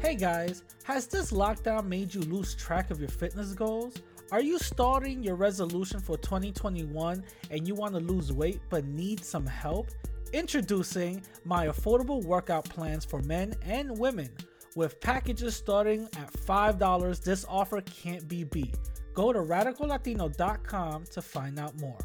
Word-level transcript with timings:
Hey 0.00 0.14
guys, 0.14 0.62
has 0.84 1.06
this 1.06 1.30
lockdown 1.30 1.86
made 1.86 2.14
you 2.14 2.22
lose 2.22 2.54
track 2.54 2.90
of 2.90 2.98
your 3.00 3.10
fitness 3.10 3.52
goals? 3.52 3.96
Are 4.32 4.40
you 4.40 4.58
starting 4.58 5.22
your 5.22 5.34
resolution 5.34 6.00
for 6.00 6.16
2021 6.16 7.22
and 7.50 7.68
you 7.68 7.74
want 7.74 7.92
to 7.92 8.00
lose 8.00 8.32
weight 8.32 8.60
but 8.70 8.86
need 8.86 9.22
some 9.22 9.46
help? 9.46 9.88
Introducing 10.32 11.22
my 11.44 11.66
affordable 11.66 12.24
workout 12.24 12.64
plans 12.64 13.04
for 13.04 13.20
men 13.20 13.54
and 13.62 13.98
women. 13.98 14.30
With 14.74 14.98
packages 15.02 15.54
starting 15.54 16.08
at 16.16 16.32
$5, 16.32 17.22
this 17.22 17.44
offer 17.46 17.82
can't 17.82 18.26
be 18.26 18.44
beat. 18.44 18.78
Go 19.12 19.34
to 19.34 19.40
radicallatino.com 19.40 21.04
to 21.10 21.20
find 21.20 21.58
out 21.58 21.78
more. 21.78 21.98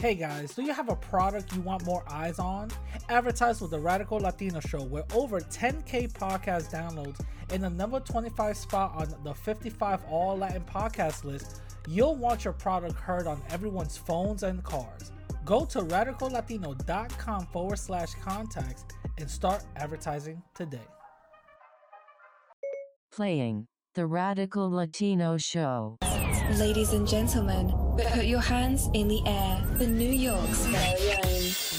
Hey 0.00 0.14
guys, 0.14 0.54
do 0.54 0.62
you 0.62 0.72
have 0.72 0.90
a 0.90 0.94
product 0.94 1.52
you 1.56 1.60
want 1.60 1.84
more 1.84 2.04
eyes 2.08 2.38
on? 2.38 2.70
Advertise 3.08 3.60
with 3.60 3.72
the 3.72 3.80
Radical 3.80 4.18
Latino 4.18 4.60
Show, 4.60 4.84
where 4.84 5.02
over 5.12 5.40
10k 5.40 6.12
podcast 6.12 6.70
downloads 6.70 7.18
and 7.50 7.64
the 7.64 7.70
number 7.70 7.98
25 7.98 8.56
spot 8.56 8.92
on 8.94 9.12
the 9.24 9.34
55 9.34 10.04
All 10.08 10.38
Latin 10.38 10.62
podcast 10.62 11.24
list. 11.24 11.62
You'll 11.88 12.14
want 12.14 12.44
your 12.44 12.54
product 12.54 12.94
heard 12.94 13.26
on 13.26 13.42
everyone's 13.50 13.96
phones 13.96 14.44
and 14.44 14.62
cars. 14.62 15.10
Go 15.44 15.64
to 15.64 15.80
radicallatino.com 15.80 17.46
forward 17.46 17.78
slash 17.80 18.14
contacts 18.24 18.84
and 19.18 19.28
start 19.28 19.64
advertising 19.74 20.40
today. 20.54 20.86
Playing 23.10 23.66
the 23.96 24.06
Radical 24.06 24.70
Latino 24.70 25.38
Show. 25.38 25.98
Ladies 26.56 26.92
and 26.92 27.06
gentlemen, 27.06 27.74
put 28.06 28.24
your 28.24 28.40
hands 28.40 28.88
in 28.94 29.08
the 29.08 29.20
air 29.26 29.60
for 29.76 29.84
New 29.84 30.10
York's 30.10 30.66
very 30.66 31.12
own. 31.12 31.24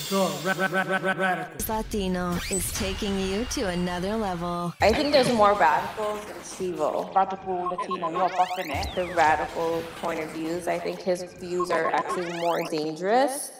The 0.09 0.31
ra- 0.43 0.67
ra- 0.83 0.99
ra- 0.99 1.13
ra- 1.13 1.45
Latino 1.67 2.37
is 2.49 2.71
taking 2.73 3.19
you 3.19 3.45
to 3.51 3.67
another 3.67 4.15
level. 4.15 4.73
I 4.81 4.91
think 4.91 5.13
there's 5.13 5.31
more 5.31 5.53
radicals 5.53 6.25
than 6.25 6.35
Sivo. 6.37 7.13
Radical 7.15 7.65
Latino, 7.69 8.09
you're 8.09 8.29
buffing 8.29 8.73
it. 8.75 8.95
The 8.95 9.05
radical 9.13 9.83
point 10.01 10.19
of 10.21 10.29
views. 10.31 10.67
I 10.67 10.79
think 10.79 10.99
his 11.01 11.23
views 11.39 11.69
are 11.69 11.91
actually 11.93 12.33
more 12.39 12.63
dangerous. 12.69 13.51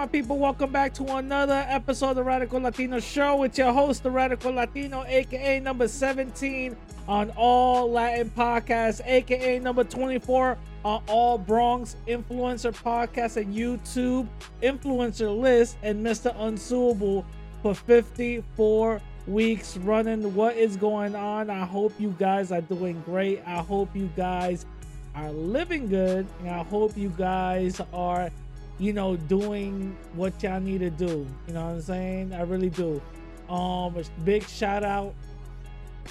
My 0.00 0.06
people? 0.06 0.38
Welcome 0.38 0.72
back 0.72 0.94
to 0.94 1.16
another 1.16 1.62
episode 1.68 2.10
of 2.10 2.16
the 2.16 2.22
Radical 2.22 2.58
Latino 2.58 3.00
Show. 3.00 3.42
It's 3.42 3.58
your 3.58 3.70
host, 3.70 4.02
the 4.02 4.10
Radical 4.10 4.50
Latino, 4.50 5.04
aka 5.04 5.60
number 5.60 5.86
17 5.88 6.74
on 7.06 7.28
all 7.36 7.90
Latin 7.90 8.30
podcasts, 8.30 9.06
aka 9.06 9.58
number 9.58 9.84
24 9.84 10.56
on 10.86 11.02
all 11.06 11.36
Bronx 11.36 11.96
influencer 12.08 12.72
podcasts 12.72 13.36
and 13.36 13.54
YouTube 13.54 14.26
influencer 14.62 15.38
list, 15.38 15.76
and 15.82 16.02
Mr. 16.02 16.34
Unsuable 16.38 17.26
for 17.60 17.74
54 17.74 19.02
weeks 19.26 19.76
running. 19.76 20.34
What 20.34 20.56
is 20.56 20.78
going 20.78 21.14
on? 21.14 21.50
I 21.50 21.66
hope 21.66 21.92
you 21.98 22.14
guys 22.18 22.52
are 22.52 22.62
doing 22.62 23.02
great. 23.04 23.42
I 23.46 23.58
hope 23.58 23.94
you 23.94 24.08
guys 24.16 24.64
are 25.14 25.30
living 25.30 25.88
good 25.88 26.26
and 26.38 26.48
I 26.48 26.62
hope 26.62 26.96
you 26.96 27.10
guys 27.18 27.82
are 27.92 28.30
you 28.80 28.94
know 28.94 29.14
doing 29.16 29.96
what 30.14 30.42
y'all 30.42 30.58
need 30.58 30.78
to 30.78 30.90
do. 30.90 31.26
You 31.46 31.54
know 31.54 31.66
what 31.66 31.74
I'm 31.74 31.82
saying? 31.82 32.32
I 32.32 32.42
really 32.42 32.70
do. 32.70 33.00
Um 33.48 33.96
a 33.96 34.04
big 34.24 34.48
shout 34.48 34.82
out 34.82 35.14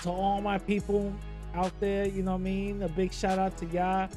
to 0.03 0.09
all 0.09 0.39
my 0.39 0.59
people 0.59 1.11
out 1.55 1.73
there 1.79 2.05
you 2.05 2.21
know 2.21 2.33
what 2.33 2.41
I 2.41 2.43
mean? 2.43 2.83
A 2.83 2.87
big 2.87 3.11
shout 3.11 3.39
out 3.39 3.57
to 3.57 3.65
y'all. 3.65 4.07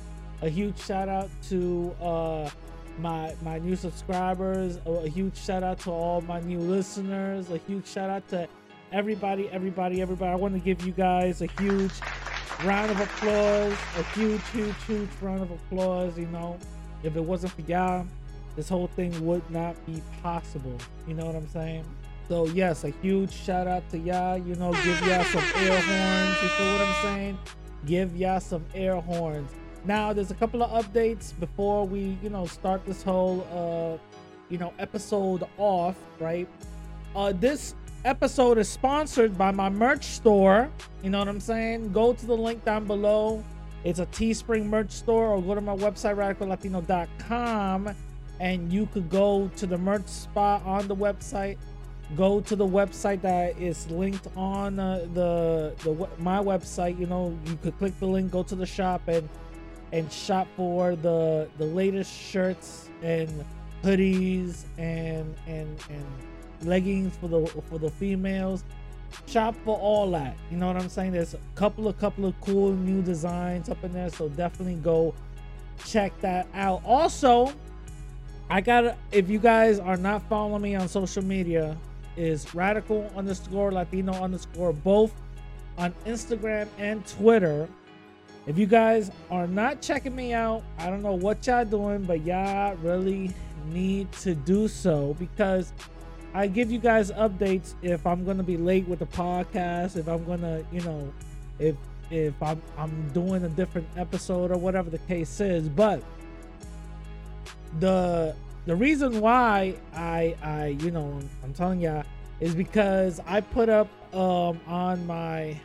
A 0.43 0.49
huge 0.49 0.79
shout 0.79 1.09
out 1.09 1.31
to 1.49 1.95
uh 2.01 2.51
my 2.99 3.35
my 3.43 3.59
new 3.59 3.75
subscribers. 3.75 4.79
A, 4.85 4.91
a 4.91 5.09
huge 5.09 5.37
shout 5.37 5.63
out 5.63 5.81
to 5.81 5.91
all 5.91 6.21
my 6.21 6.41
new 6.41 6.59
listeners. 6.59 7.51
A 7.51 7.57
huge 7.57 7.87
shout 7.87 8.11
out 8.11 8.29
to 8.29 8.47
everybody 8.93 9.49
everybody 9.49 10.03
everybody. 10.03 10.31
I 10.31 10.35
want 10.35 10.53
to 10.53 10.61
give 10.61 10.85
you 10.87 10.93
guys 10.93 11.41
a 11.41 11.47
huge 11.59 11.93
round 12.65 12.91
of 12.91 13.01
applause, 13.01 13.73
a 13.99 14.03
huge, 14.15 14.47
huge, 14.51 14.75
huge 14.87 15.09
round 15.23 15.43
of 15.43 15.51
applause. 15.51 16.19
You 16.19 16.27
know, 16.27 16.59
if 17.03 17.17
it 17.17 17.25
wasn't 17.25 17.53
for 17.53 17.63
y'all, 17.63 18.07
this 18.57 18.69
whole 18.69 18.89
thing 18.89 19.27
would 19.27 19.49
not 19.51 19.75
be 19.87 20.03
possible. 20.23 20.77
You 21.07 21.15
know 21.15 21.27
what 21.27 21.37
I'm 21.37 21.49
saying? 21.49 21.85
So 22.29 22.47
yes, 22.47 22.85
a 22.85 22.91
huge 22.91 23.33
shout 23.33 23.67
out 23.67 23.89
to 23.91 23.99
y'all. 23.99 24.39
You 24.39 24.55
know, 24.57 24.73
give 24.73 25.01
y'all 25.07 25.25
some 25.25 25.45
air 25.57 25.81
horns. 25.81 26.43
You 26.43 26.49
feel 26.49 26.73
what 26.73 26.81
I'm 26.81 27.03
saying? 27.03 27.39
Give 27.87 28.17
y'all 28.17 28.41
some 28.41 28.65
air 28.75 29.01
horns. 29.01 29.51
Now, 29.85 30.13
there's 30.13 30.31
a 30.31 30.35
couple 30.35 30.63
of 30.63 30.71
updates 30.85 31.39
before 31.39 31.87
we, 31.87 32.17
you 32.23 32.31
know, 32.31 32.47
start 32.47 32.87
this 32.87 33.03
whole, 33.03 33.47
uh, 33.53 33.99
you 34.49 34.59
know, 34.59 34.73
episode 34.79 35.47
off. 35.59 35.97
Right? 36.21 36.49
Uh, 37.17 37.33
this 37.33 37.75
episode 38.05 38.59
is 38.59 38.69
sponsored 38.69 39.37
by 39.37 39.51
my 39.51 39.69
merch 39.69 40.05
store. 40.05 40.71
You 41.03 41.11
know 41.11 41.19
what 41.19 41.29
I'm 41.29 41.41
saying? 41.41 41.93
Go 41.93 42.13
to 42.13 42.27
the 42.27 42.37
link 42.37 42.65
down 42.65 42.87
below. 42.87 43.45
It's 43.85 43.99
a 43.99 44.07
Teespring 44.07 44.67
merch 44.67 44.93
store, 44.93 45.29
or 45.29 45.43
go 45.43 45.57
to 45.57 45.61
my 45.61 45.75
website, 45.75 46.17
radicallatino.com, 46.17 47.95
and 48.43 48.73
you 48.73 48.87
could 48.87 49.09
go 49.09 49.49
to 49.57 49.67
the 49.67 49.79
merch 49.79 50.09
spot 50.09 50.63
on 50.67 50.89
the 50.89 50.97
website. 50.97 51.57
Go 52.17 52.41
to 52.41 52.57
the 52.57 52.67
website 52.67 53.23
that 53.23 53.57
is 53.57 53.89
linked 53.89 54.27
on 54.37 54.81
uh, 54.81 55.07
the 55.15 55.73
the 55.85 56.09
my 56.19 56.39
website. 56.39 56.99
You 56.99 57.07
know, 57.07 57.39
you 57.47 57.57
could 57.63 57.79
click 57.79 57.99
the 58.01 58.07
link, 58.07 58.33
go 58.33 58.43
to 58.43 58.57
the 58.57 58.67
shop, 58.67 59.07
and 59.07 59.29
and 59.93 60.13
shop 60.13 60.49
for 60.57 60.97
the 60.97 61.49
the 61.57 61.67
latest 61.67 62.13
shirts 62.13 62.91
and 63.01 63.45
hoodies 63.85 64.65
and 64.77 65.35
and 65.47 65.79
and 65.89 66.05
leggings 66.63 67.17
for 67.17 67.29
the 67.29 67.47
for 67.69 67.79
the 67.79 67.91
females 67.91 68.65
shop 69.27 69.55
for 69.65 69.77
all 69.79 70.11
that 70.11 70.37
you 70.51 70.57
know 70.57 70.69
what 70.69 70.77
i'm 70.77 70.89
saying 70.89 71.11
there's 71.11 71.35
a 71.35 71.41
couple 71.57 71.89
of 71.89 71.99
couple 71.99 72.25
of 72.25 72.41
cool 72.41 72.73
new 72.73 73.03
designs 73.03 73.69
up 73.69 73.83
in 73.85 73.93
there 73.93 74.09
so 74.09 74.29
definitely 74.31 74.77
go 74.77 75.13
check 75.85 76.13
that 76.21 76.47
out 76.55 76.81
also 76.85 77.53
i 78.53 78.61
got 78.61 78.97
if 79.11 79.31
you 79.31 79.39
guys 79.39 79.79
are 79.79 79.97
not 79.97 80.23
following 80.29 80.63
me 80.63 80.75
on 80.75 80.87
social 80.87 81.25
media 81.25 81.77
is 82.17 82.55
radical 82.55 83.11
underscore 83.17 83.73
latino 83.73 84.13
underscore 84.13 84.73
both 84.73 85.13
on 85.79 85.93
instagram 86.07 86.69
and 86.79 87.07
twitter 87.07 87.69
if 88.47 88.59
you 88.59 88.67
guys 88.67 89.11
are 89.31 89.47
not 89.47 89.81
checking 89.81 90.15
me 90.15 90.33
out 90.33 90.63
i 90.79 90.91
don't 90.91 91.03
know 91.03 91.15
what 91.15 91.47
y'all 91.47 91.65
doing 91.65 92.03
but 92.03 92.23
y'all 92.25 92.75
really 92.77 93.33
need 93.67 94.11
to 94.13 94.35
do 94.35 94.69
so 94.69 95.17
because 95.19 95.73
I 96.35 96.47
give 96.47 96.71
you 96.73 96.79
guys 96.79 97.11
updates 97.13 97.75
if 97.83 98.07
I'm 98.07 98.25
gonna 98.25 98.43
be 98.43 98.57
late 98.57 98.89
with 98.89 99.01
the 99.01 99.07
podcast, 99.07 99.97
if 99.97 100.09
I'm 100.09 100.25
gonna, 100.25 100.65
you 100.73 100.81
know, 100.81 101.13
if 101.59 101.77
if 102.11 102.35
I'm 102.43 102.61
I'm 102.79 103.09
doing 103.11 103.45
a 103.45 103.49
different 103.51 103.87
episode 103.97 104.51
or 104.51 104.57
whatever 104.57 104.89
the 104.89 104.99
case 104.99 105.41
is. 105.41 105.69
But 105.69 106.03
the 107.81 108.35
the 108.67 108.77
reason 108.77 109.21
why 109.21 109.75
I 109.95 110.37
I 110.43 110.67
you 110.81 110.91
know 110.91 111.19
I'm 111.43 111.53
telling 111.53 111.81
ya 111.81 112.03
is 112.41 112.55
because 112.55 113.21
I 113.27 113.41
put 113.41 113.69
up 113.69 113.89
um 114.15 114.61
on 114.67 115.07
my 115.07 115.57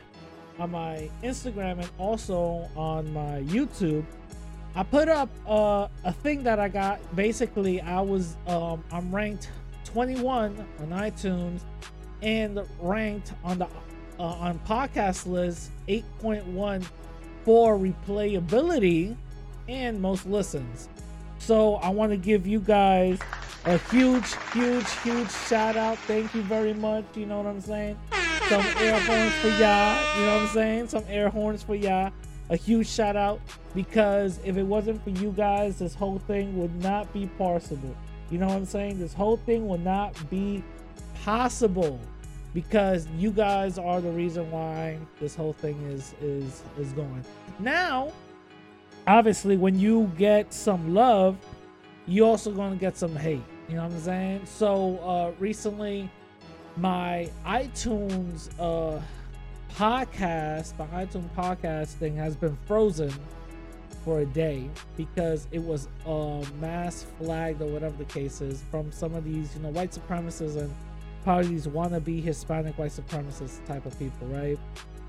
on 0.58 0.70
my 0.70 1.08
Instagram 1.22 1.78
and 1.80 1.90
also 1.98 2.68
on 2.76 3.12
my 3.12 3.42
YouTube. 3.42 4.04
I 4.74 4.82
put 4.82 5.08
up 5.08 5.28
uh, 5.46 5.88
a 6.04 6.12
thing 6.12 6.42
that 6.44 6.60
I 6.60 6.68
got. 6.68 7.00
Basically, 7.16 7.80
I 7.80 8.00
was 8.00 8.36
um, 8.46 8.84
I'm 8.92 9.14
ranked 9.14 9.50
21 9.84 10.64
on 10.80 10.88
iTunes 10.90 11.60
and 12.22 12.60
ranked 12.80 13.32
on 13.44 13.58
the 13.58 13.66
uh, 14.18 14.22
on 14.22 14.58
podcast 14.60 15.26
list 15.26 15.70
8.1 15.88 16.84
for 17.44 17.78
replayability 17.78 19.16
and 19.68 20.00
most 20.00 20.26
listens. 20.26 20.88
So 21.38 21.76
I 21.76 21.90
want 21.90 22.12
to 22.12 22.16
give 22.16 22.46
you 22.46 22.60
guys 22.60 23.18
a 23.64 23.78
huge, 23.90 24.34
huge, 24.52 24.90
huge 25.02 25.30
shout 25.30 25.76
out. 25.76 25.98
Thank 25.98 26.34
you 26.34 26.42
very 26.42 26.74
much. 26.74 27.04
You 27.14 27.26
know 27.26 27.38
what 27.38 27.46
I'm 27.46 27.60
saying? 27.60 27.98
Some 28.48 28.64
air 28.78 28.98
horns 29.00 29.34
for 29.34 29.48
y'all. 29.48 30.18
You 30.18 30.26
know 30.26 30.34
what 30.34 30.42
I'm 30.42 30.48
saying? 30.48 30.88
Some 30.88 31.04
air 31.08 31.28
horns 31.28 31.62
for 31.62 31.74
y'all. 31.74 32.12
A 32.50 32.56
huge 32.56 32.88
shout 32.88 33.14
out 33.14 33.40
because 33.74 34.40
if 34.42 34.56
it 34.56 34.62
wasn't 34.62 35.02
for 35.04 35.10
you 35.10 35.32
guys, 35.32 35.78
this 35.78 35.94
whole 35.94 36.18
thing 36.20 36.58
would 36.58 36.74
not 36.82 37.12
be 37.12 37.26
possible. 37.38 37.94
You 38.30 38.38
know 38.38 38.46
what 38.46 38.56
I'm 38.56 38.64
saying? 38.64 38.98
This 38.98 39.12
whole 39.12 39.36
thing 39.36 39.68
will 39.68 39.78
not 39.78 40.14
be 40.30 40.64
possible 41.24 42.00
because 42.54 43.06
you 43.18 43.30
guys 43.30 43.78
are 43.78 44.00
the 44.00 44.10
reason 44.10 44.50
why 44.50 44.98
this 45.20 45.34
whole 45.34 45.52
thing 45.52 45.80
is 45.90 46.14
is 46.22 46.62
is 46.78 46.92
going. 46.92 47.24
Now, 47.58 48.12
obviously 49.08 49.56
when 49.56 49.78
you 49.78 50.12
get 50.18 50.52
some 50.52 50.94
love, 50.94 51.36
you 52.06 52.24
also 52.24 52.52
going 52.52 52.72
to 52.72 52.78
get 52.78 52.96
some 52.96 53.16
hate. 53.16 53.42
You 53.68 53.76
know 53.76 53.84
what 53.84 53.92
I'm 53.92 54.00
saying? 54.00 54.46
So 54.46 54.98
uh 54.98 55.32
recently 55.38 56.10
my 56.76 57.30
iTunes 57.44 58.50
uh 58.60 59.00
podcast, 59.74 60.78
my 60.78 61.04
iTunes 61.04 61.28
podcast 61.34 61.88
thing 61.94 62.16
has 62.16 62.36
been 62.36 62.56
frozen 62.66 63.12
for 64.04 64.20
a 64.20 64.26
day 64.26 64.68
because 64.96 65.46
it 65.52 65.62
was 65.62 65.88
uh, 66.06 66.42
mass 66.60 67.04
flagged 67.18 67.60
or 67.60 67.66
whatever 67.66 67.96
the 67.96 68.04
case 68.04 68.40
is 68.40 68.62
from 68.70 68.90
some 68.90 69.14
of 69.14 69.24
these, 69.24 69.54
you 69.54 69.62
know, 69.62 69.68
white 69.68 69.90
supremacists 69.90 70.56
and 70.56 70.74
probably 71.24 71.48
these 71.48 71.66
wannabe 71.66 72.22
Hispanic 72.22 72.78
white 72.78 72.90
supremacist 72.90 73.64
type 73.66 73.84
of 73.84 73.98
people, 73.98 74.26
right? 74.28 74.58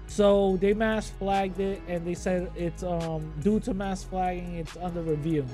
So 0.10 0.58
they 0.58 0.74
mass 0.74 1.12
flagged 1.12 1.60
it 1.60 1.82
and 1.88 2.06
they 2.06 2.16
said 2.16 2.52
it's 2.56 2.84
um 2.84 3.32
due 3.42 3.60
to 3.62 3.74
mass 3.74 4.04
flagging, 4.04 4.56
it's 4.56 4.76
under 4.78 5.02
review. 5.02 5.46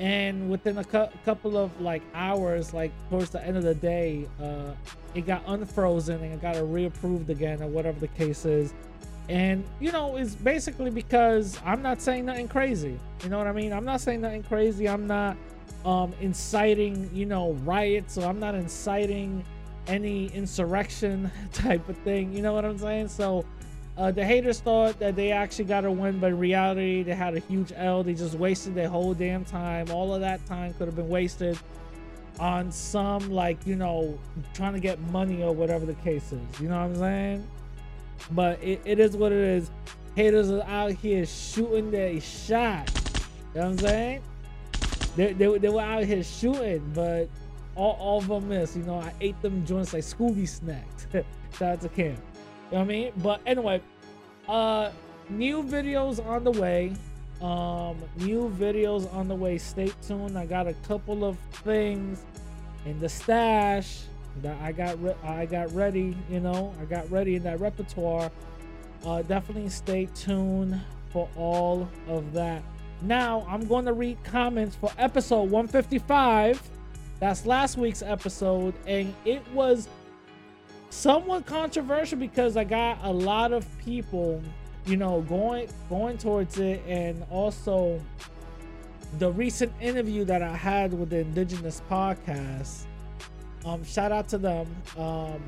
And 0.00 0.50
within 0.50 0.78
a 0.78 0.84
cu- 0.84 1.06
couple 1.24 1.56
of 1.56 1.80
like 1.80 2.02
hours, 2.12 2.74
like 2.74 2.90
towards 3.08 3.30
the 3.30 3.42
end 3.46 3.56
of 3.56 3.62
the 3.62 3.74
day, 3.74 4.26
uh, 4.42 4.72
it 5.14 5.26
got 5.26 5.44
unfrozen 5.46 6.22
and 6.22 6.34
it 6.34 6.42
got 6.42 6.56
reapproved 6.56 7.28
again 7.28 7.62
or 7.62 7.68
whatever 7.68 8.00
the 8.00 8.08
case 8.08 8.44
is. 8.44 8.74
And 9.28 9.64
you 9.78 9.92
know, 9.92 10.16
it's 10.16 10.34
basically 10.34 10.90
because 10.90 11.56
I'm 11.64 11.82
not 11.82 12.02
saying 12.02 12.26
nothing 12.26 12.48
crazy. 12.48 12.98
You 13.22 13.28
know 13.28 13.38
what 13.38 13.46
I 13.46 13.52
mean? 13.52 13.72
I'm 13.72 13.84
not 13.84 14.00
saying 14.00 14.22
nothing 14.22 14.42
crazy. 14.42 14.88
I'm 14.88 15.06
not 15.06 15.36
um 15.84 16.12
inciting, 16.20 17.08
you 17.14 17.26
know, 17.26 17.52
riots, 17.64 18.14
so 18.14 18.22
I'm 18.28 18.40
not 18.40 18.56
inciting 18.56 19.44
any 19.86 20.26
insurrection 20.28 21.30
type 21.52 21.88
of 21.88 21.96
thing. 21.98 22.32
You 22.32 22.42
know 22.42 22.52
what 22.52 22.64
I'm 22.64 22.78
saying? 22.78 23.08
So 23.08 23.44
uh, 23.96 24.10
the 24.10 24.24
haters 24.24 24.60
thought 24.60 24.98
that 25.00 25.16
they 25.16 25.32
actually 25.32 25.66
got 25.66 25.84
a 25.84 25.90
win, 25.90 26.18
but 26.18 26.28
in 26.28 26.38
reality, 26.38 27.02
they 27.02 27.14
had 27.14 27.36
a 27.36 27.40
huge 27.40 27.72
L. 27.76 28.02
They 28.02 28.14
just 28.14 28.34
wasted 28.34 28.74
their 28.74 28.88
whole 28.88 29.12
damn 29.12 29.44
time. 29.44 29.90
All 29.90 30.14
of 30.14 30.20
that 30.22 30.44
time 30.46 30.72
could 30.74 30.86
have 30.86 30.96
been 30.96 31.08
wasted 31.08 31.58
on 32.40 32.72
some, 32.72 33.30
like, 33.30 33.66
you 33.66 33.76
know, 33.76 34.18
trying 34.54 34.72
to 34.72 34.80
get 34.80 34.98
money 35.10 35.42
or 35.42 35.52
whatever 35.52 35.84
the 35.84 35.94
case 35.94 36.32
is. 36.32 36.60
You 36.60 36.68
know 36.68 36.76
what 36.76 36.84
I'm 36.84 36.96
saying? 36.96 37.46
But 38.30 38.62
it, 38.62 38.80
it 38.84 38.98
is 38.98 39.16
what 39.16 39.30
it 39.32 39.38
is. 39.38 39.70
Haters 40.14 40.50
are 40.50 40.62
out 40.62 40.92
here 40.92 41.26
shooting 41.26 41.90
their 41.90 42.18
shot. 42.20 42.90
You 43.54 43.60
know 43.60 43.66
what 43.66 43.72
I'm 43.72 43.78
saying? 43.78 44.22
They, 45.16 45.32
they, 45.34 45.58
they 45.58 45.68
were 45.68 45.82
out 45.82 46.04
here 46.04 46.22
shooting, 46.22 46.90
but 46.94 47.28
all, 47.74 47.96
all 47.98 48.18
of 48.18 48.28
them 48.28 48.48
missed. 48.48 48.76
You 48.76 48.82
know, 48.82 48.96
I 48.96 49.12
ate 49.20 49.40
them 49.42 49.64
joints 49.66 49.92
like 49.92 50.02
Scooby 50.02 50.48
snacks. 50.48 51.06
Shout 51.58 51.62
out 51.62 51.80
to 51.82 51.88
Cam. 51.88 52.06
You 52.06 52.12
know 52.12 52.18
what 52.70 52.80
I 52.80 52.84
mean? 52.84 53.12
But 53.18 53.40
anyway, 53.46 53.80
uh 54.48 54.90
new 55.28 55.62
videos 55.62 56.24
on 56.24 56.44
the 56.44 56.50
way. 56.50 56.92
Um 57.40 57.96
new 58.16 58.54
videos 58.58 59.12
on 59.14 59.28
the 59.28 59.34
way. 59.34 59.58
Stay 59.58 59.92
tuned. 60.06 60.38
I 60.38 60.46
got 60.46 60.66
a 60.66 60.74
couple 60.88 61.24
of 61.24 61.36
things 61.64 62.24
in 62.86 62.98
the 63.00 63.08
stash 63.08 64.02
that 64.42 64.56
I 64.62 64.72
got 64.72 65.02
re- 65.02 65.16
I 65.22 65.46
got 65.46 65.72
ready, 65.74 66.16
you 66.30 66.40
know. 66.40 66.74
I 66.80 66.84
got 66.84 67.10
ready 67.10 67.36
in 67.36 67.42
that 67.44 67.60
repertoire. 67.60 68.30
Uh 69.04 69.22
definitely 69.22 69.68
stay 69.68 70.08
tuned 70.14 70.80
for 71.12 71.28
all 71.36 71.88
of 72.08 72.32
that. 72.32 72.62
Now, 73.02 73.44
I'm 73.48 73.66
going 73.66 73.84
to 73.86 73.92
read 73.92 74.22
comments 74.22 74.76
for 74.76 74.90
episode 74.96 75.50
155. 75.50 76.60
That's 77.22 77.46
last 77.46 77.78
week's 77.78 78.02
episode 78.02 78.74
and 78.84 79.14
it 79.24 79.46
was 79.52 79.86
somewhat 80.90 81.46
controversial 81.46 82.18
because 82.18 82.56
I 82.56 82.64
got 82.64 82.98
a 83.04 83.12
lot 83.12 83.52
of 83.52 83.64
people, 83.78 84.42
you 84.86 84.96
know, 84.96 85.20
going 85.20 85.68
going 85.88 86.18
towards 86.18 86.58
it, 86.58 86.82
and 86.84 87.24
also 87.30 88.00
the 89.20 89.30
recent 89.30 89.72
interview 89.80 90.24
that 90.24 90.42
I 90.42 90.56
had 90.56 90.92
with 90.92 91.10
the 91.10 91.18
Indigenous 91.18 91.80
podcast. 91.88 92.86
Um, 93.64 93.84
shout 93.84 94.10
out 94.10 94.26
to 94.30 94.38
them. 94.38 94.66
Um, 94.98 95.40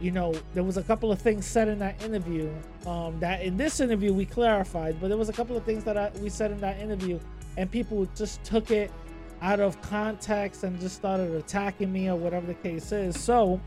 you 0.00 0.12
know, 0.12 0.32
there 0.54 0.62
was 0.62 0.76
a 0.76 0.84
couple 0.84 1.10
of 1.10 1.20
things 1.20 1.44
said 1.44 1.66
in 1.66 1.80
that 1.80 2.00
interview 2.04 2.48
um, 2.86 3.18
that 3.18 3.42
in 3.42 3.56
this 3.56 3.80
interview 3.80 4.12
we 4.12 4.24
clarified, 4.24 5.00
but 5.00 5.08
there 5.08 5.18
was 5.18 5.28
a 5.28 5.32
couple 5.32 5.56
of 5.56 5.64
things 5.64 5.82
that 5.82 5.96
I, 5.96 6.12
we 6.20 6.28
said 6.28 6.52
in 6.52 6.60
that 6.60 6.78
interview, 6.78 7.18
and 7.56 7.68
people 7.68 8.06
just 8.14 8.44
took 8.44 8.70
it 8.70 8.92
out 9.42 9.60
of 9.60 9.80
context 9.82 10.62
and 10.62 10.80
just 10.80 10.94
started 10.94 11.30
attacking 11.32 11.92
me 11.92 12.08
or 12.08 12.16
whatever 12.16 12.46
the 12.46 12.54
case 12.54 12.92
is. 12.92 13.20
So, 13.20 13.60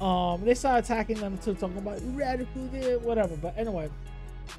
um, 0.00 0.44
they 0.44 0.54
started 0.54 0.84
attacking 0.84 1.16
them 1.16 1.38
too, 1.38 1.54
talking 1.54 1.78
about 1.78 1.98
radical, 2.14 2.62
whatever. 3.00 3.36
But 3.36 3.56
anyway, 3.56 3.88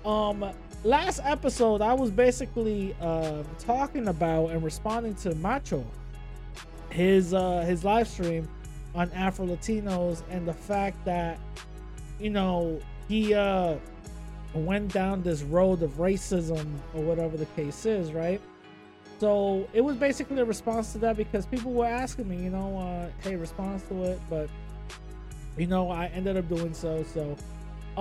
um, 0.04 0.44
last 0.84 1.22
episode 1.24 1.82
I 1.82 1.94
was 1.94 2.10
basically 2.10 2.96
uh, 3.00 3.44
talking 3.60 4.08
about 4.08 4.52
and 4.52 4.64
responding 4.64 5.14
to 5.16 5.36
Macho, 5.36 5.86
his 6.90 7.34
uh, 7.34 7.62
his 7.62 7.84
live 7.84 8.08
stream 8.08 8.48
on 8.96 9.12
Afro 9.12 9.46
Latinos 9.46 10.24
and 10.30 10.48
the 10.48 10.54
fact 10.54 11.04
that 11.06 11.38
you 12.20 12.30
know 12.30 12.80
he 13.08 13.34
uh, 13.34 13.76
went 14.54 14.92
down 14.94 15.22
this 15.22 15.44
road 15.44 15.84
of 15.84 15.92
racism 15.98 16.66
or 16.94 17.04
whatever 17.04 17.38
the 17.38 17.46
case 17.48 17.86
is, 17.86 18.14
right? 18.14 18.42
So 19.20 19.68
it 19.74 19.82
was 19.82 19.96
basically 19.96 20.40
a 20.42 20.46
response 20.46 20.92
to 20.92 20.98
that 21.00 21.16
because 21.16 21.46
people 21.46 21.72
were 21.72 21.86
asking 21.86 22.28
me, 22.28 22.38
you 22.44 22.50
know, 22.50 22.78
uh, 22.78 23.10
hey, 23.22 23.36
response 23.36 23.84
to 23.84 24.04
it, 24.04 24.20
but 24.30 24.50
you 25.58 25.68
know, 25.68 25.90
I 25.90 26.08
ended 26.08 26.38
up 26.38 26.50
doing 26.50 26.74
so. 26.74 27.04
So, 27.14 27.38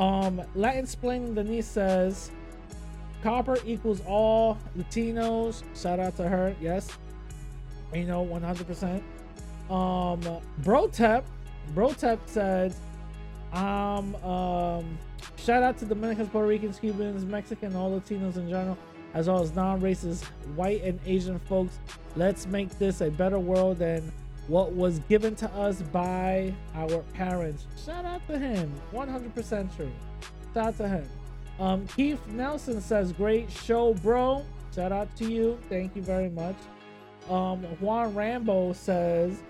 um, 0.01 0.43
Latin 0.55 0.85
explaining 0.85 1.35
Denise 1.35 1.67
says, 1.67 2.31
copper 3.23 3.59
equals 3.65 4.03
all 4.07 4.59
Latinos. 4.77 5.63
Shout 5.81 6.01
out 6.01 6.17
to 6.17 6.29
her. 6.29 6.55
Yes, 6.61 6.89
you 7.93 8.05
know, 8.05 8.25
100%. 8.25 9.03
Um, 9.71 10.41
Brotep, 10.59 11.25
Brotep 11.75 12.21
said, 12.27 12.75
um, 13.53 14.15
um, 14.17 14.99
shout 15.37 15.63
out 15.63 15.79
to 15.79 15.87
Dominicans, 15.87 16.29
Puerto 16.29 16.49
Ricans, 16.49 16.79
Cubans, 16.79 17.25
Mexican, 17.25 17.75
all 17.77 17.99
Latinos 17.99 18.37
in 18.37 18.49
general, 18.49 18.77
as 19.15 19.29
well 19.29 19.41
as 19.41 19.55
non-racist 19.55 20.25
white 20.57 20.83
and 20.83 20.99
Asian 21.07 21.39
folks. 21.39 21.79
Let's 22.17 22.47
make 22.47 22.79
this 22.79 23.01
a 23.01 23.11
better 23.11 23.39
world 23.39 23.79
than 23.79 24.13
what 24.49 24.73
was 24.73 24.99
given 25.09 25.35
to 25.37 25.49
us 25.53 25.81
by 25.81 26.53
our 26.75 26.99
parents. 27.15 27.67
Shout 27.85 28.05
out 28.05 28.27
to 28.29 28.39
him. 28.39 28.73
100% 28.93 29.77
true. 29.77 29.91
Shout 30.53 30.67
out 30.67 30.77
to 30.79 30.89
him. 30.89 31.09
Um, 31.59 31.87
Keith 31.87 32.21
Nelson 32.29 32.81
says, 32.81 33.13
Great 33.13 33.51
show, 33.51 33.95
bro. 33.95 34.45
Shout 34.75 34.93
out 34.93 35.15
to 35.17 35.25
you. 35.25 35.59
Thank 35.69 35.95
you 35.97 36.03
very 36.03 36.29
much. 36.29 36.57
Um, 37.31 37.63
Juan 37.81 38.15
Rambo 38.15 38.73
says, 38.73 39.41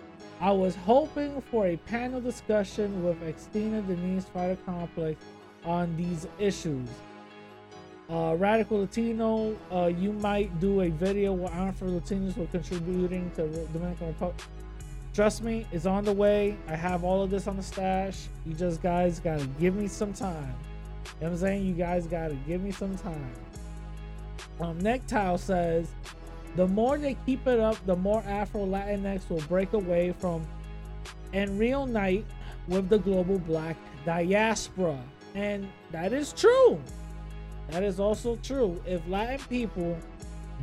I 0.40 0.50
was 0.52 0.76
hoping 0.76 1.40
for 1.50 1.66
a 1.66 1.76
panel 1.76 2.20
discussion 2.20 3.02
with 3.02 3.20
Extina 3.22 3.84
Denise 3.86 4.26
Fighter 4.26 4.58
Complex 4.66 5.24
on 5.64 5.96
these 5.96 6.26
issues. 6.38 6.88
Uh, 8.10 8.36
Radical 8.38 8.80
Latino, 8.80 9.56
uh, 9.72 9.86
you 9.86 10.12
might 10.12 10.60
do 10.60 10.82
a 10.82 10.90
video 10.90 11.32
where 11.32 11.50
Afro 11.52 11.88
Latinos 11.88 12.36
were 12.36 12.46
contributing 12.46 13.30
to 13.36 13.48
Dominican 13.72 14.08
Republic. 14.08 14.42
Trust 15.14 15.42
me, 15.42 15.66
it's 15.72 15.86
on 15.86 16.04
the 16.04 16.12
way. 16.12 16.56
I 16.68 16.76
have 16.76 17.02
all 17.02 17.22
of 17.22 17.30
this 17.30 17.46
on 17.46 17.56
the 17.56 17.62
stash. 17.62 18.26
You 18.44 18.52
just 18.52 18.82
guys 18.82 19.20
gotta 19.20 19.46
give 19.58 19.74
me 19.74 19.88
some 19.88 20.12
time. 20.12 20.34
You 20.36 20.40
know 20.42 21.28
what 21.28 21.28
I'm 21.28 21.36
saying? 21.38 21.66
You 21.66 21.72
guys 21.72 22.06
gotta 22.06 22.34
give 22.46 22.60
me 22.60 22.72
some 22.72 22.94
time. 22.98 23.32
Um, 24.60 24.80
says, 25.38 25.88
the 26.56 26.66
more 26.66 26.98
they 26.98 27.16
keep 27.24 27.46
it 27.46 27.58
up, 27.58 27.84
the 27.86 27.96
more 27.96 28.22
Afro 28.26 28.66
Latinx 28.66 29.30
will 29.30 29.40
break 29.42 29.72
away 29.72 30.12
from 30.18 30.46
and 31.32 31.58
reunite 31.58 32.26
with 32.68 32.88
the 32.88 32.98
global 32.98 33.38
black 33.38 33.76
diaspora. 34.04 34.98
And 35.34 35.68
that 35.90 36.12
is 36.12 36.32
true. 36.32 36.80
That 37.70 37.82
is 37.82 37.98
also 37.98 38.36
true. 38.36 38.80
If 38.86 39.06
Latin 39.08 39.40
people 39.48 39.96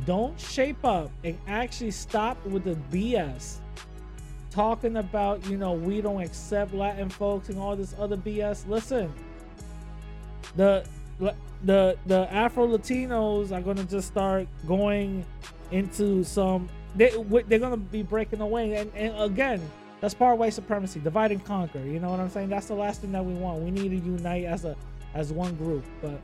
don't 0.06 0.38
shape 0.40 0.84
up 0.84 1.10
and 1.24 1.38
actually 1.46 1.90
stop 1.90 2.44
with 2.46 2.64
the 2.64 2.76
BS, 2.90 3.58
talking 4.50 4.96
about, 4.96 5.44
you 5.46 5.56
know, 5.56 5.72
we 5.72 6.00
don't 6.00 6.22
accept 6.22 6.74
Latin 6.74 7.08
folks 7.08 7.48
and 7.48 7.58
all 7.58 7.76
this 7.76 7.94
other 7.98 8.16
BS, 8.16 8.68
listen, 8.68 9.12
the 10.56 10.84
the 11.64 11.96
the 12.06 12.32
Afro 12.32 12.66
Latinos 12.66 13.52
are 13.52 13.60
gonna 13.60 13.84
just 13.84 14.08
start 14.08 14.48
going 14.66 15.24
into 15.70 16.24
some. 16.24 16.68
They 16.96 17.10
they're 17.46 17.58
gonna 17.58 17.76
be 17.76 18.02
breaking 18.02 18.40
away, 18.40 18.74
and 18.74 18.92
and 18.94 19.18
again, 19.20 19.60
that's 20.00 20.14
part 20.14 20.34
of 20.34 20.40
white 20.40 20.52
supremacy, 20.52 21.00
divide 21.00 21.30
and 21.30 21.44
conquer. 21.44 21.78
You 21.78 22.00
know 22.00 22.10
what 22.10 22.20
I'm 22.20 22.30
saying? 22.30 22.48
That's 22.48 22.66
the 22.66 22.74
last 22.74 23.00
thing 23.00 23.12
that 23.12 23.24
we 23.24 23.34
want. 23.34 23.62
We 23.62 23.70
need 23.70 23.90
to 23.90 23.96
unite 23.96 24.44
as 24.44 24.64
a 24.64 24.76
as 25.14 25.32
one 25.32 25.54
group, 25.56 25.84
but 26.00 26.20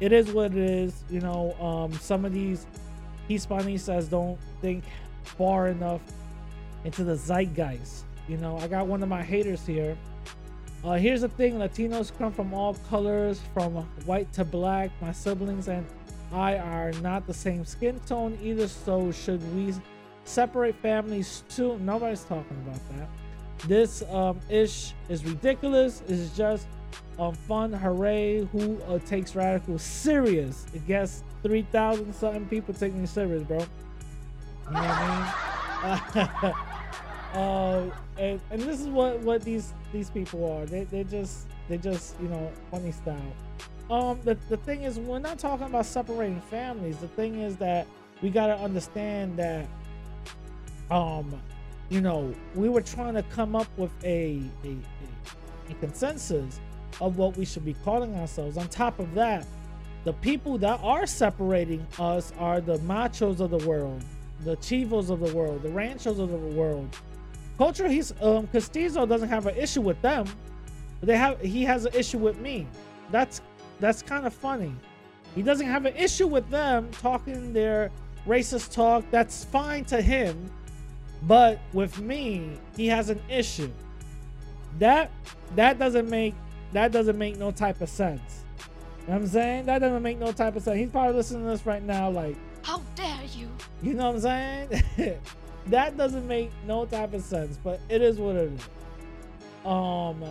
it 0.00 0.12
is 0.12 0.30
what 0.32 0.52
it 0.52 0.56
is. 0.58 1.02
You 1.10 1.20
know, 1.20 1.54
um, 1.60 1.92
some 1.94 2.24
of 2.24 2.32
these 2.32 2.66
Hispanistas 3.28 4.08
don't 4.08 4.38
think 4.60 4.84
far 5.24 5.68
enough 5.68 6.00
into 6.84 7.04
the 7.04 7.16
zeitgeist. 7.16 8.04
You 8.28 8.36
know, 8.36 8.58
I 8.58 8.68
got 8.68 8.86
one 8.86 9.02
of 9.02 9.08
my 9.08 9.22
haters 9.22 9.66
here. 9.66 9.96
Uh, 10.84 10.94
here's 10.94 11.22
the 11.22 11.28
thing: 11.28 11.54
Latinos 11.54 12.16
come 12.16 12.32
from 12.32 12.54
all 12.54 12.74
colors, 12.88 13.40
from 13.52 13.74
white 14.06 14.32
to 14.34 14.44
black. 14.44 14.90
My 15.00 15.12
siblings 15.12 15.68
and 15.68 15.84
I 16.32 16.58
are 16.58 16.92
not 17.02 17.26
the 17.26 17.34
same 17.34 17.64
skin 17.64 18.00
tone 18.06 18.38
either. 18.42 18.68
So 18.68 19.10
should 19.10 19.42
we 19.56 19.74
separate 20.24 20.76
families 20.76 21.42
too? 21.48 21.78
Nobody's 21.80 22.24
talking 22.24 22.56
about 22.66 22.80
that. 22.90 23.08
this 23.66 24.02
um, 24.10 24.38
ish 24.48 24.92
is 25.08 25.24
ridiculous. 25.24 26.02
It's 26.06 26.36
just 26.36 26.68
um, 27.18 27.34
fun. 27.34 27.72
Hooray! 27.72 28.44
Who 28.52 28.80
uh, 28.82 28.98
takes 29.00 29.34
radical 29.34 29.78
serious? 29.78 30.66
It 30.74 30.86
gets 30.86 31.24
three 31.42 31.62
thousand 31.72 32.14
something 32.14 32.46
people 32.46 32.74
taking 32.74 33.02
it 33.02 33.08
serious, 33.08 33.42
bro. 33.42 33.58
You 33.58 33.64
know 34.74 34.80
what 34.80 34.90
I 34.90 36.44
mean? 36.44 36.54
uh, 37.34 37.90
and, 38.18 38.40
and 38.50 38.62
this 38.62 38.80
is 38.80 38.88
what 38.88 39.20
what 39.20 39.42
these 39.42 39.72
these 39.92 40.10
people 40.10 40.50
are. 40.52 40.66
They 40.66 40.84
they 40.84 41.04
just 41.04 41.46
they 41.68 41.78
just 41.78 42.14
you 42.20 42.28
know 42.28 42.50
funny 42.70 42.92
style. 42.92 43.32
Um, 43.90 44.20
the 44.24 44.36
the 44.48 44.56
thing 44.58 44.82
is, 44.82 44.98
we're 44.98 45.18
not 45.18 45.38
talking 45.38 45.66
about 45.66 45.86
separating 45.86 46.40
families. 46.42 46.98
The 46.98 47.08
thing 47.08 47.40
is 47.40 47.56
that 47.56 47.86
we 48.22 48.30
gotta 48.30 48.56
understand 48.58 49.36
that 49.38 49.66
um 50.90 51.38
you 51.90 52.00
know 52.00 52.34
we 52.54 52.68
were 52.68 52.80
trying 52.80 53.14
to 53.14 53.22
come 53.24 53.54
up 53.54 53.66
with 53.76 53.92
a 54.04 54.42
a, 54.64 54.68
a, 54.68 55.70
a 55.70 55.74
consensus 55.80 56.60
of 57.00 57.18
what 57.18 57.36
we 57.36 57.44
should 57.44 57.64
be 57.64 57.74
calling 57.84 58.14
ourselves. 58.16 58.56
On 58.56 58.68
top 58.68 58.98
of 58.98 59.14
that, 59.14 59.46
the 60.04 60.12
people 60.14 60.58
that 60.58 60.80
are 60.82 61.06
separating 61.06 61.86
us 61.98 62.32
are 62.38 62.60
the 62.60 62.78
machos 62.78 63.40
of 63.40 63.50
the 63.50 63.68
world, 63.68 64.02
the 64.44 64.56
chivos 64.56 65.10
of 65.10 65.20
the 65.20 65.34
world, 65.34 65.62
the 65.62 65.70
ranchos 65.70 66.18
of 66.18 66.30
the 66.30 66.36
world. 66.36 66.96
Culture, 67.56 67.88
he's 67.88 68.12
um 68.22 68.46
Castizo 68.48 69.08
doesn't 69.08 69.28
have 69.28 69.46
an 69.46 69.56
issue 69.56 69.80
with 69.80 70.00
them, 70.02 70.26
they 71.02 71.16
have 71.16 71.40
he 71.40 71.64
has 71.64 71.84
an 71.84 71.94
issue 71.94 72.18
with 72.18 72.38
me. 72.38 72.66
That's 73.10 73.40
that's 73.80 74.02
kind 74.02 74.26
of 74.26 74.34
funny. 74.34 74.74
He 75.34 75.42
doesn't 75.42 75.66
have 75.66 75.86
an 75.86 75.96
issue 75.96 76.26
with 76.26 76.48
them 76.50 76.90
talking 77.00 77.52
their 77.52 77.90
racist 78.26 78.72
talk. 78.72 79.04
That's 79.10 79.44
fine 79.44 79.84
to 79.86 80.00
him, 80.00 80.50
but 81.22 81.60
with 81.72 81.98
me, 82.00 82.58
he 82.76 82.86
has 82.88 83.10
an 83.10 83.20
issue. 83.28 83.70
That 84.78 85.10
that 85.54 85.78
doesn't 85.78 86.08
make 86.08 86.34
that 86.72 86.92
doesn't 86.92 87.18
make 87.18 87.38
no 87.38 87.50
type 87.50 87.80
of 87.80 87.88
sense. 87.88 88.44
You 89.00 89.08
know 89.08 89.14
what 89.14 89.22
I'm 89.22 89.26
saying? 89.28 89.66
That 89.66 89.78
doesn't 89.78 90.02
make 90.02 90.18
no 90.18 90.32
type 90.32 90.56
of 90.56 90.62
sense. 90.62 90.78
He's 90.78 90.90
probably 90.90 91.14
listening 91.14 91.44
to 91.44 91.50
this 91.50 91.64
right 91.64 91.82
now, 91.82 92.10
like, 92.10 92.36
How 92.62 92.82
dare 92.94 93.20
you? 93.34 93.48
you 93.82 93.94
know 93.94 94.10
what 94.10 94.24
I'm 94.24 94.68
saying? 94.98 95.18
that 95.68 95.96
doesn't 95.96 96.26
make 96.28 96.50
no 96.66 96.84
type 96.84 97.14
of 97.14 97.22
sense, 97.22 97.58
but 97.62 97.80
it 97.88 98.02
is 98.02 98.18
what 98.18 98.36
it 98.36 98.52
is. 98.52 98.68
Um, 99.64 100.22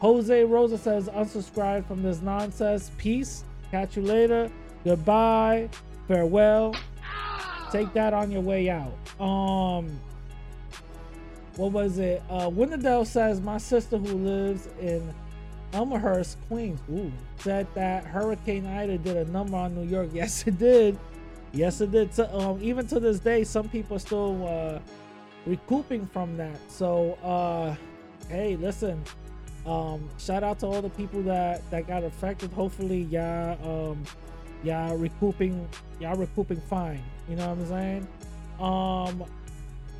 Jose 0.00 0.44
Rosa 0.44 0.78
says, 0.78 1.08
unsubscribe 1.08 1.86
from 1.86 2.02
this 2.02 2.20
nonsense. 2.22 2.90
Peace. 2.98 3.44
Catch 3.70 3.96
you 3.96 4.02
later. 4.02 4.50
Goodbye. 4.84 5.68
Farewell. 6.06 6.74
Take 7.72 7.92
that 7.94 8.14
on 8.14 8.30
your 8.30 8.40
way 8.40 8.70
out. 8.70 8.92
Um, 9.20 10.00
what 11.56 11.72
was 11.72 11.98
it? 11.98 12.22
Uh, 12.30 12.48
Winterdale 12.48 13.06
says, 13.06 13.40
my 13.40 13.58
sister 13.58 13.98
who 13.98 14.14
lives 14.16 14.68
in 14.80 15.12
Elmhurst, 15.72 16.38
Queens, 16.48 16.80
ooh, 16.90 17.12
said 17.38 17.66
that 17.74 18.04
Hurricane 18.04 18.66
Ida 18.66 18.98
did 18.98 19.16
a 19.16 19.24
number 19.30 19.56
on 19.56 19.74
New 19.74 19.88
York. 19.88 20.08
Yes, 20.14 20.46
it 20.46 20.58
did. 20.58 20.98
Yes, 21.52 21.80
it 21.80 21.90
did. 21.90 22.14
So, 22.14 22.28
um, 22.32 22.58
even 22.62 22.86
to 22.88 23.00
this 23.00 23.18
day, 23.18 23.44
some 23.44 23.68
people 23.68 23.96
are 23.96 24.00
still 24.00 24.46
uh, 24.46 24.78
recouping 25.46 26.06
from 26.06 26.36
that. 26.36 26.58
So, 26.70 27.14
uh, 27.22 27.74
hey, 28.28 28.56
listen. 28.56 29.02
Um, 29.66 30.08
shout 30.18 30.42
out 30.42 30.58
to 30.60 30.66
all 30.66 30.80
the 30.80 30.90
people 30.90 31.22
that 31.24 31.68
that 31.70 31.86
got 31.86 32.02
affected. 32.02 32.50
Hopefully, 32.52 33.02
y'all, 33.02 33.90
um, 33.90 34.02
y'all 34.62 34.96
recouping, 34.96 35.68
y'all 36.00 36.16
recouping 36.16 36.60
fine. 36.62 37.02
You 37.28 37.36
know 37.36 37.50
what 37.50 37.58
I'm 37.58 37.66
saying? 37.66 38.08
Um, 38.60 39.24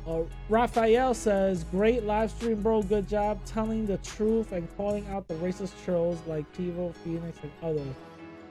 uh, 0.07 0.21
Raphael 0.49 1.13
says, 1.13 1.63
"Great 1.65 2.03
live 2.03 2.31
stream, 2.31 2.61
bro. 2.61 2.81
Good 2.81 3.07
job 3.07 3.43
telling 3.45 3.85
the 3.85 3.97
truth 3.97 4.51
and 4.51 4.67
calling 4.77 5.07
out 5.07 5.27
the 5.27 5.35
racist 5.35 5.73
trolls 5.85 6.19
like 6.27 6.45
Tivo, 6.53 6.93
Phoenix, 6.95 7.37
and 7.43 7.51
others. 7.61 7.95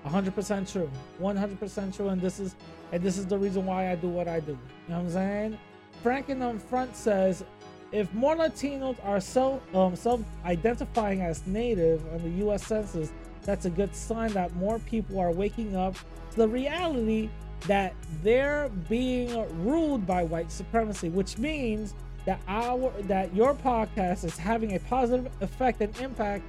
100% 0.07 0.73
true. 0.73 0.91
100% 1.21 1.97
true. 1.97 2.09
And 2.09 2.21
this 2.21 2.39
is 2.41 2.55
and 2.93 3.03
this 3.03 3.19
is 3.19 3.27
the 3.27 3.37
reason 3.37 3.67
why 3.67 3.91
I 3.91 3.97
do 3.97 4.09
what 4.09 4.29
I 4.29 4.41
do. 4.41 4.53
You 4.53 4.59
know 4.89 4.97
what 4.97 5.05
I'm 5.05 5.11
saying? 5.11 5.59
Franken 6.03 6.43
on 6.43 6.59
front 6.59 6.97
says, 6.97 7.45
if 7.91 8.13
more 8.15 8.37
Latinos 8.37 8.97
are 9.05 9.21
self 9.21 9.63
um, 9.75 9.97
self-identifying 9.97 11.23
as 11.23 11.47
native 11.47 12.05
on 12.13 12.23
the 12.23 12.31
U.S. 12.45 12.67
Census, 12.67 13.13
that's 13.43 13.65
a 13.65 13.71
good 13.71 13.95
sign 13.95 14.33
that 14.33 14.55
more 14.57 14.79
people 14.81 15.19
are 15.19 15.33
waking 15.33 15.75
up 15.75 15.95
to 16.33 16.37
the 16.37 16.49
reality 16.49 17.31
that 17.67 17.95
they're 18.23 18.71
being 18.89 19.65
ruled 19.65 20.07
by 20.07 20.25
white 20.25 20.51
supremacy, 20.51 21.09
which 21.09 21.39
means 21.39 21.95
that 22.25 22.41
our 22.47 22.93
that 23.03 23.35
your 23.35 23.55
podcast 23.55 24.25
is 24.25 24.37
having 24.37 24.75
a 24.75 24.79
positive 24.81 25.31
effect 25.41 25.81
and 25.81 25.97
impact 25.99 26.45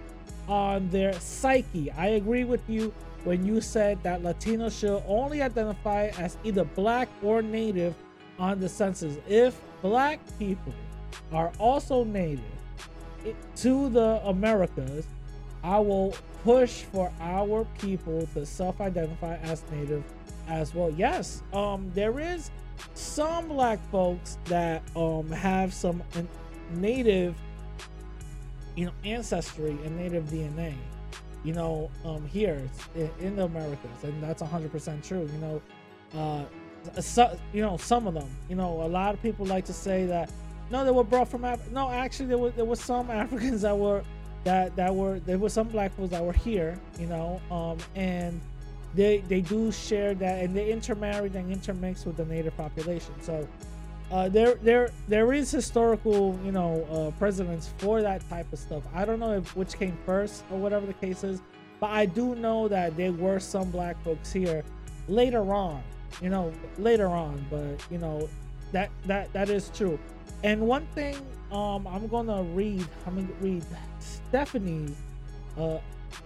on 0.48 0.90
their 0.90 1.14
psyche. 1.14 1.92
I 1.92 2.08
agree 2.08 2.44
with 2.44 2.62
you 2.70 2.94
when 3.24 3.46
you 3.46 3.62
said 3.62 4.02
that 4.04 4.22
Latinos 4.22 4.80
should 4.80 5.04
only 5.08 5.42
identify 5.42 6.08
as 6.18 6.38
either 6.44 6.64
black 6.64 7.10
or 7.22 7.42
native 7.42 7.96
on 8.38 8.60
the 8.60 8.70
census. 8.70 9.18
If 9.28 9.60
black 9.82 10.20
people 10.38 10.74
are 11.32 11.52
also 11.60 12.04
native 12.04 12.44
to 13.58 13.90
the 13.90 14.22
Americas, 14.26 15.06
I 15.64 15.80
will 15.80 16.16
push 16.44 16.84
for 16.84 17.12
our 17.20 17.66
people 17.80 18.28
to 18.34 18.46
self-identify 18.46 19.36
as 19.38 19.64
native 19.72 20.04
as 20.50 20.74
well. 20.74 20.92
Yes, 20.92 21.44
um, 21.54 21.92
there 21.94 22.20
is 22.20 22.52
some 22.94 23.48
black 23.48 23.80
folks 23.92 24.38
that 24.46 24.82
um 24.96 25.30
have 25.32 25.74
some 25.74 26.04
native, 26.74 27.36
you 28.76 28.86
know, 28.86 28.92
ancestry 29.04 29.72
and 29.72 29.98
native 29.98 30.26
DNA. 30.26 30.74
You 31.44 31.54
know, 31.54 31.90
um, 32.04 32.28
here 32.28 32.62
in, 33.22 33.38
the 33.38 33.46
Americas, 33.46 34.04
and 34.04 34.22
that's 34.22 34.42
100% 34.44 35.08
true. 35.08 35.22
You 35.32 35.40
know, 35.40 35.62
uh, 36.14 37.02
so, 37.02 37.40
you 37.54 37.62
know, 37.62 37.78
some 37.78 38.08
of 38.08 38.14
them. 38.14 38.30
You 38.50 38.58
know, 38.58 38.82
a 38.82 38.90
lot 38.90 39.14
of 39.14 39.22
people 39.22 39.46
like 39.46 39.64
to 39.66 39.74
say 39.74 40.06
that 40.08 40.30
no, 40.70 40.86
they 40.86 40.92
were 40.92 41.04
brought 41.04 41.28
from 41.30 41.46
Af- 41.46 41.72
no. 41.72 41.90
Actually, 41.90 42.28
there 42.28 42.38
were 42.38 42.50
there 42.52 42.66
were 42.66 42.76
some 42.76 43.10
Africans 43.10 43.62
that 43.62 43.78
were 43.78 44.04
that 44.44 44.76
that 44.76 44.94
were 44.94 45.20
there 45.20 45.38
were 45.38 45.50
some 45.50 45.68
black 45.68 45.96
folks 45.96 46.12
that 46.12 46.24
were 46.24 46.34
here. 46.34 46.80
You 47.00 47.08
know, 47.08 47.42
um, 47.50 47.78
and 47.96 48.40
they 48.96 49.20
they 49.28 49.42
do 49.42 49.72
share 49.72 50.14
that, 50.16 50.44
and 50.44 50.56
they 50.56 50.72
intermarried 50.72 51.36
and 51.36 51.52
intermixed 51.52 52.06
with 52.06 52.18
the 52.18 52.26
native 52.26 52.56
population. 52.58 53.14
So. 53.22 53.48
Uh, 54.12 54.28
there, 54.28 54.56
there, 54.64 54.90
there 55.08 55.34
is 55.34 55.52
historical, 55.52 56.36
you 56.44 56.52
know, 56.52 56.84
uh, 56.92 57.12
precedents 57.20 57.76
for 57.78 58.02
that 58.02 58.28
type 58.28 58.52
of 58.52 58.58
stuff. 58.58 58.82
I 58.92 59.06
don't 59.06 59.20
know 59.20 59.34
if 59.34 59.56
which 59.56 59.78
came 59.78 59.96
first 60.04 60.44
or 60.50 60.58
whatever 60.58 60.88
the 60.88 60.94
case 60.96 61.24
is, 61.24 61.44
but 61.80 61.92
I 61.92 62.08
do 62.08 62.34
know 62.34 62.68
that 62.68 62.98
there 62.98 63.12
were 63.12 63.40
some 63.40 63.70
black 63.70 64.02
folks 64.04 64.34
here 64.34 64.64
later 65.08 65.54
on, 65.54 65.84
you 66.22 66.30
know, 66.30 66.52
later 66.78 67.08
on. 67.08 67.46
But 67.50 67.86
you 67.92 68.00
know, 68.00 68.28
that 68.72 68.90
that 69.06 69.32
that 69.34 69.50
is 69.50 69.70
true. 69.74 70.00
And 70.44 70.62
one 70.62 70.88
thing, 70.96 71.16
um, 71.52 71.88
I'm 71.88 72.08
gonna 72.08 72.44
read. 72.44 72.86
I'm 73.06 73.16
gonna 73.16 73.28
read 73.42 73.64
Stephanie's, 74.00 74.96
uh, 75.58 75.78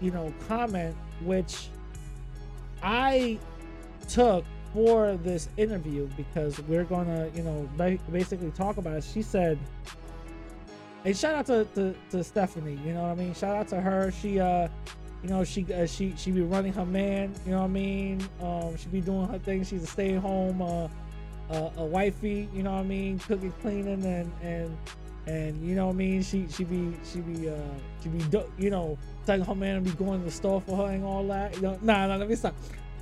you 0.01 0.11
know, 0.11 0.33
comment, 0.47 0.95
which 1.21 1.67
I 2.83 3.39
took 4.09 4.43
for 4.73 5.17
this 5.17 5.47
interview 5.57 6.09
because 6.17 6.59
we're 6.63 6.83
gonna, 6.83 7.29
you 7.33 7.43
know, 7.43 7.69
ba- 7.77 7.99
basically 8.11 8.51
talk 8.51 8.77
about 8.77 8.97
it. 8.97 9.03
She 9.03 9.21
said, 9.21 9.57
"Hey, 11.03 11.13
shout 11.13 11.35
out 11.35 11.45
to, 11.47 11.65
to 11.75 11.95
to 12.11 12.23
Stephanie. 12.23 12.79
You 12.85 12.93
know 12.93 13.03
what 13.03 13.11
I 13.11 13.15
mean? 13.15 13.33
Shout 13.33 13.55
out 13.55 13.67
to 13.69 13.79
her. 13.79 14.11
She, 14.11 14.39
uh, 14.39 14.67
you 15.23 15.29
know, 15.29 15.43
she 15.43 15.65
uh, 15.73 15.85
she 15.85 16.13
she 16.17 16.31
be 16.31 16.41
running 16.41 16.73
her 16.73 16.85
man. 16.85 17.33
You 17.45 17.51
know 17.51 17.59
what 17.59 17.65
I 17.65 17.69
mean? 17.69 18.27
Um, 18.41 18.75
she 18.75 18.89
be 18.89 19.01
doing 19.01 19.27
her 19.27 19.39
thing. 19.39 19.63
She's 19.63 19.83
a 19.83 19.87
stay 19.87 20.15
at 20.15 20.21
home, 20.21 20.61
uh, 20.61 20.87
uh, 21.51 21.69
a 21.77 21.85
wifey. 21.85 22.49
You 22.53 22.63
know 22.63 22.73
what 22.73 22.79
I 22.79 22.83
mean? 22.83 23.19
Cooking, 23.19 23.53
cleaning, 23.61 24.03
and 24.03 24.31
and 24.41 24.77
and 25.27 25.65
you 25.65 25.75
know 25.75 25.87
what 25.87 25.93
I 25.93 25.97
mean? 25.97 26.23
She 26.23 26.47
she 26.49 26.63
be 26.63 26.93
she 27.05 27.21
be 27.21 27.49
uh 27.49 27.55
she 28.01 28.09
be 28.09 28.23
you 28.57 28.69
know 28.69 28.97
telling 29.25 29.45
her 29.45 29.55
man 29.55 29.83
to 29.83 29.89
be 29.89 29.95
going 29.97 30.19
to 30.19 30.25
the 30.25 30.31
store 30.31 30.61
for 30.61 30.77
her 30.77 30.93
and 30.93 31.03
all 31.03 31.25
that. 31.27 31.55
You 31.55 31.61
know, 31.63 31.79
nah, 31.81 32.07
nah, 32.07 32.15
let 32.15 32.29
me 32.29 32.35
stop. 32.35 32.55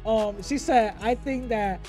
Um, 0.06 0.42
she 0.42 0.58
said, 0.58 0.96
I 1.02 1.16
think 1.16 1.50
that 1.50 1.80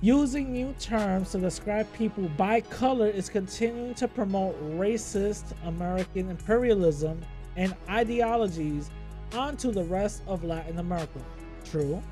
using 0.00 0.52
new 0.52 0.74
terms 0.78 1.32
to 1.32 1.38
describe 1.38 1.90
people 1.92 2.28
by 2.36 2.60
color 2.60 3.08
is 3.08 3.28
continuing 3.28 3.94
to 3.94 4.06
promote 4.06 4.54
racist 4.76 5.44
American 5.64 6.30
imperialism 6.30 7.20
and 7.56 7.74
ideologies 7.88 8.90
onto 9.34 9.72
the 9.72 9.82
rest 9.84 10.22
of 10.26 10.44
Latin 10.44 10.78
America. 10.78 11.20
True. 11.64 12.02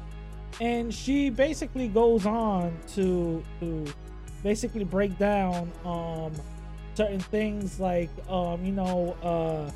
And 0.61 0.93
she 0.93 1.31
basically 1.31 1.89
goes 1.89 2.27
on 2.27 2.77
to 2.95 3.45
to 3.61 3.85
basically 4.43 4.85
break 4.85 5.17
down 5.19 5.71
um 5.85 6.33
certain 6.95 7.21
things 7.21 7.81
like 7.81 8.11
um 8.29 8.65
you 8.65 8.73
know 8.73 9.17
uh 9.23 9.71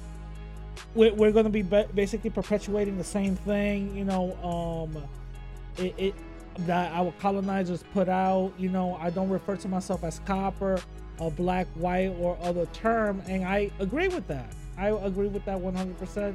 we're, 0.94 1.14
we're 1.14 1.32
going 1.32 1.44
to 1.44 1.50
be 1.50 1.62
basically 1.62 2.30
perpetuating 2.30 2.98
the 2.98 3.04
same 3.04 3.36
thing 3.36 3.96
you 3.96 4.04
know 4.04 4.36
um 4.42 5.02
it, 5.76 5.94
it 5.96 6.14
that 6.66 6.92
our 6.92 7.12
colonizers 7.20 7.84
put 7.94 8.08
out 8.08 8.52
you 8.58 8.68
know 8.68 8.96
i 9.00 9.08
don't 9.10 9.30
refer 9.30 9.56
to 9.56 9.68
myself 9.68 10.02
as 10.04 10.18
copper 10.20 10.80
a 11.20 11.30
black, 11.30 11.66
white, 11.74 12.14
or 12.18 12.36
other 12.42 12.66
term. 12.66 13.22
And 13.26 13.44
I 13.44 13.70
agree 13.78 14.08
with 14.08 14.26
that. 14.28 14.52
I 14.78 14.88
agree 14.88 15.28
with 15.28 15.44
that 15.44 15.58
100%. 15.58 16.34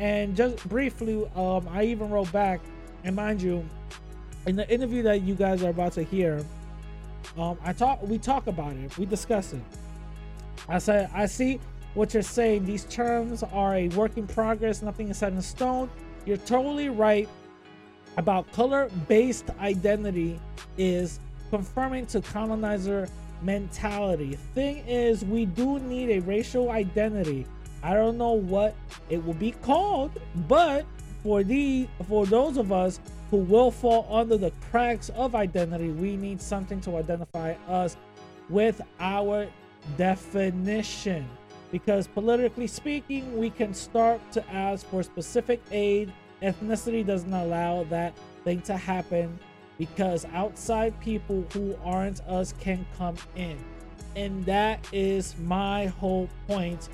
And 0.00 0.36
just 0.36 0.68
briefly, 0.68 1.24
um, 1.36 1.68
I 1.70 1.84
even 1.84 2.10
wrote 2.10 2.32
back, 2.32 2.60
and 3.04 3.14
mind 3.14 3.40
you, 3.40 3.64
in 4.46 4.56
the 4.56 4.68
interview 4.68 5.02
that 5.04 5.22
you 5.22 5.34
guys 5.34 5.62
are 5.62 5.70
about 5.70 5.92
to 5.92 6.02
hear, 6.02 6.44
um, 7.38 7.56
I 7.64 7.72
talk, 7.72 8.02
we 8.02 8.18
talk 8.18 8.48
about 8.48 8.72
it, 8.74 8.98
we 8.98 9.06
discuss 9.06 9.52
it. 9.52 9.62
I 10.68 10.78
said, 10.78 11.10
I 11.14 11.26
see 11.26 11.60
what 11.94 12.12
you're 12.12 12.22
saying. 12.22 12.64
These 12.64 12.84
terms 12.84 13.42
are 13.42 13.74
a 13.74 13.88
work 13.88 14.16
in 14.16 14.26
progress. 14.26 14.82
Nothing 14.82 15.08
is 15.08 15.18
set 15.18 15.32
in 15.32 15.42
stone. 15.42 15.90
You're 16.26 16.36
totally 16.38 16.88
right 16.88 17.28
about 18.16 18.50
color-based 18.52 19.50
identity 19.60 20.40
is 20.78 21.20
confirming 21.50 22.06
to 22.06 22.20
colonizer 22.20 23.08
mentality. 23.42 24.38
Thing 24.54 24.78
is, 24.86 25.24
we 25.24 25.46
do 25.46 25.78
need 25.80 26.10
a 26.10 26.20
racial 26.20 26.70
identity. 26.70 27.46
I 27.82 27.94
don't 27.94 28.16
know 28.16 28.32
what 28.32 28.74
it 29.10 29.24
will 29.24 29.34
be 29.34 29.52
called, 29.52 30.10
but 30.48 30.86
for 31.22 31.42
the 31.42 31.86
for 32.08 32.26
those 32.26 32.56
of 32.56 32.72
us 32.72 33.00
who 33.30 33.38
will 33.38 33.70
fall 33.70 34.06
under 34.10 34.36
the 34.36 34.52
cracks 34.70 35.10
of 35.10 35.34
identity, 35.34 35.90
we 35.90 36.16
need 36.16 36.40
something 36.40 36.80
to 36.82 36.96
identify 36.96 37.54
us 37.68 37.96
with 38.48 38.80
our 39.00 39.46
definition. 39.96 41.28
Because 41.74 42.06
politically 42.06 42.68
speaking, 42.68 43.36
we 43.36 43.50
can 43.50 43.74
start 43.74 44.20
to 44.30 44.48
ask 44.48 44.86
for 44.86 45.02
specific 45.02 45.60
aid. 45.72 46.12
Ethnicity 46.40 47.04
doesn't 47.04 47.32
allow 47.32 47.82
that 47.90 48.14
thing 48.44 48.60
to 48.60 48.76
happen 48.76 49.36
because 49.76 50.24
outside 50.26 50.94
people 51.00 51.44
who 51.52 51.76
aren't 51.82 52.20
us 52.28 52.54
can 52.60 52.86
come 52.96 53.16
in. 53.34 53.58
And 54.14 54.46
that 54.46 54.86
is 54.92 55.36
my 55.40 55.86
whole 55.86 56.28
point 56.46 56.90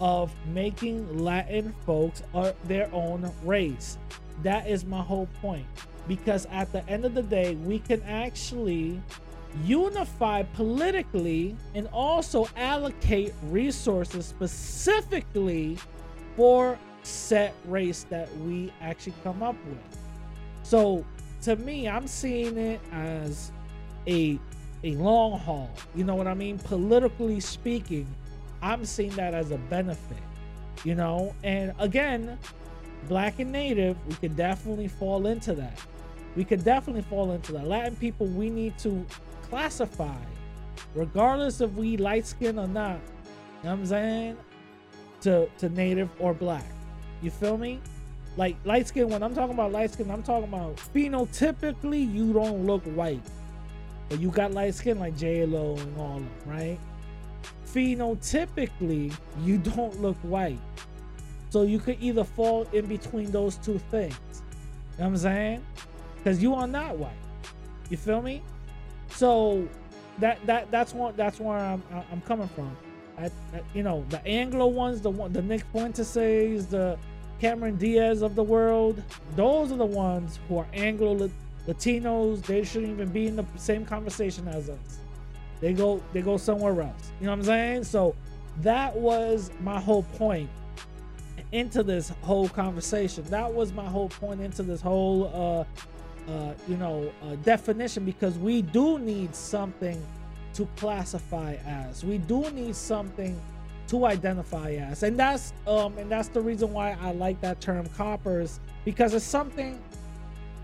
of 0.00 0.34
making 0.48 1.16
Latin 1.16 1.72
folks 1.86 2.24
their 2.64 2.92
own 2.92 3.30
race. 3.44 3.98
That 4.42 4.66
is 4.66 4.84
my 4.84 5.00
whole 5.00 5.28
point. 5.40 5.66
Because 6.08 6.46
at 6.46 6.72
the 6.72 6.84
end 6.88 7.04
of 7.04 7.14
the 7.14 7.22
day, 7.22 7.54
we 7.54 7.78
can 7.78 8.02
actually 8.02 9.00
unify 9.62 10.42
politically 10.42 11.56
and 11.74 11.86
also 11.88 12.48
allocate 12.56 13.32
resources 13.44 14.26
specifically 14.26 15.78
for 16.36 16.78
set 17.02 17.54
race 17.66 18.06
that 18.10 18.34
we 18.38 18.72
actually 18.80 19.14
come 19.22 19.42
up 19.42 19.56
with. 19.66 19.98
So 20.62 21.04
to 21.42 21.56
me, 21.56 21.88
I'm 21.88 22.06
seeing 22.06 22.56
it 22.56 22.80
as 22.92 23.52
a 24.06 24.38
a 24.82 24.94
long 24.96 25.38
haul. 25.38 25.70
You 25.94 26.04
know 26.04 26.14
what 26.14 26.26
I 26.26 26.34
mean? 26.34 26.58
Politically 26.58 27.40
speaking, 27.40 28.06
I'm 28.60 28.84
seeing 28.84 29.10
that 29.12 29.32
as 29.34 29.50
a 29.50 29.56
benefit. 29.56 30.18
You 30.84 30.94
know, 30.94 31.34
and 31.42 31.72
again, 31.78 32.38
black 33.08 33.38
and 33.38 33.50
native, 33.50 33.96
we 34.06 34.14
could 34.14 34.36
definitely 34.36 34.88
fall 34.88 35.26
into 35.26 35.54
that. 35.54 35.78
We 36.36 36.44
could 36.44 36.64
definitely 36.64 37.02
fall 37.02 37.32
into 37.32 37.52
that. 37.52 37.66
Latin 37.66 37.96
people, 37.96 38.26
we 38.26 38.50
need 38.50 38.76
to 38.78 39.06
classify, 39.48 40.16
regardless 40.94 41.60
if 41.60 41.72
we 41.72 41.96
light 41.96 42.26
skin 42.26 42.58
or 42.58 42.66
not. 42.66 43.00
You 43.62 43.68
know 43.68 43.72
I'm 43.72 43.86
saying? 43.86 44.36
To 45.22 45.48
to 45.58 45.68
native 45.68 46.10
or 46.18 46.34
black. 46.34 46.64
You 47.22 47.30
feel 47.30 47.56
me? 47.56 47.80
Like 48.36 48.56
light 48.64 48.88
skin, 48.88 49.08
when 49.08 49.22
I'm 49.22 49.34
talking 49.34 49.54
about 49.54 49.72
light 49.72 49.92
skin, 49.92 50.10
I'm 50.10 50.22
talking 50.22 50.48
about 50.48 50.76
phenotypically 50.76 52.12
you 52.12 52.32
don't 52.32 52.66
look 52.66 52.82
white. 52.84 53.22
But 54.08 54.20
you 54.20 54.30
got 54.30 54.52
light 54.52 54.74
skin 54.74 54.98
like 54.98 55.16
J 55.16 55.46
Lo 55.46 55.76
and 55.76 55.96
all 55.96 56.16
of 56.16 56.22
them, 56.22 56.30
right? 56.46 56.78
Phenotypically, 57.66 59.16
you 59.42 59.58
don't 59.58 60.00
look 60.02 60.16
white. 60.18 60.58
So 61.50 61.62
you 61.62 61.78
could 61.78 61.98
either 62.00 62.24
fall 62.24 62.66
in 62.72 62.86
between 62.86 63.30
those 63.30 63.56
two 63.56 63.78
things. 63.90 64.16
You 64.32 64.40
know 64.98 65.04
what 65.04 65.06
I'm 65.06 65.16
saying? 65.16 65.66
Because 66.16 66.42
you 66.42 66.54
are 66.54 66.66
not 66.66 66.98
white. 66.98 67.12
You 67.90 67.96
feel 67.96 68.20
me? 68.20 68.42
So 69.14 69.68
that 70.18 70.44
that 70.46 70.70
that's 70.70 70.92
one 70.92 71.14
that's 71.16 71.40
where 71.40 71.58
I'm 71.58 71.82
I'm 72.10 72.20
coming 72.22 72.48
from. 72.48 72.76
You 73.74 73.82
know 73.82 74.04
the 74.08 74.24
Anglo 74.26 74.66
ones, 74.66 75.00
the 75.00 75.10
one 75.10 75.32
the 75.32 75.42
Nick 75.42 75.64
Fuentes, 75.72 76.14
the 76.14 76.98
Cameron 77.40 77.76
Diaz 77.76 78.22
of 78.22 78.34
the 78.34 78.42
world, 78.42 79.02
those 79.36 79.70
are 79.72 79.76
the 79.76 79.84
ones 79.84 80.38
who 80.48 80.58
are 80.58 80.66
Anglo 80.72 81.30
Latinos. 81.66 82.42
They 82.42 82.64
shouldn't 82.64 82.92
even 82.92 83.08
be 83.08 83.26
in 83.26 83.36
the 83.36 83.44
same 83.56 83.84
conversation 83.84 84.48
as 84.48 84.68
us. 84.68 84.98
They 85.60 85.72
go 85.72 86.02
they 86.12 86.22
go 86.22 86.36
somewhere 86.36 86.80
else. 86.82 87.12
You 87.20 87.26
know 87.26 87.32
what 87.32 87.38
I'm 87.38 87.44
saying? 87.44 87.84
So 87.84 88.14
that 88.58 88.94
was 88.96 89.50
my 89.60 89.80
whole 89.80 90.02
point 90.02 90.50
into 91.52 91.82
this 91.82 92.08
whole 92.22 92.48
conversation. 92.48 93.24
That 93.24 93.52
was 93.52 93.72
my 93.72 93.86
whole 93.86 94.08
point 94.08 94.40
into 94.40 94.62
this 94.62 94.80
whole 94.80 95.30
uh 95.32 95.64
uh, 96.28 96.54
you 96.68 96.76
know, 96.76 97.12
uh, 97.22 97.34
definition 97.36 98.04
because 98.04 98.38
we 98.38 98.62
do 98.62 98.98
need 98.98 99.34
something 99.34 100.02
to 100.54 100.66
classify 100.76 101.54
as. 101.66 102.04
We 102.04 102.18
do 102.18 102.50
need 102.50 102.76
something 102.76 103.40
to 103.88 104.06
identify 104.06 104.72
as, 104.72 105.02
and 105.02 105.18
that's 105.18 105.52
um, 105.66 105.98
and 105.98 106.10
that's 106.10 106.28
the 106.28 106.40
reason 106.40 106.72
why 106.72 106.96
I 107.00 107.12
like 107.12 107.40
that 107.42 107.60
term 107.60 107.86
coppers 107.96 108.60
because 108.84 109.12
it's 109.12 109.24
something 109.24 109.78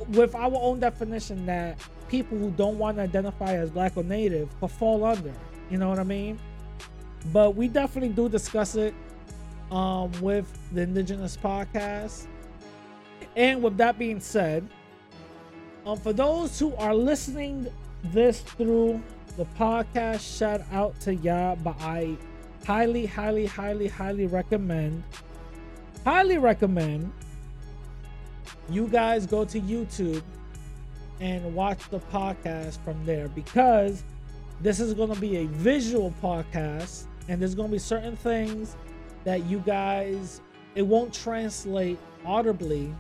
with 0.09 0.35
our 0.35 0.55
own 0.55 0.81
definition 0.81 1.45
that 1.47 1.79
people 2.09 2.39
who 2.39 2.51
don't 2.53 2.79
want 2.79 2.97
to 2.97 3.03
identify 3.03 3.55
as 3.55 3.71
black 3.71 3.97
or 3.97 4.03
native 4.03 4.49
could 4.61 4.71
fall 4.71 5.05
under. 5.05 5.33
You 5.71 5.79
know 5.79 5.89
what 5.89 5.99
I 5.99 6.05
mean? 6.05 6.39
But 7.33 7.55
we 7.55 7.69
definitely 7.69 8.15
do 8.15 8.29
discuss 8.29 8.75
it 8.75 8.95
um, 9.71 10.11
with 10.21 10.47
the 10.73 10.83
Indigenous 10.83 11.37
podcast. 11.37 12.27
And 13.37 13.63
with 13.63 13.77
that 13.77 13.99
being 13.99 14.21
said, 14.21 14.67
um, 15.87 15.99
for 15.99 16.13
those 16.13 16.59
who 16.59 16.75
are 16.77 16.95
listening 16.95 17.67
this 18.05 18.41
through 18.41 19.03
the 19.37 19.45
podcast, 19.59 20.39
shout 20.39 20.63
out 20.73 20.99
to 21.01 21.15
y'all. 21.15 21.57
But 21.57 21.81
I 21.81 22.17
highly, 22.67 23.07
highly, 23.07 23.47
highly, 23.47 23.89
highly 23.89 24.27
recommend, 24.27 25.03
highly 26.05 26.39
recommend 26.39 27.13
you 28.69 28.87
guys 28.87 29.27
go 29.27 29.45
to 29.45 29.61
YouTube 29.61 30.23
and 31.21 31.55
watch 31.55 31.89
the 31.91 31.99
podcast 31.99 32.83
from 32.85 33.05
there 33.05 33.29
because 33.29 34.03
this 34.61 34.81
is 34.81 34.95
going 34.95 35.13
to 35.13 35.21
be 35.21 35.39
a 35.39 35.47
visual 35.47 36.15
podcast 36.23 37.05
and 37.29 37.41
there's 37.41 37.55
going 37.55 37.69
to 37.69 37.73
be 37.73 37.79
certain 37.79 38.17
things 38.17 38.77
that 39.25 39.45
you 39.45 39.59
guys 39.61 40.41
it 40.75 40.83
won't 40.83 41.13
translate 41.13 41.99
audibly 42.25 42.95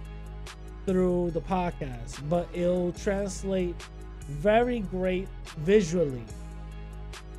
through 0.86 1.30
the 1.32 1.40
podcast, 1.40 2.28
but 2.28 2.48
it'll 2.52 2.92
translate 2.92 3.74
very 4.28 4.80
great 4.80 5.28
visually 5.58 6.24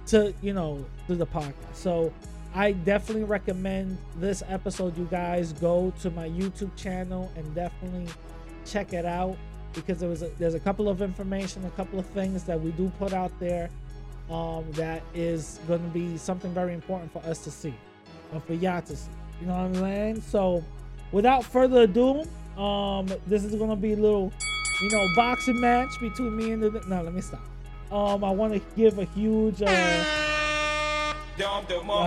to 0.08 0.34
you 0.42 0.54
know 0.54 0.86
through 1.08 1.16
the 1.16 1.28
podcast. 1.28 1.74
So 1.74 2.14
I 2.54 2.74
definitely 2.74 3.24
recommend 3.24 3.98
this 4.18 4.44
episode. 4.48 4.98
You 4.98 5.08
guys 5.10 5.54
go 5.54 5.94
to 6.02 6.10
my 6.12 6.28
YouTube 6.28 6.76
channel 6.76 7.32
and 7.36 7.56
definitely 7.56 8.08
check 8.66 8.94
it 8.94 9.06
out 9.06 9.38
because 9.74 10.00
there 10.00 10.10
was 10.10 10.22
a, 10.22 10.28
there's 10.38 10.54
a 10.54 10.60
couple 10.60 10.90
of 10.90 11.02
information, 11.02 11.64
a 11.66 11.70
couple 11.72 11.98
of 11.98 12.06
things 12.08 12.44
that 12.44 12.60
we 12.60 12.72
do 12.72 12.92
put 13.00 13.14
out 13.14 13.32
there 13.40 13.70
um, 14.30 14.66
that 14.74 15.02
is 15.14 15.60
going 15.68 15.82
to 15.82 15.90
be 15.90 16.18
something 16.18 16.54
very 16.54 16.74
important 16.74 17.12
for 17.12 17.20
us 17.20 17.44
to 17.46 17.52
see, 17.52 17.74
or 18.34 18.42
for 18.42 18.54
y'all 18.54 18.82
to 18.82 18.96
see. 18.96 19.10
You 19.40 19.48
know 19.48 19.54
what 19.54 19.64
I'm 19.64 19.76
saying? 19.76 20.22
So, 20.22 20.64
without 21.12 21.44
further 21.44 21.84
ado, 21.84 22.26
um, 22.58 23.08
this 23.28 23.44
is 23.44 23.56
gonna 23.56 23.76
be 23.76 23.94
a 23.94 23.98
little, 23.98 24.32
you 24.82 24.90
know, 24.92 25.08
boxing 25.16 25.60
match 25.60 25.90
between 26.00 26.36
me 26.36 26.52
and 26.52 26.62
the. 26.62 26.70
No, 26.88 27.02
let 27.02 27.14
me 27.14 27.22
stop. 27.22 27.42
Um, 27.92 28.24
I 28.24 28.32
want 28.32 28.54
to 28.54 28.62
give 28.76 29.00
a 29.00 29.06
huge, 29.06 29.62
uh, 29.62 29.66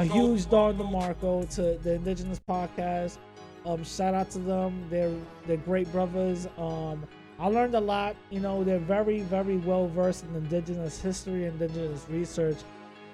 a 0.00 0.04
huge 0.04 0.48
Don 0.48 0.76
DeMarco 0.78 1.52
to 1.56 1.78
the 1.82 1.94
Indigenous 1.94 2.40
Podcast. 2.48 3.18
Um, 3.66 3.82
shout 3.84 4.14
out 4.14 4.30
to 4.30 4.38
them. 4.38 4.86
They're 4.90 5.14
they're 5.46 5.56
great 5.58 5.90
brothers. 5.92 6.46
Um, 6.58 7.06
I 7.38 7.48
learned 7.48 7.74
a 7.74 7.80
lot. 7.80 8.16
You 8.30 8.40
know, 8.40 8.64
they're 8.64 8.78
very 8.78 9.20
very 9.20 9.56
well 9.58 9.88
versed 9.88 10.24
in 10.24 10.34
Indigenous 10.36 11.00
history, 11.00 11.46
Indigenous 11.46 12.06
research, 12.08 12.58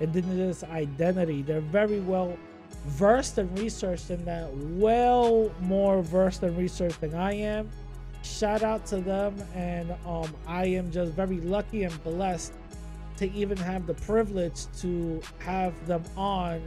Indigenous 0.01 0.65
identity. 0.65 1.43
They're 1.43 1.61
very 1.61 2.01
well 2.01 2.37
versed 2.87 3.39
and 3.39 3.59
researched 3.59 4.11
in 4.11 4.25
that, 4.25 4.53
well 4.55 5.53
more 5.61 6.03
versed 6.03 6.43
and 6.43 6.57
researched 6.57 7.01
than 7.01 7.15
I 7.15 7.35
am. 7.35 7.71
Shout 8.23 8.63
out 8.63 8.85
to 8.87 8.97
them, 8.97 9.35
and 9.55 9.95
um, 10.07 10.35
I 10.47 10.67
am 10.67 10.91
just 10.91 11.13
very 11.13 11.41
lucky 11.41 11.85
and 11.85 12.05
blessed 12.05 12.53
to 13.17 13.31
even 13.33 13.57
have 13.59 13.87
the 13.87 13.95
privilege 13.95 14.67
to 14.81 15.21
have 15.39 15.75
them 15.87 16.03
on 16.17 16.63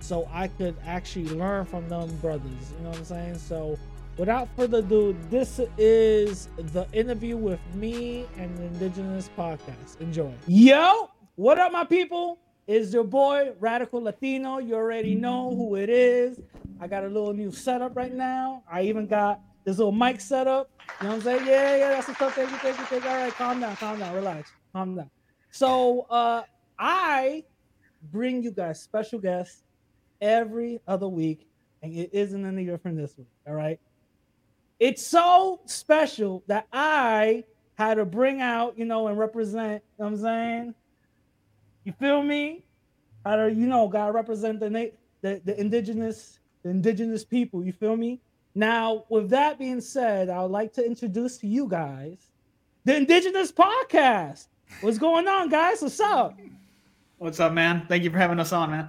so 0.00 0.28
I 0.32 0.48
could 0.48 0.76
actually 0.86 1.28
learn 1.28 1.64
from 1.64 1.88
them 1.88 2.14
brothers. 2.18 2.72
You 2.76 2.84
know 2.84 2.90
what 2.90 2.98
I'm 2.98 3.04
saying? 3.04 3.38
So 3.38 3.78
without 4.16 4.48
further 4.56 4.78
ado, 4.78 5.16
this 5.30 5.60
is 5.78 6.48
the 6.56 6.86
interview 6.92 7.36
with 7.36 7.60
me 7.74 8.26
and 8.36 8.56
the 8.56 8.64
Indigenous 8.64 9.30
Podcast. 9.36 10.00
Enjoy. 10.00 10.32
Yo, 10.46 11.10
what 11.36 11.58
up, 11.58 11.72
my 11.72 11.84
people? 11.84 12.38
Is 12.66 12.92
your 12.92 13.04
boy 13.04 13.52
Radical 13.58 14.02
Latino. 14.02 14.58
You 14.58 14.74
already 14.74 15.14
know 15.14 15.54
who 15.54 15.76
it 15.76 15.88
is. 15.90 16.40
I 16.80 16.86
got 16.86 17.04
a 17.04 17.08
little 17.08 17.32
new 17.32 17.52
setup 17.52 17.96
right 17.96 18.12
now. 18.12 18.62
I 18.70 18.82
even 18.82 19.06
got 19.06 19.40
this 19.64 19.78
little 19.78 19.92
mic 19.92 20.20
setup. 20.20 20.70
You 21.00 21.08
know 21.08 21.16
what 21.16 21.16
I'm 21.16 21.22
saying? 21.22 21.46
Yeah, 21.46 21.76
yeah, 21.76 21.88
that's 21.90 22.06
the 22.06 22.14
stuff. 22.14 22.34
Thank 22.34 22.50
you, 22.50 22.56
thank 22.58 22.78
you, 22.78 22.84
thank 22.84 23.04
you. 23.04 23.10
All 23.10 23.16
right, 23.16 23.32
calm 23.34 23.60
down, 23.60 23.76
calm 23.76 23.98
down, 23.98 24.14
relax, 24.14 24.52
calm 24.72 24.96
down. 24.96 25.10
So 25.50 26.06
uh 26.10 26.42
I 26.78 27.44
bring 28.10 28.42
you 28.42 28.50
guys 28.50 28.80
special 28.80 29.18
guests 29.18 29.62
every 30.20 30.80
other 30.86 31.08
week, 31.08 31.46
and 31.82 31.94
it 31.94 32.10
isn't 32.12 32.46
any 32.46 32.64
different 32.64 32.96
this 32.96 33.16
week. 33.18 33.28
All 33.46 33.54
right. 33.54 33.78
It's 34.78 35.06
so 35.06 35.60
special 35.66 36.42
that 36.46 36.66
I 36.72 37.44
had 37.74 37.94
to 37.94 38.06
bring 38.06 38.40
out, 38.40 38.78
you 38.78 38.86
know, 38.86 39.08
and 39.08 39.18
represent, 39.18 39.82
you 39.98 40.04
know 40.04 40.10
what 40.10 40.12
I'm 40.12 40.16
saying? 40.22 40.74
You 41.84 41.92
feel 41.92 42.22
me? 42.22 42.64
How 43.24 43.36
to, 43.36 43.52
you 43.52 43.66
know, 43.66 43.88
gotta 43.88 44.12
represent 44.12 44.60
the, 44.60 44.70
na- 44.70 44.94
the 45.20 45.40
the 45.44 45.58
indigenous, 45.60 46.38
the 46.62 46.70
indigenous 46.70 47.24
people, 47.24 47.64
you 47.64 47.72
feel 47.72 47.96
me? 47.96 48.20
Now, 48.54 49.04
with 49.08 49.30
that 49.30 49.58
being 49.58 49.80
said, 49.80 50.28
I 50.28 50.42
would 50.42 50.50
like 50.50 50.72
to 50.74 50.84
introduce 50.84 51.38
to 51.38 51.46
you 51.46 51.68
guys 51.68 52.30
the 52.84 52.96
Indigenous 52.96 53.52
Podcast. 53.52 54.46
What's 54.80 54.98
going 54.98 55.28
on, 55.28 55.48
guys? 55.48 55.82
What's 55.82 56.00
up? 56.00 56.36
What's 57.18 57.38
up, 57.38 57.52
man? 57.52 57.86
Thank 57.88 58.02
you 58.04 58.10
for 58.10 58.18
having 58.18 58.40
us 58.40 58.52
on, 58.52 58.70
man. 58.70 58.88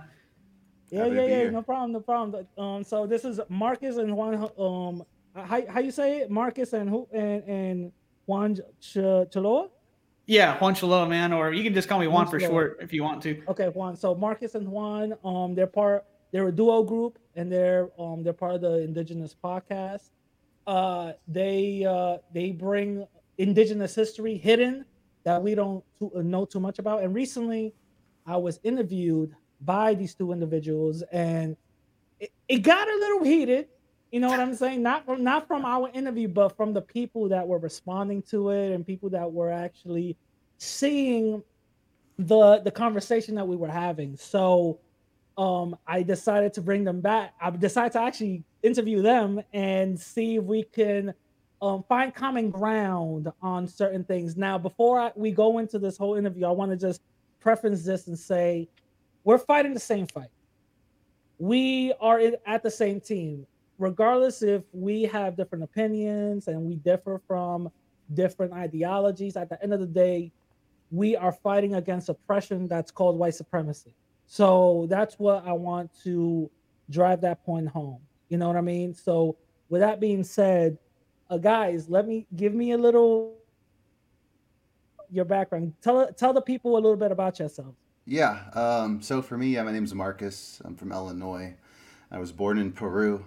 Yeah, 0.89 1.03
Happy 1.03 1.15
yeah, 1.15 1.21
yeah. 1.21 1.27
here. 1.27 1.51
No 1.51 1.61
problem, 1.61 1.91
no 1.91 1.99
problem. 1.99 2.47
Um, 2.57 2.83
so 2.83 3.05
this 3.05 3.23
is 3.23 3.39
Marcus 3.49 3.97
and 3.97 4.15
Juan. 4.15 4.49
Um, 4.57 5.03
how 5.35 5.61
how 5.67 5.79
you 5.79 5.91
say 5.91 6.19
it? 6.19 6.31
Marcus 6.31 6.73
and 6.73 6.89
who 6.89 7.07
and 7.13 7.43
and 7.43 7.91
Juan 8.25 8.55
Ch- 8.79 8.95
Chaloa. 9.31 9.69
Yeah, 10.31 10.57
Juan 10.59 10.75
Choloa, 10.75 11.09
man, 11.09 11.33
or 11.33 11.51
you 11.51 11.61
can 11.61 11.73
just 11.73 11.89
call 11.89 11.99
me 11.99 12.07
Juan 12.07 12.23
Juan 12.23 12.31
for 12.31 12.39
Choloa. 12.39 12.47
short 12.47 12.77
if 12.79 12.93
you 12.93 13.03
want 13.03 13.21
to. 13.23 13.43
Okay, 13.49 13.67
Juan. 13.67 13.97
So 13.97 14.15
Marcus 14.15 14.55
and 14.55 14.65
Juan, 14.65 15.13
um, 15.25 15.53
they're 15.55 15.67
part. 15.67 16.05
They're 16.31 16.47
a 16.47 16.51
duo 16.53 16.83
group, 16.83 17.19
and 17.35 17.51
they're 17.51 17.89
um 17.99 18.23
they're 18.23 18.31
part 18.31 18.55
of 18.55 18.61
the 18.61 18.79
Indigenous 18.79 19.35
podcast. 19.35 20.11
Uh, 20.65 21.11
they 21.27 21.83
uh 21.83 22.19
they 22.33 22.51
bring 22.51 23.05
Indigenous 23.39 23.93
history 23.93 24.37
hidden 24.37 24.85
that 25.25 25.43
we 25.43 25.53
don't 25.53 25.83
too, 25.99 26.09
uh, 26.15 26.21
know 26.21 26.45
too 26.45 26.61
much 26.61 26.79
about. 26.79 27.03
And 27.03 27.13
recently, 27.13 27.73
I 28.25 28.37
was 28.37 28.57
interviewed 28.63 29.35
by 29.59 29.95
these 29.95 30.15
two 30.15 30.31
individuals, 30.31 31.03
and 31.11 31.57
it, 32.21 32.31
it 32.47 32.59
got 32.59 32.87
a 32.87 32.95
little 32.95 33.25
heated. 33.25 33.67
You 34.11 34.19
know 34.19 34.27
what 34.27 34.41
I'm 34.41 34.53
saying? 34.53 34.83
Not 34.83 35.05
from 35.05 35.23
not 35.23 35.47
from 35.47 35.63
our 35.63 35.89
interview, 35.93 36.27
but 36.27 36.55
from 36.57 36.73
the 36.73 36.81
people 36.81 37.29
that 37.29 37.47
were 37.47 37.59
responding 37.59 38.21
to 38.23 38.49
it 38.49 38.73
and 38.73 38.85
people 38.85 39.09
that 39.11 39.31
were 39.31 39.51
actually 39.51 40.17
seeing 40.57 41.41
the 42.17 42.59
the 42.59 42.71
conversation 42.71 43.35
that 43.35 43.47
we 43.47 43.55
were 43.55 43.69
having. 43.69 44.17
So 44.17 44.79
um 45.37 45.77
I 45.87 46.03
decided 46.03 46.53
to 46.53 46.61
bring 46.61 46.83
them 46.83 46.99
back. 46.99 47.33
I 47.41 47.49
decided 47.51 47.93
to 47.93 48.01
actually 48.01 48.43
interview 48.63 49.01
them 49.01 49.41
and 49.53 49.99
see 49.99 50.35
if 50.35 50.43
we 50.43 50.63
can 50.63 51.13
um 51.61 51.83
find 51.87 52.13
common 52.13 52.51
ground 52.51 53.31
on 53.41 53.65
certain 53.65 54.03
things. 54.03 54.35
Now, 54.35 54.57
before 54.57 54.99
I, 54.99 55.11
we 55.15 55.31
go 55.31 55.59
into 55.59 55.79
this 55.79 55.97
whole 55.97 56.15
interview, 56.15 56.45
I 56.45 56.51
want 56.51 56.71
to 56.71 56.77
just 56.77 57.01
preference 57.39 57.83
this 57.83 58.07
and 58.07 58.19
say 58.19 58.67
we're 59.23 59.37
fighting 59.37 59.73
the 59.73 59.79
same 59.79 60.05
fight. 60.05 60.31
We 61.39 61.93
are 62.01 62.19
at 62.45 62.61
the 62.61 62.69
same 62.69 62.99
team, 62.99 63.47
regardless 63.81 64.43
if 64.43 64.61
we 64.73 65.01
have 65.01 65.35
different 65.35 65.63
opinions 65.63 66.47
and 66.47 66.61
we 66.61 66.75
differ 66.75 67.19
from 67.27 67.69
different 68.13 68.53
ideologies. 68.53 69.35
At 69.35 69.49
the 69.49 69.61
end 69.63 69.73
of 69.73 69.79
the 69.79 69.87
day, 69.87 70.31
we 70.91 71.15
are 71.15 71.31
fighting 71.31 71.73
against 71.73 72.07
oppression 72.07 72.67
that's 72.67 72.91
called 72.91 73.17
white 73.17 73.33
supremacy. 73.33 73.95
So 74.27 74.85
that's 74.87 75.17
what 75.17 75.45
I 75.47 75.53
want 75.53 75.89
to 76.03 76.49
drive 76.91 77.21
that 77.21 77.43
point 77.43 77.67
home. 77.67 77.99
You 78.29 78.37
know 78.37 78.47
what 78.47 78.55
I 78.55 78.61
mean? 78.61 78.93
So 78.93 79.35
with 79.67 79.81
that 79.81 79.99
being 79.99 80.23
said, 80.23 80.77
uh, 81.31 81.37
guys, 81.37 81.89
let 81.89 82.07
me 82.07 82.27
give 82.35 82.53
me 82.53 82.73
a 82.73 82.77
little 82.77 83.33
your 85.09 85.25
background. 85.25 85.73
Tell 85.81 86.07
tell 86.13 86.33
the 86.33 86.41
people 86.41 86.73
a 86.73 86.79
little 86.79 86.95
bit 86.95 87.11
about 87.11 87.39
yourselves. 87.39 87.77
Yeah. 88.05 88.43
Um, 88.53 89.01
so 89.01 89.21
for 89.21 89.37
me, 89.37 89.47
yeah, 89.47 89.63
my 89.63 89.71
name's 89.71 89.95
Marcus. 89.95 90.61
I'm 90.63 90.75
from 90.75 90.91
Illinois. 90.91 91.55
I 92.11 92.19
was 92.19 92.31
born 92.31 92.57
in 92.57 92.71
Peru, 92.71 93.25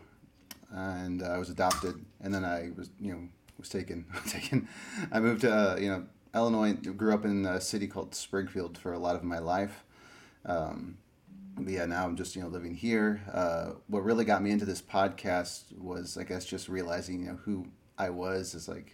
and 0.74 1.22
I 1.22 1.38
was 1.38 1.50
adopted, 1.50 2.04
and 2.20 2.34
then 2.34 2.44
I 2.44 2.70
was, 2.76 2.90
you 3.00 3.12
know, 3.12 3.28
was 3.58 3.68
taken. 3.68 4.06
taken. 4.28 4.68
I 5.12 5.20
moved 5.20 5.42
to, 5.42 5.52
uh, 5.52 5.76
you 5.76 5.88
know, 5.88 6.04
Illinois. 6.34 6.72
Grew 6.72 7.14
up 7.14 7.24
in 7.24 7.46
a 7.46 7.60
city 7.60 7.87
called 7.87 8.14
Springfield 8.14 8.76
for 8.76 8.92
a 8.92 8.98
lot 8.98 9.16
of 9.16 9.22
my 9.22 9.38
life. 9.38 9.84
Um, 10.44 10.98
yeah, 11.64 11.87
now 11.87 12.04
I'm 12.04 12.16
just, 12.16 12.34
you 12.34 12.42
know, 12.42 12.48
living 12.48 12.74
here. 12.74 13.22
Uh, 13.32 13.72
what 13.87 14.02
really 14.02 14.24
got 14.24 14.42
me 14.42 14.50
into 14.50 14.64
this 14.64 14.82
podcast 14.82 15.76
was, 15.78 16.18
I 16.18 16.24
guess, 16.24 16.44
just 16.44 16.68
realizing, 16.68 17.20
you 17.20 17.26
know, 17.26 17.38
who 17.44 17.68
I 17.96 18.10
was 18.10 18.54
as 18.56 18.68
like 18.68 18.92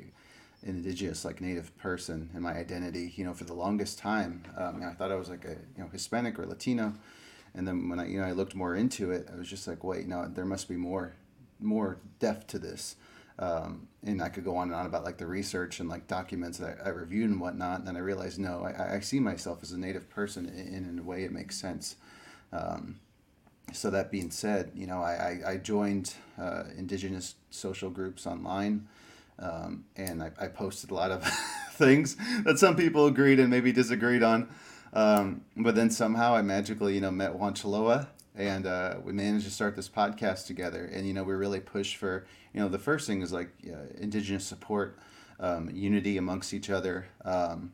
an 0.63 0.77
indigenous 0.77 1.25
like 1.25 1.41
native 1.41 1.77
person 1.79 2.29
and 2.35 2.43
my 2.43 2.53
identity 2.53 3.13
you 3.17 3.25
know 3.25 3.33
for 3.33 3.45
the 3.45 3.55
longest 3.55 3.99
time 3.99 4.43
um, 4.59 4.83
i 4.85 4.93
thought 4.93 5.11
i 5.11 5.15
was 5.15 5.31
like 5.31 5.47
a 5.47 5.57
you 5.77 5.83
know 5.83 5.89
hispanic 5.89 6.39
or 6.39 6.45
latino 6.45 6.93
and 7.55 7.67
then 7.67 7.89
when 7.89 7.99
i 7.99 8.07
you 8.07 8.21
know 8.21 8.27
i 8.27 8.33
looked 8.33 8.55
more 8.55 8.75
into 8.75 9.11
it 9.11 9.27
i 9.33 9.37
was 9.37 9.49
just 9.49 9.67
like 9.67 9.83
wait 9.83 10.07
no 10.07 10.29
there 10.29 10.45
must 10.45 10.69
be 10.69 10.77
more 10.77 11.15
more 11.61 11.99
depth 12.19 12.47
to 12.49 12.59
this 12.59 12.97
um, 13.39 13.89
and 14.05 14.23
i 14.23 14.29
could 14.29 14.45
go 14.45 14.57
on 14.57 14.69
and 14.69 14.75
on 14.75 14.87
about 14.87 15.05
like 15.05 15.19
the 15.19 15.27
research 15.27 15.81
and 15.81 15.89
like 15.89 16.07
documents 16.07 16.59
that 16.59 16.79
i, 16.85 16.87
I 16.87 16.89
reviewed 16.91 17.31
and 17.31 17.41
whatnot 17.41 17.81
and 17.81 17.89
then 17.89 17.97
i 17.97 18.01
realized 18.01 18.39
no 18.39 18.65
I, 18.65 18.97
I 18.97 19.01
see 19.01 19.21
myself 19.21 19.63
as 19.63 19.73
a 19.73 19.79
native 19.79 20.09
person 20.09 20.47
in, 20.47 20.99
a 20.99 21.03
way 21.03 21.25
it 21.25 21.33
makes 21.33 21.61
sense 21.61 21.97
um, 22.53 22.97
so 23.73 23.91
that 23.91 24.11
being 24.11 24.31
said, 24.31 24.73
you 24.75 24.87
know, 24.87 25.01
I, 25.01 25.41
I, 25.47 25.57
joined 25.57 26.15
uh, 26.39 26.65
indigenous 26.77 27.35
social 27.51 27.91
groups 27.91 28.27
online, 28.27 28.89
um, 29.39 29.85
and 29.97 30.23
I, 30.23 30.31
I 30.39 30.49
posted 30.49 30.91
a 30.91 30.95
lot 30.95 31.11
of 31.11 31.25
things 31.73 32.17
that 32.45 32.59
some 32.59 32.77
people 32.77 33.07
agreed 33.07 33.41
and 33.41 33.49
maybe 33.49 33.73
disagreed 33.73 34.23
on. 34.23 34.49
Um, 34.93 35.43
but 35.57 35.75
then 35.75 35.91
somehow 35.91 36.35
I 36.35 36.43
magically, 36.43 36.95
you 36.95 37.01
know, 37.01 37.11
met 37.11 37.35
Juan 37.35 37.55
Choloa, 37.55 38.09
and 38.37 38.67
uh, 38.67 38.97
we 39.05 39.13
managed 39.13 39.45
to 39.45 39.51
start 39.51 39.77
this 39.77 39.89
podcast 39.89 40.47
together. 40.47 40.91
And 40.93 41.07
you 41.07 41.15
know, 41.15 41.25
we 41.25 41.35
really 41.35 41.61
push 41.61 41.97
for, 41.97 42.27
you 42.55 42.61
know, 42.61 42.69
the 42.69 42.79
first 42.79 43.07
thing 43.07 43.23
is 43.23 43.33
like 43.33 43.51
uh, 43.67 43.77
indigenous 43.99 44.45
support, 44.45 44.99
um, 45.39 45.71
unity 45.73 46.17
amongst 46.17 46.53
each 46.55 46.71
other, 46.71 47.07
um, 47.25 47.73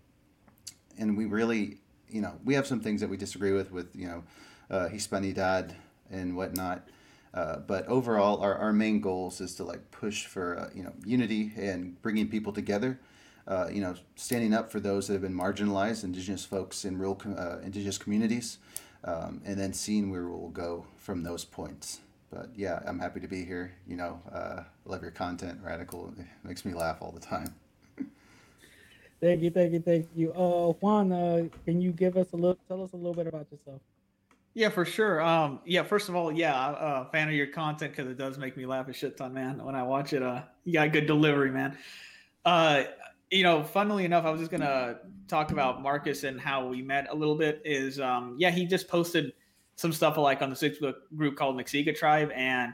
and 0.99 1.16
we 1.16 1.27
really, 1.27 1.79
you 2.09 2.21
know, 2.21 2.35
we 2.45 2.55
have 2.55 2.66
some 2.66 2.81
things 2.81 3.01
that 3.01 3.11
we 3.11 3.16
disagree 3.16 3.53
with, 3.53 3.71
with 3.71 3.95
you 3.95 4.07
know, 4.07 4.25
uh, 4.71 4.88
Hispanidad 4.88 5.75
and 6.11 6.37
whatnot. 6.37 6.88
Uh, 7.35 7.59
but 7.59 7.87
overall, 7.87 8.40
our, 8.40 8.55
our 8.55 8.73
main 8.73 9.01
goals 9.01 9.40
is 9.42 9.55
to 9.57 9.64
like 9.64 9.90
push 9.90 10.25
for 10.25 10.59
uh, 10.59 10.71
you 10.75 10.83
know 10.83 10.92
unity 11.05 11.53
and 11.57 12.01
bringing 12.01 12.29
people 12.29 12.53
together. 12.53 12.99
Uh, 13.47 13.69
you 13.71 13.81
know, 13.81 13.95
standing 14.16 14.53
up 14.53 14.73
for 14.73 14.81
those 14.81 15.07
that 15.07 15.12
have 15.12 15.23
been 15.23 15.35
marginalized, 15.37 16.03
indigenous 16.03 16.45
folks 16.45 16.85
in 16.85 16.99
rural 16.99 17.21
uh, 17.38 17.59
indigenous 17.62 17.99
communities, 17.99 18.59
um, 19.07 19.40
and 19.45 19.59
then 19.59 19.73
seeing 19.73 20.11
where 20.11 20.29
we'll 20.29 20.49
go 20.49 20.85
from 20.97 21.23
those 21.23 21.45
points. 21.45 22.01
But 22.31 22.51
yeah, 22.57 22.81
I'm 22.87 22.99
happy 22.99 23.21
to 23.21 23.29
be 23.29 23.45
here. 23.45 23.73
You 23.87 23.97
know, 23.97 24.21
uh, 24.33 24.64
love 24.85 25.03
your 25.03 25.12
content, 25.12 25.61
radical. 25.62 26.12
It 26.19 26.27
makes 26.45 26.64
me 26.64 26.75
laugh 26.75 26.99
all 27.01 27.12
the 27.12 27.21
time. 27.21 27.55
Thank 29.21 29.42
you, 29.42 29.51
thank 29.51 29.73
you, 29.73 29.81
thank 29.81 30.09
you. 30.14 30.33
Uh, 30.33 30.73
Juan, 30.73 31.11
uh, 31.11 31.45
can 31.64 31.81
you 31.81 31.90
give 31.90 32.19
us 32.19 32.33
a 32.33 32.37
little, 32.37 32.59
tell 32.69 32.83
us 32.83 32.92
a 32.92 32.97
little 32.97 33.14
bit 33.14 33.27
about 33.27 33.47
yourself? 33.51 33.81
Yeah, 34.53 34.69
for 34.69 34.85
sure. 34.85 35.23
Um, 35.23 35.61
yeah, 35.64 35.83
first 35.83 36.09
of 36.09 36.16
all, 36.16 36.31
yeah, 36.33 36.69
I'm 36.69 36.75
a 36.75 37.09
fan 37.11 37.29
of 37.29 37.35
your 37.35 37.47
content 37.47 37.92
because 37.95 38.11
it 38.11 38.19
does 38.19 38.37
make 38.38 38.57
me 38.57 38.66
laugh 38.66 38.88
a 38.88 38.92
shit 38.92 39.16
ton, 39.16 39.33
man. 39.33 39.64
When 39.64 39.75
I 39.75 39.83
watch 39.83 40.12
it, 40.12 40.23
uh, 40.23 40.42
you 40.64 40.75
got 40.75 40.92
good 40.92 41.07
delivery, 41.07 41.51
man. 41.51 41.79
Uh, 42.45 42.85
you 43.31 43.43
know, 43.43 43.62
funnily 43.62 44.05
enough, 44.05 44.25
I 44.25 44.31
was 44.31 44.41
just 44.41 44.51
gonna 44.51 44.99
talk 45.29 45.51
about 45.51 45.83
Marcus 45.83 46.25
and 46.25 46.41
how 46.41 46.67
we 46.67 46.83
met 46.83 47.09
a 47.11 47.15
little 47.15 47.37
bit. 47.37 47.61
Is 47.65 48.01
um, 48.01 48.37
yeah, 48.39 48.51
he 48.51 48.67
just 48.67 48.89
posted 48.89 49.33
some 49.77 49.93
stuff 49.93 50.17
like 50.17 50.43
on 50.43 50.51
the 50.51 50.57
Facebook 50.57 50.95
group 51.17 51.37
called 51.37 51.57
Mexica 51.57 51.95
Tribe, 51.95 52.31
and 52.35 52.73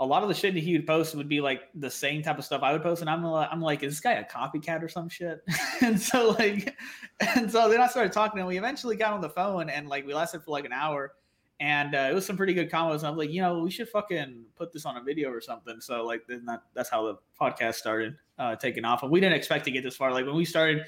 a 0.00 0.04
lot 0.04 0.22
of 0.22 0.28
the 0.28 0.34
shit 0.34 0.54
that 0.54 0.60
he 0.60 0.72
would 0.72 0.86
post 0.86 1.14
would 1.14 1.28
be 1.28 1.40
like 1.40 1.62
the 1.76 1.90
same 1.90 2.22
type 2.22 2.38
of 2.38 2.44
stuff 2.44 2.62
I 2.62 2.72
would 2.72 2.82
post, 2.82 3.02
and 3.02 3.10
I'm 3.10 3.22
li- 3.22 3.46
I'm 3.50 3.60
like, 3.60 3.82
is 3.82 3.92
this 3.92 4.00
guy 4.00 4.12
a 4.14 4.24
copycat 4.24 4.82
or 4.82 4.88
some 4.88 5.08
shit? 5.08 5.42
and 5.80 6.00
so 6.00 6.30
like, 6.30 6.76
and 7.20 7.50
so 7.50 7.68
then 7.68 7.80
I 7.80 7.86
started 7.86 8.12
talking, 8.12 8.40
and 8.40 8.48
we 8.48 8.58
eventually 8.58 8.96
got 8.96 9.12
on 9.12 9.20
the 9.20 9.30
phone, 9.30 9.70
and 9.70 9.88
like 9.88 10.06
we 10.06 10.14
lasted 10.14 10.42
for 10.42 10.50
like 10.50 10.64
an 10.64 10.72
hour, 10.72 11.12
and 11.60 11.94
uh, 11.94 12.08
it 12.10 12.14
was 12.14 12.26
some 12.26 12.36
pretty 12.36 12.54
good 12.54 12.68
combos. 12.68 12.98
And 12.98 13.06
I'm 13.06 13.16
like, 13.16 13.30
you 13.30 13.40
know, 13.40 13.60
we 13.60 13.70
should 13.70 13.88
fucking 13.88 14.46
put 14.56 14.72
this 14.72 14.84
on 14.84 14.96
a 14.96 15.02
video 15.02 15.30
or 15.30 15.40
something. 15.40 15.80
So 15.80 16.04
like, 16.04 16.26
then 16.26 16.44
that 16.46 16.62
that's 16.74 16.90
how 16.90 17.06
the 17.06 17.18
podcast 17.40 17.74
started 17.74 18.16
uh, 18.38 18.56
taking 18.56 18.84
off, 18.84 19.02
and 19.02 19.12
we 19.12 19.20
didn't 19.20 19.36
expect 19.36 19.64
to 19.66 19.70
get 19.70 19.82
this 19.82 19.96
far. 19.96 20.12
Like 20.12 20.26
when 20.26 20.36
we 20.36 20.44
started. 20.44 20.84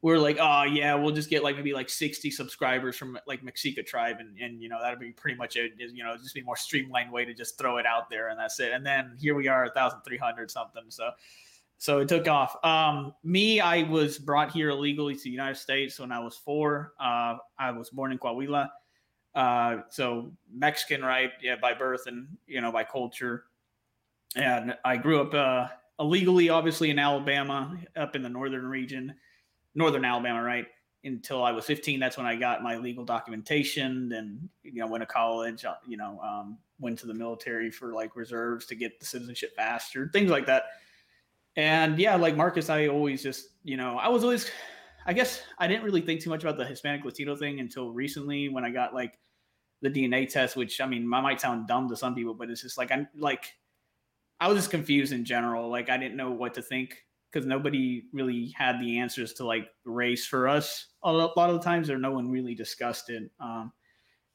We 0.00 0.12
are 0.12 0.18
like, 0.20 0.38
oh 0.40 0.62
yeah, 0.62 0.94
we'll 0.94 1.10
just 1.10 1.28
get 1.28 1.42
like 1.42 1.56
maybe 1.56 1.72
like 1.72 1.90
sixty 1.90 2.30
subscribers 2.30 2.96
from 2.96 3.18
like 3.26 3.42
Mexica 3.42 3.84
tribe, 3.84 4.18
and 4.20 4.38
and 4.38 4.62
you 4.62 4.68
know 4.68 4.78
that'd 4.80 5.00
be 5.00 5.10
pretty 5.10 5.36
much 5.36 5.56
it. 5.56 5.72
You 5.76 6.04
know, 6.04 6.16
just 6.16 6.36
be 6.36 6.40
more 6.40 6.54
streamlined 6.54 7.10
way 7.10 7.24
to 7.24 7.34
just 7.34 7.58
throw 7.58 7.78
it 7.78 7.84
out 7.84 8.08
there, 8.08 8.28
and 8.28 8.38
that's 8.38 8.60
it. 8.60 8.70
And 8.70 8.86
then 8.86 9.16
here 9.20 9.34
we 9.34 9.48
are, 9.48 9.68
thousand 9.70 10.02
three 10.06 10.16
hundred 10.16 10.52
something. 10.52 10.84
So, 10.86 11.10
so 11.78 11.98
it 11.98 12.06
took 12.06 12.28
off. 12.28 12.64
Um, 12.64 13.12
me, 13.24 13.58
I 13.58 13.82
was 13.90 14.20
brought 14.20 14.52
here 14.52 14.70
illegally 14.70 15.16
to 15.16 15.22
the 15.24 15.30
United 15.30 15.56
States 15.56 15.98
when 15.98 16.12
I 16.12 16.20
was 16.20 16.36
four. 16.36 16.92
Uh, 17.00 17.38
I 17.58 17.72
was 17.72 17.90
born 17.90 18.12
in 18.12 18.18
Coahuila, 18.18 18.68
Uh, 19.34 19.78
so 19.88 20.30
Mexican, 20.52 21.02
right? 21.02 21.30
Yeah, 21.42 21.56
by 21.60 21.74
birth 21.74 22.06
and 22.06 22.28
you 22.46 22.60
know 22.60 22.70
by 22.70 22.84
culture. 22.84 23.46
And 24.36 24.76
I 24.84 24.96
grew 24.96 25.20
up 25.20 25.34
uh, 25.34 25.68
illegally, 25.98 26.48
obviously 26.48 26.90
in 26.90 26.98
Alabama, 26.98 27.76
up 27.96 28.16
in 28.16 28.22
the 28.22 28.28
northern 28.28 28.66
region, 28.66 29.14
northern 29.74 30.04
Alabama, 30.04 30.42
right? 30.42 30.66
Until 31.04 31.44
I 31.44 31.52
was 31.52 31.64
15, 31.64 32.00
that's 32.00 32.16
when 32.16 32.26
I 32.26 32.36
got 32.36 32.62
my 32.62 32.76
legal 32.76 33.04
documentation. 33.04 34.08
Then 34.08 34.48
you 34.62 34.80
know 34.80 34.86
went 34.88 35.02
to 35.02 35.06
college. 35.06 35.64
uh, 35.64 35.74
You 35.86 35.96
know, 35.96 36.20
um, 36.20 36.58
went 36.80 36.98
to 37.00 37.06
the 37.06 37.14
military 37.14 37.70
for 37.70 37.92
like 37.94 38.16
reserves 38.16 38.66
to 38.66 38.74
get 38.74 38.98
the 39.00 39.06
citizenship 39.06 39.54
faster, 39.56 40.10
things 40.12 40.30
like 40.30 40.46
that. 40.46 40.64
And 41.56 41.98
yeah, 41.98 42.16
like 42.16 42.36
Marcus, 42.36 42.70
I 42.70 42.86
always 42.88 43.22
just 43.22 43.48
you 43.64 43.76
know 43.76 43.98
I 43.98 44.08
was 44.08 44.22
always 44.24 44.50
I 45.06 45.12
guess 45.12 45.42
I 45.58 45.66
didn't 45.66 45.84
really 45.84 46.02
think 46.02 46.20
too 46.20 46.30
much 46.30 46.42
about 46.42 46.56
the 46.56 46.64
Hispanic 46.64 47.04
Latino 47.04 47.34
thing 47.36 47.60
until 47.60 47.90
recently 47.92 48.48
when 48.48 48.64
I 48.64 48.70
got 48.70 48.94
like 48.94 49.18
the 49.80 49.90
DNA 49.90 50.26
test, 50.28 50.56
which 50.56 50.80
I 50.80 50.86
mean, 50.86 51.12
I 51.12 51.20
might 51.20 51.40
sound 51.40 51.66
dumb 51.68 51.88
to 51.88 51.96
some 51.96 52.14
people, 52.14 52.34
but 52.34 52.50
it's 52.50 52.62
just 52.62 52.76
like 52.78 52.92
I'm 52.92 53.08
like 53.16 53.54
I 54.40 54.48
was 54.48 54.58
just 54.58 54.70
confused 54.70 55.12
in 55.12 55.24
general. 55.24 55.68
Like 55.68 55.90
I 55.90 55.96
didn't 55.96 56.16
know 56.16 56.30
what 56.30 56.54
to 56.54 56.62
think 56.62 57.04
because 57.30 57.46
nobody 57.46 58.04
really 58.12 58.54
had 58.56 58.80
the 58.80 58.98
answers 58.98 59.32
to 59.34 59.46
like 59.46 59.68
race 59.84 60.26
for 60.26 60.48
us. 60.48 60.86
A 61.02 61.12
lot 61.12 61.36
of 61.36 61.54
the 61.54 61.62
times, 61.62 61.90
or 61.90 61.98
no 61.98 62.12
one 62.12 62.30
really 62.30 62.54
discussed 62.54 63.10
it. 63.10 63.30
Um, 63.40 63.72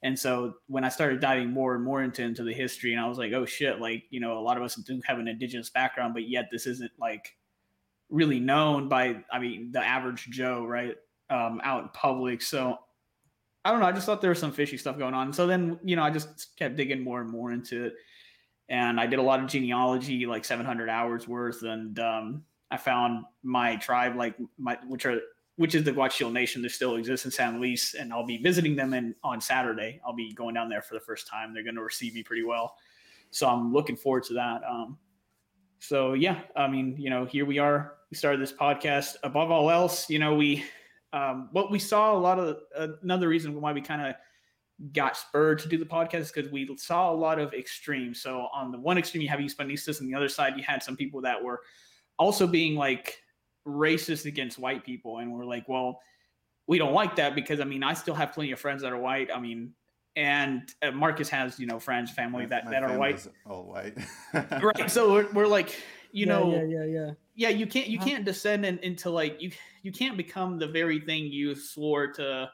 and 0.03 0.19
so 0.19 0.55
when 0.67 0.83
I 0.83 0.89
started 0.89 1.21
diving 1.21 1.51
more 1.51 1.75
and 1.75 1.83
more 1.83 2.03
into 2.03 2.21
into 2.21 2.43
the 2.43 2.53
history, 2.53 2.93
and 2.93 3.01
I 3.01 3.07
was 3.07 3.17
like, 3.17 3.33
oh 3.33 3.45
shit, 3.45 3.79
like 3.79 4.03
you 4.09 4.19
know, 4.19 4.37
a 4.37 4.41
lot 4.41 4.57
of 4.57 4.63
us 4.63 4.75
do 4.75 5.01
have 5.05 5.19
an 5.19 5.27
indigenous 5.27 5.69
background, 5.69 6.13
but 6.13 6.27
yet 6.27 6.49
this 6.51 6.67
isn't 6.67 6.91
like 6.99 7.35
really 8.09 8.39
known 8.39 8.89
by 8.89 9.23
I 9.31 9.39
mean 9.39 9.71
the 9.71 9.79
average 9.79 10.27
Joe, 10.29 10.65
right? 10.65 10.95
Um, 11.29 11.61
out 11.63 11.83
in 11.83 11.89
public. 11.89 12.41
So 12.41 12.77
I 13.65 13.71
don't 13.71 13.79
know. 13.79 13.85
I 13.85 13.93
just 13.93 14.05
thought 14.05 14.21
there 14.21 14.29
was 14.29 14.39
some 14.39 14.51
fishy 14.51 14.77
stuff 14.77 14.97
going 14.97 15.13
on. 15.13 15.31
So 15.31 15.47
then, 15.47 15.79
you 15.83 15.95
know, 15.95 16.03
I 16.03 16.09
just 16.09 16.55
kept 16.57 16.75
digging 16.75 17.01
more 17.01 17.21
and 17.21 17.29
more 17.29 17.51
into 17.51 17.85
it. 17.85 17.93
And 18.73 18.99
I 18.99 19.05
did 19.05 19.19
a 19.19 19.21
lot 19.21 19.39
of 19.39 19.45
genealogy, 19.45 20.25
like 20.25 20.43
700 20.43 20.89
hours 20.89 21.27
worth. 21.27 21.61
And 21.61 21.99
um, 21.99 22.43
I 22.71 22.77
found 22.77 23.23
my 23.43 23.75
tribe, 23.75 24.15
like 24.15 24.33
my, 24.57 24.79
which 24.87 25.05
are, 25.05 25.19
which 25.57 25.75
is 25.75 25.83
the 25.83 25.91
Guachichil 25.91 26.31
Nation 26.31 26.63
that 26.63 26.71
still 26.71 26.95
exists 26.95 27.23
in 27.23 27.31
San 27.31 27.59
Luis. 27.59 27.93
And 27.93 28.11
I'll 28.11 28.25
be 28.25 28.37
visiting 28.37 28.75
them 28.75 28.95
in, 28.95 29.13
on 29.23 29.39
Saturday. 29.39 30.01
I'll 30.03 30.15
be 30.15 30.33
going 30.33 30.55
down 30.55 30.69
there 30.69 30.81
for 30.81 30.95
the 30.95 30.99
first 30.99 31.27
time. 31.27 31.53
They're 31.53 31.61
going 31.61 31.75
to 31.75 31.83
receive 31.83 32.15
me 32.15 32.23
pretty 32.23 32.43
well. 32.43 32.73
So 33.29 33.47
I'm 33.47 33.71
looking 33.71 33.95
forward 33.95 34.23
to 34.23 34.33
that. 34.33 34.61
Um, 34.67 34.97
so 35.77 36.13
yeah, 36.13 36.39
I 36.55 36.67
mean, 36.67 36.95
you 36.97 37.11
know, 37.11 37.25
here 37.25 37.45
we 37.45 37.59
are. 37.59 37.93
We 38.09 38.17
started 38.17 38.41
this 38.41 38.53
podcast. 38.53 39.17
Above 39.21 39.51
all 39.51 39.69
else, 39.69 40.09
you 40.09 40.17
know, 40.17 40.33
we 40.33 40.63
um, 41.13 41.49
what 41.51 41.69
we 41.69 41.77
saw 41.77 42.17
a 42.17 42.17
lot 42.17 42.39
of 42.39 42.57
another 43.03 43.27
reason 43.27 43.61
why 43.61 43.71
we 43.71 43.81
kind 43.81 44.01
of 44.01 44.15
got 44.91 45.15
spurred 45.15 45.59
to 45.59 45.67
do 45.69 45.77
the 45.77 45.85
podcast 45.85 46.33
because 46.33 46.51
we 46.51 46.69
saw 46.77 47.11
a 47.11 47.15
lot 47.15 47.39
of 47.39 47.53
extremes. 47.53 48.21
So 48.21 48.47
on 48.53 48.71
the 48.71 48.79
one 48.79 48.97
extreme, 48.97 49.21
you 49.21 49.29
have 49.29 49.39
Hispanistas, 49.39 50.01
and 50.01 50.09
the 50.09 50.15
other 50.15 50.29
side, 50.29 50.53
you 50.57 50.63
had 50.63 50.83
some 50.83 50.97
people 50.97 51.21
that 51.21 51.41
were 51.41 51.61
also 52.19 52.47
being 52.47 52.75
like 52.75 53.21
racist 53.65 54.25
against 54.25 54.59
white 54.59 54.83
people, 54.83 55.19
and 55.19 55.31
we're 55.31 55.45
like, 55.45 55.69
well, 55.69 56.01
we 56.67 56.77
don't 56.77 56.93
like 56.93 57.15
that 57.17 57.35
because 57.35 57.59
I 57.59 57.65
mean, 57.65 57.83
I 57.83 57.93
still 57.93 58.15
have 58.15 58.33
plenty 58.33 58.51
of 58.51 58.59
friends 58.59 58.81
that 58.81 58.91
are 58.91 58.97
white. 58.97 59.29
I 59.33 59.39
mean, 59.39 59.73
and 60.15 60.69
uh, 60.81 60.91
Marcus 60.91 61.29
has 61.29 61.59
you 61.59 61.65
know 61.65 61.79
friends, 61.79 62.11
family 62.11 62.45
that 62.47 62.65
My 62.65 62.71
that 62.71 62.83
are 62.83 62.97
white, 62.97 63.25
All 63.45 63.63
white. 63.63 63.97
right? 64.33 64.91
So 64.91 65.13
we're, 65.13 65.31
we're 65.31 65.47
like, 65.47 65.75
you 66.11 66.25
Yeah, 66.25 66.33
know, 66.33 66.51
yeah, 66.51 66.63
yeah, 66.63 66.83
yeah. 66.85 67.11
yeah 67.35 67.49
you 67.49 67.67
can't 67.67 67.87
you 67.87 67.99
can't 67.99 68.25
descend 68.25 68.65
in, 68.65 68.79
into 68.79 69.09
like 69.09 69.41
you 69.41 69.51
you 69.81 69.91
can't 69.91 70.17
become 70.17 70.59
the 70.59 70.67
very 70.67 70.99
thing 70.99 71.25
you 71.25 71.55
swore 71.55 72.07
to 72.13 72.49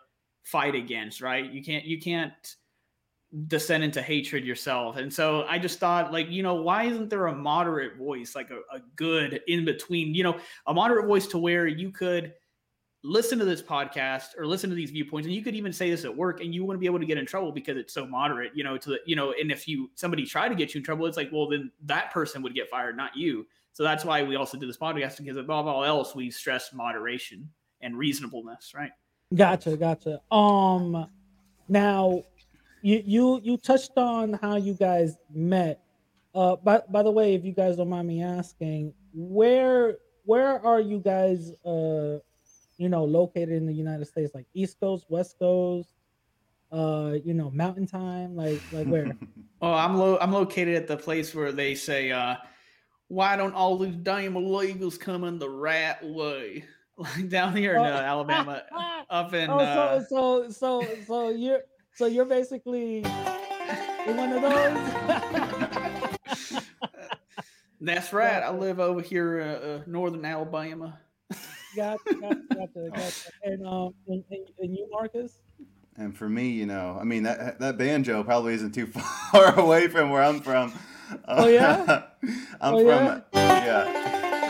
fight 0.51 0.75
against 0.75 1.21
right? 1.21 1.51
You 1.51 1.63
can't 1.63 1.85
you 1.85 1.99
can't 1.99 2.33
descend 3.47 3.83
into 3.83 4.01
hatred 4.01 4.43
yourself. 4.43 4.97
And 4.97 5.13
so 5.13 5.45
i 5.47 5.59
just 5.59 5.79
thought 5.79 6.11
like 6.11 6.29
you 6.29 6.43
know 6.43 6.55
why 6.55 6.83
isn't 6.83 7.09
there 7.09 7.27
a 7.27 7.35
moderate 7.35 7.97
voice 7.97 8.35
like 8.35 8.49
a, 8.49 8.59
a 8.75 8.79
good 8.95 9.41
in 9.47 9.65
between 9.65 10.15
you 10.15 10.23
know 10.23 10.37
a 10.67 10.73
moderate 10.73 11.05
voice 11.05 11.27
to 11.27 11.37
where 11.37 11.67
you 11.67 11.91
could 11.91 12.33
listen 13.01 13.39
to 13.39 13.45
this 13.45 13.61
podcast 13.61 14.37
or 14.37 14.45
listen 14.45 14.69
to 14.69 14.75
these 14.75 14.91
viewpoints 14.91 15.25
and 15.25 15.33
you 15.33 15.41
could 15.41 15.55
even 15.55 15.71
say 15.71 15.89
this 15.89 16.03
at 16.03 16.13
work 16.13 16.41
and 16.41 16.53
you 16.53 16.65
wouldn't 16.65 16.81
be 16.81 16.85
able 16.85 16.99
to 16.99 17.05
get 17.05 17.17
in 17.17 17.25
trouble 17.25 17.49
because 17.49 17.77
it's 17.77 17.93
so 17.93 18.05
moderate 18.05 18.51
you 18.53 18.63
know 18.63 18.77
to 18.77 18.89
the 18.89 18.99
you 19.05 19.15
know 19.15 19.33
and 19.39 19.53
if 19.53 19.69
you 19.69 19.89
somebody 19.95 20.25
tried 20.25 20.49
to 20.49 20.55
get 20.55 20.73
you 20.73 20.79
in 20.79 20.83
trouble 20.83 21.05
it's 21.05 21.15
like 21.15 21.29
well 21.31 21.47
then 21.47 21.71
that 21.85 22.11
person 22.11 22.41
would 22.41 22.53
get 22.53 22.69
fired 22.69 22.97
not 22.97 23.15
you. 23.15 23.45
So 23.73 23.83
that's 23.83 24.03
why 24.03 24.23
we 24.23 24.35
also 24.35 24.57
do 24.57 24.67
this 24.67 24.77
podcast 24.77 25.17
because 25.17 25.37
above 25.37 25.65
all 25.65 25.85
else, 25.85 26.13
we 26.13 26.29
stress 26.31 26.73
moderation 26.73 27.49
and 27.81 27.97
reasonableness, 27.97 28.73
right? 28.75 28.91
Gotcha, 29.35 29.77
gotcha. 29.77 30.21
Um, 30.31 31.07
now, 31.67 32.23
you 32.81 33.03
you 33.05 33.41
you 33.43 33.57
touched 33.57 33.91
on 33.95 34.33
how 34.33 34.55
you 34.55 34.73
guys 34.73 35.17
met. 35.33 35.81
Uh, 36.33 36.55
by 36.55 36.81
by 36.89 37.03
the 37.03 37.11
way, 37.11 37.35
if 37.35 37.45
you 37.45 37.51
guys 37.51 37.77
don't 37.77 37.89
mind 37.89 38.07
me 38.07 38.23
asking, 38.23 38.93
where 39.13 39.97
where 40.25 40.65
are 40.65 40.79
you 40.79 40.99
guys? 40.99 41.51
Uh, 41.63 42.17
you 42.77 42.89
know, 42.89 43.03
located 43.03 43.49
in 43.49 43.65
the 43.65 43.73
United 43.73 44.05
States, 44.05 44.33
like 44.33 44.47
East 44.53 44.79
Coast, 44.79 45.05
West 45.09 45.37
Coast. 45.37 45.89
Uh, 46.71 47.15
you 47.23 47.33
know, 47.33 47.49
Mountain 47.51 47.87
Time, 47.87 48.35
like 48.35 48.61
like 48.71 48.87
where? 48.87 49.15
Oh, 49.61 49.73
I'm 49.73 49.97
lo- 49.97 50.17
I'm 50.21 50.31
located 50.31 50.75
at 50.75 50.87
the 50.87 50.95
place 50.95 51.35
where 51.35 51.51
they 51.51 51.75
say, 51.75 52.11
uh, 52.11 52.37
"Why 53.09 53.35
don't 53.35 53.53
all 53.53 53.77
these 53.77 53.97
damn 53.97 54.35
illegals 54.35 54.97
come 54.97 55.25
in 55.25 55.37
the 55.37 55.49
right 55.49 56.01
way?" 56.01 56.63
Like 56.99 57.29
down 57.37 57.55
here 57.55 57.75
in 57.75 57.79
Oh. 57.79 57.83
uh, 57.85 58.01
Alabama, 58.01 58.61
up 59.09 59.33
in. 59.33 59.49
oh, 59.49 59.57
uh, 59.57 60.03
so 60.03 60.49
so 60.49 60.49
so 60.49 60.83
so 61.07 61.29
you're 61.29 61.61
so 61.95 62.05
you're 62.07 62.25
basically 62.25 63.01
one 64.05 64.33
of 64.33 64.41
those. 64.41 64.77
that's 67.81 68.11
right. 68.11 68.43
I 68.43 68.51
live 68.51 68.79
over 68.81 69.01
here, 69.01 69.39
uh, 69.41 69.45
uh, 69.67 69.81
northern 69.87 70.25
Alabama. 70.25 70.99
Gotcha, 71.75 71.99
gotcha, 72.19 72.35
gotcha, 72.53 72.89
gotcha. 72.93 73.29
And 73.43 73.65
um, 73.65 73.93
and, 74.07 74.23
and, 74.31 74.47
and 74.59 74.75
you, 74.75 74.87
Marcus? 74.91 75.39
And 75.95 76.17
for 76.17 76.27
me, 76.27 76.49
you 76.49 76.65
know, 76.65 76.97
I 76.99 77.03
mean 77.05 77.23
that 77.23 77.59
that 77.59 77.77
banjo 77.77 78.23
probably 78.23 78.55
isn't 78.55 78.73
too 78.73 78.87
far 78.87 79.57
away 79.57 79.87
from 79.87 80.09
where 80.09 80.23
I'm 80.23 80.41
from. 80.41 80.73
Oh, 81.27 81.47
yeah? 81.47 82.03
I'm 82.61 82.75
Oh, 82.75 82.79
from 82.79 82.87
yeah? 82.87 83.21
yeah, 83.33 83.83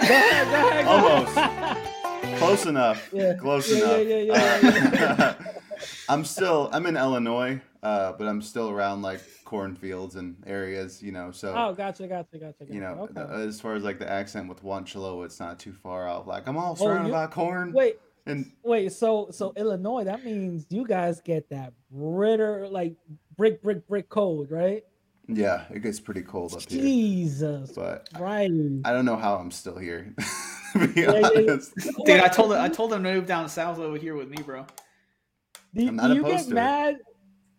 Go 0.01 0.07
ahead, 0.15 0.47
go 0.47 0.53
ahead, 0.67 0.85
go 0.85 0.91
Almost. 0.91 1.35
Close 2.39 2.65
enough. 2.65 3.09
Yeah, 3.13 3.33
Close 3.35 3.69
yeah, 3.71 3.77
enough. 3.77 4.07
yeah, 4.07 4.17
yeah, 4.17 4.33
yeah, 4.33 5.13
Uh, 5.19 5.33
I'm 6.09 6.25
still 6.25 6.69
I'm 6.73 6.85
in 6.85 6.97
Illinois, 6.97 7.61
uh, 7.83 8.13
but 8.13 8.27
I'm 8.27 8.41
still 8.41 8.69
around 8.69 9.01
like 9.01 9.21
cornfields 9.45 10.15
and 10.15 10.35
areas, 10.45 11.01
you 11.01 11.11
know. 11.11 11.31
So 11.31 11.53
oh, 11.55 11.73
gotcha, 11.73 12.07
gotcha, 12.07 12.37
gotcha. 12.37 12.55
gotcha. 12.59 12.73
you 12.73 12.81
know, 12.81 13.07
okay. 13.09 13.13
the- 13.13 13.47
as 13.47 13.61
far 13.61 13.75
as 13.75 13.83
like 13.83 13.99
the 13.99 14.09
accent 14.09 14.49
with 14.49 14.63
Wanchelo, 14.63 15.23
it's 15.25 15.39
not 15.39 15.59
too 15.59 15.73
far 15.73 16.07
off. 16.07 16.27
Like 16.27 16.47
I'm 16.47 16.57
all 16.57 16.71
Oh, 16.73 16.75
surrounded 16.83 17.07
you- 17.09 17.13
by 17.13 17.27
corn. 17.27 17.71
wait, 17.73 17.99
And 18.25 18.51
wait. 18.63 18.91
So, 18.91 19.29
so 19.31 19.53
Illinois. 19.55 20.03
That 20.03 20.25
means 20.25 20.65
you 20.69 20.85
guys 20.85 21.21
get 21.21 21.49
that 21.51 21.73
britter, 21.91 22.67
like 22.67 22.95
brick, 23.37 23.61
brick, 23.61 23.87
brick 23.87 24.09
cold, 24.09 24.51
right? 24.51 24.83
Yeah, 25.37 25.65
it 25.71 25.79
gets 25.81 25.99
pretty 25.99 26.21
cold 26.21 26.53
up 26.55 26.69
here. 26.69 26.81
Jesus, 26.81 27.71
But 27.71 28.09
right? 28.19 28.51
I 28.85 28.91
don't 28.91 29.05
know 29.05 29.15
how 29.17 29.35
I'm 29.35 29.51
still 29.51 29.77
here. 29.77 30.13
to 30.73 30.87
be 30.87 31.01
Yeah, 31.01 31.19
yeah, 31.19 31.29
yeah. 31.39 31.57
Dude, 32.05 32.19
I 32.21 32.27
told 32.27 32.51
him 32.53 32.59
I 32.61 32.69
told 32.69 32.93
him 32.93 33.03
to 33.03 33.13
move 33.13 33.25
down 33.25 33.47
south 33.49 33.79
over 33.79 33.97
here 33.97 34.15
with 34.15 34.29
me, 34.29 34.37
bro. 34.43 34.65
Do, 35.73 35.87
I'm 35.87 35.95
not 35.95 36.07
do 36.09 36.15
you 36.15 36.23
get 36.23 36.45
to 36.45 36.51
it. 36.51 36.53
mad? 36.53 36.97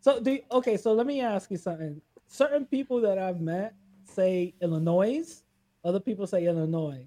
So 0.00 0.20
do 0.20 0.32
you- 0.32 0.42
okay. 0.52 0.76
So 0.76 0.92
let 0.92 1.06
me 1.06 1.20
ask 1.20 1.50
you 1.50 1.56
something. 1.56 2.00
Certain 2.28 2.64
people 2.66 3.00
that 3.02 3.18
I've 3.18 3.40
met 3.40 3.74
say 4.04 4.54
Illinois. 4.60 5.42
Other 5.84 6.00
people 6.00 6.26
say 6.26 6.44
Illinois. 6.46 7.06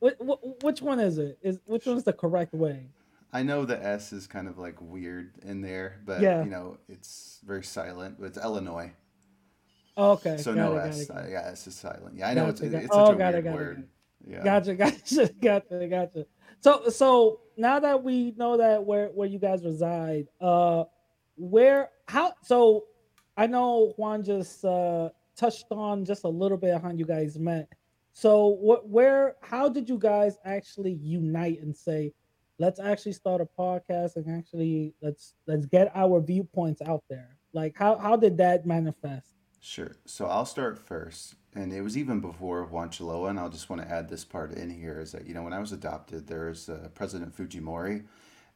Which, 0.00 0.16
which 0.62 0.80
one 0.82 0.98
is 0.98 1.18
it? 1.18 1.38
Is 1.42 1.58
which 1.66 1.84
one's 1.86 2.04
the 2.04 2.12
correct 2.12 2.54
way? 2.54 2.86
I 3.32 3.42
know 3.42 3.64
the 3.64 3.82
S 3.84 4.12
is 4.12 4.26
kind 4.26 4.48
of 4.48 4.58
like 4.58 4.76
weird 4.80 5.32
in 5.44 5.60
there, 5.60 6.00
but 6.04 6.20
Yeah. 6.20 6.42
you 6.42 6.50
know, 6.50 6.78
it's 6.88 7.38
very 7.44 7.62
silent. 7.62 8.16
But 8.18 8.26
it's 8.28 8.38
Illinois. 8.38 8.92
Okay. 9.96 10.36
So 10.38 10.54
got 10.54 10.60
no 10.60 10.72
it, 10.72 10.76
got 10.76 10.88
S. 10.88 11.00
it, 11.00 11.08
got 11.08 11.16
uh, 11.16 11.20
it. 11.20 11.30
yeah, 11.30 11.50
S 11.52 11.66
is 11.66 11.74
silent. 11.74 12.16
Yeah, 12.16 12.28
I 12.28 12.34
know 12.34 12.48
it's 12.48 12.60
it's 12.60 12.72
such 12.72 12.88
oh, 12.90 13.12
a 13.12 13.16
weird 13.16 13.44
word. 13.44 13.88
got 14.24 14.32
Yeah. 14.32 14.44
Gotcha, 14.44 14.74
gotcha, 14.76 15.30
gotcha, 15.40 15.86
gotcha. 15.88 16.26
So, 16.60 16.88
so 16.88 17.40
now 17.56 17.80
that 17.80 18.02
we 18.02 18.32
know 18.36 18.56
that 18.56 18.84
where 18.84 19.08
where 19.08 19.28
you 19.28 19.38
guys 19.38 19.64
reside, 19.64 20.28
uh, 20.40 20.84
where 21.36 21.90
how? 22.06 22.34
So, 22.42 22.84
I 23.36 23.46
know 23.46 23.94
Juan 23.96 24.22
just 24.22 24.64
uh 24.64 25.10
touched 25.36 25.66
on 25.70 26.04
just 26.04 26.24
a 26.24 26.28
little 26.28 26.58
bit 26.58 26.74
on 26.74 26.82
how 26.82 26.90
you 26.90 27.06
guys 27.06 27.38
met. 27.38 27.68
So, 28.12 28.48
what, 28.48 28.88
where, 28.88 29.36
how 29.40 29.68
did 29.68 29.88
you 29.88 29.96
guys 29.96 30.36
actually 30.44 30.92
unite 30.92 31.62
and 31.62 31.74
say, 31.74 32.12
let's 32.58 32.78
actually 32.78 33.12
start 33.12 33.40
a 33.40 33.46
podcast 33.46 34.16
and 34.16 34.36
actually 34.36 34.94
let's 35.00 35.34
let's 35.46 35.64
get 35.66 35.90
our 35.94 36.20
viewpoints 36.20 36.82
out 36.82 37.02
there? 37.08 37.36
Like, 37.52 37.76
how 37.76 37.96
how 37.96 38.16
did 38.16 38.36
that 38.38 38.66
manifest? 38.66 39.39
Sure. 39.60 39.96
So 40.06 40.26
I'll 40.26 40.46
start 40.46 40.78
first. 40.78 41.34
And 41.54 41.72
it 41.72 41.82
was 41.82 41.98
even 41.98 42.20
before 42.20 42.66
Juancholoa, 42.66 43.30
and 43.30 43.38
I'll 43.38 43.50
just 43.50 43.68
want 43.68 43.82
to 43.82 43.90
add 43.90 44.08
this 44.08 44.24
part 44.24 44.52
in 44.52 44.70
here 44.70 45.00
is 45.00 45.12
that, 45.12 45.26
you 45.26 45.34
know, 45.34 45.42
when 45.42 45.52
I 45.52 45.58
was 45.58 45.72
adopted, 45.72 46.26
there's 46.26 46.68
uh, 46.68 46.88
President 46.94 47.36
Fujimori, 47.36 48.04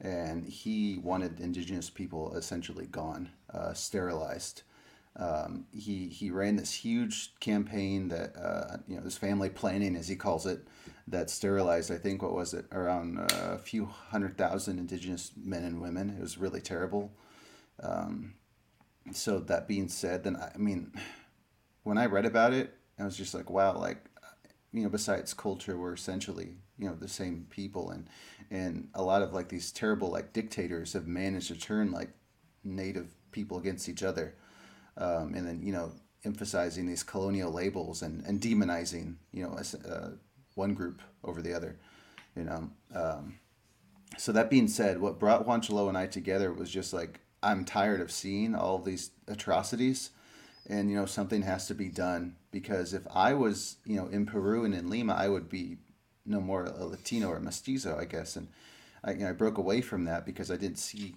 and 0.00 0.46
he 0.46 0.98
wanted 1.02 1.40
indigenous 1.40 1.90
people 1.90 2.34
essentially 2.36 2.86
gone, 2.86 3.30
uh, 3.52 3.72
sterilized. 3.74 4.62
Um, 5.16 5.66
he 5.72 6.08
he 6.08 6.30
ran 6.32 6.56
this 6.56 6.72
huge 6.72 7.38
campaign 7.38 8.08
that 8.08 8.36
uh, 8.36 8.78
you 8.88 8.96
know 8.96 9.02
this 9.02 9.16
family 9.16 9.48
planning 9.48 9.94
as 9.94 10.08
he 10.08 10.16
calls 10.16 10.44
it 10.44 10.66
that 11.06 11.30
sterilized 11.30 11.92
I 11.92 11.98
think 11.98 12.20
what 12.20 12.34
was 12.34 12.52
it 12.52 12.66
around 12.72 13.18
uh, 13.18 13.52
a 13.52 13.58
few 13.58 13.86
hundred 13.86 14.36
thousand 14.36 14.80
indigenous 14.80 15.30
men 15.36 15.62
and 15.62 15.80
women. 15.80 16.10
It 16.10 16.20
was 16.20 16.36
really 16.36 16.60
terrible. 16.60 17.12
Um, 17.80 18.34
so 19.12 19.38
that 19.40 19.68
being 19.68 19.88
said, 19.88 20.24
then 20.24 20.36
I 20.36 20.56
mean, 20.56 20.92
when 21.82 21.98
I 21.98 22.06
read 22.06 22.26
about 22.26 22.52
it, 22.52 22.74
I 22.98 23.04
was 23.04 23.16
just 23.16 23.34
like, 23.34 23.50
wow, 23.50 23.76
like 23.76 24.04
you 24.72 24.82
know, 24.82 24.88
besides 24.88 25.34
culture, 25.34 25.78
we're 25.78 25.94
essentially 25.94 26.56
you 26.78 26.88
know 26.88 26.94
the 26.94 27.08
same 27.08 27.46
people, 27.50 27.90
and 27.90 28.08
and 28.50 28.88
a 28.94 29.02
lot 29.02 29.22
of 29.22 29.32
like 29.32 29.48
these 29.48 29.72
terrible 29.72 30.10
like 30.10 30.32
dictators 30.32 30.92
have 30.92 31.06
managed 31.06 31.48
to 31.48 31.58
turn 31.58 31.90
like 31.92 32.10
native 32.62 33.14
people 33.30 33.58
against 33.58 33.88
each 33.88 34.02
other 34.02 34.34
um, 34.96 35.34
and 35.34 35.46
then 35.46 35.60
you 35.62 35.72
know 35.72 35.92
emphasizing 36.24 36.86
these 36.86 37.02
colonial 37.02 37.52
labels 37.52 38.02
and, 38.02 38.24
and 38.24 38.40
demonizing 38.40 39.16
you 39.32 39.42
know 39.42 39.58
uh, 39.88 40.10
one 40.54 40.74
group 40.74 41.02
over 41.22 41.42
the 41.42 41.52
other 41.52 41.78
you 42.36 42.44
know 42.44 42.70
um, 42.94 43.38
so 44.16 44.32
that 44.32 44.50
being 44.50 44.68
said 44.68 45.00
what 45.00 45.18
brought 45.18 45.46
Juancholoa 45.46 45.88
and 45.88 45.98
I 45.98 46.06
together 46.06 46.52
was 46.52 46.70
just 46.70 46.92
like 46.92 47.20
I'm 47.44 47.64
tired 47.64 48.00
of 48.00 48.10
seeing 48.10 48.54
all 48.54 48.78
these 48.78 49.10
atrocities 49.28 50.10
and 50.66 50.90
you 50.90 50.96
know 50.96 51.06
something 51.06 51.42
has 51.42 51.66
to 51.68 51.74
be 51.74 51.88
done 51.88 52.36
because 52.50 52.94
if 52.94 53.06
I 53.14 53.34
was 53.34 53.76
you 53.84 53.96
know 53.96 54.06
in 54.08 54.26
Peru 54.26 54.64
and 54.64 54.74
in 54.74 54.88
Lima 54.88 55.14
I 55.14 55.28
would 55.28 55.48
be 55.48 55.76
no 56.24 56.40
more 56.40 56.64
a 56.64 56.84
Latino 56.84 57.28
or 57.28 57.40
mestizo 57.40 57.98
I 57.98 58.06
guess 58.06 58.36
and 58.36 58.48
I, 59.04 59.12
you 59.12 59.18
know, 59.18 59.28
I 59.28 59.32
broke 59.32 59.58
away 59.58 59.82
from 59.82 60.04
that 60.04 60.24
because 60.24 60.50
I 60.50 60.56
didn't 60.56 60.78
see 60.78 61.14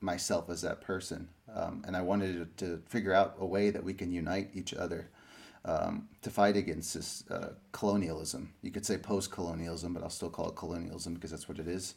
myself 0.00 0.50
as 0.50 0.62
that 0.62 0.80
person. 0.80 1.28
Um, 1.52 1.82
and 1.86 1.96
I 1.96 2.02
wanted 2.02 2.56
to, 2.58 2.66
to, 2.66 2.82
figure 2.88 3.12
out 3.12 3.36
a 3.40 3.46
way 3.46 3.70
that 3.70 3.82
we 3.82 3.92
can 3.92 4.12
unite 4.12 4.50
each 4.54 4.72
other 4.72 5.10
um, 5.64 6.08
to 6.22 6.30
fight 6.30 6.56
against 6.56 6.94
this 6.94 7.24
uh, 7.30 7.54
colonialism. 7.72 8.52
You 8.62 8.70
could 8.70 8.86
say 8.86 8.96
post 8.98 9.30
colonialism, 9.30 9.92
but 9.92 10.02
I'll 10.02 10.10
still 10.10 10.30
call 10.30 10.48
it 10.48 10.56
colonialism 10.56 11.14
because 11.14 11.30
that's 11.30 11.48
what 11.48 11.58
it 11.58 11.66
is. 11.66 11.94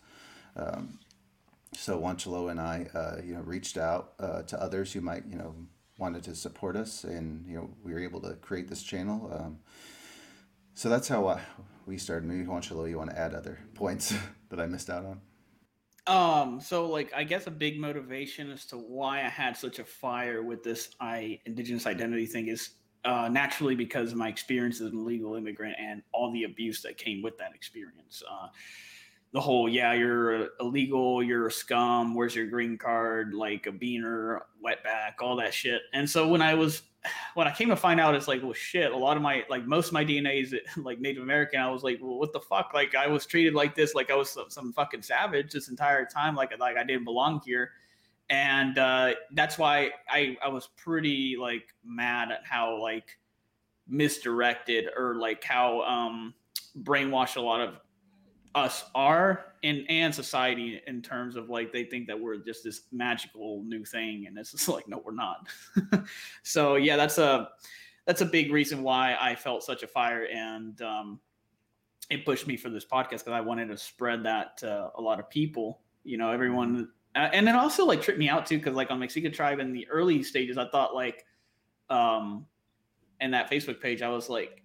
Um, 0.56 1.00
so 1.76 2.00
Juancholoa 2.00 2.52
and 2.52 2.60
I, 2.60 2.88
uh, 2.94 3.22
you 3.24 3.34
know, 3.34 3.42
reached 3.42 3.78
out 3.78 4.14
uh, 4.20 4.44
to 4.44 4.62
others 4.62 4.94
who 4.94 5.02
might, 5.02 5.24
you 5.30 5.38
know, 5.38 5.56
wanted 5.98 6.24
to 6.24 6.36
support 6.36 6.76
us, 6.76 7.04
and 7.04 7.46
you 7.48 7.56
know, 7.56 7.70
we 7.84 7.94
were 7.94 8.00
able 8.00 8.22
to 8.22 8.34
create 8.36 8.68
this 8.68 8.84
channel. 8.84 9.32
Um, 9.34 9.60
so 10.74 10.90
that's 10.90 11.08
how 11.08 11.28
I, 11.28 11.42
we 11.86 11.98
started. 11.98 12.28
Maybe 12.28 12.44
Juancholoa, 12.46 12.90
you 12.90 12.98
want 12.98 13.12
to 13.12 13.20
add 13.20 13.34
other 13.34 13.60
points 13.74 14.14
that 14.50 14.60
I 14.60 14.66
missed 14.66 14.90
out 14.90 15.06
on? 15.06 15.22
Um, 16.06 16.60
so 16.60 16.88
like 16.88 17.14
I 17.16 17.24
guess 17.24 17.48
a 17.48 17.52
big 17.52 17.80
motivation 17.80 18.52
as 18.52 18.66
to 18.66 18.76
why 18.76 19.20
I 19.20 19.30
had 19.30 19.56
such 19.56 19.80
a 19.80 19.86
fire 19.86 20.44
with 20.44 20.62
this 20.62 20.90
I 21.00 21.40
indigenous 21.46 21.86
identity 21.86 22.26
thing 22.26 22.50
is 22.50 22.72
uh, 23.06 23.30
naturally 23.30 23.76
because 23.76 24.12
of 24.12 24.18
my 24.18 24.28
experience 24.28 24.82
as 24.82 24.92
an 24.92 24.98
illegal 24.98 25.36
immigrant 25.36 25.76
and 25.80 26.02
all 26.14 26.32
the 26.32 26.44
abuse 26.44 26.82
that 26.82 26.98
came 26.98 27.22
with 27.22 27.38
that 27.38 27.54
experience. 27.54 28.22
Uh, 28.30 28.48
the 29.34 29.42
whole 29.42 29.68
yeah 29.68 29.94
you're 29.94 30.50
illegal 30.60 31.22
you're 31.24 31.48
a 31.48 31.52
scum 31.52 32.14
where's 32.14 32.36
your 32.36 32.46
green 32.46 32.78
card 32.78 33.34
like 33.34 33.66
a 33.66 33.72
beaner 33.72 34.40
wetback 34.64 35.14
all 35.22 35.36
that 35.36 35.54
shit. 35.54 35.82
And 35.94 36.10
so 36.10 36.28
when 36.28 36.42
i 36.42 36.54
was 36.54 36.84
when 37.34 37.48
i 37.48 37.52
came 37.52 37.70
to 37.70 37.76
find 37.76 38.00
out 38.00 38.16
it's 38.16 38.28
like 38.28 38.44
well 38.44 38.54
shit 38.54 38.92
a 38.92 38.98
lot 38.98 39.18
of 39.18 39.24
my 39.24 39.44
like 39.50 39.66
most 39.66 39.88
of 39.88 39.94
my 39.94 40.06
dna 40.06 40.44
is 40.44 40.56
like 40.78 41.00
native 41.00 41.24
american. 41.24 41.60
I 41.60 41.70
was 41.70 41.84
like 41.84 42.00
well 42.02 42.20
what 42.20 42.32
the 42.32 42.40
fuck? 42.40 42.72
Like 42.74 42.96
i 42.96 43.08
was 43.08 43.26
treated 43.26 43.54
like 43.54 43.76
this 43.76 43.96
like 43.96 44.12
i 44.12 44.16
was 44.16 44.30
some, 44.30 44.50
some 44.50 44.72
fucking 44.72 45.02
savage 45.02 45.52
this 45.52 45.68
entire 45.68 46.06
time 46.06 46.36
like 46.36 46.58
like 46.60 46.78
i 46.78 46.84
didn't 46.84 47.04
belong 47.04 47.42
here. 47.44 47.72
And 48.30 48.78
uh 48.78 49.14
that's 49.34 49.58
why 49.58 49.92
i 50.10 50.38
i 50.44 50.48
was 50.48 50.70
pretty 50.78 51.38
like 51.40 51.74
mad 51.84 52.32
at 52.32 52.46
how 52.46 52.80
like 52.80 53.18
misdirected 53.88 54.86
or 54.96 55.16
like 55.16 55.44
how 55.44 55.82
um 55.82 56.36
brainwashed 56.84 57.36
a 57.36 57.42
lot 57.42 57.62
of 57.62 57.76
us 58.56 58.86
are 58.94 59.46
and 59.64 59.86
and 59.90 60.14
society 60.14 60.82
in 60.86 61.02
terms 61.02 61.36
of 61.36 61.50
like 61.50 61.72
they 61.72 61.84
think 61.84 62.08
that 62.08 62.20
we're 62.20 62.38
just 62.38 62.64
this 62.64 62.84
magical 62.92 63.64
new 63.66 63.84
thing 63.84 64.26
and 64.28 64.38
it's 64.38 64.52
just 64.52 64.68
like 64.70 64.88
no 64.88 65.02
we're 65.04 65.14
not. 65.14 65.48
So 66.44 66.76
yeah 66.76 66.96
that's 66.96 67.18
a 67.18 67.50
that's 68.06 68.22
a 68.22 68.26
big 68.26 68.52
reason 68.52 68.84
why 68.84 69.16
i 69.20 69.36
felt 69.36 69.64
such 69.64 69.84
a 69.84 69.88
fire 69.88 70.28
and 70.34 70.82
um 70.82 71.20
it 72.10 72.26
pushed 72.26 72.48
me 72.48 72.58
for 72.58 72.70
this 72.70 72.86
podcast 72.86 73.10
because 73.10 73.34
i 73.34 73.42
wanted 73.42 73.68
to 73.68 73.78
spread 73.78 74.24
that 74.24 74.58
to 74.58 74.92
a 74.96 75.02
lot 75.02 75.20
of 75.20 75.30
people 75.30 75.82
you 76.04 76.18
know 76.18 76.32
everyone 76.32 76.90
uh, 77.16 77.30
and 77.32 77.48
then 77.48 77.56
also 77.56 77.86
like 77.86 78.02
tripped 78.02 78.20
me 78.20 78.30
out 78.30 78.46
too 78.46 78.58
because 78.58 78.74
like 78.74 78.92
on 78.92 79.00
mexican 79.00 79.32
tribe 79.32 79.60
in 79.60 79.72
the 79.72 79.88
early 79.90 80.22
stages 80.22 80.58
i 80.58 80.68
thought 80.70 80.94
like 80.94 81.26
um 81.90 82.46
and 83.22 83.34
that 83.34 83.50
facebook 83.50 83.80
page 83.80 84.02
i 84.02 84.10
was 84.10 84.30
like 84.30 84.63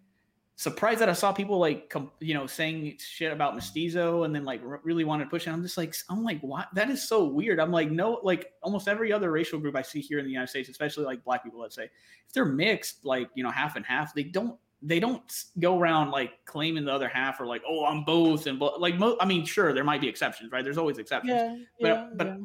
surprised 0.58 0.98
that 0.98 1.08
I 1.08 1.12
saw 1.12 1.30
people 1.30 1.56
like, 1.60 1.88
com- 1.88 2.10
you 2.18 2.34
know, 2.34 2.48
saying 2.48 2.96
shit 2.98 3.32
about 3.32 3.54
mestizo 3.54 4.24
and 4.24 4.34
then 4.34 4.44
like 4.44 4.60
r- 4.66 4.80
really 4.82 5.04
wanted 5.04 5.24
to 5.24 5.30
push 5.30 5.46
it. 5.46 5.50
I'm 5.50 5.62
just 5.62 5.78
like, 5.78 5.94
I'm 6.10 6.24
like, 6.24 6.40
what? 6.40 6.66
That 6.74 6.90
is 6.90 7.00
so 7.00 7.22
weird. 7.22 7.60
I'm 7.60 7.70
like, 7.70 7.92
no, 7.92 8.18
like 8.24 8.52
almost 8.60 8.88
every 8.88 9.12
other 9.12 9.30
racial 9.30 9.60
group 9.60 9.76
I 9.76 9.82
see 9.82 10.00
here 10.00 10.18
in 10.18 10.24
the 10.24 10.32
United 10.32 10.48
States, 10.48 10.68
especially 10.68 11.04
like 11.04 11.22
black 11.22 11.44
people, 11.44 11.60
let's 11.60 11.76
say, 11.76 11.84
if 11.84 12.32
they're 12.34 12.44
mixed, 12.44 13.04
like, 13.04 13.30
you 13.36 13.44
know, 13.44 13.52
half 13.52 13.76
and 13.76 13.86
half, 13.86 14.12
they 14.14 14.24
don't, 14.24 14.58
they 14.82 14.98
don't 14.98 15.44
go 15.60 15.78
around 15.78 16.10
like 16.10 16.44
claiming 16.44 16.84
the 16.84 16.92
other 16.92 17.08
half 17.08 17.40
or 17.40 17.46
like, 17.46 17.62
oh, 17.64 17.86
I'm 17.86 18.02
both. 18.02 18.48
And 18.48 18.60
like, 18.60 18.98
mo- 18.98 19.16
I 19.20 19.26
mean, 19.26 19.44
sure, 19.44 19.72
there 19.72 19.84
might 19.84 20.00
be 20.00 20.08
exceptions, 20.08 20.50
right? 20.50 20.64
There's 20.64 20.76
always 20.76 20.98
exceptions. 20.98 21.34
Yeah, 21.34 21.56
but, 21.80 21.88
yeah, 21.88 22.08
but, 22.16 22.26
yeah. 22.26 22.36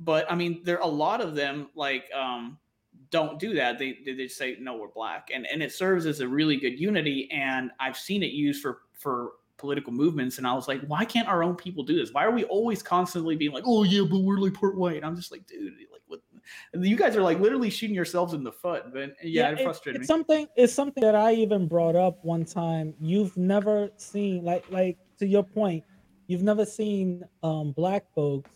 but 0.00 0.26
I 0.28 0.34
mean, 0.34 0.62
there 0.64 0.78
are 0.78 0.88
a 0.88 0.92
lot 0.92 1.20
of 1.20 1.36
them 1.36 1.68
like, 1.76 2.10
um, 2.12 2.58
don't 3.18 3.38
do 3.38 3.54
that. 3.54 3.78
They 3.78 3.90
they 4.04 4.14
just 4.14 4.36
say 4.36 4.56
no, 4.60 4.76
we're 4.76 4.88
black, 4.88 5.28
and 5.32 5.46
and 5.46 5.62
it 5.62 5.72
serves 5.72 6.04
as 6.06 6.18
a 6.20 6.28
really 6.28 6.56
good 6.56 6.78
unity. 6.88 7.28
And 7.32 7.70
I've 7.78 7.96
seen 7.96 8.22
it 8.22 8.32
used 8.32 8.60
for 8.60 8.72
for 8.92 9.32
political 9.56 9.92
movements. 9.92 10.38
And 10.38 10.46
I 10.46 10.52
was 10.52 10.66
like, 10.66 10.80
why 10.92 11.04
can't 11.04 11.28
our 11.28 11.42
own 11.44 11.54
people 11.54 11.84
do 11.84 11.96
this? 11.96 12.12
Why 12.12 12.24
are 12.24 12.32
we 12.32 12.44
always 12.44 12.82
constantly 12.82 13.36
being 13.36 13.52
like, 13.52 13.62
oh 13.66 13.84
yeah, 13.84 14.02
but 14.10 14.18
we're 14.18 14.38
like 14.38 14.54
part 14.54 14.76
white? 14.76 15.04
I'm 15.04 15.14
just 15.16 15.30
like, 15.30 15.46
dude, 15.46 15.72
like 15.92 16.02
what? 16.08 16.20
And 16.72 16.84
You 16.84 16.96
guys 16.96 17.14
are 17.16 17.22
like 17.22 17.38
literally 17.38 17.70
shooting 17.70 17.94
yourselves 17.94 18.34
in 18.34 18.42
the 18.42 18.52
foot. 18.52 18.92
But 18.92 19.14
yeah, 19.22 19.50
it, 19.50 19.60
it- 19.60 19.64
frustrated 19.64 20.00
it's 20.02 20.10
me. 20.10 20.12
something 20.14 20.46
it's 20.56 20.72
something 20.74 21.02
that 21.02 21.14
I 21.14 21.34
even 21.34 21.68
brought 21.68 21.94
up 21.96 22.18
one 22.24 22.44
time. 22.44 22.94
You've 23.00 23.36
never 23.36 23.90
seen 23.96 24.44
like 24.44 24.64
like 24.70 24.98
to 25.20 25.26
your 25.26 25.44
point, 25.44 25.84
you've 26.26 26.42
never 26.42 26.66
seen 26.66 27.22
um 27.44 27.70
black 27.72 28.04
folks, 28.12 28.50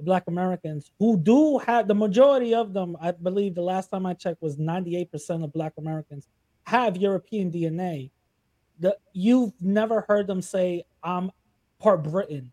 black 0.00 0.24
Americans 0.28 0.92
who 0.98 1.16
do 1.16 1.58
have 1.58 1.88
the 1.88 1.94
majority 1.94 2.54
of 2.54 2.72
them, 2.72 2.96
I 3.00 3.12
believe 3.12 3.54
the 3.54 3.62
last 3.62 3.88
time 3.90 4.06
I 4.06 4.14
checked 4.14 4.42
was 4.42 4.56
98% 4.56 5.44
of 5.44 5.52
black 5.52 5.72
Americans 5.78 6.28
have 6.64 6.96
European 6.96 7.50
DNA. 7.50 8.10
The 8.78 8.96
you've 9.12 9.52
never 9.62 10.04
heard 10.08 10.26
them 10.26 10.42
say 10.42 10.84
I'm 11.02 11.30
part 11.78 12.02
Britain. 12.02 12.52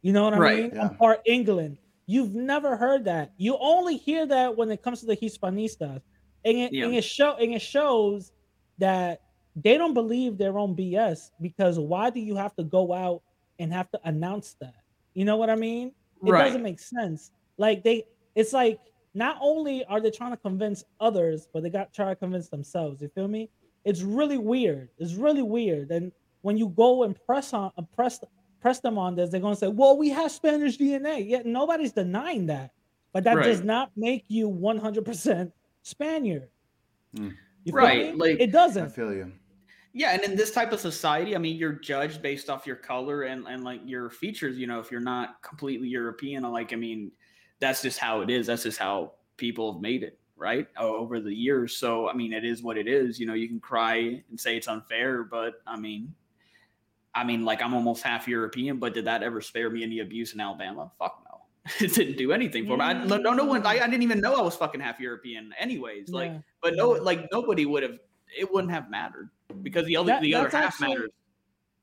You 0.00 0.12
know 0.12 0.24
what 0.24 0.34
I 0.34 0.38
Right. 0.38 0.62
mean? 0.62 0.72
Yeah. 0.74 0.82
I'm 0.88 0.96
part 0.96 1.20
England. 1.26 1.78
You've 2.06 2.34
never 2.34 2.76
heard 2.76 3.04
that. 3.04 3.32
You 3.36 3.56
only 3.60 3.96
hear 3.96 4.26
that 4.26 4.56
when 4.56 4.70
it 4.70 4.82
comes 4.82 5.00
to 5.00 5.06
the 5.06 5.16
Hispanistas. 5.16 6.00
And 6.44 6.58
it, 6.58 6.72
and 6.86 6.94
it 6.94 7.04
show 7.04 7.36
and 7.36 7.52
it 7.54 7.62
shows 7.62 8.32
that 8.78 9.20
they 9.54 9.76
don't 9.76 9.94
believe 9.94 10.38
their 10.38 10.58
own 10.58 10.74
BS 10.74 11.30
because 11.40 11.78
why 11.78 12.10
do 12.10 12.18
you 12.20 12.34
have 12.34 12.56
to 12.56 12.64
go 12.64 12.92
out 12.92 13.22
and 13.58 13.72
have 13.72 13.90
to 13.92 14.00
announce 14.04 14.54
that? 14.60 14.74
You 15.14 15.24
know 15.24 15.36
what 15.36 15.50
I 15.50 15.54
mean? 15.54 15.92
It 16.24 16.30
Right. 16.30 16.44
doesn't 16.44 16.62
make 16.62 16.78
sense. 16.80 17.30
Like 17.58 17.82
they 17.84 18.04
it's 18.34 18.52
like 18.52 18.78
not 19.14 19.36
only 19.40 19.84
are 19.86 20.00
they 20.00 20.10
trying 20.10 20.30
to 20.30 20.36
convince 20.38 20.84
others, 21.00 21.48
but 21.52 21.62
they 21.62 21.70
got 21.70 21.92
try 21.92 22.06
to 22.08 22.16
convince 22.16 22.48
themselves. 22.48 23.02
You 23.02 23.08
feel 23.08 23.28
me? 23.28 23.50
It's 23.84 24.02
really 24.02 24.38
weird. 24.38 24.88
It's 24.98 25.14
really 25.14 25.42
weird. 25.42 25.90
And 25.90 26.12
when 26.42 26.56
you 26.56 26.68
go 26.70 27.02
and 27.02 27.14
press 27.26 27.52
on 27.52 27.72
uh, 27.76 27.82
press 27.94 28.20
press 28.60 28.80
them 28.80 28.96
on 28.96 29.14
this, 29.16 29.30
they're 29.30 29.40
gonna 29.40 29.56
say, 29.56 29.68
Well, 29.68 29.96
we 29.98 30.08
have 30.10 30.30
Spanish 30.30 30.78
DNA. 30.78 31.28
Yet 31.28 31.44
nobody's 31.46 31.92
denying 31.92 32.46
that. 32.46 32.70
But 33.12 33.24
that 33.24 33.34
does 33.42 33.62
not 33.62 33.90
make 33.96 34.24
you 34.28 34.48
100% 34.48 35.52
Spaniard. 35.82 36.48
Mm. 37.16 37.34
You 37.64 37.72
feel 37.72 37.74
Right, 37.74 38.06
me? 38.14 38.18
like- 38.18 38.40
it 38.40 38.52
doesn't. 38.52 38.86
I 38.86 38.88
feel 38.88 39.12
you. 39.12 39.32
Yeah, 39.94 40.12
and 40.12 40.22
in 40.22 40.36
this 40.36 40.52
type 40.52 40.72
of 40.72 40.80
society, 40.80 41.34
I 41.34 41.38
mean, 41.38 41.56
you're 41.56 41.72
judged 41.72 42.22
based 42.22 42.48
off 42.48 42.66
your 42.66 42.76
color 42.76 43.24
and, 43.24 43.46
and 43.46 43.62
like 43.62 43.80
your 43.84 44.08
features. 44.08 44.56
You 44.56 44.66
know, 44.66 44.80
if 44.80 44.90
you're 44.90 45.00
not 45.00 45.42
completely 45.42 45.88
European, 45.88 46.42
like 46.44 46.72
I 46.72 46.76
mean, 46.76 47.12
that's 47.60 47.82
just 47.82 47.98
how 47.98 48.22
it 48.22 48.30
is. 48.30 48.46
That's 48.46 48.62
just 48.62 48.78
how 48.78 49.12
people 49.36 49.72
have 49.72 49.82
made 49.82 50.02
it, 50.02 50.18
right? 50.36 50.66
Over 50.78 51.20
the 51.20 51.34
years. 51.34 51.76
So 51.76 52.08
I 52.08 52.14
mean, 52.14 52.32
it 52.32 52.44
is 52.44 52.62
what 52.62 52.78
it 52.78 52.88
is. 52.88 53.20
You 53.20 53.26
know, 53.26 53.34
you 53.34 53.48
can 53.48 53.60
cry 53.60 54.22
and 54.30 54.40
say 54.40 54.56
it's 54.56 54.66
unfair, 54.68 55.24
but 55.24 55.62
I 55.66 55.78
mean, 55.78 56.14
I 57.14 57.24
mean, 57.24 57.44
like 57.44 57.60
I'm 57.62 57.74
almost 57.74 58.02
half 58.02 58.26
European, 58.26 58.78
but 58.78 58.94
did 58.94 59.04
that 59.04 59.22
ever 59.22 59.42
spare 59.42 59.68
me 59.68 59.82
any 59.82 59.98
abuse 60.00 60.32
in 60.32 60.40
Alabama? 60.40 60.90
Fuck 60.98 61.22
no. 61.30 61.40
it 61.86 61.92
didn't 61.94 62.16
do 62.16 62.32
anything 62.32 62.66
for 62.66 62.76
me. 62.78 62.84
I, 62.84 63.04
no, 63.04 63.18
no 63.18 63.44
one. 63.44 63.64
I, 63.66 63.78
I 63.78 63.86
didn't 63.86 64.02
even 64.02 64.20
know 64.20 64.34
I 64.34 64.40
was 64.40 64.56
fucking 64.56 64.80
half 64.80 64.98
European, 64.98 65.52
anyways. 65.58 66.08
Like, 66.08 66.32
Yeah. 66.32 66.38
but 66.62 66.74
no, 66.76 66.90
like 66.90 67.28
nobody 67.30 67.66
would 67.66 67.82
have. 67.82 67.98
It 68.36 68.50
wouldn't 68.50 68.72
have 68.72 68.88
mattered 68.90 69.28
because 69.62 69.86
the 69.86 69.96
other 69.96 70.08
That- 70.08 70.22
the 70.22 70.34
other 70.34 70.48
half 70.48 70.64
actually- 70.74 70.88
matters. 70.94 71.10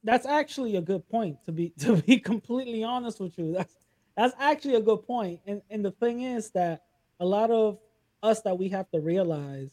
that's 0.03 0.25
actually 0.25 0.75
a 0.77 0.81
good 0.81 1.07
point 1.09 1.37
to 1.45 1.51
be 1.51 1.69
to 1.79 1.97
be 2.01 2.19
completely 2.19 2.83
honest 2.83 3.19
with 3.19 3.37
you 3.37 3.53
that's 3.53 3.75
that's 4.17 4.35
actually 4.37 4.75
a 4.75 4.81
good 4.81 5.05
point. 5.07 5.39
And 5.45 5.61
and 5.69 5.83
the 5.85 5.91
thing 5.91 6.21
is 6.21 6.51
that 6.51 6.83
a 7.21 7.25
lot 7.25 7.51
of 7.51 7.79
us 8.21 8.41
that 8.41 8.57
we 8.57 8.67
have 8.69 8.89
to 8.91 8.99
realize 8.99 9.69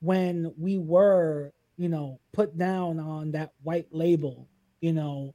when 0.00 0.52
we 0.56 0.78
were, 0.78 1.52
you 1.76 1.88
know, 1.88 2.20
put 2.32 2.56
down 2.56 3.00
on 3.00 3.32
that 3.32 3.52
white 3.64 3.88
label, 3.90 4.46
you 4.80 4.92
know, 4.92 5.34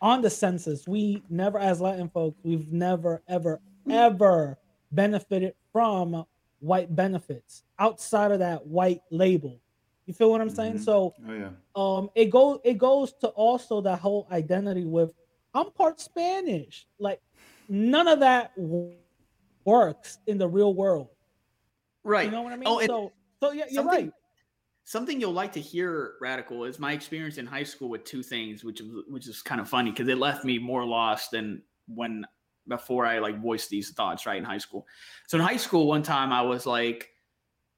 on 0.00 0.22
the 0.22 0.30
census, 0.30 0.86
we 0.86 1.22
never, 1.28 1.58
as 1.58 1.80
Latin 1.80 2.08
folks, 2.08 2.38
we've 2.44 2.70
never, 2.70 3.22
ever, 3.28 3.60
ever 3.90 4.56
benefited 4.92 5.54
from 5.72 6.24
white 6.60 6.94
benefits 6.94 7.64
outside 7.78 8.30
of 8.30 8.38
that 8.38 8.64
white 8.66 9.02
label. 9.10 9.58
You 10.06 10.14
feel 10.14 10.30
what 10.30 10.40
I'm 10.40 10.50
saying? 10.50 10.74
Mhm. 10.74 10.84
So 10.84 11.14
Oh 11.28 11.32
yeah. 11.32 11.50
um 11.74 12.10
it 12.14 12.26
goes 12.30 12.60
it 12.64 12.78
goes 12.78 13.12
to 13.14 13.28
also 13.28 13.80
that 13.82 13.98
whole 14.00 14.26
identity 14.30 14.84
with 14.84 15.12
I'm 15.54 15.70
part 15.72 16.00
Spanish. 16.00 16.86
Like 16.98 17.20
none 17.68 18.08
of 18.08 18.20
that 18.20 18.54
w- 18.56 18.96
works 19.64 20.18
in 20.26 20.36
the 20.38 20.48
real 20.48 20.74
world. 20.74 21.08
Right. 22.02 22.26
You 22.26 22.30
know 22.32 22.42
what 22.42 22.52
I 22.52 22.56
mean? 22.56 22.68
Oh, 22.68 22.84
so 22.86 23.12
so 23.42 23.52
yeah, 23.52 23.64
you're 23.70 23.82
something 23.82 24.06
right. 24.06 24.12
something 24.84 25.20
you'll 25.20 25.32
like 25.32 25.52
to 25.52 25.60
hear, 25.60 26.14
radical, 26.20 26.64
is 26.64 26.78
my 26.78 26.92
experience 26.92 27.38
in 27.38 27.46
high 27.46 27.62
school 27.62 27.88
with 27.88 28.04
two 28.04 28.22
things, 28.22 28.62
which 28.62 28.80
is 28.80 28.88
which 29.08 29.26
is 29.26 29.40
kind 29.42 29.60
of 29.60 29.68
funny 29.68 29.90
because 29.90 30.08
it 30.08 30.18
left 30.18 30.44
me 30.44 30.58
more 30.58 30.84
lost 30.84 31.30
than 31.30 31.62
when 31.86 32.26
before 32.68 33.06
I 33.06 33.18
like 33.18 33.40
voiced 33.42 33.70
these 33.70 33.90
thoughts 33.92 34.26
right 34.26 34.38
in 34.38 34.44
high 34.44 34.58
school. 34.58 34.86
So 35.28 35.38
in 35.38 35.44
high 35.44 35.56
school, 35.56 35.86
one 35.86 36.02
time 36.02 36.32
I 36.32 36.42
was 36.42 36.66
like, 36.66 37.10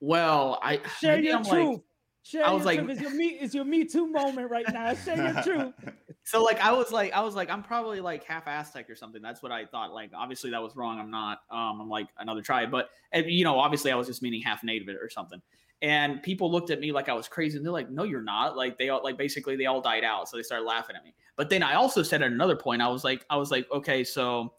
well, 0.01 0.59
I 0.62 0.81
Share 0.99 1.16
maybe 1.16 1.29
your 1.29 1.37
I'm 1.37 1.45
truth. 1.45 1.74
like 1.74 1.81
Share 2.27 2.45
I 2.45 2.51
was 2.51 2.64
like- 2.64 2.81
truth. 2.81 2.91
It's 2.91 3.01
your 3.01 3.14
me 3.14 3.27
it's 3.41 3.55
your 3.55 3.64
me 3.64 3.85
too 3.85 4.09
moment 4.09 4.51
right 4.51 4.66
now. 4.72 4.95
Share 4.95 5.33
your 5.33 5.43
truth. 5.45 5.74
so 6.24 6.43
like 6.43 6.61
I 6.61 6.72
was 6.72 6.91
like 6.91 7.12
I 7.12 7.20
was 7.20 7.37
like 7.37 7.49
I'm 7.49 7.62
probably 7.62 8.01
like 8.01 8.24
half 8.24 8.49
Aztec 8.49 8.91
or 8.91 8.97
something. 8.97 9.22
That's 9.22 9.45
what 9.45 9.53
I 9.53 9.64
thought. 9.64 9.93
Like 9.93 10.11
obviously 10.12 10.51
that 10.51 10.61
was 10.61 10.74
wrong. 10.74 10.99
I'm 10.99 11.11
not. 11.11 11.43
Um, 11.53 11.81
I'm 11.83 11.89
like 11.89 12.09
another 12.18 12.43
tribe, 12.43 12.72
but 12.72 12.91
and, 13.12 13.27
you 13.27 13.45
know 13.45 13.61
obviously 13.61 13.93
I 13.93 13.95
was 13.95 14.09
just 14.09 14.22
meaning 14.22 14.43
half 14.43 14.64
native 14.64 14.89
or 15.01 15.09
something. 15.09 15.41
And 15.83 16.20
people 16.20 16.51
looked 16.51 16.70
at 16.70 16.81
me 16.81 16.91
like 16.91 17.09
I 17.09 17.12
was 17.12 17.29
crazy, 17.29 17.59
and 17.59 17.64
they're 17.64 17.72
like, 17.72 17.91
"No, 17.91 18.03
you're 18.03 18.22
not." 18.22 18.57
Like 18.57 18.77
they 18.77 18.89
all 18.89 19.05
like 19.05 19.16
basically 19.16 19.55
they 19.55 19.66
all 19.66 19.81
died 19.81 20.03
out, 20.05 20.29
so 20.29 20.37
they 20.37 20.43
started 20.43 20.64
laughing 20.64 20.97
at 20.97 21.05
me. 21.05 21.14
But 21.37 21.49
then 21.49 21.62
I 21.62 21.74
also 21.74 22.03
said 22.03 22.22
at 22.22 22.33
another 22.33 22.57
point, 22.57 22.83
I 22.83 22.89
was 22.89 23.05
like, 23.05 23.24
I 23.29 23.37
was 23.37 23.51
like, 23.51 23.70
okay, 23.70 24.03
so 24.03 24.55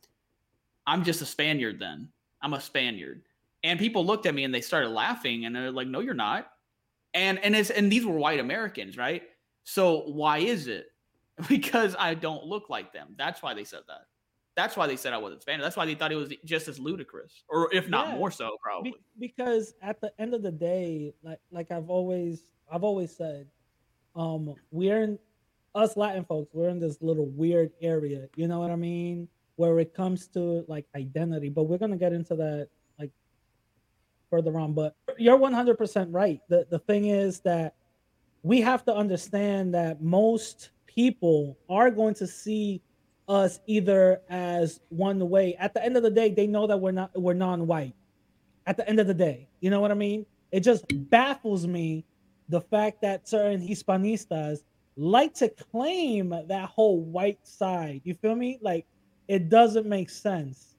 I'm 0.85 1.03
just 1.03 1.21
a 1.21 1.25
Spaniard 1.25 1.79
then. 1.79 2.07
I'm 2.41 2.53
a 2.53 2.61
Spaniard. 2.61 3.23
And 3.63 3.79
people 3.79 4.05
looked 4.05 4.27
at 4.27 4.35
me 4.35 4.43
and 4.43 4.53
they 4.53 4.61
started 4.61 4.89
laughing, 4.89 5.45
and 5.45 5.53
they're 5.55 5.71
like, 5.71 5.87
"No, 5.87 5.99
you're 5.99 6.13
not." 6.13 6.47
And 7.17 7.39
and 7.39 7.55
it's 7.55 7.69
and 7.69 7.91
these 7.91 8.05
were 8.05 8.15
white 8.17 8.39
Americans, 8.39 8.95
right? 8.97 9.23
So 9.63 10.03
why 10.07 10.37
is 10.39 10.67
it? 10.67 10.87
Because 11.47 11.95
I 11.99 12.15
don't 12.15 12.45
look 12.45 12.67
like 12.69 12.93
them. 12.93 13.13
That's 13.15 13.43
why 13.43 13.53
they 13.53 13.63
said 13.63 13.81
that. 13.87 14.01
That's 14.55 14.75
why 14.75 14.87
they 14.87 14.95
said 14.95 15.13
I 15.13 15.19
wasn't 15.19 15.43
Spanish. 15.43 15.63
That's 15.63 15.77
why 15.77 15.85
they 15.85 15.93
thought 15.93 16.11
it 16.11 16.15
was 16.15 16.33
just 16.45 16.67
as 16.67 16.79
ludicrous, 16.79 17.43
or 17.47 17.71
if 17.71 17.87
not 17.89 18.07
Yeah. 18.07 18.15
more 18.15 18.31
so, 18.31 18.57
probably. 18.63 18.91
Be- 18.91 18.97
because 19.27 19.75
at 19.83 20.01
the 20.01 20.11
end 20.17 20.33
of 20.33 20.41
the 20.41 20.51
day, 20.51 21.13
like 21.21 21.37
like 21.51 21.69
I've 21.71 21.89
always 21.91 22.41
I've 22.71 22.83
always 22.83 23.15
said, 23.15 23.47
um, 24.15 24.55
we're 24.71 25.03
in 25.03 25.19
us 25.75 25.95
Latin 25.95 26.25
folks, 26.25 26.55
we're 26.55 26.69
in 26.69 26.79
this 26.79 27.01
little 27.03 27.27
weird 27.27 27.71
area, 27.81 28.27
you 28.35 28.47
know 28.47 28.59
what 28.59 28.71
I 28.71 28.75
mean? 28.75 29.27
Where 29.57 29.77
it 29.79 29.93
comes 29.93 30.27
to 30.29 30.65
like 30.67 30.85
identity, 30.95 31.49
but 31.49 31.63
we're 31.63 31.77
gonna 31.77 31.97
get 31.97 32.13
into 32.13 32.35
that 32.35 32.69
further 34.29 34.57
on. 34.59 34.73
But 34.73 34.95
you're 35.17 35.37
100 35.37 35.77
percent 35.77 36.11
right. 36.11 36.41
The 36.49 36.67
the 36.69 36.79
thing 36.79 37.05
is 37.05 37.39
that 37.41 37.75
we 38.43 38.61
have 38.61 38.85
to 38.85 38.95
understand 38.95 39.73
that 39.73 40.01
most 40.01 40.69
people 40.85 41.57
are 41.69 41.91
going 41.91 42.13
to 42.15 42.27
see 42.27 42.81
us 43.27 43.59
either 43.67 44.21
as 44.29 44.79
one 44.89 45.29
way. 45.29 45.55
At 45.59 45.73
the 45.73 45.83
end 45.83 45.97
of 45.97 46.03
the 46.03 46.11
day, 46.11 46.31
they 46.31 46.47
know 46.47 46.67
that 46.67 46.77
we're 46.77 46.91
not 46.91 47.11
we're 47.19 47.33
non-white 47.33 47.95
at 48.65 48.77
the 48.77 48.87
end 48.87 48.99
of 48.99 49.07
the 49.07 49.13
day. 49.13 49.47
You 49.59 49.69
know 49.69 49.81
what 49.81 49.91
I 49.91 49.95
mean? 49.95 50.25
It 50.51 50.61
just 50.61 50.85
baffles 51.09 51.67
me 51.67 52.05
the 52.49 52.61
fact 52.61 53.01
that 53.01 53.27
certain 53.27 53.65
Hispanistas 53.65 54.63
like 54.95 55.33
to 55.35 55.49
claim 55.49 56.33
that 56.47 56.69
whole 56.69 57.01
white 57.01 57.45
side. 57.45 58.01
You 58.03 58.13
feel 58.15 58.35
me? 58.35 58.59
Like 58.61 58.85
it 59.27 59.49
doesn't 59.49 59.85
make 59.85 60.09
sense. 60.09 60.75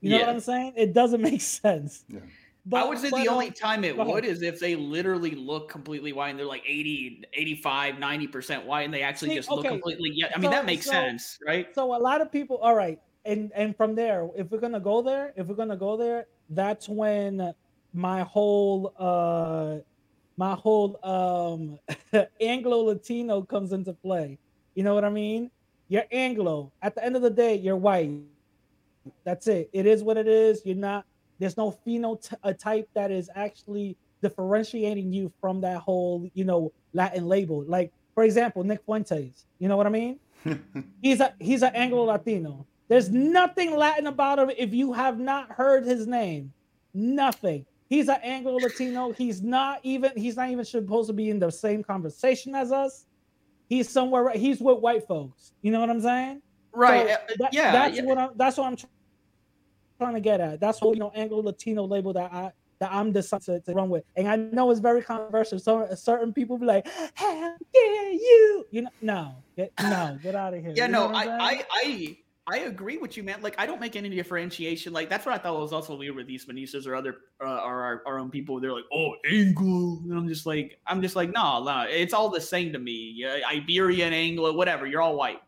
You 0.00 0.10
know 0.10 0.18
what 0.20 0.28
I'm 0.28 0.40
saying? 0.40 0.74
It 0.76 0.92
doesn't 0.92 1.22
make 1.30 1.40
sense. 1.40 2.04
Yeah. 2.08 2.20
But 2.68 2.84
I 2.84 2.88
would 2.88 2.98
say 2.98 3.08
but, 3.08 3.22
the 3.22 3.28
only 3.28 3.50
time 3.50 3.82
it 3.82 3.96
would 3.96 4.26
is 4.26 4.42
if 4.42 4.60
they 4.60 4.76
literally 4.76 5.30
look 5.30 5.70
completely 5.70 6.12
white 6.12 6.30
and 6.30 6.38
they're 6.38 6.44
like 6.44 6.64
80, 6.66 7.24
85, 7.32 7.94
90% 7.94 8.64
white 8.66 8.82
and 8.82 8.92
they 8.92 9.02
actually 9.02 9.30
See, 9.30 9.36
just 9.36 9.50
look 9.50 9.60
okay, 9.60 9.70
completely 9.70 10.10
yeah. 10.14 10.30
I 10.34 10.38
mean 10.38 10.50
so- 10.50 10.56
that 10.56 10.66
makes 10.66 10.84
so- 10.84 10.92
sense, 10.92 11.38
right? 11.46 11.74
So 11.74 11.94
a 11.94 11.96
lot 11.96 12.20
of 12.20 12.30
people, 12.30 12.58
all 12.58 12.74
right, 12.74 13.00
and 13.24 13.50
and 13.54 13.74
from 13.74 13.94
there, 13.94 14.28
if 14.36 14.50
we're 14.50 14.60
gonna 14.60 14.80
go 14.80 15.00
there, 15.00 15.32
if 15.34 15.46
we're 15.46 15.54
gonna 15.54 15.76
go 15.78 15.96
there, 15.96 16.26
that's 16.50 16.90
when 16.90 17.54
my 17.94 18.20
whole 18.22 18.92
uh 18.98 19.78
my 20.36 20.54
whole 20.54 21.02
um 21.02 21.78
Anglo 22.40 22.82
Latino 22.82 23.40
comes 23.42 23.72
into 23.72 23.94
play. 23.94 24.38
You 24.74 24.82
know 24.84 24.94
what 24.94 25.04
I 25.04 25.10
mean? 25.10 25.50
You're 25.88 26.04
Anglo. 26.12 26.70
At 26.82 26.94
the 26.94 27.02
end 27.02 27.16
of 27.16 27.22
the 27.22 27.30
day, 27.30 27.54
you're 27.54 27.76
white. 27.76 28.10
That's 29.24 29.46
it. 29.46 29.70
It 29.72 29.86
is 29.86 30.02
what 30.02 30.18
it 30.18 30.28
is. 30.28 30.60
You're 30.66 30.76
not. 30.76 31.06
There's 31.38 31.56
no 31.56 31.76
phenotype 31.86 32.86
that 32.94 33.10
is 33.10 33.30
actually 33.34 33.96
differentiating 34.22 35.12
you 35.12 35.32
from 35.40 35.60
that 35.60 35.78
whole, 35.78 36.28
you 36.34 36.44
know, 36.44 36.72
Latin 36.92 37.26
label. 37.26 37.64
Like, 37.66 37.92
for 38.14 38.24
example, 38.24 38.64
Nick 38.64 38.84
Fuentes. 38.84 39.46
You 39.58 39.68
know 39.68 39.76
what 39.76 39.86
I 39.86 39.90
mean? 39.90 40.18
he's 41.02 41.20
a 41.20 41.34
he's 41.40 41.62
an 41.62 41.74
Anglo 41.74 42.04
Latino. 42.04 42.66
There's 42.88 43.10
nothing 43.10 43.76
Latin 43.76 44.06
about 44.06 44.38
him 44.38 44.50
if 44.56 44.72
you 44.72 44.92
have 44.92 45.18
not 45.18 45.50
heard 45.50 45.84
his 45.84 46.06
name. 46.06 46.52
Nothing. 46.94 47.66
He's 47.88 48.08
an 48.08 48.18
Anglo 48.22 48.54
Latino. 48.56 49.12
He's 49.12 49.42
not 49.42 49.80
even 49.82 50.12
he's 50.16 50.36
not 50.36 50.50
even 50.50 50.64
supposed 50.64 51.08
to 51.08 51.12
be 51.12 51.30
in 51.30 51.38
the 51.38 51.50
same 51.50 51.82
conversation 51.82 52.54
as 52.54 52.72
us. 52.72 53.06
He's 53.68 53.88
somewhere 53.88 54.30
he's 54.30 54.60
with 54.60 54.78
white 54.78 55.06
folks. 55.06 55.52
You 55.62 55.72
know 55.72 55.80
what 55.80 55.90
I'm 55.90 56.00
saying? 56.00 56.42
Right. 56.72 57.08
So 57.08 57.12
uh, 57.14 57.18
that- 57.38 57.54
yeah. 57.54 57.72
That's 57.72 57.96
yeah. 57.96 58.04
what 58.04 58.18
I'm 58.18 58.30
that's 58.36 58.56
what 58.56 58.66
I'm 58.66 58.76
trying 59.98 60.14
to 60.14 60.20
get 60.20 60.40
at. 60.40 60.60
That's 60.60 60.80
what 60.80 60.94
you 60.94 61.00
know 61.00 61.12
Anglo 61.14 61.42
Latino 61.42 61.84
label 61.84 62.12
that 62.14 62.32
I 62.32 62.52
that 62.80 62.90
I'm 62.92 63.12
deciding 63.12 63.44
to, 63.44 63.60
to 63.60 63.72
run 63.72 63.88
with. 63.88 64.04
And 64.16 64.28
I 64.28 64.36
know 64.36 64.70
it's 64.70 64.80
very 64.80 65.02
controversial. 65.02 65.58
So 65.58 65.88
certain 65.94 66.32
people 66.32 66.58
be 66.58 66.66
like, 66.66 66.86
"How 67.14 67.54
dare 67.74 68.12
you?" 68.12 68.66
You 68.70 68.82
know, 68.82 68.90
no, 69.02 69.34
get 69.56 69.72
no, 69.80 70.18
get 70.22 70.34
out 70.34 70.54
of 70.54 70.60
here. 70.60 70.72
Yeah, 70.74 70.86
You 70.86 70.92
no, 70.92 71.08
I. 71.08 71.24
I, 71.24 71.64
I, 71.72 72.16
I 72.50 72.60
agree 72.60 72.96
with 72.96 73.14
you, 73.18 73.22
man. 73.22 73.42
Like, 73.42 73.56
I 73.58 73.66
don't 73.66 73.78
make 73.78 73.94
any 73.94 74.08
differentiation. 74.08 74.94
Like, 74.94 75.10
that's 75.10 75.26
what 75.26 75.34
I 75.34 75.38
thought 75.38 75.60
was 75.60 75.74
also 75.74 75.94
weird 75.98 76.16
with 76.16 76.26
these 76.26 76.46
Manistas 76.46 76.86
or 76.86 76.94
other, 76.94 77.16
uh, 77.42 77.44
or 77.44 77.82
our, 77.82 78.02
our 78.06 78.18
own 78.18 78.30
people. 78.30 78.58
They're 78.58 78.72
like, 78.72 78.86
oh, 78.90 79.12
Anglo, 79.30 80.00
and 80.04 80.14
I'm 80.14 80.26
just 80.26 80.46
like, 80.46 80.78
I'm 80.86 81.02
just 81.02 81.14
like, 81.14 81.30
no, 81.30 81.62
no, 81.62 81.84
it's 81.86 82.14
all 82.14 82.30
the 82.30 82.40
same 82.40 82.72
to 82.72 82.78
me. 82.78 83.12
Yeah, 83.14 83.40
Iberian, 83.46 84.14
Anglo, 84.14 84.54
whatever. 84.54 84.86
You're 84.86 85.02
all 85.02 85.14
white. 85.14 85.42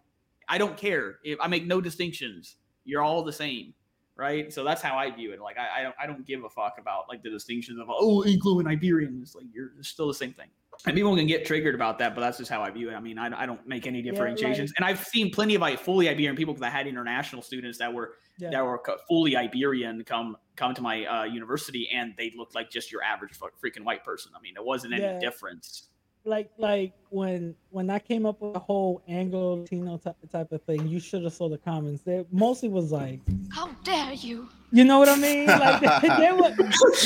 I 0.47 0.59
don't 0.59 0.77
care. 0.77 1.21
If 1.25 1.39
I 1.41 1.47
make 1.47 1.67
no 1.67 1.81
distinctions, 1.81 2.57
you're 2.85 3.03
all 3.03 3.23
the 3.23 3.33
same, 3.33 3.73
right? 4.21 4.53
So 4.53 4.63
that's 4.63 4.83
how 4.83 4.97
I 4.97 5.11
view 5.11 5.33
it. 5.33 5.41
Like, 5.41 5.57
I, 5.59 5.81
I 5.81 5.83
don't, 5.83 5.95
I 6.03 6.07
don't 6.07 6.27
give 6.27 6.45
a 6.45 6.51
fuck 6.51 6.77
about 6.79 7.09
like 7.09 7.23
the 7.23 7.31
distinctions 7.31 7.81
of 7.81 7.87
oh, 7.89 8.23
Anglo 8.23 8.61
and 8.61 8.69
Iberian. 8.69 9.19
It's 9.23 9.35
like 9.35 9.47
you're 9.53 9.71
it's 9.79 9.89
still 9.89 10.07
the 10.09 10.15
same 10.15 10.35
thing. 10.35 10.49
And 10.87 10.95
people 10.97 11.15
can 11.15 11.27
get 11.27 11.45
triggered 11.45 11.75
about 11.75 11.99
that, 11.99 12.15
but 12.15 12.23
that's 12.23 12.39
just 12.39 12.51
how 12.51 12.63
I 12.63 12.71
view 12.71 12.91
it. 12.91 12.95
I 12.95 13.01
mean, 13.01 13.19
I, 13.19 13.43
I 13.43 13.45
don't 13.45 13.67
make 13.67 13.87
any 13.87 14.01
differentiations. 14.01 14.73
and 14.77 14.85
I've 14.85 15.05
seen 15.05 15.31
plenty 15.31 15.55
of 15.55 15.61
like 15.61 15.79
fully 15.79 16.09
Iberian 16.09 16.37
people 16.37 16.55
because 16.55 16.67
I 16.67 16.71
had 16.71 16.87
international 16.87 17.43
students 17.43 17.79
that 17.79 17.93
were 17.93 18.15
Yeah. 18.39 18.51
that 18.51 18.65
were 18.65 18.81
fully 19.09 19.37
Iberian 19.37 20.05
come 20.05 20.37
come 20.57 20.75
to 20.75 20.83
my 20.83 21.05
uh, 21.05 21.25
university, 21.25 21.89
and 21.95 22.15
they 22.17 22.33
looked 22.37 22.55
like 22.55 22.71
just 22.71 22.93
your 22.93 23.03
average 23.03 23.33
freaking 23.63 23.85
white 23.85 24.05
person. 24.05 24.33
I 24.37 24.41
mean, 24.41 24.55
it 24.57 24.65
wasn't 24.65 24.95
any 24.95 25.03
Yeah. 25.03 25.19
difference. 25.19 25.90
Like 26.25 26.51
like 26.59 26.93
when 27.09 27.55
when 27.71 27.91
I 27.91 27.99
came 27.99 28.27
up 28.27 28.41
with 28.41 28.55
the 28.55 28.59
whole 28.59 29.03
Anglo 29.09 29.57
Latino 29.57 29.99
type, 29.99 30.17
type 30.31 30.53
of 30.53 30.63
thing, 30.63 30.87
you 30.87 31.01
should 31.01 31.25
have 31.25 31.33
saw 31.33 31.49
the 31.49 31.59
comments. 31.59 32.03
They 32.03 32.25
mostly 32.31 32.69
was 32.69 32.93
like, 32.93 33.21
How 33.51 33.69
dare 33.85 34.13
you? 34.13 34.49
you 34.73 34.85
know 34.85 34.99
what 34.99 35.09
I 35.09 35.17
mean? 35.17 35.47
Like 35.47 35.81
they, 36.03 36.09
they 36.09 36.33
were 36.33 36.55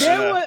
they 0.01 0.19
were 0.33 0.47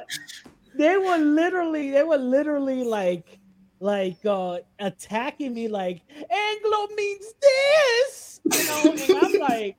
they 0.77 0.97
were 0.97 1.17
literally 1.17 1.91
they 1.91 2.03
were 2.03 2.17
literally 2.17 2.83
like 2.83 3.39
like 3.79 4.17
uh 4.25 4.59
attacking 4.79 5.53
me 5.53 5.67
like 5.67 6.01
Anglo 6.29 6.87
means 6.95 7.33
this, 7.41 8.41
you 8.53 8.65
know, 8.65 8.91
and 8.91 9.25
I'm 9.25 9.39
like 9.49 9.77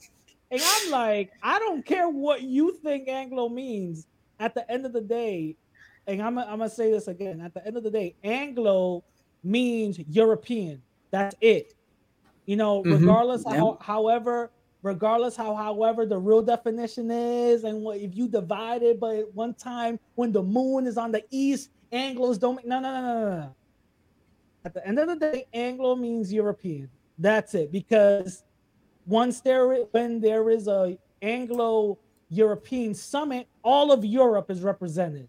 and 0.51 0.62
I'm 0.64 0.91
like, 0.91 1.30
I 1.43 1.59
don't 1.59 1.84
care 1.84 2.09
what 2.09 2.43
you 2.43 2.78
think 2.82 3.09
Anglo 3.09 3.49
means. 3.49 4.07
At 4.41 4.55
the 4.55 4.70
end 4.70 4.86
of 4.86 4.93
the 4.93 5.01
day, 5.01 5.57
and 6.09 6.23
I'm, 6.23 6.39
I'm 6.39 6.59
gonna 6.59 6.71
say 6.71 6.91
this 6.91 7.07
again. 7.07 7.41
At 7.41 7.55
the 7.55 7.65
end 7.65 7.77
of 7.77 7.83
the 7.85 7.91
day, 7.91 8.17
Anglo 8.25 9.05
means 9.45 9.99
European. 10.09 10.83
That's 11.11 11.37
it. 11.41 11.75
You 12.47 12.57
know, 12.57 12.83
Mhm. 12.83 13.01
regardless 13.01 13.45
Yeah. 13.47 13.57
how, 13.59 13.79
however, 13.81 14.51
regardless 14.83 15.37
how, 15.37 15.55
however, 15.55 16.07
the 16.07 16.19
real 16.19 16.43
definition 16.43 17.11
is, 17.11 17.65
and 17.65 17.83
what 17.85 17.99
if 17.99 18.17
you 18.17 18.27
divide 18.27 18.83
it, 18.83 18.99
but 18.99 19.17
at 19.17 19.35
one 19.35 19.53
time 19.55 20.01
when 20.15 20.33
the 20.33 20.43
moon 20.43 20.87
is 20.87 20.97
on 20.97 21.13
the 21.13 21.23
east, 21.31 21.71
Anglos 21.93 22.39
don't. 22.39 22.67
No, 22.67 22.81
no, 22.81 22.91
no, 22.93 23.03
no, 23.03 23.31
no. 23.41 23.55
At 24.65 24.75
the 24.75 24.87
end 24.87 24.99
of 24.99 25.09
the 25.09 25.17
day, 25.17 25.47
Anglo 25.53 25.95
means 25.95 26.33
European. 26.33 26.91
That's 27.19 27.55
it. 27.55 27.71
Because 27.71 28.45
once 29.07 29.41
there 29.41 29.85
when 29.93 30.21
there 30.21 30.49
is 30.51 30.69
a 30.69 30.99
Anglo 31.21 31.99
European 32.31 32.95
summit, 32.95 33.47
all 33.63 33.91
of 33.93 34.05
Europe 34.05 34.51
is 34.51 34.63
represented. 34.63 35.29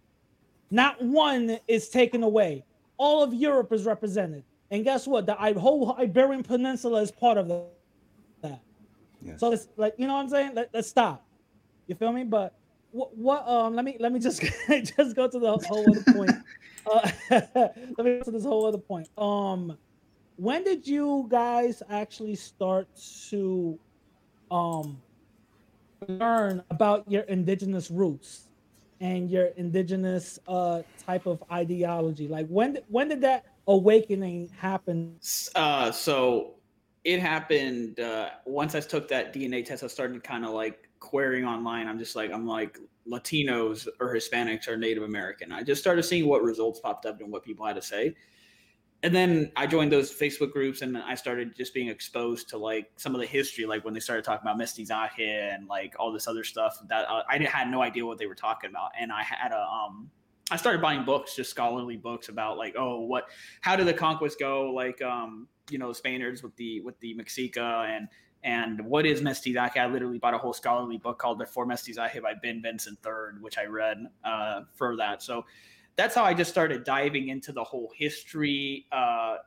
Not 0.71 1.01
one 1.01 1.59
is 1.67 1.89
taken 1.89 2.23
away. 2.23 2.63
All 2.97 3.23
of 3.23 3.33
Europe 3.33 3.71
is 3.71 3.85
represented. 3.85 4.43
And 4.71 4.83
guess 4.83 5.07
what? 5.07 5.25
The 5.25 5.33
whole 5.33 5.95
Iberian 5.97 6.43
Peninsula 6.43 7.01
is 7.01 7.11
part 7.11 7.37
of 7.37 7.47
that. 7.47 8.61
Yes. 9.21 9.39
So 9.39 9.51
it's 9.51 9.67
like 9.75 9.95
you 9.97 10.07
know 10.07 10.13
what 10.13 10.21
I'm 10.21 10.29
saying. 10.29 10.51
Let, 10.55 10.69
let's 10.73 10.87
stop. 10.87 11.25
You 11.87 11.95
feel 11.95 12.11
me? 12.11 12.23
But 12.23 12.55
what, 12.91 13.15
what 13.15 13.47
um 13.47 13.75
let 13.75 13.83
me 13.85 13.97
let 13.99 14.11
me 14.11 14.19
just 14.19 14.41
just 14.69 15.15
go 15.15 15.27
to 15.27 15.39
the 15.39 15.57
whole 15.67 15.89
other 15.89 16.13
point. 16.13 16.31
Uh, 16.89 17.11
let 17.29 17.99
me 17.99 18.17
go 18.17 18.21
to 18.23 18.31
this 18.31 18.45
whole 18.45 18.65
other 18.65 18.77
point. 18.77 19.07
Um, 19.17 19.77
when 20.37 20.63
did 20.63 20.87
you 20.87 21.27
guys 21.29 21.83
actually 21.89 22.35
start 22.35 22.87
to 23.29 23.77
um 24.49 24.99
learn 26.07 26.63
about 26.71 27.03
your 27.11 27.23
indigenous 27.23 27.91
roots 27.91 28.48
and 29.01 29.29
your 29.29 29.47
indigenous 29.57 30.39
uh 30.47 30.81
type 31.05 31.25
of 31.25 31.43
ideology? 31.51 32.27
Like 32.27 32.47
when 32.47 32.79
when 32.87 33.09
did 33.09 33.21
that 33.21 33.45
awakening 33.67 34.49
happen? 34.57 35.17
Uh, 35.55 35.91
so 35.91 36.55
it 37.03 37.19
happened 37.19 37.99
uh, 37.99 38.29
once 38.45 38.75
I 38.75 38.81
took 38.81 39.07
that 39.09 39.33
DNA 39.33 39.65
test. 39.65 39.83
I 39.83 39.87
started 39.87 40.23
kind 40.23 40.45
of 40.45 40.51
like 40.51 40.89
querying 40.99 41.45
online. 41.45 41.87
I'm 41.87 41.99
just 41.99 42.15
like, 42.15 42.31
I'm 42.31 42.45
like, 42.45 42.77
Latinos 43.09 43.87
or 43.99 44.13
Hispanics 44.13 44.67
or 44.67 44.77
Native 44.77 45.03
American. 45.03 45.51
I 45.51 45.63
just 45.63 45.81
started 45.81 46.03
seeing 46.03 46.27
what 46.27 46.43
results 46.43 46.79
popped 46.79 47.05
up 47.05 47.21
and 47.21 47.31
what 47.31 47.43
people 47.43 47.65
had 47.65 47.75
to 47.75 47.81
say. 47.81 48.15
And 49.01 49.15
then 49.15 49.51
I 49.55 49.65
joined 49.65 49.93
those 49.93 50.13
Facebook 50.13 50.51
groups 50.51 50.81
and 50.81 50.97
I 50.97 51.15
started 51.15 51.55
just 51.55 51.73
being 51.73 51.87
exposed 51.87 52.49
to 52.49 52.57
like 52.57 52.91
some 52.97 53.15
of 53.15 53.21
the 53.21 53.27
history, 53.27 53.65
like 53.65 53.85
when 53.85 53.93
they 53.93 54.01
started 54.01 54.25
talking 54.25 54.45
about 54.45 54.59
mestizaje 54.59 55.53
and 55.53 55.67
like 55.67 55.95
all 55.97 56.11
this 56.11 56.27
other 56.27 56.43
stuff 56.43 56.77
that 56.89 57.07
I 57.09 57.37
had 57.45 57.71
no 57.71 57.81
idea 57.81 58.05
what 58.05 58.17
they 58.17 58.25
were 58.25 58.35
talking 58.35 58.69
about. 58.69 58.91
And 58.99 59.09
I 59.11 59.23
had 59.23 59.53
a, 59.53 59.61
um, 59.61 60.09
I 60.51 60.57
started 60.57 60.81
buying 60.81 61.05
books, 61.05 61.35
just 61.35 61.49
scholarly 61.49 61.95
books 61.95 62.27
about 62.27 62.57
like, 62.57 62.75
oh, 62.77 62.99
what, 63.01 63.29
how 63.61 63.77
did 63.77 63.87
the 63.87 63.93
conquest 63.93 64.37
go? 64.37 64.71
Like, 64.71 65.01
um, 65.01 65.47
you 65.69 65.77
know, 65.77 65.93
Spaniards 65.93 66.43
with 66.43 66.55
the 66.57 66.81
with 66.81 66.99
the 66.99 67.15
Mexica 67.15 67.87
and 67.87 68.07
and 68.43 68.85
what 68.85 69.05
is 69.05 69.21
mestizaje? 69.21 69.77
I 69.77 69.87
literally 69.87 70.17
bought 70.17 70.33
a 70.33 70.37
whole 70.37 70.53
scholarly 70.53 70.97
book 70.97 71.19
called 71.19 71.39
"Before 71.39 71.67
Mestizaje" 71.67 72.21
by 72.21 72.33
Ben 72.41 72.61
Vinson 72.61 72.97
III, 73.05 73.41
which 73.41 73.57
I 73.57 73.65
read 73.65 73.97
uh, 74.23 74.61
for 74.73 74.95
that. 74.97 75.21
So 75.21 75.45
that's 75.95 76.15
how 76.15 76.23
I 76.23 76.33
just 76.33 76.49
started 76.49 76.83
diving 76.83 77.29
into 77.29 77.51
the 77.51 77.63
whole 77.63 77.91
history, 77.95 78.85
uh, 78.91 79.37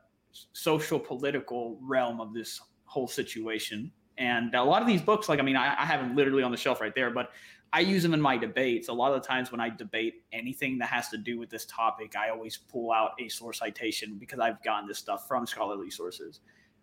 social, 0.53 0.99
political 0.99 1.79
realm 1.81 2.21
of 2.21 2.33
this 2.33 2.61
whole 2.85 3.07
situation. 3.07 3.91
And 4.17 4.53
a 4.53 4.63
lot 4.63 4.81
of 4.81 4.87
these 4.87 5.01
books, 5.01 5.29
like 5.29 5.39
I 5.39 5.41
mean, 5.41 5.55
I, 5.55 5.81
I 5.81 5.85
have 5.85 5.99
them 5.99 6.15
literally 6.15 6.43
on 6.43 6.51
the 6.51 6.57
shelf 6.57 6.81
right 6.81 6.93
there, 6.93 7.09
but 7.09 7.31
I 7.73 7.79
use 7.79 8.03
them 8.03 8.13
in 8.13 8.21
my 8.21 8.37
debates. 8.37 8.87
A 8.87 8.93
lot 8.93 9.13
of 9.13 9.21
the 9.21 9.27
times 9.27 9.51
when 9.51 9.59
I 9.59 9.69
debate 9.69 10.23
anything 10.31 10.77
that 10.77 10.89
has 10.89 11.09
to 11.09 11.17
do 11.17 11.39
with 11.39 11.49
this 11.49 11.65
topic, 11.65 12.15
I 12.15 12.29
always 12.29 12.55
pull 12.55 12.91
out 12.91 13.13
a 13.19 13.27
source 13.29 13.57
citation 13.57 14.17
because 14.19 14.39
I've 14.39 14.63
gotten 14.63 14.87
this 14.87 14.99
stuff 14.99 15.27
from 15.27 15.47
scholarly 15.47 15.89
sources. 15.89 16.41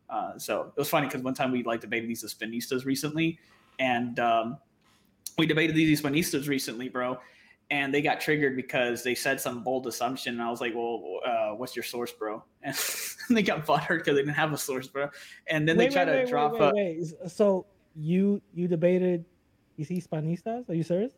Uh, 0.09 0.37
so 0.37 0.73
it 0.77 0.77
was 0.77 0.89
funny 0.89 1.07
because 1.07 1.23
one 1.23 1.35
time 1.35 1.53
we 1.53 1.63
like 1.63 1.81
debated 1.81 2.11
these 2.11 2.25
Hispanistas 2.25 2.85
recently, 2.85 3.39
and 3.79 4.19
um, 4.19 4.59
we 5.39 5.47
debated 5.47 5.77
these 5.77 6.01
Hispanistas 6.01 6.49
recently, 6.49 6.89
bro, 6.89 7.19
and 7.71 7.95
they 7.95 8.03
got 8.03 8.21
triggered 8.21 8.57
because 8.57 9.03
they 9.03 9.14
said 9.14 9.41
some 9.41 9.62
bold 9.62 9.87
assumption, 9.87 10.35
and 10.35 10.43
I 10.43 10.51
was 10.51 10.61
like, 10.61 10.75
"Well, 10.75 11.21
uh, 11.25 11.51
what's 11.55 11.77
your 11.77 11.83
source, 11.85 12.12
bro?" 12.12 12.45
And 12.62 12.77
they 13.37 13.43
got 13.43 13.66
butthurt 13.66 13.99
because 13.99 14.16
they 14.16 14.23
didn't 14.23 14.35
have 14.35 14.53
a 14.53 14.59
source, 14.59 14.89
bro. 14.89 15.09
And 15.47 15.68
then 15.68 15.77
they 15.77 15.87
Wait, 15.87 15.95
try 15.95 16.05
wait, 16.05 16.12
to 16.18 16.25
wait, 16.25 16.31
drop 16.31 16.53
wait, 16.53 16.61
a. 16.61 16.73
wait, 16.75 16.99
wait. 17.23 17.31
So 17.31 17.66
you 17.95 18.43
you 18.53 18.68
debated 18.68 19.25
is 19.79 19.89
he 19.89 20.01
Hispanistas? 20.01 20.68
Are 20.68 20.75
you 20.75 20.83
serious? 20.83 21.12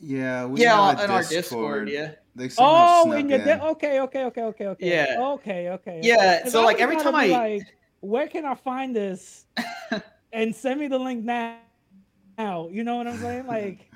Yeah, 0.00 0.44
we 0.46 0.60
Yeah, 0.60 0.76
have 0.92 0.98
a 0.98 1.04
in 1.04 1.10
our 1.10 1.22
Discord, 1.22 1.88
yeah. 1.88 2.12
They 2.34 2.48
somehow 2.48 2.86
Oh, 2.86 3.02
snuck 3.04 3.20
in 3.20 3.28
your 3.28 3.38
di- 3.38 3.60
okay, 3.70 4.00
okay, 4.00 4.24
okay, 4.24 4.42
okay, 4.42 4.66
okay. 4.66 4.86
Yeah. 4.86 5.06
Okay, 5.18 5.68
okay. 5.70 6.00
Yeah, 6.02 6.42
'Cause 6.42 6.52
so, 6.52 6.60
I 6.62 6.64
like, 6.64 6.80
every 6.80 6.96
time 6.96 7.14
be 7.14 7.28
I- 7.28 7.28
like, 7.28 7.62
where 8.00 8.28
can 8.28 8.44
I 8.44 8.54
find 8.54 8.94
this? 8.94 9.46
and 10.32 10.54
send 10.54 10.80
me 10.80 10.88
the 10.88 10.98
link 10.98 11.24
now. 11.24 11.60
Now, 12.36 12.68
you 12.68 12.82
know 12.82 12.96
what 12.96 13.06
I'm 13.06 13.18
saying? 13.18 13.46
Like, 13.46 13.93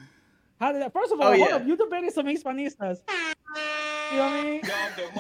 how 0.61 0.73
did 0.73 0.83
that? 0.83 0.93
First 0.93 1.13
of 1.13 1.21
all, 1.21 1.29
Oh, 1.29 1.37
hold 1.37 1.49
yeah. 1.49 1.57
up, 1.57 1.67
you 1.67 1.77
debated 1.77 2.13
some 2.13 2.27
Hispanistas. 2.27 2.99
You 4.11 4.17
know 4.17 4.25
what 4.25 4.33
I 4.33 4.43
mean? 4.45 4.63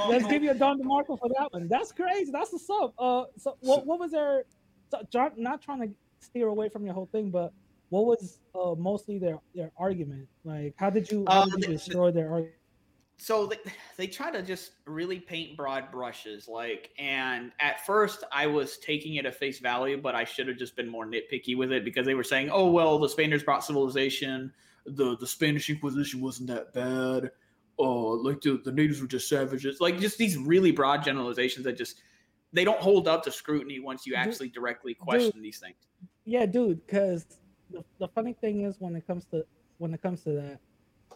Let's 0.09 0.27
give 0.27 0.43
you 0.43 0.51
a 0.51 0.55
Don 0.55 0.81
DeMarco 0.81 1.19
for 1.19 1.29
that 1.39 1.53
one. 1.53 1.69
That's 1.69 1.93
crazy. 1.93 2.31
That's 2.33 2.51
the 2.51 2.59
sub. 2.59 2.93
Uh, 2.99 3.25
so 3.37 3.57
what, 3.61 3.87
what 3.87 4.01
was 4.01 4.13
their? 4.13 4.45
So, 4.91 5.03
John, 5.13 5.33
not 5.37 5.61
trying 5.61 5.81
to 5.83 5.95
steer 6.21 6.49
away 6.49 6.69
from 6.71 6.85
your 6.87 6.95
whole 6.95 7.09
thing, 7.13 7.31
but 7.31 7.53
what 7.91 8.07
was 8.07 8.39
uh, 8.55 8.75
mostly 8.77 9.19
their 9.19 9.39
their 9.55 9.71
argument? 9.79 10.27
Like, 10.45 10.75
how 10.79 10.89
did 10.91 11.11
you 11.11 11.25
how 11.29 11.43
Um, 11.43 11.51
did 11.51 11.61
you 11.61 11.67
the- 11.67 11.73
destroy 11.75 12.11
their 12.11 12.31
argument? 12.31 12.55
so 13.21 13.47
they, 13.47 13.57
they 13.97 14.07
try 14.07 14.31
to 14.31 14.41
just 14.43 14.71
really 14.87 15.19
paint 15.19 15.57
broad 15.57 15.91
brushes 15.91 16.47
like 16.47 16.91
and 17.01 17.51
at 17.59 17.85
first 17.85 18.23
i 18.31 18.47
was 18.47 18.79
taking 18.79 19.17
it 19.17 19.27
at 19.27 19.35
face 19.35 19.59
value 19.59 20.01
but 20.01 20.15
i 20.15 20.23
should 20.23 20.47
have 20.47 20.57
just 20.57 20.77
been 20.77 20.89
more 20.89 21.05
nitpicky 21.05 21.57
with 21.57 21.73
it 21.73 21.85
because 21.85 22.07
they 22.07 22.15
were 22.15 22.23
saying 22.23 22.49
oh 22.53 22.71
well 22.71 22.97
the 22.97 23.09
spaniards 23.09 23.43
brought 23.43 23.65
civilization 23.65 24.53
the 24.97 25.17
the 25.19 25.27
spanish 25.27 25.69
inquisition 25.71 26.21
wasn't 26.21 26.47
that 26.49 26.73
bad 26.73 27.31
oh 27.79 28.11
like 28.13 28.41
the, 28.41 28.61
the 28.65 28.73
natives 28.73 29.01
were 29.01 29.07
just 29.07 29.29
savages 29.29 29.81
like 29.81 29.99
just 29.99 30.19
these 30.19 30.37
really 30.37 30.71
broad 30.73 31.03
generalizations 31.05 31.65
that 31.65 31.77
just 31.77 32.03
they 32.53 32.65
don't 32.65 32.81
hold 32.81 33.07
up 33.09 33.23
to 33.23 33.31
scrutiny 33.31 33.79
once 33.79 34.07
you 34.07 34.13
Dude- 34.13 34.21
actually 34.21 34.49
directly 34.49 34.95
question 34.95 35.43
these 35.43 35.59
things 35.59 35.77
Yeah, 36.25 36.47
dude. 36.47 36.85
Because 36.87 37.27
the, 37.71 37.83
the 37.99 38.09
funny 38.09 38.33
thing 38.33 38.63
is, 38.63 38.77
when 38.81 38.97
it 38.97 39.07
comes 39.07 39.25
to 39.27 39.45
when 39.79 39.93
it 39.95 40.01
comes 40.03 40.23
to 40.25 40.31
that, 40.33 40.61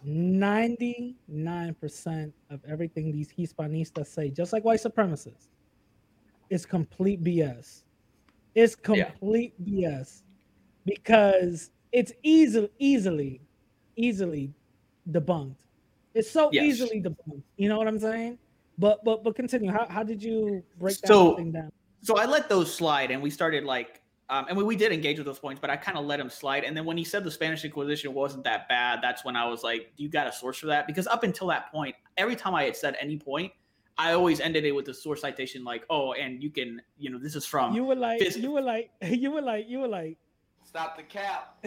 ninety 0.05 1.17
nine 1.29 1.75
percent 1.75 2.33
of 2.51 2.61
everything 2.69 3.11
these 3.13 3.31
Hispanistas 3.33 4.07
say, 4.09 4.31
just 4.31 4.53
like 4.53 4.65
white 4.65 4.81
supremacists, 4.81 5.49
is 6.51 6.65
complete 6.67 7.23
BS. 7.25 7.83
It's 8.55 8.77
Yeah. 8.89 9.05
complete 9.11 9.55
BS 9.65 10.23
because 10.85 11.71
it's 11.93 12.13
easily, 12.23 12.71
easily, 12.79 13.41
easily 13.97 14.53
debunked. 15.11 15.57
It's 16.15 16.31
so 16.31 16.51
Yes. 16.53 16.65
easily 16.65 17.01
debunked. 17.03 17.43
You 17.57 17.69
know 17.69 17.79
what 17.79 17.89
I'm 17.89 17.99
saying? 17.99 18.39
But 18.79 19.05
but 19.05 19.23
but 19.25 19.35
continue. 19.37 19.71
How 19.71 19.87
how 19.87 20.03
did 20.03 20.23
you 20.23 20.63
break 20.79 20.97
that 20.99 21.09
So- 21.09 21.37
thing 21.37 21.53
down? 21.53 21.73
so 22.03 22.17
I 22.19 22.27
let 22.27 22.49
those 22.49 22.75
slide, 22.75 23.11
and 23.11 23.23
we 23.23 23.31
started 23.31 23.65
like, 23.65 24.01
um, 24.29 24.47
and 24.49 24.57
we, 24.57 24.65
we 24.65 24.77
did 24.77 24.93
engage 24.93 25.19
with 25.19 25.27
those 25.27 25.39
points, 25.39 25.61
but 25.61 25.71
I 25.71 25.77
kind 25.77 25.97
of 25.99 26.05
let 26.07 26.19
them 26.19 26.31
slide. 26.31 26.65
And 26.65 26.77
then 26.77 26.85
when 26.85 26.97
he 26.97 27.05
said 27.05 27.23
the 27.23 27.31
Spanish 27.31 27.65
Inquisition 27.65 28.13
wasn't 28.15 28.45
that 28.45 28.69
bad, 28.69 29.01
that's 29.03 29.25
when 29.25 29.37
I 29.37 29.47
was 29.47 29.63
like, 29.63 29.93
"Do 29.97 30.03
you 30.03 30.09
got 30.09 30.27
a 30.27 30.33
source 30.33 30.59
for 30.59 30.67
that?" 30.67 30.87
Because 30.87 31.07
up 31.07 31.23
until 31.23 31.47
that 31.49 31.71
point, 31.71 31.95
every 32.17 32.35
time 32.37 32.55
I 32.55 32.65
had 32.65 32.77
said 32.77 32.97
any 33.01 33.19
point, 33.19 33.53
I 33.99 34.13
always 34.15 34.41
ended 34.41 34.65
it 34.65 34.73
with 34.73 34.87
the 34.87 34.95
source 34.95 35.21
citation, 35.21 35.65
like, 35.65 35.85
"Oh, 35.91 36.13
and 36.15 36.43
you 36.43 36.51
can, 36.51 36.81
you 36.99 37.11
know, 37.11 37.19
this 37.19 37.37
is 37.37 37.45
from." 37.47 37.75
You 37.75 37.85
were 37.85 37.95
like, 37.95 38.21
phys- 38.23 38.41
you 38.41 38.51
were 38.51 38.63
like, 38.63 38.91
you 39.03 39.31
were 39.31 39.43
like, 39.43 39.69
you 39.69 39.79
were 39.81 39.89
like. 39.89 40.17
Stop 40.65 40.97
the 40.97 41.03
cap. 41.03 41.63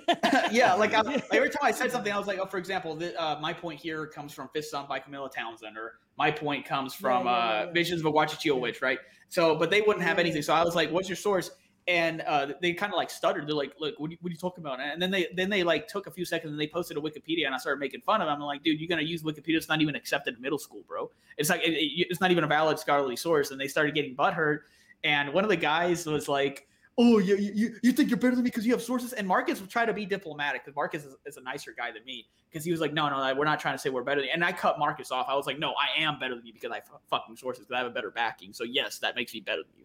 yeah, 0.50 0.74
like, 0.74 0.94
I, 0.94 1.00
like 1.02 1.24
every 1.32 1.50
time 1.50 1.62
I 1.62 1.70
said 1.72 1.90
something, 1.90 2.12
I 2.12 2.18
was 2.18 2.26
like, 2.26 2.38
"Oh, 2.38 2.46
for 2.46 2.58
example, 2.58 2.94
the, 2.94 3.20
uh, 3.20 3.38
my 3.40 3.52
point 3.52 3.80
here 3.80 4.06
comes 4.06 4.32
from 4.32 4.48
Fifth 4.52 4.66
Sun 4.66 4.86
by 4.88 4.98
Camilla 4.98 5.30
Townsend, 5.30 5.76
or 5.76 5.98
my 6.16 6.30
point 6.30 6.64
comes 6.64 6.94
from 6.94 7.26
yeah, 7.26 7.32
yeah, 7.32 7.60
uh, 7.62 7.64
yeah. 7.66 7.72
Visions 7.72 8.00
of 8.04 8.06
a 8.06 8.38
Yeah. 8.44 8.52
Witch, 8.52 8.82
right?" 8.82 8.98
So, 9.28 9.56
but 9.56 9.70
they 9.70 9.80
wouldn't 9.80 10.04
have 10.04 10.18
anything. 10.18 10.42
So 10.42 10.54
I 10.54 10.62
was 10.64 10.74
like, 10.74 10.90
"What's 10.90 11.08
your 11.08 11.16
source?" 11.16 11.50
And 11.88 12.20
uh, 12.22 12.52
they 12.62 12.74
kind 12.74 12.92
of 12.92 12.96
like 12.96 13.10
stuttered. 13.10 13.48
They're 13.48 13.54
like, 13.56 13.72
"Look, 13.80 13.98
what 13.98 14.08
are, 14.08 14.12
you, 14.12 14.18
what 14.20 14.30
are 14.30 14.32
you 14.32 14.38
talking 14.38 14.62
about?" 14.64 14.80
And 14.80 15.00
then 15.02 15.10
they 15.10 15.28
then 15.34 15.50
they 15.50 15.62
like 15.64 15.88
took 15.88 16.06
a 16.06 16.10
few 16.10 16.24
seconds 16.24 16.52
and 16.52 16.60
they 16.60 16.68
posted 16.68 16.96
a 16.96 17.00
Wikipedia, 17.00 17.46
and 17.46 17.54
I 17.54 17.58
started 17.58 17.80
making 17.80 18.02
fun 18.02 18.20
of 18.20 18.28
them. 18.28 18.36
I'm 18.36 18.42
like, 18.46 18.62
"Dude, 18.62 18.78
you're 18.80 18.88
gonna 18.88 19.02
use 19.02 19.22
Wikipedia? 19.22 19.56
It's 19.56 19.68
not 19.68 19.80
even 19.82 19.94
accepted 19.96 20.36
in 20.36 20.40
middle 20.40 20.58
school, 20.58 20.82
bro. 20.86 21.10
It's 21.38 21.50
like 21.50 21.62
it, 21.62 21.72
it- 21.72 22.06
it's 22.10 22.20
not 22.20 22.30
even 22.30 22.44
a 22.44 22.46
valid 22.48 22.78
scholarly 22.78 23.16
source." 23.16 23.50
And 23.50 23.60
they 23.60 23.68
started 23.68 23.94
getting 23.94 24.14
butthurt. 24.16 24.60
And 25.04 25.32
one 25.32 25.42
of 25.44 25.50
the 25.50 25.56
guys 25.56 26.06
was 26.06 26.28
like, 26.28 26.68
"Oh, 26.98 27.18
you 27.18 27.36
you, 27.36 27.76
you 27.82 27.92
think 27.92 28.10
you're 28.10 28.18
better 28.18 28.34
than 28.34 28.44
me 28.44 28.50
because 28.50 28.66
you 28.66 28.72
have 28.72 28.82
sources?" 28.82 29.12
And 29.12 29.26
Marcus 29.26 29.60
would 29.60 29.70
try 29.70 29.84
to 29.86 29.92
be 29.92 30.06
diplomatic 30.06 30.64
because 30.64 30.76
Marcus 30.76 31.04
is, 31.04 31.16
is 31.26 31.36
a 31.36 31.42
nicer 31.42 31.72
guy 31.76 31.90
than 31.92 32.04
me 32.04 32.26
because 32.50 32.64
he 32.64 32.70
was 32.70 32.80
like, 32.80 32.92
"No, 32.92 33.08
no, 33.08 33.34
we're 33.34 33.44
not 33.44 33.60
trying 33.60 33.74
to 33.74 33.78
say 33.78 33.90
we're 33.90 34.02
better." 34.02 34.20
Than 34.20 34.28
you. 34.28 34.34
And 34.34 34.44
I 34.44 34.52
cut 34.52 34.78
Marcus 34.78 35.10
off. 35.10 35.26
I 35.28 35.34
was 35.34 35.46
like, 35.46 35.58
"No, 35.58 35.72
I 35.72 36.02
am 36.02 36.18
better 36.18 36.34
than 36.34 36.46
you 36.46 36.52
because 36.52 36.70
I 36.70 36.76
have 36.76 36.84
fucking 37.08 37.36
sources 37.36 37.64
because 37.64 37.74
I 37.74 37.78
have 37.78 37.86
a 37.86 37.94
better 37.94 38.10
backing. 38.10 38.52
So 38.52 38.64
yes, 38.64 38.98
that 38.98 39.16
makes 39.16 39.32
me 39.34 39.40
better 39.40 39.62
than 39.62 39.72
you." 39.78 39.84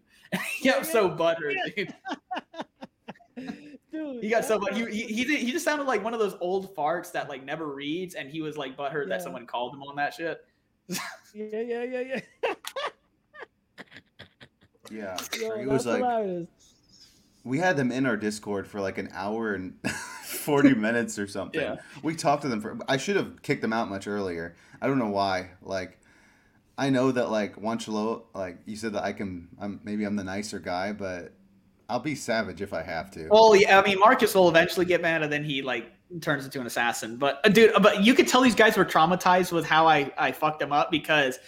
he 0.60 0.68
got 0.70 0.84
so 0.86 1.08
butthurt, 1.08 1.54
dude. 1.76 1.94
Dude, 3.90 4.22
He 4.22 4.28
got 4.28 4.44
so 4.44 4.58
but 4.58 4.74
he, 4.74 4.84
he 4.86 5.02
he 5.04 5.24
did, 5.24 5.38
he 5.40 5.50
just 5.50 5.64
sounded 5.64 5.86
like 5.86 6.04
one 6.04 6.12
of 6.12 6.20
those 6.20 6.34
old 6.40 6.74
farts 6.76 7.10
that 7.12 7.30
like 7.30 7.42
never 7.42 7.66
reads, 7.66 8.16
and 8.16 8.28
he 8.28 8.42
was 8.42 8.58
like 8.58 8.76
butthurt 8.76 9.04
Yeah. 9.04 9.16
that 9.16 9.22
someone 9.22 9.46
called 9.46 9.72
him 9.74 9.82
on 9.82 9.96
that 9.96 10.12
shit. 10.14 10.44
Yeah, 11.34 11.60
yeah, 11.60 11.82
yeah, 11.84 12.00
yeah. 12.00 12.20
Yeah, 14.90 15.16
Yo, 15.38 15.50
it 15.52 15.56
that's 15.58 15.68
was 15.68 15.86
like 15.86 15.98
hilarious. 15.98 16.48
We 17.48 17.58
had 17.58 17.76
them 17.76 17.90
in 17.90 18.06
our 18.06 18.16
Discord 18.16 18.68
for 18.68 18.80
like 18.80 18.98
an 18.98 19.08
hour 19.12 19.54
and 19.54 19.74
forty 20.22 20.74
minutes 20.74 21.18
or 21.18 21.26
something. 21.26 21.60
Yeah. 21.60 21.76
We 22.02 22.14
talked 22.14 22.42
to 22.42 22.48
them 22.48 22.60
for. 22.60 22.78
I 22.88 22.96
should 22.96 23.16
have 23.16 23.42
kicked 23.42 23.62
them 23.62 23.72
out 23.72 23.88
much 23.88 24.06
earlier. 24.06 24.54
I 24.80 24.86
don't 24.86 24.98
know 24.98 25.08
why. 25.08 25.50
Like, 25.62 25.98
I 26.76 26.90
know 26.90 27.10
that 27.10 27.30
like 27.30 27.56
Juancholoa, 27.56 28.22
like 28.34 28.58
you 28.66 28.76
said 28.76 28.92
that 28.92 29.02
I 29.02 29.12
can. 29.12 29.48
I'm 29.60 29.80
maybe 29.82 30.04
I'm 30.04 30.16
the 30.16 30.24
nicer 30.24 30.58
guy, 30.58 30.92
but 30.92 31.32
I'll 31.88 32.00
be 32.00 32.14
savage 32.14 32.60
if 32.60 32.74
I 32.74 32.82
have 32.82 33.10
to. 33.12 33.28
Well, 33.30 33.56
yeah, 33.56 33.80
I 33.80 33.84
mean, 33.84 33.98
Marcus 33.98 34.34
will 34.34 34.48
eventually 34.48 34.84
get 34.84 35.00
mad, 35.00 35.22
and 35.22 35.32
then 35.32 35.42
he 35.42 35.62
like 35.62 35.90
turns 36.20 36.44
into 36.44 36.60
an 36.60 36.66
assassin. 36.66 37.16
But 37.16 37.40
uh, 37.44 37.48
dude, 37.48 37.72
but 37.80 38.04
you 38.04 38.12
could 38.12 38.28
tell 38.28 38.42
these 38.42 38.54
guys 38.54 38.76
were 38.76 38.84
traumatized 38.84 39.52
with 39.52 39.64
how 39.64 39.86
I 39.86 40.12
I 40.18 40.32
fucked 40.32 40.60
them 40.60 40.72
up 40.72 40.90
because 40.90 41.38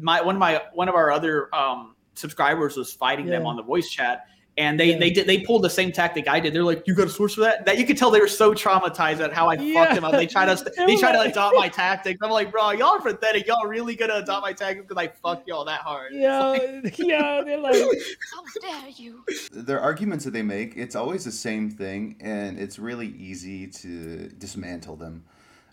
my 0.00 0.22
one 0.22 0.36
of 0.36 0.38
my 0.38 0.62
one 0.72 0.88
of 0.88 0.94
our 0.94 1.10
other 1.10 1.54
um 1.54 1.94
subscribers 2.14 2.76
was 2.76 2.92
fighting 2.92 3.26
them 3.26 3.46
on 3.46 3.56
the 3.56 3.62
voice 3.62 3.88
chat. 3.88 4.26
And 4.58 4.78
they, 4.78 4.90
Yeah. 4.90 4.98
they 4.98 5.10
did 5.10 5.26
they 5.26 5.38
pulled 5.38 5.62
the 5.62 5.70
same 5.70 5.92
tactic 5.92 6.28
I 6.28 6.38
did. 6.38 6.52
They're 6.54 6.62
like, 6.62 6.86
"You 6.86 6.94
got 6.94 7.06
a 7.06 7.10
source 7.10 7.34
for 7.34 7.40
that?" 7.40 7.64
That 7.64 7.78
you 7.78 7.86
could 7.86 7.96
tell 7.96 8.10
they 8.10 8.20
were 8.20 8.28
so 8.28 8.52
traumatized 8.52 9.20
at 9.20 9.32
how 9.32 9.48
I 9.48 9.54
Yeah. 9.54 9.82
fucked 9.82 9.94
them 9.94 10.04
up. 10.04 10.12
They 10.12 10.26
try 10.26 10.44
to 10.44 10.54
they 10.76 10.84
was 10.92 11.00
try 11.00 11.10
to 11.12 11.20
adopt 11.22 11.56
my 11.56 11.70
tactics. 11.70 12.18
I'm 12.22 12.30
like, 12.30 12.50
"Bro, 12.52 12.72
y'all 12.72 12.88
are 12.88 13.00
pathetic. 13.00 13.46
Y'all 13.46 13.66
really 13.66 13.96
gonna 13.96 14.16
adopt 14.16 14.42
my 14.42 14.52
tactics 14.52 14.86
because 14.86 15.02
I 15.02 15.08
fucked 15.08 15.48
y'all 15.48 15.64
that 15.64 15.80
hard?" 15.80 16.12
Yo, 16.14 16.52
yeah. 16.98 17.42
they're 17.46 17.56
like, 17.56 17.76
How 17.76 18.60
dare 18.60 18.90
you? 18.94 19.24
their 19.52 19.80
arguments 19.80 20.26
that 20.26 20.32
they 20.32 20.42
make, 20.42 20.76
it's 20.76 20.96
always 20.96 21.24
the 21.24 21.32
same 21.32 21.70
thing, 21.70 22.16
and 22.20 22.58
it's 22.58 22.78
really 22.78 23.08
easy 23.08 23.66
to 23.68 24.28
dismantle 24.38 24.96
them. 24.96 25.24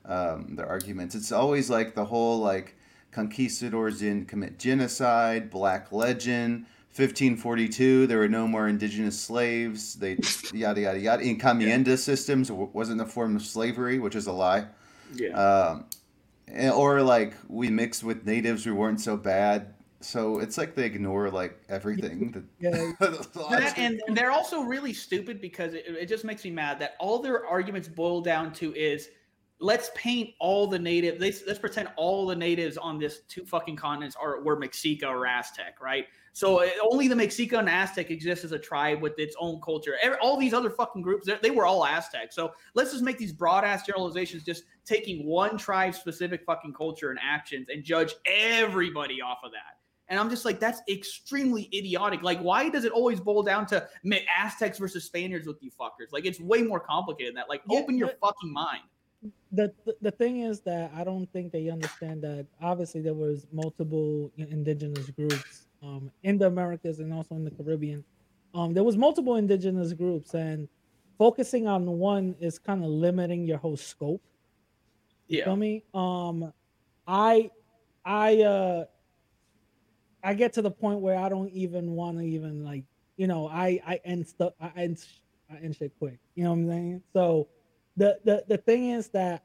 Um, 0.05 0.55
their 0.55 0.65
arguments. 0.67 1.15
It's 1.15 1.33
always 1.33 1.69
like 1.69 1.95
the 1.95 2.05
whole 2.05 2.39
like 2.39 2.77
conquistadors 3.11 3.99
didn't 3.99 4.29
commit 4.29 4.57
genocide, 4.57 5.49
black 5.49 5.91
legend. 5.91 6.65
1542, 6.99 8.07
there 8.07 8.17
were 8.17 8.27
no 8.27 8.47
more 8.47 8.67
indigenous 8.67 9.19
slaves. 9.19 9.95
They 9.95 10.17
yada 10.53 10.81
yada 10.81 10.99
yada. 10.99 11.23
Encomienda 11.23 11.97
systems 11.97 12.51
wasn't 12.51 12.99
a 13.01 13.05
form 13.05 13.35
of 13.35 13.41
slavery, 13.43 13.99
which 13.99 14.15
is 14.15 14.27
a 14.27 14.31
lie. 14.33 14.65
Yeah. 15.13 15.29
Um, 15.29 15.85
or 16.73 17.01
like 17.01 17.33
we 17.47 17.69
mixed 17.69 18.03
with 18.03 18.25
natives, 18.25 18.65
we 18.65 18.71
weren't 18.71 18.99
so 18.99 19.15
bad. 19.15 19.73
So 20.01 20.39
it's 20.39 20.57
like 20.57 20.75
they 20.75 20.85
ignore 20.85 21.29
like 21.29 21.59
everything. 21.69 22.31
that- 22.31 22.43
Yeah. 22.59 22.91
That, 23.49 23.77
and 23.77 24.01
they're 24.09 24.31
also 24.31 24.61
really 24.61 24.93
stupid 24.93 25.41
because 25.41 25.73
it, 25.73 25.85
it 25.87 26.05
just 26.07 26.23
makes 26.23 26.43
me 26.43 26.51
mad 26.51 26.79
that 26.79 26.95
all 26.99 27.19
their 27.19 27.45
arguments 27.45 27.87
boil 27.87 28.21
down 28.21 28.53
to 28.53 28.73
is 28.75 29.09
let's 29.59 29.91
paint 29.93 30.29
all 30.39 30.67
the 30.67 30.79
native 30.79 31.19
let's, 31.19 31.43
let's 31.45 31.59
pretend 31.59 31.89
all 31.97 32.25
the 32.25 32.35
natives 32.35 32.77
on 32.77 32.97
this 32.97 33.21
two 33.27 33.43
fucking 33.45 33.75
continents 33.75 34.15
are 34.19 34.41
were 34.41 34.57
Mexica 34.57 35.03
or 35.03 35.25
Aztec, 35.27 35.81
right? 35.81 36.05
So 36.31 36.63
uh, 36.63 36.67
only 36.89 37.07
the 37.09 37.15
Mexica 37.15 37.57
and 37.59 37.67
Aztec 37.67 38.11
exist 38.11 38.45
as 38.45 38.51
a 38.53 38.59
tribe 38.59 39.01
with 39.01 39.17
its 39.17 39.35
own 39.39 39.59
culture. 39.61 39.95
Every, 40.01 40.17
all 40.19 40.37
these 40.37 40.53
other 40.53 40.69
fucking 40.69 41.01
groups, 41.01 41.25
they- 41.25 41.39
they 41.41 41.51
were 41.51 41.65
all 41.65 41.85
Aztec. 41.85 42.31
So 42.31 42.53
let's 42.75 42.91
just 42.91 43.03
make 43.03 43.17
these 43.17 43.33
broad 43.33 43.65
ass 43.65 43.85
generalizations, 43.85 44.43
just 44.43 44.63
taking 44.85 45.25
one 45.25 45.57
tribe 45.57 45.95
specific 45.95 46.43
fucking 46.45 46.73
culture 46.73 47.09
and 47.09 47.19
actions 47.21 47.67
and 47.69 47.83
judge 47.83 48.13
everybody 48.25 49.21
off 49.21 49.39
of 49.43 49.51
that. 49.51 49.79
And 50.07 50.19
I'm 50.19 50.29
just 50.29 50.45
like, 50.45 50.59
that's 50.59 50.81
extremely 50.89 51.69
idiotic. 51.73 52.23
Like, 52.23 52.39
why 52.39 52.69
does 52.69 52.85
it 52.85 52.91
always 52.91 53.19
boil 53.19 53.43
down 53.43 53.65
to 53.67 53.87
Aztecs 54.39 54.77
versus 54.77 55.03
Spaniards 55.03 55.45
with 55.47 55.61
you 55.61 55.69
fuckers? 55.71 56.11
Like, 56.11 56.25
it's 56.25 56.39
way 56.39 56.61
more 56.63 56.79
complicated 56.79 57.31
than 57.31 57.35
that. 57.35 57.49
Like, 57.49 57.61
Yeah, 57.69 57.79
open 57.79 57.97
your 57.97 58.07
but- 58.07 58.29
fucking 58.29 58.53
mind. 58.53 58.83
The, 59.51 59.73
the 60.01 60.11
thing 60.11 60.41
is 60.41 60.61
that 60.61 60.91
I 60.95 61.03
don't 61.03 61.31
think 61.33 61.51
they 61.51 61.69
understand 61.69 62.21
that 62.23 62.45
obviously 62.61 63.01
there 63.01 63.13
was 63.13 63.47
multiple 63.51 64.31
indigenous 64.37 65.09
groups 65.09 65.67
um, 65.83 66.11
in 66.23 66.37
the 66.37 66.47
Americas 66.47 66.99
and 66.99 67.13
also 67.13 67.35
in 67.35 67.43
the 67.43 67.51
Caribbean. 67.51 68.03
Um, 68.53 68.73
there 68.73 68.83
was 68.83 68.97
multiple 68.97 69.35
indigenous 69.35 69.93
groups, 69.93 70.33
and 70.33 70.67
focusing 71.17 71.67
on 71.67 71.85
one 71.85 72.35
is 72.39 72.57
kind 72.57 72.83
of 72.83 72.89
limiting 72.89 73.45
your 73.45 73.57
whole 73.57 73.77
scope. 73.77 74.21
You 75.27 75.37
Yeah. 75.37 75.43
feel 75.45 75.55
me? 75.55 75.83
Um, 75.93 76.51
I, 77.05 77.51
I, 78.05 78.41
uh, 78.41 78.85
I 80.23 80.33
get 80.33 80.53
to 80.53 80.61
the 80.61 80.71
point 80.71 80.99
where 80.99 81.17
I 81.17 81.29
don't 81.29 81.49
even 81.51 81.91
want 81.91 82.17
to 82.17 82.23
even 82.25 82.63
like, 82.63 82.83
you 83.17 83.27
know, 83.27 83.47
I 83.47 83.79
I 83.85 83.99
end 84.05 84.27
stuff, 84.27 84.53
I 84.59 84.71
end, 84.75 85.05
I 85.51 85.57
end 85.57 85.75
shit 85.75 85.91
quick. 85.99 86.19
You 86.35 86.45
know 86.45 86.51
what 86.51 86.57
I'm 86.57 86.67
saying? 86.69 87.03
So, 87.13 87.47
the 87.99 88.19
the 88.23 88.43
the 88.47 88.57
thing 88.57 88.89
is 88.91 89.09
that 89.09 89.43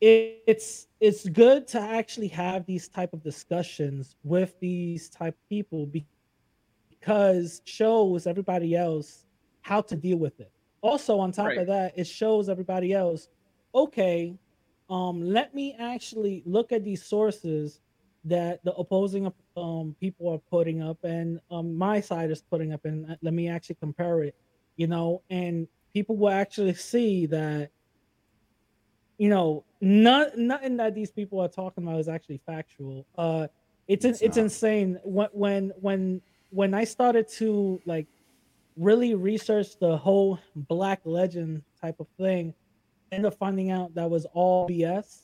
it, 0.00 0.42
it's 0.46 0.88
it's 1.00 1.28
good 1.28 1.66
to 1.68 1.80
actually 1.80 2.28
have 2.28 2.66
these 2.66 2.88
type 2.88 3.12
of 3.12 3.22
discussions 3.22 4.16
with 4.24 4.58
these 4.60 5.08
type 5.08 5.34
of 5.34 5.48
people 5.48 5.86
because 5.86 7.62
shows 7.64 8.26
everybody 8.26 8.74
else 8.76 9.24
how 9.62 9.80
to 9.82 9.96
deal 9.96 10.18
with 10.18 10.40
it. 10.40 10.52
Also, 10.82 11.18
on 11.18 11.32
top 11.32 11.46
Right. 11.46 11.58
of 11.58 11.66
that, 11.68 11.92
it 11.96 12.06
shows 12.06 12.48
everybody 12.48 12.92
else, 12.92 13.28
okay, 13.74 14.34
um, 14.90 15.22
let 15.22 15.54
me 15.54 15.76
actually 15.78 16.42
look 16.46 16.72
at 16.72 16.84
these 16.84 17.02
sources 17.04 17.80
that 18.24 18.62
the 18.64 18.72
opposing 18.74 19.32
um 19.56 19.94
people 20.00 20.28
are 20.28 20.42
putting 20.50 20.82
up 20.82 20.98
and 21.04 21.38
um 21.50 21.74
my 21.74 22.00
side 22.00 22.30
is 22.30 22.42
putting 22.42 22.72
up 22.72 22.84
and 22.84 23.10
uh, 23.10 23.16
let 23.22 23.32
me 23.32 23.48
actually 23.48 23.76
compare 23.80 24.22
it 24.24 24.34
you 24.76 24.88
know 24.88 25.22
and 25.30 25.68
people 25.98 26.16
will 26.16 26.30
actually 26.30 26.74
see 26.74 27.26
that 27.26 27.70
you 29.18 29.28
know 29.28 29.64
not, 29.80 30.36
nothing 30.36 30.76
that 30.76 30.94
these 30.94 31.10
people 31.10 31.40
are 31.40 31.48
talking 31.48 31.84
about 31.84 31.98
is 31.98 32.08
actually 32.08 32.40
factual. 32.46 33.06
Uh 33.16 33.48
it's 33.88 34.04
It's 34.04 34.20
it's 34.20 34.36
insane. 34.36 35.00
When 35.02 35.28
when 35.32 35.72
when 35.80 36.20
when 36.50 36.74
i 36.74 36.84
started 36.84 37.28
to 37.28 37.80
like 37.84 38.06
really 38.76 39.14
research 39.14 39.78
the 39.80 39.96
whole 39.96 40.38
black 40.54 41.00
legend 41.04 41.62
type 41.80 41.98
of 42.00 42.06
thing 42.16 42.54
end 43.12 43.26
up 43.26 43.34
finding 43.34 43.70
out 43.70 43.94
that 43.94 44.08
was 44.08 44.24
all 44.32 44.68
bs 44.68 45.22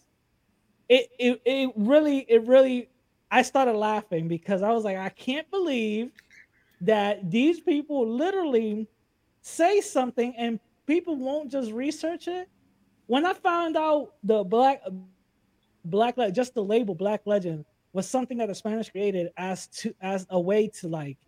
it 0.89 1.09
it, 1.19 1.41
it 1.45 1.71
really 1.77 2.19
it 2.29 2.47
really 2.47 2.89
i 3.31 3.43
started 3.43 3.75
laughing 3.75 4.29
because 4.29 4.63
i 4.63 4.71
was 4.71 4.85
like 4.85 4.97
i 4.97 5.09
can't 5.09 5.49
believe 5.51 6.11
that 6.81 7.31
these 7.31 7.61
people 7.61 8.07
literally 8.09 8.87
say 9.45 9.81
something 9.81 10.35
and 10.37 10.59
people 10.87 11.17
won't 11.17 11.51
just 11.53 11.71
research 11.71 12.29
it. 12.29 12.49
When 13.07 13.27
i 13.27 13.35
found 13.35 13.77
out 13.77 14.15
the 14.23 14.43
black 14.43 14.83
black 15.85 16.17
just 16.33 16.55
the 16.55 16.65
label 16.65 16.95
black 16.95 17.21
legend 17.27 17.67
was 17.93 18.09
something 18.09 18.39
that 18.39 18.49
the 18.49 18.55
spanish 18.55 18.89
created 18.89 19.31
as 19.37 19.67
to 19.67 19.95
as 20.01 20.27
a 20.31 20.41
way 20.41 20.67
to 20.69 20.89
like 20.89 21.19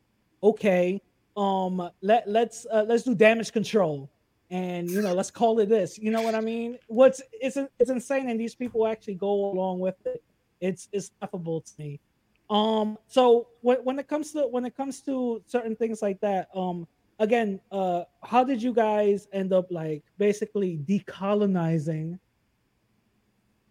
okay 0.43 0.99
um 1.37 1.91
let 2.01 2.27
let's 2.27 2.67
uh, 2.73 2.83
let's 2.89 3.03
do 3.03 3.15
damage 3.15 3.53
control 3.53 4.11
and 4.51 4.91
you 4.91 5.03
know 5.03 5.13
let's 5.13 5.31
call 5.31 5.59
it 5.59 5.69
this. 5.69 5.99
You 5.99 6.11
know 6.11 6.23
what 6.23 6.35
i 6.35 6.41
mean? 6.41 6.79
What's 6.87 7.21
it's 7.33 7.57
it's 7.79 7.91
insane 7.91 8.31
and 8.31 8.39
these 8.39 8.55
people 8.55 8.87
actually 8.87 9.15
go 9.15 9.51
along 9.51 9.81
with 9.81 9.97
it. 10.05 10.23
It's 10.61 10.89
it's 10.93 11.11
laughable 11.21 11.61
to 11.61 11.73
me. 11.79 12.01
Um 12.49 12.99
so 13.07 13.49
when, 13.61 13.79
when 13.79 13.99
it 13.99 14.09
comes 14.09 14.33
to 14.33 14.47
when 14.47 14.65
it 14.65 14.77
comes 14.77 15.01
to 15.03 15.43
certain 15.47 15.75
things 15.77 16.01
like 16.03 16.21
that 16.21 16.49
um 16.55 16.87
again 17.19 17.61
uh 17.71 18.03
how 18.23 18.45
did 18.45 18.63
you 18.63 18.73
guys 18.73 19.27
end 19.33 19.53
up 19.53 19.67
like 19.71 20.03
basically 20.19 20.79
decolonizing 20.85 22.19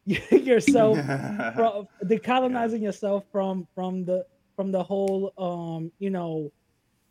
yourself 0.32 0.98
from 1.56 1.88
decolonizing 2.06 2.82
yourself 2.82 3.24
from 3.32 3.68
from 3.76 4.06
the 4.06 4.26
from 4.56 4.72
the 4.72 4.82
whole 4.82 5.34
um 5.38 5.92
you 6.00 6.10
know 6.10 6.52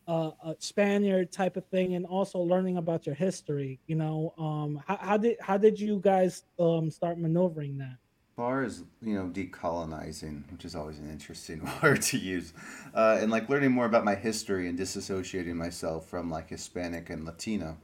uh, 0.07 0.31
uh 0.45 0.55
spaniard 0.59 1.33
type 1.33 1.57
of 1.57 1.65
thing 1.69 1.95
and 1.95 2.05
also 2.05 2.39
learning 2.39 2.77
about 2.77 3.07
your 3.07 3.15
history 3.15 3.81
you 3.87 3.97
know? 3.97 4.35
Um 4.39 4.83
how, 4.87 4.97
how 4.97 5.17
did 5.17 5.37
how 5.41 5.57
did 5.57 5.79
you 5.81 6.01
guys 6.01 6.45
um 6.59 6.91
start 6.91 7.19
maneuvering 7.19 7.79
that 7.79 7.97
Far 8.37 8.65
as 8.65 8.83
you 9.01 9.15
know, 9.15 9.27
decolonizing, 9.27 10.51
which 10.51 10.65
is 10.65 10.75
always 10.75 10.99
an 10.99 11.09
interesting 11.09 11.71
word 11.83 12.03
to 12.03 12.19
use, 12.19 12.53
uh, 12.93 13.19
and 13.21 13.31
like 13.31 13.49
learning 13.49 13.71
more 13.71 13.87
about 13.87 14.05
my 14.05 14.17
history 14.17 14.69
and 14.69 14.77
disassociating 14.77 15.55
myself 15.55 16.09
from 16.09 16.31
like 16.31 16.51
Hispanic 16.51 17.11
and 17.11 17.25
Latino, 17.25 17.77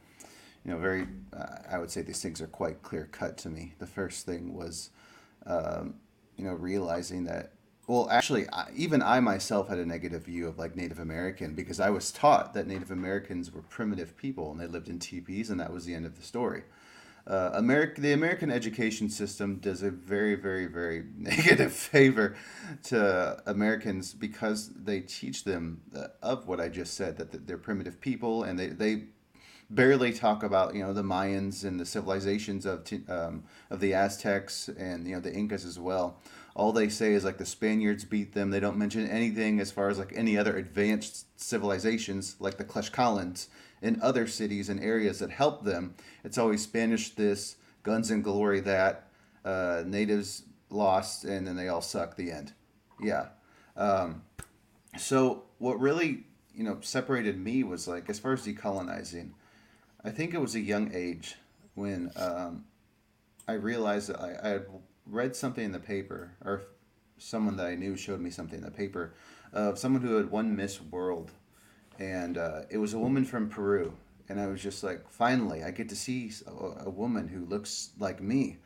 you 0.64 0.72
know, 0.72 0.78
very, 0.78 1.06
uh, 1.32 1.58
I 1.70 1.78
would 1.78 1.90
say 1.90 2.02
these 2.02 2.20
things 2.20 2.40
are 2.40 2.48
quite 2.48 2.82
clear 2.82 3.08
cut 3.12 3.38
to 3.38 3.48
me. 3.48 3.74
The 3.78 3.86
first 3.86 4.26
thing 4.26 4.54
was, 4.54 4.90
um, 5.46 5.94
you 6.36 6.44
know, 6.44 6.54
realizing 6.54 7.24
that, 7.24 7.52
well, 7.86 8.08
actually, 8.10 8.48
I, 8.52 8.70
even 8.74 9.02
I 9.02 9.20
myself 9.20 9.68
had 9.68 9.78
a 9.78 9.86
negative 9.86 10.24
view 10.24 10.48
of 10.48 10.58
like 10.58 10.74
Native 10.74 10.98
American 10.98 11.54
because 11.54 11.78
I 11.78 11.90
was 11.90 12.10
taught 12.10 12.54
that 12.54 12.66
Native 12.66 12.90
Americans 12.90 13.52
were 13.52 13.62
primitive 13.62 14.16
people 14.16 14.50
and 14.50 14.60
they 14.60 14.66
lived 14.66 14.88
in 14.88 14.98
teepees 14.98 15.48
and 15.48 15.60
that 15.60 15.72
was 15.72 15.84
the 15.84 15.94
end 15.94 16.06
of 16.06 16.16
the 16.16 16.24
story 16.24 16.64
uh, 17.30 17.52
America, 17.54 18.00
the 18.00 18.12
American 18.12 18.50
education 18.50 19.08
system 19.08 19.56
does 19.56 19.84
a 19.84 19.90
very, 19.90 20.34
very, 20.34 20.66
very 20.66 21.04
negative 21.16 21.72
favor 21.72 22.34
to 22.82 23.40
Americans 23.46 24.12
because 24.12 24.70
they 24.70 25.00
teach 25.00 25.44
them 25.44 25.80
uh, 25.96 26.08
of 26.22 26.48
what 26.48 26.60
I 26.60 26.68
just 26.68 26.94
said 26.94 27.16
that 27.18 27.46
they're 27.46 27.56
primitive 27.56 28.00
people 28.00 28.42
and 28.42 28.58
they, 28.58 28.66
they 28.66 29.04
barely 29.70 30.12
talk 30.12 30.42
about 30.42 30.74
you 30.74 30.82
know 30.82 30.92
the 30.92 31.04
Mayans 31.04 31.62
and 31.62 31.78
the 31.78 31.86
civilizations 31.86 32.66
of 32.66 32.84
um, 33.08 33.44
of 33.70 33.78
the 33.78 33.94
Aztecs 33.94 34.68
and 34.68 35.06
you 35.06 35.14
know 35.14 35.20
the 35.20 35.32
Incas 35.32 35.64
as 35.64 35.78
well. 35.78 36.18
All 36.56 36.72
they 36.72 36.88
say 36.88 37.12
is 37.12 37.24
like 37.24 37.38
the 37.38 37.46
Spaniards 37.46 38.04
beat 38.04 38.34
them. 38.34 38.50
They 38.50 38.58
don't 38.58 38.76
mention 38.76 39.08
anything 39.08 39.60
as 39.60 39.70
far 39.70 39.88
as 39.88 40.00
like 40.00 40.12
any 40.16 40.36
other 40.36 40.56
advanced 40.56 41.26
civilizations 41.40 42.34
like 42.40 42.58
the 42.58 42.64
Tlaxcalans 42.64 43.46
in 43.82 44.00
other 44.02 44.26
cities 44.26 44.68
and 44.68 44.82
areas 44.82 45.18
that 45.20 45.30
helped 45.30 45.64
them. 45.64 45.94
It's 46.24 46.38
always 46.38 46.62
Spanish 46.62 47.10
this, 47.14 47.56
guns 47.82 48.10
and 48.10 48.22
glory 48.22 48.60
that, 48.60 49.08
uh, 49.44 49.82
natives 49.86 50.42
lost, 50.68 51.24
and 51.24 51.46
then 51.46 51.56
they 51.56 51.68
all 51.68 51.80
suck. 51.80 52.16
The 52.16 52.30
end. 52.30 52.52
Yeah. 53.00 53.28
Um, 53.76 54.22
so 54.98 55.44
what 55.58 55.80
really 55.80 56.24
you 56.54 56.64
know 56.64 56.78
separated 56.80 57.38
me 57.38 57.62
was 57.62 57.88
like 57.88 58.10
as 58.10 58.18
far 58.18 58.32
as 58.32 58.46
decolonizing. 58.46 59.30
I 60.04 60.10
think 60.10 60.34
it 60.34 60.40
was 60.40 60.54
a 60.54 60.60
young 60.60 60.90
age 60.94 61.36
when 61.74 62.10
um, 62.16 62.64
I 63.46 63.52
realized 63.52 64.08
that 64.08 64.20
I, 64.20 64.36
I 64.42 64.48
had 64.50 64.66
read 65.06 65.36
something 65.36 65.64
in 65.64 65.72
the 65.72 65.80
paper, 65.80 66.32
or 66.44 66.62
someone 67.18 67.56
that 67.56 67.66
I 67.66 67.74
knew 67.74 67.96
showed 67.96 68.20
me 68.20 68.30
something 68.30 68.58
in 68.58 68.64
the 68.64 68.70
paper 68.70 69.14
of 69.52 69.78
someone 69.78 70.02
who 70.02 70.16
had 70.16 70.30
won 70.30 70.56
Miss 70.56 70.80
World, 70.80 71.32
and 72.00 72.38
uh, 72.38 72.62
it 72.70 72.78
was 72.78 72.94
a 72.94 72.98
woman 72.98 73.24
from 73.24 73.48
Peru, 73.48 73.92
and 74.28 74.40
I 74.40 74.46
was 74.46 74.62
just 74.62 74.82
like, 74.82 75.08
finally, 75.08 75.62
I 75.62 75.70
get 75.70 75.88
to 75.90 75.96
see 75.96 76.32
a, 76.46 76.86
a 76.86 76.90
woman 76.90 77.28
who 77.28 77.44
looks 77.44 77.90
like 77.98 78.22
me, 78.22 78.56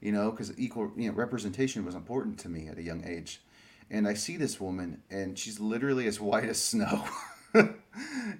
you 0.00 0.12
know, 0.12 0.30
because 0.30 0.56
equal 0.58 0.92
you 0.96 1.08
know 1.08 1.14
representation 1.14 1.84
was 1.84 1.94
important 1.94 2.38
to 2.40 2.48
me 2.48 2.68
at 2.68 2.78
a 2.78 2.82
young 2.82 3.04
age, 3.04 3.40
and 3.90 4.06
I 4.06 4.14
see 4.14 4.36
this 4.36 4.60
woman, 4.60 5.02
and 5.10 5.38
she's 5.38 5.58
literally 5.58 6.06
as 6.06 6.20
white 6.28 6.44
as 6.44 6.62
snow, 6.62 7.04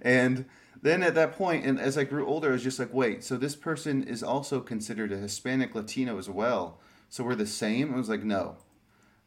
and 0.03 0.45
then 0.83 1.03
at 1.03 1.15
that 1.15 1.33
point, 1.33 1.65
and 1.65 1.81
as 1.81 1.97
I 1.97 2.05
grew 2.05 2.27
older, 2.27 2.51
I 2.51 2.53
was 2.53 2.63
just 2.63 2.79
like, 2.79 2.93
wait, 2.93 3.25
so 3.25 3.37
this 3.37 3.57
person 3.57 4.03
is 4.03 4.23
also 4.23 4.61
considered 4.61 5.13
a 5.13 5.17
Hispanic 5.17 5.75
Latino 5.75 6.19
as 6.19 6.29
well. 6.29 6.79
So 7.09 7.23
we're 7.23 7.37
the 7.37 7.47
same? 7.47 7.95
I 7.95 7.97
was 7.97 8.09
like, 8.09 8.25
no. 8.25 8.57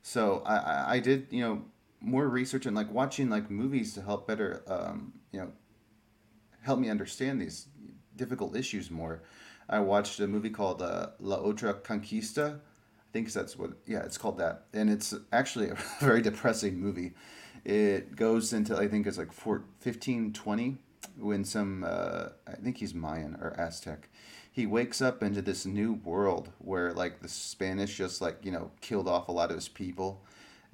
So 0.02 0.44
I, 0.46 0.56
I, 0.56 0.92
I 0.96 1.00
did, 1.00 1.28
you 1.30 1.42
know, 1.42 1.62
more 2.06 2.30
research 2.30 2.66
and 2.66 2.76
like 2.76 2.92
watching 2.92 3.30
like 3.30 3.50
movies 3.50 3.94
to 3.96 4.02
help 4.02 4.28
better, 4.28 4.64
um, 4.68 5.14
you 5.32 5.40
know, 5.40 5.52
help 6.62 6.80
me 6.80 6.90
understand 6.90 7.42
these 7.42 7.68
difficult 8.16 8.56
issues 8.56 8.92
more. 8.92 9.24
I 9.68 9.80
watched 9.80 10.20
a 10.20 10.28
movie 10.28 10.52
called 10.52 10.82
uh, 10.82 11.08
La 11.20 11.38
Otra 11.40 11.74
Conquista. 11.82 12.56
I 12.58 13.12
think 13.12 13.32
that's 13.34 13.58
what, 13.58 13.72
yeah, 13.86 14.04
it's 14.04 14.18
called 14.18 14.38
that. 14.38 14.66
And 14.74 14.90
it's 14.90 15.14
actually 15.34 15.70
a 15.70 15.78
very 16.00 16.22
depressing 16.22 16.80
movie. 16.80 17.14
It 17.64 18.16
goes 18.16 18.54
into, 18.54 18.78
I 18.78 18.88
think 18.88 19.08
it's 19.08 19.18
like 19.18 19.34
1520 19.34 20.78
when 21.20 21.44
some, 21.44 21.84
uh, 21.84 22.28
I 22.48 22.56
think 22.64 22.78
he's 22.78 22.94
Mayan 22.94 23.36
or 23.42 23.60
Aztec. 23.60 24.10
He 24.52 24.68
wakes 24.68 25.02
up 25.02 25.24
into 25.24 25.42
this 25.42 25.66
new 25.66 25.94
world 25.94 26.50
where 26.60 26.94
like 26.94 27.22
the 27.22 27.28
Spanish 27.28 27.98
just 27.98 28.22
like, 28.22 28.38
you 28.44 28.52
know, 28.52 28.72
killed 28.82 29.08
off 29.08 29.28
a 29.28 29.32
lot 29.32 29.50
of 29.50 29.56
his 29.56 29.68
people. 29.68 30.24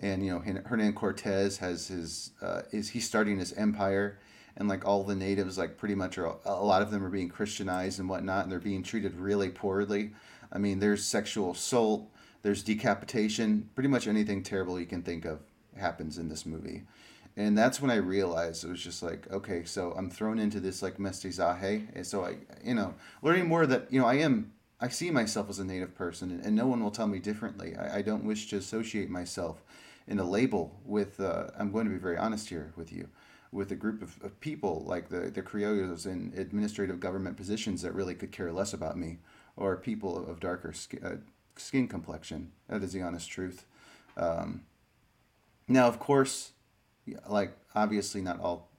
And, 0.01 0.25
you 0.25 0.31
know, 0.31 0.61
Hernan 0.65 0.93
Cortez 0.93 1.57
has 1.57 1.87
his, 1.87 2.31
uh, 2.41 2.63
is 2.71 2.89
he's 2.89 3.07
starting 3.07 3.37
his 3.37 3.53
empire 3.53 4.17
and 4.57 4.67
like 4.67 4.85
all 4.85 5.03
the 5.03 5.15
natives 5.15 5.57
like 5.57 5.77
pretty 5.77 5.95
much 5.95 6.17
are 6.17 6.35
a 6.45 6.63
lot 6.63 6.81
of 6.81 6.91
them 6.91 7.03
are 7.03 7.09
being 7.09 7.29
christianized 7.29 7.99
and 7.99 8.09
whatnot 8.09 8.43
and 8.43 8.51
they're 8.51 8.59
being 8.59 8.83
treated 8.83 9.15
really 9.15 9.49
poorly. 9.49 10.11
I 10.51 10.57
mean 10.57 10.79
there's 10.79 11.03
sexual 11.03 11.51
assault 11.51 12.09
there's 12.41 12.63
decapitation 12.63 13.69
pretty 13.75 13.89
much 13.89 14.07
anything 14.07 14.43
terrible 14.43 14.79
you 14.79 14.85
can 14.85 15.03
think 15.03 15.25
of 15.25 15.39
happens 15.77 16.17
in 16.17 16.29
this 16.29 16.45
movie. 16.45 16.83
And 17.37 17.57
that's 17.57 17.81
when 17.81 17.89
i 17.89 17.95
realized 17.95 18.63
it 18.63 18.69
was 18.69 18.83
just 18.83 19.01
like 19.01 19.31
okay 19.31 19.63
so 19.63 19.93
i'm 19.97 20.09
thrown 20.09 20.37
into 20.37 20.59
this 20.59 20.81
like 20.81 20.97
mestizaje 20.97 21.87
and 21.95 22.05
so 22.05 22.25
i 22.25 22.35
you 22.63 22.75
know 22.75 22.93
learning 23.21 23.47
more 23.47 23.65
that 23.65 23.87
you 23.89 24.01
know 24.01 24.05
i 24.05 24.15
am 24.15 24.51
i 24.81 24.89
see 24.89 25.09
myself 25.11 25.49
as 25.49 25.57
a 25.57 25.63
native 25.63 25.95
person 25.95 26.29
and, 26.29 26.45
and 26.45 26.55
no 26.55 26.67
one 26.67 26.83
will 26.83 26.91
tell 26.91 27.07
me 27.07 27.19
differently. 27.19 27.75
I, 27.77 27.99
I 27.99 28.01
don't 28.01 28.25
wish 28.25 28.49
to 28.49 28.57
associate 28.57 29.09
myself 29.09 29.63
in 30.07 30.19
a 30.19 30.23
label 30.23 30.79
with 30.85 31.19
uh, 31.19 31.47
i'm 31.57 31.71
going 31.71 31.85
to 31.85 31.91
be 31.91 31.97
very 31.97 32.17
honest 32.17 32.49
here 32.49 32.73
with 32.75 32.91
you 32.91 33.07
with 33.51 33.71
a 33.71 33.75
group 33.75 34.01
of, 34.01 34.17
of 34.23 34.39
people 34.39 34.83
like 34.87 35.09
the, 35.09 35.29
the 35.29 35.41
criollos 35.41 36.05
in 36.05 36.33
administrative 36.37 36.99
government 36.99 37.35
positions 37.35 37.81
that 37.81 37.93
really 37.93 38.15
could 38.15 38.31
care 38.31 38.51
less 38.51 38.73
about 38.73 38.97
me 38.97 39.17
or 39.57 39.75
people 39.75 40.25
of 40.29 40.39
darker 40.39 40.71
skin, 40.71 41.03
uh, 41.03 41.15
skin 41.57 41.87
complexion. 41.87 42.51
That 42.69 42.81
is 42.81 42.93
the 42.93 43.01
honest 43.01 43.29
truth. 43.29 43.65
Um, 44.15 44.63
now, 45.67 45.87
of 45.87 45.99
course, 45.99 46.51
like 47.27 47.53
obviously 47.75 48.21
not 48.21 48.39
all 48.39 48.69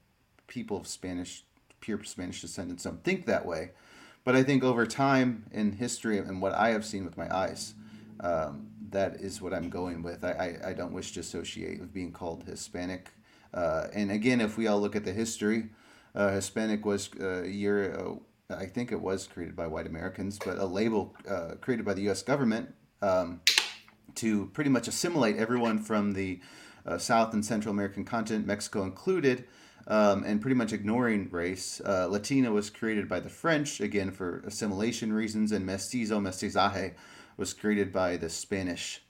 people 0.46 0.78
of 0.78 0.86
Spanish, 0.86 1.44
pure 1.80 2.02
Spanish 2.04 2.40
descendants 2.40 2.84
don't 2.84 3.04
think 3.04 3.26
that 3.26 3.44
way. 3.44 3.72
But 4.24 4.36
I 4.36 4.42
think 4.42 4.62
over 4.62 4.86
time 4.86 5.44
in 5.50 5.72
history 5.72 6.18
and 6.18 6.40
what 6.40 6.54
I 6.54 6.70
have 6.70 6.84
seen 6.84 7.04
with 7.04 7.16
my 7.18 7.34
eyes, 7.34 7.74
um, 8.20 8.68
that 8.92 9.16
is 9.16 9.42
what 9.42 9.52
I'm 9.52 9.68
going 9.68 10.02
with. 10.02 10.24
I, 10.24 10.58
I, 10.64 10.68
I 10.70 10.72
don't 10.72 10.92
wish 10.92 11.12
to 11.12 11.20
associate 11.20 11.80
with 11.80 11.92
being 11.92 12.12
called 12.12 12.44
Hispanic 12.44 13.10
uh, 13.54 13.88
and 13.92 14.10
again, 14.10 14.40
if 14.40 14.56
we 14.56 14.66
all 14.66 14.80
look 14.80 14.96
at 14.96 15.04
the 15.04 15.12
history, 15.12 15.68
uh, 16.14 16.30
Hispanic 16.30 16.84
was 16.84 17.10
uh, 17.20 17.42
a 17.42 17.48
year, 17.48 17.94
uh, 17.94 18.54
I 18.54 18.66
think 18.66 18.92
it 18.92 19.00
was 19.00 19.26
created 19.26 19.56
by 19.56 19.66
white 19.66 19.86
Americans, 19.86 20.38
but 20.42 20.58
a 20.58 20.64
label 20.64 21.14
uh, 21.28 21.54
created 21.60 21.84
by 21.84 21.94
the 21.94 22.02
U.S. 22.02 22.22
government 22.22 22.74
um, 23.02 23.40
to 24.16 24.46
pretty 24.48 24.70
much 24.70 24.88
assimilate 24.88 25.36
everyone 25.36 25.78
from 25.78 26.12
the 26.12 26.40
uh, 26.86 26.98
South 26.98 27.32
and 27.34 27.44
Central 27.44 27.72
American 27.72 28.04
continent, 28.04 28.46
Mexico 28.46 28.82
included, 28.82 29.44
um, 29.86 30.24
and 30.24 30.40
pretty 30.40 30.54
much 30.54 30.72
ignoring 30.72 31.28
race. 31.30 31.80
Latina 31.84 32.52
was 32.52 32.70
created 32.70 33.08
by 33.08 33.20
the 33.20 33.28
French, 33.28 33.80
again 33.80 34.10
for 34.10 34.42
assimilation 34.46 35.12
reasons, 35.12 35.52
and 35.52 35.64
mestizo, 35.66 36.20
mestizaje, 36.20 36.94
was 37.36 37.52
created 37.52 37.92
by 37.92 38.16
the 38.16 38.30
Spanish, 38.30 39.02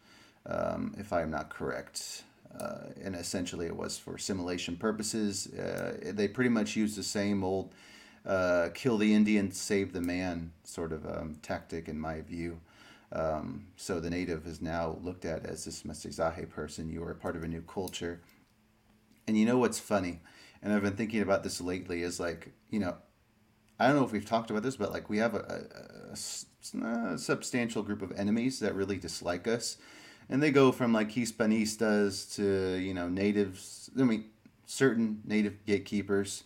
um, 0.47 0.95
if 0.99 1.13
I'm 1.13 1.31
not 1.31 1.51
correct 1.51 2.23
uh, 2.59 2.89
and 3.03 3.15
essentially 3.15 3.67
it 3.67 3.77
was 3.77 3.99
for 3.99 4.19
simulation 4.19 4.77
purposes. 4.77 5.47
Uh, 5.55 6.13
they 6.13 6.29
pretty 6.29 6.51
much 6.51 6.77
used 6.77 6.97
the 6.97 7.03
same 7.03 7.43
old 7.43 7.73
uh, 8.27 8.69
kill 8.75 8.99
the 8.99 9.15
Indian, 9.15 9.51
save 9.51 9.93
the 9.93 10.01
man 10.01 10.53
sort 10.65 10.93
of 10.93 11.07
um, 11.07 11.37
tactic, 11.43 11.89
in 11.89 11.99
my 11.99 12.21
view. 12.21 12.61
Um, 13.13 13.67
so 13.77 14.01
the 14.01 14.11
native 14.11 14.47
is 14.47 14.63
now 14.63 14.97
looked 15.03 15.25
at 15.25 15.45
as 15.45 15.65
this 15.65 15.83
mestizaje 15.83 16.49
person. 16.49 16.89
You 16.89 17.05
are 17.05 17.15
part 17.15 17.37
of 17.37 17.43
a 17.43 17.49
new 17.49 17.63
culture. 17.63 18.21
And 19.27 19.37
you 19.37 19.45
know 19.45 19.59
what's 19.59 19.79
funny? 19.79 20.21
And 20.63 20.73
I've 20.73 20.83
been 20.83 20.97
thinking 20.97 21.21
about 21.21 21.43
this 21.43 21.61
lately 21.61 22.03
is 22.03 22.21
like, 22.21 22.53
you 22.71 22.79
know, 22.79 22.97
I 23.83 23.89
don't 23.89 23.97
know 23.97 24.05
if 24.05 24.13
we've 24.13 24.25
talked 24.25 24.51
about 24.51 24.63
this, 24.63 24.77
but 24.77 24.93
like 24.93 25.11
we 25.11 25.19
have 25.19 25.35
a, 25.35 25.67
a, 26.13 26.87
a, 26.87 27.19
substantial 27.19 27.83
group 27.83 28.03
of 28.03 28.13
enemies 28.13 28.61
that 28.61 28.75
really 28.75 28.97
dislike 28.97 29.49
us 29.49 29.77
and 30.29 30.43
they 30.43 30.51
go 30.51 30.73
from 30.73 30.93
like 30.93 31.11
Hispanistas 31.11 32.35
to 32.37 32.77
you 32.79 32.95
know 32.95 33.09
natives. 33.09 33.91
I 33.99 34.05
mean, 34.05 34.25
certain 34.67 35.21
native 35.25 35.65
gatekeepers 35.67 36.45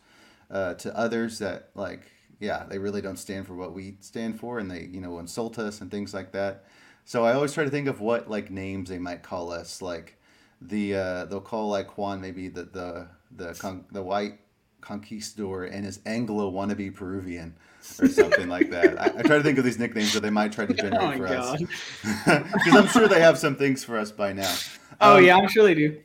uh, 0.50 0.74
to 0.74 0.96
others 0.96 1.38
that 1.38 1.70
like 1.74 2.10
yeah 2.40 2.64
they 2.68 2.78
really 2.78 3.00
don't 3.00 3.18
stand 3.18 3.46
for 3.46 3.54
what 3.54 3.72
we 3.72 3.96
stand 4.00 4.38
for, 4.40 4.58
and 4.58 4.70
they 4.70 4.84
you 4.84 5.00
know 5.00 5.18
insult 5.18 5.58
us 5.58 5.80
and 5.80 5.90
things 5.90 6.14
like 6.14 6.32
that. 6.32 6.64
So 7.04 7.24
I 7.24 7.34
always 7.34 7.54
try 7.54 7.64
to 7.64 7.70
think 7.70 7.86
of 7.86 8.00
what 8.00 8.28
like 8.28 8.50
names 8.50 8.88
they 8.88 8.98
might 8.98 9.22
call 9.22 9.52
us. 9.52 9.80
Like 9.80 10.18
the 10.60 10.96
uh, 10.96 11.24
they'll 11.26 11.40
call 11.40 11.68
like 11.68 11.96
Juan 11.96 12.20
maybe 12.20 12.48
the 12.48 12.64
the 12.64 13.08
the 13.30 13.54
con- 13.54 13.84
the 13.92 14.02
white 14.02 14.40
conquistador 14.86 15.64
and 15.64 15.84
his 15.84 16.00
Anglo 16.06 16.50
wannabe 16.50 16.94
Peruvian 16.94 17.54
or 18.00 18.08
something 18.08 18.48
like 18.48 18.70
that. 18.70 19.00
I, 19.00 19.18
I, 19.18 19.22
try 19.22 19.36
to 19.36 19.42
think 19.42 19.58
of 19.58 19.64
these 19.64 19.78
nicknames 19.78 20.12
that 20.12 20.20
they 20.20 20.30
might 20.30 20.52
try 20.52 20.66
to 20.66 20.72
oh 20.72 20.76
generate 20.76 21.20
oh 21.20 21.26
for 21.26 21.26
God. 21.26 21.62
us 22.26 22.52
because 22.52 22.74
I'm 22.74 22.86
sure 22.88 23.08
they 23.08 23.20
have 23.20 23.38
some 23.38 23.56
things 23.56 23.84
for 23.84 23.98
us 23.98 24.12
by 24.12 24.32
now. 24.32 24.54
Oh 25.00 25.16
um, 25.16 25.24
yeah, 25.24 25.36
I'm 25.36 25.48
sure 25.48 25.64
they 25.64 25.74
do. 25.74 26.00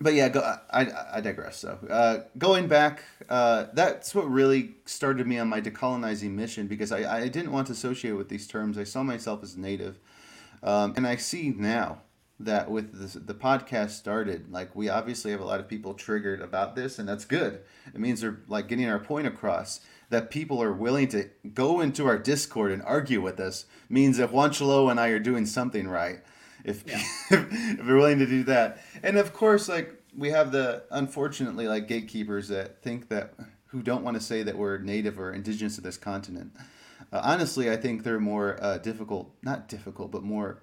But 0.00 0.14
yeah, 0.14 0.28
go, 0.28 0.40
I, 0.70 0.88
I 1.14 1.20
digress. 1.20 1.58
So 1.58 1.78
uh, 1.88 2.20
going 2.38 2.66
back, 2.66 3.04
uh, 3.28 3.66
that's 3.72 4.14
what 4.14 4.28
really 4.28 4.74
started 4.84 5.26
me 5.26 5.38
on 5.38 5.48
my 5.48 5.60
decolonizing 5.60 6.30
mission 6.30 6.66
because 6.66 6.90
I, 6.90 7.22
I 7.22 7.28
didn't 7.28 7.52
want 7.52 7.68
to 7.68 7.72
associate 7.72 8.12
with 8.12 8.28
these 8.28 8.46
terms. 8.46 8.78
I 8.78 8.84
saw 8.84 9.02
myself 9.02 9.42
as 9.42 9.56
native, 9.56 9.98
um, 10.62 10.94
and 10.96 11.06
I 11.06 11.16
see 11.16 11.54
now 11.56 11.98
that 12.40 12.70
with 12.70 12.98
this, 12.98 13.12
the 13.14 13.34
podcast 13.34 13.90
started, 13.90 14.50
like 14.50 14.74
we 14.74 14.88
obviously 14.88 15.30
have 15.30 15.40
a 15.40 15.44
lot 15.44 15.60
of 15.60 15.68
people 15.68 15.94
triggered 15.94 16.40
about 16.40 16.74
this, 16.74 16.98
and 16.98 17.08
that's 17.08 17.24
good. 17.24 17.60
It 17.94 18.00
means 18.00 18.20
they're 18.20 18.40
like 18.48 18.68
getting 18.68 18.88
our 18.88 18.98
point 18.98 19.26
across 19.26 19.80
that 20.10 20.30
people 20.30 20.62
are 20.62 20.72
willing 20.72 21.08
to 21.08 21.30
go 21.54 21.80
into 21.80 22.06
our 22.06 22.18
Discord 22.18 22.70
and 22.70 22.82
argue 22.82 23.20
with 23.22 23.40
us 23.40 23.64
means 23.88 24.18
that 24.18 24.32
Juan 24.32 24.50
Choloa 24.50 24.90
and 24.90 25.00
I 25.00 25.08
are 25.08 25.18
doing 25.18 25.46
something 25.46 25.88
right. 25.88 26.20
If, 26.64 26.84
yeah. 26.86 26.96
if, 27.30 27.48
if 27.80 27.86
we're 27.86 27.96
willing 27.96 28.18
to 28.18 28.26
do 28.26 28.44
that, 28.44 28.78
and 29.02 29.16
of 29.16 29.32
course, 29.32 29.68
like 29.68 30.02
we 30.16 30.30
have 30.30 30.52
the 30.52 30.84
unfortunately 30.90 31.66
like 31.66 31.88
gatekeepers 31.88 32.48
that 32.48 32.82
think 32.82 33.08
that 33.08 33.34
who 33.66 33.82
don't 33.82 34.04
want 34.04 34.16
to 34.16 34.22
say 34.22 34.42
that 34.42 34.56
we're 34.56 34.78
native 34.78 35.18
or 35.18 35.32
indigenous 35.32 35.76
to 35.76 35.80
this 35.80 35.96
continent. 35.96 36.52
Uh, 37.10 37.20
honestly, 37.24 37.70
I 37.70 37.76
think 37.76 38.04
they're 38.04 38.20
more 38.20 38.58
uh, 38.62 38.78
difficult, 38.78 39.34
not 39.42 39.68
difficult, 39.68 40.10
but 40.10 40.22
more 40.22 40.62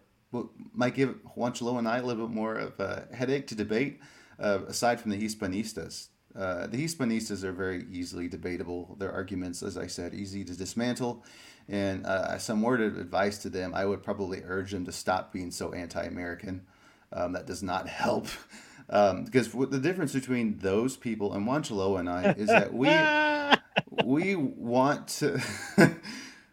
might 0.74 0.96
give 0.96 1.16
Juan 1.36 1.54
Choloa 1.54 1.80
and 1.80 1.88
I 1.88 1.98
a 1.98 2.04
little 2.04 2.28
bit 2.28 2.36
more 2.36 2.56
of 2.56 2.80
a 2.80 3.08
headache 3.14 3.48
to 3.48 3.56
debate. 3.56 4.00
Uh, 4.40 4.60
aside 4.68 5.02
from 5.02 5.12
the 5.12 5.18
Hispanistas, 5.18 6.10
uh, 6.36 6.68
the 6.68 6.78
Hispanistas 6.84 7.44
are 7.44 7.52
very 7.52 7.86
easily 7.92 8.28
debatable. 8.28 8.96
Their 9.00 9.12
arguments, 9.12 9.64
as 9.64 9.78
I 9.78 9.88
said, 9.88 10.14
easy 10.14 10.44
to 10.46 10.56
dismantle. 10.56 11.24
And 11.68 12.06
uh, 12.06 12.38
some 12.38 12.62
word 12.62 12.82
of 12.82 12.98
advice 12.98 13.38
to 13.40 13.50
them, 13.50 13.74
I 13.76 13.86
would 13.86 14.02
probably 14.02 14.42
urge 14.44 14.72
them 14.72 14.86
to 14.86 14.92
stop 14.92 15.34
being 15.34 15.52
so 15.52 15.74
anti-American. 15.74 16.66
Um, 17.12 17.34
that 17.34 17.48
does 17.48 17.64
not 17.64 17.88
help. 17.88 18.28
Um, 18.92 19.24
because 19.24 19.52
the 19.52 19.80
difference 19.80 20.14
between 20.14 20.58
those 20.58 20.98
people 20.98 21.34
and 21.36 21.46
Juan 21.46 21.62
Choloa 21.62 22.00
and 22.00 22.10
I 22.10 22.32
is 22.32 22.48
that 22.48 22.74
we 22.74 22.90
we 24.04 24.36
want 24.36 25.08
to 25.20 25.40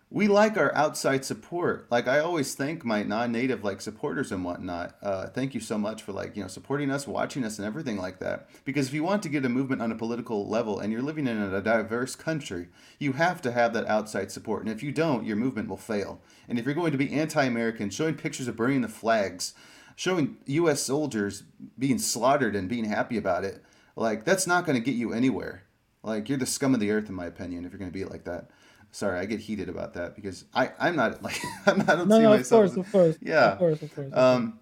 we 0.09 0.29
like 0.29 0.57
our 0.57 0.73
outside 0.75 1.25
support. 1.25 1.89
Like 1.91 2.07
I 2.07 2.21
always 2.21 2.55
thank 2.55 2.85
my 2.85 3.03
non-native 3.03 3.65
like 3.65 3.81
supporters 3.81 4.31
and 4.31 4.45
whatnot. 4.45 4.97
Uh, 5.03 5.27
thank 5.27 5.53
you 5.53 5.61
so 5.61 5.77
much 5.77 6.03
for 6.03 6.13
like 6.13 6.37
you 6.37 6.43
know 6.43 6.49
supporting 6.49 6.91
us, 6.91 7.09
watching 7.09 7.45
us, 7.45 7.59
and 7.59 7.67
everything 7.67 7.97
like 7.97 8.21
that. 8.21 8.49
Because 8.65 8.89
if 8.89 8.95
you 8.95 9.03
want 9.03 9.23
to 9.25 9.29
get 9.29 9.45
a 9.45 9.49
movement 9.49 9.83
on 9.83 9.91
a 9.91 9.97
political 9.97 10.49
level 10.49 10.79
and 10.79 10.93
you're 10.93 11.03
living 11.03 11.27
in 11.27 11.39
a 11.39 11.61
diverse 11.61 12.15
country, 12.15 12.69
you 13.01 13.13
have 13.13 13.43
to 13.43 13.51
have 13.51 13.73
that 13.73 13.87
outside 13.87 14.31
support. 14.31 14.63
And 14.63 14.71
if 14.71 14.83
you 14.83 14.93
don't, 14.93 15.27
your 15.27 15.37
movement 15.37 15.69
will 15.69 15.77
fail. 15.77 16.21
And 16.49 16.59
if 16.59 16.65
you're 16.65 16.75
going 16.75 16.93
to 16.93 16.99
be 16.99 17.13
anti-American, 17.13 17.91
showing 17.91 18.15
pictures 18.15 18.47
of 18.47 18.57
burning 18.57 18.83
the 18.83 18.89
flags, 18.89 19.55
showing 19.97 20.37
U.S. 20.47 20.83
soldiers 20.83 21.43
being 21.77 21.99
slaughtered 21.99 22.55
and 22.55 22.69
being 22.69 22.85
happy 22.85 23.17
about 23.17 23.45
it, 23.45 23.65
like 23.97 24.25
that's 24.25 24.47
not 24.47 24.67
going 24.67 24.79
to 24.79 24.85
get 24.85 24.95
you 24.97 25.13
anywhere. 25.13 25.65
Like 26.05 26.29
you're 26.29 26.39
the 26.39 26.47
scum 26.47 26.75
of 26.75 26.79
the 26.79 26.93
earth, 26.93 27.09
in 27.09 27.17
my 27.17 27.27
opinion, 27.27 27.65
if 27.65 27.73
you're 27.73 27.81
going 27.81 27.91
to 27.91 27.99
be 27.99 28.05
like 28.05 28.23
that. 28.25 28.49
Sorry, 28.97 29.19
I 29.21 29.27
get 29.27 29.41
heated 29.41 29.69
about 29.69 29.93
that 29.93 30.15
because 30.17 30.47
I 30.55 30.71
I'm 30.79 30.97
not 30.97 31.23
like 31.27 31.39
I'm 31.67 31.77
not. 31.77 31.91
I 31.91 31.97
don't 31.97 32.09
No, 32.09 32.17
see 32.17 32.23
no, 32.23 32.33
of 32.33 32.49
course, 32.49 32.77
of 32.77 32.91
course. 32.91 33.19
Yeah. 33.21 33.53
Of 33.53 33.59
course, 33.59 33.83
of 33.83 33.95
course. 33.95 34.11
Um, 34.15 34.59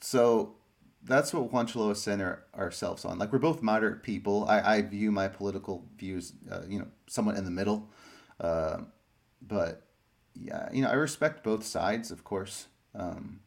so 0.00 0.56
that's 1.04 1.32
what 1.32 1.52
Juan 1.52 1.68
Choloa 1.68 1.96
center 1.96 2.42
ourselves 2.52 3.04
on. 3.04 3.20
Like 3.20 3.32
we're 3.32 3.38
both 3.38 3.62
moderate 3.62 4.02
people. 4.02 4.44
I, 4.48 4.78
I 4.78 4.82
view 4.82 5.12
my 5.12 5.28
political 5.28 5.84
views, 5.96 6.32
uh, 6.50 6.62
you 6.68 6.80
know, 6.80 6.88
somewhat 7.06 7.36
in 7.36 7.44
the 7.44 7.52
middle. 7.52 7.88
Uh, 8.40 8.78
but 9.40 9.82
yeah, 10.34 10.68
you 10.72 10.82
know, 10.82 10.88
I 10.88 10.94
respect 10.94 11.44
both 11.44 11.64
sides, 11.64 12.10
of 12.10 12.24
course. 12.24 12.66
Um, 12.92 13.38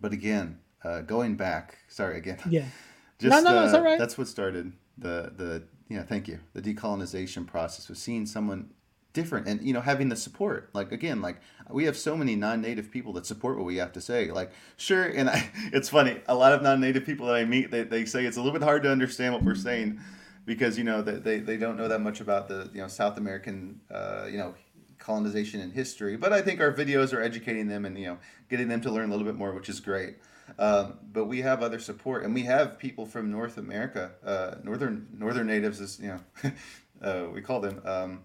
but 0.00 0.14
again, 0.14 0.58
uh, 0.84 1.02
going 1.02 1.36
back, 1.36 1.76
sorry 1.88 2.16
again. 2.16 2.38
yeah. 2.48 2.64
Just, 3.18 3.30
No, 3.30 3.40
no, 3.42 3.58
no, 3.58 3.64
it's 3.66 3.74
uh, 3.74 3.76
all 3.76 3.84
right. 3.84 3.98
That's 3.98 4.16
what 4.16 4.26
started 4.26 4.72
the 4.96 5.32
the 5.36 5.64
yeah. 5.90 6.02
Thank 6.02 6.28
you. 6.28 6.38
The 6.54 6.62
decolonization 6.62 7.46
process 7.46 7.90
was 7.90 7.98
seeing 7.98 8.24
someone 8.24 8.70
different 9.12 9.46
and 9.46 9.62
you 9.62 9.72
know 9.72 9.80
having 9.80 10.08
the 10.08 10.16
support. 10.16 10.70
Like 10.72 10.92
again, 10.92 11.20
like 11.20 11.40
we 11.70 11.84
have 11.84 11.96
so 11.96 12.16
many 12.16 12.36
non-native 12.36 12.90
people 12.90 13.12
that 13.14 13.26
support 13.26 13.56
what 13.56 13.66
we 13.66 13.76
have 13.76 13.92
to 13.92 14.00
say. 14.00 14.30
Like 14.30 14.52
sure, 14.76 15.04
and 15.04 15.30
I, 15.30 15.50
it's 15.72 15.88
funny. 15.88 16.20
A 16.26 16.34
lot 16.34 16.52
of 16.52 16.62
non-native 16.62 17.04
people 17.04 17.26
that 17.26 17.36
I 17.36 17.44
meet, 17.44 17.70
they, 17.70 17.82
they 17.82 18.04
say 18.04 18.24
it's 18.24 18.36
a 18.36 18.40
little 18.40 18.58
bit 18.58 18.64
hard 18.64 18.82
to 18.84 18.90
understand 18.90 19.34
what 19.34 19.42
we're 19.42 19.54
saying 19.54 20.00
because 20.44 20.76
you 20.76 20.84
know 20.84 21.02
they, 21.02 21.38
they, 21.38 21.56
don't 21.56 21.76
know 21.76 21.88
that 21.88 22.00
much 22.00 22.20
about 22.20 22.48
the 22.48 22.70
you 22.72 22.80
know 22.80 22.88
South 22.88 23.16
American 23.16 23.80
uh, 23.90 24.26
you 24.30 24.38
know 24.38 24.54
colonization 24.98 25.60
and 25.60 25.72
history. 25.72 26.16
But 26.16 26.32
I 26.32 26.42
think 26.42 26.60
our 26.60 26.72
videos 26.72 27.12
are 27.12 27.22
educating 27.22 27.68
them 27.68 27.84
and 27.84 27.98
you 27.98 28.06
know 28.06 28.18
getting 28.48 28.68
them 28.68 28.80
to 28.82 28.90
learn 28.90 29.08
a 29.08 29.12
little 29.12 29.26
bit 29.26 29.36
more, 29.36 29.52
which 29.52 29.68
is 29.68 29.80
great. 29.80 30.16
Um, 30.58 30.98
but 31.12 31.26
we 31.26 31.40
have 31.40 31.62
other 31.62 31.78
support, 31.78 32.24
and 32.24 32.34
we 32.34 32.42
have 32.42 32.78
people 32.78 33.06
from 33.06 33.30
North 33.30 33.58
America, 33.58 34.12
uh, 34.24 34.56
northern 34.62 35.08
northern 35.16 35.46
natives, 35.46 35.80
is 35.80 36.00
you 36.00 36.08
know, 36.08 36.50
uh, 37.02 37.30
we 37.32 37.40
call 37.40 37.60
them 37.60 37.80
um, 37.84 38.24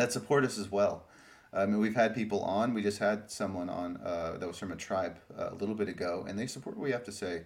that 0.00 0.12
support 0.12 0.44
us 0.44 0.58
as 0.58 0.72
well. 0.72 1.04
I 1.52 1.66
mean, 1.66 1.78
we've 1.78 1.94
had 1.94 2.14
people 2.14 2.40
on. 2.42 2.74
We 2.74 2.82
just 2.82 2.98
had 2.98 3.30
someone 3.30 3.68
on 3.68 3.98
uh, 4.04 4.36
that 4.38 4.46
was 4.46 4.58
from 4.58 4.72
a 4.72 4.76
tribe 4.76 5.18
uh, 5.38 5.50
a 5.50 5.54
little 5.54 5.74
bit 5.74 5.88
ago, 5.88 6.24
and 6.28 6.38
they 6.38 6.46
support 6.46 6.76
what 6.76 6.84
we 6.84 6.92
have 6.92 7.04
to 7.04 7.12
say. 7.12 7.42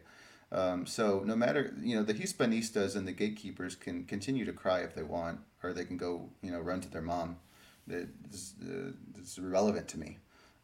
Um, 0.53 0.87
so 0.87 1.23
no 1.25 1.35
matter 1.35 1.75
you 1.81 1.97
know 1.97 2.03
the 2.03 2.15
Hispanistas 2.15 2.97
and 2.97 3.09
the 3.09 3.13
gatekeepers 3.13 3.75
can 3.75 4.05
continue 4.05 4.45
to 4.45 4.53
cry 4.53 4.81
if 4.81 4.95
they 4.95 5.03
want, 5.03 5.41
or 5.63 5.73
they 5.73 5.85
can 5.85 5.97
go 5.97 6.29
you 6.43 6.53
know 6.53 6.61
run 6.61 6.81
to 6.83 6.91
their 6.91 7.03
mom. 7.03 7.37
It's, 7.87 8.55
uh, 8.63 8.93
this 9.15 9.37
irrelevant 9.37 9.89
to 9.89 9.99
me 9.99 10.19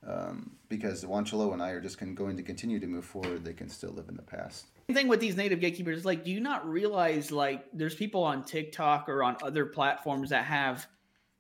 um, 0.07 0.53
because 0.69 1.05
Juancholoa 1.05 1.53
and 1.53 1.63
I 1.63 1.71
are 1.71 1.81
just 1.81 1.99
going 1.99 2.37
to 2.37 2.43
continue 2.43 2.79
to 2.79 2.87
move 2.87 3.05
forward. 3.05 3.45
They 3.45 3.53
can 3.53 3.69
still 3.69 3.91
live 3.91 4.09
in 4.09 4.17
the 4.17 4.23
past. 4.23 4.67
Thing 4.91 5.09
with 5.09 5.21
these 5.21 5.37
native 5.37 5.61
gatekeepers 5.61 6.05
like, 6.05 6.25
do 6.25 6.31
you 6.31 6.41
not 6.41 6.69
realize 6.69 7.31
like 7.31 7.67
there's 7.73 7.95
people 7.95 8.25
on 8.25 8.45
TikTok 8.45 9.09
or 9.09 9.23
on 9.23 9.37
other 9.43 9.67
platforms 9.67 10.31
that 10.31 10.45
have 10.45 10.87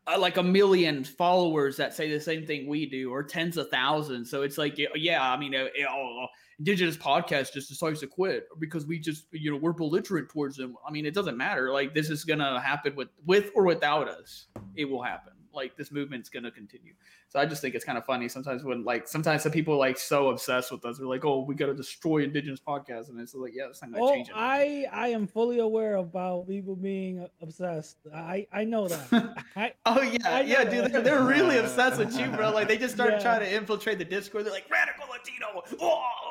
uh, 0.07 0.19
like 0.19 0.37
a 0.37 0.43
million 0.43 1.05
followers 1.05 1.77
that 1.77 1.95
say 1.95 2.11
the 2.11 2.21
same 2.21 2.47
thing 2.47 2.67
we 2.67 2.87
do, 2.87 3.11
or 3.13 3.23
tens 3.23 3.57
of 3.57 3.69
thousands. 3.71 4.31
So 4.31 4.43
it's 4.43 4.59
like, 4.59 4.79
yeah, 4.95 5.23
I 5.23 5.37
mean, 5.37 5.55
uh, 5.55 5.69
uh, 5.89 6.27
Indigenous 6.59 6.97
podcast 6.97 7.53
just 7.53 7.69
decides 7.69 8.01
to 8.01 8.07
quit 8.07 8.47
because 8.59 8.87
we 8.87 8.99
just, 8.99 9.27
you 9.33 9.51
know, 9.51 9.57
we're 9.57 9.73
belligerent 9.73 10.29
towards 10.29 10.57
them. 10.57 10.77
I 10.87 10.91
mean, 10.91 11.07
it 11.07 11.15
doesn't 11.15 11.37
matter. 11.37 11.73
Like 11.73 11.95
this 11.95 12.11
is 12.11 12.25
gonna 12.25 12.61
happen 12.61 12.95
with 12.97 13.09
with 13.25 13.51
or 13.55 13.65
without 13.65 14.09
us. 14.09 14.47
It 14.77 14.85
will 14.85 15.03
happen. 15.03 15.33
Like 15.53 15.77
this 15.77 15.91
movement's 15.91 16.29
gonna 16.29 16.51
continue. 16.51 16.93
So 17.29 17.39
I 17.39 17.47
just 17.47 17.61
think 17.63 17.75
it's 17.75 17.85
kind 17.85 17.99
of 17.99 18.05
funny 18.05 18.29
sometimes 18.29 18.65
when 18.65 18.85
like 18.85 19.09
sometimes 19.09 19.43
some 19.43 19.53
people 19.53 19.75
are, 19.75 19.79
like 19.79 19.99
so 19.99 20.29
obsessed 20.29 20.71
with 20.73 20.85
us. 20.85 20.99
They're 20.99 21.07
like, 21.07 21.25
oh, 21.25 21.41
we 21.45 21.55
gotta 21.55 21.75
destroy 21.75 22.19
indigenous 22.23 22.61
podcasts, 22.61 23.09
and 23.09 23.21
it's 23.21 23.35
like, 23.35 23.53
yeah, 23.55 23.69
it's 23.69 23.83
not 23.83 23.93
gonna 23.93 24.05
Oh, 24.05 24.13
change 24.15 24.29
it. 24.29 24.35
I 24.37 24.87
I 24.93 25.09
am 25.09 25.27
fully 25.27 25.59
aware 25.59 25.97
about 25.97 26.49
people 26.49 26.77
being 26.77 27.27
obsessed. 27.41 27.99
I 28.15 28.47
I 28.53 28.65
know 28.65 28.89
that. 28.89 29.35
I, 29.57 29.73
Oh 29.87 30.01
yeah, 30.03 30.19
I 30.25 30.41
yeah, 30.43 30.63
know 30.65 30.71
dude. 30.71 30.93
They're, 30.93 31.03
they're 31.03 31.25
really 31.25 31.59
obsessed 31.65 31.99
with 31.99 32.19
you, 32.19 32.27
bro. 32.29 32.51
Like 32.51 32.69
they 32.69 32.79
just 32.79 32.95
started 32.95 33.17
Yeah. 33.17 33.23
trying 33.23 33.41
to 33.41 33.55
infiltrate 33.55 33.99
the 33.99 34.05
Discord. 34.05 34.45
They're 34.47 34.53
like 34.53 34.71
radical 34.71 35.07
Latino, 35.11 35.47
oh 35.55 35.63
radical. 35.63 36.30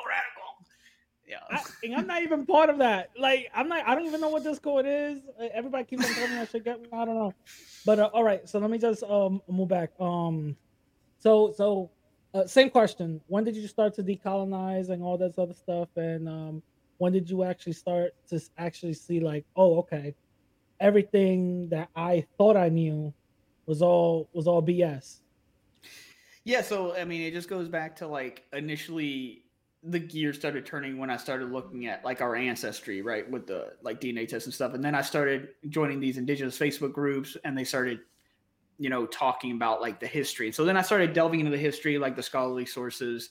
Yeah. 1.30 1.38
I, 1.48 1.62
and 1.84 1.94
I'm 1.94 2.06
not 2.08 2.22
even 2.22 2.44
part 2.44 2.70
of 2.70 2.78
that. 2.78 3.10
Like, 3.16 3.50
I'm 3.54 3.68
not. 3.68 3.86
I 3.86 3.94
don't 3.94 4.04
even 4.06 4.20
know 4.20 4.30
what 4.30 4.42
Discord 4.42 4.84
is. 4.88 5.20
Everybody 5.54 5.84
keeps 5.84 6.08
on 6.08 6.14
telling 6.14 6.32
me 6.32 6.38
I 6.38 6.44
should 6.44 6.64
get. 6.64 6.80
I 6.92 7.04
don't 7.04 7.14
know. 7.14 7.34
But 7.86 8.00
uh, 8.00 8.10
all 8.12 8.24
right. 8.24 8.48
So 8.48 8.58
let 8.58 8.68
me 8.68 8.78
just 8.78 9.04
um 9.04 9.40
move 9.48 9.68
back. 9.68 9.92
Um, 10.00 10.56
so 11.20 11.54
so 11.56 11.90
uh, 12.34 12.46
same 12.46 12.68
question. 12.68 13.20
When 13.28 13.44
did 13.44 13.54
you 13.54 13.68
start 13.68 13.94
to 13.94 14.02
decolonize 14.02 14.90
and 14.90 15.02
all 15.02 15.16
this 15.16 15.38
other 15.38 15.54
stuff? 15.54 15.88
And 15.96 16.28
um, 16.28 16.62
when 16.98 17.12
did 17.12 17.30
you 17.30 17.44
actually 17.44 17.74
start 17.74 18.12
to 18.30 18.40
actually 18.58 18.94
see 18.94 19.20
like, 19.20 19.44
oh, 19.54 19.78
okay, 19.78 20.14
everything 20.80 21.68
that 21.68 21.90
I 21.94 22.26
thought 22.38 22.56
I 22.56 22.70
knew 22.70 23.14
was 23.66 23.82
all 23.82 24.28
was 24.32 24.48
all 24.48 24.62
BS. 24.62 25.20
Yeah, 26.44 26.62
so 26.62 26.96
I 26.96 27.04
mean, 27.04 27.22
it 27.22 27.32
just 27.32 27.48
goes 27.48 27.68
back 27.68 27.96
to 27.96 28.08
like 28.08 28.42
initially 28.52 29.44
the 29.82 29.98
gear 29.98 30.32
started 30.32 30.66
turning 30.66 30.98
when 30.98 31.10
I 31.10 31.16
started 31.16 31.50
looking 31.50 31.86
at 31.86 32.04
like 32.04 32.20
our 32.20 32.36
ancestry, 32.36 33.00
right, 33.00 33.28
with 33.30 33.46
the 33.46 33.72
like 33.82 34.00
DNA 34.00 34.28
tests 34.28 34.46
and 34.46 34.54
stuff, 34.54 34.74
and 34.74 34.84
then 34.84 34.94
I 34.94 35.00
started 35.00 35.48
joining 35.68 36.00
these 36.00 36.18
indigenous 36.18 36.58
Facebook 36.58 36.92
groups, 36.92 37.36
and 37.44 37.56
they 37.56 37.64
started, 37.64 38.00
you 38.78 38.90
know, 38.90 39.06
talking 39.06 39.52
about 39.52 39.80
like 39.80 39.98
the 39.98 40.06
history. 40.06 40.52
So 40.52 40.64
then 40.64 40.76
I 40.76 40.82
started 40.82 41.12
delving 41.12 41.40
into 41.40 41.50
the 41.50 41.58
history, 41.58 41.98
like 41.98 42.14
the 42.14 42.22
scholarly 42.22 42.66
sources, 42.66 43.30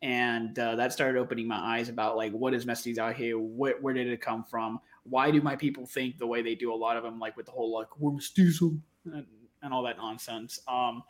and 0.00 0.58
uh, 0.58 0.74
that 0.76 0.94
started 0.94 1.18
opening 1.18 1.46
my 1.46 1.58
eyes 1.58 1.90
about 1.90 2.16
like 2.16 2.32
what 2.32 2.54
is 2.54 2.64
mestizaje, 2.64 3.36
what 3.36 3.82
where 3.82 3.92
did 3.92 4.08
it 4.08 4.22
come 4.22 4.44
from, 4.44 4.80
why 5.04 5.30
do 5.30 5.42
my 5.42 5.56
people 5.56 5.84
think 5.84 6.16
the 6.18 6.26
way 6.26 6.40
they 6.40 6.54
do? 6.54 6.72
A 6.72 6.74
lot 6.74 6.96
of 6.96 7.02
them 7.02 7.18
like 7.18 7.36
with 7.36 7.46
the 7.46 7.52
whole 7.52 7.74
like 7.74 7.88
we're 7.98 8.12
mestizo 8.12 8.72
and, 9.04 9.26
and 9.62 9.74
all 9.74 9.82
that 9.82 9.98
nonsense. 9.98 10.60
Um, 10.66 11.02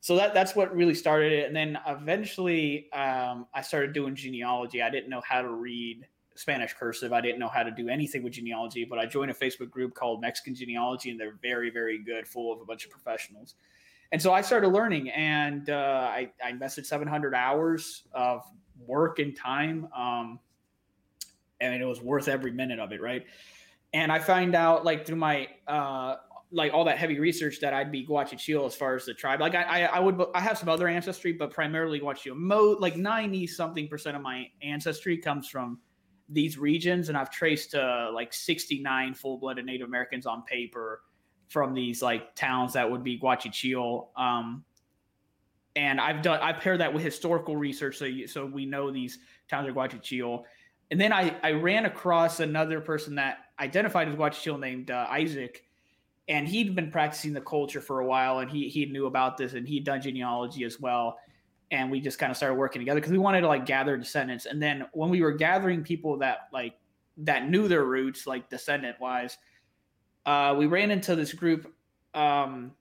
so 0.00 0.16
that 0.16 0.32
that's 0.32 0.54
what 0.54 0.74
really 0.74 0.94
started 0.94 1.32
it. 1.32 1.46
And 1.46 1.56
then 1.56 1.78
eventually 1.86 2.90
um, 2.92 3.46
i 3.54 3.60
started 3.60 3.92
doing 3.92 4.14
genealogy. 4.14 4.82
I 4.82 4.90
didn't 4.90 5.10
know 5.10 5.22
how 5.26 5.42
to 5.42 5.50
read 5.50 6.06
spanish 6.34 6.72
cursive. 6.72 7.12
I 7.12 7.20
didn't 7.20 7.40
know 7.40 7.48
how 7.48 7.64
to 7.64 7.70
do 7.70 7.88
anything 7.88 8.22
with 8.22 8.34
genealogy 8.34 8.84
but 8.84 8.98
i 8.98 9.06
joined 9.06 9.30
a 9.30 9.34
facebook 9.34 9.70
group 9.70 9.94
called 9.94 10.20
mexican 10.20 10.54
genealogy 10.54 11.10
and 11.10 11.18
they're 11.18 11.38
very 11.42 11.70
very 11.70 11.98
good 11.98 12.28
full 12.28 12.52
of 12.52 12.60
a 12.60 12.64
bunch 12.64 12.84
of 12.84 12.90
professionals. 12.90 13.54
And 14.12 14.22
so 14.22 14.32
i 14.32 14.40
started 14.40 14.68
learning 14.68 15.10
and 15.10 15.68
uh, 15.68 16.08
I, 16.10 16.30
I 16.44 16.50
invested 16.50 16.86
700 16.86 17.34
hours 17.34 18.04
of 18.12 18.42
work 18.86 19.18
and 19.18 19.36
time 19.36 19.88
um, 19.96 20.38
and 21.60 21.82
it 21.82 21.84
was 21.84 22.00
worth 22.00 22.28
every 22.28 22.52
minute 22.52 22.78
of 22.78 22.92
it 22.92 23.00
right? 23.00 23.26
And 23.92 24.12
i 24.12 24.20
find 24.20 24.54
out 24.54 24.84
like 24.84 25.06
through 25.06 25.16
my 25.16 25.48
uh, 25.66 26.16
like 26.50 26.72
all 26.72 26.84
that 26.84 26.96
heavy 26.96 27.18
research 27.18 27.60
that 27.60 27.74
I'd 27.74 27.92
be 27.92 28.06
Guachichil 28.06 28.66
as 28.66 28.74
far 28.74 28.94
as 28.94 29.04
the 29.04 29.14
tribe. 29.14 29.40
Like 29.40 29.54
I, 29.54 29.62
I, 29.62 29.80
I 29.84 29.98
would, 29.98 30.18
I 30.34 30.40
have 30.40 30.56
some 30.56 30.68
other 30.68 30.88
ancestry, 30.88 31.32
but 31.32 31.50
primarily 31.50 32.00
Guachichil. 32.00 32.36
Mo, 32.36 32.76
like 32.78 32.96
ninety 32.96 33.46
something 33.46 33.86
percent 33.88 34.16
of 34.16 34.22
my 34.22 34.46
ancestry 34.62 35.18
comes 35.18 35.48
from 35.48 35.78
these 36.30 36.58
regions, 36.58 37.08
and 37.08 37.18
I've 37.18 37.30
traced 37.30 37.74
uh, 37.74 38.10
like 38.14 38.32
sixty 38.32 38.80
nine 38.80 39.14
full 39.14 39.38
blooded 39.38 39.66
Native 39.66 39.88
Americans 39.88 40.26
on 40.26 40.42
paper 40.42 41.02
from 41.48 41.74
these 41.74 42.02
like 42.02 42.34
towns 42.34 42.72
that 42.74 42.90
would 42.90 43.04
be 43.04 43.18
Guachichil. 43.18 44.08
Um, 44.16 44.64
and 45.76 46.00
I've 46.00 46.22
done, 46.22 46.40
I've 46.40 46.60
paired 46.60 46.80
that 46.80 46.92
with 46.92 47.02
historical 47.02 47.56
research, 47.56 47.98
so 47.98 48.04
you, 48.04 48.26
so 48.26 48.44
we 48.44 48.66
know 48.66 48.90
these 48.90 49.18
towns 49.48 49.68
are 49.68 49.72
Guachichil. 49.72 50.42
And 50.90 51.00
then 51.00 51.12
I, 51.12 51.36
I 51.42 51.52
ran 51.52 51.84
across 51.84 52.40
another 52.40 52.80
person 52.80 53.14
that 53.16 53.38
identified 53.60 54.08
as 54.08 54.14
Guachichil 54.14 54.58
named 54.58 54.90
uh, 54.90 55.06
Isaac 55.10 55.64
and 56.28 56.46
he'd 56.46 56.74
been 56.74 56.90
practicing 56.90 57.32
the 57.32 57.40
culture 57.40 57.80
for 57.80 58.00
a 58.00 58.06
while 58.06 58.40
and 58.40 58.50
he 58.50 58.68
he 58.68 58.86
knew 58.86 59.06
about 59.06 59.36
this 59.36 59.54
and 59.54 59.66
he'd 59.66 59.84
done 59.84 60.00
genealogy 60.00 60.64
as 60.64 60.80
well. 60.80 61.18
And 61.70 61.90
we 61.90 62.00
just 62.00 62.18
kind 62.18 62.30
of 62.30 62.36
started 62.36 62.54
working 62.54 62.80
together 62.80 63.00
because 63.00 63.12
we 63.12 63.18
wanted 63.18 63.42
to 63.42 63.48
like 63.48 63.66
gather 63.66 63.96
descendants. 63.96 64.46
And 64.46 64.62
then 64.62 64.86
when 64.92 65.10
we 65.10 65.20
were 65.20 65.32
gathering 65.32 65.82
people 65.82 66.18
that 66.18 66.48
like 66.52 66.74
that 67.18 67.48
knew 67.48 67.68
their 67.68 67.84
roots 67.84 68.26
like 68.26 68.48
descendant 68.48 68.98
wise 69.00 69.36
uh, 70.28 70.54
we 70.54 70.66
ran 70.66 70.90
into 70.90 71.16
this 71.16 71.32
group 71.32 71.72
um, 72.12 72.72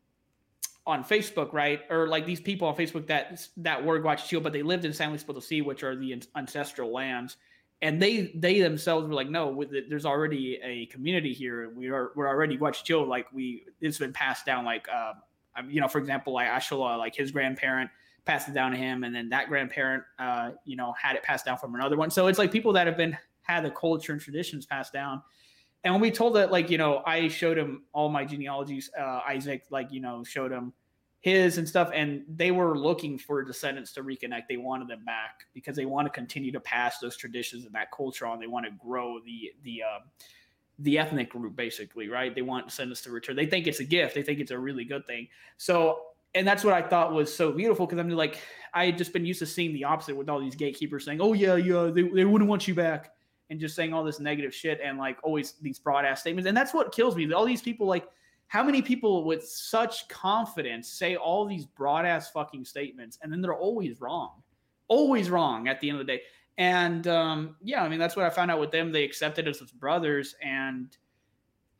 on 0.86 1.02
Facebook, 1.02 1.54
right? 1.54 1.82
Or 1.90 2.06
like 2.08 2.26
these 2.26 2.42
people 2.42 2.68
on 2.68 2.76
Facebook 2.76 3.08
that 3.08 3.48
that 3.56 3.84
were 3.84 4.02
Guachichil, 4.02 4.44
but 4.44 4.52
they 4.52 4.64
lived 4.64 4.84
in 4.84 4.92
San 4.92 5.12
Luis 5.12 5.24
Potosi, 5.24 5.62
which 5.62 5.82
are 5.82 5.96
the 5.96 6.22
ancestral 6.36 6.92
lands 6.92 7.38
and 7.82 8.02
they 8.02 8.32
they 8.36 8.60
themselves 8.62 9.08
were 9.08 9.14
like, 9.14 9.30
no, 9.30 9.64
there's 9.90 10.06
already 10.06 10.60
a 10.64 10.88
community 10.88 11.34
here. 11.34 11.70
We 11.76 11.90
are 11.90 12.12
we're 12.16 12.28
already 12.28 12.58
Guachichil. 12.58 13.08
Like 13.08 13.28
we, 13.32 13.66
it's 13.82 14.00
been 14.00 14.14
passed 14.14 14.46
down. 14.46 14.66
Like 14.66 14.88
um, 14.90 15.70
you 15.70 15.82
know, 15.82 15.88
for 15.88 16.00
example, 16.00 16.34
like 16.34 16.48
Ashola, 16.48 16.98
like 16.98 17.16
his 17.16 17.32
grandparent 17.32 17.90
passed 18.26 18.50
it 18.50 18.54
down 18.54 18.72
to 18.72 18.78
him, 18.78 19.04
and 19.04 19.16
then 19.16 19.30
that 19.30 19.48
grandparent, 19.48 20.04
uh, 20.20 20.52
you 20.66 20.76
know, 20.76 20.94
had 21.00 21.16
it 21.16 21.24
passed 21.24 21.46
down 21.46 21.58
from 21.58 21.76
another 21.76 21.98
one. 21.98 22.10
So 22.10 22.28
it's 22.28 22.40
like 22.40 22.52
people 22.52 22.74
that 22.74 22.88
have 22.88 22.98
been 22.98 23.18
had 23.42 23.64
the 23.64 23.72
culture 23.72 24.12
and 24.12 24.22
traditions 24.22 24.66
passed 24.66 24.92
down. 24.92 25.22
And 25.84 25.94
when 25.94 26.02
we 26.02 26.12
told 26.12 26.36
that, 26.36 26.52
like, 26.52 26.70
you 26.70 26.78
know, 26.78 27.02
I 27.06 27.28
showed 27.30 27.58
him 27.58 27.84
all 27.94 28.10
my 28.10 28.26
genealogies, 28.26 28.90
uh, 29.00 29.22
Isaac, 29.28 29.64
like, 29.70 29.92
you 29.92 30.02
know, 30.02 30.24
showed 30.24 30.52
him 30.52 30.74
his 31.22 31.58
and 31.58 31.68
stuff, 31.68 31.90
and 31.94 32.24
they 32.28 32.52
were 32.52 32.78
looking 32.78 33.18
for 33.18 33.44
descendants 33.44 33.92
to 33.94 34.04
reconnect. 34.04 34.44
They 34.48 34.58
wanted 34.58 34.88
them 34.88 35.04
back 35.04 35.46
because 35.54 35.76
they 35.76 35.86
want 35.86 36.06
to 36.06 36.12
continue 36.12 36.52
to 36.52 36.60
pass 36.60 37.00
those 37.00 37.18
traditions 37.18 37.66
and 37.66 37.74
that 37.74 37.92
culture 37.92 38.26
on. 38.26 38.40
They 38.40 38.48
want 38.48 38.66
to 38.66 38.72
grow 38.72 39.20
the 39.26 39.52
the 39.64 39.84
uh, 39.84 40.00
the 40.80 40.98
ethnic 41.00 41.32
group, 41.32 41.56
basically, 41.56 42.08
right? 42.08 42.34
They 42.34 42.44
want 42.44 42.68
descendants 42.68 43.02
to 43.02 43.12
return. 43.12 43.36
They 43.36 43.48
think 43.48 43.68
it's 43.68 43.80
a 43.80 43.84
gift. 43.84 44.14
They 44.14 44.22
think 44.22 44.40
it's 44.40 44.52
a 44.52 44.60
really 44.60 44.86
good 44.86 45.08
thing. 45.08 45.28
So, 45.58 46.02
and 46.36 46.48
that's 46.48 46.64
what 46.64 46.74
I 46.74 46.84
thought 46.84 47.14
was 47.14 47.34
so 47.34 47.52
beautiful 47.52 47.88
because 47.88 48.00
I'm 48.00 48.10
like, 48.10 48.40
I 48.74 48.86
had 48.86 48.98
just 48.98 49.12
been 49.12 49.26
used 49.26 49.40
to 49.40 49.48
seeing 49.48 49.74
the 49.74 49.86
opposite 49.86 50.16
with 50.16 50.30
all 50.30 50.40
these 50.40 50.56
gatekeepers 50.56 51.06
saying, 51.06 51.20
"Oh 51.20 51.34
yeah, 51.34 51.56
yeah, 51.56 51.90
they, 51.92 52.04
they 52.04 52.26
wouldn't 52.26 52.50
want 52.50 52.68
you 52.68 52.76
back." 52.76 53.12
and 53.50 53.60
just 53.60 53.76
saying 53.76 53.94
all 53.94 54.04
this 54.04 54.20
negative 54.20 54.54
shit 54.54 54.80
and 54.84 54.98
like 54.98 55.18
always 55.24 55.54
these 55.62 55.80
broad 55.80 56.06
ass 56.06 56.22
statements. 56.22 56.48
And 56.48 56.58
that's 56.58 56.74
what 56.74 56.92
kills 56.92 57.16
me. 57.16 57.32
All 57.32 57.46
these 57.46 57.62
people, 57.62 57.88
like, 57.88 58.06
how 58.48 58.64
many 58.64 58.82
people 58.82 59.26
with 59.26 59.46
such 59.46 60.08
confidence 60.08 60.88
say 60.90 61.16
all 61.16 61.46
these 61.46 61.66
broad 61.66 62.06
ass 62.06 62.32
fucking 62.32 62.66
statements 62.66 63.20
and 63.22 63.32
then 63.32 63.42
they're 63.42 63.54
always 63.54 64.00
wrong, 64.00 64.42
always 64.88 65.30
wrong 65.30 65.68
at 65.68 65.82
the 65.82 65.90
end 65.90 66.00
of 66.00 66.06
the 66.08 66.14
day. 66.14 66.22
And 66.58 67.08
um, 67.08 67.56
yeah, 67.62 67.84
I 67.84 67.90
mean, 67.90 68.00
that's 68.00 68.16
what 68.16 68.26
I 68.26 68.30
found 68.30 68.50
out 68.50 68.60
with 68.60 68.72
them. 68.72 68.92
They 68.92 69.04
accepted 69.04 69.48
us 69.48 69.62
as 69.62 69.72
brothers. 69.72 70.36
And, 70.42 70.96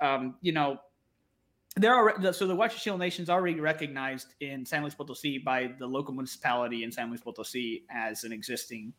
um, 0.02 0.36
you 0.42 0.52
know, 0.52 0.78
there 1.76 1.94
are 1.94 2.34
so 2.34 2.48
the 2.48 2.56
Guachichil 2.56 2.98
Nation 2.98 3.24
is 3.24 3.30
already 3.30 3.60
recognized 3.60 4.34
in 4.40 4.66
San 4.66 4.82
Luis 4.82 4.94
Potosi 4.94 5.38
by 5.38 5.72
the 5.80 5.88
local 5.88 6.14
municipality 6.14 6.84
in 6.84 6.92
San 6.92 7.10
Luis 7.10 7.22
Potosi 7.22 7.86
as 7.90 8.24
an 8.24 8.32
existing 8.32 8.94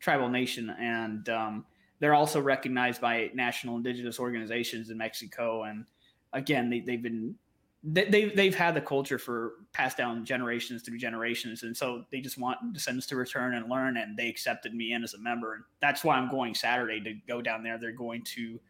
tribal 0.00 0.28
nation. 0.28 0.74
And, 0.80 1.28
um, 1.28 1.66
they're 2.00 2.14
also 2.14 2.40
recognized 2.40 3.00
by 3.00 3.30
national 3.34 3.76
indigenous 3.76 4.18
organizations 4.18 4.88
in 4.88 4.96
Mexico. 4.96 5.64
And 5.64 5.84
again, 6.32 6.70
they, 6.70 6.80
they've 6.80 7.02
been 7.02 7.34
they, 7.82 8.26
they've 8.34 8.54
had 8.54 8.74
the 8.74 8.80
culture 8.80 9.18
for 9.18 9.52
passed 9.72 9.96
down 9.96 10.24
generations 10.24 10.82
through 10.82 10.98
generations. 10.98 11.62
And 11.62 11.74
so 11.74 12.04
they 12.12 12.20
just 12.20 12.36
want 12.36 12.58
descendants 12.74 13.06
to 13.06 13.16
return 13.16 13.54
and 13.54 13.70
learn 13.70 13.96
and 13.96 14.18
they 14.18 14.28
accepted 14.28 14.74
me 14.74 14.92
in 14.92 15.02
as 15.02 15.14
a 15.14 15.18
member. 15.18 15.54
And 15.54 15.64
that's 15.80 16.04
why 16.04 16.16
i'm 16.16 16.28
going 16.28 16.54
saturday 16.54 17.00
to 17.00 17.14
go 17.26 17.40
down 17.40 17.62
there. 17.62 17.78
They're 17.78 17.92
going 17.92 18.22
to 18.34 18.60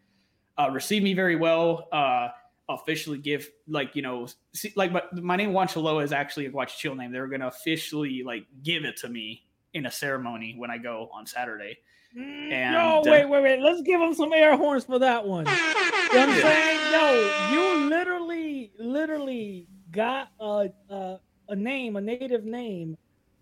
uh, 0.58 0.70
receive 0.70 1.02
me 1.02 1.12
very 1.12 1.34
well 1.36 1.88
uh, 1.90 2.28
officially 2.68 3.18
give 3.18 3.50
like 3.66 3.96
you 3.96 4.02
know 4.02 4.26
see, 4.54 4.72
like 4.76 4.92
my, 4.92 5.02
my 5.14 5.36
name 5.36 5.52
Juancholoa 5.52 6.04
is 6.04 6.12
actually 6.12 6.46
a 6.46 6.50
Guachichil 6.50 6.96
name. 6.96 7.12
They're 7.12 7.26
going 7.26 7.40
to 7.40 7.48
officially 7.48 8.22
like 8.22 8.46
give 8.62 8.84
it 8.84 8.96
to 8.98 9.08
me 9.08 9.42
in 9.74 9.86
a 9.86 9.90
ceremony 9.90 10.54
when 10.56 10.70
i 10.70 10.78
go 10.78 11.08
on 11.12 11.26
saturday 11.26 11.76
Mm, 12.16 12.52
and, 12.52 12.74
no, 12.74 12.98
uh, 12.98 13.02
wait, 13.04 13.28
wait, 13.28 13.42
wait. 13.42 13.60
Let's 13.60 13.82
give 13.82 14.00
him 14.00 14.14
some 14.14 14.32
air 14.32 14.56
horns 14.56 14.84
for 14.84 14.98
that 14.98 15.24
one. 15.24 15.46
You 15.46 15.52
know 15.52 16.26
what 16.26 16.28
I'm 16.28 16.40
saying? 16.40 16.78
No, 16.90 17.50
you 17.52 17.88
literally, 17.88 18.72
literally 18.78 19.68
got 19.92 20.30
a, 20.40 20.70
a 20.88 21.20
a 21.50 21.56
name, 21.56 21.96
a 21.96 22.00
native 22.00 22.44
name, 22.44 22.96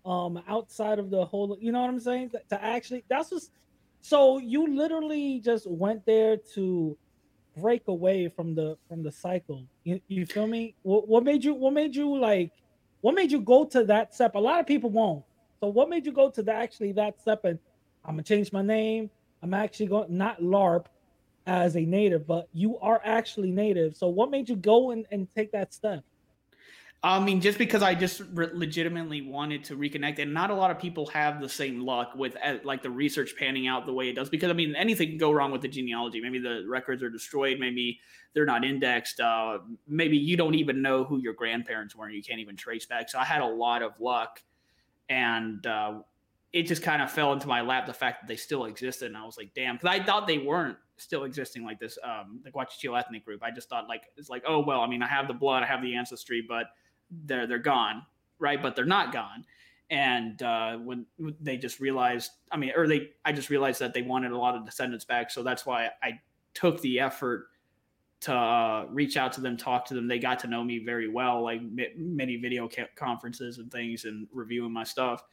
um, 0.05 0.41
outside 0.47 0.99
of 0.99 1.09
the 1.09 1.25
whole. 1.25 1.57
You 1.59 1.71
know 1.71 1.81
what 1.81 1.89
I'm 1.89 1.99
saying? 1.99 2.31
To, 2.31 2.41
to 2.49 2.63
actually, 2.63 3.03
that's 3.09 3.29
just. 3.31 3.51
So 4.01 4.37
you 4.37 4.73
literally 4.73 5.39
just 5.39 5.69
went 5.69 6.05
there 6.05 6.37
to 6.53 6.97
break 7.57 7.87
away 7.87 8.29
from 8.29 8.53
the 8.53 8.77
from 8.87 9.03
the 9.03 9.11
cycle. 9.11 9.63
You, 9.83 9.99
you 10.07 10.25
feel 10.25 10.47
me? 10.47 10.75
What, 10.83 11.07
what 11.07 11.23
made 11.23 11.43
you? 11.43 11.55
What 11.55 11.73
made 11.73 11.95
you 11.95 12.17
like? 12.17 12.51
What 13.01 13.15
made 13.15 13.31
you 13.31 13.41
go 13.41 13.65
to 13.65 13.83
that 13.85 14.13
step? 14.13 14.35
A 14.35 14.39
lot 14.39 14.59
of 14.59 14.67
people 14.67 14.89
won't. 14.91 15.23
So 15.59 15.67
what 15.67 15.89
made 15.89 16.05
you 16.05 16.11
go 16.11 16.29
to 16.29 16.41
the 16.41 16.53
actually 16.53 16.91
that 16.93 17.19
step 17.19 17.45
and 17.45 17.59
I'm 18.05 18.13
gonna 18.13 18.23
change 18.23 18.51
my 18.51 18.61
name. 18.61 19.09
I'm 19.41 19.53
actually 19.53 19.87
going 19.87 20.17
not 20.17 20.41
LARP 20.41 20.85
as 21.45 21.75
a 21.75 21.81
native, 21.81 22.27
but 22.27 22.47
you 22.53 22.77
are 22.79 23.01
actually 23.03 23.51
native. 23.51 23.95
So 23.95 24.07
what 24.07 24.29
made 24.29 24.49
you 24.49 24.55
go 24.55 24.91
and, 24.91 25.05
and 25.11 25.27
take 25.33 25.51
that 25.51 25.73
step? 25.73 26.03
I 27.01 27.17
mean, 27.21 27.39
just 27.39 27.57
because 27.57 27.81
I 27.81 27.95
just 27.95 28.21
re- 28.33 28.49
legitimately 28.53 29.21
wanted 29.21 29.63
to 29.65 29.77
reconnect, 29.77 30.19
and 30.19 30.33
not 30.33 30.49
a 30.49 30.53
lot 30.53 30.69
of 30.69 30.79
people 30.79 31.05
have 31.07 31.39
the 31.39 31.47
same 31.47 31.79
luck 31.79 32.11
with 32.13 32.35
uh, 32.43 32.57
like 32.65 32.83
the 32.83 32.89
research 32.89 33.35
panning 33.37 33.67
out 33.67 33.85
the 33.85 33.93
way 33.93 34.09
it 34.09 34.15
does. 34.15 34.29
Because 34.29 34.49
I 34.49 34.53
mean, 34.53 34.75
anything 34.75 35.09
can 35.09 35.17
go 35.17 35.31
wrong 35.31 35.51
with 35.51 35.61
the 35.61 35.69
genealogy. 35.69 36.19
Maybe 36.19 36.39
the 36.39 36.65
records 36.67 37.01
are 37.01 37.09
destroyed. 37.09 37.57
Maybe 37.57 38.01
they're 38.33 38.45
not 38.45 38.65
indexed. 38.65 39.21
Uh, 39.21 39.59
maybe 39.87 40.17
you 40.17 40.35
don't 40.35 40.55
even 40.55 40.81
know 40.81 41.05
who 41.05 41.19
your 41.19 41.33
grandparents 41.33 41.95
were, 41.95 42.05
and 42.05 42.15
you 42.15 42.21
can't 42.21 42.41
even 42.41 42.57
trace 42.57 42.85
back. 42.85 43.09
So 43.09 43.17
I 43.17 43.23
had 43.23 43.41
a 43.41 43.47
lot 43.47 43.81
of 43.81 43.93
luck, 44.01 44.41
and 45.09 45.65
uh, 45.65 45.99
it 46.53 46.63
just 46.63 46.81
kind 46.81 47.01
of 47.01 47.11
fell 47.11 47.33
into 47.33 47.47
my 47.47 47.61
lap 47.61 47.85
the 47.85 47.93
fact 47.93 48.21
that 48.21 48.27
they 48.27 48.35
still 48.35 48.65
existed, 48.65 49.07
and 49.07 49.17
I 49.17 49.25
was 49.25 49.37
like, 49.37 49.53
damn, 49.53 49.75
because 49.75 49.89
I 49.99 50.03
thought 50.03 50.27
they 50.27 50.37
weren't 50.37 50.77
still 50.97 51.23
existing 51.23 51.63
like 51.63 51.79
this. 51.79 51.97
Um, 52.03 52.41
the 52.43 52.51
Guachichil 52.51 52.97
ethnic 52.97 53.25
group. 53.25 53.43
I 53.43 53.51
just 53.51 53.69
thought 53.69 53.87
like 53.87 54.03
it's 54.17 54.29
like, 54.29 54.43
oh 54.47 54.59
well, 54.59 54.81
I 54.81 54.87
mean, 54.87 55.03
I 55.03 55.07
have 55.07 55.27
the 55.27 55.33
blood, 55.33 55.63
I 55.63 55.65
have 55.65 55.81
the 55.81 55.95
ancestry, 55.95 56.43
but 56.47 56.67
they're 57.25 57.47
they're 57.47 57.59
gone, 57.59 58.03
right? 58.39 58.61
But 58.61 58.75
they're 58.75 58.85
not 58.85 59.11
gone. 59.13 59.45
And 59.91 60.41
uh, 60.43 60.77
when 60.77 61.07
they 61.41 61.57
just 61.57 61.79
realized, 61.79 62.29
I 62.51 62.57
mean, 62.57 62.73
or 62.75 62.87
they, 62.87 63.09
I 63.25 63.31
just 63.31 63.49
realized 63.49 63.79
that 63.79 63.95
they 63.95 64.03
wanted 64.03 64.31
a 64.31 64.37
lot 64.37 64.55
of 64.55 64.63
descendants 64.63 65.03
back, 65.03 65.31
so 65.31 65.41
that's 65.41 65.65
why 65.65 65.89
I 66.03 66.19
took 66.53 66.79
the 66.81 66.99
effort 66.99 67.47
to 68.21 68.33
uh, 68.33 68.85
reach 68.89 69.15
out 69.17 69.31
to 69.33 69.41
them, 69.41 69.55
talk 69.55 69.85
to 69.85 69.93
them. 69.93 70.07
They 70.07 70.19
got 70.19 70.39
to 70.39 70.47
know 70.47 70.63
me 70.63 70.79
very 70.79 71.07
well, 71.07 71.41
like 71.41 71.59
m- 71.59 71.79
many 71.95 72.35
video 72.35 72.67
ca- 72.67 72.89
conferences 72.95 73.59
and 73.59 73.71
things, 73.71 74.05
and 74.05 74.27
reviewing 74.33 74.73
my 74.73 74.83
stuff. 74.83 75.23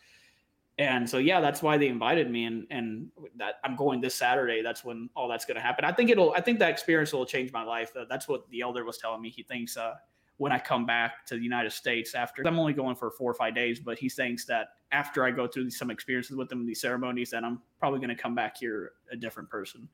And 0.78 1.08
so 1.08 1.16
yeah 1.16 1.40
that's 1.40 1.62
why 1.62 1.78
they 1.78 1.88
invited 1.88 2.30
me 2.30 2.44
and 2.44 2.66
and 2.70 3.08
that 3.36 3.54
i'm 3.64 3.76
going 3.76 3.98
this 4.02 4.14
saturday. 4.14 4.60
That's 4.60 4.84
when 4.84 5.08
all 5.16 5.26
that's 5.26 5.46
going 5.46 5.54
to 5.54 5.60
happen. 5.62 5.86
I 5.86 5.92
think 5.92 6.10
it'll 6.10 6.34
i 6.34 6.40
think 6.42 6.58
that 6.58 6.68
experience 6.68 7.14
will 7.14 7.24
change 7.24 7.50
my 7.50 7.62
life. 7.62 7.92
Uh, 7.98 8.04
that's 8.10 8.28
what 8.28 8.48
the 8.50 8.60
elder 8.60 8.84
was 8.84 8.98
telling 8.98 9.22
me. 9.22 9.30
He 9.30 9.42
thinks 9.42 9.78
uh, 9.78 9.94
when 10.38 10.52
i 10.52 10.58
come 10.58 10.84
back 10.84 11.24
to 11.26 11.34
the 11.34 11.42
united 11.42 11.72
states 11.72 12.14
after 12.14 12.46
i'm 12.46 12.58
only 12.58 12.72
going 12.72 12.94
for 12.94 13.10
four 13.10 13.30
or 13.30 13.34
five 13.34 13.54
days 13.54 13.80
but 13.80 13.98
he 13.98 14.08
thinks 14.08 14.44
that 14.44 14.68
after 14.92 15.24
i 15.24 15.30
go 15.30 15.46
through 15.46 15.70
some 15.70 15.90
experiences 15.90 16.36
with 16.36 16.48
them 16.48 16.66
these 16.66 16.80
ceremonies 16.80 17.30
that 17.30 17.44
i'm 17.44 17.60
probably 17.78 17.98
going 17.98 18.14
to 18.14 18.22
come 18.22 18.34
back 18.34 18.56
here 18.56 18.92
a 19.10 19.16
different 19.16 19.48
person 19.48 19.88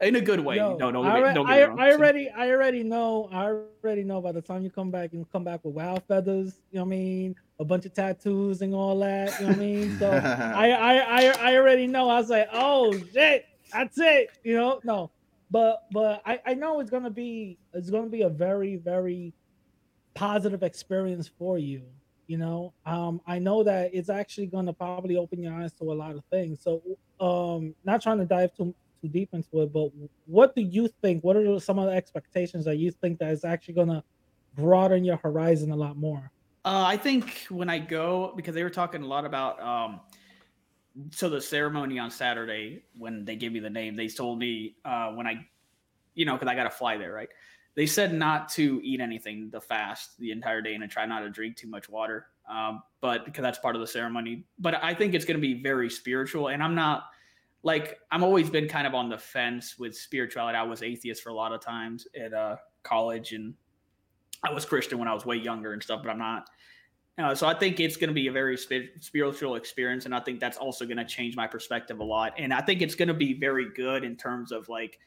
in 0.00 0.16
a 0.16 0.20
good 0.20 0.40
way 0.40 0.56
Yo, 0.56 0.76
no 0.76 0.90
no 0.90 1.02
I, 1.02 1.32
don't 1.32 1.46
get 1.46 1.54
I, 1.54 1.58
me 1.58 1.64
wrong 1.64 1.80
I 1.80 1.92
already 1.92 2.30
I 2.30 2.50
already 2.50 2.82
know 2.82 3.28
I 3.32 3.46
already 3.82 4.04
know 4.04 4.20
by 4.20 4.32
the 4.32 4.42
time 4.42 4.62
you 4.62 4.70
come 4.70 4.90
back 4.90 5.12
you 5.12 5.26
come 5.32 5.44
back 5.44 5.64
with 5.64 5.74
wild 5.74 6.02
feathers, 6.06 6.60
you 6.70 6.78
know 6.78 6.84
what 6.84 6.88
I 6.88 6.98
mean? 6.98 7.36
A 7.58 7.64
bunch 7.64 7.86
of 7.86 7.94
tattoos 7.94 8.60
and 8.60 8.74
all 8.74 8.98
that, 9.00 9.40
you 9.40 9.46
know 9.46 9.52
what 9.52 9.56
I 9.56 9.60
mean? 9.60 9.98
So 9.98 10.10
I, 10.56 10.70
I 10.70 10.96
I 10.98 11.52
I 11.52 11.56
already 11.56 11.86
know. 11.86 12.10
I 12.10 12.18
was 12.18 12.28
like, 12.28 12.48
oh 12.52 12.92
shit, 13.12 13.46
that's 13.72 13.98
it, 13.98 14.30
you 14.44 14.56
know? 14.56 14.80
No. 14.84 15.10
But 15.50 15.84
but 15.92 16.22
I, 16.26 16.40
I 16.44 16.54
know 16.54 16.80
it's 16.80 16.90
gonna 16.90 17.10
be 17.10 17.58
it's 17.72 17.90
gonna 17.90 18.08
be 18.08 18.22
a 18.22 18.28
very, 18.28 18.76
very 18.76 19.32
positive 20.14 20.62
experience 20.62 21.28
for 21.28 21.58
you. 21.58 21.82
You 22.26 22.38
know, 22.38 22.74
um, 22.84 23.20
I 23.26 23.38
know 23.38 23.62
that 23.62 23.90
it's 23.94 24.10
actually 24.10 24.46
gonna 24.48 24.72
probably 24.72 25.16
open 25.16 25.40
your 25.40 25.54
eyes 25.54 25.72
to 25.74 25.84
a 25.84 25.94
lot 25.94 26.16
of 26.16 26.24
things. 26.30 26.60
So 26.62 26.82
um 27.20 27.74
not 27.84 28.02
trying 28.02 28.18
to 28.18 28.24
dive 28.24 28.54
too 28.54 28.74
too 29.00 29.08
deep 29.08 29.30
into 29.32 29.62
it, 29.62 29.72
but 29.72 29.90
what 30.26 30.54
do 30.54 30.62
you 30.62 30.88
think? 31.02 31.24
What 31.24 31.36
are 31.36 31.60
some 31.60 31.78
of 31.78 31.86
the 31.86 31.92
expectations 31.92 32.64
that 32.64 32.76
you 32.76 32.90
think 32.90 33.18
that 33.18 33.30
is 33.30 33.44
actually 33.44 33.74
gonna 33.74 34.04
broaden 34.54 35.04
your 35.04 35.16
horizon 35.16 35.70
a 35.70 35.76
lot 35.76 35.96
more? 35.96 36.30
Uh, 36.64 36.84
I 36.84 36.96
think 36.96 37.46
when 37.48 37.70
I 37.70 37.78
go, 37.78 38.32
because 38.36 38.54
they 38.54 38.64
were 38.64 38.70
talking 38.70 39.02
a 39.02 39.06
lot 39.06 39.24
about, 39.24 39.60
um, 39.62 40.00
so 41.12 41.28
the 41.28 41.40
ceremony 41.40 41.98
on 41.98 42.10
Saturday 42.10 42.82
when 42.98 43.24
they 43.24 43.36
gave 43.36 43.52
me 43.52 43.60
the 43.60 43.70
name, 43.70 43.94
they 43.94 44.08
told 44.08 44.38
me 44.38 44.76
uh, 44.84 45.12
when 45.12 45.26
I, 45.26 45.46
you 46.14 46.24
know, 46.24 46.34
because 46.34 46.48
I 46.48 46.54
got 46.54 46.64
to 46.64 46.70
fly 46.70 46.96
there, 46.96 47.12
right? 47.12 47.28
They 47.76 47.86
said 47.86 48.14
not 48.14 48.48
to 48.50 48.80
eat 48.82 49.00
anything, 49.00 49.50
the 49.50 49.60
fast 49.60 50.18
the 50.18 50.30
entire 50.30 50.62
day, 50.62 50.74
and 50.74 50.82
to 50.82 50.88
try 50.88 51.04
not 51.04 51.20
to 51.20 51.30
drink 51.30 51.56
too 51.56 51.68
much 51.68 51.88
water. 51.88 52.26
Um, 52.50 52.82
but 53.00 53.26
because 53.26 53.42
that's 53.42 53.58
part 53.58 53.76
of 53.76 53.80
the 53.80 53.86
ceremony. 53.86 54.46
But 54.58 54.82
I 54.82 54.94
think 54.94 55.14
it's 55.14 55.24
going 55.24 55.36
to 55.36 55.40
be 55.40 55.62
very 55.62 55.90
spiritual, 55.90 56.48
and 56.48 56.62
I'm 56.62 56.74
not 56.74 57.04
like 57.66 57.98
I'm 58.12 58.22
always 58.22 58.48
been 58.48 58.68
kind 58.68 58.86
of 58.86 58.94
on 58.94 59.08
the 59.08 59.18
fence 59.18 59.76
with 59.76 59.96
spirituality. 59.96 60.56
I 60.56 60.62
was 60.62 60.84
atheist 60.84 61.20
for 61.20 61.30
a 61.30 61.34
lot 61.34 61.52
of 61.52 61.60
times 61.60 62.06
at 62.14 62.32
uh, 62.32 62.56
college, 62.84 63.32
and 63.32 63.54
I 64.44 64.52
was 64.52 64.64
Christian 64.64 64.98
when 64.98 65.08
I 65.08 65.12
was 65.12 65.26
way 65.26 65.34
younger 65.34 65.72
and 65.72 65.82
stuff, 65.82 66.00
but 66.04 66.10
I'm 66.10 66.18
not. 66.18 66.48
Uh, 67.18 67.34
so 67.34 67.48
I 67.48 67.58
think 67.58 67.80
it's 67.80 67.96
going 67.96 68.06
to 68.08 68.14
be 68.14 68.28
a 68.28 68.32
very 68.32 68.56
spi- 68.56 68.90
spiritual 69.00 69.56
experience, 69.56 70.04
and 70.04 70.14
I 70.14 70.20
think 70.20 70.38
that's 70.38 70.56
also 70.56 70.84
going 70.84 70.98
to 70.98 71.04
change 71.04 71.34
my 71.34 71.48
perspective 71.48 71.98
a 71.98 72.04
lot. 72.04 72.34
And 72.38 72.54
I 72.54 72.60
think 72.60 72.82
it's 72.82 72.94
going 72.94 73.08
to 73.08 73.14
be 73.14 73.34
very 73.34 73.72
good 73.74 74.04
in 74.04 74.14
terms 74.14 74.52
of 74.52 74.68
like, 74.68 75.00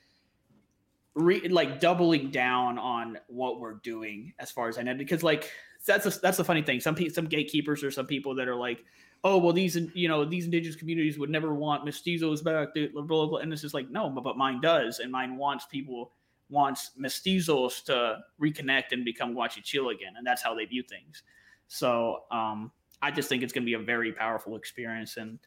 re- 1.13 1.47
like 1.47 1.79
doubling 1.79 2.29
down 2.29 2.77
on 2.77 3.19
what 3.27 3.61
we're 3.61 3.75
doing 3.75 4.33
as 4.37 4.51
far 4.51 4.67
as 4.67 4.77
I 4.77 4.81
know, 4.81 4.95
because 4.95 5.23
like 5.23 5.49
that's 5.85 6.05
a, 6.05 6.19
that's 6.19 6.35
the 6.35 6.43
funny 6.43 6.61
thing. 6.61 6.81
Some 6.81 6.95
people, 6.95 7.13
some 7.13 7.25
gatekeepers, 7.25 7.85
or 7.85 7.91
some 7.91 8.05
people 8.05 8.35
that 8.35 8.49
are 8.49 8.55
like, 8.55 8.83
oh 9.23 9.37
well, 9.37 9.53
these 9.53 9.77
you 9.93 10.07
know 10.07 10.25
these 10.25 10.45
indigenous 10.45 10.75
communities 10.75 11.17
would 11.19 11.29
never 11.29 11.53
want 11.53 11.85
mestizos 11.85 12.43
back, 12.43 12.69
blah, 12.93 13.01
blah, 13.03 13.25
blah. 13.25 13.39
and 13.39 13.51
this 13.51 13.63
is 13.63 13.73
like 13.73 13.89
no, 13.89 14.09
but, 14.09 14.23
but 14.23 14.37
mine 14.37 14.61
does, 14.61 14.99
and 14.99 15.11
mine 15.11 15.37
wants 15.37 15.65
people 15.65 16.11
wants 16.49 16.91
mestizos 16.99 17.83
to 17.85 18.17
reconnect 18.41 18.91
and 18.91 19.05
become 19.05 19.35
Guachichil 19.35 19.93
again, 19.93 20.13
and 20.17 20.25
that's 20.25 20.41
how 20.41 20.55
they 20.55 20.65
view 20.65 20.83
things. 20.83 21.23
So 21.67 22.23
um, 22.31 22.71
I 23.01 23.11
just 23.11 23.29
think 23.29 23.43
it's 23.43 23.53
going 23.53 23.63
to 23.63 23.65
be 23.65 23.75
a 23.75 23.79
very 23.79 24.11
powerful 24.11 24.55
experience, 24.55 25.17
and 25.17 25.39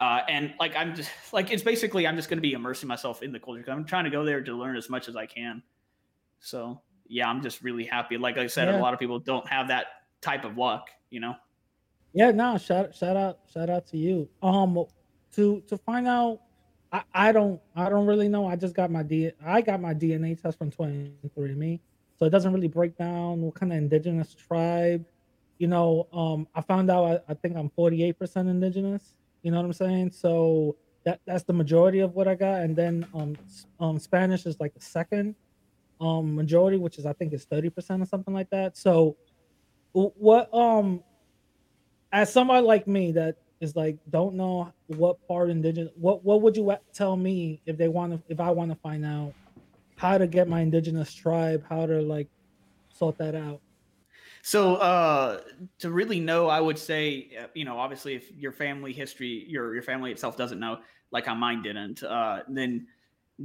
uh, 0.00 0.20
and 0.28 0.54
like 0.60 0.76
I'm 0.76 0.94
just 0.94 1.10
like 1.32 1.50
it's 1.50 1.62
basically 1.62 2.06
I'm 2.06 2.16
just 2.16 2.28
going 2.28 2.38
to 2.38 2.42
be 2.42 2.52
immersing 2.52 2.88
myself 2.88 3.22
in 3.22 3.32
the 3.32 3.40
culture. 3.40 3.64
I'm 3.68 3.84
trying 3.84 4.04
to 4.04 4.10
go 4.10 4.24
there 4.24 4.42
to 4.42 4.52
learn 4.54 4.76
as 4.76 4.88
much 4.90 5.08
as 5.08 5.16
I 5.16 5.26
can. 5.26 5.62
So 6.40 6.80
yeah, 7.06 7.28
I'm 7.28 7.42
just 7.42 7.62
really 7.62 7.84
happy. 7.84 8.16
Like 8.16 8.38
I 8.38 8.46
said, 8.46 8.68
Yeah. 8.68 8.78
a 8.78 8.80
lot 8.80 8.94
of 8.94 9.00
people 9.00 9.18
don't 9.18 9.46
have 9.48 9.68
that 9.68 9.86
type 10.20 10.44
of 10.44 10.56
luck, 10.56 10.88
you 11.10 11.20
know. 11.20 11.34
Yeah, 12.14 12.30
no, 12.30 12.56
shout 12.58 12.94
shout 12.94 13.16
out 13.16 13.40
shout 13.52 13.68
out 13.68 13.86
to 13.88 13.98
you. 13.98 14.28
Um 14.40 14.84
to 15.32 15.60
to 15.66 15.76
find 15.76 16.06
out 16.06 16.40
I, 16.92 17.02
I 17.12 17.32
don't 17.32 17.60
I 17.74 17.88
don't 17.90 18.06
really 18.06 18.28
know. 18.28 18.46
I 18.46 18.54
just 18.54 18.74
got 18.74 18.90
my 18.90 19.02
D 19.02 19.32
I 19.44 19.60
got 19.60 19.80
my 19.80 19.92
DNA 19.92 20.40
test 20.40 20.56
from 20.56 20.70
23andMe. 20.70 21.80
So 22.16 22.24
it 22.24 22.30
doesn't 22.30 22.52
really 22.52 22.68
break 22.68 22.96
down 22.96 23.42
what 23.42 23.56
kind 23.56 23.72
of 23.72 23.78
indigenous 23.78 24.32
tribe. 24.32 25.04
You 25.58 25.66
know, 25.66 26.06
um 26.12 26.46
I 26.54 26.60
found 26.60 26.88
out 26.88 27.24
I, 27.28 27.32
I 27.32 27.34
think 27.34 27.56
I'm 27.56 27.68
48% 27.70 28.48
indigenous. 28.48 29.14
You 29.42 29.50
know 29.50 29.56
what 29.58 29.66
I'm 29.66 29.72
saying? 29.72 30.12
So 30.12 30.76
that 31.04 31.20
that's 31.26 31.42
the 31.42 31.52
majority 31.52 31.98
of 31.98 32.14
what 32.14 32.28
I 32.28 32.36
got. 32.36 32.62
And 32.62 32.76
then 32.76 33.08
um 33.12 33.34
um 33.80 33.98
Spanish 33.98 34.46
is 34.46 34.60
like 34.60 34.72
the 34.74 34.80
second 34.80 35.34
um 36.00 36.36
majority, 36.36 36.76
which 36.76 36.96
is 36.96 37.06
I 37.06 37.12
think 37.12 37.32
is 37.32 37.44
30% 37.44 38.02
or 38.02 38.06
something 38.06 38.32
like 38.32 38.50
that. 38.50 38.76
So 38.76 39.16
what 39.92 40.52
um 40.54 41.02
as 42.14 42.32
somebody 42.32 42.64
like 42.64 42.86
me 42.86 43.12
that 43.12 43.36
is 43.60 43.76
like 43.76 43.98
don't 44.08 44.34
know 44.34 44.72
what 44.86 45.16
part 45.28 45.50
indigenous 45.50 45.92
what 45.96 46.24
what 46.24 46.40
would 46.40 46.56
you 46.56 46.74
tell 46.94 47.16
me 47.16 47.60
if 47.66 47.76
they 47.76 47.88
want 47.88 48.12
to 48.12 48.32
if 48.32 48.40
i 48.40 48.50
want 48.50 48.70
to 48.70 48.76
find 48.76 49.04
out 49.04 49.32
how 49.96 50.16
to 50.16 50.26
get 50.26 50.48
my 50.48 50.60
indigenous 50.60 51.12
tribe 51.12 51.62
how 51.68 51.84
to 51.84 52.00
like 52.00 52.28
sort 52.94 53.18
that 53.18 53.34
out? 53.34 53.60
So 54.42 54.76
uh, 54.76 55.40
to 55.78 55.90
really 55.90 56.20
know, 56.20 56.48
I 56.48 56.60
would 56.60 56.78
say, 56.78 57.30
uh, 57.40 57.46
you 57.54 57.64
know, 57.64 57.78
obviously, 57.78 58.14
if 58.14 58.30
your 58.32 58.52
family 58.52 58.92
history, 58.92 59.44
your 59.48 59.74
your 59.74 59.82
family 59.82 60.12
itself 60.12 60.36
doesn't 60.36 60.60
know, 60.60 60.78
like 61.10 61.26
how 61.26 61.34
mine 61.34 61.62
didn't, 61.62 62.02
uh, 62.02 62.40
then 62.48 62.86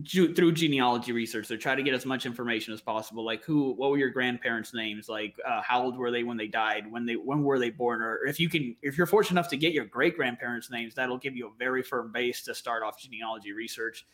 through 0.07 0.51
genealogy 0.51 1.11
research, 1.11 1.47
they 1.47 1.57
try 1.57 1.73
to 1.73 1.81
get 1.81 1.95
as 1.95 2.05
much 2.05 2.25
information 2.25 2.73
as 2.73 2.81
possible. 2.81 3.25
Like 3.25 3.43
who, 3.43 3.73
what 3.73 3.89
were 3.89 3.97
your 3.97 4.11
grandparents' 4.11 4.73
names? 4.73 5.09
Like 5.09 5.35
uh, 5.47 5.61
how 5.61 5.83
old 5.83 5.97
were 5.97 6.11
they 6.11 6.23
when 6.23 6.37
they 6.37 6.47
died? 6.47 6.91
When 6.91 7.05
they 7.05 7.15
when 7.15 7.43
were 7.43 7.57
they 7.57 7.71
born? 7.71 8.01
Or 8.01 8.25
if 8.25 8.39
you 8.39 8.49
can, 8.49 8.75
if 8.81 8.97
you're 8.97 9.07
fortunate 9.07 9.39
enough 9.39 9.49
to 9.49 9.57
get 9.57 9.73
your 9.73 9.85
great 9.85 10.15
grandparents' 10.15 10.69
names, 10.69 10.93
that'll 10.93 11.17
give 11.17 11.35
you 11.35 11.47
a 11.47 11.51
very 11.57 11.81
firm 11.81 12.11
base 12.11 12.43
to 12.43 12.53
start 12.53 12.83
off 12.83 12.99
genealogy 12.99 13.51
research 13.51 14.05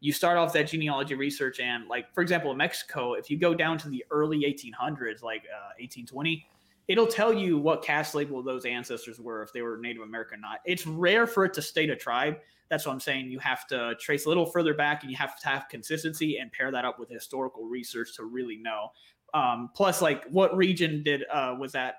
you 0.00 0.12
start 0.12 0.38
off 0.38 0.52
that 0.54 0.66
genealogy 0.66 1.14
research 1.14 1.60
and 1.60 1.86
like 1.86 2.12
for 2.14 2.22
example 2.22 2.50
in 2.50 2.56
mexico 2.56 3.12
if 3.12 3.30
you 3.30 3.38
go 3.38 3.54
down 3.54 3.76
to 3.76 3.88
the 3.88 4.04
early 4.10 4.40
1800s 4.40 5.22
like 5.22 5.42
uh, 5.44 5.76
1820 5.78 6.46
it'll 6.90 7.06
tell 7.06 7.32
you 7.32 7.56
what 7.56 7.84
caste 7.84 8.16
label 8.16 8.42
those 8.42 8.64
ancestors 8.64 9.20
were 9.20 9.42
if 9.44 9.52
they 9.52 9.62
were 9.62 9.78
native 9.78 10.02
american 10.02 10.38
or 10.38 10.42
not. 10.42 10.58
It's 10.66 10.86
rare 10.86 11.26
for 11.26 11.44
it 11.44 11.54
to 11.54 11.62
state 11.62 11.88
a 11.88 11.96
tribe. 11.96 12.36
That's 12.68 12.84
what 12.84 12.92
i'm 12.92 13.00
saying. 13.00 13.30
You 13.30 13.38
have 13.38 13.66
to 13.68 13.94
trace 14.00 14.26
a 14.26 14.28
little 14.28 14.44
further 14.44 14.74
back 14.74 15.02
and 15.02 15.10
you 15.10 15.16
have 15.16 15.38
to 15.40 15.48
have 15.48 15.68
consistency 15.70 16.38
and 16.38 16.50
pair 16.50 16.70
that 16.72 16.84
up 16.84 16.98
with 16.98 17.08
historical 17.08 17.64
research 17.64 18.16
to 18.16 18.24
really 18.24 18.56
know. 18.56 18.88
Um, 19.32 19.70
plus 19.74 20.02
like 20.02 20.24
what 20.26 20.56
region 20.56 21.04
did 21.04 21.24
uh, 21.32 21.54
was 21.58 21.72
that 21.72 21.94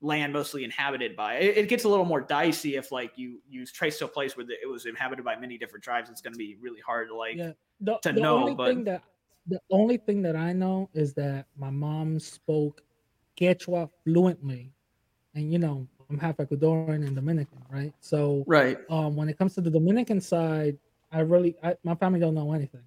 land 0.00 0.32
mostly 0.32 0.62
inhabited 0.62 1.16
by? 1.16 1.34
It, 1.34 1.56
it 1.58 1.68
gets 1.68 1.82
a 1.82 1.88
little 1.88 2.04
more 2.04 2.20
dicey 2.20 2.76
if 2.76 2.92
like 2.92 3.12
you 3.16 3.40
you 3.48 3.66
trace 3.66 3.98
to 3.98 4.04
a 4.04 4.08
place 4.08 4.36
where 4.36 4.46
the, 4.46 4.54
it 4.62 4.70
was 4.70 4.86
inhabited 4.86 5.24
by 5.24 5.34
many 5.34 5.58
different 5.58 5.82
tribes. 5.82 6.08
It's 6.08 6.20
going 6.20 6.32
to 6.32 6.38
be 6.38 6.56
really 6.60 6.80
hard 6.80 7.08
to 7.08 7.16
like 7.16 7.36
yeah. 7.36 7.52
The, 7.80 7.98
to 8.02 8.12
the 8.12 8.20
know, 8.20 8.38
only 8.38 8.54
but- 8.54 8.68
thing 8.68 8.84
that 8.84 9.02
the 9.46 9.58
only 9.70 9.96
thing 9.96 10.20
that 10.20 10.36
i 10.36 10.52
know 10.52 10.90
is 10.92 11.14
that 11.14 11.46
my 11.56 11.70
mom 11.70 12.20
spoke 12.20 12.82
quechua 13.40 13.88
fluently. 14.04 14.72
And 15.34 15.52
you 15.52 15.58
know 15.58 15.86
i'm 16.10 16.18
half 16.18 16.36
ecuadorian 16.38 17.06
and 17.06 17.14
dominican 17.14 17.62
right? 17.70 17.92
So 18.00 18.44
right. 18.46 18.78
um 18.90 19.14
when 19.16 19.28
it 19.28 19.38
comes 19.38 19.54
to 19.54 19.60
the 19.60 19.70
dominican 19.70 20.20
side 20.20 20.76
i 21.12 21.20
really 21.20 21.56
I, 21.62 21.76
my 21.84 21.94
family 21.94 22.20
don't 22.20 22.34
know 22.34 22.52
anything. 22.52 22.82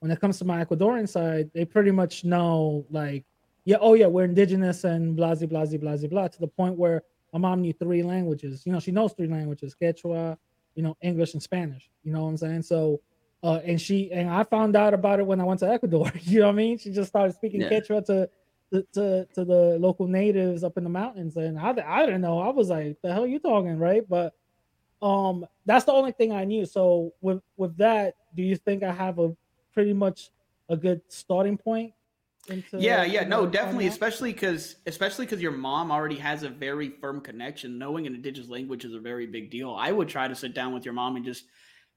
When 0.00 0.10
it 0.10 0.20
comes 0.20 0.38
to 0.38 0.44
my 0.44 0.64
ecuadorian 0.64 1.08
side 1.08 1.50
they 1.54 1.64
pretty 1.64 1.90
much 1.90 2.24
know 2.24 2.84
like 2.90 3.24
yeah 3.64 3.76
oh 3.80 3.94
yeah 3.94 4.06
we're 4.06 4.24
indigenous 4.24 4.84
and 4.84 5.14
blah 5.16 5.34
blah 5.34 5.46
blah 5.46 5.96
blah 5.96 6.08
blah 6.08 6.28
to 6.28 6.40
the 6.40 6.48
point 6.48 6.76
where 6.76 7.02
my 7.32 7.38
mom 7.38 7.62
knew 7.62 7.72
three 7.72 8.02
languages. 8.02 8.64
You 8.66 8.72
know 8.72 8.80
she 8.80 8.90
knows 8.90 9.12
three 9.12 9.28
languages 9.28 9.74
quechua 9.80 10.36
you 10.74 10.82
know 10.82 10.96
english 11.02 11.34
and 11.34 11.42
spanish. 11.42 11.90
You 12.04 12.12
know 12.12 12.22
what 12.22 12.28
i'm 12.30 12.36
saying? 12.38 12.62
So 12.62 13.00
uh 13.42 13.60
and 13.64 13.80
she 13.80 14.10
and 14.12 14.28
i 14.30 14.42
found 14.44 14.76
out 14.76 14.94
about 14.94 15.20
it 15.20 15.26
when 15.26 15.40
i 15.40 15.44
went 15.44 15.60
to 15.60 15.68
ecuador. 15.70 16.10
You 16.22 16.40
know 16.40 16.46
what 16.46 16.52
i 16.52 16.56
mean? 16.56 16.78
She 16.78 16.90
just 16.90 17.08
started 17.10 17.34
speaking 17.34 17.60
Yeah. 17.60 17.70
quechua 17.70 18.04
to 18.06 18.28
to, 18.72 18.86
to 18.94 19.26
to 19.34 19.44
the 19.44 19.76
local 19.78 20.08
natives 20.08 20.64
up 20.64 20.78
in 20.78 20.84
the 20.84 20.90
mountains 20.90 21.36
and 21.36 21.58
I, 21.58 21.74
I 21.86 22.06
didn't 22.06 22.22
know. 22.22 22.38
I 22.38 22.48
was 22.48 22.70
like 22.70 22.96
the 23.02 23.12
hell 23.12 23.26
you 23.26 23.38
talking 23.38 23.78
right? 23.78 24.02
But 24.08 24.34
um 25.02 25.44
that's 25.66 25.84
the 25.84 25.92
only 25.92 26.12
thing 26.12 26.32
i 26.32 26.44
knew. 26.44 26.64
So 26.64 27.12
with 27.20 27.42
with 27.56 27.76
that 27.76 28.14
do 28.34 28.42
you 28.42 28.56
think 28.56 28.82
i 28.82 28.92
have 28.92 29.18
a 29.18 29.36
pretty 29.74 29.92
much 29.92 30.30
a 30.68 30.76
good 30.76 31.02
starting 31.08 31.58
point 31.58 31.92
into 32.48 32.78
yeah 32.80 33.04
yeah. 33.04 33.22
no 33.22 33.46
definitely 33.46 33.86
out? 33.86 33.92
especially 33.92 34.32
because 34.32 34.76
especially 34.86 35.26
because 35.26 35.40
your 35.40 35.52
mom 35.52 35.92
already 35.92 36.16
has 36.16 36.42
a 36.42 36.48
very 36.48 36.88
firm 36.88 37.20
connection. 37.20 37.78
Knowing 37.78 38.06
an 38.06 38.14
indigenous 38.14 38.48
language 38.48 38.84
is 38.84 38.94
a 38.94 38.98
very 38.98 39.26
big 39.26 39.50
deal. 39.50 39.76
I 39.78 39.92
would 39.92 40.08
try 40.08 40.26
to 40.26 40.34
sit 40.34 40.54
down 40.54 40.74
with 40.74 40.84
your 40.84 40.94
mom 40.94 41.16
and 41.16 41.24
just 41.24 41.44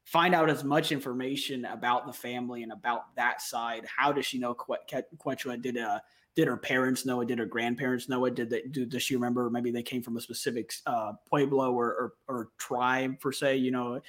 find 0.04 0.36
out 0.36 0.52
as 0.52 0.64
much 0.64 0.92
information 0.92 1.66
about 1.66 2.06
the 2.06 2.14
family 2.14 2.62
and 2.62 2.72
about 2.72 3.16
that 3.16 3.42
side. 3.42 3.86
How 3.86 4.12
does 4.12 4.26
she 4.28 4.38
know 4.38 4.54
Que- 4.54 4.78
Que- 4.88 5.18
quechua 5.18 5.60
did 5.60 5.78
uh 5.78 6.00
did 6.36 6.48
her 6.48 6.58
parents 6.58 7.06
know 7.06 7.22
it 7.22 7.28
did 7.28 7.40
her 7.40 7.46
grandparents 7.46 8.10
know 8.10 8.26
it 8.26 8.36
did 8.36 8.50
they 8.50 8.62
do 8.72 8.86
does 8.86 9.04
she 9.04 9.16
remember 9.16 9.50
maybe 9.50 9.72
they 9.72 9.84
came 9.84 10.02
from 10.02 10.18
a 10.18 10.22
specific 10.22 10.74
uh 10.86 11.14
pueblo 11.30 11.72
or 11.72 11.88
or, 11.88 12.14
or 12.28 12.50
tribe 12.58 13.20
per 13.20 13.32
se 13.32 13.56
you 13.56 13.72
know 13.72 14.00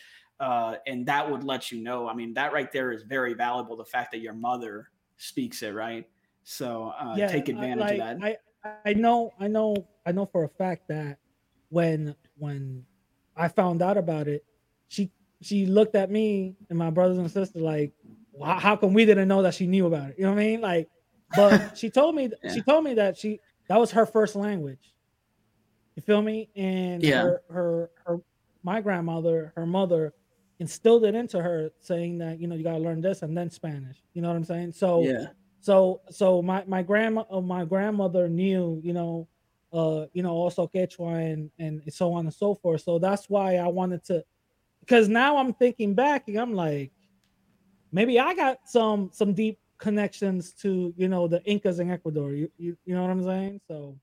uh 0.40 0.74
and 0.86 1.06
that 1.06 1.28
would 1.30 1.44
let 1.44 1.70
you 1.72 1.82
know 1.82 2.08
i 2.08 2.14
mean 2.14 2.34
that 2.34 2.52
right 2.52 2.72
there 2.72 2.92
is 2.92 3.02
very 3.02 3.34
valuable 3.34 3.76
the 3.76 3.84
fact 3.84 4.10
that 4.12 4.18
your 4.18 4.34
mother 4.34 4.90
speaks 5.16 5.62
it 5.62 5.74
right 5.74 6.08
so 6.48 6.92
uh, 6.98 7.16
take 7.16 7.48
I- 7.48 7.52
advantage 7.52 7.78
like, 7.78 7.92
of 7.92 7.98
that. 7.98 8.18
I 8.22 8.36
I 8.84 8.94
know 8.94 9.32
I 9.38 9.48
know 9.48 9.74
I 10.06 10.12
know 10.12 10.26
for 10.26 10.44
a 10.44 10.48
fact 10.48 10.88
that 10.88 11.18
when 11.68 12.14
when 12.38 12.84
I 13.36 13.48
found 13.48 13.82
out 13.82 13.96
about 13.96 14.28
it, 14.28 14.44
she 14.88 15.10
she 15.42 15.66
looked 15.66 15.94
at 15.94 16.10
me 16.10 16.56
and 16.70 16.78
my 16.78 16.90
brothers 16.90 17.18
and 17.18 17.30
sisters 17.30 17.62
like, 17.62 17.92
"Why- 18.32 18.58
how 18.58 18.76
come 18.76 18.94
we 18.94 19.04
didn't 19.04 19.28
know 19.28 19.42
that 19.42 19.54
she 19.54 19.66
knew 19.66 19.86
about 19.86 20.10
it? 20.10 20.16
You 20.18 20.24
know 20.24 20.32
what 20.32 20.40
I 20.40 20.44
mean? 20.44 20.60
Like, 20.60 20.88
but 21.34 21.76
she 21.76 21.90
told 21.90 22.14
me 22.14 22.30
Yeah. 22.42 22.52
she 22.54 22.62
told 22.62 22.84
me 22.84 22.94
that 22.94 23.16
she 23.16 23.40
that 23.68 23.78
was 23.78 23.90
her 23.92 24.06
first 24.06 24.36
language. 24.36 24.94
You 25.96 26.02
feel 26.02 26.22
me? 26.22 26.50
And 26.56 27.02
Yeah. 27.02 27.22
her 27.22 27.42
her 27.50 27.90
her 28.04 28.20
my 28.62 28.80
grandmother, 28.80 29.52
her 29.56 29.66
mother 29.66 30.12
instilled 30.58 31.04
it 31.04 31.14
into 31.14 31.42
her 31.42 31.70
saying 31.80 32.18
that 32.18 32.40
you 32.40 32.46
know 32.48 32.54
you 32.54 32.64
got 32.64 32.72
to 32.72 32.78
learn 32.78 33.00
this 33.00 33.22
and 33.22 33.36
then 33.36 33.50
Spanish. 33.50 34.02
You 34.14 34.22
know 34.22 34.28
what 34.28 34.36
I'm 34.36 34.44
saying? 34.44 34.72
So 34.72 35.02
yeah, 35.02 35.26
so 35.60 36.00
so 36.10 36.42
my 36.42 36.64
my 36.66 36.82
grandma 36.82 37.24
uh, 37.30 37.40
my 37.40 37.64
grandmother 37.64 38.28
knew 38.28 38.80
you 38.84 38.92
know 38.92 39.26
uh 39.72 40.06
you 40.12 40.22
know 40.22 40.30
also 40.30 40.68
quechua 40.68 41.32
and 41.32 41.50
and 41.58 41.82
so 41.92 42.12
on 42.12 42.26
and 42.26 42.32
so 42.32 42.54
forth 42.54 42.82
so 42.82 43.00
that's 43.00 43.28
why 43.28 43.56
i 43.56 43.66
wanted 43.66 44.04
to 44.04 44.22
because 44.78 45.08
now 45.08 45.36
i'm 45.38 45.52
thinking 45.52 45.92
back 45.92 46.28
and 46.28 46.36
i'm 46.36 46.54
like 46.54 46.92
maybe 47.90 48.20
i 48.20 48.32
got 48.32 48.58
some 48.64 49.10
some 49.12 49.32
deep 49.34 49.58
connections 49.78 50.52
to 50.52 50.92
you 50.96 51.08
know 51.08 51.28
the 51.28 51.42
incas 51.44 51.80
in 51.80 51.90
ecuador 51.90 52.32
you 52.32 52.50
you, 52.56 52.76
you 52.84 52.94
know 52.94 53.02
what 53.02 53.10
i'm 53.10 53.22
saying 53.22 53.60
so 53.68 53.96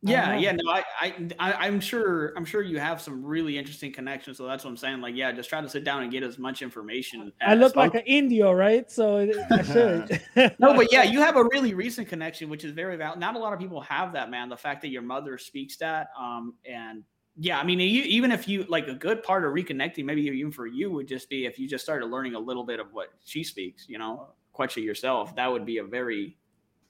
yeah, 0.00 0.36
yeah. 0.36 0.52
No, 0.52 0.70
I, 0.70 0.84
I, 1.00 1.28
I, 1.40 1.52
I'm 1.66 1.80
sure, 1.80 2.32
I'm 2.36 2.44
sure 2.44 2.62
you 2.62 2.78
have 2.78 3.00
some 3.00 3.24
really 3.24 3.58
interesting 3.58 3.92
connections. 3.92 4.36
So 4.36 4.46
that's 4.46 4.62
what 4.62 4.70
I'm 4.70 4.76
saying. 4.76 5.00
Like, 5.00 5.16
yeah, 5.16 5.32
just 5.32 5.48
try 5.48 5.60
to 5.60 5.68
sit 5.68 5.82
down 5.82 6.02
and 6.02 6.12
get 6.12 6.22
as 6.22 6.38
much 6.38 6.62
information. 6.62 7.32
i 7.40 7.54
look 7.54 7.74
like 7.74 7.94
an 7.94 8.02
indio 8.02 8.52
right 8.52 8.90
so 8.90 9.16
it, 9.18 9.36
i 9.50 9.62
should 9.62 10.56
no, 10.60 10.74
but 10.74 10.92
yeah, 10.92 11.02
you 11.02 11.20
have 11.20 11.36
a 11.36 11.44
really 11.44 11.74
recent 11.74 12.08
connection, 12.08 12.48
which 12.48 12.64
is 12.64 12.72
very 12.72 12.96
valid. 12.96 13.18
Not 13.18 13.34
a 13.34 13.38
lot 13.38 13.52
of 13.52 13.58
people 13.58 13.80
have 13.80 14.12
that, 14.12 14.30
man. 14.30 14.48
The 14.48 14.56
fact 14.56 14.82
that 14.82 14.88
your 14.88 15.02
mother 15.02 15.36
speaks 15.36 15.76
that, 15.78 16.08
um, 16.18 16.54
and 16.64 17.02
yeah, 17.36 17.58
I 17.58 17.64
mean, 17.64 17.80
you, 17.80 18.02
even 18.02 18.30
if 18.30 18.46
you 18.46 18.64
like 18.68 18.86
a 18.86 18.94
good 18.94 19.22
part 19.24 19.44
of 19.44 19.52
reconnecting, 19.52 20.04
maybe 20.04 20.22
even 20.22 20.52
for 20.52 20.66
you 20.66 20.90
would 20.92 21.08
just 21.08 21.28
be 21.28 21.44
if 21.46 21.58
you 21.58 21.68
just 21.68 21.82
started 21.82 22.06
learning 22.06 22.34
a 22.34 22.38
little 22.38 22.64
bit 22.64 22.78
of 22.78 22.92
what 22.92 23.08
she 23.24 23.42
speaks, 23.42 23.86
you 23.88 23.98
know, 23.98 24.28
Quechua 24.58 24.82
yourself. 24.82 25.36
That 25.36 25.50
would 25.50 25.64
be 25.64 25.78
a 25.78 25.84
very, 25.84 26.36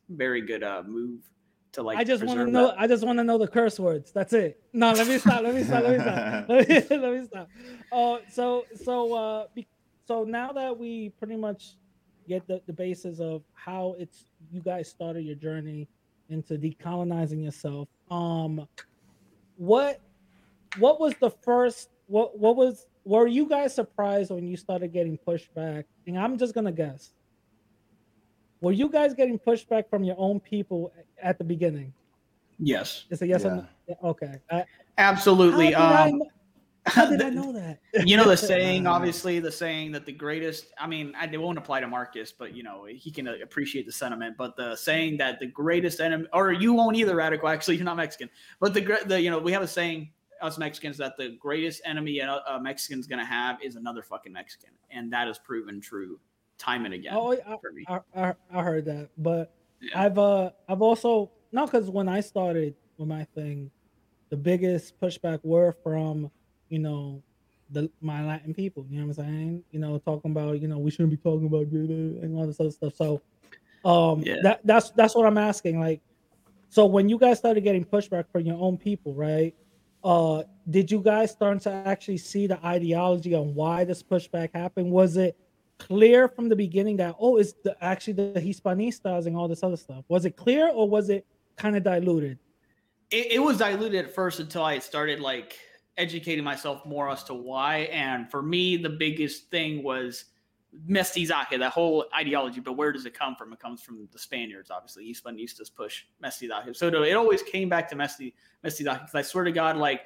very 0.09 0.40
good 0.40 0.62
uh, 0.62 0.82
move 0.86 1.20
to 1.73 1.82
like. 1.82 1.99
I 1.99 2.05
just 2.05 2.24
want 2.24 2.39
to 2.39 2.47
know. 2.47 2.69
that. 2.69 2.81
I 2.81 2.86
just 2.86 3.05
want 3.05 3.19
to 3.19 3.24
know 3.24 3.39
the 3.39 3.49
curse 3.49 3.78
words. 3.78 4.12
That's 4.12 4.32
it. 4.32 4.62
No, 4.73 4.93
let 4.93 5.07
me 5.07 5.19
stop. 5.19 5.43
Let 5.43 5.55
me 5.55 5.65
stop. 5.65 5.85
Let 5.85 5.99
me 5.99 6.03
stop. 6.03 6.49
Let 6.49 6.69
me, 6.69 6.97
let 6.97 7.20
me 7.20 7.27
stop. 7.27 7.49
Oh, 7.93 8.20
so 8.31 8.65
so 8.82 9.15
uh, 9.15 9.47
be, 9.55 9.66
so 10.07 10.24
now 10.24 10.53
that 10.53 10.77
we 10.77 11.11
pretty 11.19 11.36
much 11.36 11.74
get 12.28 12.47
the, 12.47 12.61
the 12.66 12.73
basis 12.73 13.20
of 13.20 13.43
how 13.55 13.95
it's 13.99 14.24
you 14.51 14.61
guys 14.61 14.89
started 14.89 15.24
your 15.24 15.35
journey 15.35 15.89
into 16.28 16.59
decolonizing 16.59 17.43
yourself. 17.45 17.89
Um, 18.11 18.66
what 19.57 20.01
what 20.78 21.01
was 21.01 21.15
the 21.20 21.31
first? 21.31 21.90
What 22.07 22.39
what 22.39 22.57
was? 22.57 22.86
Were 23.05 23.27
you 23.27 23.49
guys 23.49 23.74
surprised 23.74 24.31
when 24.31 24.47
you 24.47 24.57
started 24.57 24.93
getting 24.93 25.16
pushed 25.16 25.55
back? 25.55 25.86
And 26.07 26.19
I'm 26.19 26.36
just 26.39 26.55
gonna 26.55 26.73
guess. 26.73 27.12
Were 28.60 28.72
you 28.72 28.89
guys 28.89 29.14
getting 29.14 29.39
pushback 29.39 29.89
from 29.89 30.05
your 30.05 30.16
own 30.18 30.40
people 30.40 30.93
at 31.22 31.39
the 31.39 31.44
beginning? 31.44 31.93
Yes, 32.59 33.05
It's 33.10 33.22
a 33.22 33.26
yes 33.26 33.44
or 33.44 33.55
no. 33.56 33.66
Yeah, 33.86 33.94
Okay. 34.02 34.35
I, 34.51 34.64
absolutely. 34.98 35.72
How 35.72 35.89
did, 35.89 35.97
I, 35.97 36.02
Um, 36.10 36.18
kn- 36.18 36.30
how 36.86 37.06
did 37.06 37.22
I 37.22 37.30
know 37.30 37.52
that? 37.52 37.78
you 38.06 38.16
know 38.16 38.24
the 38.28 38.36
saying 38.36 38.86
obviously 38.97 39.39
the 39.40 39.52
saying 39.52 39.93
that 39.93 40.06
the 40.06 40.12
greatest 40.12 40.66
i 40.78 40.86
mean 40.86 41.12
I, 41.18 41.26
it 41.26 41.36
won't 41.36 41.59
apply 41.59 41.80
to 41.80 41.86
marcus 41.86 42.32
but 42.32 42.55
you 42.56 42.62
know 42.62 42.86
he 42.86 43.10
can 43.10 43.28
uh, 43.28 43.35
appreciate 43.43 43.85
the 43.85 43.93
sentiment 43.93 44.36
but 44.39 44.56
the 44.56 44.74
saying 44.74 45.18
that 45.18 45.39
the 45.39 45.47
greatest 45.47 46.01
enemy 46.01 46.26
or 46.32 46.51
you 46.52 46.72
won't 46.72 46.97
either 46.97 47.14
radical 47.14 47.48
actually 47.48 47.76
you're 47.76 47.85
not 47.85 47.97
mexican 47.98 48.30
but 48.59 48.72
the 48.72 48.80
gre- 48.80 49.05
the 49.06 49.20
you 49.20 49.30
know 49.30 49.39
we 49.39 49.52
have 49.52 49.60
a 49.62 49.68
saying 49.68 50.10
us 50.40 50.56
mexicans 50.56 50.97
that 50.97 51.16
the 51.18 51.36
greatest 51.40 51.82
enemy 51.85 52.20
a, 52.20 52.40
a 52.48 52.60
mexican's 52.60 53.06
gonna 53.06 53.24
have 53.24 53.60
is 53.62 53.76
another 53.76 54.02
fucking 54.02 54.32
mexican 54.32 54.70
and 54.90 55.12
that 55.12 55.26
has 55.26 55.39
proven 55.39 55.80
true 55.82 56.18
time 56.59 56.85
and 56.85 56.94
again 56.94 57.12
Oh, 57.14 57.32
I, 57.32 57.56
for 57.60 57.72
me 57.72 57.85
I, 57.89 58.01
I, 58.14 58.35
I 58.52 58.62
heard 58.62 58.85
that, 58.86 59.10
but 59.16 59.55
Yeah. 59.80 60.02
I've 60.05 60.18
uh 60.18 60.51
I've 60.68 60.82
also 60.82 61.30
no 61.52 61.64
because 61.66 61.89
when 61.90 62.09
I 62.09 62.20
started 62.20 62.74
with 62.98 63.09
my 63.09 63.24
thing, 63.35 63.70
the 64.30 64.36
biggest 64.36 65.01
pushback 65.01 65.40
were 65.43 65.72
from 65.82 66.30
you 66.68 66.78
know 66.78 67.22
the 67.70 67.90
my 68.01 68.24
Latin 68.26 68.52
people. 68.55 68.86
You 68.90 69.01
know 69.01 69.06
what 69.06 69.18
I'm 69.18 69.24
saying? 69.26 69.64
You 69.70 69.78
know, 69.78 69.98
talking 69.98 70.32
about 70.32 70.60
you 70.60 70.68
know 70.68 70.78
we 70.78 70.90
shouldn't 70.90 71.10
be 71.10 71.16
talking 71.16 71.47
about 71.47 71.66
and 71.66 72.36
all 72.36 72.47
this 72.47 72.60
other 72.60 72.70
stuff. 72.70 72.94
So, 72.94 73.22
um, 73.85 74.22
Yeah. 74.22 74.36
that 74.43 74.60
that's 74.64 74.90
that's 74.90 75.14
what 75.14 75.26
I'm 75.26 75.39
asking. 75.39 75.80
Like, 75.80 76.02
so 76.68 76.85
when 76.86 77.09
you 77.09 77.18
guys 77.18 77.39
started 77.39 77.62
getting 77.62 77.85
pushback 77.85 78.30
from 78.30 78.43
your 78.43 78.59
own 78.60 78.76
people, 78.76 79.14
right? 79.14 79.55
Uh, 80.05 80.44
did 80.70 80.90
you 80.90 81.01
guys 81.01 81.30
start 81.30 81.60
to 81.62 81.70
actually 81.70 82.18
see 82.18 82.47
the 82.47 82.64
ideology 82.64 83.35
on 83.35 83.55
why 83.55 83.85
this 83.85 84.02
pushback 84.02 84.51
happened? 84.55 84.90
Was 84.90 85.16
it 85.16 85.36
clear 85.79 86.29
from 86.29 86.49
the 86.49 86.57
beginning 86.57 86.97
that 86.99 87.15
oh, 87.19 87.37
it's 87.37 87.55
the 87.65 87.77
actually 87.83 88.15
the 88.15 88.41
Hispanistas 88.41 89.27
and 89.27 89.37
all 89.37 89.49
this 89.49 89.63
other 89.63 89.77
stuff? 89.77 90.05
Was 90.09 90.25
it 90.25 90.37
clear 90.37 90.69
or 90.69 90.89
was 90.89 91.11
it 91.11 91.27
kind 91.57 91.77
of 91.77 91.83
diluted? 91.83 92.39
it, 93.11 93.33
it 93.33 93.39
was 93.39 93.59
diluted 93.59 94.05
at 94.05 94.15
first 94.15 94.41
until 94.41 94.65
I 94.65 94.79
started 94.79 95.21
like 95.21 95.57
educating 95.97 96.45
myself 96.45 96.85
more 96.87 97.11
as 97.11 97.25
to 97.25 97.35
why. 97.35 97.89
And 97.93 98.31
for 98.31 98.43
me, 98.43 98.77
the 98.77 98.91
biggest 98.91 99.51
thing 99.51 99.83
was 99.83 100.27
mestizaje, 100.89 101.59
that 101.59 101.73
whole 101.73 102.05
ideology. 102.15 102.61
But 102.61 102.75
where 102.75 102.93
does 102.93 103.07
it 103.07 103.15
come 103.15 103.35
from? 103.35 103.53
It 103.53 103.59
comes 103.59 103.83
from 103.83 104.09
the 104.13 104.19
Spaniards, 104.19 104.71
obviously. 104.71 105.11
Hispanistas 105.11 105.75
push 105.75 106.05
mestizaje. 106.23 106.77
So 106.77 106.89
it 107.03 107.15
always 107.15 107.43
came 107.43 107.69
back 107.69 107.89
to 107.91 107.97
mesti 107.97 108.35
mestizaje. 108.65 109.01
Because 109.01 109.15
I 109.15 109.23
swear 109.23 109.45
to 109.45 109.53
God, 109.53 109.77
like 109.77 110.03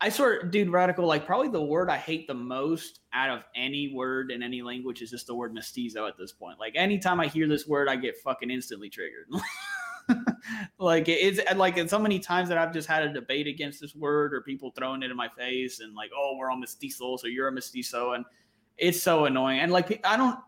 I 0.00 0.10
swear, 0.10 0.42
dude, 0.42 0.70
radical. 0.70 1.06
Like 1.06 1.24
probably 1.24 1.48
the 1.48 1.62
word 1.62 1.88
I 1.88 1.96
hate 1.96 2.26
the 2.26 2.34
most 2.34 3.00
out 3.14 3.30
of 3.30 3.44
any 3.54 3.94
word 3.94 4.30
in 4.30 4.42
any 4.42 4.60
language 4.60 5.00
is 5.00 5.10
just 5.10 5.26
the 5.26 5.34
word 5.34 5.54
mestizo. 5.54 6.06
At 6.06 6.18
this 6.18 6.32
point, 6.32 6.60
like 6.60 6.74
anytime 6.76 7.18
I 7.18 7.28
hear 7.28 7.48
this 7.48 7.66
word, 7.66 7.88
I 7.88 7.96
get 7.96 8.18
fucking 8.18 8.50
instantly 8.50 8.90
triggered. 8.90 9.26
like 10.78 11.08
it's 11.08 11.40
like 11.54 11.78
it's 11.78 11.90
so 11.90 11.98
many 11.98 12.18
times 12.18 12.50
that 12.50 12.58
I've 12.58 12.74
just 12.74 12.86
had 12.86 13.04
a 13.04 13.12
debate 13.12 13.46
against 13.46 13.80
this 13.80 13.94
word 13.94 14.34
or 14.34 14.42
people 14.42 14.70
throwing 14.76 15.02
it 15.02 15.10
in 15.10 15.16
my 15.16 15.30
face 15.30 15.80
and 15.80 15.94
like, 15.94 16.10
oh, 16.14 16.36
we're 16.38 16.50
all 16.50 16.60
mestizos 16.60 17.24
or 17.24 17.28
you're 17.28 17.48
a 17.48 17.52
mestizo, 17.52 18.12
and 18.12 18.24
it's 18.76 19.02
so 19.02 19.24
annoying. 19.24 19.60
And 19.60 19.72
like 19.72 19.98
I 20.04 20.18
don't, 20.18 20.38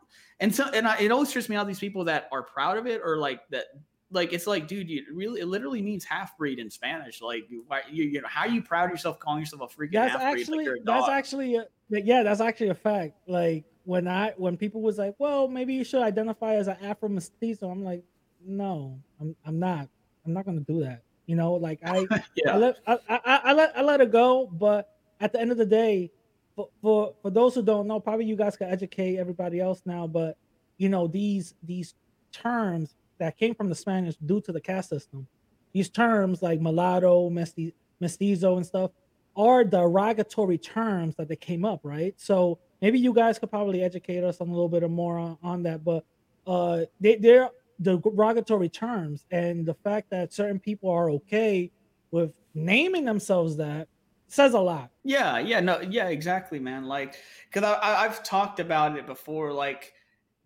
and 0.40 0.54
so 0.54 0.68
and 0.74 0.86
I, 0.86 0.98
it 0.98 1.10
always 1.10 1.32
trips 1.32 1.48
me 1.48 1.56
out 1.56 1.66
these 1.66 1.78
people 1.78 2.04
that 2.04 2.28
are 2.32 2.42
proud 2.42 2.76
of 2.76 2.86
it 2.86 3.00
or 3.02 3.16
like 3.16 3.48
that. 3.48 3.66
Like 4.10 4.32
it's 4.32 4.47
like, 4.47 4.66
dude, 4.66 4.89
you 4.89 5.05
really 5.12 5.40
it 5.40 5.47
literally 5.47 5.82
means 5.82 6.05
half 6.05 6.36
breed 6.39 6.59
in 6.59 6.70
Spanish. 6.70 7.20
Like, 7.20 7.47
why, 7.66 7.82
you, 7.90 8.05
you 8.05 8.22
know, 8.22 8.28
how 8.28 8.43
are 8.43 8.48
you 8.48 8.62
proud 8.62 8.86
of 8.86 8.90
yourself 8.93 9.18
calling 9.18 9.40
yourself 9.40 9.62
a 9.62 9.66
freaking 9.66 9.93
That's 9.93 10.12
half 10.12 10.32
breed? 10.32 10.40
actually 10.40 10.68
like 10.68 10.85
that's 10.85 11.09
actually 11.09 11.56
a, 11.56 11.66
yeah, 11.90 12.22
that's 12.22 12.40
actually 12.40 12.70
a 12.70 12.74
fact. 12.74 13.14
Like 13.26 13.64
when 13.85 14.09
I 14.09 14.32
when 14.36 14.56
people 14.56 14.80
was 14.80 14.98
like, 14.98 15.14
well, 15.18 15.47
maybe 15.47 15.74
you 15.74 15.85
should 15.85 16.02
identify 16.02 16.55
as 16.55 16.68
an 16.68 16.76
Afro 16.82 17.09
mestizo. 17.09 17.70
I'm 17.70 17.85
like, 17.85 18.02
no, 18.47 18.98
I'm 19.20 19.36
I'm 19.47 19.59
not. 19.59 19.89
I'm 20.24 20.32
not 20.32 20.47
gonna 20.47 20.60
do 20.60 20.80
that. 20.85 21.02
You 21.26 21.36
know, 21.36 21.55
like 21.55 21.80
I 21.85 22.06
yeah. 22.35 22.55
I 22.55 22.56
let 22.56 22.76
I, 22.86 22.98
I, 23.09 23.20
I 23.44 23.52
let 23.52 23.76
I 23.76 23.82
let 23.82 24.01
it 24.01 24.10
go, 24.10 24.47
but 24.47 24.94
at 25.20 25.32
the 25.32 25.40
end 25.40 25.52
of 25.52 25.59
the 25.59 25.66
day, 25.66 26.10
for, 26.56 26.68
for 26.80 27.14
for 27.20 27.30
those 27.30 27.55
who 27.55 27.62
don't 27.62 27.86
know, 27.86 28.01
probably 28.01 28.24
you 28.24 28.36
guys 28.36 28.56
can 28.56 28.70
educate 28.70 29.18
everybody 29.18 29.60
else 29.60 29.82
now. 29.85 30.06
But 30.06 30.39
you 30.78 30.89
know 30.89 31.06
these 31.06 31.55
these 31.62 31.94
terms 32.32 32.94
that 33.19 33.36
came 33.36 33.55
from 33.55 33.69
the 33.69 33.74
Spanish 33.74 34.16
due 34.16 34.40
to 34.43 34.53
the 34.53 34.61
caste 34.61 34.90
system, 34.90 35.27
these 35.73 35.89
terms 35.89 36.43
like 36.43 36.61
mulatto, 36.61 37.31
mesti, 37.31 37.73
mestizo, 38.01 38.57
and 38.57 38.66
stuff 38.66 38.90
are 39.36 39.62
derogatory 39.65 40.59
terms 40.59 41.15
that 41.16 41.28
they 41.28 41.36
came 41.36 41.65
up, 41.65 41.81
right? 41.82 42.15
So 42.16 42.59
maybe 42.82 42.99
you 42.99 43.12
guys 43.12 43.39
could 43.39 43.51
probably 43.51 43.82
educate 43.82 44.24
us 44.24 44.40
on 44.40 44.49
a 44.49 44.51
little 44.51 44.69
bit 44.69 44.89
more 44.90 45.19
on, 45.19 45.39
on 45.43 45.62
that. 45.65 45.85
But 45.85 46.05
uh, 46.47 46.86
they 47.01 47.16
they're 47.16 47.51
derogatory 47.81 48.69
terms, 48.69 49.24
and 49.31 49.65
the 49.65 49.74
fact 49.74 50.11
that 50.11 50.32
certain 50.32 50.59
people 50.59 50.90
are 50.90 51.11
okay 51.11 51.70
with 52.11 52.32
naming 52.55 53.05
themselves 53.05 53.57
that 53.59 53.89
says 54.27 54.55
a 54.55 54.61
lot. 54.61 54.90
Yeah, 55.05 55.39
yeah, 55.39 55.61
no, 55.61 55.81
yeah, 55.81 56.09
exactly, 56.09 56.59
man. 56.59 56.85
Like, 56.85 57.16
because 57.51 57.78
I've 57.82 58.23
talked 58.23 58.61
about 58.61 58.97
it 58.97 59.07
before. 59.07 59.53
Like, 59.53 59.93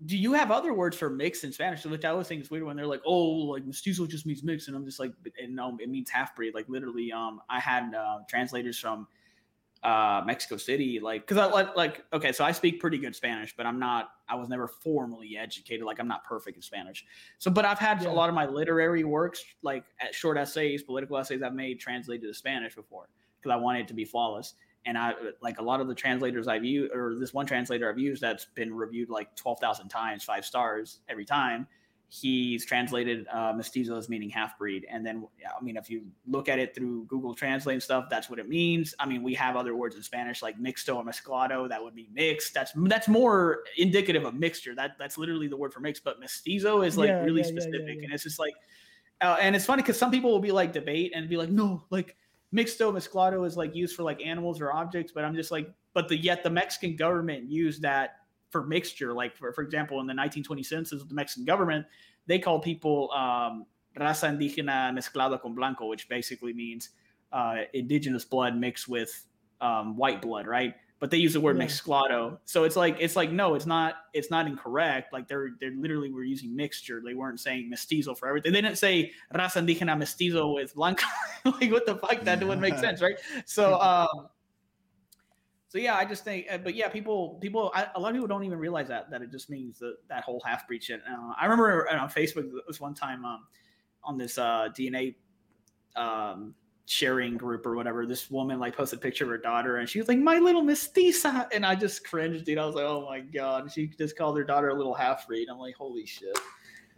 do 0.07 0.17
you 0.17 0.33
have 0.33 0.51
other 0.51 0.75
words 0.75 0.97
for 0.97 1.11
mix 1.11 1.45
in 1.45 1.53
Spanish? 1.53 1.85
Which 1.85 2.05
I 2.05 2.11
always 2.11 2.29
think 2.29 2.43
is 2.43 2.51
weird 2.51 2.65
when 2.65 2.77
they're 2.77 2.87
like, 2.87 3.03
"Oh, 3.07 3.23
like 3.31 3.65
mestizo 3.65 4.07
just 4.07 4.27
means 4.27 4.43
mix," 4.43 4.69
and 4.69 4.77
I'm 4.77 4.85
just 4.85 4.99
like, 5.01 5.13
and 5.41 5.55
no, 5.57 5.77
it 5.81 5.89
means 5.89 6.11
half 6.11 6.35
breed. 6.37 6.55
Like, 6.55 6.69
literally, 6.69 7.13
um, 7.13 7.41
I 7.49 7.61
had 7.61 7.95
uh, 7.95 8.21
translators 8.29 8.79
from 8.79 9.09
uh 9.83 10.23
Mexico 10.25 10.57
City, 10.57 11.01
like, 11.01 11.23
because 11.23 11.39
I 11.39 11.47
like, 11.47 11.75
like, 11.77 12.05
okay, 12.13 12.31
so 12.33 12.45
I 12.45 12.53
speak 12.53 12.81
pretty 12.81 12.99
good 12.99 13.17
Spanish, 13.17 13.57
but 13.57 13.67
I'm 13.67 13.81
not, 13.81 14.11
I 14.29 14.37
was 14.37 14.49
never 14.49 14.69
formally 14.69 15.37
educated. 15.37 15.85
Like, 15.85 15.99
I'm 15.99 16.07
not 16.07 16.25
perfect 16.25 16.57
in 16.57 16.63
Spanish. 16.63 17.05
So, 17.39 17.51
but 17.51 17.65
I've 17.65 17.81
had 17.81 18.01
Yeah. 18.01 18.11
a 18.11 18.13
lot 18.13 18.29
of 18.29 18.35
my 18.37 18.47
literary 18.47 19.03
works, 19.03 19.45
like 19.63 19.85
at 20.01 20.15
short 20.15 20.39
essays, 20.39 20.85
political 20.85 21.19
essays, 21.19 21.43
I've 21.43 21.55
made 21.55 21.81
translated 21.81 22.29
to 22.29 22.35
Spanish 22.35 22.77
before 22.77 23.09
because 23.41 23.53
I 23.53 23.57
want 23.57 23.79
it 23.79 23.89
to 23.89 23.95
be 23.95 24.05
flawless. 24.05 24.55
And 24.85 24.99
I 24.99 25.15
like 25.41 25.59
a 25.59 25.63
lot 25.63 25.81
of 25.81 25.89
the 25.89 25.95
translators 25.95 26.49
I've 26.49 26.65
used, 26.65 26.93
or 26.93 27.15
this 27.19 27.33
one 27.33 27.47
translator 27.47 27.89
I've 27.89 27.99
used 27.99 28.21
that's 28.21 28.47
been 28.55 28.75
reviewed 28.75 29.11
like 29.11 29.35
12,000 29.37 29.89
times, 29.89 30.25
five 30.25 30.45
stars 30.45 31.01
every 31.09 31.25
time. 31.25 31.67
He's 32.09 32.67
translated 32.67 33.27
uh, 33.33 33.55
mestizo 33.55 33.97
as 33.97 34.11
meaning 34.11 34.29
half 34.29 34.59
breed. 34.59 34.85
And 34.91 35.07
then, 35.07 35.27
I 35.47 35.65
mean, 35.65 35.79
if 35.79 35.89
you 35.89 36.03
look 36.27 36.51
at 36.51 36.59
it 36.59 36.75
through 36.75 37.07
Google 37.07 37.33
Translate 37.35 37.73
and 37.73 37.83
stuff, 37.83 38.07
that's 38.11 38.29
what 38.29 38.39
it 38.39 38.51
means. 38.51 38.95
I 38.99 39.07
mean, 39.07 39.23
we 39.23 39.33
have 39.33 39.57
other 39.57 39.75
words 39.75 39.97
in 39.97 40.03
Spanish 40.03 40.43
like 40.43 40.59
mixto 40.61 40.97
or 40.97 41.05
mezclado. 41.05 41.67
That 41.71 41.83
would 41.83 41.95
be 41.95 42.11
mixed. 42.13 42.53
That's 42.53 42.73
that's 42.77 43.09
more 43.09 43.61
indicative 43.79 44.27
of 44.27 44.35
mixture. 44.35 44.75
That 44.75 44.99
that's 44.99 45.17
literally 45.17 45.49
the 45.49 45.57
word 45.57 45.73
for 45.73 45.81
mix. 45.81 46.01
But 46.01 46.21
mestizo 46.21 46.83
is 46.83 46.99
like 46.99 47.09
Yeah, 47.09 47.23
really 47.23 47.41
yeah, 47.41 47.47
specific, 47.47 47.97
yeah. 47.97 48.05
and 48.05 48.13
it's 48.13 48.25
just 48.25 48.39
like, 48.39 48.55
uh, 49.23 49.39
and 49.41 49.57
it's 49.57 49.65
funny 49.65 49.81
because 49.81 49.99
some 49.99 50.11
people 50.11 50.31
will 50.31 50.39
be 50.39 50.53
like 50.53 50.75
debate 50.75 51.13
and 51.15 51.31
be 51.31 51.39
like, 51.39 51.49
no, 51.49 51.83
like 51.89 52.15
mixto 52.55 52.93
mezclado 52.93 53.47
is 53.47 53.57
like 53.57 53.75
used 53.75 53.97
for 53.97 54.03
like 54.03 54.21
animals 54.25 54.61
or 54.61 54.73
objects, 54.73 55.13
but 55.13 55.25
I'm 55.25 55.35
just 55.35 55.51
like, 55.51 55.71
but 55.95 56.09
the 56.09 56.17
yet 56.17 56.43
the 56.43 56.51
Mexican 56.51 56.97
government 56.97 57.51
used 57.51 57.83
that 57.83 58.17
for 58.51 58.65
mixture. 58.67 59.13
Like 59.13 59.37
for 59.37 59.53
for 59.53 59.63
example, 59.63 60.01
in 60.01 60.07
the 60.07 60.15
1920 60.15 60.63
census 60.63 61.03
of 61.03 61.09
the 61.09 61.15
Mexican 61.15 61.45
government, 61.45 61.87
they 62.27 62.39
called 62.39 62.63
people 62.63 63.11
um, 63.13 63.67
raza 63.99 64.29
indígena 64.29 64.93
mezclado 64.93 65.41
con 65.41 65.55
blanco, 65.55 65.87
which 65.87 66.09
basically 66.09 66.53
means 66.53 66.91
uh, 67.33 67.63
indigenous 67.73 68.25
blood 68.25 68.57
mixed 68.57 68.89
with 68.89 69.25
um, 69.61 69.97
white 69.97 70.21
blood, 70.21 70.47
right? 70.47 70.75
But 71.03 71.11
they 71.11 71.17
use 71.17 71.33
the 71.33 71.41
word 71.41 71.59
Yeah. 71.59 72.31
so 72.45 72.63
it's 72.63 72.77
like 72.77 72.97
it's 73.01 73.17
like 73.17 73.33
no, 73.33 73.57
it's 73.57 73.67
not 73.67 73.95
it's 74.15 74.31
not 74.31 74.47
incorrect. 74.47 75.13
Like 75.13 75.27
they're 75.27 75.51
they're 75.59 75.73
literally 75.73 76.13
were 76.13 76.23
using 76.23 76.55
mixture. 76.55 77.03
They 77.05 77.15
weren't 77.15 77.41
saying 77.41 77.69
mestizo 77.69 78.15
for 78.15 78.29
everything. 78.29 78.53
They 78.53 78.61
didn't 78.61 78.79
say 78.79 79.11
raza 79.35 79.67
indígena 79.67 79.99
mestizo 79.99 80.53
with 80.53 80.77
blanco. 80.77 81.05
like 81.45 81.73
what 81.73 81.87
the 81.87 81.97
fuck? 81.97 82.21
That 82.21 82.39
wouldn't 82.39 82.61
make 82.61 82.79
sense, 82.79 83.03
right? 83.03 83.17
So 83.47 83.81
um, 83.81 84.29
so 85.67 85.79
yeah, 85.79 85.97
I 85.97 86.05
just 86.05 86.23
think, 86.23 86.47
but 86.63 86.77
yeah, 86.77 86.89
people, 86.89 87.39
people, 87.41 87.73
I, 87.75 87.89
a 87.97 87.99
lot 87.99 88.11
of 88.11 88.15
people 88.15 88.29
don't 88.29 88.45
even 88.45 88.61
realize 88.61 88.87
that 88.87 89.11
that 89.11 89.23
it 89.23 89.33
just 89.33 89.51
means 89.51 89.81
that 89.81 89.97
that 90.09 90.23
whole 90.23 90.41
half 90.47 90.69
breed 90.69 90.85
shit. 90.85 91.01
Uh, 91.01 91.33
I 91.37 91.47
remember 91.47 91.89
uh, 91.91 91.99
on 91.99 92.11
Facebook 92.11 92.49
was 92.65 92.81
one 92.81 92.95
time 92.95 93.25
um, 93.25 93.47
on 94.05 94.19
this 94.19 94.39
uh, 94.39 94.69
DNA 94.69 95.17
um, 95.97 96.55
sharing 96.87 97.37
group 97.37 97.65
or 97.67 97.75
whatever. 97.77 98.07
This 98.07 98.31
woman 98.31 98.59
like 98.59 98.77
posted 98.77 98.99
a 98.99 99.03
picture 99.03 99.25
of 99.25 99.31
her 99.31 99.39
daughter, 99.39 99.77
and 99.77 99.89
she 99.89 99.99
was 99.99 100.09
like, 100.09 100.19
"My 100.19 100.39
little 100.39 100.63
mestiza," 100.63 101.49
and 101.55 101.65
I 101.65 101.75
just 101.75 102.07
cringed, 102.07 102.45
dude. 102.45 102.59
I 102.59 102.67
was 102.67 102.75
like, 102.75 102.85
"Oh 102.85 103.05
my 103.07 103.21
god!" 103.21 103.71
She 103.73 103.87
just 103.89 104.17
called 104.17 104.37
her 104.37 104.45
daughter 104.45 104.69
a 104.69 104.75
little 104.75 104.95
half 104.95 105.27
breed. 105.27 105.49
I'm 105.51 105.59
like, 105.59 105.75
"Holy 105.77 106.07
shit!" 106.07 106.37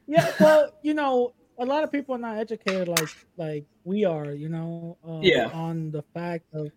Yeah, 0.06 0.32
well, 0.40 0.70
you 0.82 0.94
know, 0.94 1.34
a 1.58 1.64
lot 1.64 1.84
of 1.84 1.92
people 1.92 2.14
are 2.14 2.18
not 2.18 2.36
educated 2.38 2.88
like 2.88 3.08
like 3.36 3.64
we 3.84 4.04
are, 4.04 4.32
you 4.32 4.48
know, 4.48 4.98
uh, 5.06 5.20
Yeah. 5.22 5.50
on 5.52 5.90
the 5.90 6.02
fact 6.14 6.46
of, 6.52 6.68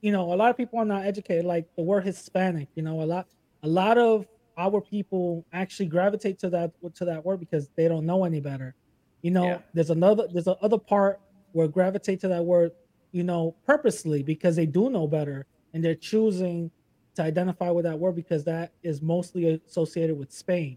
you 0.00 0.12
know, 0.12 0.32
a 0.32 0.36
lot 0.36 0.50
of 0.50 0.56
people 0.56 0.78
are 0.78 0.84
not 0.84 1.04
educated. 1.04 1.44
Like 1.44 1.66
the 1.76 1.82
word 1.82 2.04
Hispanic, 2.04 2.68
you 2.74 2.82
know, 2.82 3.02
a 3.02 3.04
lot 3.04 3.26
a 3.62 3.68
lot 3.68 3.98
of 3.98 4.26
our 4.58 4.80
people 4.80 5.44
actually 5.52 5.86
gravitate 5.86 6.38
to 6.40 6.50
that 6.50 6.72
to 6.94 7.04
that 7.04 7.24
word 7.24 7.40
because 7.40 7.68
they 7.76 7.88
don't 7.88 8.06
know 8.06 8.24
any 8.24 8.40
better. 8.40 8.74
You 9.22 9.30
know, 9.30 9.44
Yeah. 9.44 9.58
there's 9.74 9.90
another 9.90 10.26
there's 10.32 10.46
another 10.46 10.78
part 10.78 11.20
where 11.56 11.66
gravitate 11.66 12.20
to 12.20 12.28
that 12.28 12.44
word, 12.44 12.70
you 13.12 13.24
know, 13.24 13.56
purposely 13.64 14.22
because 14.22 14.56
they 14.56 14.66
do 14.66 14.90
know 14.90 15.06
better 15.06 15.46
and 15.72 15.82
they're 15.82 15.94
choosing 15.94 16.70
to 17.14 17.22
identify 17.22 17.70
with 17.70 17.86
that 17.86 17.98
word 17.98 18.14
because 18.14 18.44
that 18.44 18.72
is 18.82 19.00
mostly 19.00 19.58
associated 19.66 20.18
with 20.18 20.30
Spain. 20.30 20.76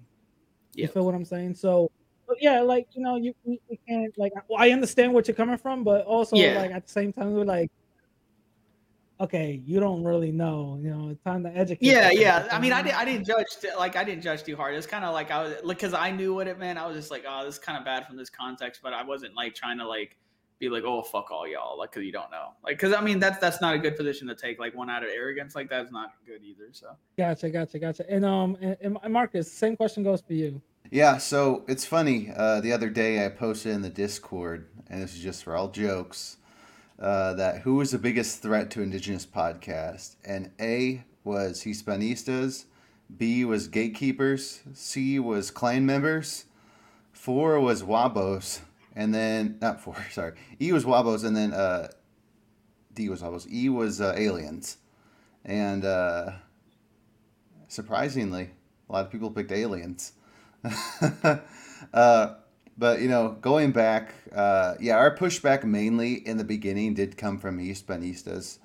You 0.76 0.88
feel 0.88 1.06
what 1.06 1.14
I'm 1.16 1.26
saying? 1.26 1.56
So, 1.56 1.92
but 2.26 2.38
yeah, 2.40 2.62
like 2.62 2.88
you 2.94 3.04
know, 3.04 3.18
you 3.18 3.34
we, 3.44 3.60
we 3.70 3.78
can't 3.86 4.18
like. 4.18 4.32
Well, 4.48 4.62
I 4.62 4.70
understand 4.70 5.14
what 5.14 5.28
you're 5.28 5.36
coming 5.36 5.58
from, 5.58 5.84
but 5.84 6.06
also 6.06 6.38
Yeah. 6.38 6.62
like 6.62 6.72
at 6.72 6.86
the 6.86 6.92
same 6.94 7.12
time, 7.12 7.34
we're 7.34 7.44
like, 7.44 7.70
okay, 9.20 9.62
you 9.66 9.82
don't 9.82 10.02
really 10.02 10.32
know. 10.32 10.80
You 10.82 10.92
know, 10.92 11.10
it's 11.10 11.22
time 11.26 11.44
to 11.44 11.50
educate. 11.50 11.86
Yeah, 11.86 12.10
yeah. 12.10 12.48
I 12.54 12.60
mean, 12.60 12.72
I 12.72 12.82
did. 12.82 12.94
I 12.94 13.04
didn't 13.04 13.26
judge. 13.26 13.48
Like, 13.78 13.98
I 13.98 14.06
didn't 14.06 14.22
judge 14.24 14.44
too 14.44 14.56
hard. 14.56 14.76
It's 14.76 14.88
kind 14.88 15.04
of 15.04 15.14
like 15.14 15.30
I 15.30 15.44
was, 15.44 15.54
like, 15.62 15.78
because 15.78 15.94
I 15.94 16.12
knew 16.12 16.34
what 16.34 16.48
it 16.48 16.58
meant. 16.58 16.80
I 16.80 16.88
was 16.88 16.96
just 16.96 17.12
like, 17.12 17.26
oh, 17.28 17.44
this 17.44 17.56
is 17.56 17.60
kind 17.60 17.78
of 17.78 17.84
bad 17.84 18.08
from 18.08 18.16
this 18.16 18.30
context, 18.30 18.80
but 18.82 18.94
I 18.94 19.04
wasn't 19.04 19.36
like 19.36 19.56
trying 19.56 19.78
to 19.80 19.86
like 19.86 20.16
be 20.60 20.70
like, 20.70 20.84
oh, 20.86 21.02
fuck 21.02 21.32
all 21.32 21.48
y'all, 21.48 21.78
like, 21.78 21.92
because 21.92 22.04
you 22.04 22.12
don't 22.12 22.30
know, 22.32 22.50
like, 22.64 22.78
because 22.78 22.94
I 22.94 23.02
mean, 23.02 23.20
that's 23.20 23.40
that's 23.40 23.62
not 23.62 23.76
a 23.76 23.80
good 23.80 23.96
position 23.96 24.28
to 24.28 24.36
take. 24.36 24.60
Like, 24.60 24.76
one 24.76 24.90
out 24.90 25.04
of 25.04 25.10
arrogance, 25.10 25.56
like 25.56 25.70
that's 25.70 25.92
not 25.92 26.14
good 26.26 26.44
either. 26.44 26.70
So. 26.72 26.96
Gotcha, 27.18 27.50
gotcha, 27.50 27.80
gotcha. 27.80 28.10
And 28.10 28.26
um, 28.26 28.58
and, 28.62 28.98
and 29.02 29.14
Marcus, 29.14 29.52
same 29.52 29.76
question 29.76 30.04
goes 30.04 30.22
for 30.22 30.34
you. 30.34 30.62
Yeah, 30.92 31.18
so 31.18 31.66
it's 31.68 31.86
funny. 31.86 32.32
Uh, 32.36 32.62
the 32.62 32.74
other 32.74 32.90
day 32.90 33.24
I 33.24 33.30
posted 33.30 33.74
in 33.74 33.82
the 33.82 33.90
Discord, 33.90 34.68
and 34.90 35.02
this 35.02 35.14
is 35.14 35.22
just 35.22 35.44
for 35.44 35.56
all 35.56 35.70
jokes, 35.70 36.38
uh, 37.00 37.34
that 37.36 37.62
who 37.62 37.76
was 37.76 37.92
the 37.92 38.00
biggest 38.00 38.42
threat 38.42 38.72
to 38.72 38.82
Indigenous 38.82 39.26
podcast? 39.26 40.16
And 40.26 40.52
A 40.60 41.04
was 41.24 41.64
Hispanistas, 41.64 42.66
B 43.16 43.46
was 43.46 43.68
gatekeepers, 43.68 44.62
C 44.74 45.20
was 45.20 45.52
clan 45.52 45.86
members, 45.86 46.46
four 47.12 47.60
was 47.60 47.84
Wabos, 47.84 48.62
and 48.96 49.14
then 49.14 49.58
not 49.62 49.82
four, 49.82 49.96
sorry, 50.12 50.34
E 50.62 50.72
was 50.72 50.86
Wabos, 50.86 51.24
and 51.24 51.36
then 51.36 51.54
uh, 51.54 51.90
D 52.94 53.10
was 53.10 53.22
Wabos, 53.22 53.52
E 53.52 53.70
was 53.70 54.02
uh, 54.02 54.14
aliens, 54.18 54.78
and 55.46 55.86
uh, 55.86 56.32
surprisingly, 57.68 58.52
a 58.90 58.94
lot 58.94 59.06
of 59.06 59.12
people 59.12 59.32
picked 59.32 59.52
aliens. 59.52 60.14
uh, 61.94 62.36
but 62.78 63.02
you 63.02 63.10
know, 63.10 63.38
going 63.42 63.72
back, 63.72 64.14
uh, 64.34 64.76
yeah, 64.80 64.96
our 64.96 65.16
pushback 65.16 65.64
mainly 65.64 66.14
in 66.14 66.38
the 66.38 66.44
beginning 66.44 66.94
did 66.94 67.18
come 67.18 67.38
from 67.38 67.60
Hispanistas, 67.60 68.60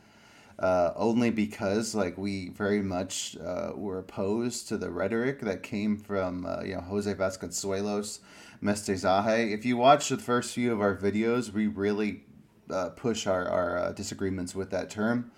uh, 0.59 0.93
only 0.95 1.31
because 1.31 1.95
like 1.95 2.17
we 2.17 2.51
very 2.51 2.81
much 2.81 3.37
uh, 3.45 3.73
were 3.75 3.99
opposed 3.99 4.69
to 4.69 4.77
the 4.77 4.91
rhetoric 4.91 5.41
that 5.41 5.63
came 5.63 5.97
from 5.97 6.47
uh, 6.47 6.63
you 6.63 6.75
know 6.75 6.81
Jose 6.81 7.13
Vasconcelos, 7.13 8.21
Mestizaje. 8.65 9.53
If 9.53 9.65
you 9.65 9.77
watch 9.77 10.09
the 10.09 10.17
first 10.17 10.55
few 10.55 10.73
of 10.73 10.81
our 10.81 10.97
videos, 10.97 11.53
we 11.53 11.67
really 11.67 12.25
uh, 12.71 12.91
push 12.91 13.27
our 13.27 13.49
our 13.49 13.79
uh, 13.79 13.93
disagreements 13.93 14.55
with 14.55 14.71
that 14.71 14.89
term 14.91 15.31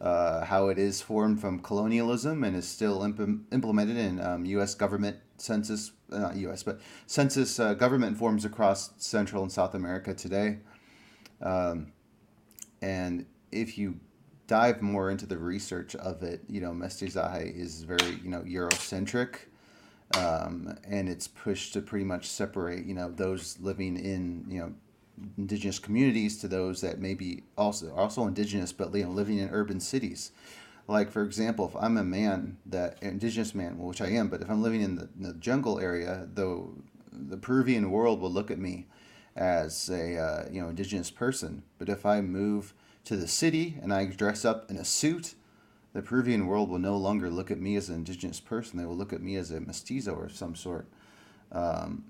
uh, 0.00 0.44
how 0.44 0.68
it 0.68 0.78
is 0.78 1.02
formed 1.02 1.40
from 1.40 1.60
colonialism 1.60 2.42
and 2.42 2.56
is 2.56 2.66
still 2.66 3.04
imp- 3.04 3.52
implemented 3.52 3.96
in 3.96 4.20
um, 4.20 4.44
U.S. 4.46 4.74
government 4.74 5.16
census, 5.36 5.92
uh, 6.10 6.18
not 6.18 6.36
U.S. 6.36 6.62
but 6.62 6.80
census 7.06 7.60
uh, 7.60 7.74
government 7.74 8.16
forms 8.16 8.44
across 8.44 8.92
Central 8.96 9.42
and 9.42 9.52
South 9.52 9.74
America 9.74 10.14
today. 10.14 10.58
Um, 11.42 11.92
and 12.80 13.26
if 13.52 13.76
you 13.76 14.00
dive 14.46 14.80
more 14.80 15.10
into 15.10 15.26
the 15.26 15.36
research 15.36 15.94
of 15.96 16.22
it, 16.22 16.42
you 16.48 16.60
know, 16.60 16.70
Mestizaje 16.70 17.54
is 17.54 17.82
very, 17.82 18.18
you 18.22 18.30
know, 18.30 18.40
Eurocentric. 18.40 19.36
Um, 20.16 20.76
and 20.88 21.08
it's 21.08 21.28
pushed 21.28 21.72
to 21.74 21.80
pretty 21.80 22.04
much 22.04 22.26
separate, 22.26 22.84
you 22.84 22.94
know, 22.94 23.10
those 23.10 23.58
living 23.60 23.96
in, 23.96 24.44
you 24.48 24.58
know, 24.58 24.74
indigenous 25.38 25.78
communities 25.78 26.38
to 26.38 26.48
those 26.48 26.80
that 26.80 26.98
may 26.98 27.14
be 27.14 27.42
also 27.58 27.94
also 27.94 28.26
indigenous 28.26 28.72
but 28.72 28.94
you 28.94 29.04
know 29.04 29.10
living 29.10 29.38
in 29.38 29.50
urban 29.50 29.78
cities. 29.78 30.32
Like 30.88 31.10
for 31.10 31.22
example 31.22 31.68
if 31.68 31.76
i'm 31.76 31.98
a 31.98 32.02
man 32.02 32.56
that 32.64 32.96
indigenous 33.02 33.54
man 33.54 33.76
which 33.78 34.00
i 34.00 34.08
am 34.08 34.28
but 34.28 34.40
if 34.40 34.50
i'm 34.50 34.62
living 34.62 34.80
in 34.80 34.96
the, 34.96 35.08
in 35.16 35.22
the 35.24 35.34
jungle 35.34 35.78
area 35.78 36.26
though 36.32 36.72
the 37.12 37.36
peruvian 37.36 37.90
world 37.90 38.20
will 38.20 38.30
look 38.30 38.50
at 38.50 38.58
me 38.58 38.86
as 39.36 39.88
a 39.88 40.18
uh, 40.18 40.44
you 40.50 40.60
know 40.60 40.68
indigenous 40.68 41.10
person. 41.10 41.62
But 41.78 41.88
if 41.88 42.04
i 42.04 42.20
move 42.20 42.74
to 43.04 43.16
the 43.16 43.28
city 43.28 43.78
and 43.82 43.92
i 43.92 44.04
dress 44.04 44.44
up 44.44 44.70
in 44.70 44.76
a 44.76 44.84
suit 44.84 45.34
the 45.92 46.02
peruvian 46.02 46.46
world 46.46 46.68
will 46.70 46.78
no 46.78 46.96
longer 46.96 47.30
look 47.30 47.50
at 47.50 47.60
me 47.60 47.76
as 47.76 47.88
an 47.88 47.96
indigenous 47.96 48.40
person 48.40 48.78
they 48.78 48.86
will 48.86 48.96
look 48.96 49.12
at 49.12 49.22
me 49.22 49.36
as 49.36 49.50
a 49.50 49.60
mestizo 49.60 50.14
of 50.22 50.32
some 50.32 50.54
sort 50.54 50.86
um, 51.52 52.04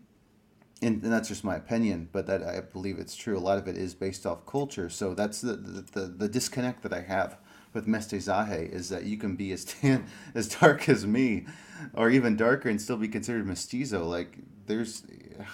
and, 0.82 1.02
and 1.02 1.12
that's 1.12 1.28
just 1.28 1.44
my 1.44 1.56
opinion, 1.56 2.08
but 2.10 2.26
that 2.26 2.42
I 2.42 2.60
believe 2.60 2.98
it's 2.98 3.14
true. 3.14 3.36
A 3.36 3.40
lot 3.40 3.58
of 3.58 3.68
it 3.68 3.76
is 3.76 3.94
based 3.94 4.24
off 4.24 4.46
culture. 4.46 4.88
So 4.88 5.14
that's 5.14 5.40
the 5.40 5.54
the, 5.54 5.82
the, 5.92 6.06
the 6.06 6.28
disconnect 6.28 6.82
that 6.82 6.92
I 6.92 7.02
have 7.02 7.38
with 7.72 7.86
Mestizaje 7.86 8.70
is 8.72 8.88
that 8.88 9.04
you 9.04 9.16
can 9.16 9.36
be 9.36 9.52
as 9.52 9.64
tan, 9.64 10.06
as 10.34 10.48
dark 10.48 10.88
as 10.88 11.06
me, 11.06 11.46
or 11.94 12.10
even 12.10 12.36
darker, 12.36 12.68
and 12.68 12.80
still 12.80 12.96
be 12.96 13.08
considered 13.08 13.46
mestizo. 13.46 14.04
Like 14.04 14.38
there's, 14.66 15.04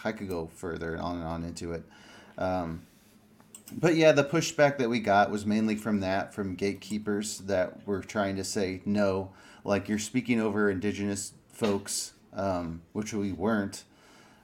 I 0.05 0.13
could 0.13 0.29
go 0.29 0.47
further 0.47 0.93
and 0.93 1.03
on 1.03 1.17
and 1.17 1.27
on 1.27 1.45
into 1.45 1.73
it. 1.73 1.85
Um, 2.39 2.83
but 3.73 3.97
yeah, 3.97 4.13
the 4.13 4.25
pushback 4.25 4.79
that 4.79 4.89
we 4.89 5.01
got 5.01 5.31
was 5.31 5.45
mainly 5.45 5.77
from 5.77 6.01
that, 6.01 6.33
from 6.33 6.55
gatekeepers 6.55 7.39
that 7.41 7.87
were 7.87 8.01
trying 8.01 8.37
to 8.37 8.45
say 8.45 8.81
no, 8.85 9.33
like 9.65 9.89
you're 9.89 9.99
speaking 9.99 10.41
over 10.41 10.71
indigenous 10.71 11.33
folks, 11.49 12.13
um, 12.33 12.83
which 12.93 13.13
we 13.13 13.33
weren't 13.33 13.85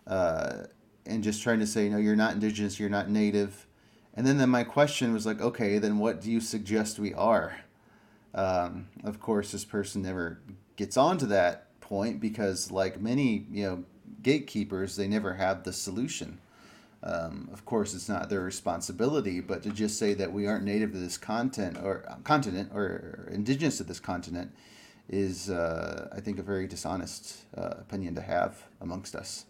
uh, 0.07 0.65
and 1.07 1.23
just 1.23 1.43
trying 1.43 1.61
to 1.61 1.67
say, 1.67 1.89
no, 1.89 1.99
you're 1.99 2.17
not 2.17 2.35
indigenous, 2.35 2.79
you're 2.79 2.89
not 2.89 3.09
native. 3.09 3.67
And 4.15 4.27
then, 4.27 4.39
then 4.39 4.51
my 4.51 4.65
question 4.65 5.13
was 5.13 5.25
like, 5.25 5.41
okay, 5.41 5.79
then 5.79 5.99
what 5.99 6.21
do 6.21 6.31
you 6.31 6.41
suggest 6.41 6.99
we 6.99 7.15
are? 7.15 7.61
Um, 8.35 8.89
of 9.05 9.21
course, 9.21 9.53
this 9.53 9.65
person 9.65 10.03
never 10.03 10.41
gets 10.77 10.97
on 10.97 11.19
to 11.19 11.27
that 11.27 11.81
point 11.81 12.21
because, 12.21 12.71
like 12.71 13.01
many, 13.01 13.47
you 13.51 13.65
know, 13.65 13.85
gatekeepers, 14.23 14.97
they 14.97 15.09
never 15.09 15.35
have 15.35 15.65
the 15.65 15.73
solution. 15.73 16.39
Um, 17.05 17.49
of 17.53 17.65
course, 17.65 17.95
it's 17.95 18.09
not 18.09 18.29
their 18.29 18.43
responsibility, 18.43 19.41
but 19.41 19.63
to 19.65 19.71
just 19.71 19.99
say 19.99 20.15
that 20.15 20.33
we 20.33 20.47
aren't 20.47 20.65
native 20.65 20.93
to 20.93 20.99
this 20.99 21.19
content 21.19 21.77
or 21.83 22.05
uh, 22.09 22.17
continent 22.23 22.71
or 22.73 23.29
indigenous 23.33 23.79
to 23.79 23.85
this 23.85 23.99
continent 23.99 24.53
is, 25.09 25.51
uh, 25.51 26.09
I 26.15 26.21
think, 26.21 26.39
a 26.39 26.43
very 26.43 26.69
dishonest 26.69 27.39
uh, 27.57 27.75
opinion 27.81 28.15
to 28.15 28.23
have 28.23 28.63
amongst 28.81 29.17
us. 29.17 29.47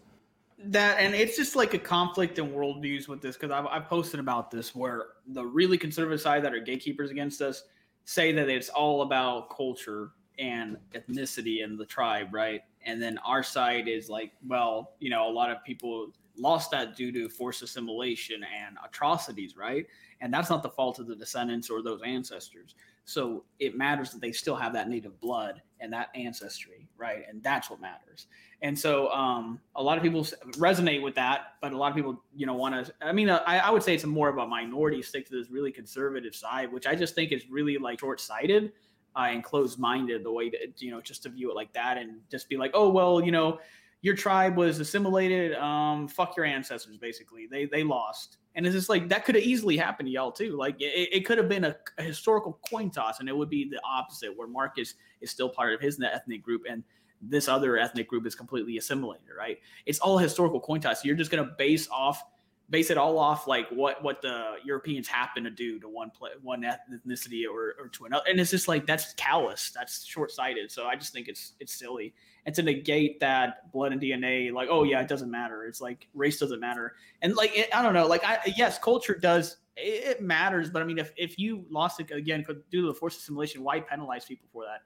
that 0.65 0.97
and 0.99 1.13
it's 1.13 1.35
just 1.35 1.55
like 1.55 1.73
a 1.73 1.79
conflict 1.79 2.39
in 2.39 2.51
worldviews 2.51 3.07
with 3.07 3.21
this 3.21 3.35
because 3.35 3.51
I've, 3.51 3.67
I've 3.67 3.87
posted 3.87 4.19
about 4.19 4.49
this 4.49 4.73
where 4.73 5.07
the 5.27 5.45
really 5.45 5.77
conservative 5.77 6.21
side 6.21 6.43
that 6.43 6.53
are 6.53 6.59
gatekeepers 6.59 7.11
against 7.11 7.41
us 7.41 7.63
say 8.05 8.31
that 8.31 8.49
it's 8.49 8.69
all 8.69 9.01
about 9.01 9.55
culture 9.55 10.11
and 10.39 10.77
ethnicity 10.95 11.63
and 11.63 11.77
the 11.77 11.85
tribe 11.85 12.33
right 12.33 12.61
and 12.85 13.01
then 13.01 13.17
our 13.25 13.43
side 13.43 13.87
is 13.87 14.09
like 14.09 14.31
well 14.47 14.93
you 14.99 15.09
know 15.09 15.29
a 15.29 15.33
lot 15.33 15.51
of 15.51 15.63
people 15.65 16.13
lost 16.37 16.71
that 16.71 16.95
due 16.95 17.11
to 17.11 17.29
forced 17.29 17.61
assimilation 17.61 18.41
and 18.43 18.77
atrocities 18.83 19.55
right 19.55 19.85
and 20.21 20.33
that's 20.33 20.49
not 20.49 20.63
the 20.63 20.69
fault 20.69 20.99
of 20.99 21.07
the 21.07 21.15
descendants 21.15 21.69
or 21.69 21.81
those 21.81 22.01
ancestors 22.03 22.75
so 23.05 23.43
it 23.59 23.77
matters 23.77 24.11
that 24.11 24.21
they 24.21 24.31
still 24.31 24.55
have 24.55 24.73
that 24.73 24.89
native 24.89 25.19
blood 25.19 25.61
and 25.79 25.91
that 25.91 26.09
ancestry 26.15 26.87
right 26.97 27.23
and 27.29 27.43
that's 27.43 27.69
what 27.69 27.79
matters 27.79 28.27
and 28.63 28.79
so 28.79 29.11
um, 29.11 29.59
a 29.75 29.83
lot 29.83 29.97
of 29.97 30.03
people 30.03 30.23
resonate 30.53 31.03
with 31.03 31.15
that, 31.15 31.55
but 31.61 31.73
a 31.73 31.77
lot 31.77 31.89
of 31.89 31.97
people, 31.97 32.23
you 32.33 32.45
know, 32.45 32.53
want 32.53 32.85
to. 32.85 32.93
I 33.01 33.11
mean, 33.11 33.29
uh, 33.29 33.43
I, 33.45 33.59
I 33.59 33.69
would 33.69 33.83
say 33.83 33.93
it's 33.93 34.05
more 34.05 34.29
of 34.29 34.37
a 34.37 34.47
minority 34.47 35.01
stick 35.01 35.27
to 35.27 35.37
this 35.37 35.51
really 35.51 35.69
conservative 35.69 36.33
side, 36.33 36.71
which 36.71 36.87
I 36.87 36.95
just 36.95 37.13
think 37.13 37.33
is 37.33 37.49
really 37.49 37.77
like 37.77 37.99
short-sighted 37.99 38.71
uh, 39.17 39.27
and 39.29 39.43
closed-minded. 39.43 40.23
The 40.23 40.31
way 40.31 40.49
that 40.49 40.81
you 40.81 40.91
know, 40.91 41.01
just 41.01 41.23
to 41.23 41.29
view 41.29 41.51
it 41.51 41.55
like 41.55 41.73
that 41.73 41.97
and 41.97 42.21
just 42.31 42.47
be 42.47 42.55
like, 42.55 42.71
oh 42.73 42.87
well, 42.87 43.21
you 43.21 43.33
know, 43.33 43.59
your 44.03 44.15
tribe 44.15 44.57
was 44.57 44.79
assimilated. 44.79 45.53
Um, 45.55 46.09
fuck 46.09 46.35
your 46.35 46.45
ancestors, 46.45 46.97
basically. 46.97 47.47
They 47.47 47.65
they 47.65 47.83
lost, 47.83 48.37
and 48.53 48.65
it's 48.67 48.75
just 48.75 48.89
like 48.89 49.07
that 49.07 49.23
could 49.23 49.35
have 49.35 49.43
easily 49.45 49.77
happened 49.77 50.07
to 50.07 50.11
y'all 50.11 50.31
too. 50.31 50.57
Like 50.57 50.75
it, 50.81 51.09
it 51.11 51.25
could 51.25 51.37
have 51.37 51.47
been 51.47 51.63
a, 51.63 51.75
a 51.97 52.03
historical 52.03 52.59
coin 52.69 52.91
toss, 52.91 53.21
and 53.21 53.29
it 53.29 53.35
would 53.35 53.49
be 53.49 53.67
the 53.67 53.79
opposite, 53.89 54.37
where 54.37 54.47
Marcus 54.47 54.95
is 55.21 55.31
still 55.31 55.49
part 55.49 55.73
of 55.73 55.79
his 55.79 55.99
ethnic 56.01 56.43
group 56.43 56.63
and 56.69 56.83
this 57.21 57.47
other 57.47 57.77
ethnic 57.77 58.09
group 58.09 58.27
is 58.27 58.35
completely 58.35 58.77
assimilated, 58.77 59.27
right? 59.37 59.57
It's 59.85 59.99
all 59.99 60.17
historical 60.17 60.59
coin 60.59 60.81
toss. 60.81 61.05
You're 61.05 61.15
just 61.15 61.31
gonna 61.31 61.51
base 61.57 61.87
off, 61.89 62.21
base 62.69 62.89
it 62.89 62.97
all 62.97 63.17
off 63.17 63.47
like 63.47 63.69
what 63.69 64.03
what 64.03 64.21
the 64.21 64.55
Europeans 64.65 65.07
happen 65.07 65.45
to 65.45 65.49
do 65.49 65.79
to 65.79 65.87
one 65.87 66.09
pla 66.09 66.27
one 66.41 66.63
ethnicity 66.63 67.45
or, 67.49 67.75
or 67.79 67.87
to 67.87 68.03
another, 68.03 68.25
and 68.27 68.37
it's 68.37 68.51
just 68.51 68.67
like 68.67 68.85
that's 68.85 69.13
callous, 69.13 69.71
that's 69.71 70.03
short 70.03 70.29
sighted. 70.29 70.69
So 70.69 70.87
I 70.87 70.97
just 70.97 71.13
think 71.13 71.29
it's 71.29 71.53
it's 71.61 71.73
silly, 71.73 72.13
and 72.45 72.53
to 72.55 72.61
negate 72.61 73.19
that 73.21 73.71
blood 73.71 73.91
and 73.91 74.01
DNA, 74.01 74.51
like 74.51 74.69
oh 74.71 74.83
yeah, 74.83 75.01
it 75.01 75.07
doesn't 75.07 75.31
matter. 75.31 75.65
It's 75.65 75.81
like 75.81 76.07
race 76.13 76.39
doesn't 76.39 76.59
matter, 76.59 76.95
and 77.21 77.35
like 77.35 77.57
it, 77.57 77.69
I 77.75 77.81
don't 77.81 77.93
know, 77.93 78.07
like 78.07 78.23
I 78.23 78.39
yes, 78.57 78.79
culture 78.79 79.15
does 79.15 79.57
it 79.75 80.21
matters, 80.21 80.69
but 80.69 80.81
I 80.81 80.85
mean 80.85 80.99
if 80.99 81.13
if 81.17 81.39
you 81.39 81.65
lost 81.69 81.99
it 81.99 82.11
again 82.11 82.45
due 82.69 82.81
to 82.81 82.87
the 82.87 82.93
forced 82.93 83.19
assimilation, 83.19 83.63
why 83.63 83.79
penalize 83.79 84.25
people 84.25 84.47
for 84.51 84.65
that? 84.65 84.81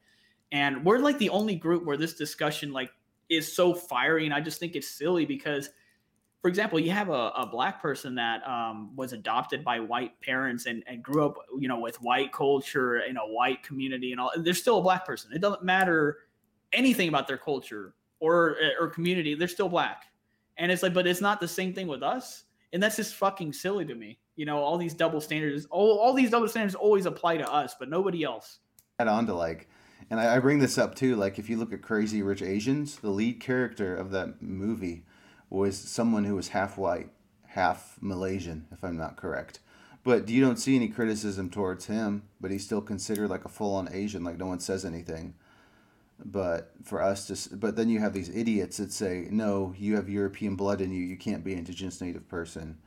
and 0.52 0.84
we're 0.86 1.00
like 1.00 1.18
the 1.18 1.30
only 1.30 1.56
group 1.56 1.86
where 1.86 1.98
this 1.98 2.14
discussion 2.14 2.72
like 2.72 2.92
is 3.30 3.52
so 3.52 3.74
fiery 3.74 4.26
and 4.26 4.34
i 4.34 4.40
just 4.40 4.60
think 4.60 4.76
it's 4.76 4.88
silly 4.88 5.26
because 5.26 5.70
for 6.42 6.48
example 6.48 6.80
you 6.80 6.92
have 6.92 7.10
a, 7.10 7.32
a 7.36 7.48
black 7.52 7.82
person 7.82 8.16
that 8.16 8.48
um, 8.48 8.96
was 8.96 9.12
adopted 9.12 9.64
by 9.64 9.80
white 9.80 10.20
parents 10.22 10.66
and, 10.66 10.84
and 10.88 11.04
grew 11.04 11.26
up 11.26 11.36
you 11.60 11.68
know 11.68 11.80
with 11.80 12.02
white 12.02 12.32
culture 12.32 13.00
in 13.00 13.18
a 13.18 13.28
white 13.28 13.62
community 13.64 14.12
and 14.12 14.22
all 14.22 14.32
they're 14.38 14.54
still 14.54 14.78
a 14.78 14.82
black 14.82 15.06
person 15.06 15.32
it 15.34 15.40
doesn't 15.40 15.64
matter 15.64 16.18
anything 16.74 17.10
about 17.10 17.28
their 17.28 17.38
culture 17.38 17.94
or 18.20 18.58
eh, 18.62 18.72
or 18.80 18.88
community, 18.88 19.36
they're 19.36 19.48
still 19.48 19.70
black. 19.70 20.06
And 20.58 20.72
it's 20.72 20.84
like, 20.84 20.94
but 20.94 21.06
it's 21.08 21.22
not 21.22 21.40
the 21.40 21.48
same 21.48 21.74
thing 21.74 21.88
with 21.88 22.04
us. 22.04 22.46
And 22.74 22.82
that's 22.82 22.96
just 22.96 23.16
fucking 23.16 23.54
silly 23.54 23.86
to 23.86 23.96
me. 23.96 24.20
You 24.36 24.46
know, 24.46 24.58
all 24.58 24.78
these 24.78 24.94
double 24.94 25.22
standards, 25.22 25.66
all, 25.70 25.98
all 25.98 26.14
these 26.14 26.32
double 26.32 26.48
standards 26.48 26.76
always 26.76 27.06
apply 27.06 27.38
to 27.38 27.52
us, 27.52 27.76
but 27.80 27.90
nobody 27.90 28.24
else. 28.24 28.60
Add 29.00 29.08
on 29.08 29.26
to 29.28 29.34
like, 29.34 29.70
and 30.10 30.20
I, 30.20 30.36
I 30.36 30.40
bring 30.40 30.60
this 30.60 30.78
up 30.78 30.96
too. 30.96 31.16
Like, 31.16 31.40
if 31.40 31.50
you 31.50 31.58
look 31.58 31.74
at 31.74 31.82
Crazy 31.82 32.22
Rich 32.22 32.42
Asians, 32.42 32.98
the 32.98 33.10
lead 33.10 33.40
character 33.40 33.96
of 33.96 34.12
that 34.12 34.42
movie 34.42 35.06
was 35.50 35.78
someone 35.78 36.26
who 36.26 36.36
was 36.36 36.50
half 36.50 36.78
white, 36.78 37.10
half 37.48 37.98
Malaysian, 38.02 38.68
if 38.72 38.84
I'm 38.84 38.98
not 38.98 39.18
correct. 39.18 39.60
But 40.04 40.30
you 40.30 40.42
don't 40.42 40.58
see 40.58 40.76
any 40.76 40.88
criticism 40.88 41.50
towards 41.50 41.86
him, 41.86 42.24
but 42.40 42.52
he's 42.52 42.64
still 42.64 42.82
considered 42.82 43.30
like 43.30 43.46
a 43.46 43.50
full 43.50 43.76
on 43.76 43.90
Asian, 43.92 44.24
like 44.24 44.38
no 44.38 44.46
one 44.46 44.60
says 44.60 44.86
anything. 44.86 45.34
But 46.26 46.72
for 46.84 47.02
us 47.02 47.28
to, 47.28 47.56
but 47.58 47.76
then 47.76 47.90
you 47.90 48.00
have 48.00 48.14
these 48.14 48.30
idiots 48.30 48.78
that 48.78 48.92
say, 48.92 49.28
no, 49.30 49.74
you 49.78 49.96
have 49.96 50.10
European 50.10 50.56
blood 50.56 50.82
in 50.82 50.92
you, 50.92 51.02
you 51.04 51.16
can't 51.18 51.44
be 51.44 51.54
an 51.54 51.60
indigenous 51.60 52.02
native 52.02 52.28
person. 52.28 52.78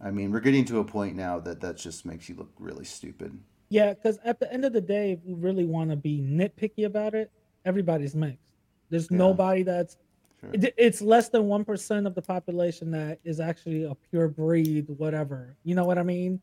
I 0.00 0.10
mean, 0.10 0.32
we're 0.32 0.40
getting 0.40 0.64
to 0.66 0.80
a 0.80 0.84
point 0.84 1.14
now 1.14 1.38
that 1.40 1.60
that 1.60 1.76
just 1.76 2.04
makes 2.04 2.28
you 2.28 2.34
look 2.34 2.50
really 2.58 2.84
stupid. 2.84 3.38
Yeah, 3.68 3.94
because 3.94 4.18
at 4.24 4.40
the 4.40 4.52
end 4.52 4.64
of 4.64 4.72
the 4.72 4.80
day, 4.80 5.12
if 5.12 5.20
we 5.24 5.34
really 5.34 5.64
want 5.64 5.90
to 5.90 5.96
be 5.96 6.20
nitpicky 6.20 6.84
about 6.84 7.14
it, 7.14 7.30
everybody's 7.64 8.14
mixed. 8.16 8.52
There's 8.90 9.10
Yeah. 9.10 9.18
nobody 9.18 9.62
that's 9.62 9.96
Sure. 10.40 10.50
it- 10.52 10.74
it's 10.76 11.00
less 11.00 11.28
than 11.28 11.46
one 11.46 11.64
percent 11.64 12.06
of 12.06 12.16
the 12.16 12.20
population 12.22 12.90
that 12.90 13.20
is 13.22 13.38
actually 13.38 13.84
a 13.84 13.94
pure 13.94 14.26
breed, 14.28 14.88
whatever. 14.98 15.56
You 15.62 15.76
know 15.76 15.84
what 15.84 15.98
I 15.98 16.02
mean? 16.02 16.40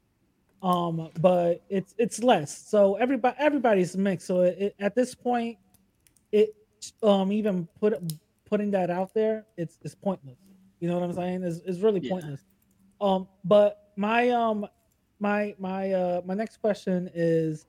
Um, 0.64 1.10
but 1.20 1.62
it's 1.70 1.94
it's 1.98 2.24
less. 2.24 2.58
So 2.58 2.96
everybody 2.96 3.36
everybody's 3.40 3.96
mixed. 3.98 4.26
So 4.26 4.42
it, 4.42 4.58
it, 4.58 4.76
at 4.80 4.96
this 4.96 5.14
point, 5.14 5.58
it 6.32 6.56
um 7.04 7.32
even 7.32 7.68
put 7.80 7.94
putting 8.46 8.72
that 8.72 8.90
out 8.90 9.14
there, 9.14 9.46
it's 9.58 9.78
it's 9.82 9.96
pointless. 9.96 10.38
You 10.80 10.88
know 10.90 10.96
what 11.00 11.04
I'm 11.10 11.14
saying? 11.14 11.44
It's, 11.44 11.60
it's 11.66 11.80
really 11.80 12.00
Yeah. 12.02 12.12
pointless. 12.12 12.44
Um, 13.02 13.28
but 13.44 13.92
my 13.96 14.30
um 14.30 14.68
my 15.20 15.56
my 15.60 15.92
uh 15.92 16.22
my 16.26 16.34
next 16.34 16.58
question 16.58 17.10
is 17.14 17.66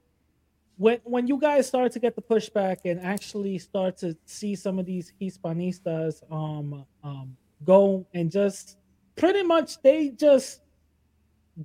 when 0.76 1.00
when 1.04 1.26
you 1.26 1.38
guys 1.38 1.66
start 1.66 1.92
to 1.92 1.98
get 1.98 2.14
the 2.14 2.22
pushback 2.22 2.78
and 2.84 3.00
actually 3.00 3.58
start 3.58 3.96
to 3.98 4.16
see 4.24 4.54
some 4.54 4.78
of 4.78 4.86
these 4.86 5.12
hispanistas 5.20 6.22
um 6.32 6.86
um 7.02 7.36
go 7.64 8.06
and 8.14 8.30
just 8.30 8.78
pretty 9.16 9.42
much 9.42 9.82
they 9.82 10.08
just 10.10 10.60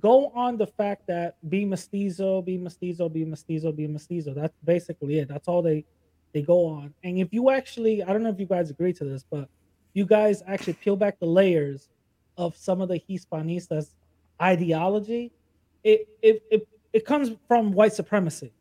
go 0.00 0.28
on 0.34 0.58
the 0.58 0.66
fact 0.66 1.06
that 1.06 1.36
be 1.48 1.64
mestizo 1.64 2.42
be 2.42 2.58
mestizo 2.58 3.08
be 3.08 3.24
mestizo 3.24 3.72
be 3.72 3.86
mestizo 3.86 4.34
that's 4.34 4.58
basically 4.64 5.20
it 5.20 5.28
that's 5.28 5.48
all 5.48 5.62
they 5.62 5.84
they 6.36 6.42
go 6.42 6.66
on 6.66 6.94
and 7.04 7.18
if 7.18 7.32
you 7.32 7.50
actually 7.50 8.02
i 8.04 8.12
don't 8.12 8.22
know 8.22 8.30
if 8.30 8.38
you 8.38 8.46
guys 8.46 8.70
agree 8.70 8.92
to 8.92 9.04
this 9.04 9.24
but 9.30 9.48
you 9.94 10.04
guys 10.04 10.42
actually 10.46 10.74
peel 10.74 10.96
back 10.96 11.18
the 11.18 11.26
layers 11.26 11.88
of 12.36 12.56
some 12.56 12.80
of 12.82 12.88
the 12.88 13.00
hispanistas 13.08 13.94
ideology 14.42 15.32
it 15.82 16.06
it 16.22 16.42
it, 16.50 16.68
it 16.92 17.04
comes 17.04 17.30
from 17.48 17.72
white 17.72 17.92
supremacy 17.92 18.52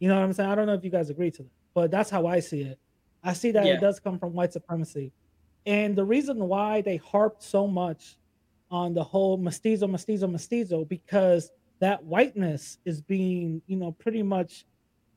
you 0.00 0.08
know 0.08 0.16
what 0.16 0.24
I'm 0.24 0.32
saying? 0.32 0.50
I 0.50 0.56
don't 0.56 0.66
know 0.66 0.74
if 0.74 0.82
you 0.82 0.90
guys 0.90 1.10
agree 1.10 1.30
to 1.30 1.44
that, 1.44 1.52
but 1.76 1.90
that's 1.92 2.10
how 2.10 2.26
I 2.26 2.40
see 2.40 2.62
it. 2.62 2.76
I 3.22 3.34
see 3.34 3.52
that 3.52 3.64
Yeah. 3.64 3.74
it 3.74 3.80
does 3.80 4.00
come 4.00 4.18
from 4.18 4.32
white 4.32 4.52
supremacy. 4.52 5.12
And 5.64 5.94
the 5.94 6.04
reason 6.04 6.38
why 6.48 6.80
they 6.80 6.96
harped 6.96 7.44
so 7.44 7.68
much 7.68 8.16
on 8.68 8.94
the 8.94 9.04
whole 9.04 9.36
mestizo, 9.36 9.86
mestizo, 9.86 10.26
mestizo, 10.26 10.84
because 10.84 11.52
that 11.80 12.02
whiteness 12.02 12.78
is 12.84 13.00
being, 13.00 13.62
you 13.68 13.76
know, 13.76 13.92
pretty 13.92 14.24
much, 14.24 14.64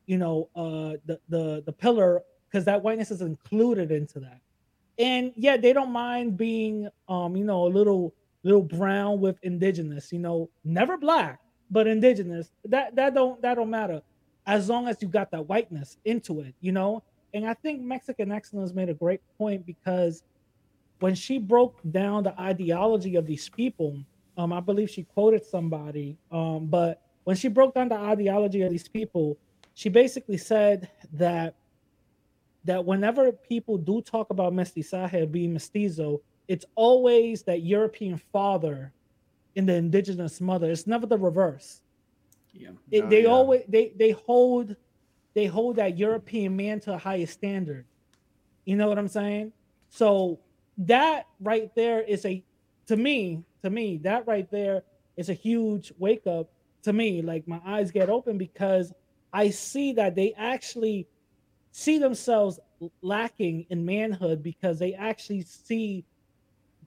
you 0.06 0.18
know, 0.18 0.49
uh 0.56 0.98
the 1.06 1.19
the 1.30 1.64
the 1.65 1.72
pillar, 1.72 2.22
because 2.48 2.65
that 2.65 2.82
whiteness 2.82 3.11
is 3.11 3.22
included 3.22 3.91
into 3.91 4.19
that. 4.19 4.41
And 4.98 5.34
yeah, 5.36 5.57
they 5.57 5.73
don't 5.73 5.91
mind 5.91 6.38
being 6.38 6.90
um, 7.07 7.36
you 7.36 7.44
know, 7.44 7.65
a 7.65 7.69
little 7.69 8.14
little 8.44 8.64
brown 8.64 9.19
with 9.19 9.38
indigenous, 9.44 10.11
you 10.14 10.19
know, 10.19 10.49
never 10.64 10.98
black, 10.98 11.40
but 11.72 11.88
indigenous. 11.88 12.52
That 12.65 12.95
that 12.95 13.14
don't 13.14 13.41
that 13.41 13.56
don't 13.56 13.69
matter 13.69 14.02
as 14.45 14.69
long 14.69 14.88
as 14.88 15.02
you 15.02 15.07
got 15.07 15.32
that 15.32 15.48
whiteness 15.48 15.98
into 16.06 16.41
it, 16.41 16.53
you 16.61 16.72
know? 16.72 17.03
And 17.34 17.45
I 17.45 17.53
think 17.53 17.82
Mexican 17.82 18.32
Excellence 18.32 18.73
made 18.73 18.90
a 18.90 18.94
great 18.94 19.22
point 19.38 19.65
because 19.65 20.23
when 20.99 21.15
she 21.15 21.38
broke 21.38 21.80
down 21.91 22.23
the 22.23 22.40
ideology 22.40 23.15
of 23.15 23.26
these 23.26 23.49
people, 23.49 23.99
um, 24.38 24.53
I 24.53 24.60
believe 24.60 24.90
she 24.90 25.03
quoted 25.03 25.44
somebody, 25.44 26.18
um, 26.32 26.68
but 26.68 27.02
when 27.23 27.36
she 27.36 27.48
broke 27.48 27.73
down 27.73 27.90
the 27.90 27.95
ideology 27.98 28.61
of 28.61 28.72
these 28.72 28.88
people, 28.88 29.38
she 29.76 29.89
basically 29.89 30.38
said 30.38 30.89
that 31.14 31.56
that 32.64 32.84
whenever 32.84 33.31
people 33.31 33.77
do 33.77 34.02
talk 34.02 34.31
about 34.31 34.52
mestizaje 34.53 35.31
being 35.31 35.53
mestizo, 35.53 36.22
it's 36.47 36.65
always 36.76 37.43
that 37.43 37.61
European 37.61 38.18
father 38.18 38.91
in 39.53 39.68
the 39.68 39.73
indigenous 39.76 40.41
mother. 40.41 40.72
It's 40.72 40.88
never 40.88 41.06
the 41.06 41.18
reverse 41.18 41.81
Yeah. 42.53 42.72
it, 42.91 43.03
Oh, 43.03 43.10
they 43.10 43.23
yeah. 43.23 43.30
always 43.30 43.64
they 43.68 43.93
they 43.97 44.11
hold 44.11 44.76
they 45.35 45.45
hold 45.45 45.76
that 45.76 45.97
European 45.97 46.56
man 46.56 46.80
to 46.81 46.93
a 46.93 46.97
higher 46.97 47.26
standard. 47.27 47.85
You 48.65 48.77
know 48.77 48.88
what 48.88 48.97
I'm 48.97 49.10
saying? 49.10 49.52
So 49.89 50.39
that 50.80 51.27
right 51.41 51.73
there 51.76 52.02
is 52.02 52.26
a 52.26 52.43
to 52.88 52.95
me 52.97 53.43
to 53.61 53.69
me 53.69 53.97
that 53.99 54.26
right 54.27 54.49
there 54.49 54.84
is 55.18 55.30
a 55.30 55.34
huge 55.34 55.93
wake 55.99 56.26
up 56.27 56.49
to 56.84 56.93
me. 56.93 57.22
Like 57.22 57.47
my 57.47 57.61
eyes 57.65 57.91
get 57.91 58.10
open 58.10 58.38
because 58.38 58.93
I 59.36 59.49
see 59.49 59.91
that 59.94 60.16
they 60.16 60.34
actually 60.38 61.07
see 61.72 61.98
themselves 61.98 62.60
lacking 63.02 63.66
in 63.70 63.86
manhood 63.86 64.41
because 64.41 64.80
they 64.80 64.94
actually 64.94 65.41
see 65.41 66.06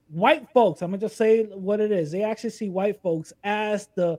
white 0.09 0.49
folks. 0.55 0.81
I'm 0.83 0.91
gonna 0.91 1.01
just 1.01 1.17
say 1.17 1.45
what 1.45 1.81
it 1.81 1.93
is. 1.93 2.11
They 2.11 2.23
actually 2.23 2.51
see 2.51 2.71
white 2.71 3.01
folks 3.03 3.33
as 3.45 3.89
the 3.95 4.19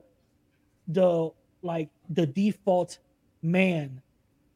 the 0.88 1.30
like 1.62 1.88
the 2.10 2.26
default 2.26 2.98
man 3.42 4.00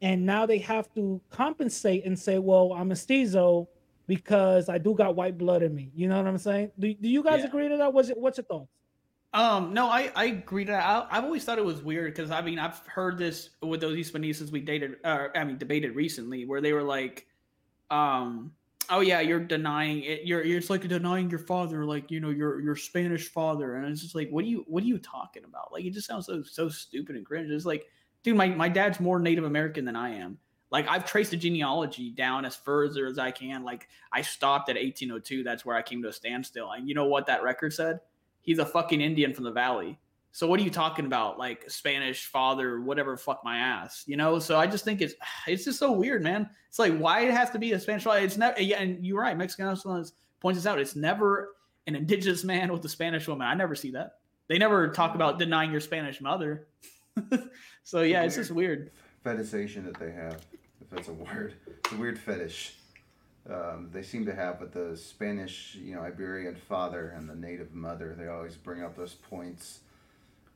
and 0.03 0.25
now 0.25 0.45
they 0.47 0.59
have 0.59 0.93
to 0.95 1.21
compensate 1.31 2.05
and 2.05 2.19
say 2.19 2.39
well 2.39 2.73
i'm 2.73 2.83
a 2.83 2.85
mestizo 2.87 3.69
because 4.07 4.69
i 4.69 4.79
do 4.79 4.95
got 4.95 5.15
white 5.15 5.39
blood 5.39 5.63
in 5.63 5.75
me 5.75 5.91
you 5.95 6.09
know 6.09 6.17
what 6.17 6.27
i'm 6.27 6.37
saying 6.39 6.71
do, 6.79 6.93
do 6.95 7.09
you 7.09 7.23
guys 7.23 7.41
Yeah. 7.41 7.47
agree 7.47 7.69
to 7.69 7.77
that 7.77 7.93
what's, 7.93 8.09
your- 8.09 8.19
what's 8.19 8.39
your 8.39 8.45
thoughts 8.47 8.71
Um, 9.35 9.75
no, 9.75 9.89
I, 9.89 10.13
I 10.15 10.27
agree 10.27 10.65
to 10.65 10.71
that. 10.71 10.87
I, 10.87 11.07
I've 11.11 11.25
always 11.25 11.45
thought 11.45 11.59
it 11.59 11.65
was 11.65 11.83
weird 11.83 12.15
because 12.15 12.31
I 12.31 12.41
mean 12.41 12.61
I've 12.61 12.79
heard 12.87 13.19
this 13.19 13.51
with 13.61 13.81
those 13.81 13.97
Hispanistas 13.99 14.53
we 14.53 14.61
dated, 14.61 14.97
uh, 15.03 15.27
I 15.35 15.43
mean 15.43 15.59
debated 15.59 15.97
recently, 15.97 16.47
where 16.47 16.61
they 16.61 16.73
were 16.73 16.85
like, 16.85 17.27
um, 17.91 18.53
oh 18.91 19.01
yeah, 19.01 19.19
you're 19.21 19.41
denying 19.41 20.05
it. 20.05 20.25
You're, 20.25 20.45
you're 20.45 20.59
it's 20.59 20.71
like 20.71 20.87
denying 20.87 21.31
your 21.31 21.41
father, 21.41 21.85
like 21.85 22.13
you 22.13 22.21
know 22.21 22.31
your 22.31 22.61
your 22.61 22.77
Spanish 22.77 23.29
father, 23.29 23.75
and 23.75 23.91
it's 23.91 24.03
just 24.03 24.15
like, 24.15 24.31
what 24.31 24.45
are 24.45 24.49
you 24.49 24.65
what 24.69 24.85
are 24.85 24.87
you 24.87 24.99
talking 24.99 25.43
about? 25.43 25.73
Like 25.73 25.85
it 25.85 25.93
just 25.93 26.07
sounds 26.07 26.27
so 26.27 26.45
so 26.45 26.69
stupid 26.69 27.17
and 27.17 27.27
cringe. 27.27 27.51
It's 27.51 27.67
like, 27.67 27.87
dude, 28.23 28.37
my 28.37 28.47
my 28.47 28.69
dad's 28.69 29.01
more 29.01 29.19
Native 29.19 29.45
American 29.45 29.85
than 29.85 29.97
I 29.97 30.11
am. 30.11 30.39
Like 30.71 30.87
I've 30.89 31.07
traced 31.07 31.33
the 31.33 31.37
genealogy 31.37 32.11
down 32.11 32.45
as 32.45 32.55
further 32.55 33.09
as 33.09 33.19
I 33.19 33.33
can. 33.33 33.65
Like 33.65 33.89
I 34.13 34.23
stopped 34.23 34.69
at 34.69 34.77
1802. 34.77 35.43
That's 35.43 35.67
where 35.67 35.75
I 35.75 35.83
came 35.83 36.03
to 36.03 36.09
a 36.09 36.13
standstill. 36.13 36.71
And 36.71 36.89
you 36.89 36.95
know 36.95 37.07
what 37.07 37.27
that 37.27 37.43
record 37.43 37.73
said? 37.73 37.99
He's 38.45 38.59
a 38.59 38.67
fucking 38.67 39.01
Indian 39.01 39.35
from 39.35 39.45
the 39.45 39.51
valley. 39.51 39.99
So 40.33 40.49
what 40.49 40.59
are 40.59 40.65
you 40.65 40.71
talking 40.71 41.07
about? 41.07 41.39
Like 41.39 41.71
Spanish 41.71 42.27
father, 42.27 42.81
whatever, 42.81 43.17
fuck 43.17 43.43
my 43.45 43.57
ass, 43.59 44.03
you 44.07 44.17
know? 44.17 44.39
So 44.39 44.59
I 44.59 44.67
just 44.67 44.85
think 44.85 45.01
it's 45.01 45.15
it's 45.47 45.65
just 45.65 45.79
so 45.79 45.93
weird, 45.93 46.23
man. 46.23 46.49
It's 46.69 46.79
like 46.79 46.97
why 46.97 47.21
it 47.21 47.31
has 47.33 47.51
to 47.51 47.59
be 47.59 47.73
a 47.73 47.81
Spanish 47.81 48.05
father? 48.05 48.21
It's 48.21 48.37
never 48.37 48.61
yeah, 48.61 48.81
and 48.81 49.05
you're 49.05 49.21
right. 49.21 49.37
Mexican 49.37 49.69
Excellence 49.69 50.13
points 50.41 50.59
this 50.59 50.67
out. 50.67 50.79
It's 50.79 50.97
never 50.97 51.55
an 51.87 51.97
indigenous 51.97 52.45
man 52.45 52.73
with 52.73 52.85
a 52.85 52.89
Spanish 52.89 53.27
woman. 53.29 53.47
I 53.47 53.55
never 53.55 53.75
see 53.75 53.93
that. 53.93 54.19
They 54.49 54.59
never 54.59 54.89
talk 54.89 55.15
about 55.15 55.39
denying 55.39 55.71
your 55.71 55.81
Spanish 55.81 56.21
mother. 56.21 56.67
so 57.85 58.03
yeah, 58.03 58.23
it's 58.25 58.35
just 58.35 58.51
weird. 58.51 58.91
fetishization 59.25 59.85
that 59.85 59.99
they 59.99 60.11
have, 60.11 60.45
if 60.81 60.91
that's 60.91 61.09
a 61.09 61.13
word. 61.13 61.55
It's 61.67 61.93
a 61.93 61.97
weird 61.97 62.19
fetish. 62.19 62.75
Um, 63.49 63.91
they 63.93 64.03
seem 64.03 64.25
to 64.27 64.35
have 64.35 64.61
with 64.61 64.73
the 64.73 64.97
Spanish, 64.97 65.77
you 65.81 65.95
know, 65.95 66.01
Iberian 66.01 66.57
father 66.57 67.13
and 67.17 67.29
the 67.29 67.35
native 67.35 67.75
mother. 67.75 68.15
They 68.19 68.27
always 68.27 68.57
bring 68.57 68.83
up 68.83 68.97
those 68.97 69.15
points. 69.15 69.81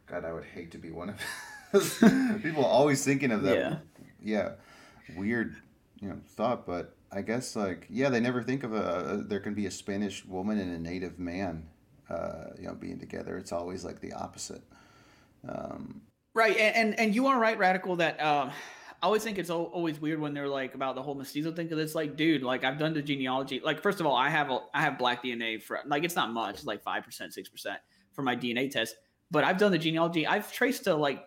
God, 0.06 0.24
I 0.24 0.32
would 0.32 0.44
hate 0.44 0.70
to 0.73 0.78
be 0.78 0.90
one 0.90 1.10
of 1.10 1.20
those 1.73 1.98
people. 2.43 2.65
Always 2.65 3.05
thinking 3.05 3.31
of 3.31 3.43
that. 3.43 3.56
Yeah. 3.56 3.77
Yeah. 4.23 5.16
Weird, 5.16 5.56
you 6.01 6.09
know, 6.09 6.19
thought. 6.28 6.66
But 6.66 6.94
I 7.12 7.20
guess 7.20 7.55
like 7.55 7.86
yeah, 7.90 8.09
they 8.09 8.20
never 8.20 8.43
think 8.43 8.65
of 8.65 8.73
a, 8.73 9.23
there 9.27 9.40
can 9.40 9.55
be 9.55 9.66
a 9.66 9.70
Spanish 9.70 10.24
woman 10.24 10.59
and 10.59 10.74
a 10.74 10.78
native 10.78 11.19
man, 11.19 11.69
uh, 12.09 12.51
you 12.59 12.66
know, 12.69 12.74
being 12.74 12.98
together. 12.98 13.36
It's 13.36 13.52
always 13.52 13.85
like 13.85 14.01
the 14.01 14.15
opposite. 14.15 14.62
Um, 15.47 16.02
Right, 16.35 16.56
and, 16.56 16.77
and 16.77 17.01
and 17.01 17.15
you 17.15 17.27
are 17.27 17.39
right, 17.39 17.59
radical. 17.59 17.97
That 17.97 18.23
um, 18.23 18.52
always 19.06 19.22
think 19.22 19.38
it's 19.38 19.50
always 19.50 20.00
weird 20.00 20.20
when 20.20 20.34
they're 20.34 20.48
like 20.48 20.74
about 20.74 20.94
the 20.94 21.02
whole 21.02 21.14
mestizo 21.14 21.52
thing 21.52 21.66
because 21.66 21.82
it's 21.82 21.94
like, 21.94 22.16
dude, 22.16 22.42
like 22.42 22.64
I've 22.64 22.78
done 22.78 22.94
the 22.94 23.02
genealogy. 23.02 23.60
Like, 23.62 23.80
first 23.80 24.00
of 24.00 24.06
all, 24.06 24.16
I 24.16 24.28
have 24.28 24.50
a, 24.50 24.60
I 24.74 24.82
have 24.82 24.98
black 24.98 25.22
DNA 25.22 25.62
for 25.62 25.80
like 25.86 26.04
it's 26.04 26.16
not 26.16 26.32
much, 26.32 26.56
it's 26.56 26.64
like 26.66 26.82
five 26.82 27.04
percent, 27.04 27.32
six 27.32 27.48
percent 27.48 27.78
for 28.12 28.22
my 28.22 28.34
DNA 28.34 28.70
test. 28.70 28.96
But 29.30 29.44
I've 29.44 29.58
done 29.58 29.72
the 29.72 29.78
genealogy. 29.78 30.26
I've 30.26 30.52
traced 30.52 30.84
to 30.84 30.94
like, 30.94 31.24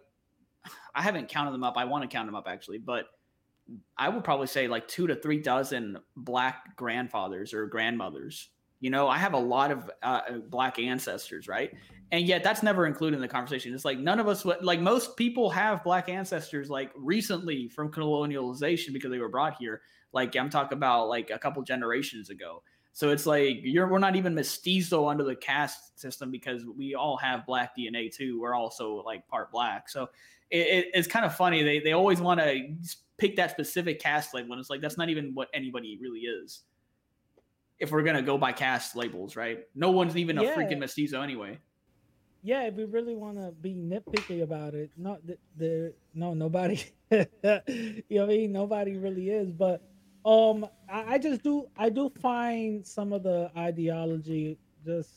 I 0.95 1.02
haven't 1.02 1.30
counted 1.30 1.52
them 1.52 1.64
up. 1.64 1.77
I 1.77 1.85
want 1.85 2.03
to 2.03 2.07
count 2.07 2.27
them 2.27 2.35
up 2.35 2.48
actually, 2.48 2.80
but 2.80 3.06
I 3.98 4.10
would 4.10 4.23
probably 4.23 4.48
say 4.48 4.68
like 4.68 4.88
two 4.88 5.07
to 5.07 5.15
three 5.15 5.39
dozen 5.39 5.98
black 6.15 6.76
grandfathers 6.76 7.53
or 7.53 7.68
grandmothers. 7.68 8.49
You 8.82 8.90
know, 8.90 9.08
I 9.08 9.18
have 9.18 9.34
a 9.34 9.40
lot 9.40 9.72
of 9.72 9.90
uh, 10.03 10.40
black 10.49 10.80
ancestors, 10.80 11.48
right? 11.48 11.72
And 12.12 12.26
yet 12.26 12.44
that's 12.44 12.62
never 12.62 12.88
included 12.88 13.16
in 13.16 13.22
the 13.22 13.28
conversation. 13.28 13.74
It's 13.74 13.86
like 13.86 13.99
none 13.99 14.20
of 14.20 14.28
us, 14.28 14.44
like 14.44 14.82
most 14.82 15.16
people 15.16 15.49
have 15.52 15.84
black 15.84 16.10
ancestors, 16.10 16.70
like 16.70 16.91
recently 16.98 17.70
from 17.70 17.90
colonialization 17.91 18.91
because 18.91 19.12
they 19.12 19.20
were 19.20 19.30
brought 19.30 19.56
here. 19.58 19.82
Like 20.12 20.36
I'm 20.36 20.49
talking 20.49 20.78
about 20.78 21.08
like 21.08 21.30
a 21.30 21.40
couple 21.40 21.62
generations 21.64 22.30
ago. 22.30 22.64
So 22.94 23.10
it's 23.10 23.26
like 23.26 23.60
you're 23.64 23.88
we're 23.88 23.99
not 23.99 24.16
even 24.16 24.36
mestizo 24.36 25.08
under 25.08 25.24
the 25.24 25.36
caste 25.36 25.98
system 25.98 26.30
because 26.30 26.66
we 26.66 26.95
all 26.95 27.18
have 27.18 27.45
black 27.45 27.76
DNA 27.78 28.14
too. 28.14 28.41
We're 28.41 28.53
also 28.53 29.02
like 29.06 29.26
part 29.28 29.52
black. 29.52 29.88
So 29.88 30.10
it, 30.49 30.68
it, 30.68 30.86
it's 30.94 31.08
kind 31.08 31.26
of 31.26 31.34
funny. 31.36 31.64
They 31.64 31.80
they 31.80 31.94
always 31.94 32.20
want 32.20 32.41
to 32.41 32.68
pick 33.18 33.38
that 33.38 33.52
specific 33.52 34.02
caste 34.02 34.34
label, 34.34 34.52
and 34.52 34.60
it's 34.60 34.70
like 34.70 34.82
that's 34.82 34.98
not 34.98 35.10
even 35.10 35.34
what 35.34 35.48
anybody 35.53 35.98
really 36.02 36.22
is. 36.22 36.64
If 37.82 37.91
we're 37.91 38.03
gonna 38.03 38.22
go 38.22 38.38
by 38.38 38.53
caste 38.53 38.95
labels, 38.95 39.36
right? 39.36 39.60
No 39.76 39.91
one's 39.91 40.16
even 40.16 40.38
a 40.38 40.44
Yeah. 40.44 40.56
freaking 40.56 40.80
mestizo 40.80 41.22
anyway. 41.22 41.60
yeah, 42.44 42.64
if 42.64 42.74
we 42.76 42.86
really 42.86 43.16
want 43.16 43.38
to 43.38 43.52
be 43.52 43.76
nitpicky 43.76 44.41
about 44.41 44.74
it, 44.74 44.91
not 44.98 45.26
the, 45.26 45.38
the 45.58 45.94
no 46.14 46.34
nobody, 46.34 46.82
you 47.12 47.26
know 47.40 47.62
what 48.10 48.24
I 48.24 48.26
mean. 48.26 48.52
Nobody 48.52 48.98
really 48.98 49.30
is, 49.30 49.52
but 49.52 49.82
um, 50.26 50.66
I, 50.90 51.16
I 51.16 51.18
just 51.20 51.44
do 51.44 51.68
I 51.78 51.90
do 51.90 52.10
find 52.22 52.86
some 52.86 53.14
of 53.14 53.24
the 53.24 53.52
ideology 53.58 54.58
just 54.86 55.12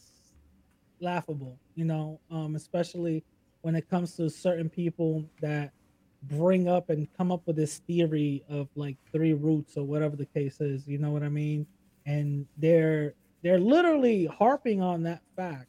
laughable, 1.00 1.58
you 1.74 1.84
know, 1.84 2.20
um, 2.30 2.56
especially 2.56 3.24
when 3.62 3.74
it 3.74 3.88
comes 3.88 4.16
to 4.16 4.28
certain 4.30 4.68
people 4.68 5.28
that 5.40 5.72
bring 6.22 6.68
up 6.68 6.90
and 6.90 7.08
come 7.16 7.32
up 7.32 7.42
with 7.46 7.56
this 7.56 7.78
theory 7.86 8.44
of 8.48 8.68
like 8.76 8.98
three 9.12 9.34
roots 9.34 9.76
or 9.76 9.84
whatever 9.84 10.16
the 10.16 10.26
case 10.26 10.60
is, 10.60 10.86
you 10.86 10.98
know 10.98 11.10
what 11.10 11.22
I 11.22 11.28
mean? 11.28 11.66
And 12.06 12.46
they're 12.58 13.14
they're 13.42 13.60
literally 13.60 14.26
harping 14.26 14.80
on 14.82 15.02
that 15.04 15.20
fact 15.36 15.68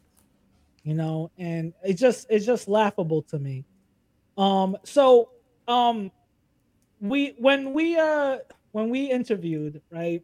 you 0.83 0.93
know 0.93 1.29
and 1.37 1.73
it's 1.83 1.99
just 1.99 2.25
it's 2.29 2.45
just 2.45 2.67
laughable 2.69 3.21
to 3.23 3.37
me 3.39 3.65
um 4.37 4.77
so 4.85 5.29
um 5.67 6.09
we 7.01 7.35
when 7.39 7.73
we 7.73 7.97
uh 7.97 8.37
when 8.71 8.89
we 8.89 9.09
interviewed 9.11 9.81
right 9.91 10.23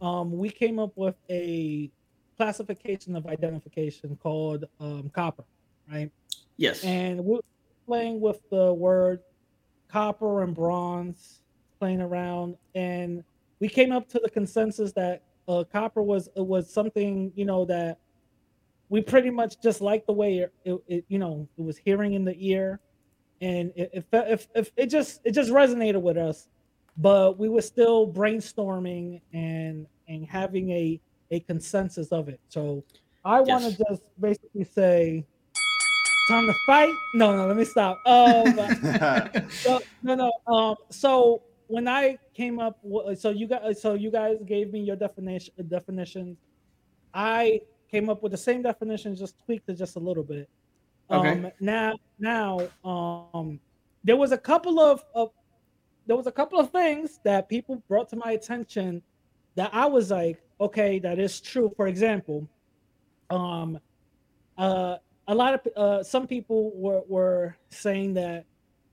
um 0.00 0.36
we 0.36 0.48
came 0.50 0.78
up 0.78 0.92
with 0.96 1.16
a 1.30 1.90
classification 2.36 3.16
of 3.16 3.26
identification 3.26 4.16
called 4.22 4.64
um 4.78 5.10
copper 5.12 5.44
right 5.90 6.10
Yes. 6.56 6.84
and 6.84 7.24
we're 7.24 7.40
playing 7.86 8.20
with 8.20 8.38
the 8.50 8.72
word 8.72 9.20
copper 9.90 10.42
and 10.42 10.54
bronze 10.54 11.40
playing 11.80 12.00
around 12.00 12.56
and 12.74 13.24
we 13.64 13.68
came 13.70 13.92
up 13.92 14.06
to 14.06 14.20
the 14.22 14.28
consensus 14.28 14.92
that 14.92 15.22
uh, 15.48 15.64
copper 15.72 16.02
was 16.02 16.28
uh, 16.38 16.44
was 16.44 16.70
something 16.70 17.32
you 17.34 17.46
know 17.46 17.64
that 17.64 17.98
we 18.90 19.00
pretty 19.00 19.30
much 19.30 19.58
just 19.62 19.80
liked 19.80 20.06
the 20.06 20.12
way 20.12 20.40
it, 20.40 20.52
it, 20.66 20.82
it 20.86 21.04
you 21.08 21.18
know 21.18 21.48
it 21.56 21.62
was 21.62 21.78
hearing 21.78 22.12
in 22.12 22.26
the 22.26 22.36
ear. 22.38 22.78
And 23.40 23.72
it, 23.74 23.90
it, 23.94 24.04
fe- 24.10 24.26
if, 24.28 24.48
if 24.54 24.70
it 24.76 24.90
just 24.90 25.22
it 25.24 25.30
just 25.30 25.50
resonated 25.50 26.02
with 26.02 26.18
us. 26.18 26.48
But 26.98 27.38
we 27.38 27.48
were 27.48 27.62
still 27.62 28.06
brainstorming 28.06 29.22
and 29.32 29.86
and 30.08 30.26
having 30.26 30.68
a 30.70 31.00
a 31.30 31.40
consensus 31.40 32.08
of 32.08 32.28
it. 32.28 32.40
So 32.50 32.84
i 33.24 33.40
want 33.40 33.64
to 33.64 33.84
just 33.88 34.02
basically 34.20 34.64
say 34.64 35.24
time 36.28 36.46
to 36.48 36.54
fight. 36.66 36.92
No 37.14 37.34
no 37.34 37.46
let 37.46 37.56
me 37.56 37.64
stop. 37.64 37.98
Um 38.04 38.58
so, 39.48 39.80
no, 40.02 40.14
no. 40.14 40.32
Um, 40.54 40.76
so 40.90 41.40
when 41.66 41.88
I 41.88 42.18
came 42.34 42.58
up, 42.58 42.78
so 43.16 43.30
you 43.30 43.46
guys, 43.46 43.80
so 43.80 43.94
you 43.94 44.10
guys 44.10 44.36
gave 44.46 44.72
me 44.72 44.80
your 44.80 44.96
definition, 44.96 45.54
definitions. 45.68 46.38
I 47.12 47.60
came 47.90 48.10
up 48.10 48.22
with 48.22 48.32
the 48.32 48.38
same 48.38 48.62
definition, 48.62 49.14
just 49.16 49.36
tweaked 49.44 49.68
it 49.68 49.74
just 49.74 49.96
a 49.96 50.00
little 50.00 50.24
bit. 50.24 50.48
Okay. 51.10 51.28
Um, 51.28 51.50
now, 51.60 51.94
now, 52.18 52.68
um, 52.84 53.60
there 54.02 54.16
was 54.16 54.32
a 54.32 54.38
couple 54.38 54.80
of, 54.80 55.04
of, 55.14 55.30
there 56.06 56.16
was 56.16 56.26
a 56.26 56.32
couple 56.32 56.58
of 56.58 56.70
things 56.70 57.20
that 57.24 57.48
people 57.48 57.82
brought 57.88 58.08
to 58.10 58.16
my 58.16 58.32
attention 58.32 59.02
that 59.54 59.70
I 59.72 59.86
was 59.86 60.10
like, 60.10 60.42
okay, 60.60 60.98
that 60.98 61.18
is 61.18 61.40
true. 61.40 61.72
For 61.76 61.86
example, 61.86 62.48
um, 63.30 63.78
uh, 64.58 64.96
a 65.26 65.34
lot 65.34 65.54
of 65.54 65.60
uh, 65.76 66.02
some 66.02 66.26
people 66.26 66.72
were 66.74 67.02
were 67.08 67.56
saying 67.70 68.14
that 68.14 68.44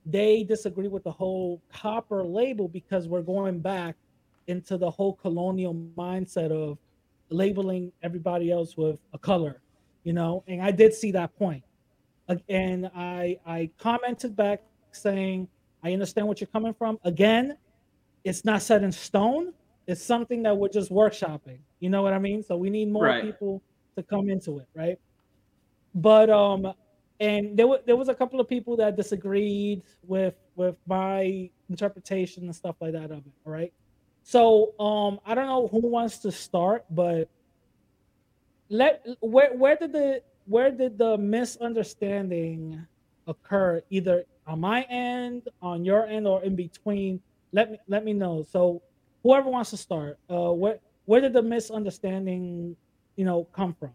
they 0.06 0.44
disagree 0.44 0.88
with 0.88 1.04
the 1.04 1.12
whole 1.12 1.62
copper 1.72 2.24
label 2.24 2.68
because 2.68 3.08
we're 3.08 3.22
going 3.22 3.60
back 3.60 3.96
into 4.48 4.78
the 4.78 4.90
whole 4.90 5.14
colonial 5.14 5.74
mindset 5.98 6.52
of 6.52 6.78
labeling 7.30 7.92
everybody 8.02 8.52
else 8.52 8.76
with 8.76 9.00
a 9.14 9.18
color, 9.20 9.62
you 10.04 10.14
know. 10.14 10.44
And 10.48 10.62
I 10.62 10.72
did 10.72 10.94
see 10.94 11.12
that 11.12 11.36
point, 11.38 11.64
and 12.50 12.90
I 12.96 13.38
I 13.46 13.70
commented 13.78 14.36
back 14.36 14.64
saying 14.92 15.48
I 15.84 15.94
understand 15.94 16.28
what 16.28 16.42
you're 16.42 16.48
coming 16.48 16.74
from. 16.74 16.98
Again, 17.04 17.58
it's 18.24 18.44
not 18.44 18.62
set 18.62 18.84
in 18.84 18.92
stone. 18.92 19.54
It's 19.88 20.04
something 20.04 20.44
that 20.44 20.56
we're 20.58 20.70
just 20.70 20.92
workshopping. 20.92 21.60
You 21.80 21.90
know 21.90 22.02
what 22.02 22.14
I 22.14 22.20
mean? 22.20 22.44
So 22.44 22.56
we 22.58 22.70
need 22.70 22.90
more 22.92 23.06
Right. 23.06 23.24
people 23.24 23.62
to 23.98 24.04
come 24.04 24.30
into 24.30 24.60
it, 24.60 24.68
right? 24.76 24.98
But 25.96 26.30
um, 26.30 26.74
and 27.22 27.56
there 27.56 27.68
was 27.68 27.82
there 27.86 27.96
was 27.96 28.10
a 28.10 28.16
couple 28.16 28.40
of 28.40 28.50
people 28.50 28.76
that 28.78 28.98
disagreed 28.98 29.84
with 30.08 30.34
with 30.56 30.76
my 30.88 31.50
interpretation 31.70 32.46
and 32.46 32.56
stuff 32.56 32.76
like 32.82 32.94
that 32.94 33.12
of 33.12 33.20
it. 33.20 33.34
All 33.46 33.54
right. 33.54 33.72
So 34.24 34.74
um, 34.80 35.20
I 35.26 35.36
don't 35.36 35.46
know 35.46 35.68
who 35.68 35.80
wants 35.88 36.18
to 36.20 36.32
start, 36.32 36.84
but 36.90 37.30
let 38.70 39.06
where 39.20 39.54
where 39.56 39.76
did 39.76 39.94
the 39.94 40.24
where 40.48 40.72
did 40.72 40.98
the 40.98 41.16
misunderstanding 41.20 42.88
occur 43.28 43.84
either 43.92 44.26
on 44.48 44.60
my 44.60 44.82
end 44.90 45.48
on 45.62 45.86
your 45.86 46.08
end 46.08 46.26
or 46.26 46.44
in 46.44 46.56
between 46.56 47.22
let 47.54 47.70
me 47.70 47.78
let 47.88 48.04
me 48.04 48.14
know 48.14 48.44
so 48.52 48.82
whoever 49.22 49.48
wants 49.48 49.70
to 49.70 49.78
start 49.78 50.18
uh 50.28 50.52
where 50.52 50.80
where 51.06 51.22
did 51.22 51.32
the 51.32 51.42
misunderstanding 51.42 52.76
you 53.16 53.24
know 53.24 53.44
come 53.54 53.74
from 53.76 53.94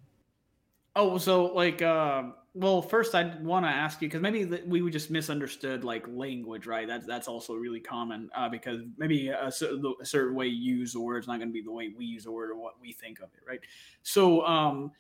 Oh, 0.99 1.19
so 1.19 1.53
like, 1.53 1.83
um, 1.83 2.33
well, 2.59 2.81
first 2.81 3.15
I'd 3.15 3.45
want 3.45 3.67
to 3.67 3.71
ask 3.71 4.01
you 4.01 4.09
because 4.09 4.23
maybe 4.23 4.47
we 4.67 4.91
just 4.91 5.11
misunderstood 5.11 5.85
like 5.85 6.07
language, 6.09 6.67
right? 6.67 6.89
That's 6.89 7.07
that's 7.07 7.29
also 7.29 7.55
really 7.55 7.81
common 7.81 8.31
uh, 8.35 8.49
because 8.49 8.81
maybe 8.97 9.29
a, 9.29 9.49
a 9.49 9.53
certain 9.53 10.35
way 10.35 10.47
you 10.47 10.77
use 10.77 10.95
the 10.95 11.01
word 11.01 11.19
is 11.19 11.29
not 11.29 11.37
going 11.37 11.51
to 11.51 11.53
be 11.53 11.61
the 11.61 11.71
way 11.71 11.93
we 11.95 12.07
use 12.07 12.25
the 12.25 12.33
word 12.33 12.51
or 12.51 12.57
what 12.57 12.81
we 12.81 12.95
think 12.95 13.19
of 13.19 13.29
it, 13.35 13.43
right? 13.47 13.61
So, 14.05 14.45
um, 14.47 14.93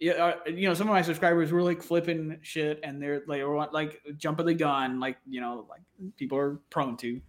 yeah, 0.00 0.12
uh, 0.12 0.36
you 0.46 0.66
know, 0.66 0.72
some 0.72 0.88
of 0.88 0.94
my 0.94 1.02
subscribers 1.02 1.52
were 1.52 1.62
like 1.62 1.82
flipping 1.82 2.38
shit, 2.40 2.80
and 2.82 3.02
they're 3.02 3.22
like, 3.26 3.42
or 3.42 3.68
like 3.70 4.00
jumping 4.16 4.46
the 4.46 4.54
gun, 4.54 4.98
like 4.98 5.18
you 5.28 5.42
know, 5.42 5.66
like 5.68 5.82
people 6.16 6.38
are 6.38 6.54
prone 6.70 6.96
to, 6.98 7.20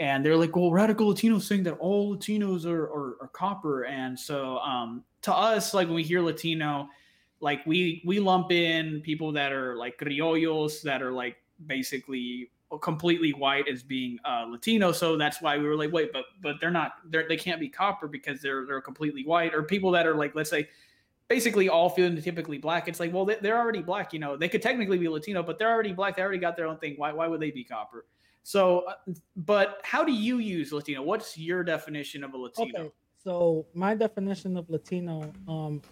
and 0.00 0.24
they're 0.24 0.36
like, 0.36 0.56
well, 0.56 0.72
radical 0.72 1.12
Latinos 1.12 1.42
saying 1.42 1.64
that 1.64 1.74
all 1.74 2.16
Latinos 2.16 2.64
are 2.64 2.84
are, 2.84 3.18
are 3.20 3.30
copper, 3.34 3.84
and 3.84 4.18
so 4.18 4.56
um, 4.60 5.04
to 5.20 5.34
us, 5.34 5.74
like 5.74 5.86
when 5.86 5.96
we 5.96 6.02
hear 6.02 6.22
Latino 6.22 6.88
like 7.40 7.64
we 7.66 8.02
we 8.04 8.20
lump 8.20 8.50
in 8.50 9.00
people 9.00 9.32
that 9.32 9.52
are 9.52 9.76
like 9.76 9.98
criollos 9.98 10.82
that 10.82 11.02
are 11.02 11.12
like 11.12 11.36
basically 11.66 12.50
completely 12.82 13.32
white 13.32 13.66
as 13.68 13.82
being 13.82 14.18
uh, 14.24 14.44
Latino. 14.48 14.92
So 14.92 15.16
that's 15.16 15.40
why 15.40 15.56
we 15.56 15.64
were 15.64 15.76
like, 15.76 15.92
wait, 15.92 16.12
but 16.12 16.24
but 16.42 16.56
they're 16.60 16.70
not 16.70 16.94
they're, 17.06 17.26
they 17.26 17.36
can't 17.36 17.60
be 17.60 17.68
copper 17.68 18.08
because 18.08 18.42
they're 18.42 18.66
they're 18.66 18.80
completely 18.80 19.24
white. 19.24 19.54
Or 19.54 19.62
people 19.62 19.90
that 19.92 20.06
are 20.06 20.14
like, 20.14 20.34
let's 20.34 20.50
say, 20.50 20.68
basically 21.28 21.68
all 21.68 21.94
phenotypically 21.94 22.60
black. 22.60 22.88
It's 22.88 23.00
like, 23.00 23.12
well, 23.12 23.24
they, 23.24 23.36
they're 23.40 23.58
already 23.58 23.82
black. 23.82 24.12
You 24.12 24.18
know, 24.18 24.36
they 24.36 24.48
could 24.48 24.62
technically 24.62 24.98
be 24.98 25.08
Latino, 25.08 25.42
but 25.42 25.58
they're 25.58 25.70
already 25.70 25.92
black. 25.92 26.16
They 26.16 26.22
already 26.22 26.38
got 26.38 26.56
their 26.56 26.66
own 26.66 26.78
thing. 26.78 26.94
Why 26.96 27.12
why 27.12 27.26
would 27.26 27.40
they 27.40 27.50
be 27.50 27.64
copper? 27.64 28.04
So, 28.42 28.80
uh, 28.80 28.94
but 29.36 29.80
how 29.84 30.04
do 30.04 30.12
you 30.12 30.38
use 30.38 30.72
Latino? 30.72 31.02
What's 31.02 31.36
your 31.38 31.62
definition 31.62 32.24
of 32.24 32.34
a 32.34 32.38
Latino? 32.38 32.80
Okay, 32.80 32.92
so 33.22 33.66
my 33.74 33.94
definition 33.94 34.56
of 34.56 34.68
Latino, 34.70 35.30
um, 35.46 35.82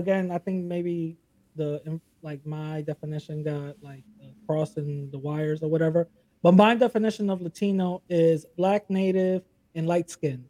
again, 0.00 0.30
I 0.30 0.38
think 0.38 0.64
maybe 0.64 1.16
the 1.56 2.00
like 2.22 2.44
my 2.44 2.82
definition 2.82 3.42
got 3.42 3.76
like 3.82 4.02
uh, 4.22 4.26
crossing 4.46 5.10
the 5.10 5.18
wires 5.18 5.62
or 5.62 5.68
whatever. 5.68 6.08
But 6.42 6.52
my 6.54 6.74
definition 6.74 7.30
of 7.30 7.40
Latino 7.40 8.02
is 8.08 8.46
black, 8.56 8.88
native, 8.90 9.42
and 9.74 9.86
light 9.86 10.10
skin. 10.10 10.44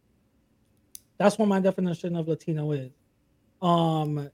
That's 1.19 1.37
what 1.39 1.49
my 1.49 1.61
definition 1.61 2.17
of 2.17 2.29
Latino 2.29 2.73
is. 2.73 2.93
Um, 3.61 4.31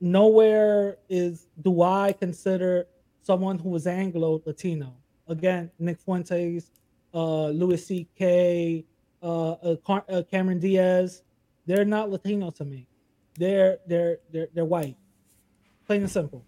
nowhere 0.00 0.98
is 1.08 1.48
do 1.60 1.82
I 1.82 2.12
consider 2.12 2.86
someone 3.22 3.58
who 3.58 3.74
is 3.76 3.86
Anglo 3.86 4.40
Latino. 4.46 4.94
Again, 5.26 5.70
Nick 5.78 6.00
Fuentes, 6.00 6.70
uh, 7.12 7.48
Louis 7.48 7.84
C.K., 7.84 8.84
uh, 9.22 9.50
uh, 9.50 9.76
Car- 9.84 10.04
uh, 10.08 10.22
Cameron 10.30 10.58
Diaz, 10.58 11.22
they're 11.66 11.84
not 11.84 12.10
Latino 12.10 12.50
to 12.52 12.64
me. 12.64 12.87
They're 13.38 13.78
they're 13.86 14.18
they're 14.32 14.48
they're 14.54 14.64
white, 14.64 14.96
plain 15.86 16.02
and 16.02 16.10
simple. 16.10 16.44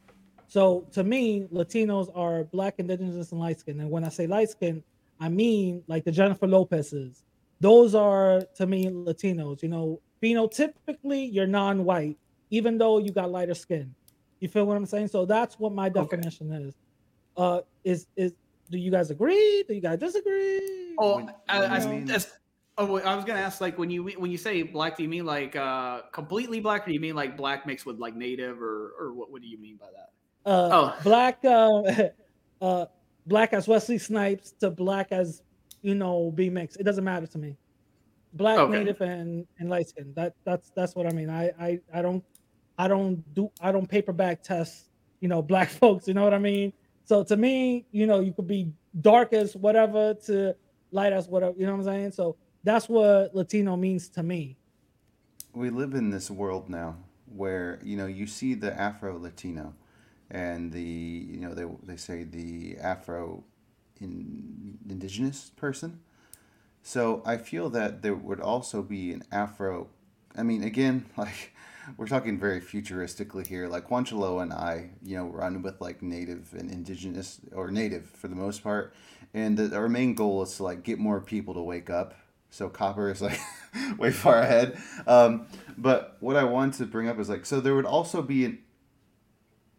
So 0.49 0.87
to 0.93 1.05
me, 1.05 1.47
Latinos 1.53 2.11
are 2.15 2.43
black, 2.45 2.75
indigenous, 2.79 3.31
and 3.31 3.41
light 3.41 3.61
skin. 3.61 3.79
And 3.81 3.89
when 3.91 4.05
I 4.05 4.09
say 4.09 4.27
light 4.27 4.51
skin, 4.51 4.83
I 5.21 5.29
mean 5.29 5.83
like 5.87 6.05
the 6.05 6.11
Jennifer 6.12 6.47
Lopez's. 6.49 7.25
Those 7.61 7.95
are 7.95 8.43
to 8.57 8.67
me 8.67 8.87
Latinos. 8.87 9.62
You 9.62 9.69
know, 9.69 10.01
phenotypically 10.23 11.33
you're 11.33 11.47
non-white, 11.47 12.19
even 12.51 12.79
though 12.79 12.99
you 12.99 13.12
got 13.12 13.31
lighter 13.31 13.55
skin. 13.55 13.95
You 14.41 14.49
feel 14.49 14.65
what 14.65 14.77
I'm 14.77 14.87
saying? 14.87 15.09
So 15.09 15.25
that's 15.27 15.59
what 15.59 15.73
my 15.73 15.89
definition 15.89 16.51
is. 16.53 16.75
Uh, 17.37 17.61
is 17.85 18.07
is 18.17 18.35
do 18.71 18.79
you 18.79 18.91
guys 18.91 19.11
agree? 19.11 19.62
Do 19.69 19.75
you 19.75 19.81
guys 19.81 19.99
disagree? 20.01 20.95
Oh, 20.99 21.17
When- 21.17 21.31
I, 21.49 21.61
when 21.61 21.71
I, 21.71 21.83
you 21.83 21.89
mean- 21.89 22.05
that's- 22.07 22.33
oh, 22.81 22.98
I 22.98 23.15
was 23.15 23.24
gonna 23.24 23.40
ask 23.40 23.61
like 23.61 23.78
when 23.78 23.90
you 23.90 24.02
when 24.05 24.31
you 24.31 24.39
say 24.39 24.62
black, 24.62 24.97
do 24.97 25.02
you 25.02 25.09
mean 25.09 25.24
like 25.27 25.55
uh 25.57 26.02
completely 26.12 26.61
black, 26.61 26.82
or 26.82 26.86
do 26.86 26.93
you 26.94 27.01
mean 27.01 27.15
like 27.15 27.36
black 27.36 27.66
mixed 27.66 27.86
with 27.86 27.98
like 27.98 28.16
native, 28.16 28.61
or 28.62 28.93
or 28.98 29.12
what? 29.15 29.31
What 29.31 29.43
do 29.43 29.48
you 29.48 29.59
mean 29.59 29.77
by 29.77 29.86
that? 29.97 30.11
uh, 30.51 30.69
Oh. 30.73 30.97
black, 31.05 31.39
uh, 31.44 32.09
uh, 32.65 32.86
black 33.27 33.52
as 33.52 33.69
Wesley 33.69 33.98
Snipes 33.98 34.52
to 34.61 34.70
black 34.70 35.12
as 35.12 35.43
you 35.82 35.94
know 35.94 36.32
B 36.35 36.51
mix. 36.51 36.77
It 36.77 36.85
doesn't 36.85 37.05
matter 37.05 37.27
to 37.27 37.39
me. 37.39 37.57
Black, 38.32 38.59
Okay. 38.59 38.78
native, 38.78 39.01
and 39.01 39.47
and 39.59 39.69
light 39.69 39.89
skin. 39.89 40.12
That 40.16 40.35
that's 40.44 40.70
that's 40.74 40.94
what 40.94 41.07
I 41.07 41.12
mean. 41.12 41.28
I 41.31 41.51
I 41.61 41.81
I 41.93 42.01
don't 42.02 42.24
I 42.78 42.89
don't 42.89 43.23
do 43.35 43.51
I 43.61 43.73
don't 43.73 43.86
paper 43.89 44.12
bag 44.12 44.43
test. 44.43 44.86
You 45.20 45.28
know, 45.28 45.43
black 45.52 45.69
folks. 45.69 46.09
You 46.09 46.15
know 46.15 46.24
what 46.24 46.35
I 46.35 46.39
mean. 46.39 46.73
So 47.05 47.24
to 47.24 47.36
me, 47.36 47.86
you 47.90 48.07
know, 48.07 48.20
you 48.20 48.32
could 48.32 48.47
be 48.47 48.73
dark 49.01 49.32
as 49.32 49.57
whatever 49.57 50.15
to 50.27 50.55
light 50.93 51.12
as 51.12 51.28
whatever. 51.28 51.55
You 51.59 51.66
know 51.66 51.73
what 51.73 51.78
I'm 51.78 51.85
saying? 51.85 52.12
So 52.12 52.36
that's 52.62 52.89
what 52.89 53.35
Latino 53.35 53.77
means 53.77 54.09
to 54.11 54.23
me. 54.23 54.57
we 55.55 55.70
live 55.70 55.95
in 55.95 56.11
this 56.11 56.31
world 56.31 56.69
now 56.69 56.97
where 57.35 57.78
you 57.82 57.97
know 57.97 58.07
you 58.07 58.27
see 58.27 58.55
the 58.55 58.78
Afro 58.78 59.19
Latino, 59.19 59.74
and 60.31 60.73
the 60.73 60.82
you 60.82 61.41
know 61.41 61.55
they 61.55 61.65
they 61.85 61.97
say 61.97 62.24
the 62.24 62.77
Afro 62.78 63.45
in, 64.01 64.78
indigenous 64.89 65.51
person. 65.57 66.01
So 66.82 67.23
I 67.27 67.37
feel 67.37 67.70
that 67.70 68.03
there 68.03 68.15
would 68.15 68.41
also 68.41 68.82
be 68.82 69.12
an 69.12 69.23
Afro. 69.31 69.89
I 70.37 70.43
mean, 70.43 70.62
again, 70.62 71.07
like 71.16 71.55
we're 71.97 72.09
talking 72.09 72.39
very 72.39 72.61
futuristically 72.61 73.47
here. 73.47 73.69
Like 73.69 73.89
Juancholoa 73.89 74.43
and 74.43 74.53
I, 74.53 74.91
you 75.03 75.16
know, 75.16 75.27
run 75.27 75.62
with 75.62 75.81
like 75.81 76.03
native 76.03 76.55
and 76.55 76.70
indigenous 76.70 77.41
or 77.53 77.70
native 77.70 78.07
for 78.07 78.28
the 78.28 78.37
most 78.37 78.62
part, 78.62 78.95
and 79.35 79.57
the, 79.57 79.77
our 79.77 79.89
main 79.89 80.15
goal 80.15 80.43
is 80.43 80.57
to 80.57 80.65
like 80.65 80.82
get 80.82 80.99
more 80.99 81.20
people 81.20 81.55
to 81.55 81.62
wake 81.62 81.91
up. 81.91 82.15
So 82.51 82.69
copper 82.69 83.11
is 83.11 83.23
like 83.23 83.39
way 83.99 84.11
far 84.11 84.39
ahead. 84.41 84.81
Um, 85.07 85.47
but 85.79 86.17
what 86.21 86.37
I 86.37 86.45
want 86.45 86.75
to 86.75 86.87
bring 86.87 87.09
up 87.09 87.19
is 87.19 87.29
like, 87.29 87.47
so 87.47 87.61
there 87.61 87.75
would 87.75 87.87
also 87.87 88.23
be 88.23 88.45
an 88.45 88.59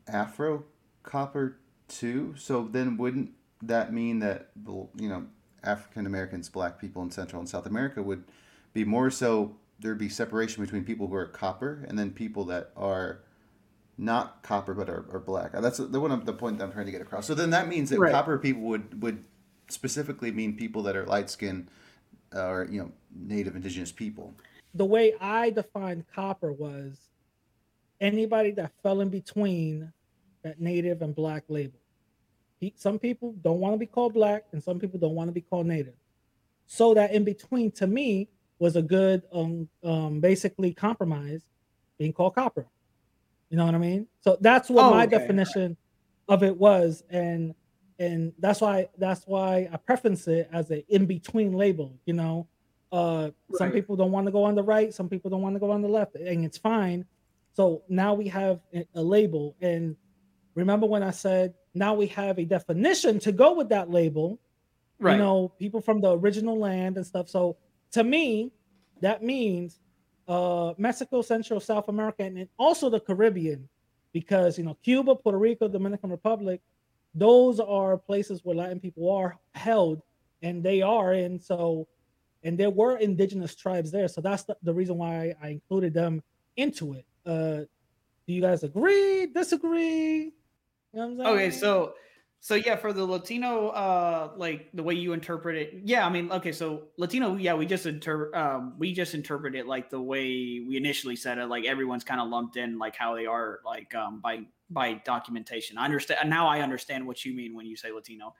Afro 0.07 0.64
copper 1.03 1.57
too. 1.88 2.34
So 2.38 2.68
then 2.72 2.98
wouldn't 2.98 3.31
that 3.61 3.93
mean 3.93 4.19
that 4.19 4.52
you 4.65 5.10
know 5.10 5.27
African 5.64 6.06
Americans, 6.06 6.49
Black 6.49 6.80
people 6.80 7.02
in 7.03 7.11
Central 7.11 7.39
and 7.39 7.49
South 7.49 7.65
America 7.65 8.02
would 8.02 8.23
be 8.73 8.84
more 8.84 9.10
so 9.11 9.57
there'd 9.80 9.98
be 9.98 10.10
separation 10.10 10.64
between 10.64 10.84
people 10.84 11.07
who 11.07 11.15
are 11.15 11.26
copper 11.26 11.85
and 11.88 11.98
then 11.98 12.11
people 12.11 12.45
that 12.45 12.72
are 12.77 13.22
not 13.98 14.41
copper 14.43 14.73
but 14.73 14.89
are, 14.89 15.06
are 15.11 15.19
black. 15.19 15.52
That's 15.53 15.77
the 15.77 15.99
one 15.99 16.11
of 16.11 16.26
the 16.26 16.34
point 16.34 16.57
that 16.57 16.65
I'm 16.65 16.72
trying 16.72 16.85
to 16.85 16.91
get 16.91 17.02
across. 17.02 17.26
So 17.26 17.35
then 17.35 17.49
that 17.52 17.68
means 17.68 17.89
that 17.89 17.99
Right. 17.99 18.11
copper 18.11 18.38
people 18.38 18.64
would 18.64 19.02
would 19.02 19.23
specifically 19.69 20.31
mean 20.31 20.56
people 20.57 20.84
that 20.84 20.95
are 20.95 21.06
light 21.06 21.30
skinned 21.30 21.68
or 22.33 22.67
you 22.69 22.81
know 22.81 22.91
native 23.13 23.55
indigenous 23.55 23.91
people. 23.91 24.33
the 24.73 24.85
way 24.85 25.13
I 25.19 25.49
defined 25.49 26.05
copper 26.13 26.51
was 26.53 27.09
anybody 27.99 28.51
that 28.51 28.71
fell 28.81 29.01
in 29.01 29.09
between 29.09 29.91
that 30.43 30.59
native 30.59 31.01
and 31.01 31.13
black 31.13 31.43
label. 31.49 31.79
Pe- 32.59 32.73
Some 32.75 32.97
people 32.99 33.33
don't 33.41 33.59
want 33.59 33.73
to 33.73 33.77
be 33.77 33.85
called 33.85 34.13
black, 34.13 34.45
and 34.53 34.63
some 34.63 34.79
people 34.79 34.99
don't 34.99 35.13
want 35.15 35.27
to 35.27 35.33
be 35.33 35.41
called 35.41 35.67
native. 35.67 35.93
So 36.67 36.93
that 36.93 37.13
in 37.13 37.23
between, 37.23 37.71
to 37.73 37.85
me, 37.87 38.29
was 38.59 38.75
a 38.75 38.81
good, 38.81 39.23
um, 39.33 39.67
um, 39.83 40.19
basically 40.19 40.73
compromise, 40.73 41.43
being 41.99 42.13
called 42.13 42.35
copper. 42.35 42.67
You 43.49 43.57
know 43.57 43.65
what 43.65 43.75
I 43.75 43.79
mean? 43.79 44.07
So 44.21 44.37
that's 44.39 44.69
what 44.69 44.85
Oh, 44.85 44.89
my 44.91 45.03
okay. 45.05 45.17
definition 45.17 45.77
of 46.27 46.43
it 46.43 46.57
was, 46.57 47.03
and 47.09 47.53
and 48.01 48.33
that's 48.39 48.61
why 48.61 48.89
that's 48.97 49.23
why 49.25 49.69
I 49.71 49.77
preference 49.77 50.27
it 50.27 50.49
as 50.51 50.71
a 50.71 50.83
in 50.87 51.05
between 51.05 51.53
label. 51.53 51.93
You 52.05 52.13
know, 52.13 52.47
uh, 52.91 53.29
some 53.53 53.71
people 53.71 53.95
don't 53.95 54.11
want 54.11 54.25
to 54.25 54.31
go 54.31 54.43
on 54.43 54.55
the 54.55 54.63
right, 54.63 54.91
some 54.91 55.07
people 55.07 55.29
don't 55.29 55.43
want 55.43 55.55
to 55.55 55.59
go 55.59 55.69
on 55.69 55.83
the 55.83 55.87
left, 55.87 56.15
and 56.15 56.43
it's 56.43 56.57
fine. 56.57 57.05
So 57.53 57.83
now 57.87 58.15
we 58.15 58.27
have 58.29 58.59
a, 58.73 58.87
a 58.95 59.03
label, 59.03 59.55
and 59.61 59.95
remember 60.55 60.87
when 60.87 61.03
I 61.03 61.11
said 61.11 61.53
now 61.75 61.93
we 61.93 62.07
have 62.07 62.39
a 62.39 62.45
definition 62.45 63.19
to 63.19 63.31
go 63.31 63.53
with 63.53 63.69
that 63.69 63.91
label. 63.91 64.39
Right. 64.99 65.13
You 65.13 65.19
know, 65.19 65.53
people 65.59 65.81
from 65.81 66.01
the 66.01 66.17
original 66.17 66.59
land 66.59 66.97
and 66.97 67.05
stuff. 67.05 67.29
So 67.29 67.57
to 67.91 68.03
me, 68.03 68.51
that 69.01 69.23
means 69.23 69.79
uh, 70.27 70.73
Mexico, 70.77 71.21
Central, 71.21 71.59
South 71.59 71.87
America, 71.87 72.23
and 72.23 72.47
also 72.57 72.89
the 72.89 72.99
Caribbean, 72.99 73.69
because 74.11 74.57
you 74.57 74.63
know 74.63 74.75
Cuba, 74.83 75.15
Puerto 75.15 75.37
Rico, 75.37 75.67
Dominican 75.67 76.09
Republic, 76.09 76.61
those 77.13 77.59
are 77.59 77.97
places 77.97 78.41
where 78.43 78.55
Latin 78.55 78.79
people 78.79 79.11
are 79.11 79.38
held, 79.53 80.01
and 80.41 80.63
they 80.63 80.81
are, 80.81 81.13
and 81.13 81.41
so, 81.41 81.88
and 82.43 82.57
there 82.57 82.69
were 82.69 82.97
indigenous 82.97 83.55
tribes 83.55 83.91
there, 83.91 84.07
so 84.07 84.21
that's 84.21 84.43
the, 84.43 84.55
the 84.63 84.73
reason 84.73 84.97
why 84.97 85.35
I 85.41 85.49
included 85.49 85.93
them 85.93 86.23
into 86.57 86.93
it. 86.93 87.05
Uh, 87.25 87.65
do 88.27 88.33
you 88.33 88.41
guys 88.41 88.63
agree? 88.63 89.27
Disagree? 89.27 90.23
You 90.23 90.31
know 90.93 91.07
what 91.07 91.11
I'm 91.11 91.17
saying? 91.17 91.27
Okay, 91.27 91.51
so 91.51 91.93
so 92.43 92.55
yeah, 92.55 92.76
for 92.76 92.91
the 92.91 93.05
Latino, 93.05 93.68
uh, 93.68 94.31
like 94.35 94.68
the 94.73 94.81
way 94.81 94.95
you 94.95 95.13
interpret 95.13 95.55
it, 95.55 95.81
yeah, 95.84 96.07
I 96.07 96.09
mean, 96.09 96.31
okay, 96.31 96.51
so 96.51 96.85
Latino, 96.97 97.35
yeah, 97.35 97.53
we 97.53 97.68
just 97.68 97.85
inter, 97.85 98.35
um, 98.35 98.73
we 98.80 98.93
just 98.93 99.13
interpret 99.13 99.53
it 99.53 99.68
like 99.68 99.91
the 99.91 100.01
way 100.01 100.59
we 100.68 100.76
initially 100.76 101.15
said 101.15 101.38
it, 101.38 101.45
like 101.45 101.65
everyone's 101.65 102.03
kind 102.03 102.19
of 102.19 102.30
lumped 102.30 102.57
in, 102.57 102.80
like 102.80 102.95
how 102.95 103.13
they 103.15 103.27
are, 103.27 103.59
like 103.63 103.93
um, 103.93 104.22
by 104.22 104.41
by 104.72 104.93
documentation. 105.05 105.77
I 105.77 105.85
understand 105.85 106.31
now. 106.31 106.47
I 106.47 106.61
understand 106.61 107.05
what 107.05 107.23
you 107.23 107.35
mean 107.35 107.53
when 107.55 107.68
you 107.68 107.76
say 107.76 107.91
Latino. 107.91 108.34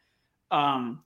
Um, 0.50 1.04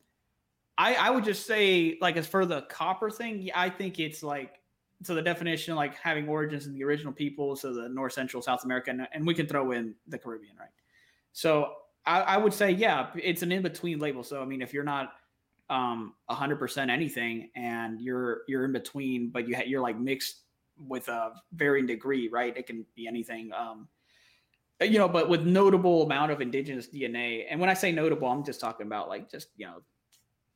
I 0.78 0.96
I 0.96 1.10
would 1.10 1.26
just 1.26 1.46
say 1.46 1.98
like 2.00 2.16
as 2.16 2.28
for 2.28 2.46
the 2.46 2.62
copper 2.62 3.10
thing, 3.10 3.52
I 3.54 3.70
think 3.70 4.00
it's 4.00 4.24
like 4.24 4.62
so 5.04 5.16
the 5.16 5.22
definition 5.22 5.76
like 5.76 5.96
having 5.96 6.30
origins 6.30 6.66
in 6.66 6.74
the 6.74 6.86
original 6.86 7.12
people, 7.12 7.58
so 7.58 7.74
the 7.74 7.90
North 7.90 8.14
Central 8.14 8.42
South 8.42 8.64
America, 8.64 8.90
and, 8.92 9.06
and 9.12 9.28
we 9.28 9.34
can 9.34 9.48
throw 9.48 9.72
in 9.72 9.96
the 10.08 10.18
Caribbean, 10.18 10.56
right? 10.58 10.70
So 11.34 11.74
I, 12.06 12.22
I 12.22 12.38
would 12.38 12.54
say, 12.54 12.72
yeah, 12.72 13.08
it's 13.16 13.42
an 13.42 13.52
in 13.52 13.62
between 13.62 14.00
label. 14.00 14.24
So 14.24 14.42
I 14.42 14.46
mean, 14.46 14.62
if 14.62 14.74
you're 14.74 14.84
not 14.84 15.14
um 15.70 16.14
100% 16.30 16.90
anything 16.92 17.50
and 17.56 18.00
you're 18.00 18.42
you're 18.48 18.66
in 18.66 18.72
between, 18.72 19.30
but 19.30 19.48
you 19.48 19.56
ha- 19.56 19.64
you're 19.66 19.82
like 19.82 20.00
mixed 20.00 20.42
with 20.78 21.08
a 21.08 21.34
varying 21.54 21.88
degree, 21.88 22.28
right? 22.28 22.56
It 22.56 22.68
can 22.68 22.86
be 22.96 23.08
anything. 23.08 23.52
Um, 23.54 23.88
you 24.82 25.00
know, 25.00 25.08
but 25.08 25.30
with 25.30 25.46
notable 25.46 26.04
amount 26.04 26.32
of 26.32 26.42
indigenous 26.42 26.88
DNA. 26.88 27.46
And 27.50 27.60
when 27.60 27.70
I 27.70 27.74
say 27.74 27.92
notable, 27.92 28.28
I'm 28.28 28.44
just 28.44 28.60
talking 28.60 28.86
about 28.86 29.10
like 29.10 29.30
just 29.30 29.50
you 29.58 29.66
know. 29.66 29.82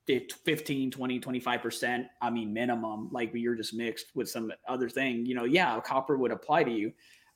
15 0.07 0.89
20 0.89 1.19
25% 1.19 2.07
i 2.19 2.31
mean 2.31 2.51
minimum 2.51 3.09
like 3.11 3.30
you're 3.31 3.53
just 3.53 3.76
mixed 3.76 4.07
with 4.15 4.27
some 4.27 4.51
other 4.67 4.89
thing 4.89 5.23
you 5.23 5.35
know 5.35 5.43
yeah 5.43 5.80
copper 5.81 6.17
would 6.17 6.31
apply 6.31 6.63
to 6.63 6.71
you 6.71 6.91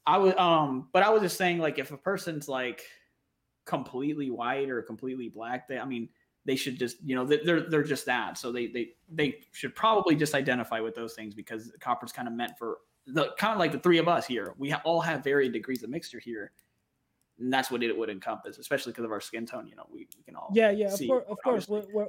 i 0.07 0.17
would 0.17 0.35
um 0.39 0.87
but 0.91 1.03
i 1.03 1.09
was 1.09 1.21
just 1.21 1.37
saying 1.37 1.59
like 1.59 1.77
if 1.77 1.91
a 1.91 1.97
person's 1.97 2.49
like 2.49 2.81
completely 3.65 4.29
white 4.31 4.69
or 4.69 4.81
completely 4.81 5.29
black 5.29 5.67
they 5.67 5.77
i 5.79 5.85
mean 5.85 6.09
they 6.45 6.55
should 6.55 6.77
just 6.77 6.97
you 7.03 7.15
know 7.15 7.25
they're 7.25 7.61
they're 7.61 7.83
just 7.83 8.05
that 8.05 8.37
so 8.37 8.51
they 8.51 8.67
they 8.67 8.89
they 9.09 9.39
should 9.53 9.73
probably 9.75 10.15
just 10.15 10.35
identify 10.35 10.79
with 10.81 10.93
those 10.95 11.13
things 11.13 11.33
because 11.33 11.71
the 11.71 11.77
copper's 11.77 12.11
kind 12.11 12.27
of 12.27 12.33
meant 12.33 12.51
for 12.59 12.79
the 13.07 13.31
kind 13.37 13.53
of 13.53 13.59
like 13.59 13.71
the 13.71 13.79
three 13.79 13.97
of 13.97 14.07
us 14.07 14.25
here 14.27 14.53
we 14.57 14.69
ha- 14.69 14.81
all 14.83 14.99
have 15.01 15.23
varying 15.23 15.51
degrees 15.51 15.81
of 15.83 15.89
mixture 15.89 16.19
here 16.19 16.51
and 17.39 17.51
that's 17.51 17.71
what 17.71 17.81
it 17.81 17.97
would 17.97 18.09
encompass 18.09 18.57
especially 18.57 18.91
because 18.91 19.05
of 19.05 19.11
our 19.11 19.21
skin 19.21 19.45
tone 19.45 19.65
you 19.67 19.75
know 19.75 19.85
we, 19.91 20.07
we 20.17 20.23
can 20.23 20.35
all 20.35 20.49
Yeah, 20.53 20.71
yeah, 20.71 20.93
of 20.93 20.99
course, 21.07 21.25
of 21.29 21.37
course. 21.43 21.67
We're, 21.69 21.83
we're, 21.93 22.07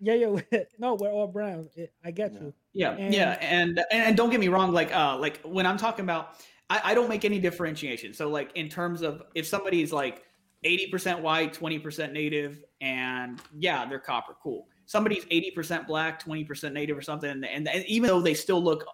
yeah, 0.00 0.14
yeah. 0.14 0.26
we're- 0.28 0.66
no, 0.78 0.94
we're 0.94 1.10
all 1.10 1.26
brown. 1.28 1.68
I 2.04 2.10
get 2.10 2.32
Yeah. 2.32 2.40
you. 2.40 2.54
Yeah, 2.72 2.90
And- 2.92 3.14
yeah, 3.14 3.30
and, 3.40 3.78
and 3.90 4.02
and 4.06 4.16
don't 4.16 4.30
get 4.30 4.40
me 4.40 4.48
wrong, 4.48 4.72
like 4.72 4.94
uh 4.94 5.16
like 5.18 5.40
when 5.42 5.66
I'm 5.66 5.76
talking 5.76 6.04
about 6.04 6.34
I, 6.70 6.80
I 6.84 6.94
don't 6.94 7.08
make 7.08 7.24
any 7.24 7.38
differentiation. 7.38 8.14
So 8.14 8.28
like 8.28 8.50
in 8.56 8.68
terms 8.68 9.02
of 9.02 9.22
if 9.34 9.46
somebody's 9.46 9.92
like 9.92 10.24
80% 10.64 11.20
white, 11.20 11.52
20% 11.52 12.12
native, 12.12 12.62
and 12.80 13.40
yeah, 13.58 13.84
they're 13.86 13.98
copper, 13.98 14.34
cool. 14.42 14.68
Somebody's 14.86 15.24
80% 15.26 15.86
black, 15.86 16.22
20% 16.22 16.72
native 16.72 16.96
or 16.96 17.02
something, 17.02 17.30
and, 17.30 17.68
and, 17.68 17.84
even 17.86 18.08
though 18.08 18.20
they 18.20 18.34
still 18.34 18.62
look 18.62 18.84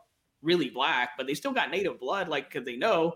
really 0.42 0.70
black, 0.70 1.10
but 1.16 1.26
they 1.26 1.34
still 1.34 1.52
got 1.52 1.70
native 1.70 1.98
blood, 1.98 2.28
like 2.28 2.48
because 2.48 2.64
they 2.64 2.76
know 2.76 3.14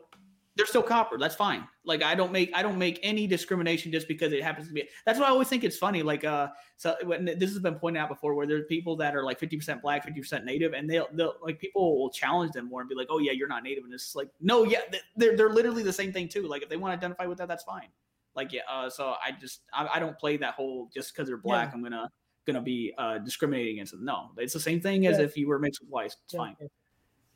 they're 0.56 0.66
still 0.66 0.82
copper. 0.82 1.16
That's 1.18 1.34
fine. 1.34 1.66
Like 1.84 2.02
I 2.02 2.14
don't 2.14 2.30
make 2.30 2.50
I 2.54 2.62
don't 2.62 2.78
make 2.78 3.00
any 3.02 3.26
discrimination 3.26 3.90
just 3.90 4.06
because 4.06 4.32
it 4.32 4.42
happens 4.42 4.68
to 4.68 4.74
be. 4.74 4.88
That's 5.06 5.18
why 5.18 5.26
I 5.26 5.30
always 5.30 5.48
think 5.48 5.64
it's 5.64 5.78
funny. 5.78 6.02
Like 6.02 6.24
uh, 6.24 6.48
so 6.76 6.94
when 7.04 7.24
this 7.24 7.50
has 7.50 7.58
been 7.58 7.76
pointed 7.76 8.00
out 8.00 8.08
before, 8.08 8.34
where 8.34 8.46
there's 8.46 8.66
people 8.66 8.96
that 8.96 9.16
are 9.16 9.24
like 9.24 9.40
50% 9.40 9.80
black, 9.80 10.06
50% 10.06 10.44
native, 10.44 10.74
and 10.74 10.88
they'll 10.88 11.08
they'll 11.14 11.36
like 11.42 11.58
people 11.58 11.98
will 11.98 12.10
challenge 12.10 12.52
them 12.52 12.68
more 12.68 12.80
and 12.80 12.88
be 12.88 12.94
like, 12.94 13.08
oh 13.10 13.18
yeah, 13.18 13.32
you're 13.32 13.48
not 13.48 13.62
native, 13.62 13.84
and 13.84 13.94
it's 13.94 14.14
like 14.14 14.28
no, 14.40 14.64
yeah, 14.64 14.80
they're 15.16 15.36
they're 15.36 15.50
literally 15.50 15.82
the 15.82 15.92
same 15.92 16.12
thing 16.12 16.28
too. 16.28 16.46
Like 16.46 16.62
if 16.62 16.68
they 16.68 16.76
want 16.76 16.92
to 16.92 16.96
identify 16.96 17.26
with 17.26 17.38
that, 17.38 17.48
that's 17.48 17.64
fine. 17.64 17.88
Like 18.34 18.52
yeah, 18.52 18.62
uh, 18.70 18.88
so 18.88 19.14
I 19.24 19.32
just 19.32 19.62
I, 19.72 19.86
I 19.94 19.98
don't 19.98 20.18
play 20.18 20.36
that 20.38 20.54
whole 20.54 20.88
just 20.94 21.12
because 21.14 21.28
they're 21.28 21.36
black, 21.36 21.68
Yeah. 21.70 21.74
I'm 21.76 21.82
gonna 21.82 22.08
gonna 22.46 22.62
be 22.62 22.92
uh, 22.98 23.18
discriminating 23.18 23.74
against 23.74 23.92
them. 23.92 24.04
No, 24.04 24.30
it's 24.38 24.52
the 24.52 24.60
same 24.60 24.80
thing 24.80 25.06
as 25.06 25.18
Yeah. 25.18 25.24
if 25.24 25.36
you 25.36 25.48
were 25.48 25.58
mixed 25.58 25.80
with 25.82 25.90
whites. 25.90 26.16
It's 26.24 26.34
fine. 26.34 26.56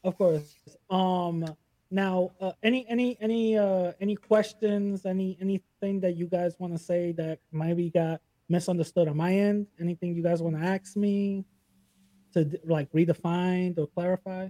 Of 0.05 0.17
course. 0.17 0.55
Um 0.91 1.45
now 1.91 2.31
uh, 2.41 2.53
any 2.63 2.87
any 2.89 3.17
any 3.21 3.57
uh 3.59 3.93
any 4.01 4.17
questions, 4.17 5.05
any 5.07 5.37
anything 5.41 6.01
that 6.01 6.17
you 6.17 6.27
guys 6.27 6.57
want 6.59 6.73
to 6.73 6.79
say 6.79 7.13
that 7.13 7.39
maybe 7.53 7.91
got 7.91 8.21
misunderstood 8.49 9.07
on 9.09 9.17
my 9.17 9.35
end? 9.35 9.67
Anything 9.81 10.15
you 10.17 10.23
guys 10.23 10.43
want 10.43 10.57
to 10.57 10.63
ask 10.63 10.97
me 10.97 11.45
to 12.33 12.59
like 12.65 12.91
redefine 12.93 13.79
or 13.79 13.87
clarify? 13.89 14.49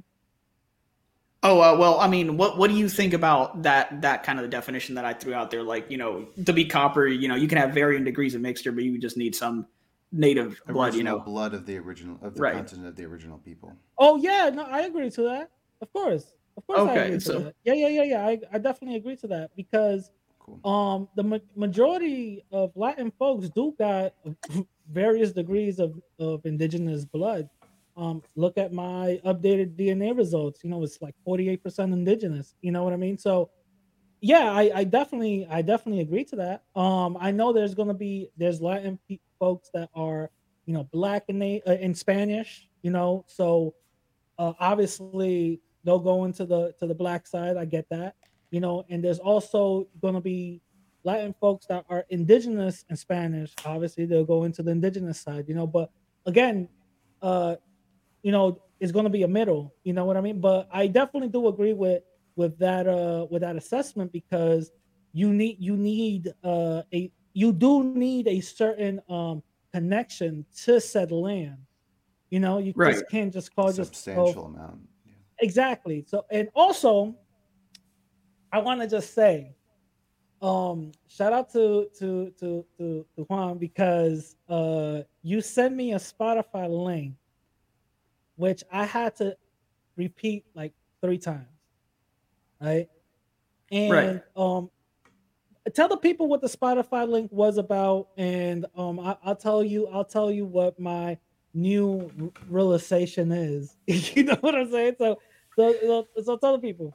Oh 1.42 1.60
uh, 1.60 1.76
well, 1.78 2.00
I 2.00 2.08
mean, 2.08 2.36
what 2.36 2.56
what 2.58 2.70
do 2.70 2.76
you 2.76 2.88
think 2.88 3.12
about 3.12 3.62
that 3.62 4.00
that 4.02 4.22
kind 4.24 4.38
of 4.38 4.42
the 4.44 4.48
definition 4.48 4.94
that 4.96 5.04
I 5.04 5.12
threw 5.12 5.34
out 5.34 5.50
there? 5.50 5.62
Like, 5.62 5.90
you 5.90 5.98
know, 5.98 6.26
to 6.44 6.52
be 6.52 6.64
copper, 6.64 7.06
you 7.06 7.28
know, 7.28 7.34
you 7.36 7.46
can 7.46 7.58
have 7.58 7.72
varying 7.72 8.04
degrees 8.04 8.34
of 8.34 8.40
mixture, 8.40 8.72
but 8.72 8.84
you 8.84 8.98
just 8.98 9.16
need 9.16 9.34
some 9.34 9.66
native 10.12 10.60
blood. 10.66 10.94
You 10.94 11.04
know, 11.04 11.18
blood 11.20 11.54
of 11.54 11.66
the 11.66 11.76
original 11.78 12.18
of 12.22 12.34
the 12.34 12.40
Right. 12.40 12.54
continent 12.54 12.88
of 12.88 12.96
the 12.96 13.04
original 13.04 13.38
people. 13.38 13.76
Oh 13.98 14.16
yeah, 14.16 14.50
no, 14.52 14.64
I 14.64 14.80
agree 14.82 15.10
to 15.10 15.22
that. 15.22 15.50
Of 15.80 15.92
course. 15.92 16.32
Of 16.56 16.66
course 16.66 16.80
I 16.80 16.90
Okay, 16.90 17.06
agree 17.06 17.18
to 17.20 17.32
that. 17.40 17.54
Yeah, 17.64 17.74
yeah, 17.74 17.88
yeah, 17.88 18.02
yeah. 18.02 18.26
I, 18.26 18.38
I 18.52 18.58
definitely 18.58 18.96
agree 18.96 19.16
to 19.16 19.26
that 19.28 19.50
because 19.56 20.10
Cool. 20.38 20.60
um 20.64 21.08
the 21.16 21.22
ma- 21.22 21.38
majority 21.54 22.44
of 22.50 22.72
Latin 22.76 23.12
folks 23.18 23.50
do 23.50 23.74
got 23.78 24.14
various 24.90 25.32
degrees 25.32 25.78
of, 25.78 26.00
of 26.18 26.46
indigenous 26.46 27.04
blood. 27.04 27.48
Um, 27.97 28.23
look 28.35 28.59
at 28.59 28.73
my 28.73 29.20
updated 29.24 29.77
DNA 29.77 30.16
results. 30.16 30.60
You 30.62 30.70
know, 30.70 30.82
it's 30.82 31.01
like 31.01 31.14
48% 31.27 31.93
indigenous. 31.93 32.55
You 32.60 32.73
know 32.73 32.85
what 32.85 32.93
I 32.93 32.97
mean? 32.97 33.16
So 33.16 33.51
yeah, 34.20 34.51
I, 34.51 34.70
I 34.74 34.85
definitely 34.85 35.47
I 35.48 35.62
definitely 35.62 36.01
agree 36.01 36.24
to 36.24 36.36
that. 36.36 36.64
Um, 36.78 37.16
I 37.20 37.31
know 37.31 37.52
there's 37.52 37.74
gonna 37.74 37.94
be 37.94 38.28
there's 38.36 38.60
Latin 38.60 38.98
folks 39.39 39.70
that 39.74 39.90
are 39.94 40.31
you 40.64 40.74
know 40.74 40.85
black 40.85 41.24
in 41.28 41.39
they 41.39 41.62
uh, 41.66 41.74
in 41.74 41.94
Spanish. 41.94 42.68
You 42.82 42.90
know, 42.90 43.24
so 43.28 43.74
uh, 44.39 44.52
obviously 44.59 45.60
they'll 45.85 45.98
go 45.98 46.24
into 46.24 46.44
the 46.47 46.74
to 46.81 46.86
the 46.86 46.94
black 46.94 47.27
side. 47.27 47.56
I 47.56 47.64
get 47.64 47.89
that. 47.90 48.14
You 48.51 48.60
know, 48.60 48.85
and 48.89 49.05
there's 49.05 49.18
also 49.18 49.89
gonna 50.01 50.20
be 50.20 50.62
Latin 51.05 51.35
folks 51.40 51.66
that 51.66 51.85
are 51.89 52.05
indigenous 52.10 52.85
in 52.89 52.97
Spanish. 52.97 53.55
Obviously, 53.64 54.06
they'll 54.06 54.24
go 54.24 54.44
into 54.44 54.62
the 54.62 54.70
indigenous 54.70 55.20
side. 55.20 55.44
You 55.47 55.55
know, 55.55 55.66
but 55.66 55.90
again, 56.24 56.68
uh, 57.20 57.56
you 58.27 58.32
know, 58.32 58.61
it's 58.81 58.93
going 58.93 59.05
to 59.05 59.16
be 59.19 59.23
a 59.23 59.28
middle. 59.28 59.73
You 59.85 59.93
know 59.94 60.05
what 60.05 60.16
I 60.16 60.20
mean? 60.20 60.40
But 60.40 60.69
I 60.73 60.89
definitely 60.89 61.28
do 61.28 61.47
agree 61.48 61.74
with 61.74 62.03
with 62.36 62.59
that 62.59 62.86
uh 62.89 63.27
with 63.31 63.43
that 63.43 63.57
assessment 63.57 64.12
because 64.12 64.70
you 65.12 65.32
need 65.32 65.57
you 65.61 65.77
need 65.77 66.32
uh 66.44 66.82
a 66.93 67.12
you 67.35 67.53
do 67.53 67.85
need 67.85 68.27
a 68.28 68.40
certain 68.40 69.01
um 69.09 69.43
connection 69.73 70.44
to 70.65 70.81
said 70.81 71.12
land. 71.12 71.59
You 72.31 72.40
know, 72.40 72.59
you 72.59 72.73
Right. 72.74 72.94
just 72.94 73.09
can't 73.09 73.32
just 73.32 73.55
call 73.55 73.73
just 73.73 73.93
go- 74.15 74.35
Substantial 74.35 74.44
amount. 74.47 74.81
Yeah. 75.07 75.12
exactly. 75.40 76.05
So 76.07 76.24
and 76.31 76.48
also 76.55 77.15
I 78.53 78.59
want 78.61 78.81
to 78.81 78.89
just 78.89 79.15
say 79.15 79.55
um 80.43 80.93
shout 81.09 81.32
out 81.32 81.51
to 81.53 81.89
to 81.98 82.32
to 82.40 82.65
to, 82.78 83.07
to 83.16 83.23
Juan 83.28 83.59
because 83.59 84.36
uh 84.48 85.03
you 85.23 85.40
sent 85.40 85.74
me 85.74 85.93
a 85.93 85.97
Spotify 85.98 86.69
link 86.69 87.15
which 88.36 88.62
I 88.70 88.84
had 88.84 89.16
to 89.16 89.36
repeat 89.96 90.44
like 90.54 90.72
three 91.02 91.18
times. 91.18 91.46
Right? 92.60 92.88
And 93.70 93.90
Right. 93.90 94.22
um 94.36 94.70
tell 95.74 95.88
the 95.88 95.96
people 95.96 96.28
what 96.28 96.40
the 96.40 96.46
Spotify 96.46 97.08
link 97.08 97.30
was 97.32 97.58
about 97.58 98.08
and 98.16 98.66
um 98.76 99.00
I, 99.00 99.16
I'll 99.24 99.36
tell 99.36 99.64
you 99.64 99.88
I'll 99.88 100.04
tell 100.04 100.30
you 100.30 100.44
what 100.44 100.78
my 100.78 101.18
new 101.52 102.32
realization 102.48 103.32
is. 103.32 103.76
you 103.86 104.24
know 104.24 104.36
what 104.40 104.54
I'm 104.54 104.70
saying? 104.70 104.96
So 104.98 105.18
so, 105.58 105.74
so, 105.80 106.22
so 106.22 106.36
tell 106.36 106.52
the 106.52 106.58
people. 106.58 106.94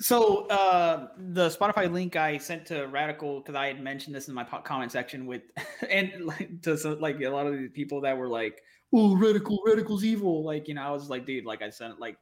So 0.00 0.46
uh, 0.46 1.08
the 1.16 1.48
Spotify 1.48 1.90
link 1.92 2.16
I 2.16 2.38
sent 2.38 2.66
to 2.66 2.86
Radical 2.86 3.40
because 3.40 3.54
I 3.54 3.66
had 3.66 3.82
mentioned 3.82 4.16
this 4.16 4.28
in 4.28 4.34
my 4.34 4.44
comment 4.44 4.90
section 4.90 5.26
with, 5.26 5.42
and 5.90 6.24
like 6.24 6.62
to 6.62 6.76
so, 6.76 6.94
like 6.94 7.20
a 7.20 7.28
lot 7.28 7.46
of 7.46 7.52
the 7.52 7.68
people 7.68 8.00
that 8.02 8.16
were 8.16 8.28
like, 8.28 8.62
"Oh, 8.92 9.16
Radical, 9.16 9.60
Radical's 9.64 10.04
evil." 10.04 10.44
Like 10.44 10.68
you 10.68 10.74
know, 10.74 10.82
I 10.82 10.90
was 10.90 11.10
like, 11.10 11.26
dude, 11.26 11.44
like 11.44 11.62
I 11.62 11.70
sent 11.70 12.00
like, 12.00 12.16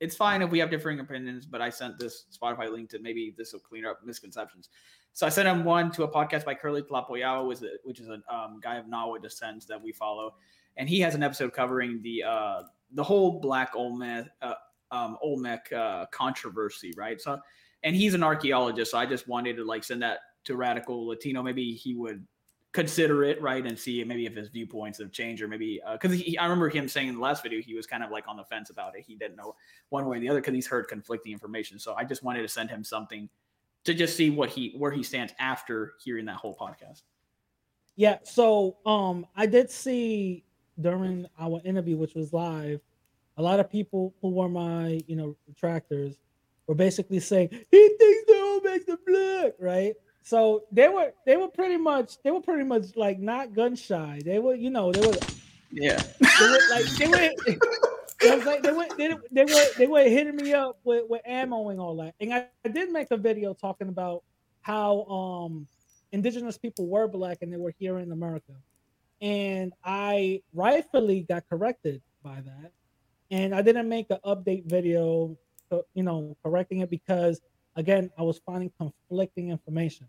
it's 0.00 0.16
fine 0.16 0.42
if 0.42 0.50
we 0.50 0.58
have 0.58 0.70
differing 0.70 1.00
opinions, 1.00 1.46
but 1.46 1.60
I 1.60 1.70
sent 1.70 1.98
this 1.98 2.26
Spotify 2.36 2.70
link 2.70 2.90
to 2.90 2.98
maybe 2.98 3.34
this 3.36 3.52
will 3.52 3.60
clean 3.60 3.84
up 3.84 4.00
misconceptions. 4.04 4.68
So 5.12 5.26
I 5.26 5.28
sent 5.28 5.48
him 5.48 5.64
one 5.64 5.90
to 5.92 6.04
a 6.04 6.08
podcast 6.08 6.44
by 6.44 6.54
Kurly 6.54 6.82
Tlapoyawa, 6.82 7.46
which 7.84 8.00
is 8.00 8.08
a, 8.08 8.22
um, 8.34 8.60
guy 8.62 8.76
of 8.76 8.86
Nahua 8.86 9.20
descent 9.20 9.66
that 9.68 9.80
we 9.80 9.92
follow, 9.92 10.34
and 10.76 10.88
he 10.88 11.00
has 11.00 11.14
an 11.14 11.22
episode 11.22 11.52
covering 11.52 12.00
the 12.02 12.22
uh, 12.22 12.62
the 12.92 13.02
whole 13.02 13.40
Black 13.40 13.72
Olmec 13.74 14.28
uh, 14.42 14.54
um, 14.90 15.16
Olmec 15.22 15.72
uh, 15.72 16.06
controversy, 16.06 16.92
right? 16.96 17.20
So, 17.20 17.38
and 17.82 17.94
he's 17.94 18.14
an 18.14 18.22
archaeologist, 18.22 18.90
so 18.92 18.98
I 18.98 19.06
just 19.06 19.28
wanted 19.28 19.56
to 19.56 19.64
like 19.64 19.84
send 19.84 20.02
that 20.02 20.18
to 20.44 20.56
Radical 20.56 21.06
Latino. 21.06 21.42
Maybe 21.42 21.72
he 21.72 21.94
would 21.94 22.26
consider 22.72 23.24
it, 23.24 23.42
right, 23.42 23.66
and 23.66 23.78
see 23.78 24.02
maybe 24.04 24.26
if 24.26 24.34
his 24.34 24.48
viewpoints 24.48 24.98
have 24.98 25.10
changed, 25.10 25.42
or 25.42 25.48
maybe 25.48 25.80
because 25.92 26.12
he, 26.12 26.38
I 26.38 26.44
remember 26.44 26.68
him 26.68 26.88
saying 26.88 27.08
in 27.08 27.16
the 27.16 27.20
last 27.20 27.42
video 27.42 27.60
he 27.60 27.74
was 27.74 27.86
kind 27.86 28.04
of 28.04 28.10
like 28.10 28.28
on 28.28 28.36
the 28.36 28.44
fence 28.44 28.70
about 28.70 28.96
it. 28.96 29.04
He 29.06 29.16
didn't 29.16 29.36
know 29.36 29.56
one 29.88 30.06
way 30.06 30.18
or 30.18 30.20
the 30.20 30.28
other 30.28 30.40
because 30.40 30.54
he's 30.54 30.66
heard 30.66 30.86
conflicting 30.88 31.32
information. 31.32 31.78
So 31.78 31.94
I 31.94 32.04
just 32.04 32.22
wanted 32.22 32.42
to 32.42 32.48
send 32.48 32.70
him 32.70 32.84
something 32.84 33.28
to 33.84 33.94
just 33.94 34.16
see 34.16 34.30
what 34.30 34.50
he 34.50 34.74
where 34.76 34.92
he 34.92 35.02
stands 35.02 35.32
after 35.38 35.94
hearing 36.04 36.26
that 36.26 36.36
whole 36.36 36.56
podcast. 36.56 37.02
Yeah, 37.96 38.18
so 38.22 38.76
um 38.86 39.26
I 39.34 39.46
did 39.46 39.70
see 39.70 40.44
during 40.80 41.26
our 41.38 41.60
interview, 41.64 41.96
which 41.96 42.14
was 42.14 42.32
live, 42.32 42.80
a 43.36 43.42
lot 43.42 43.60
of 43.60 43.70
people 43.70 44.14
who 44.22 44.30
were 44.30 44.48
my, 44.48 45.00
you 45.06 45.16
know, 45.16 45.36
retractors 45.50 46.16
were 46.66 46.74
basically 46.74 47.20
saying 47.20 47.48
he 47.50 47.88
thinks 47.98 48.24
the 48.26 48.32
Olmecs 48.32 48.86
the 48.86 48.98
black, 49.06 49.52
right? 49.58 49.94
So 50.22 50.64
they 50.70 50.88
were 50.88 51.12
they 51.26 51.36
were 51.36 51.48
pretty 51.48 51.76
much 51.76 52.16
they 52.22 52.30
were 52.30 52.40
pretty 52.40 52.64
much 52.64 52.96
like 52.96 53.18
not 53.18 53.54
gun 53.54 53.74
shy. 53.76 54.20
They 54.24 54.38
were, 54.38 54.54
you 54.54 54.70
know, 54.70 54.92
they 54.92 55.00
were 55.00 55.14
Yeah. 55.72 55.98
they 56.20 56.46
were 56.46 56.60
like 56.70 56.84
they 56.98 57.08
were 57.08 57.30
it 58.22 58.36
was 58.36 58.44
like 58.44 58.62
they 58.62 58.72
were 58.72 58.86
they, 58.98 59.14
they 59.32 59.44
were 59.44 59.64
they 59.78 59.86
were 59.86 60.02
hitting 60.02 60.36
me 60.36 60.52
up 60.52 60.78
with, 60.84 61.04
with 61.08 61.22
ammo 61.24 61.70
and 61.70 61.80
all 61.80 61.96
that. 61.96 62.14
And 62.20 62.34
I, 62.34 62.48
I 62.64 62.68
did 62.68 62.90
make 62.90 63.08
a 63.10 63.16
video 63.16 63.54
talking 63.54 63.88
about 63.88 64.22
how 64.62 65.04
um 65.04 65.66
indigenous 66.12 66.58
people 66.58 66.86
were 66.86 67.08
black 67.08 67.38
and 67.40 67.52
they 67.52 67.56
were 67.56 67.74
here 67.78 67.98
in 67.98 68.12
America. 68.12 68.52
And 69.20 69.72
I 69.84 70.42
rightfully 70.54 71.22
got 71.22 71.44
corrected 71.48 72.02
by 72.22 72.40
that. 72.42 72.72
And 73.30 73.54
I 73.54 73.62
didn't 73.62 73.88
make 73.88 74.10
an 74.10 74.18
update 74.24 74.66
video, 74.66 75.36
uh, 75.70 75.78
you 75.94 76.02
know, 76.02 76.36
correcting 76.44 76.80
it 76.80 76.90
because 76.90 77.40
again, 77.80 78.10
I 78.18 78.22
was 78.22 78.38
finding 78.38 78.70
conflicting 78.78 79.50
information. 79.50 80.06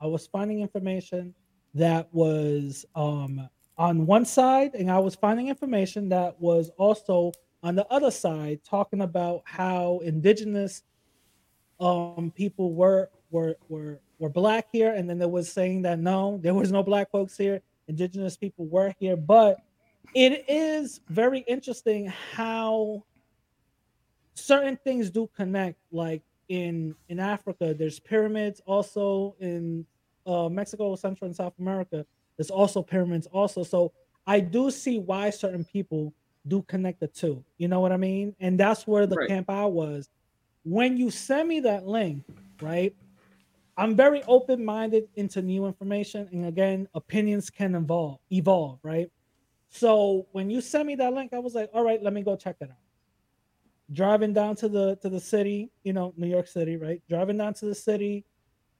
I 0.00 0.06
was 0.06 0.26
finding 0.26 0.60
information 0.60 1.34
that 1.74 2.12
was 2.12 2.84
um 2.94 3.48
on 3.78 4.04
one 4.06 4.26
side 4.26 4.74
and 4.74 4.90
I 4.90 4.98
was 4.98 5.14
finding 5.14 5.48
information 5.48 6.08
that 6.10 6.38
was 6.38 6.70
also 6.76 7.32
on 7.62 7.76
the 7.76 7.86
other 7.86 8.10
side 8.10 8.60
talking 8.68 9.00
about 9.00 9.42
how 9.44 10.00
indigenous 10.04 10.82
um 11.80 12.32
people 12.36 12.74
were 12.74 13.08
were 13.30 13.56
were 13.68 14.00
were 14.18 14.28
black 14.28 14.66
here 14.70 14.92
and 14.92 15.08
then 15.08 15.18
there 15.18 15.28
was 15.28 15.50
saying 15.50 15.82
that 15.82 15.98
no 15.98 16.38
there 16.42 16.52
was 16.52 16.70
no 16.70 16.82
black 16.82 17.10
folks 17.10 17.36
here 17.36 17.62
indigenous 17.88 18.36
people 18.36 18.66
were 18.66 18.92
here 18.98 19.16
but 19.16 19.56
it 20.14 20.44
is 20.48 21.00
very 21.08 21.40
interesting 21.48 22.12
how 22.34 23.02
certain 24.34 24.76
things 24.84 25.10
do 25.10 25.30
connect 25.34 25.78
like 25.90 26.22
in 26.52 26.94
in 27.08 27.18
africa 27.18 27.74
there's 27.78 27.98
pyramids 27.98 28.60
also 28.66 29.34
in 29.40 29.86
uh 30.26 30.48
mexico 30.50 30.94
central 30.96 31.26
and 31.26 31.34
south 31.36 31.54
america. 31.58 32.04
There's 32.36 32.50
also 32.50 32.82
pyramids 32.82 33.26
also. 33.26 33.62
So 33.62 33.92
i 34.26 34.38
do 34.40 34.70
see 34.70 34.98
why 34.98 35.30
certain 35.30 35.64
people 35.64 36.12
do 36.48 36.62
connect 36.72 36.98
the 37.00 37.06
two. 37.08 37.44
You 37.58 37.68
know 37.68 37.80
what 37.80 37.92
i 37.92 37.96
mean? 37.96 38.34
And 38.44 38.58
that's 38.60 38.86
where 38.86 39.06
the 39.06 39.16
Right. 39.16 39.28
camp 39.28 39.48
i 39.50 39.64
was. 39.64 40.10
When 40.64 40.96
you 40.96 41.10
send 41.10 41.48
me 41.48 41.60
that 41.60 41.86
link 41.86 42.24
right 42.60 42.94
i'm 43.78 43.96
very 43.96 44.22
open-minded 44.24 45.04
into 45.16 45.40
new 45.40 45.62
information. 45.66 46.28
And 46.32 46.44
again 46.46 46.86
opinions 46.94 47.48
can 47.58 47.74
evolve 47.74 48.18
evolve 48.30 48.78
right? 48.82 49.08
So 49.70 50.26
when 50.32 50.50
you 50.50 50.60
sent 50.60 50.84
me 50.86 50.94
that 50.96 51.12
link 51.14 51.32
i 51.32 51.38
was 51.46 51.54
like 51.54 51.70
all 51.72 51.84
right 51.88 52.00
let 52.02 52.12
me 52.12 52.22
go 52.22 52.36
check 52.36 52.58
that 52.60 52.70
out 52.76 52.81
driving 53.92 54.32
down 54.32 54.56
to 54.56 54.68
the 54.68 54.96
to 54.96 55.08
the 55.08 55.20
city 55.20 55.70
you 55.84 55.92
know 55.92 56.12
new 56.16 56.26
york 56.26 56.46
city 56.46 56.76
right? 56.76 57.02
Driving 57.08 57.38
down 57.38 57.54
to 57.54 57.66
the 57.66 57.74
city 57.74 58.24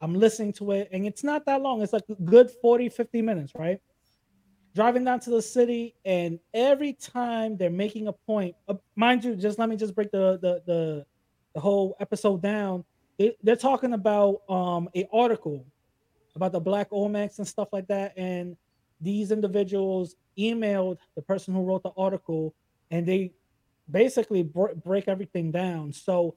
i'm 0.01 0.15
listening 0.15 0.53
to 0.55 0.73
it 0.73 0.89
and 0.93 1.07
it's 1.07 1.25
not 1.25 1.45
that 1.47 1.63
long. 1.63 1.83
It's 1.83 1.93
like 1.93 2.05
a 2.09 2.15
good 2.15 2.51
40 2.51 2.89
50 2.89 3.23
minutes 3.23 3.53
right? 3.55 3.79
Driving 4.75 5.05
down 5.05 5.21
to 5.21 5.31
the 5.31 5.43
city 5.43 5.95
and 6.05 6.39
every 6.55 6.95
time 6.95 7.57
they're 7.57 7.71
making 7.71 8.09
a 8.09 8.13
point 8.13 8.55
uh, 8.69 8.75
mind 8.97 9.25
you 9.25 9.37
just 9.37 9.59
let 9.59 9.69
me 9.69 9.77
just 9.77 9.95
break 9.95 10.11
the 10.11 10.39
the 10.41 10.63
the, 10.67 11.07
the 11.55 11.61
whole 11.61 11.97
episode 12.01 12.43
down. 12.43 12.85
They, 13.19 13.37
they're 13.43 13.57
talking 13.57 13.93
about 13.93 14.43
um 14.49 14.89
a 14.97 15.07
article 15.13 15.67
about 16.35 16.53
the 16.53 16.61
black 16.61 16.91
olmecs 16.91 17.39
and 17.39 17.47
stuff 17.47 17.69
like 17.73 17.87
that 17.89 18.17
and 18.17 18.57
these 19.03 19.33
individuals 19.33 20.15
emailed 20.39 20.99
the 21.17 21.23
person 21.23 21.53
who 21.53 21.65
wrote 21.65 21.83
the 21.83 21.91
article, 21.97 22.55
and 22.91 23.07
they 23.07 23.33
basically 23.93 24.43
br- 24.43 24.75
break 24.85 25.07
everything 25.07 25.53
down. 25.53 25.93
So 25.93 26.35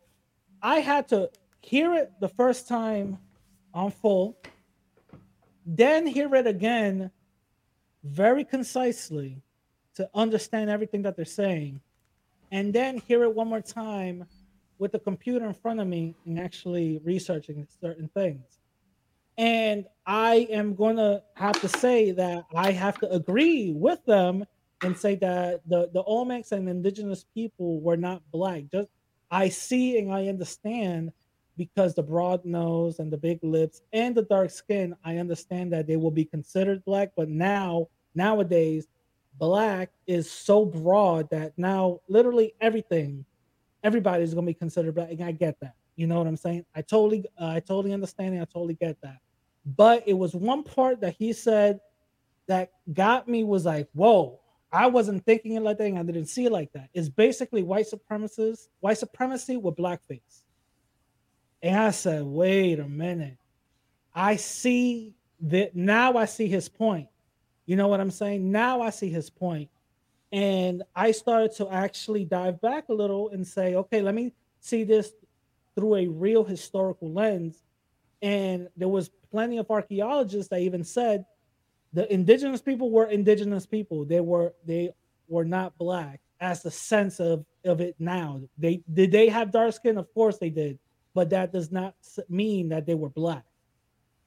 I 0.61 0.80
had 0.80 1.07
to 1.10 1.30
hear 1.61 1.95
it 1.95 2.11
the 2.19 2.30
first 2.30 2.68
time 2.68 3.18
on 3.73 3.91
full, 3.91 4.38
then 5.65 6.06
hear 6.06 6.34
it 6.36 6.45
again 6.45 7.10
very 8.03 8.44
concisely 8.44 9.41
to 9.95 10.10
understand 10.14 10.69
everything 10.69 11.02
that 11.03 11.15
they're 11.15 11.26
saying, 11.26 11.82
and 12.52 12.73
then 12.73 12.98
hear 12.98 13.23
it 13.23 13.34
one 13.34 13.48
more 13.48 13.61
time 13.61 14.26
with 14.77 14.91
the 14.91 14.99
computer 14.99 15.45
in 15.45 15.53
front 15.53 15.80
of 15.80 15.88
me 15.88 16.14
and 16.26 16.40
actually 16.40 16.99
researching 17.03 17.68
certain 17.82 18.10
things. 18.10 18.60
And 19.38 19.86
I 20.06 20.48
am 20.49 20.76
going 20.76 20.98
to 20.98 21.23
have 21.36 21.60
to 21.61 21.68
say 21.68 22.11
that 22.11 22.45
I 22.53 22.72
have 22.72 22.99
to 22.99 23.11
agree 23.11 23.73
with 23.73 24.06
them 24.06 24.45
and 24.86 24.98
say 24.98 25.16
that 25.16 25.62
the, 25.68 25.90
the 25.94 26.03
Olmecs 26.03 26.52
and 26.52 26.70
indigenous 26.70 27.26
people 27.34 27.82
were 27.82 27.98
not 27.98 28.22
black. 28.32 28.64
Just 28.72 28.90
I 29.32 29.49
see 29.49 29.98
and 29.98 30.14
I 30.14 30.28
understand 30.28 31.12
because 31.57 31.95
the 31.95 32.03
broad 32.03 32.45
nose 32.45 32.99
and 32.99 33.12
the 33.12 33.18
big 33.18 33.40
lips 33.41 33.82
and 33.94 34.16
the 34.16 34.22
dark 34.24 34.49
skin, 34.49 34.95
I 35.03 35.18
understand 35.18 35.74
that 35.74 35.88
they 35.88 35.95
will 35.95 36.12
be 36.12 36.26
considered 36.26 36.84
black. 36.86 37.12
But 37.16 37.30
now, 37.30 37.88
nowadays, 38.14 38.88
black 39.40 39.91
is 40.07 40.30
so 40.30 40.66
broad 40.66 41.30
that 41.32 41.53
now 41.57 42.02
literally 42.07 42.53
everything, 42.62 43.26
everybody's 43.84 44.34
gonna 44.34 44.48
be 44.48 44.53
considered 44.53 44.95
black. 44.95 45.12
And 45.12 45.24
I 45.24 45.32
get 45.32 45.60
that. 45.62 45.76
You 45.95 46.07
know 46.07 46.18
what 46.18 46.28
I'm 46.28 46.38
saying? 46.38 46.66
I 46.76 46.82
totally, 46.82 47.26
uh, 47.40 47.48
I 47.48 47.60
totally 47.62 47.94
understand 47.94 48.36
it. 48.36 48.41
I 48.41 48.45
totally 48.45 48.74
get 48.76 49.02
that. 49.02 49.18
But 49.66 50.03
it 50.06 50.14
was 50.14 50.36
one 50.36 50.64
part 50.64 51.02
that 51.02 51.16
he 51.18 51.34
said 51.34 51.80
that 52.48 52.72
got 52.94 53.28
me 53.28 53.44
was 53.44 53.66
like, 53.66 53.88
whoa, 53.94 54.40
I 54.72 54.88
wasn't 54.88 55.26
thinking 55.26 55.54
it 55.54 55.62
like 55.62 55.78
that. 55.78 55.94
I 55.94 56.04
didn't 56.04 56.26
see 56.26 56.46
it 56.46 56.52
like 56.52 56.72
that. 56.74 56.90
It's 56.94 57.10
basically 57.10 57.64
white 57.64 57.86
supremacists, 57.90 58.68
white 58.80 58.98
supremacy 58.98 59.58
with 59.58 59.76
blackface. 59.76 60.44
And 61.62 61.78
I 61.78 61.92
said, 61.92 62.24
wait 62.24 62.80
a 62.80 62.88
minute. 62.88 63.38
I 64.14 64.36
see 64.36 65.14
that 65.42 65.76
now 65.76 66.18
I 66.18 66.26
see 66.26 66.48
his 66.48 66.70
point. 66.70 67.08
You 67.66 67.76
know 67.76 67.88
what 67.88 68.00
I'm 68.00 68.12
saying? 68.12 68.52
Now 68.52 68.82
I 68.82 68.90
see 68.90 69.10
his 69.10 69.30
point. 69.30 69.70
And 70.32 70.84
I 70.96 71.12
started 71.12 71.54
to 71.58 71.70
actually 71.70 72.26
dive 72.26 72.60
back 72.62 72.90
a 72.90 72.94
little 72.94 73.30
and 73.30 73.46
say, 73.48 73.76
okay, 73.76 74.02
let 74.02 74.16
me 74.16 74.34
see 74.60 74.84
this 74.84 75.14
through 75.76 75.96
a 75.96 76.08
real 76.08 76.44
historical 76.44 77.12
lens. 77.12 77.64
And 78.22 78.68
there 78.76 78.88
was 78.88 79.10
plenty 79.32 79.58
of 79.58 79.70
archaeologists 79.70 80.50
that 80.50 80.60
even 80.60 80.84
said 80.84 81.26
the 81.96 82.12
indigenous 82.14 82.62
people 82.62 82.92
were 82.92 83.06
indigenous 83.06 83.66
people. 83.66 84.04
They 84.04 84.20
were 84.20 84.54
they 84.66 84.92
were 85.30 85.46
not 85.46 85.78
black 85.78 86.20
as 86.42 86.62
the 86.62 86.70
sense 86.70 87.20
of 87.22 87.46
of 87.64 87.80
it 87.80 87.96
now. 88.00 88.42
They 88.58 88.84
did 88.94 89.12
they 89.12 89.30
have 89.30 89.52
dark 89.52 89.74
skin? 89.74 89.98
Of 89.98 90.14
course 90.14 90.38
they 90.38 90.50
did, 90.50 90.78
but 91.14 91.30
that 91.30 91.54
does 91.54 91.72
not 91.72 91.96
mean 92.28 92.70
that 92.70 92.86
they 92.86 92.96
were 92.96 93.10
black. 93.10 93.46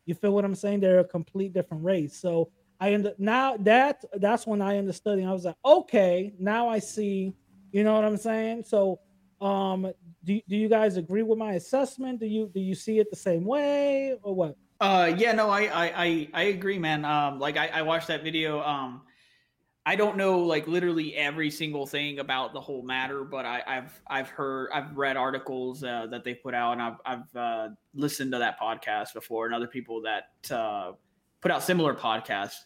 You 0.06 0.14
feel 0.14 0.32
what 0.32 0.46
I'm 0.46 0.54
saying? 0.54 0.80
They're 0.80 1.00
a 1.00 1.04
complete 1.04 1.52
different 1.52 1.84
race. 1.84 2.16
So 2.16 2.50
I 2.80 2.94
end 2.94 3.06
up 3.06 3.18
now 3.18 3.58
that 3.58 4.02
that's 4.14 4.46
when 4.46 4.62
I 4.62 4.78
understood 4.78 5.18
and 5.18 5.28
I 5.28 5.32
was 5.32 5.44
like, 5.44 5.56
okay, 5.62 6.32
now 6.38 6.70
I 6.70 6.78
see, 6.78 7.34
you 7.70 7.84
know 7.84 7.94
what 7.94 8.04
I'm 8.04 8.16
saying? 8.16 8.64
So 8.64 8.98
um 9.42 9.92
do, 10.24 10.40
do 10.48 10.56
you 10.56 10.70
guys 10.70 10.96
agree 10.96 11.22
with 11.22 11.38
my 11.38 11.52
assessment? 11.52 12.18
Do 12.18 12.26
you 12.26 12.50
do 12.52 12.60
you 12.60 12.74
see 12.74 12.98
it 12.98 13.10
the 13.10 13.16
same 13.16 13.44
way 13.44 14.16
or 14.22 14.34
what? 14.34 14.56
Uh, 14.80 15.12
yeah, 15.16 15.32
no, 15.32 15.50
I, 15.50 15.62
I, 15.62 15.92
I, 16.04 16.28
I 16.34 16.42
agree, 16.44 16.78
man. 16.78 17.04
Um, 17.04 17.38
like 17.40 17.56
I, 17.56 17.68
I 17.68 17.82
watched 17.82 18.08
that 18.08 18.22
video. 18.22 18.60
Um, 18.62 19.02
I 19.84 19.96
don't 19.96 20.16
know 20.16 20.40
like 20.40 20.68
literally 20.68 21.16
every 21.16 21.50
single 21.50 21.86
thing 21.86 22.18
about 22.18 22.52
the 22.52 22.60
whole 22.60 22.82
matter, 22.82 23.24
but 23.24 23.46
I, 23.46 23.62
have 23.66 24.00
I've 24.06 24.28
heard 24.28 24.68
I've 24.72 24.96
read 24.96 25.16
articles 25.16 25.82
uh, 25.82 26.06
that 26.10 26.24
they 26.24 26.34
put 26.34 26.54
out, 26.54 26.72
and 26.72 26.82
I've 26.82 26.96
I've 27.06 27.36
uh, 27.36 27.68
listened 27.94 28.32
to 28.32 28.38
that 28.38 28.60
podcast 28.60 29.14
before, 29.14 29.46
and 29.46 29.54
other 29.54 29.66
people 29.66 30.02
that 30.02 30.54
uh, 30.54 30.92
put 31.40 31.50
out 31.50 31.62
similar 31.62 31.94
podcasts 31.94 32.64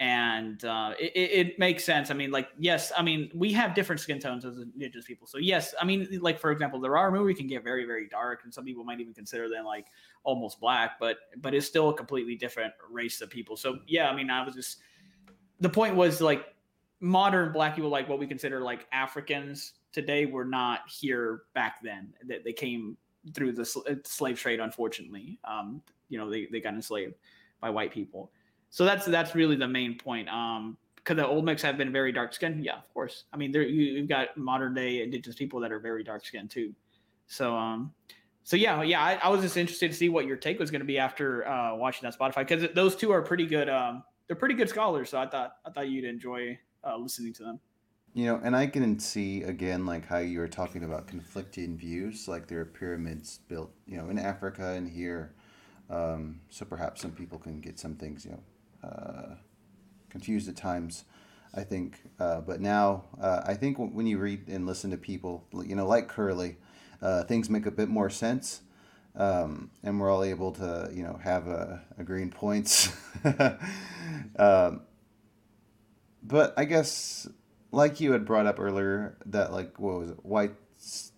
and 0.00 0.64
uh, 0.64 0.92
it, 0.98 1.12
it, 1.14 1.58
makes 1.58 1.82
sense. 1.82 2.10
I 2.10 2.14
mean, 2.14 2.30
like, 2.30 2.48
yes, 2.56 2.92
I 2.96 3.02
mean, 3.02 3.30
we 3.34 3.52
have 3.54 3.74
different 3.74 4.00
skin 4.00 4.20
tones 4.20 4.44
as 4.44 4.58
indigenous 4.58 5.06
people. 5.06 5.26
So, 5.26 5.38
yes, 5.38 5.74
I 5.80 5.84
mean, 5.84 6.06
like, 6.20 6.38
for 6.38 6.52
example, 6.52 6.78
the 6.78 6.88
Rarámuri 6.88 7.36
can 7.36 7.48
get 7.48 7.64
very, 7.64 7.84
very 7.84 8.08
dark, 8.08 8.42
and 8.44 8.54
some 8.54 8.64
people 8.64 8.84
might 8.84 9.00
even 9.00 9.12
consider 9.12 9.48
them 9.48 9.64
like 9.64 9.86
almost 10.22 10.60
black, 10.60 11.00
but 11.00 11.16
but 11.38 11.52
it's 11.52 11.66
still 11.66 11.88
a 11.88 11.94
completely 11.94 12.36
different 12.36 12.72
race 12.88 13.20
of 13.20 13.30
people. 13.30 13.56
So, 13.56 13.80
yeah, 13.88 14.08
I 14.08 14.14
mean, 14.14 14.30
I 14.30 14.44
was 14.44 14.54
just 14.54 14.78
the 15.58 15.68
point 15.68 15.96
was 15.96 16.20
like 16.20 16.46
modern 17.00 17.52
black 17.52 17.74
people, 17.74 17.90
like 17.90 18.08
what 18.08 18.20
we 18.20 18.26
consider 18.26 18.60
like 18.60 18.86
Africans 18.92 19.72
today, 19.92 20.26
were 20.26 20.44
not 20.44 20.80
here 20.88 21.42
back 21.54 21.82
then. 21.82 22.12
That 22.28 22.44
they 22.44 22.52
came 22.52 22.96
through 23.34 23.52
the 23.52 23.64
slave 24.04 24.38
trade, 24.38 24.60
unfortunately. 24.60 25.40
Um, 25.42 25.82
you 26.08 26.18
know, 26.18 26.30
they, 26.30 26.46
they 26.52 26.60
got 26.60 26.74
enslaved 26.74 27.14
by 27.60 27.68
white 27.68 27.92
people 27.92 28.30
so 28.70 28.84
that's 28.84 29.06
that's 29.06 29.34
really 29.34 29.56
the 29.56 29.68
main 29.68 29.96
point. 29.98 30.28
Um, 30.28 30.76
could 31.04 31.16
the 31.16 31.24
Olmecs 31.24 31.62
have 31.62 31.78
been 31.78 31.92
very 31.92 32.12
dark 32.12 32.34
skinned? 32.34 32.64
Yeah, 32.64 32.76
of 32.76 32.92
course. 32.92 33.24
I 33.32 33.36
mean, 33.36 33.50
there 33.50 33.62
you, 33.62 33.98
have 34.00 34.08
got 34.08 34.36
modern 34.36 34.74
day 34.74 35.02
indigenous 35.02 35.36
people 35.36 35.60
that 35.60 35.72
are 35.72 35.78
very 35.80 36.04
dark 36.04 36.24
skinned 36.24 36.50
too. 36.50 36.74
So 37.26 37.56
um, 37.56 37.92
so 38.48 38.56
yeah, 38.56 38.82
yeah, 38.82 39.02
I, 39.02 39.14
I, 39.22 39.28
was 39.28 39.42
just 39.42 39.58
interested 39.58 39.90
to 39.90 39.96
see 39.96 40.08
what 40.08 40.24
your 40.24 40.38
take 40.38 40.58
was 40.58 40.70
going 40.70 40.80
to 40.80 40.86
be 40.86 40.98
after 40.98 41.46
uh, 41.46 41.76
watching 41.76 42.08
that 42.08 42.18
Spotify 42.18 42.46
because 42.48 42.70
those 42.74 42.96
two 42.96 43.10
are 43.10 43.20
pretty 43.20 43.46
good. 43.46 43.68
Um, 43.68 44.02
they're 44.26 44.36
pretty 44.36 44.54
good 44.54 44.68
scholars, 44.68 45.10
so 45.10 45.18
I 45.18 45.28
thought 45.28 45.56
I 45.66 45.70
thought 45.70 45.88
you'd 45.88 46.04
enjoy 46.04 46.58
uh, 46.82 46.96
listening 46.96 47.34
to 47.34 47.42
them. 47.42 47.60
You 48.14 48.26
know, 48.26 48.40
and 48.42 48.56
I 48.56 48.66
can 48.66 48.98
see 48.98 49.42
again 49.42 49.84
like 49.84 50.06
how 50.06 50.18
you 50.18 50.38
were 50.38 50.48
talking 50.48 50.84
about 50.84 51.06
conflicting 51.06 51.76
views, 51.76 52.26
like 52.26 52.48
there 52.48 52.60
are 52.60 52.64
pyramids 52.64 53.40
built, 53.48 53.70
you 53.86 53.98
know, 53.98 54.08
in 54.08 54.18
Africa 54.18 54.72
and 54.72 54.88
here. 54.88 55.34
Um, 55.90 56.40
so 56.48 56.64
perhaps 56.64 57.02
some 57.02 57.12
people 57.12 57.38
can 57.38 57.60
get 57.60 57.78
some 57.78 57.96
things, 57.96 58.24
you 58.24 58.30
know, 58.30 58.42
uh, 58.82 59.34
confused 60.10 60.48
at 60.48 60.56
times. 60.56 61.04
I 61.54 61.62
think, 61.62 62.00
uh, 62.20 62.42
but 62.42 62.60
now 62.60 63.04
uh, 63.20 63.42
I 63.44 63.54
think 63.54 63.78
when 63.78 64.06
you 64.06 64.18
read 64.18 64.48
and 64.48 64.66
listen 64.66 64.90
to 64.90 64.96
people, 64.96 65.46
you 65.64 65.74
know, 65.74 65.86
like 65.86 66.08
Kurly, 66.08 66.56
uh, 67.00 67.24
things 67.24 67.48
make 67.48 67.66
a 67.66 67.70
bit 67.70 67.88
more 67.88 68.10
sense, 68.10 68.60
um, 69.16 69.70
and 69.82 69.98
we're 69.98 70.10
all 70.10 70.22
able 70.22 70.52
to, 70.52 70.90
you 70.92 71.02
know, 71.02 71.18
have 71.22 71.46
a, 71.48 71.82
green 72.04 72.30
points. 72.30 72.90
um, 74.38 74.82
but 76.22 76.54
I 76.56 76.64
guess, 76.64 77.26
like 77.72 78.00
you 78.00 78.12
had 78.12 78.24
brought 78.24 78.46
up 78.46 78.60
earlier, 78.60 79.16
that 79.26 79.52
like 79.52 79.78
what 79.78 79.98
was 79.98 80.10
it, 80.10 80.24
white 80.24 80.54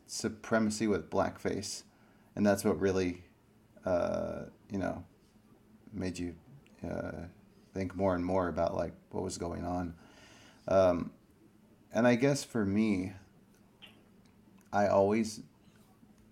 supremacy 0.06 0.86
with 0.86 1.10
blackface, 1.10 1.82
and 2.36 2.46
that's 2.46 2.64
what 2.64 2.78
really, 2.78 3.24
uh, 3.84 4.44
you 4.70 4.78
know, 4.78 5.04
made 5.92 6.18
you 6.18 6.34
uh, 6.88 7.24
think 7.74 7.94
more 7.94 8.14
and 8.14 8.24
more 8.24 8.48
about 8.48 8.74
like 8.76 8.92
what 9.10 9.22
was 9.22 9.38
going 9.38 9.64
on. 9.64 9.94
Um, 10.68 11.10
and 11.92 12.06
I 12.06 12.14
guess 12.14 12.44
for 12.44 12.64
me, 12.64 13.12
I 14.72 14.86
always, 14.88 15.40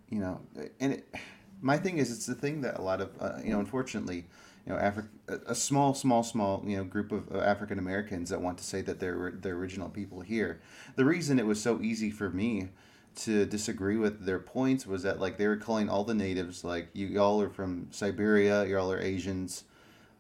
you 0.09 0.21
know, 0.21 0.41
and 0.81 0.95
it, 0.95 1.15
my 1.61 1.77
thing 1.77 1.99
is, 1.99 2.13
it's 2.13 2.27
the 2.27 2.35
thing 2.35 2.61
that 2.61 2.79
a 2.79 2.83
lot 2.83 3.01
of, 3.01 3.11
uh, 3.21 3.39
you 3.43 3.51
know, 3.51 3.59
unfortunately, 3.59 4.27
you 4.67 4.73
know, 4.73 4.79
Afri- 4.79 5.09
a 5.47 5.55
small, 5.55 5.95
small, 5.95 6.23
small, 6.23 6.63
you 6.65 6.77
know, 6.77 6.85
group 6.85 7.11
of 7.11 7.35
uh, 7.35 7.39
African 7.39 7.79
Americans 7.79 8.31
that 8.31 8.41
want 8.41 8.59
to 8.59 8.65
say 8.65 8.81
that 8.83 9.01
they're 9.01 9.33
the 9.41 9.49
original 9.49 9.89
people 9.89 10.21
here. 10.21 10.61
The 10.97 11.05
reason 11.05 11.39
it 11.39 11.47
was 11.47 11.61
so 11.61 11.81
easy 11.81 12.11
for 12.11 12.31
me 12.31 12.69
to 13.17 13.47
disagree 13.47 13.97
with 13.97 14.25
their 14.25 14.39
points 14.39 14.87
was 14.87 15.03
that 15.03 15.19
like 15.19 15.39
they 15.39 15.49
were 15.49 15.57
calling 15.57 15.89
all 15.89 16.05
the 16.05 16.15
natives 16.15 16.63
like 16.63 16.89
you 16.93 17.07
y'all 17.07 17.41
are 17.41 17.51
from 17.51 17.89
Siberia, 17.91 18.65
y'all 18.67 18.93
are 18.93 19.01
Asians, 19.01 19.65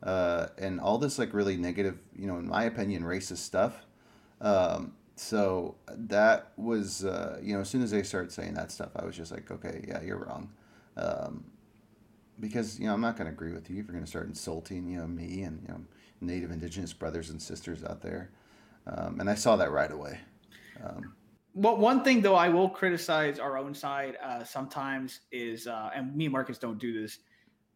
uh, 0.02 0.48
and 0.58 0.80
all 0.80 0.98
this 0.98 1.18
like 1.18 1.34
really 1.34 1.56
negative, 1.56 1.98
you 2.16 2.26
know, 2.26 2.38
in 2.38 2.48
my 2.48 2.64
opinion, 2.64 3.02
racist 3.02 3.38
stuff. 3.38 3.86
Um, 4.40 4.92
so 5.16 5.74
that 5.88 6.52
was, 6.56 7.04
uh, 7.04 7.38
you 7.42 7.54
know, 7.54 7.60
as 7.60 7.68
soon 7.68 7.82
as 7.82 7.90
they 7.90 8.02
started 8.02 8.30
saying 8.30 8.54
that 8.54 8.70
stuff, 8.70 8.90
I 8.94 9.04
was 9.04 9.16
just 9.16 9.32
like, 9.32 9.50
okay, 9.50 9.84
yeah, 9.88 10.00
you're 10.02 10.18
wrong. 10.18 10.50
Um, 10.96 11.44
because 12.40 12.78
you 12.78 12.86
know 12.86 12.94
I'm 12.94 13.00
not 13.00 13.16
going 13.16 13.26
to 13.26 13.32
agree 13.32 13.52
with 13.52 13.68
you 13.70 13.80
if 13.80 13.86
you're 13.86 13.92
going 13.92 14.04
to 14.04 14.10
start 14.10 14.26
insulting 14.26 14.88
you 14.88 14.98
know 14.98 15.06
me 15.06 15.42
and 15.42 15.60
you 15.62 15.68
know 15.68 15.80
Native 16.20 16.50
Indigenous 16.50 16.92
brothers 16.92 17.30
and 17.30 17.40
sisters 17.40 17.84
out 17.84 18.00
there, 18.00 18.30
um, 18.86 19.20
and 19.20 19.30
I 19.30 19.34
saw 19.34 19.56
that 19.56 19.70
right 19.70 19.90
away. 19.90 20.18
Um, 20.84 21.14
well, 21.54 21.76
one 21.76 22.02
thing 22.02 22.20
though, 22.20 22.34
I 22.34 22.48
will 22.48 22.68
criticize 22.68 23.38
our 23.38 23.56
own 23.56 23.74
side 23.74 24.16
uh, 24.22 24.44
sometimes 24.44 25.20
is, 25.32 25.66
uh, 25.66 25.90
and 25.94 26.14
me 26.14 26.26
and 26.26 26.32
Marcus 26.32 26.58
don't 26.58 26.78
do 26.78 27.00
this, 27.00 27.18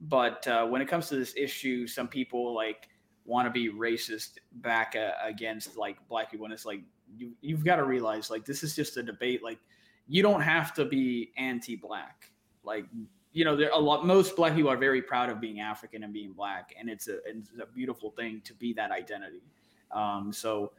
but 0.02 0.46
uh, 0.48 0.66
when 0.66 0.82
it 0.82 0.88
comes 0.88 1.08
to 1.08 1.16
this 1.16 1.34
issue, 1.36 1.86
some 1.86 2.08
people 2.08 2.54
like 2.54 2.88
want 3.24 3.46
to 3.46 3.50
be 3.50 3.70
racist 3.70 4.38
back 4.54 4.96
uh, 4.96 5.12
against 5.24 5.76
like 5.76 5.96
black 6.08 6.30
people, 6.30 6.44
and 6.44 6.52
it's 6.52 6.66
like 6.66 6.80
you 7.16 7.32
you've 7.40 7.64
got 7.64 7.76
to 7.76 7.84
realize 7.84 8.30
like 8.30 8.44
this 8.44 8.62
is 8.62 8.74
just 8.74 8.96
a 8.96 9.02
debate. 9.02 9.42
Like 9.42 9.58
you 10.08 10.22
don't 10.22 10.40
have 10.40 10.74
to 10.74 10.84
be 10.84 11.32
anti-black. 11.36 12.30
Like 12.64 12.86
you 13.32 13.44
know, 13.44 13.54
there 13.54 13.70
a 13.70 13.78
lot. 13.78 14.04
Most 14.04 14.34
black 14.34 14.54
people 14.54 14.70
are 14.70 14.76
very 14.76 15.02
proud 15.02 15.30
of 15.30 15.40
being 15.40 15.60
African 15.60 16.02
and 16.02 16.12
being 16.12 16.32
black, 16.32 16.74
and 16.78 16.90
it's 16.90 17.08
a 17.08 17.18
it's 17.24 17.50
a 17.60 17.66
beautiful 17.66 18.10
thing 18.10 18.42
to 18.44 18.54
be 18.54 18.72
that 18.74 18.90
identity. 18.90 19.42
Um, 19.92 20.32
so 20.32 20.72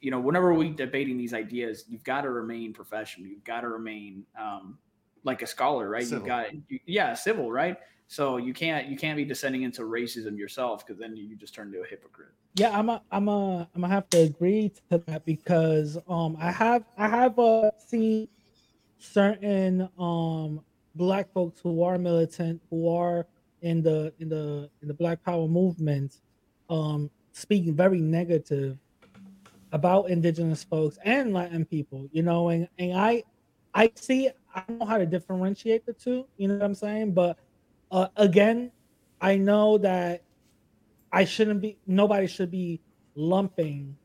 you 0.00 0.10
know, 0.10 0.20
whenever 0.20 0.54
we 0.54 0.70
debating 0.70 1.16
these 1.16 1.34
ideas, 1.34 1.84
you've 1.88 2.04
got 2.04 2.22
to 2.22 2.30
remain 2.30 2.72
professional. 2.72 3.26
You've 3.26 3.44
got 3.44 3.62
to 3.62 3.68
remain 3.68 4.24
um, 4.40 4.78
like 5.24 5.42
a 5.42 5.46
scholar, 5.46 5.88
right? 5.88 6.04
Civil. 6.04 6.18
You've 6.18 6.26
got, 6.26 6.46
you, 6.68 6.80
yeah, 6.86 7.14
civil, 7.14 7.50
right? 7.50 7.76
So 8.10 8.38
you 8.38 8.54
can't 8.54 8.88
you 8.88 8.96
can't 8.96 9.18
be 9.18 9.24
descending 9.24 9.62
into 9.62 9.82
racism 9.82 10.38
yourself 10.38 10.84
because 10.84 10.98
then 10.98 11.14
you 11.14 11.36
just 11.36 11.54
turn 11.54 11.68
into 11.68 11.82
a 11.82 11.86
hypocrite. 11.86 12.30
Yeah, 12.54 12.76
I'm 12.76 12.88
a, 12.88 13.02
I'm 13.12 13.28
a, 13.28 13.68
I'm 13.74 13.82
gonna 13.82 13.92
have 13.92 14.08
to 14.10 14.18
agree 14.20 14.72
to 14.90 14.98
that 15.06 15.26
because 15.26 15.98
um 16.08 16.36
I 16.40 16.50
have 16.50 16.84
I 16.96 17.06
have 17.06 17.38
uh 17.38 17.70
seen 17.86 18.28
certain 18.98 19.88
um 19.98 20.64
black 20.94 21.30
folks 21.34 21.60
who 21.60 21.82
are 21.82 21.98
militant 21.98 22.62
who 22.70 22.88
are 22.88 23.26
in 23.60 23.82
the 23.82 24.12
in 24.18 24.30
the 24.30 24.70
in 24.80 24.88
the 24.88 24.94
Black 24.94 25.22
Power 25.22 25.46
movement 25.46 26.22
um 26.70 27.10
speaking 27.32 27.76
very 27.76 28.00
negative 28.00 28.78
about 29.72 30.08
indigenous 30.08 30.64
folks 30.64 30.98
and 31.04 31.34
Latin 31.34 31.66
people, 31.66 32.08
you 32.12 32.22
know, 32.22 32.48
and 32.48 32.68
and 32.78 32.98
I 32.98 33.22
I 33.74 33.92
see 33.96 34.30
I 34.54 34.62
don't 34.66 34.78
know 34.78 34.86
how 34.86 34.96
to 34.96 35.04
differentiate 35.04 35.84
the 35.84 35.92
two, 35.92 36.26
you 36.38 36.48
know 36.48 36.54
what 36.54 36.64
I'm 36.64 36.74
saying? 36.74 37.12
But 37.12 37.38
uh, 37.90 38.08
again, 38.16 38.70
I 39.20 39.36
know 39.36 39.78
that 39.78 40.22
I 41.12 41.24
shouldn't 41.24 41.60
be 41.60 41.78
nobody 41.86 42.26
should 42.26 42.50
be 42.50 42.80
lumping 43.14 43.96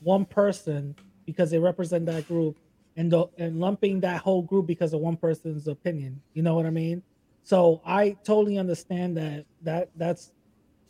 one 0.00 0.24
person 0.24 0.94
because 1.24 1.50
they 1.50 1.58
represent 1.58 2.06
that 2.06 2.28
group 2.28 2.58
and 2.96 3.10
the, 3.10 3.26
and 3.36 3.60
lumping 3.60 4.00
that 4.00 4.22
whole 4.22 4.42
group 4.42 4.66
because 4.66 4.92
of 4.92 5.00
one 5.00 5.16
person's 5.16 5.68
opinion. 5.68 6.20
You 6.34 6.42
know 6.42 6.54
what 6.54 6.66
I 6.66 6.70
mean? 6.70 7.02
So 7.42 7.82
I 7.84 8.16
totally 8.24 8.58
understand 8.58 9.16
that 9.16 9.44
that 9.62 9.90
that's 9.96 10.32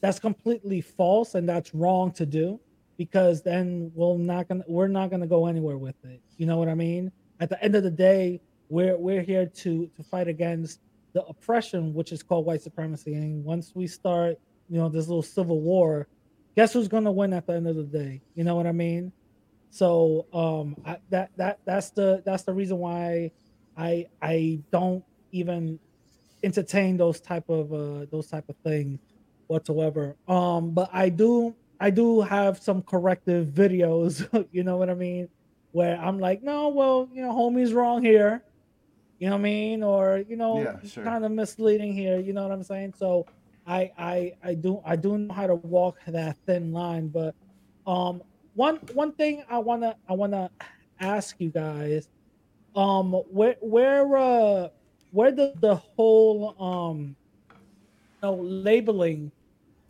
that's 0.01 0.19
completely 0.19 0.81
false 0.81 1.35
and 1.35 1.49
that's 1.49 1.75
wrong 1.75 2.13
to 2.13 2.27
do 2.27 2.61
because 2.97 3.43
then 3.43 3.91
we're 3.95 4.17
not 4.17 4.49
gonna 4.49 4.65
we're 4.67 4.89
not 4.89 5.11
gonna 5.11 5.27
go 5.27 5.47
anywhere 5.47 5.77
with 5.79 5.97
it. 6.05 6.21
You 6.37 6.47
know 6.47 6.57
what 6.59 6.69
I 6.69 6.75
mean? 6.75 7.13
At 7.41 7.49
the 7.49 7.63
end 7.63 7.75
of 7.75 7.83
the 7.83 7.91
day, 7.91 8.41
we're 8.69 8.97
we're 8.97 9.23
here 9.23 9.47
to 9.47 9.91
to 9.97 10.03
fight 10.03 10.29
against 10.29 10.81
the 11.17 11.25
oppression 11.25 11.95
which 11.95 12.13
is 12.13 12.23
called 12.23 12.45
white 12.45 12.61
supremacy. 12.61 13.15
And 13.15 13.43
once 13.43 13.73
we 13.75 13.87
start, 13.87 14.37
you 14.69 14.77
know, 14.77 14.91
this 14.91 15.09
little 15.09 15.23
civil 15.23 15.63
war, 15.63 16.09
guess 16.55 16.75
who's 16.75 16.89
gonna 16.89 17.11
win 17.11 17.33
at 17.33 17.47
the 17.47 17.55
end 17.55 17.67
of 17.67 17.75
the 17.75 17.85
day? 17.85 18.21
You 18.35 18.45
know 18.45 18.55
what 18.55 18.67
I 18.67 18.73
mean? 18.73 19.13
So 19.71 20.27
um 20.35 20.77
I, 20.85 20.99
that 21.09 21.31
that 21.39 21.61
that's 21.65 21.89
the 21.89 22.23
that's 22.27 22.43
the 22.43 22.53
reason 22.53 22.77
why 22.77 23.31
I 23.79 24.09
I 24.21 24.61
don't 24.71 25.03
even 25.33 25.79
entertain 26.43 26.99
those 26.99 27.19
type 27.19 27.49
of 27.49 27.73
uh 27.73 28.05
those 28.11 28.27
type 28.29 28.45
of 28.51 28.57
things 28.63 29.01
whatsoever. 29.47 30.17
Um 30.29 30.73
but 30.73 30.91
I 30.93 31.09
do 31.09 31.57
I 31.81 31.89
do 31.89 32.21
have 32.21 32.59
some 32.63 32.83
corrective 32.83 33.47
videos, 33.63 34.29
you 34.53 34.65
know 34.65 34.77
what 34.77 34.91
I 34.91 34.95
mean? 34.95 35.31
Where 35.73 35.97
I'm 35.97 36.19
like, 36.19 36.43
no, 36.43 36.69
well, 36.69 37.09
you 37.11 37.23
know, 37.23 37.33
homie's 37.33 37.73
wrong 37.73 38.05
here. 38.05 38.43
You 39.19 39.29
know 39.29 39.35
what 39.37 39.41
I 39.41 39.43
mean? 39.43 39.83
Or, 39.83 40.19
you 40.29 40.37
know, 40.37 40.73
Yeah, 40.73 40.83
sure. 40.85 41.05
kind 41.05 41.25
of 41.25 41.33
misleading 41.33 41.93
here, 41.95 42.19
you 42.19 42.33
know 42.33 42.43
what 42.43 42.53
I'm 42.53 42.63
saying? 42.65 42.95
So 42.97 43.27
I 43.67 43.91
I 43.99 44.33
I 44.43 44.55
do 44.55 44.81
I 44.85 44.97
do 44.97 45.19
know 45.19 45.35
how 45.35 45.47
to 45.47 45.55
walk 45.55 45.97
that 46.07 46.37
thin 46.47 46.73
line, 46.73 47.09
but 47.09 47.35
um 47.87 48.23
one 48.55 48.77
one 48.93 49.13
thing 49.15 49.45
I 49.49 49.59
wanna 49.59 49.97
I 50.09 50.15
wanna 50.15 50.51
ask 51.01 51.37
you 51.39 51.51
guys, 51.51 52.09
um 52.75 53.13
where 53.13 53.57
where 53.61 54.17
uh 54.17 54.69
where 55.11 55.33
the 55.33 55.55
the 55.59 55.77
whole 55.77 56.55
um 56.61 57.17
you 58.23 58.29
know, 58.29 58.37
labeling 58.37 59.33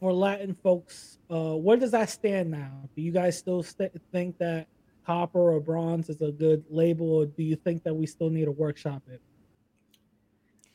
for 0.01 0.13
Latin 0.13 0.55
folks, 0.63 1.19
uh, 1.31 1.55
where 1.55 1.77
does 1.77 1.93
that 1.93 2.11
stand 2.11 2.51
now? 2.51 2.89
Do 2.97 3.03
you 3.03 3.13
guys 3.13 3.39
still 3.39 3.63
st- 3.63 3.93
think 4.13 4.37
that 4.39 4.67
copper 5.07 5.53
or 5.53 5.61
bronze 5.61 6.11
is 6.11 6.21
a 6.21 6.33
good 6.33 6.65
label, 6.69 7.11
or 7.11 7.27
do 7.27 7.45
you 7.45 7.55
think 7.55 7.85
that 7.85 7.95
we 7.95 8.07
still 8.07 8.29
need 8.29 8.47
to 8.47 8.51
workshop 8.51 9.03
it? 9.09 9.23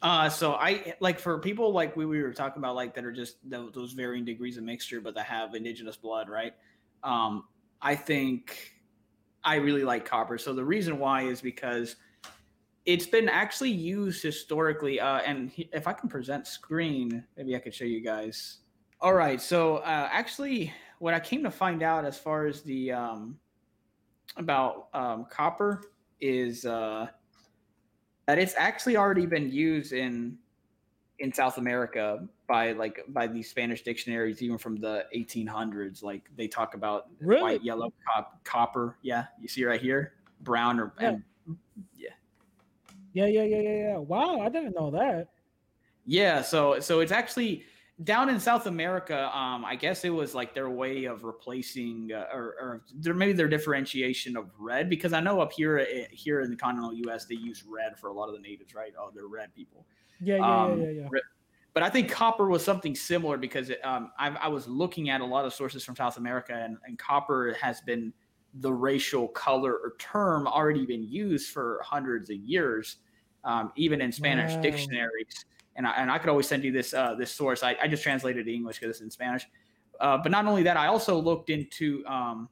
Uh, 0.01 0.29
so 0.29 0.53
I 0.53 0.95
like 0.99 1.19
for 1.19 1.37
people 1.37 1.73
like 1.73 1.95
we, 1.95 2.05
we 2.07 2.23
were 2.23 2.33
talking 2.33 2.59
about, 2.59 2.75
like 2.75 2.95
that 2.95 3.05
are 3.05 3.11
just 3.11 3.37
those, 3.47 3.71
those 3.73 3.91
varying 3.91 4.25
degrees 4.25 4.57
of 4.57 4.63
mixture, 4.63 4.99
but 4.99 5.13
that 5.15 5.25
have 5.25 5.53
indigenous 5.53 5.97
blood, 5.97 6.27
right? 6.29 6.53
Um, 7.03 7.43
I 7.81 7.95
think 7.95 8.71
I 9.43 9.55
really 9.55 9.83
like 9.83 10.05
copper. 10.05 10.37
So 10.37 10.53
the 10.53 10.65
reason 10.65 10.97
why 10.97 11.23
is 11.23 11.41
because 11.41 11.97
it's 12.85 13.05
been 13.05 13.29
actually 13.29 13.71
used 13.71 14.23
historically. 14.23 14.99
Uh, 14.99 15.19
and 15.19 15.51
if 15.55 15.87
I 15.87 15.93
can 15.93 16.09
present 16.09 16.47
screen, 16.47 17.23
maybe 17.37 17.55
I 17.55 17.59
could 17.59 17.75
show 17.75 17.85
you 17.85 18.01
guys. 18.01 18.59
All 19.01 19.13
right. 19.13 19.39
So 19.41 19.77
uh, 19.77 20.09
actually, 20.11 20.73
what 20.99 21.13
I 21.13 21.19
came 21.19 21.43
to 21.43 21.51
find 21.51 21.83
out 21.83 22.05
as 22.05 22.17
far 22.17 22.47
as 22.47 22.61
the 22.61 22.91
um, 22.91 23.37
about 24.37 24.87
um, 24.93 25.25
copper 25.29 25.91
is 26.19 26.65
uh, 26.65 27.07
that 28.27 28.39
it's 28.39 28.53
actually 28.57 28.97
already 28.97 29.25
been 29.25 29.51
used 29.51 29.93
in 29.93 30.37
in 31.19 31.31
South 31.31 31.57
America 31.57 32.27
by 32.47 32.71
like 32.71 32.99
by 33.09 33.27
these 33.27 33.49
Spanish 33.49 33.83
dictionaries, 33.83 34.41
even 34.41 34.57
from 34.57 34.75
the 34.75 35.05
1800s. 35.15 36.03
Like 36.03 36.29
they 36.35 36.47
talk 36.47 36.73
about 36.73 37.07
Really? 37.19 37.41
white, 37.41 37.63
yellow, 37.63 37.93
cop, 38.07 38.43
copper. 38.43 38.97
Yeah, 39.01 39.25
you 39.39 39.47
see 39.47 39.63
right 39.65 39.81
here, 39.81 40.13
brown 40.41 40.79
or 40.79 40.93
Yeah. 40.99 41.09
and 41.09 41.23
Yeah, 43.13 43.25
yeah, 43.25 43.43
yeah, 43.43 43.57
yeah, 43.57 43.75
yeah. 43.75 43.97
Wow, 43.97 44.39
I 44.39 44.49
didn't 44.49 44.73
know 44.73 44.89
that. 44.91 45.27
Yeah, 46.05 46.41
so 46.41 46.79
so 46.79 47.01
it's 47.01 47.11
actually 47.11 47.65
down 48.03 48.29
in 48.29 48.39
South 48.39 48.67
America. 48.67 49.35
Um, 49.35 49.65
I 49.65 49.75
guess 49.75 50.03
it 50.05 50.09
was 50.09 50.33
like 50.33 50.53
their 50.53 50.69
way 50.69 51.05
of 51.05 51.23
replacing, 51.23 52.11
uh, 52.13 52.27
or, 52.33 52.55
or 52.59 52.85
their 52.95 53.13
maybe 53.13 53.33
their 53.33 53.47
differentiation 53.47 54.37
of 54.37 54.51
red, 54.59 54.89
because 54.89 55.13
I 55.13 55.19
know 55.19 55.41
up 55.41 55.51
here 55.53 55.79
eh, 55.79 56.07
here 56.11 56.41
in 56.41 56.49
the 56.49 56.55
continental 56.57 56.93
U.S. 56.93 57.25
they 57.25 57.35
use 57.35 57.63
red 57.63 57.99
for 57.99 58.09
a 58.09 58.13
lot 58.13 58.29
of 58.29 58.35
the 58.35 58.41
natives, 58.41 58.73
right? 58.73 58.93
Oh, 58.97 59.11
they're 59.13 59.27
red 59.27 59.53
people. 59.53 59.87
Yeah, 60.19 60.37
yeah, 60.37 60.55
Um, 60.55 60.77
yeah, 60.77 60.89
yeah, 60.89 60.89
yeah. 60.91 61.09
But 61.73 61.83
I 61.83 61.89
think 61.89 62.11
copper 62.11 62.47
was 62.47 62.63
something 62.65 62.95
similar 62.95 63.37
because 63.37 63.69
it, 63.69 63.83
um, 63.85 64.11
I, 64.19 64.29
I 64.29 64.47
was 64.49 64.67
looking 64.67 65.09
at 65.09 65.21
a 65.21 65.25
lot 65.25 65.45
of 65.45 65.53
sources 65.53 65.85
from 65.85 65.95
South 65.95 66.17
America, 66.17 66.53
and, 66.53 66.77
and 66.83 66.99
copper 66.99 67.53
has 67.53 67.81
been 67.81 68.13
the 68.53 68.73
racial 68.73 69.29
color 69.29 69.73
or 69.75 69.95
term 69.97 70.47
already 70.47 70.85
been 70.85 71.03
used 71.03 71.51
for 71.51 71.81
hundreds 71.85 72.29
of 72.29 72.35
years, 72.37 72.97
um, 73.45 73.71
even 73.77 74.01
in 74.01 74.11
Spanish 74.11 74.57
Wow. 74.57 74.59
dictionaries. 74.59 75.45
And 75.75 75.87
I, 75.87 75.91
and 75.91 76.11
I 76.11 76.17
could 76.17 76.29
always 76.29 76.47
send 76.47 76.63
you 76.63 76.71
this 76.71 76.93
uh, 76.93 77.15
this 77.15 77.31
source. 77.31 77.63
I, 77.63 77.75
I 77.81 77.87
just 77.87 78.03
translated 78.03 78.45
to 78.45 78.53
English 78.53 78.79
because 78.79 78.95
it's 78.97 79.01
in 79.01 79.09
Spanish. 79.09 79.47
Uh, 79.99 80.17
but 80.17 80.31
not 80.31 80.45
only 80.45 80.63
that, 80.63 80.77
I 80.77 80.87
also 80.87 81.17
looked 81.17 81.49
into 81.49 82.03
um, 82.05 82.49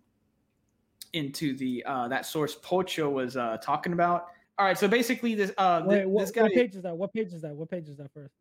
into 1.13 1.55
the 1.57 1.83
uh, 1.85 2.07
that 2.07 2.25
source 2.25 2.55
Pocho 2.55 3.09
was 3.09 3.35
uh, 3.35 3.57
talking 3.61 3.93
about. 3.93 4.27
All 4.57 4.65
right, 4.65 4.77
so 4.77 4.87
basically 4.87 5.35
this 5.35 5.51
uh, 5.57 5.81
Wait, 5.85 6.05
what, 6.05 6.21
this 6.21 6.31
guy 6.31 6.43
what 6.43 6.51
page 6.53 6.75
is 6.75 6.83
that? 6.83 6.95
What 6.95 7.13
page 7.13 7.33
is 7.33 7.41
that? 7.41 7.55
What 7.55 7.69
page 7.71 7.87
is 7.87 7.97
that 7.97 8.11
first? 8.13 8.33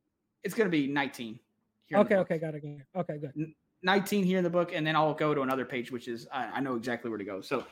it's 0.45 0.55
going 0.55 0.67
to 0.67 0.71
be 0.71 0.87
19. 0.87 1.39
here 1.87 1.99
Okay, 1.99 2.17
okay, 2.17 2.39
got 2.39 2.55
it, 2.55 2.63
got 2.63 2.71
it. 2.71 2.87
Okay, 2.97 3.19
good. 3.19 3.53
19 3.83 4.25
here 4.25 4.39
in 4.39 4.45
the 4.45 4.51
book, 4.51 4.73
and 4.73 4.87
then 4.87 4.97
I'll 4.97 5.15
go 5.15 5.35
to 5.35 5.43
another 5.43 5.65
page, 5.65 5.93
which 5.93 6.09
is 6.09 6.27
I, 6.33 6.47
I 6.47 6.61
know 6.61 6.75
exactly 6.75 7.11
where 7.11 7.19
to 7.19 7.25
go. 7.25 7.41
So, 7.41 7.65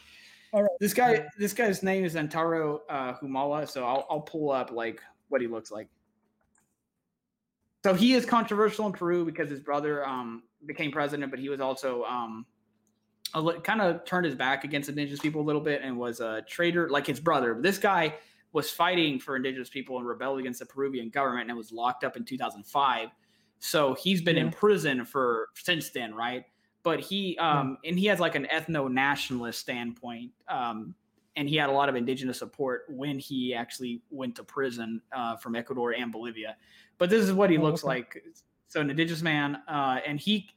All 0.53 0.63
right. 0.63 0.71
this 0.79 0.95
guy, 0.95 1.27
this 1.39 1.53
guy's 1.53 1.83
name 1.83 2.05
is 2.05 2.15
Antauro 2.15 2.81
uh, 2.89 3.15
Humala. 3.15 3.69
So 3.69 3.85
I'll 3.85 4.07
I'll 4.09 4.21
pull 4.21 4.51
up 4.51 4.71
like 4.71 5.01
what 5.29 5.41
he 5.41 5.49
looks 5.49 5.71
like. 5.71 5.89
So 7.87 7.95
he 7.95 8.15
is 8.15 8.27
controversial 8.27 8.85
in 8.87 8.93
Peru 8.93 9.25
because 9.25 9.49
his 9.49 9.61
brother 9.61 10.05
um, 10.05 10.43
became 10.67 10.91
president, 10.91 11.31
but 11.31 11.39
he 11.39 11.49
was 11.49 11.61
also 11.61 12.03
um, 12.03 12.45
kind 13.33 13.81
of 13.81 14.05
turned 14.05 14.27
his 14.27 14.35
back 14.35 14.65
against 14.65 14.89
indigenous 14.89 15.21
people 15.21 15.41
a 15.41 15.47
little 15.47 15.61
bit 15.61 15.83
and 15.85 15.97
was 15.97 16.19
a 16.19 16.43
traitor 16.49 16.91
like 16.91 17.07
his 17.07 17.21
brother. 17.21 17.55
But 17.55 17.63
this 17.63 17.79
guy 17.79 18.17
was 18.53 18.73
fighting 18.73 19.21
for 19.21 19.37
indigenous 19.37 19.69
people 19.69 19.99
and 19.99 20.05
rebelled 20.05 20.41
against 20.41 20.59
the 20.59 20.67
Peruvian 20.67 21.11
government 21.11 21.49
and 21.49 21.57
was 21.57 21.71
locked 21.71 22.03
up 22.03 22.17
in 22.17 22.25
2005. 22.25 23.11
So 23.61 23.95
he's 23.95 24.21
been 24.21 24.37
in 24.37 24.51
prison 24.51 25.05
for 25.05 25.51
since 25.55 25.91
then, 25.91 26.13
right? 26.13 26.45
But 26.83 26.99
he 26.99 27.39
um 27.39 27.79
and 27.85 27.97
he 27.97 28.07
has 28.07 28.19
like 28.19 28.35
an 28.35 28.49
ethno 28.53 28.91
nationalist 28.91 29.61
standpoint. 29.61 30.33
Um 30.49 30.97
and 31.37 31.49
he 31.49 31.57
had 31.57 31.69
a 31.69 31.73
lot 31.73 31.89
of 31.89 31.95
indigenous 31.95 32.39
support 32.39 32.87
when 32.89 33.19
he 33.19 33.55
actually 33.55 34.03
went 34.11 34.35
to 34.37 34.43
prison 34.43 35.03
uh, 35.13 35.37
from 35.37 35.55
Ecuador 35.55 35.93
and 35.93 36.11
Bolivia. 36.11 36.57
But 36.99 37.11
this 37.11 37.23
is 37.23 37.33
what 37.33 37.51
he 37.51 37.59
Oh, 37.59 37.63
looks 37.63 37.83
okay. 37.85 37.89
like. 37.89 38.25
So 38.69 38.81
an 38.81 38.91
indigenous 38.91 39.23
man, 39.23 39.57
uh, 39.69 40.01
and 40.07 40.19
he 40.19 40.49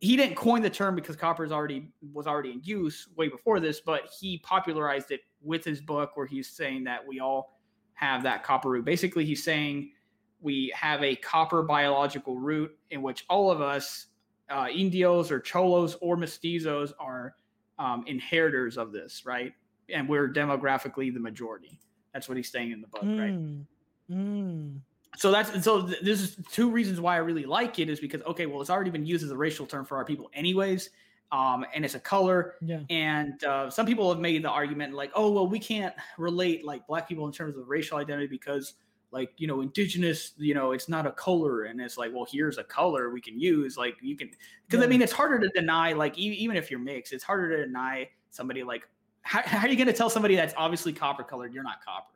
he 0.00 0.16
didn't 0.16 0.34
coin 0.34 0.62
the 0.62 0.70
term 0.70 0.96
because 0.96 1.14
copper 1.14 1.44
is 1.44 1.52
already 1.52 1.88
was 2.12 2.26
already 2.26 2.50
in 2.52 2.60
use 2.64 3.08
way 3.16 3.28
before 3.28 3.60
this, 3.60 3.80
but 3.80 4.10
he 4.20 4.38
popularized 4.38 5.10
it 5.12 5.20
with 5.40 5.64
his 5.64 5.80
book 5.80 6.16
where 6.16 6.26
he's 6.26 6.48
saying 6.48 6.84
that 6.84 7.06
we 7.06 7.20
all 7.20 7.60
have 7.94 8.22
that 8.24 8.42
copper 8.42 8.70
root. 8.70 8.84
Basically, 8.84 9.24
he's 9.24 9.44
saying 9.44 9.92
we 10.40 10.72
have 10.74 11.02
a 11.04 11.14
copper 11.16 11.62
biological 11.62 12.36
root 12.38 12.76
in 12.90 13.00
which 13.00 13.24
all 13.28 13.48
of 13.50 13.60
us, 13.60 14.06
uh, 14.50 14.66
Indios 14.74 15.30
or 15.30 15.38
Cholos 15.38 15.96
or 16.00 16.16
Mestizos, 16.16 16.92
are 16.98 17.36
um, 17.78 18.02
inheritors 18.08 18.76
of 18.76 18.92
this, 18.92 19.24
right? 19.24 19.52
And 19.88 20.08
we're 20.08 20.28
demographically 20.28 21.14
the 21.14 21.20
majority. 21.20 21.78
That's 22.12 22.28
what 22.28 22.36
he's 22.36 22.50
saying 22.50 22.72
in 22.72 22.80
the 22.80 22.88
book, 22.88 23.02
right? 23.02 23.32
Mm, 23.32 23.66
mm. 24.10 24.80
So 25.16 25.30
that's 25.30 25.64
so 25.64 25.86
th- 25.86 26.00
this 26.02 26.20
is 26.20 26.36
two 26.50 26.70
reasons 26.70 27.00
why 27.00 27.14
I 27.14 27.18
really 27.18 27.44
like 27.44 27.78
it 27.78 27.88
is 27.88 28.00
because 28.00 28.22
okay, 28.22 28.46
well, 28.46 28.60
it's 28.60 28.70
already 28.70 28.90
been 28.90 29.06
used 29.06 29.24
as 29.24 29.30
a 29.30 29.36
racial 29.36 29.66
term 29.66 29.84
for 29.84 29.96
our 29.96 30.04
people, 30.04 30.30
anyways. 30.34 30.90
um, 31.32 31.64
and 31.74 31.84
it's 31.84 31.94
a 31.94 32.00
color. 32.00 32.54
Yeah. 32.60 32.80
And 32.90 33.42
uh, 33.44 33.70
some 33.70 33.86
people 33.86 34.08
have 34.10 34.20
made 34.20 34.42
the 34.44 34.50
argument 34.50 34.94
like, 34.94 35.10
oh 35.14 35.30
well, 35.32 35.46
we 35.46 35.58
can't 35.58 35.94
relate 36.18 36.64
like 36.64 36.86
black 36.86 37.08
people 37.08 37.26
in 37.26 37.32
terms 37.32 37.56
of 37.56 37.68
racial 37.68 37.98
identity 37.98 38.26
because 38.26 38.74
like 39.10 39.30
you 39.36 39.46
know 39.46 39.60
indigenous 39.60 40.32
you 40.38 40.54
know 40.54 40.72
it's 40.72 40.88
not 40.88 41.06
a 41.06 41.12
color 41.12 41.64
and 41.64 41.80
it's 41.82 41.98
like 41.98 42.10
well 42.14 42.26
here's 42.30 42.56
a 42.56 42.64
color 42.64 43.10
we 43.10 43.20
can 43.20 43.38
use 43.38 43.76
like 43.76 43.94
you 44.00 44.16
can 44.16 44.30
because 44.66 44.82
i 44.82 44.88
mean 44.88 45.02
it's 45.02 45.12
harder 45.12 45.38
to 45.38 45.48
deny 45.50 45.92
like 45.92 46.16
e- 46.18 46.32
even 46.32 46.56
if 46.56 46.70
you're 46.70 46.80
mixed 46.80 47.12
it's 47.12 47.22
harder 47.22 47.54
to 47.54 47.66
deny 47.66 48.08
somebody 48.30 48.62
like 48.62 48.88
how, 49.20 49.42
how 49.42 49.66
are 49.66 49.68
you 49.68 49.76
going 49.76 49.86
to 49.86 49.92
tell 49.92 50.08
somebody 50.08 50.34
that's 50.34 50.54
obviously 50.56 50.94
copper 50.94 51.22
colored 51.22 51.52
you're 51.52 51.62
not 51.62 51.84
copper 51.84 52.14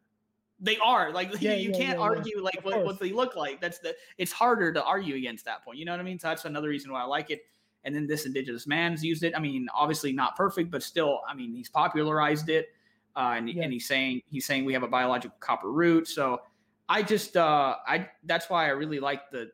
they 0.60 0.78
are 0.78 1.12
like 1.12 1.30
Yeah, 1.40 1.54
you 1.54 1.70
yeah, 1.70 1.76
can't 1.76 1.98
yeah, 1.98 2.04
argue 2.04 2.42
like 2.42 2.60
what, 2.62 2.84
what 2.84 2.98
they 2.98 3.12
look 3.12 3.36
like. 3.36 3.60
That's 3.60 3.78
the 3.78 3.94
it's 4.18 4.32
harder 4.32 4.72
to 4.72 4.82
argue 4.82 5.16
against 5.16 5.44
that 5.44 5.64
point 5.64 5.78
you 5.78 5.84
know 5.84 5.92
what 5.92 6.00
i 6.00 6.04
mean? 6.04 6.18
So 6.18 6.28
that's 6.28 6.44
another 6.44 6.68
reason 6.68 6.92
why 6.92 7.02
i 7.02 7.04
like 7.04 7.30
it. 7.30 7.42
And 7.84 7.94
then 7.94 8.06
this 8.06 8.26
indigenous 8.26 8.66
man's 8.66 9.04
used 9.04 9.22
it. 9.22 9.34
I 9.36 9.40
mean 9.40 9.68
obviously 9.74 10.12
not 10.12 10.36
perfect 10.36 10.70
but 10.70 10.82
still 10.82 11.20
i 11.28 11.34
mean 11.34 11.54
he's 11.54 11.68
popularized 11.68 12.48
it 12.48 12.68
uh, 13.16 13.34
and, 13.36 13.48
and 13.48 13.72
he's 13.72 13.88
saying 13.88 14.20
he's 14.30 14.44
saying 14.44 14.64
we 14.64 14.74
have 14.74 14.82
a 14.82 14.88
biological 14.88 15.36
copper 15.40 15.72
root. 15.72 16.06
So 16.06 16.42
i 16.88 17.02
just 17.02 17.36
uh 17.36 17.74
i 17.84 18.08
that's 18.24 18.48
why 18.48 18.66
i 18.66 18.68
really 18.68 19.00
like 19.00 19.30
the 19.30 19.50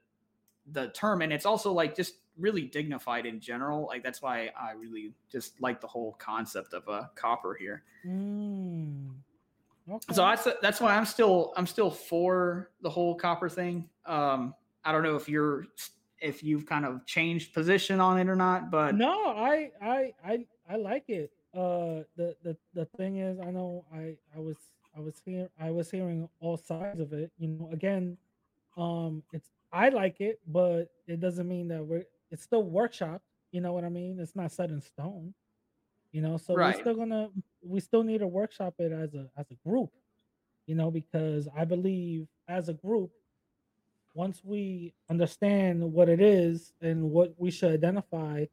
the 0.73 0.89
term. 0.89 1.23
And 1.23 1.33
it's 1.33 1.47
also 1.47 1.73
like 1.73 1.97
just 1.97 2.15
really 2.39 2.63
dignified 2.63 3.25
in 3.25 3.41
general. 3.41 3.87
Like 3.87 4.03
that's 4.03 4.21
why 4.21 4.51
i 4.61 4.73
really 4.73 5.15
just 5.31 5.61
like 5.61 5.81
the 5.81 5.87
whole 5.87 6.15
concept 6.19 6.75
of 6.75 6.89
uh 6.89 7.05
copper 7.15 7.55
here. 7.55 7.85
Mm. 8.07 9.11
Okay. 9.91 10.15
so 10.15 10.23
that's 10.23 10.49
that's 10.61 10.81
why 10.81 10.97
I'm 10.97 11.05
still 11.07 11.53
I'm 11.57 11.67
still 11.67 11.91
for 11.91 12.71
the 12.83 12.91
whole 12.91 13.15
copper 13.15 13.49
thing. 13.49 13.89
Um, 14.07 14.55
I 14.85 14.93
don't 14.93 15.03
know 15.03 15.17
if 15.17 15.29
you're 15.29 15.67
if 16.21 16.43
you've 16.43 16.67
kind 16.67 16.85
of 16.85 17.05
changed 17.05 17.53
position 17.53 18.01
on 18.01 18.19
it 18.19 18.29
or 18.29 18.37
not, 18.37 18.71
but 18.71 18.95
no, 18.95 19.29
I 19.29 19.71
I 19.81 20.13
I 20.25 20.47
I 20.71 20.77
like 20.77 21.09
it. 21.09 21.33
Uh, 21.55 22.05
the 22.17 22.37
the 22.43 22.57
the 22.75 22.85
thing 22.97 23.19
is, 23.19 23.39
I 23.41 23.51
know 23.51 23.85
I 23.93 24.17
I 24.35 24.41
was 24.41 24.57
I 24.97 25.01
was 25.01 25.21
here 25.25 25.49
I 25.61 25.71
was 25.71 25.91
hearing 25.91 26.29
all 26.41 26.57
sides 26.57 27.01
of 27.01 27.13
it. 27.13 27.33
You 27.39 27.49
know, 27.49 27.69
again, 27.73 28.17
um, 28.77 29.23
it's 29.33 29.49
I 29.73 29.89
like 29.89 30.21
it, 30.21 30.41
but 30.47 30.91
it 31.07 31.21
doesn't 31.21 31.49
mean 31.49 31.69
that 31.69 31.85
we're 31.85 32.05
it's 32.31 32.43
still 32.43 32.63
workshop. 32.63 33.23
You 33.51 33.61
know 33.61 33.73
what 33.73 33.85
I 33.85 33.89
mean? 33.89 34.19
It's 34.19 34.37
not 34.37 34.53
set 34.53 34.71
in 34.71 34.81
stone. 34.81 35.35
You 36.13 36.21
know, 36.21 36.37
so 36.37 36.55
Right. 36.55 36.75
we're 36.75 36.81
still 36.81 36.95
gonna 36.95 37.31
we 37.63 37.81
still 37.81 38.03
need 38.03 38.19
to 38.19 38.27
workshop 38.27 38.75
it 38.79 38.93
as 38.93 39.15
a 39.15 39.29
as 39.37 39.51
a 39.51 39.55
group. 39.69 39.91
You 40.67 40.75
know, 40.75 40.91
because 40.91 41.49
I 41.57 41.65
believe 41.65 42.29
as 42.49 42.69
a 42.69 42.75
group, 42.75 43.11
once 44.15 44.45
we 44.45 44.95
understand 45.11 45.93
what 45.93 46.09
it 46.09 46.21
is 46.21 46.73
and 46.81 47.11
what 47.11 47.35
we 47.39 47.51
should 47.51 47.73
identify, 47.73 48.45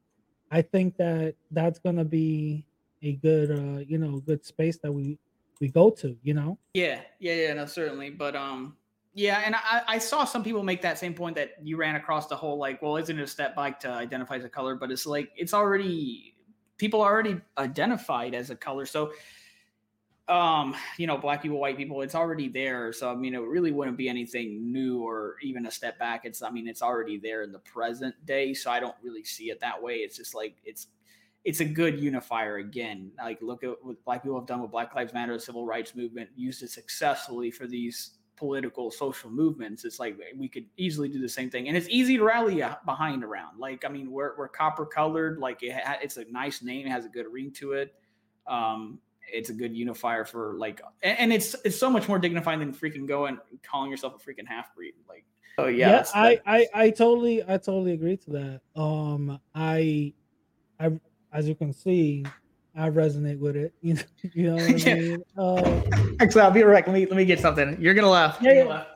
I 0.51 0.61
think 0.61 0.97
that 0.97 1.35
that's 1.51 1.79
gonna 1.79 2.05
be 2.05 2.65
a 3.01 3.13
good, 3.13 3.51
uh, 3.51 3.79
you 3.79 3.97
know, 3.97 4.19
good 4.19 4.45
space 4.45 4.77
that 4.79 4.91
we 4.91 5.19
we 5.59 5.67
go 5.67 5.89
to. 5.89 6.17
You 6.23 6.33
know, 6.33 6.57
yeah, 6.73 7.01
yeah, 7.19 7.33
yeah, 7.33 7.53
no, 7.53 7.65
certainly. 7.65 8.09
But 8.09 8.35
um, 8.37 8.77
yeah, 9.13 9.41
and 9.45 9.53
I, 9.55 9.83
I 9.85 9.97
saw 9.97 10.23
some 10.23 10.43
people 10.45 10.63
make 10.63 10.81
that 10.83 10.97
same 10.97 11.13
point 11.13 11.35
that 11.35 11.55
you 11.61 11.75
ran 11.75 11.95
across 11.95 12.27
the 12.27 12.37
whole 12.37 12.57
like, 12.57 12.81
well, 12.81 12.95
isn't 12.95 13.19
it 13.19 13.21
a 13.21 13.27
step 13.27 13.53
back 13.55 13.79
to 13.81 13.89
identify 13.89 14.35
as 14.35 14.45
a 14.45 14.49
color? 14.49 14.75
But 14.75 14.91
it's 14.91 15.05
like 15.05 15.29
it's 15.35 15.53
already 15.53 16.35
people 16.79 17.01
already 17.01 17.39
identified 17.59 18.33
as 18.33 18.49
a 18.49 18.55
color, 18.55 18.87
so 18.87 19.11
um 20.27 20.75
you 20.99 21.07
know 21.07 21.17
black 21.17 21.41
people 21.41 21.59
white 21.59 21.75
people 21.75 22.01
it's 22.01 22.15
already 22.15 22.47
there. 22.47 22.93
So 22.93 23.11
i 23.11 23.15
mean 23.15 23.33
it 23.33 23.39
really 23.39 23.71
wouldn't 23.71 23.97
be 23.97 24.07
anything 24.07 24.71
new 24.71 25.03
or 25.03 25.35
even 25.41 25.65
a 25.65 25.71
step 25.71 25.99
back. 25.99 26.21
It's 26.23 26.41
i 26.41 26.49
mean 26.49 26.67
it's 26.67 26.81
already 26.81 27.17
there 27.17 27.43
in 27.43 27.51
the 27.51 27.59
present 27.59 28.15
day. 28.25 28.53
So 28.53 28.71
i 28.71 28.79
don't 28.79 28.95
really 29.03 29.23
see 29.23 29.49
it 29.49 29.59
that 29.59 29.81
way. 29.81 29.95
It's 29.95 30.17
just 30.17 30.35
like 30.35 30.57
it's 30.63 30.87
it's 31.45 31.61
a 31.61 31.65
good 31.65 31.99
unifier 31.99 32.57
again. 32.57 33.11
Like 33.17 33.41
look 33.41 33.63
at 33.63 33.71
what 33.81 34.03
black 34.05 34.21
people 34.21 34.37
have 34.39 34.47
done 34.47 34.61
with 34.61 34.71
black 34.71 34.93
lives 34.93 35.13
matter 35.13 35.33
the 35.33 35.39
civil 35.39 35.65
rights 35.65 35.95
movement 35.95 36.29
used 36.35 36.61
it 36.61 36.69
successfully 36.69 37.49
for 37.49 37.65
these 37.65 38.18
political 38.39 38.89
social 38.89 39.29
movements 39.29 39.83
it's 39.83 39.99
like 39.99 40.17
we 40.37 40.47
could 40.47 40.65
easily 40.77 41.09
do 41.09 41.19
the 41.19 41.27
same 41.27 41.49
thing 41.49 41.67
and 41.67 41.75
it's 41.75 41.89
easy 41.89 42.17
to 42.17 42.23
rally 42.23 42.63
behind 42.85 43.23
around 43.23 43.59
like 43.59 43.83
i 43.83 43.89
mean 43.89 44.09
we're, 44.09 44.35
we're 44.37 44.47
copper 44.47 44.85
colored 44.85 45.37
like 45.39 45.61
it 45.61 45.73
ha- 45.73 45.97
it's 46.01 46.15
a 46.17 46.23
nice 46.31 46.61
name 46.61 46.87
it 46.87 46.89
has 46.89 47.05
a 47.05 47.09
good 47.09 47.25
ring 47.29 47.51
to 47.51 47.73
it 47.73 47.93
um 48.47 48.97
it's 49.31 49.49
a 49.49 49.53
good 49.53 49.75
unifier 49.75 50.23
for 50.23 50.55
like 50.57 50.81
and, 51.03 51.19
and 51.19 51.33
it's 51.33 51.55
it's 51.65 51.77
so 51.77 51.89
much 51.89 52.07
more 52.07 52.17
dignified 52.17 52.59
than 52.61 52.73
freaking 52.73 53.05
going 53.05 53.37
calling 53.61 53.91
yourself 53.91 54.15
a 54.15 54.17
freaking 54.29 54.47
half 54.47 54.73
breed 54.73 54.93
like 55.07 55.25
oh 55.59 55.67
yeah, 55.67 55.91
that's 55.91 56.15
I, 56.15 56.35
the- 56.35 56.41
I 56.45 56.67
I 56.73 56.89
totally 56.89 57.43
I 57.43 57.57
totally 57.57 57.91
agree 57.91 58.17
to 58.17 58.31
that. 58.31 58.61
Um, 58.81 59.39
I 59.53 60.13
I 60.79 60.91
as 61.33 61.47
you 61.47 61.55
can 61.55 61.73
see, 61.73 62.25
I 62.75 62.89
resonate 62.89 63.39
with 63.39 63.55
it. 63.55 63.73
You 63.81 63.93
know, 63.95 64.03
you 64.21 64.43
know 64.51 64.59
what 64.59 64.71
I 64.71 64.77
mean. 64.77 65.23
Uh, 65.37 65.81
actually 66.19 66.41
i'll 66.41 66.51
be 66.51 66.63
right 66.63 66.85
let 66.87 66.93
me 66.93 67.05
let 67.05 67.15
me 67.15 67.25
get 67.25 67.39
something 67.39 67.79
you're 67.81 67.93
gonna 67.93 68.09
laugh 68.09 68.39
Yeah, 68.39 68.53
You're 68.53 68.65
yeah. 68.65 68.69
laugh. 68.69 68.87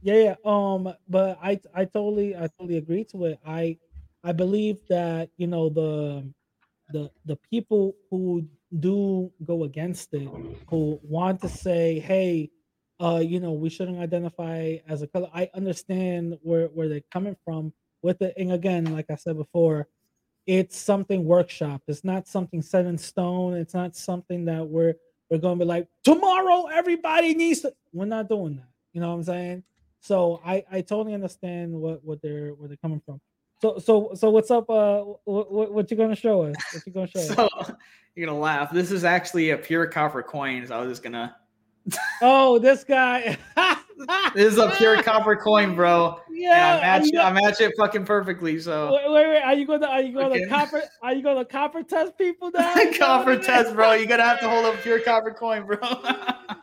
Yeah, 0.00 0.14
yeah. 0.14 0.34
Um, 0.44 0.94
but 1.08 1.38
I 1.42 1.60
I 1.74 1.84
totally 1.84 2.36
I 2.36 2.48
totally 2.58 2.78
agree 2.78 3.04
to 3.06 3.26
it. 3.26 3.40
I 3.44 3.78
I 4.24 4.32
believe 4.32 4.78
that 4.88 5.30
you 5.36 5.46
know 5.46 5.68
the 5.70 6.32
the 6.88 7.10
the 7.24 7.36
people 7.50 7.96
who 8.10 8.48
do 8.80 9.32
go 9.44 9.64
against 9.64 10.14
it, 10.14 10.28
who 10.68 11.00
want 11.02 11.40
to 11.42 11.48
say, 11.48 11.98
hey, 12.00 12.50
uh, 13.00 13.22
you 13.24 13.40
know, 13.40 13.52
we 13.52 13.70
shouldn't 13.70 13.98
identify 13.98 14.78
as 14.86 15.02
a 15.02 15.08
color. 15.08 15.30
I 15.34 15.50
understand 15.54 16.38
where 16.42 16.68
where 16.68 16.88
they're 16.88 17.02
coming 17.12 17.36
from 17.44 17.74
with 18.02 18.22
it. 18.22 18.34
And 18.36 18.52
again, 18.52 18.86
like 18.92 19.10
I 19.10 19.16
said 19.16 19.36
before, 19.36 19.88
it's 20.48 20.78
something 20.78 21.24
workshop. 21.24 21.82
It's 21.86 22.04
not 22.04 22.26
something 22.26 22.62
set 22.62 22.86
in 22.86 22.96
stone. 22.96 23.54
It's 23.54 23.74
not 23.74 23.94
something 23.94 24.46
that 24.46 24.66
we're 24.66 24.94
we're 25.30 25.38
gonna 25.38 25.56
be 25.56 25.66
like 25.66 25.88
tomorrow 26.02 26.66
everybody 26.72 27.34
needs 27.34 27.60
to. 27.60 27.74
We're 27.92 28.06
not 28.06 28.28
doing 28.28 28.56
that. 28.56 28.68
You 28.94 29.02
know 29.02 29.10
what 29.10 29.16
I'm 29.16 29.22
saying? 29.24 29.62
So 30.00 30.40
I 30.44 30.64
I 30.72 30.80
totally 30.80 31.12
understand 31.12 31.72
what 31.72 32.02
what 32.02 32.22
they're 32.22 32.54
where 32.54 32.66
they're 32.66 32.78
coming 32.78 33.02
from. 33.04 33.20
So 33.60 33.78
so 33.78 34.12
so 34.14 34.30
what's 34.30 34.50
up? 34.50 34.70
Uh, 34.70 35.04
what 35.24 35.72
what, 35.72 35.90
you 35.90 35.96
gonna 35.98 36.16
show 36.16 36.44
us? 36.44 36.56
What 36.72 36.86
you 36.86 36.92
gonna 36.92 37.06
show 37.08 37.20
us? 37.20 37.28
so 37.36 37.76
you're 38.14 38.26
gonna 38.26 38.38
laugh 38.38 38.72
this 38.72 38.90
is 38.90 39.04
actually 39.04 39.50
a 39.50 39.56
pure 39.56 39.86
copper 39.86 40.24
coin 40.24 40.66
so 40.66 40.74
i 40.74 40.80
was 40.80 40.88
just 40.88 41.04
gonna 41.04 41.36
Oh, 42.20 42.58
this 42.58 42.84
guy. 42.84 43.38
this 44.34 44.52
is 44.52 44.58
a 44.58 44.70
pure 44.76 45.02
copper 45.02 45.36
coin 45.36 45.74
bro 45.74 46.20
Yeah, 46.30 46.76
and 46.76 46.84
i 46.84 46.98
match, 46.98 47.08
you 47.10 47.18
I 47.18 47.22
gonna- 47.30 47.40
match 47.42 47.60
it 47.60 47.72
fucking 47.78 48.04
perfectly 48.04 48.58
so 48.60 48.92
Wait, 48.92 49.10
wait, 49.10 49.28
wait. 49.28 49.42
Are 49.42 49.54
you 49.54 49.66
gonna 49.66 49.86
are 49.86 50.00
you 50.02 50.12
gonna 50.14 50.28
Okay. 50.36 50.46
copper 50.46 50.82
are 51.02 51.12
you 51.14 51.22
gonna 51.22 51.44
copper 51.44 51.82
test 51.82 52.16
people 52.18 52.50
now? 52.54 52.74
Copper 52.98 53.36
test 53.38 53.74
bro 53.74 53.92
you 53.92 54.06
gotta 54.06 54.22
have 54.22 54.40
to 54.40 54.48
hold 54.48 54.64
up 54.66 54.76
pure 54.82 55.00
copper 55.00 55.32
coin 55.32 55.66
bro 55.66 55.78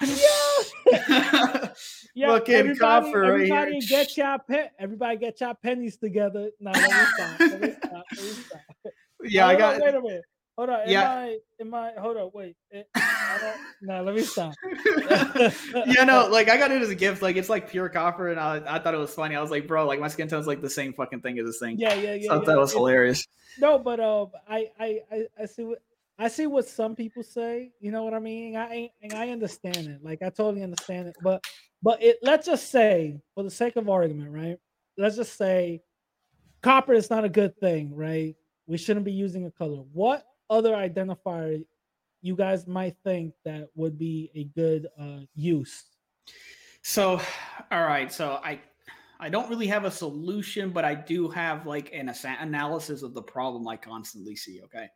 Yeah. 0.01 1.69
Yeah, 2.17 2.27
Fucking 2.29 2.55
everybody, 2.55 2.79
copper 2.79 3.19
right 3.21 3.29
everybody 3.33 3.71
here. 3.79 3.81
get 3.89 4.15
your 4.15 4.39
pen. 4.39 4.69
Everybody 4.79 5.17
get 5.17 5.41
your 5.41 5.53
pennies 5.55 5.97
together. 5.97 6.49
No, 6.61 6.71
let 6.71 6.81
me 6.81 6.87
stop. 6.89 7.39
Let 7.39 7.61
me 7.61 7.71
stop. 7.77 8.03
Let 8.15 8.23
me 8.23 8.29
stop. 8.31 8.61
yeah 9.25 9.47
i 9.47 9.49
Hold 9.49 9.59
got 9.59 9.81
wait 9.81 9.95
a 9.95 10.01
minute. 10.01 10.21
Hold 10.57 10.69
on. 10.69 10.79
Am 10.81 10.89
Yeah. 10.89 11.09
I? 11.09 11.39
Am 11.59 11.73
I? 11.73 11.91
Hold 11.97 12.17
on. 12.17 12.31
Wait. 12.33 12.55
Eh, 12.71 12.83
I 12.95 13.55
no, 13.81 14.03
let 14.03 14.15
me 14.15 14.21
stop. 14.21 14.53
yeah, 15.85 16.05
no, 16.05 16.27
like 16.31 16.49
I 16.49 16.57
got 16.57 16.71
it 16.71 16.81
as 16.81 16.89
a 16.89 16.95
gift. 16.95 17.21
Like 17.21 17.35
it's 17.35 17.49
like 17.49 17.69
pure 17.69 17.89
copper, 17.89 18.29
and 18.29 18.39
I, 18.39 18.61
I 18.65 18.79
thought 18.79 18.93
it 18.93 18.97
was 18.97 19.13
funny. 19.13 19.35
I 19.35 19.41
was 19.41 19.51
like, 19.51 19.67
bro, 19.67 19.85
like 19.85 19.99
my 19.99 20.07
skin 20.07 20.27
tone's 20.29 20.47
like 20.47 20.61
the 20.61 20.69
same 20.69 20.93
fucking 20.93 21.21
thing 21.21 21.37
as 21.39 21.45
this 21.45 21.59
thing. 21.59 21.77
Yeah, 21.77 21.93
yeah, 21.93 22.13
yeah. 22.13 22.29
so 22.29 22.43
yeah. 22.43 22.53
it 22.53 22.57
was 22.57 22.71
hilarious. 22.71 23.27
No, 23.59 23.77
but 23.77 23.99
um, 23.99 24.31
I, 24.47 24.69
I, 24.79 24.99
I, 25.11 25.25
I 25.41 25.45
see 25.45 25.63
what 25.63 25.79
I 26.17 26.29
see 26.29 26.47
what 26.47 26.67
some 26.67 26.95
people 26.95 27.23
say. 27.23 27.71
You 27.81 27.91
know 27.91 28.03
what 28.03 28.13
I 28.13 28.19
mean? 28.19 28.55
I 28.55 28.73
ain't, 28.73 28.91
and 29.01 29.13
I 29.13 29.29
understand 29.31 29.87
it. 29.87 30.03
Like 30.03 30.21
I 30.21 30.29
totally 30.29 30.63
understand 30.63 31.09
it. 31.09 31.15
But, 31.21 31.43
but 31.83 32.01
it. 32.01 32.17
Let's 32.21 32.45
just 32.45 32.69
say, 32.71 33.19
for 33.33 33.43
the 33.43 33.51
sake 33.51 33.75
of 33.75 33.89
argument, 33.89 34.31
right? 34.31 34.57
Let's 34.97 35.17
just 35.17 35.37
say, 35.37 35.81
copper 36.61 36.93
is 36.93 37.09
not 37.09 37.25
a 37.25 37.29
good 37.29 37.57
thing, 37.59 37.93
right? 37.93 38.35
We 38.67 38.77
shouldn't 38.77 39.05
be 39.05 39.11
using 39.11 39.45
a 39.45 39.51
color. 39.51 39.83
What 39.91 40.25
other 40.49 40.73
identifier 40.73 41.63
you 42.21 42.35
guys 42.35 42.65
might 42.65 42.95
think 43.03 43.33
that 43.43 43.69
would 43.75 43.99
be 43.99 44.31
a 44.35 44.45
good 44.59 44.87
uh 44.99 45.25
use? 45.35 45.83
So, 46.81 47.19
all 47.71 47.83
right, 47.83 48.11
so 48.11 48.39
I 48.43 48.59
I 49.19 49.29
don't 49.29 49.49
really 49.49 49.67
have 49.67 49.85
a 49.85 49.91
solution, 49.91 50.71
but 50.71 50.85
I 50.85 50.93
do 50.93 51.29
have 51.29 51.65
like 51.65 51.91
an 51.93 52.13
analysis 52.39 53.01
of 53.01 53.13
the 53.13 53.21
problem 53.21 53.67
I 53.67 53.77
constantly 53.77 54.35
see. 54.35 54.61
Okay, 54.65 54.87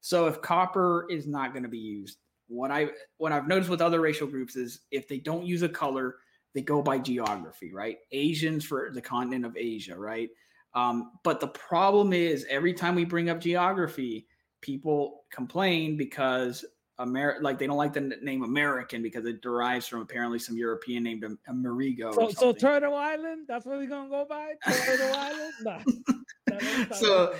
so 0.00 0.26
if 0.26 0.40
copper 0.42 1.06
is 1.10 1.26
not 1.26 1.52
going 1.52 1.62
to 1.62 1.68
be 1.68 1.78
used, 1.78 2.18
what 2.48 2.70
I 2.70 2.90
what 3.18 3.32
I've 3.32 3.48
noticed 3.48 3.70
with 3.70 3.80
other 3.80 4.00
racial 4.00 4.26
groups 4.26 4.56
is 4.56 4.80
if 4.90 5.06
they 5.06 5.18
don't 5.18 5.46
use 5.46 5.62
a 5.62 5.68
color, 5.68 6.16
they 6.54 6.62
go 6.62 6.82
by 6.82 6.98
geography, 6.98 7.72
right? 7.72 7.98
Asians 8.12 8.64
for 8.64 8.90
the 8.92 9.00
continent 9.00 9.44
of 9.44 9.56
Asia, 9.56 9.96
right? 9.96 10.28
Um, 10.74 11.12
but 11.24 11.40
the 11.40 11.48
problem 11.48 12.12
is 12.12 12.46
every 12.48 12.74
time 12.74 12.94
we 12.94 13.04
bring 13.04 13.28
up 13.28 13.40
geography, 13.40 14.26
people 14.60 15.24
complain 15.30 15.96
because 15.96 16.64
Amer- 17.00 17.38
like 17.40 17.58
they 17.58 17.66
don't 17.66 17.78
like 17.78 17.94
the 17.94 18.00
n- 18.00 18.14
name 18.22 18.42
American 18.42 19.02
because 19.02 19.24
it 19.24 19.40
derives 19.40 19.86
from 19.86 20.02
apparently 20.02 20.38
some 20.38 20.56
European 20.56 21.02
named 21.02 21.24
Amerigo. 21.48 22.12
So, 22.12 22.28
so. 22.30 22.52
Turtle 22.52 22.94
Island. 22.94 23.46
That's 23.48 23.64
what 23.64 23.78
we're 23.78 23.86
gonna 23.86 24.10
go 24.10 24.26
by. 24.28 24.52
Turtle 24.70 25.14
Island. 25.14 25.52
Nah. 25.62 25.70
Nah, 25.70 25.78
let 25.78 25.86
me 25.86 26.02
stop, 26.02 26.16
let 26.50 26.88
me 26.90 26.94
So- 26.96 27.34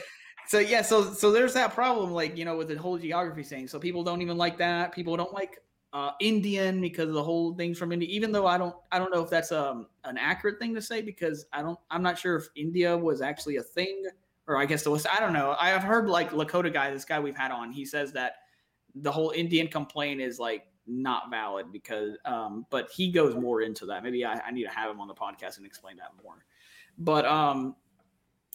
so 0.49 0.59
yeah, 0.59 0.83
so 0.83 1.13
so 1.13 1.31
there's 1.31 1.53
that 1.55 1.75
problem, 1.75 2.11
like 2.11 2.37
you 2.37 2.45
know, 2.45 2.57
with 2.57 2.67
the 2.69 2.75
whole 2.77 2.99
geography 2.99 3.45
thing. 3.45 3.69
So 3.69 3.79
people 3.79 4.03
don't 4.03 4.21
even 4.21 4.37
like 4.37 4.59
that. 4.59 4.93
People 4.93 5.17
don't 5.17 5.33
like 5.33 5.59
uh, 5.93 6.11
Indian 6.21 6.81
because 6.81 7.09
of 7.09 7.15
the 7.15 7.23
whole 7.23 7.55
things 7.55 7.79
from 7.79 7.93
India. 7.93 8.09
Even 8.11 8.33
though 8.33 8.47
I 8.49 8.59
don't, 8.59 8.75
I 8.91 8.99
don't 8.99 9.13
know 9.15 9.23
if 9.23 9.31
that's 9.31 9.53
um 9.53 9.87
an 10.05 10.19
accurate 10.19 10.59
thing 10.59 10.75
to 10.75 10.83
say 10.83 11.03
because 11.03 11.47
I 11.53 11.63
don't, 11.63 11.79
I'm 11.91 12.03
not 12.03 12.19
sure 12.19 12.35
if 12.35 12.49
India 12.57 12.97
was 12.97 13.21
actually 13.21 13.57
a 13.59 13.63
thing 13.63 14.05
or 14.51 14.59
I 14.59 14.67
guess 14.67 14.83
the 14.83 14.91
was. 14.91 15.07
I 15.07 15.21
don't 15.21 15.33
know. 15.33 15.55
I 15.59 15.69
have 15.69 15.85
heard 15.85 16.09
like 16.09 16.33
Lakota 16.33 16.73
guy, 16.73 16.91
this 16.91 17.05
guy 17.05 17.21
we've 17.21 17.37
had 17.37 17.53
on, 17.53 17.71
he 17.71 17.85
says 17.85 18.13
that 18.13 18.35
the 18.97 19.13
whole 19.13 19.31
Indian 19.31 19.69
complaint 19.69 20.21
is 20.21 20.41
like 20.41 20.67
not 20.89 21.31
valid 21.31 21.71
because, 21.71 22.17
um, 22.25 22.67
but 22.69 22.91
he 22.91 23.13
goes 23.13 23.37
more 23.37 23.63
into 23.63 23.87
that. 23.87 24.03
Maybe 24.03 24.25
I, 24.25 24.41
I 24.41 24.51
need 24.51 24.65
to 24.65 24.71
have 24.71 24.91
him 24.91 25.01
on 25.01 25.07
the 25.07 25.15
podcast 25.15 25.59
and 25.59 25.65
explain 25.65 25.97
that 25.99 26.11
more. 26.23 26.45
But 26.99 27.25
um, 27.27 27.77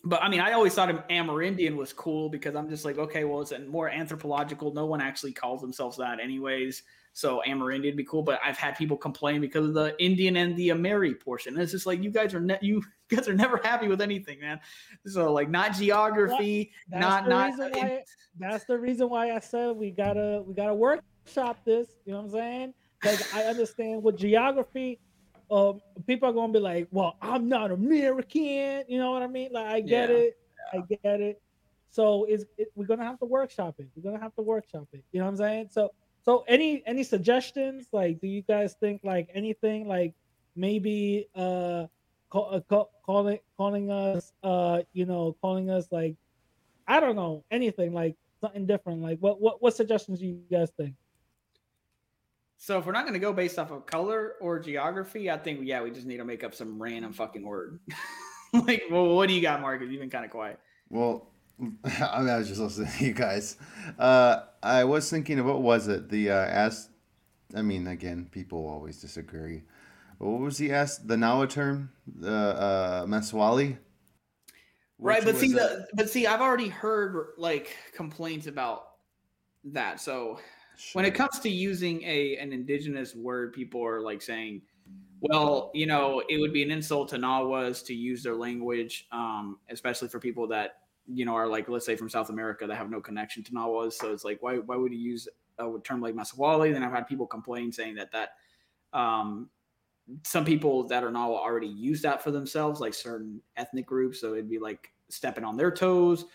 but 0.04 0.22
I 0.22 0.28
mean, 0.30 0.42
I 0.42 0.52
always 0.52 0.74
thought 0.74 1.10
Amerindian 1.10 1.78
was 1.78 1.94
cool 1.94 2.30
because 2.30 2.56
I'm 2.56 2.70
just 2.70 2.84
like, 2.84 2.98
okay, 2.98 3.24
well, 3.24 3.42
it's 3.42 3.54
more 3.68 3.90
anthropological. 3.90 4.74
No 4.74 4.86
one 4.86 5.00
actually 5.02 5.32
calls 5.32 5.62
themselves 5.62 5.98
that, 5.98 6.20
anyways. 6.20 6.84
So 7.16 7.42
Amerindian 7.48 7.86
would 7.86 7.96
be 7.96 8.04
cool. 8.04 8.24
But 8.24 8.42
I've 8.44 8.58
had 8.58 8.76
people 8.76 8.98
complain 8.98 9.40
because 9.40 9.70
of 9.70 9.74
the 9.74 9.96
Indian 10.04 10.36
and 10.36 10.54
the 10.58 10.70
Ameri 10.70 11.18
portion. 11.18 11.54
And 11.54 11.64
it's 11.64 11.72
just 11.72 11.86
like 11.86 12.04
you 12.04 12.12
guys 12.12 12.34
are 12.34 12.42
ne- 12.42 12.60
you 12.62 12.84
guys 13.10 13.30
are 13.30 13.34
never 13.34 13.58
happy 13.64 13.88
with 13.88 14.02
anything, 14.02 14.42
man. 14.42 14.60
So 15.08 15.32
like, 15.32 15.50
not 15.50 15.74
geography, 15.76 16.74
That's 16.90 17.02
not 17.02 17.30
not. 17.30 17.58
why, 17.58 18.04
that's 18.38 18.66
the 18.66 18.78
reason 18.78 19.10
why 19.10 19.32
I 19.32 19.40
said 19.40 19.78
we 19.78 19.92
gotta 19.92 20.44
we 20.46 20.54
gotta 20.54 20.74
workshop 20.74 21.64
this. 21.64 21.88
You 22.06 22.12
know 22.12 22.18
what 22.20 22.26
I'm 22.26 22.32
saying? 22.32 22.74
Because 23.02 23.24
I 23.34 23.44
understand 23.44 24.04
with 24.04 24.18
geography, 24.18 25.00
um, 25.50 25.80
people 26.06 26.28
are 26.28 26.34
gonna 26.34 26.52
be 26.52 26.60
like, 26.60 26.90
"Well, 26.92 27.16
I'm 27.22 27.48
not 27.48 27.72
American." 27.72 28.84
You 28.90 28.98
know 28.98 29.12
what 29.12 29.22
I 29.24 29.28
mean? 29.28 29.54
Like, 29.54 29.68
I 29.68 29.80
get 29.80 30.10
Yeah. 30.10 30.16
it, 30.18 30.38
I 30.74 30.78
get 30.90 31.22
it. 31.22 31.42
So 31.92 32.26
it's 32.26 32.44
it, 32.58 32.68
we're 32.76 32.88
gonna 32.88 33.06
have 33.06 33.20
to 33.20 33.26
workshop 33.26 33.76
it. 33.80 33.88
We're 33.96 34.12
gonna 34.12 34.22
have 34.22 34.36
to 34.36 34.42
workshop 34.42 34.90
it. 34.92 35.06
You 35.14 35.20
know 35.20 35.26
what 35.28 35.32
I'm 35.32 35.38
saying? 35.38 35.68
So 35.72 35.92
so 36.26 36.44
any 36.48 36.84
any 36.86 37.04
suggestions? 37.04 37.88
Like, 37.92 38.20
do 38.20 38.28
you 38.28 38.42
guys 38.42 38.76
think 38.80 39.02
like 39.04 39.30
anything 39.34 39.88
like 39.88 40.14
maybe 40.56 41.30
uh, 41.36 41.86
call, 42.30 42.50
uh 42.52 42.60
call, 42.62 42.92
calling 43.06 43.40
calling 43.58 43.92
us 43.92 44.34
uh 44.44 44.82
you 44.94 45.06
know 45.06 45.36
calling 45.42 45.70
us 45.70 45.88
like 45.92 46.16
I 46.88 47.00
don't 47.00 47.16
know 47.16 47.44
anything 47.52 47.94
like 47.94 48.16
something 48.42 48.66
different. 48.66 49.02
Like 49.02 49.20
what 49.20 49.40
what 49.40 49.62
what 49.62 49.76
suggestions 49.76 50.20
do 50.20 50.26
you 50.26 50.42
guys 50.52 50.70
think? 50.78 50.96
So 52.58 52.80
if 52.80 52.86
we're 52.86 52.94
not 52.94 53.04
going 53.04 53.14
to 53.14 53.20
go 53.20 53.34
based 53.34 53.60
off 53.60 53.72
of 53.72 53.86
color 53.86 54.36
or 54.42 54.60
geography, 54.60 55.30
I 55.30 55.38
think 55.38 55.60
yeah, 55.64 55.84
we 55.84 55.92
just 55.92 56.08
need 56.08 56.18
to 56.18 56.26
make 56.26 56.44
up 56.44 56.56
some 56.56 56.82
random 56.82 57.14
fucking 57.14 57.44
word. 57.44 57.80
like, 58.54 58.84
well, 58.90 59.16
what 59.16 59.28
do 59.28 59.36
you 59.36 59.42
got, 59.42 59.62
Marcus? 59.62 59.90
You've 59.90 60.00
been 60.00 60.10
kind 60.10 60.26
of 60.26 60.32
quiet. 60.32 60.60
Well, 60.90 61.32
I, 61.62 62.20
mean, 62.20 62.30
I 62.30 62.38
was 62.38 62.48
just 62.48 62.60
listening 62.60 62.92
to 62.98 63.06
you 63.06 63.14
guys. 63.14 63.58
Uh, 63.98 64.44
I 64.62 64.84
was 64.84 65.10
thinking 65.10 65.40
of 65.40 65.46
what 65.46 65.62
was 65.62 65.88
it? 65.88 66.10
The 66.10 66.32
uh, 66.32 66.36
ask. 66.36 66.90
I 67.56 67.62
mean, 67.62 67.88
again, 67.88 68.28
people 68.32 68.68
always 68.68 69.00
disagree. 69.00 69.64
What 70.18 70.40
was 70.40 70.58
the 70.58 70.72
ask? 70.72 71.06
The 71.06 71.16
Nahua 71.16 71.50
term? 71.50 71.92
The 72.08 72.32
uh, 72.32 73.06
Maswali? 73.06 73.78
right 75.00 75.24
but 75.24 75.36
see 75.36 75.52
the, 75.52 75.86
but 75.94 76.10
see 76.10 76.26
i've 76.26 76.42
already 76.42 76.70
heard 76.70 77.34
like 77.38 77.76
complaints 77.94 78.48
about 78.48 78.92
that 79.64 80.00
so 80.00 80.40
when 80.94 81.06
it 81.06 81.14
comes 81.14 81.40
to 81.40 81.50
using 81.50 82.02
a 82.04 82.38
an 82.38 82.54
indigenous 82.54 83.16
word 83.16 83.54
people 83.54 83.86
are 83.86 84.02
like 84.02 84.22
saying 84.22 84.62
well 85.22 85.72
you 85.74 85.86
know 85.86 86.22
it 86.30 86.40
would 86.40 86.54
be 86.54 86.64
an 86.64 86.72
insult 86.72 87.10
to 87.10 87.18
Nahuas 87.18 87.86
to 87.86 87.94
use 87.94 88.24
their 88.24 88.36
language 88.36 89.08
um 89.12 89.58
especially 89.70 90.08
for 90.08 90.20
people 90.20 90.48
that 90.48 90.78
you 91.08 91.26
know 91.26 91.36
are 91.36 91.48
like 91.48 91.70
let's 91.70 91.86
say 91.86 91.96
from 91.96 92.10
south 92.10 92.30
america 92.30 92.66
that 92.66 92.76
have 92.76 92.90
no 92.90 93.00
connection 93.00 93.44
to 93.44 93.52
Nahuas 93.52 93.94
so 93.94 94.12
it's 94.12 94.24
like 94.24 94.42
why 94.42 94.58
why 94.58 94.76
would 94.76 94.92
you 94.92 94.98
use 94.98 95.28
a 95.60 95.70
term 95.84 96.02
like 96.02 96.16
masawali 96.16 96.74
then 96.74 96.84
i've 96.84 96.92
had 96.92 97.08
people 97.08 97.28
complain 97.28 97.72
saying 97.72 97.96
that 97.96 98.12
that 98.12 98.30
um 98.94 99.50
some 100.24 100.46
people 100.46 100.88
that 100.88 101.04
are 101.04 101.10
Nahua 101.10 101.38
already 101.40 101.68
use 101.68 102.02
that 102.04 102.24
for 102.24 102.32
themselves, 102.32 102.80
like 102.80 102.94
certain 102.94 103.42
ethnic 103.58 103.86
groups. 103.86 104.22
So 104.22 104.34
it'd 104.34 104.50
be 104.50 104.60
like 104.60 104.92
stepping 105.10 105.44
on 105.44 105.58
their 105.58 105.72
toes. 105.72 106.26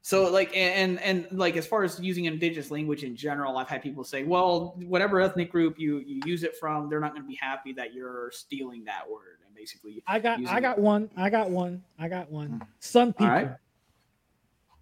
So 0.00 0.30
like 0.30 0.56
and 0.56 0.98
and 1.00 1.26
like 1.32 1.56
as 1.56 1.66
far 1.66 1.82
as 1.82 2.00
using 2.00 2.26
indigenous 2.26 2.70
language 2.70 3.04
in 3.04 3.16
general, 3.16 3.58
I've 3.58 3.68
had 3.68 3.82
people 3.82 4.04
say, 4.04 4.22
well, 4.22 4.74
whatever 4.86 5.20
ethnic 5.20 5.50
group 5.50 5.78
you 5.78 5.98
you 5.98 6.22
use 6.24 6.44
it 6.44 6.56
from, 6.56 6.88
they're 6.88 7.00
not 7.00 7.12
going 7.12 7.22
to 7.22 7.28
be 7.28 7.34
happy 7.34 7.72
that 7.74 7.92
you're 7.92 8.30
stealing 8.32 8.84
that 8.84 9.10
word 9.10 9.40
and 9.44 9.54
basically 9.54 10.02
I 10.06 10.18
got 10.18 10.40
I 10.46 10.60
got 10.60 10.78
one. 10.78 11.10
I 11.16 11.28
got 11.28 11.50
one. 11.50 11.82
I 11.98 12.08
got 12.08 12.30
one. 12.30 12.62
Some 12.78 13.12
people. 13.12 13.26
Right. 13.26 13.50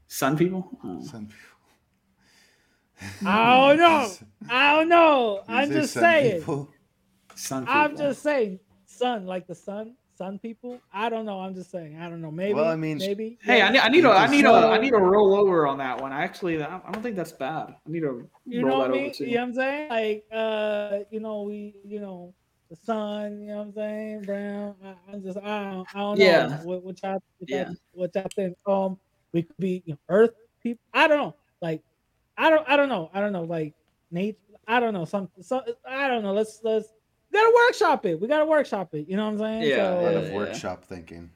Sun 0.09 0.37
people. 0.37 0.69
Oh. 0.85 1.03
Some 1.05 1.29
I 3.25 3.75
don't 3.75 3.79
know. 3.79 4.11
I 4.51 4.73
don't 4.77 4.89
know. 4.89 5.43
You 5.49 5.55
I'm 5.55 5.71
just 5.71 5.93
some 5.95 6.03
saying. 6.03 6.39
people? 6.41 6.71
Sun 7.35 7.67
people. 7.67 7.81
I'm 7.81 7.97
just 7.97 8.23
saying. 8.23 8.61
Sun, 8.87 9.27
like 9.27 9.47
the 9.47 9.55
sun, 9.55 9.95
sun 10.17 10.39
people. 10.39 10.81
I 10.93 11.11
don't 11.11 11.27
know. 11.27 11.41
I'm 11.41 11.55
just 11.55 11.71
saying. 11.71 11.99
I 12.01 12.09
don't 12.09 12.23
know. 12.23 12.31
Maybe. 12.31 12.55
Well, 12.55 12.65
I 12.71 12.77
mean- 12.77 12.99
maybe. 12.99 13.39
Hey, 13.43 13.61
I 13.61 13.67
yeah. 13.67 13.71
need, 13.73 13.79
I 13.81 13.89
need 13.89 14.05
a, 14.07 14.11
I 14.11 14.27
need 14.29 14.45
a, 14.47 14.51
I 14.51 14.79
need 14.79 14.95
a 14.95 14.99
roll 14.99 15.35
over 15.35 15.67
on 15.67 15.77
that 15.79 16.01
one. 16.01 16.13
Actually, 16.13 16.63
I 16.63 16.77
I 16.79 16.91
don't 16.93 17.03
think 17.03 17.17
that's 17.17 17.33
bad. 17.33 17.69
I 17.69 17.91
need 17.91 18.01
to 18.01 18.27
you 18.47 18.65
roll 18.67 18.79
know 18.79 18.83
that 18.85 18.91
what 18.91 18.99
I 18.99 19.05
over 19.05 19.15
too. 19.15 19.25
You 19.27 19.35
know 19.35 19.41
what 19.43 19.49
I'm 19.49 19.55
saying? 19.55 19.89
Like, 19.91 20.25
uh, 20.33 20.99
you 21.11 21.21
know, 21.21 21.43
we, 21.43 21.75
you 21.85 22.01
know, 22.01 22.33
the 22.71 22.77
sun. 22.77 23.43
You 23.43 23.49
know 23.49 23.57
what 23.59 23.63
I'm 23.67 23.73
saying? 23.75 24.23
Brown. 24.23 24.75
I, 24.83 24.95
I'm 25.13 25.23
just, 25.23 25.39
I 25.39 25.71
don't, 25.71 25.89
I 25.95 25.99
don't 25.99 26.19
know. 26.19 26.25
Yeah. 26.25 26.63
What, 26.63 26.83
what 26.83 27.03
y'all, 27.03 27.23
what 27.39 27.51
y'all, 27.51 27.59
Yeah. 27.59 27.71
what 27.93 28.15
y'all 28.15 28.27
think? 28.35 28.57
Um, 28.67 28.99
we 29.37 29.43
could 29.43 29.57
be, 29.59 29.83
you 29.85 29.93
know, 29.93 29.99
Earth 30.09 30.31
people. 30.63 30.81
I 30.95 31.07
don't 31.07 31.19
know. 31.19 31.35
Like, 31.61 31.83
I 32.39 32.49
don't, 32.49 32.67
I 32.67 32.77
don't 32.77 32.89
know. 32.89 33.11
I 33.13 33.21
don't 33.21 33.33
know. 33.33 33.43
Like, 33.43 33.75
nature. 34.11 34.39
I 34.67 34.81
don't 34.81 34.95
know. 34.95 35.05
Some, 35.05 35.29
some. 35.43 35.61
I 35.87 36.09
don't 36.09 36.23
know. 36.23 36.33
Let's, 36.33 36.61
let's. 36.65 36.89
We 37.31 37.39
gotta 37.39 37.53
workshop 37.55 38.07
it. 38.07 38.19
We 38.19 38.29
gotta 38.29 38.47
workshop 38.47 38.95
it. 38.95 39.07
You 39.09 39.17
know 39.19 39.27
what 39.27 39.33
I'm 39.33 39.39
saying? 39.39 39.63
Yeah, 39.65 39.93
A 39.93 40.01
lot 40.01 40.13
So, 40.13 40.19
of 40.21 40.25
yeah. 40.29 40.35
workshop 40.35 40.85
thinking. 40.85 41.31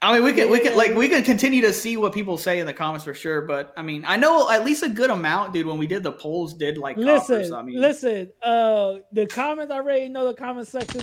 I 0.00 0.14
mean, 0.14 0.24
we 0.24 0.32
can, 0.32 0.50
we 0.50 0.58
can, 0.60 0.72
Yeah. 0.72 0.78
like, 0.78 0.94
we 0.94 1.08
can 1.08 1.22
continue 1.24 1.62
to 1.62 1.72
see 1.72 1.96
what 1.96 2.12
people 2.12 2.36
say 2.38 2.58
in 2.60 2.66
the 2.66 2.72
comments 2.72 3.04
for 3.04 3.14
sure. 3.14 3.40
But 3.42 3.72
I 3.76 3.82
mean, 3.82 4.04
I 4.06 4.16
know 4.16 4.48
at 4.50 4.64
least 4.64 4.84
a 4.84 4.88
good 4.88 5.10
amount, 5.10 5.52
dude. 5.52 5.66
When 5.66 5.78
we 5.78 5.86
did 5.88 6.02
the 6.04 6.12
polls, 6.12 6.54
did 6.54 6.78
like 6.78 6.96
listen, 6.96 7.42
copper, 7.50 7.56
I 7.60 7.62
mean, 7.64 7.80
listen. 7.80 8.30
Uh, 8.42 8.94
the 9.12 9.26
comments 9.26 9.72
I 9.72 9.76
already 9.76 10.08
know 10.08 10.26
the 10.28 10.34
comment 10.34 10.68
section. 10.68 11.02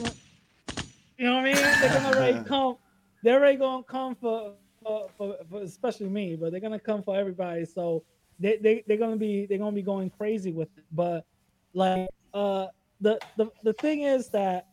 You 1.17 1.25
know 1.25 1.35
what 1.35 1.41
I 1.41 1.43
mean? 1.43 1.55
They're 1.55 1.93
gonna 2.01 2.17
already 2.17 2.43
come. 2.47 2.77
They're 3.23 3.39
already 3.39 3.57
gonna 3.57 3.83
come 3.83 4.15
for, 4.15 4.53
for, 4.89 5.09
for, 5.17 5.35
for 5.49 5.61
especially 5.61 6.09
me, 6.09 6.35
but 6.35 6.51
they're 6.51 6.59
gonna 6.59 6.79
come 6.79 7.03
for 7.03 7.15
everybody. 7.15 7.65
So 7.65 8.03
they 8.39 8.57
they 8.57 8.83
they're 8.87 8.97
gonna 8.97 9.17
be 9.17 9.45
they're 9.45 9.57
gonna 9.57 9.71
be 9.71 9.83
going 9.83 10.09
crazy 10.09 10.51
with 10.51 10.69
it. 10.77 10.85
But 10.91 11.25
like 11.73 12.09
uh, 12.33 12.67
the 12.99 13.19
the 13.37 13.51
the 13.63 13.73
thing 13.73 14.01
is 14.01 14.29
that 14.29 14.67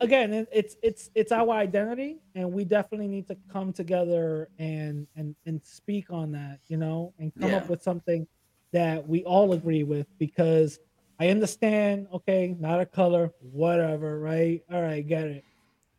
again 0.00 0.32
it, 0.34 0.48
it's 0.52 0.76
it's 0.82 1.10
it's 1.14 1.32
our 1.32 1.50
identity 1.52 2.18
and 2.34 2.52
we 2.52 2.64
definitely 2.64 3.08
need 3.08 3.26
to 3.26 3.36
come 3.50 3.72
together 3.72 4.48
and 4.58 5.06
and 5.16 5.34
and 5.46 5.64
speak 5.64 6.10
on 6.10 6.30
that 6.30 6.58
you 6.68 6.76
know 6.76 7.14
and 7.18 7.32
come 7.40 7.54
up 7.54 7.66
with 7.70 7.82
something 7.82 8.26
that 8.72 9.08
we 9.08 9.24
all 9.24 9.54
agree 9.54 9.84
with 9.84 10.06
because 10.18 10.80
i 11.18 11.28
understand 11.28 12.06
okay 12.12 12.54
not 12.60 12.78
a 12.78 12.84
color 12.84 13.32
whatever 13.40 14.20
right 14.20 14.62
all 14.70 14.82
right 14.82 15.08
get 15.08 15.24
it 15.24 15.44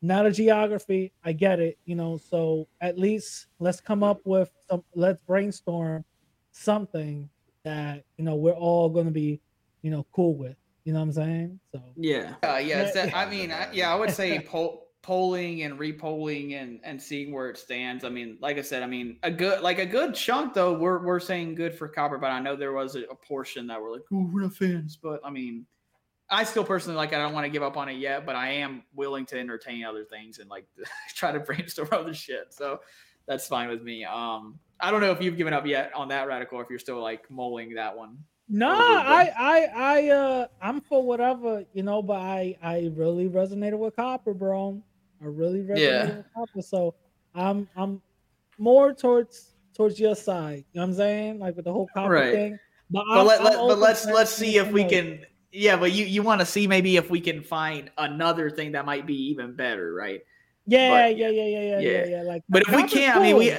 not 0.02 0.26
a 0.26 0.32
geography 0.32 1.12
i 1.24 1.32
get 1.32 1.60
it 1.60 1.78
you 1.86 1.96
know 1.96 2.18
so 2.18 2.68
at 2.82 2.98
least 2.98 3.48
let's 3.60 3.82
come 3.82 4.04
up 4.04 4.20
with 4.26 4.52
some 4.70 4.84
let's 4.96 5.20
brainstorm 5.26 6.04
something 6.52 7.30
that 7.64 8.04
you 8.18 8.24
know 8.24 8.36
we're 8.36 8.52
all 8.52 8.90
going 8.90 9.06
to 9.06 9.12
be 9.12 9.42
you 9.82 9.92
know 9.92 10.06
cool 10.12 10.36
with 10.36 10.56
you 10.84 10.94
know 10.94 11.00
what 11.00 11.06
i'm 11.06 11.12
saying 11.12 11.60
so 11.72 11.82
yeah, 11.96 12.36
uh, 12.44 12.58
yeah. 12.58 12.82
It's 12.82 12.94
that, 12.94 13.16
I 13.16 13.30
mean, 13.30 13.52
I, 13.52 13.70
yeah, 13.74 13.92
I 13.92 13.96
would 13.96 14.12
say 14.12 14.40
poll, 14.40 14.88
polling 15.02 15.64
and 15.64 15.80
repolling 15.80 16.54
and 16.54 16.80
and 16.84 17.02
seeing 17.02 17.34
where 17.34 17.50
it 17.50 17.58
stands. 17.58 18.04
I 18.04 18.10
mean, 18.10 18.38
like 18.42 18.58
I 18.58 18.62
said, 18.62 18.84
I 18.84 18.88
mean, 18.88 19.18
a 19.24 19.32
good 19.32 19.62
like 19.62 19.80
a 19.80 19.86
good 19.86 20.14
chunk 20.14 20.54
though. 20.54 20.74
We're 20.74 21.04
we're 21.04 21.20
saying 21.20 21.56
good 21.56 21.74
for 21.74 21.88
copper, 21.88 22.18
but 22.18 22.32
I 22.32 22.40
know 22.40 22.56
there 22.56 22.74
was 22.74 22.96
a, 22.96 23.04
a 23.04 23.16
portion 23.16 23.68
that 23.68 23.82
were 23.82 23.92
like, 23.92 24.04
oh, 24.14 24.30
we're 24.32 24.42
not 24.42 24.54
fans. 24.54 24.98
But 25.02 25.20
I 25.24 25.30
mean, 25.30 25.66
I 26.30 26.44
still 26.44 26.64
personally 26.64 26.98
like. 26.98 27.14
I 27.14 27.18
don't 27.18 27.34
want 27.34 27.46
to 27.46 27.50
give 27.50 27.64
up 27.64 27.78
on 27.78 27.88
it 27.90 27.98
yet, 27.98 28.26
but 28.26 28.36
I 28.36 28.52
am 28.52 28.84
willing 28.94 29.26
to 29.28 29.40
entertain 29.40 29.86
other 29.86 30.04
things 30.04 30.40
and 30.40 30.50
like 30.50 30.66
try 31.16 31.32
to 31.32 31.40
brainstorm 31.40 31.88
other 31.92 32.14
shit. 32.14 32.48
So 32.54 32.80
that's 33.28 33.48
fine 33.48 33.70
with 33.70 33.82
me. 33.84 34.04
Um, 34.06 34.60
I 34.80 34.92
don't 34.92 35.02
know 35.02 35.12
if 35.12 35.22
you've 35.22 35.38
given 35.38 35.54
up 35.54 35.66
yet 35.66 35.92
on 35.96 36.10
that 36.10 36.28
radical, 36.28 36.60
or 36.60 36.64
if 36.64 36.70
you're 36.70 36.80
still 36.80 37.02
like 37.02 37.30
mulling 37.32 37.74
that 37.76 37.96
one. 37.98 38.18
No, 38.50 38.70
I, 38.72 39.30
I, 39.38 39.68
I, 39.76 40.10
uh, 40.10 40.48
I'm 40.62 40.80
for 40.80 41.04
whatever, 41.04 41.66
you 41.74 41.84
know. 41.84 42.02
But 42.02 42.18
I, 42.22 42.56
I 42.64 42.92
really 42.96 43.28
resonated 43.28 43.78
with 43.78 43.96
Copper, 43.98 44.34
bro. 44.34 44.82
I 45.22 45.26
really 45.26 45.60
resonated 45.64 45.78
Yeah. 45.80 46.06
with 46.18 46.26
Copper. 46.34 46.62
So 46.62 46.96
I'm, 47.36 47.68
I'm 47.76 48.02
more 48.58 48.94
towards 48.94 49.56
towards 49.76 50.00
your 50.00 50.16
side. 50.16 50.64
You 50.72 50.80
know 50.80 50.82
what 50.84 50.90
I'm 50.92 50.94
saying? 50.96 51.40
Like 51.40 51.56
with 51.58 51.66
the 51.66 51.74
whole 51.74 51.90
Copper 51.94 52.10
Right. 52.14 52.34
thing. 52.34 52.60
But, 52.90 53.04
But 53.10 53.18
I'm- 53.18 53.28
let, 53.28 53.40
I'm 53.40 53.46
let 53.46 53.58
but 53.58 53.78
let's, 53.80 54.06
let's 54.06 54.32
see 54.32 54.58
if 54.58 54.72
we 54.72 54.82
anything 54.84 55.18
can. 55.20 55.26
Yeah, 55.52 55.78
but 55.78 55.92
you 55.92 56.06
you 56.06 56.24
want 56.24 56.42
to 56.42 56.46
see 56.46 56.68
maybe 56.68 56.98
if 56.98 57.10
we 57.10 57.22
can 57.22 57.42
find 57.42 57.90
another 57.98 58.50
thing 58.50 58.74
that 58.74 58.86
might 58.86 59.06
be 59.06 59.30
even 59.32 59.56
better, 59.56 59.94
right? 59.94 60.22
Yeah, 60.66 60.90
but- 60.90 61.18
yeah, 61.18 61.30
yeah, 61.30 61.44
yeah, 61.44 61.60
yeah, 61.60 61.80
yeah, 61.80 61.80
yeah. 61.80 62.06
yeah. 62.06 62.22
Like, 62.24 62.44
But 62.50 62.64
if 62.64 62.76
we 62.76 62.84
can't, 62.84 63.18
I 63.18 63.22
mean, 63.22 63.38
we. 63.38 63.58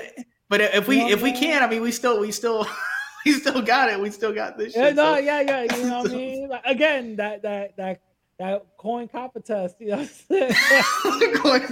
But 0.51 0.61
if 0.61 0.87
we 0.89 1.01
if 1.01 1.23
we 1.23 1.31
what 1.31 1.39
I 1.39 1.41
mean? 1.41 1.51
can, 1.53 1.63
I 1.63 1.67
mean, 1.69 1.83
we 1.83 1.91
still 1.93 2.21
we 2.21 2.31
still 2.33 2.67
we 3.27 3.33
still 3.33 3.63
got 3.63 3.91
it. 3.91 3.99
We 4.01 4.11
still 4.11 4.33
got 4.33 4.57
this 4.59 4.75
Yeah, 4.77 4.91
no, 4.91 5.15
so- 5.15 5.19
yeah, 5.19 5.41
yeah. 5.41 5.63
You 5.77 5.87
know 5.87 6.03
what 6.03 6.11
I 6.11 6.15
mean? 6.17 6.49
Like, 6.49 6.63
again, 6.67 7.17
that 7.17 7.43
that 7.43 7.77
that 7.77 8.01
that 8.39 8.67
coin 8.79 9.09
copper 9.09 9.41
test. 9.41 9.77
You 9.81 9.89
know 9.89 9.97
what 9.97 10.13
I'm 10.31 10.53
saying? 10.53 11.33
Going 11.43 11.63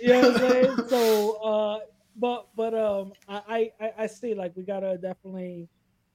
You 0.00 0.08
know 0.08 0.20
what 0.20 0.42
I'm 0.42 0.50
saying? 0.50 0.76
So, 0.88 1.32
uh, 1.42 1.78
but 2.16 2.48
but 2.56 2.74
um, 2.74 3.12
I, 3.28 3.70
I 3.80 3.92
I 3.98 4.06
see 4.06 4.34
like 4.34 4.56
we 4.56 4.62
gotta 4.62 4.96
definitely 4.98 5.68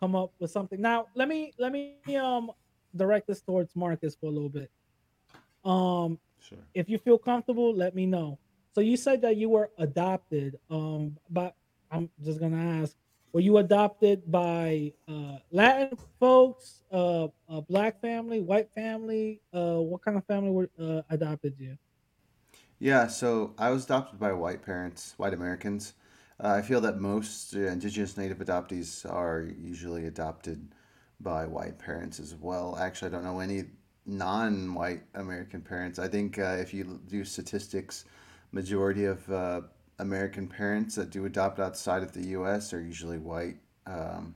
come 0.03 0.15
up 0.15 0.31
with 0.39 0.51
something. 0.51 0.81
Now, 0.81 1.07
let 1.15 1.27
me 1.29 1.53
let 1.57 1.71
me 1.71 1.95
um 2.17 2.51
direct 2.95 3.27
this 3.27 3.41
towards 3.41 3.75
Marcus 3.75 4.15
for 4.19 4.27
a 4.27 4.29
little 4.37 4.49
bit. 4.49 4.69
Um, 5.63 6.19
Sure. 6.39 6.59
if 6.73 6.89
you 6.89 6.97
feel 6.97 7.17
comfortable, 7.17 7.73
let 7.73 7.95
me 7.95 8.05
know. 8.05 8.37
So 8.75 8.81
you 8.81 8.97
said 8.97 9.21
that 9.21 9.37
you 9.37 9.47
were 9.49 9.69
adopted. 9.77 10.59
Um, 10.69 11.15
but 11.29 11.55
I'm 11.89 12.09
just 12.21 12.39
gonna 12.41 12.81
ask: 12.81 12.97
Were 13.31 13.39
you 13.39 13.57
adopted 13.59 14.29
by 14.29 14.91
uh, 15.07 15.37
Latin 15.51 15.97
folks, 16.19 16.83
uh, 16.91 17.27
a 17.47 17.61
black 17.61 18.01
family, 18.01 18.41
white 18.41 18.69
family? 18.73 19.41
Uh, 19.53 19.77
what 19.89 20.01
kind 20.03 20.17
of 20.17 20.25
family 20.25 20.51
were 20.51 20.69
uh, 20.77 21.01
adopted 21.09 21.55
you? 21.57 21.77
Yeah, 22.79 23.07
so 23.07 23.53
I 23.57 23.69
was 23.69 23.85
adopted 23.85 24.19
by 24.19 24.33
white 24.33 24.61
parents, 24.61 25.13
white 25.15 25.33
Americans. 25.33 25.93
Uh, 26.39 26.49
I 26.49 26.61
feel 26.61 26.81
that 26.81 26.99
most 26.99 27.55
uh, 27.55 27.59
indigenous 27.59 28.17
native 28.17 28.39
adoptees 28.39 29.09
are 29.09 29.47
usually 29.57 30.07
adopted 30.07 30.73
by 31.19 31.45
white 31.45 31.79
parents 31.79 32.19
as 32.19 32.35
well. 32.35 32.77
Actually, 32.79 33.09
I 33.09 33.11
don't 33.11 33.23
know 33.23 33.39
any 33.39 33.63
non-white 34.05 35.03
American 35.15 35.61
parents. 35.61 35.99
I 35.99 36.07
think 36.07 36.37
uh, 36.37 36.57
if 36.59 36.73
you 36.73 36.99
do 37.07 37.23
statistics, 37.23 38.05
majority 38.51 39.05
of 39.05 39.31
uh, 39.31 39.61
American 39.99 40.47
parents 40.47 40.95
that 40.95 41.09
do 41.09 41.25
adopt 41.25 41.59
outside 41.59 42.03
of 42.03 42.13
the 42.13 42.27
U.S. 42.29 42.73
are 42.73 42.81
usually 42.81 43.17
white. 43.17 43.57
Um, 43.85 44.35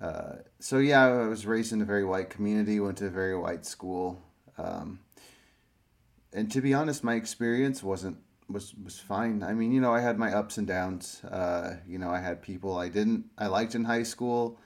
uh, 0.00 0.36
so 0.58 0.78
yeah, 0.78 1.06
I 1.06 1.26
was 1.28 1.46
raised 1.46 1.72
in 1.72 1.80
a 1.80 1.84
very 1.84 2.04
white 2.04 2.30
community, 2.30 2.80
went 2.80 2.98
to 2.98 3.06
a 3.06 3.10
very 3.10 3.36
white 3.36 3.64
school. 3.64 4.20
Um, 4.58 5.00
and 6.32 6.50
to 6.50 6.60
be 6.60 6.74
honest, 6.74 7.04
my 7.04 7.14
experience 7.14 7.82
wasn't 7.82 8.18
was 8.48 8.74
was 8.82 8.98
fine. 8.98 9.42
I 9.42 9.54
mean, 9.54 9.72
you 9.72 9.80
know, 9.80 9.94
I 9.94 10.00
had 10.00 10.18
my 10.18 10.32
ups 10.32 10.58
and 10.58 10.66
downs. 10.66 11.24
Uh, 11.24 11.76
you 11.86 11.98
know, 11.98 12.10
I 12.10 12.20
had 12.20 12.42
people 12.42 12.76
I 12.78 12.88
didn't 12.88 13.26
I 13.38 13.46
liked 13.48 13.74
in 13.74 13.84
high 13.84 14.02
school, 14.02 14.58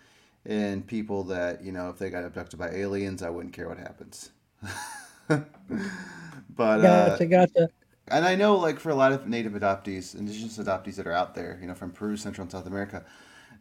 and 0.44 0.86
people 0.86 1.24
that 1.24 1.62
you 1.64 1.72
know, 1.72 1.90
if 1.90 1.98
they 1.98 2.10
got 2.10 2.24
abducted 2.24 2.58
by 2.58 2.70
aliens, 2.70 3.22
I 3.22 3.30
wouldn't 3.30 3.54
care 3.54 3.68
what 3.68 3.78
happens. 3.78 4.30
but 5.28 6.80
uh, 6.84 7.18
Gotcha, 7.18 7.26
gotcha. 7.26 7.70
and 8.08 8.24
I 8.24 8.36
know, 8.36 8.56
like, 8.56 8.80
for 8.80 8.90
a 8.90 8.94
lot 8.94 9.12
of 9.12 9.28
native 9.28 9.52
adoptees, 9.52 10.14
indigenous 10.18 10.58
adoptees 10.58 10.96
that 10.96 11.06
are 11.06 11.12
out 11.12 11.34
there, 11.34 11.58
you 11.60 11.66
know, 11.66 11.74
from 11.74 11.92
Peru, 11.92 12.16
Central 12.16 12.42
and 12.44 12.52
South 12.52 12.66
America, 12.66 13.04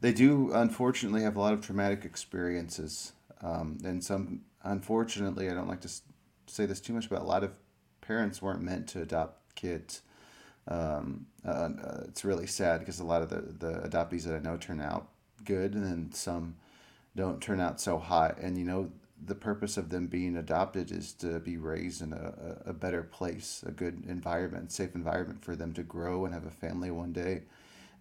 they 0.01 0.13
do 0.13 0.51
unfortunately 0.53 1.23
have 1.23 1.35
a 1.35 1.39
lot 1.39 1.53
of 1.53 1.61
traumatic 1.61 2.05
experiences. 2.05 3.13
Um, 3.41 3.77
and 3.83 4.03
some, 4.03 4.41
unfortunately, 4.63 5.49
I 5.49 5.53
don't 5.53 5.67
like 5.67 5.81
to 5.81 5.89
say 6.47 6.65
this 6.65 6.79
too 6.81 6.93
much, 6.93 7.09
but 7.09 7.21
a 7.21 7.25
lot 7.25 7.43
of 7.43 7.51
parents 8.01 8.41
weren't 8.41 8.61
meant 8.61 8.87
to 8.89 9.01
adopt 9.01 9.55
kids. 9.55 10.01
Um, 10.67 11.27
uh, 11.45 11.49
uh, 11.49 12.03
it's 12.07 12.25
really 12.25 12.47
sad 12.47 12.79
because 12.79 12.99
a 12.99 13.05
lot 13.05 13.21
of 13.21 13.29
the, 13.29 13.41
the 13.57 13.79
adoptees 13.87 14.23
that 14.23 14.35
I 14.35 14.39
know 14.39 14.57
turn 14.57 14.81
out 14.81 15.07
good, 15.45 15.73
and 15.73 15.83
then 15.85 16.11
some 16.11 16.55
don't 17.15 17.41
turn 17.41 17.61
out 17.61 17.79
so 17.79 17.97
hot. 17.97 18.37
And 18.39 18.57
you 18.57 18.65
know, 18.65 18.91
the 19.25 19.35
purpose 19.35 19.77
of 19.77 19.89
them 19.89 20.07
being 20.07 20.37
adopted 20.37 20.91
is 20.91 21.13
to 21.13 21.39
be 21.39 21.57
raised 21.57 22.01
in 22.01 22.13
a, 22.13 22.57
a 22.65 22.73
better 22.73 23.03
place, 23.03 23.63
a 23.65 23.71
good 23.71 24.03
environment, 24.07 24.71
safe 24.71 24.93
environment 24.95 25.43
for 25.43 25.55
them 25.55 25.73
to 25.73 25.83
grow 25.83 26.25
and 26.25 26.33
have 26.33 26.45
a 26.45 26.51
family 26.51 26.91
one 26.91 27.13
day, 27.13 27.43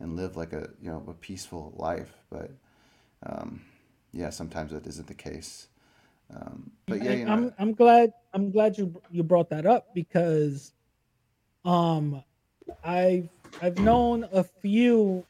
and 0.01 0.17
live 0.17 0.37
like 0.37 0.53
a 0.53 0.69
you 0.83 0.91
know 0.91 1.05
a 1.09 1.15
peaceful 1.15 1.73
life. 1.77 2.13
But 2.31 2.51
um, 3.25 3.63
yeah, 4.13 4.31
sometimes 4.31 4.73
that 4.73 4.87
isn't 4.87 5.07
the 5.07 5.15
case. 5.15 5.69
Um, 6.35 6.73
but 6.87 7.03
yeah, 7.03 7.13
you 7.13 7.25
know, 7.25 7.33
I'm 7.33 7.55
I'm 7.59 7.75
glad 7.75 8.13
I'm 8.35 8.51
glad 8.51 8.77
you 8.77 9.01
you 9.11 9.23
brought 9.23 9.51
that 9.51 9.67
up 9.67 9.95
because 9.95 10.73
um 11.65 12.23
I've 12.85 13.29
I've 13.63 13.79
known 13.79 14.29
a 14.33 14.45
few 14.45 15.25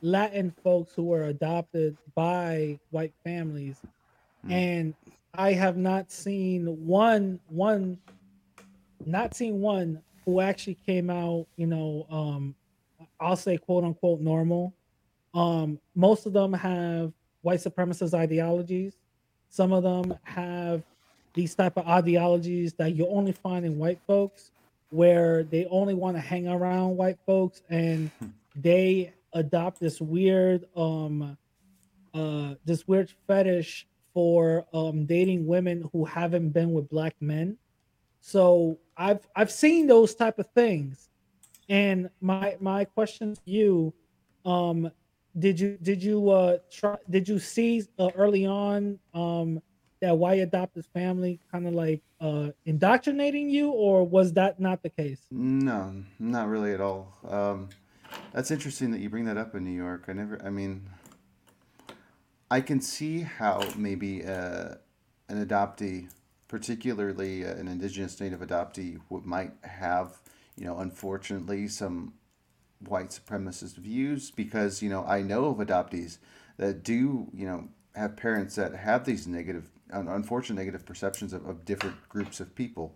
Latin 0.00 0.52
folks 0.64 0.92
who 0.94 1.04
were 1.04 1.24
adopted 1.24 1.96
by 2.14 2.78
white 2.90 3.14
families 3.24 3.80
Mm. 4.44 4.52
and 4.52 4.94
I 5.34 5.52
have 5.52 5.76
not 5.76 6.10
seen 6.10 6.66
one 6.86 7.38
one 7.48 7.98
not 9.06 9.34
seen 9.34 9.60
one 9.60 10.02
who 10.24 10.40
actually 10.40 10.74
came 10.86 11.10
out, 11.10 11.46
you 11.56 11.66
know, 11.66 12.06
um 12.10 12.54
I'll 13.20 13.36
say 13.36 13.56
quote 13.56 13.84
unquote 13.84 14.20
normal. 14.20 14.72
Um 15.34 15.78
most 15.94 16.26
of 16.26 16.32
them 16.32 16.52
have 16.52 17.12
white 17.42 17.60
supremacist 17.60 18.14
ideologies. 18.14 18.94
Some 19.48 19.72
of 19.72 19.82
them 19.82 20.16
have 20.24 20.82
these 21.34 21.54
type 21.54 21.76
of 21.76 21.86
ideologies 21.86 22.72
that 22.74 22.94
you 22.94 23.06
only 23.08 23.32
find 23.32 23.64
in 23.64 23.78
white 23.78 24.00
folks 24.06 24.51
where 24.92 25.42
they 25.42 25.64
only 25.66 25.94
want 25.94 26.16
to 26.16 26.20
hang 26.20 26.46
around 26.46 26.96
white 26.96 27.18
folks 27.24 27.62
and 27.70 28.10
they 28.54 29.12
adopt 29.32 29.80
this 29.80 30.00
weird 30.00 30.66
um 30.76 31.36
uh 32.12 32.54
this 32.66 32.86
weird 32.86 33.10
fetish 33.26 33.86
for 34.12 34.66
um 34.74 35.06
dating 35.06 35.46
women 35.46 35.88
who 35.92 36.04
haven't 36.04 36.50
been 36.50 36.72
with 36.72 36.88
black 36.90 37.14
men. 37.20 37.56
So 38.20 38.78
i've 38.96 39.26
i've 39.34 39.50
seen 39.50 39.86
those 39.86 40.14
type 40.14 40.38
of 40.38 40.46
things. 40.54 41.08
And 41.68 42.10
my 42.20 42.56
my 42.60 42.84
question 42.84 43.34
to 43.34 43.40
you 43.46 43.94
um 44.44 44.90
did 45.38 45.58
you 45.58 45.78
did 45.80 46.02
you 46.02 46.28
uh 46.28 46.58
try 46.70 46.96
did 47.08 47.26
you 47.26 47.38
see 47.38 47.82
uh, 47.98 48.10
early 48.14 48.44
on 48.44 48.98
um 49.14 49.62
that 50.02 50.18
white 50.18 50.40
adopted 50.40 50.84
family 50.92 51.40
kind 51.50 51.66
of 51.66 51.72
like 51.72 52.02
uh 52.20 52.50
indoctrinating 52.66 53.48
you 53.48 53.70
or 53.70 54.06
was 54.06 54.34
that 54.34 54.60
not 54.60 54.82
the 54.82 54.90
case 54.90 55.22
No, 55.30 56.04
not 56.18 56.48
really 56.48 56.72
at 56.74 56.80
all. 56.80 57.14
Um, 57.26 57.70
that's 58.32 58.50
interesting 58.50 58.90
that 58.90 59.00
you 59.00 59.08
bring 59.08 59.24
that 59.24 59.36
up 59.36 59.54
in 59.54 59.64
New 59.64 59.70
York. 59.76 60.04
I 60.08 60.12
never, 60.12 60.40
I 60.44 60.50
mean, 60.50 60.88
I 62.50 62.60
can 62.60 62.80
see 62.80 63.20
how 63.20 63.62
maybe 63.76 64.24
uh, 64.24 64.74
an 65.28 65.46
adoptee, 65.46 66.10
particularly 66.48 67.46
uh, 67.46 67.54
an 67.54 67.68
indigenous 67.68 68.20
native 68.20 68.40
adoptee, 68.40 69.00
would, 69.08 69.24
might 69.24 69.52
have, 69.62 70.18
you 70.56 70.66
know, 70.66 70.78
unfortunately, 70.78 71.68
some 71.68 72.14
white 72.80 73.08
supremacist 73.08 73.76
views 73.76 74.30
because, 74.30 74.82
you 74.82 74.90
know, 74.90 75.04
I 75.04 75.22
know 75.22 75.46
of 75.46 75.58
adoptees 75.58 76.18
that 76.58 76.82
do, 76.82 77.28
you 77.32 77.46
know, 77.46 77.68
have 77.94 78.16
parents 78.16 78.56
that 78.56 78.74
have 78.74 79.04
these 79.04 79.26
negative, 79.26 79.70
unfortunate 79.92 80.56
negative 80.56 80.84
perceptions 80.86 81.32
of, 81.32 81.46
of 81.46 81.64
different 81.64 81.96
groups 82.08 82.40
of 82.40 82.54
people 82.54 82.94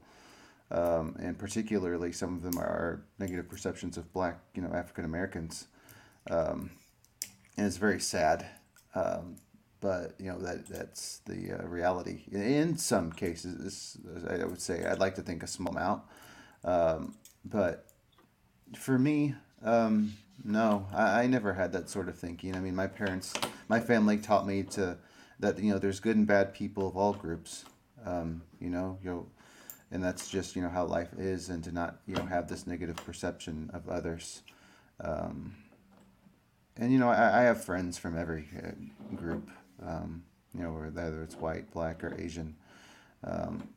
um, 0.71 1.15
and 1.19 1.39
particularly 1.39 2.13
some 2.13 2.35
of 2.35 2.43
them 2.43 2.59
are 2.59 3.05
negative 3.19 3.49
perceptions 3.49 3.97
of 3.97 4.13
black, 4.13 4.41
you 4.55 4.63
know, 4.63 4.73
African 4.73 5.05
Americans, 5.05 5.69
um, 6.31 6.71
and 7.57 7.67
it's 7.67 7.77
very 7.77 8.01
sad. 8.01 8.47
Um, 8.95 9.37
but 9.81 10.15
you 10.19 10.33
know 10.33 10.39
that 10.39 10.67
that's 10.67 11.19
the 11.27 11.53
uh, 11.53 11.67
reality. 11.67 12.23
In 12.33 12.77
some 12.79 13.13
cases, 13.13 13.99
I 14.29 14.45
would 14.45 14.61
say 14.61 14.85
I'd 14.85 14.99
like 14.99 15.15
to 15.17 15.23
think 15.23 15.43
a 15.43 15.47
small 15.47 15.73
amount, 15.73 16.03
um, 16.65 17.15
but 17.45 17.87
for 18.77 18.99
me, 18.99 19.35
um, 19.63 20.15
no, 20.43 20.87
I, 20.93 21.23
I 21.23 21.27
never 21.27 21.53
had 21.53 21.73
that 21.73 21.89
sort 21.89 22.09
of 22.09 22.19
thinking. 22.19 22.57
I 22.57 22.61
mean, 22.61 22.75
my 22.75 22.87
parents, 22.89 23.35
my 23.69 23.79
family 23.79 24.17
taught 24.17 24.47
me 24.47 24.65
to 24.65 24.97
that 25.41 25.59
you 25.59 25.73
know 25.73 25.79
there's 25.79 26.01
good 26.01 26.17
and 26.17 26.27
bad 26.27 26.55
people 26.55 26.89
of 26.89 26.97
all 26.97 27.13
groups. 27.13 27.65
Um, 28.05 28.43
you 28.61 28.71
know, 28.71 28.99
you 29.03 29.27
and 29.91 30.03
that's 30.03 30.29
just 30.29 30.57
you 30.57 30.63
know 30.63 30.69
how 30.69 30.85
life 30.85 31.11
is, 31.19 31.49
and 31.49 31.63
to 31.65 31.73
not 31.73 32.01
you 32.07 32.15
know 32.15 32.25
have 32.25 32.49
this 32.49 32.67
negative 32.67 32.97
perception 32.97 33.71
of 33.73 33.89
others. 33.89 34.43
Um, 35.01 35.55
and 36.77 36.93
you 36.93 36.99
know, 36.99 37.09
I, 37.09 37.41
I 37.41 37.43
have 37.43 37.65
friends 37.65 37.99
from 37.99 38.19
every 38.19 38.49
uh, 38.57 39.17
group. 39.17 39.51
Um, 39.85 40.25
you 40.55 40.63
know, 40.63 40.73
whether 40.73 41.23
it's 41.23 41.37
white, 41.37 41.71
black, 41.73 42.03
or 42.03 42.15
Asian. 42.19 42.57
Um, 43.23 43.69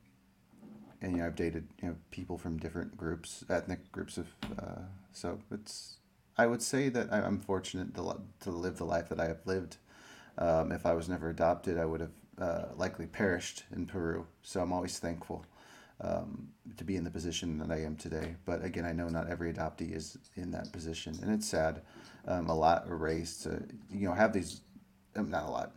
and 1.01 1.13
you 1.13 1.17
know, 1.19 1.27
I've 1.27 1.35
dated 1.35 1.67
you 1.81 1.89
know 1.89 1.95
people 2.11 2.37
from 2.37 2.57
different 2.57 2.97
groups, 2.97 3.43
ethnic 3.49 3.91
groups 3.91 4.17
of. 4.17 4.27
Uh, 4.57 4.81
so 5.11 5.39
it's. 5.51 5.97
I 6.37 6.45
would 6.47 6.61
say 6.61 6.87
that 6.87 7.11
I'm 7.11 7.41
fortunate 7.41 7.93
to, 7.95 8.21
to 8.41 8.49
live 8.49 8.77
the 8.77 8.85
life 8.85 9.09
that 9.09 9.19
I 9.19 9.27
have 9.27 9.45
lived. 9.45 9.75
Um, 10.39 10.71
if 10.71 10.85
I 10.85 10.93
was 10.93 11.09
never 11.09 11.29
adopted, 11.29 11.77
I 11.77 11.85
would 11.85 12.01
have 12.01 12.11
uh, 12.39 12.65
likely 12.75 13.07
perished 13.07 13.65
in 13.75 13.85
Peru. 13.85 14.25
So 14.41 14.61
I'm 14.61 14.73
always 14.73 14.99
thankful 14.99 15.45
um, 16.01 16.49
to 16.77 16.85
be 16.85 16.95
in 16.95 17.03
the 17.03 17.11
position 17.11 17.59
that 17.59 17.71
I 17.71 17.81
am 17.83 17.97
today. 17.97 18.35
But 18.45 18.63
again, 18.63 18.85
I 18.85 18.93
know 18.93 19.09
not 19.09 19.29
every 19.29 19.53
adoptee 19.53 19.93
is 19.95 20.17
in 20.35 20.51
that 20.51 20.71
position, 20.71 21.19
and 21.21 21.33
it's 21.33 21.47
sad. 21.47 21.81
Um, 22.27 22.49
a 22.49 22.55
lot 22.55 22.87
are 22.89 22.97
raised 22.97 23.43
to, 23.43 23.63
you 23.91 24.07
know, 24.07 24.13
have 24.13 24.33
these, 24.33 24.61
um, 25.15 25.29
not 25.29 25.43
a 25.45 25.51
lot, 25.51 25.75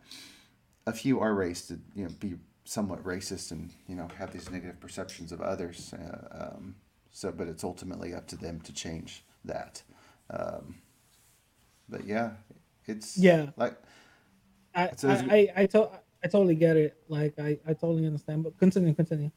a 0.87 0.93
few 0.93 1.19
are 1.19 1.33
raised 1.35 1.67
to, 1.69 1.79
you 1.95 2.05
know, 2.05 2.11
be 2.19 2.35
somewhat 2.65 3.03
racist 3.03 3.51
and, 3.51 3.71
you 3.87 3.95
know, 3.95 4.07
have 4.17 4.31
these 4.31 4.49
negative 4.49 4.79
perceptions 4.79 5.31
of 5.33 5.41
others. 5.41 5.93
Uh, 5.93 6.51
um, 6.55 6.75
so, 7.11 7.31
but 7.31 7.47
it's 7.47 7.63
ultimately 7.63 8.13
up 8.13 8.27
to 8.27 8.37
them 8.37 8.61
to 8.61 8.73
change 8.73 9.23
that. 9.45 9.83
Um, 10.29 10.75
but 11.89 12.05
yeah, 12.05 12.31
it's 12.85 13.17
Yeah. 13.17 13.51
like 13.57 13.77
I 14.75 14.83
I, 14.83 15.07
I, 15.07 15.51
I, 15.57 15.65
to, 15.67 15.89
I 16.23 16.27
totally 16.27 16.55
get 16.55 16.77
it. 16.77 16.97
Like 17.09 17.37
I, 17.39 17.57
I 17.67 17.73
totally 17.73 18.05
understand. 18.05 18.43
But 18.43 18.57
continue, 18.57 18.93
continue. 18.93 19.31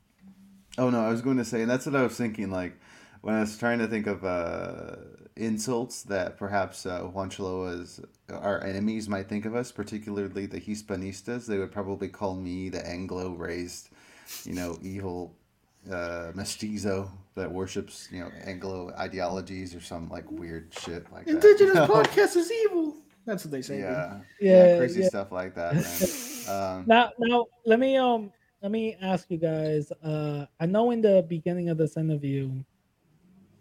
Oh 0.78 0.90
no, 0.90 1.00
I 1.00 1.08
was 1.08 1.22
going 1.22 1.38
to 1.38 1.44
say, 1.44 1.62
and 1.62 1.70
that's 1.70 1.86
what 1.86 1.96
I 1.96 2.02
was 2.02 2.16
thinking. 2.16 2.50
Like 2.50 2.78
when 3.22 3.34
I 3.34 3.40
was 3.40 3.56
trying 3.56 3.78
to 3.78 3.86
think 3.86 4.06
of 4.06 4.24
uh, 4.24 4.96
insults 5.36 6.02
that 6.04 6.36
perhaps 6.36 6.86
uh, 6.86 7.00
Juan 7.00 7.30
Choloa's 7.30 8.00
our 8.30 8.62
enemies 8.62 9.08
might 9.08 9.28
think 9.28 9.44
of 9.44 9.54
us, 9.54 9.72
particularly 9.72 10.46
the 10.46 10.60
Hispanistas. 10.60 11.46
They 11.46 11.58
would 11.58 11.72
probably 11.72 12.08
call 12.08 12.34
me 12.34 12.68
the 12.68 12.86
Anglo-raised, 12.86 13.90
you 14.44 14.54
know, 14.54 14.78
evil 14.82 15.34
uh, 15.90 16.32
mestizo 16.34 17.10
that 17.34 17.50
worships, 17.50 18.08
you 18.10 18.20
know, 18.20 18.30
Anglo 18.44 18.92
ideologies 18.98 19.74
or 19.74 19.80
some 19.80 20.08
like 20.08 20.30
weird 20.30 20.72
shit 20.72 21.10
like 21.12 21.26
that. 21.26 21.34
Indigenous 21.34 21.76
podcast 21.88 22.36
is 22.36 22.50
evil. 22.50 22.96
That's 23.26 23.44
what 23.44 23.50
they 23.50 23.62
say. 23.62 23.80
Yeah, 23.80 24.20
Yeah, 24.40 24.66
yeah, 24.68 24.76
crazy 24.76 25.00
yeah. 25.02 25.08
stuff 25.08 25.32
like 25.32 25.54
that. 25.54 25.74
Um, 26.48 26.84
Now, 26.86 27.10
now, 27.18 27.46
let 27.64 27.80
me 27.80 27.96
um, 27.96 28.30
let 28.62 28.70
me 28.70 28.96
ask 29.02 29.28
you 29.32 29.36
guys. 29.36 29.90
Uh, 30.00 30.46
I 30.60 30.66
know 30.66 30.92
in 30.92 31.00
the 31.00 31.26
beginning 31.28 31.70
of 31.70 31.76
this 31.76 31.96
interview, 31.96 32.52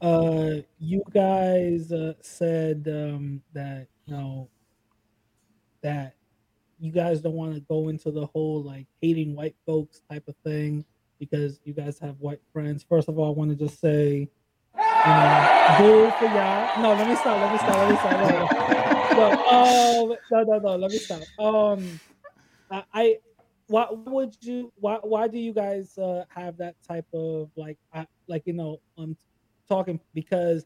uh, 0.01 0.57
you 0.77 1.01
guys 1.11 1.91
uh, 1.91 2.13
said 2.21 2.87
um 2.87 3.41
that 3.53 3.87
you 4.05 4.13
know 4.13 4.49
that 5.81 6.13
you 6.79 6.91
guys 6.91 7.21
don't 7.21 7.33
want 7.33 7.55
to 7.55 7.59
go 7.61 7.89
into 7.89 8.11
the 8.11 8.27
whole 8.27 8.61
like 8.61 8.85
hating 9.01 9.35
white 9.35 9.55
folks 9.65 10.01
type 10.07 10.27
of 10.27 10.35
thing 10.43 10.85
because 11.19 11.59
you 11.63 11.73
guys 11.73 11.97
have 11.97 12.19
white 12.19 12.41
friends. 12.53 12.85
First 12.87 13.09
of 13.09 13.17
all, 13.17 13.27
I 13.27 13.35
want 13.35 13.49
to 13.49 13.55
just 13.55 13.79
say, 13.79 14.29
you 14.75 14.77
know, 14.77 15.75
boo 15.79 16.11
for 16.19 16.25
y'all. 16.25 16.81
No, 16.83 16.89
let 16.93 17.07
me 17.07 17.15
stop. 17.15 17.39
Let 17.39 17.51
me 17.51 17.57
stop. 17.57 17.75
Let 17.75 17.89
me 17.89 17.97
stop. 17.97 18.69
No, 18.69 18.84
no, 19.15 20.11
um, 20.11 20.17
no, 20.31 20.43
no, 20.43 20.59
no. 20.59 20.75
Let 20.75 20.91
me 20.91 20.97
stop. 20.97 21.21
Um, 21.39 21.99
I, 22.93 23.17
why 23.67 23.87
would 23.91 24.35
you? 24.41 24.71
Why 24.75 24.99
why 25.01 25.27
do 25.27 25.39
you 25.39 25.53
guys 25.53 25.97
uh, 25.97 26.25
have 26.29 26.57
that 26.57 26.75
type 26.87 27.05
of 27.13 27.49
like, 27.55 27.77
I, 27.93 28.05
like 28.27 28.43
you 28.45 28.53
know, 28.53 28.79
um, 28.97 29.17
talking 29.67 29.99
because 30.13 30.65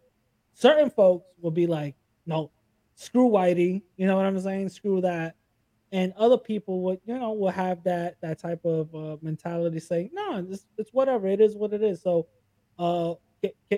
certain 0.53 0.89
folks 0.89 1.26
will 1.41 1.51
be 1.51 1.67
like, 1.67 1.95
no, 2.26 2.51
screw 2.95 3.30
Whitey. 3.30 3.81
You 3.97 4.07
know 4.07 4.15
what 4.15 4.26
I'm 4.26 4.39
saying? 4.39 4.69
Screw 4.69 5.01
that. 5.01 5.35
And 5.91 6.13
other 6.17 6.38
people 6.38 6.81
would, 6.81 6.99
you 7.05 7.17
know, 7.17 7.31
will 7.31 7.49
have 7.49 7.84
that 7.84 8.17
that 8.21 8.39
type 8.39 8.63
of 8.65 8.93
uh, 8.93 9.17
mentality, 9.21 9.80
saying, 9.80 10.11
no, 10.13 10.45
it's, 10.49 10.67
it's 10.77 10.93
whatever. 10.93 11.27
It 11.27 11.41
is 11.41 11.55
what 11.55 11.73
it 11.73 11.81
is. 11.81 12.01
So, 12.01 12.27
uh, 12.77 13.15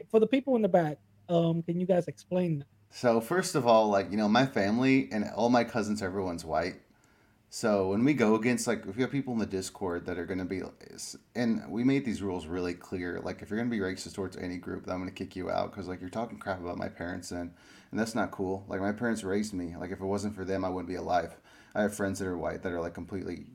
for 0.10 0.19
the 0.19 0.27
people 0.27 0.56
in 0.56 0.61
the 0.61 0.68
back, 0.68 0.98
um, 1.30 1.61
can 1.61 1.80
you 1.80 1.85
guys 1.85 2.07
explain 2.07 2.60
that? 2.60 2.68
So 2.91 3.22
first 3.22 3.55
of 3.55 3.65
all, 3.65 3.89
like 3.89 4.11
you 4.11 4.18
know, 4.18 4.27
my 4.27 4.45
family 4.45 5.09
and 5.11 5.26
all 5.35 5.49
my 5.49 5.63
cousins, 5.63 6.01
everyone's 6.01 6.45
white. 6.45 6.76
So 7.49 7.89
when 7.89 8.03
we 8.05 8.13
go 8.13 8.35
against 8.35 8.68
like 8.68 8.85
if 8.85 8.95
you 8.95 9.01
have 9.01 9.11
people 9.11 9.34
in 9.34 9.39
the 9.39 9.45
Discord 9.45 10.05
that 10.05 10.18
are 10.18 10.26
going 10.26 10.39
to 10.39 10.45
be, 10.45 10.61
and 11.35 11.69
we 11.69 11.84
made 11.84 12.05
these 12.05 12.22
rules 12.22 12.47
really 12.47 12.73
clear. 12.73 13.19
Like 13.23 13.41
if 13.41 13.49
you're 13.49 13.57
going 13.59 13.69
to 13.69 13.76
be 13.76 13.81
racist 13.81 14.13
towards 14.13 14.38
any 14.38 14.57
group, 14.57 14.85
then 14.85 14.93
I'm 14.93 15.01
going 15.01 15.11
to 15.11 15.15
kick 15.15 15.35
you 15.35 15.49
out 15.49 15.72
because 15.72 15.88
like 15.88 16.01
you're 16.01 16.09
talking 16.09 16.38
crap 16.38 16.59
about 16.59 16.77
my 16.77 16.89
parents 16.89 17.30
then, 17.30 17.53
and 17.91 17.99
that's 17.99 18.13
not 18.13 18.31
cool. 18.31 18.65
Like 18.68 18.81
my 18.81 18.91
parents 18.91 19.23
raised 19.23 19.53
me. 19.53 19.76
Like 19.77 19.91
if 19.91 20.01
it 20.01 20.05
wasn't 20.05 20.35
for 20.35 20.45
them, 20.45 20.65
I 20.65 20.69
wouldn't 20.69 20.89
be 20.89 20.95
alive. 20.95 21.35
I 21.73 21.81
have 21.84 21.95
friends 21.95 22.19
that 22.19 22.27
are 22.27 22.38
white 22.38 22.61
that 22.63 22.73
are 22.73 22.81
like 22.81 22.93
completely 22.93 23.45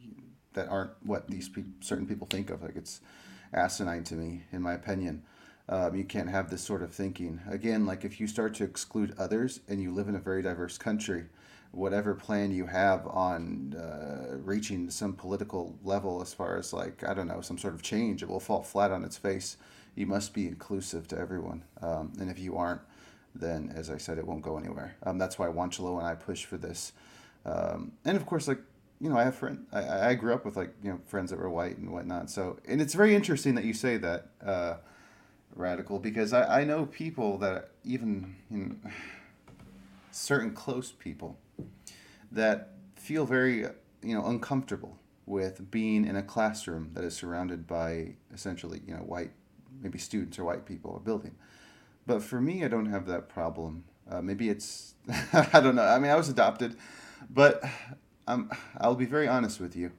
that 0.55 0.69
aren't 0.69 0.93
what 1.03 1.29
these 1.31 1.51
pe- 1.51 1.63
certain 1.81 2.07
people 2.07 2.27
think 2.27 2.49
of. 2.49 2.63
Like 2.63 2.77
it's 2.77 3.01
asinine 3.53 4.05
to 4.05 4.15
me, 4.15 4.45
in 4.51 4.63
my 4.63 4.73
opinion. 4.73 5.25
Um, 5.69 5.97
you 5.97 6.05
can't 6.05 6.31
have 6.31 6.51
this 6.51 6.63
sort 6.63 6.83
of 6.83 6.93
thinking. 6.93 7.41
Again, 7.51 7.87
like 7.87 8.05
if 8.05 8.21
you 8.21 8.27
start 8.27 8.55
to 8.55 8.65
exclude 8.65 9.15
others 9.19 9.61
and 9.69 9.83
you 9.83 9.93
live 9.93 10.09
in 10.09 10.15
a 10.15 10.21
very 10.21 10.43
diverse 10.43 10.79
country, 10.79 11.25
whatever 11.73 12.15
plan 12.15 12.53
you 12.53 12.67
have 12.67 13.07
on 13.09 13.75
uh, 13.75 14.37
reaching 14.39 14.89
some 14.91 15.13
political 15.13 15.77
level, 15.83 16.23
as 16.23 16.33
far 16.33 16.57
as 16.57 16.73
like, 16.73 17.03
I 17.07 17.15
don't 17.15 17.27
know, 17.27 17.41
some 17.41 17.59
sort 17.59 17.75
of 17.75 17.83
change, 17.83 18.23
it 18.23 18.29
will 18.29 18.41
fall 18.41 18.63
flat 18.63 18.93
on 18.93 19.05
its 19.05 19.17
face. 19.17 19.57
You 19.97 20.07
must 20.07 20.35
be 20.35 20.47
inclusive 20.47 21.09
to 21.09 21.19
everyone. 21.19 21.65
Um, 21.83 22.13
and 22.21 22.31
if 22.31 22.39
you 22.39 22.57
aren't, 22.57 22.83
then 23.35 23.73
as 23.75 23.91
I 23.91 23.99
said, 23.99 24.19
it 24.19 24.27
won't 24.27 24.43
go 24.43 24.57
anywhere. 24.59 24.97
Um, 25.03 25.19
that's 25.19 25.39
why 25.39 25.49
Juancholoa 25.49 25.99
and 25.99 26.07
I 26.07 26.15
push 26.15 26.45
for 26.45 26.57
this. 26.57 26.93
Um, 27.45 27.93
and 28.05 28.17
of 28.17 28.25
course, 28.25 28.47
like, 28.47 28.61
you 29.01 29.11
know, 29.11 29.19
I 29.19 29.25
have 29.25 29.35
friend. 29.35 29.67
I, 29.73 30.11
I 30.11 30.15
grew 30.15 30.33
up 30.33 30.45
with 30.45 30.57
like 30.57 30.73
you 30.83 30.91
know 30.91 31.01
friends 31.05 31.31
that 31.31 31.39
were 31.39 31.51
white 31.51 31.77
and 31.77 31.93
whatnot. 31.93 32.31
So, 32.31 32.59
and 32.67 32.81
it's 32.81 32.95
very 32.95 33.15
interesting 33.15 33.55
that 33.57 33.65
you 33.65 33.75
say 33.75 33.97
that. 33.99 34.29
Uh, 34.45 34.77
radical 35.57 35.99
because 35.99 36.33
I, 36.33 36.61
I 36.61 36.65
know 36.65 36.87
people 36.87 37.39
that 37.39 37.71
even 37.85 38.37
know, 38.51 38.77
certain 40.11 40.53
close 40.53 40.93
people 40.93 41.39
that 42.31 42.73
feel 42.95 43.25
very 43.25 43.67
you 44.03 44.15
know 44.15 44.25
uncomfortable 44.27 44.99
with 45.25 45.71
being 45.71 46.05
in 46.05 46.15
a 46.15 46.23
classroom 46.23 46.91
that 46.95 47.05
is 47.05 47.17
surrounded 47.17 47.67
by 47.67 48.15
essentially 48.33 48.81
you 48.87 48.95
know 48.95 49.01
white 49.01 49.31
maybe 49.81 49.99
students 49.99 50.39
or 50.39 50.45
white 50.45 50.67
people 50.67 50.93
or 50.93 51.01
building. 51.01 51.35
But 52.07 52.23
for 52.23 52.41
me 52.41 52.65
i 52.65 52.69
don't 52.69 52.87
have 52.87 53.07
that 53.07 53.29
problem. 53.29 53.85
Uh, 54.09 54.23
maybe 54.23 54.49
it's 54.49 54.95
i 55.33 55.61
don't 55.61 55.75
know. 55.75 55.85
I 55.85 55.99
mean 55.99 56.11
i 56.11 56.17
was 56.17 56.29
adopted 56.29 56.77
but 57.31 57.65
um, 58.29 58.51
i'll 58.79 58.95
be 58.95 59.07
very 59.07 59.27
honest 59.27 59.61
with 59.61 59.75
you. 59.75 59.93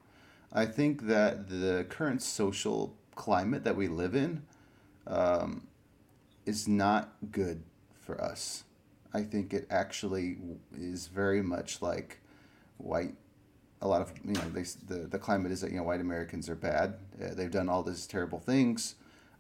I 0.53 0.65
think 0.65 1.07
that 1.07 1.49
the 1.49 1.85
current 1.89 2.21
social 2.21 2.95
climate 3.15 3.63
that 3.63 3.75
we 3.75 3.88
live 3.88 4.15
in 4.15 4.43
um, 5.07 5.67
is 6.45 6.67
not 6.67 7.13
good 7.31 7.63
for 7.99 8.21
us. 8.21 8.63
I 9.13 9.23
think 9.23 9.53
it 9.53 9.65
actually 9.69 10.38
is 10.77 11.07
very 11.07 11.41
much 11.41 11.81
like 11.81 12.19
white. 12.77 13.15
A 13.81 13.88
lot 13.88 14.01
of 14.01 14.11
you 14.25 14.34
know 14.34 14.49
they, 14.53 14.63
the 14.88 15.07
the 15.07 15.19
climate 15.19 15.51
is 15.51 15.61
that 15.61 15.71
you 15.71 15.77
know 15.77 15.84
white 15.84 16.01
Americans 16.01 16.49
are 16.49 16.55
bad. 16.55 16.95
Uh, 17.21 17.34
they've 17.34 17.51
done 17.51 17.69
all 17.69 17.84
these 17.84 18.05
terrible 18.05 18.39
things. 18.39 18.95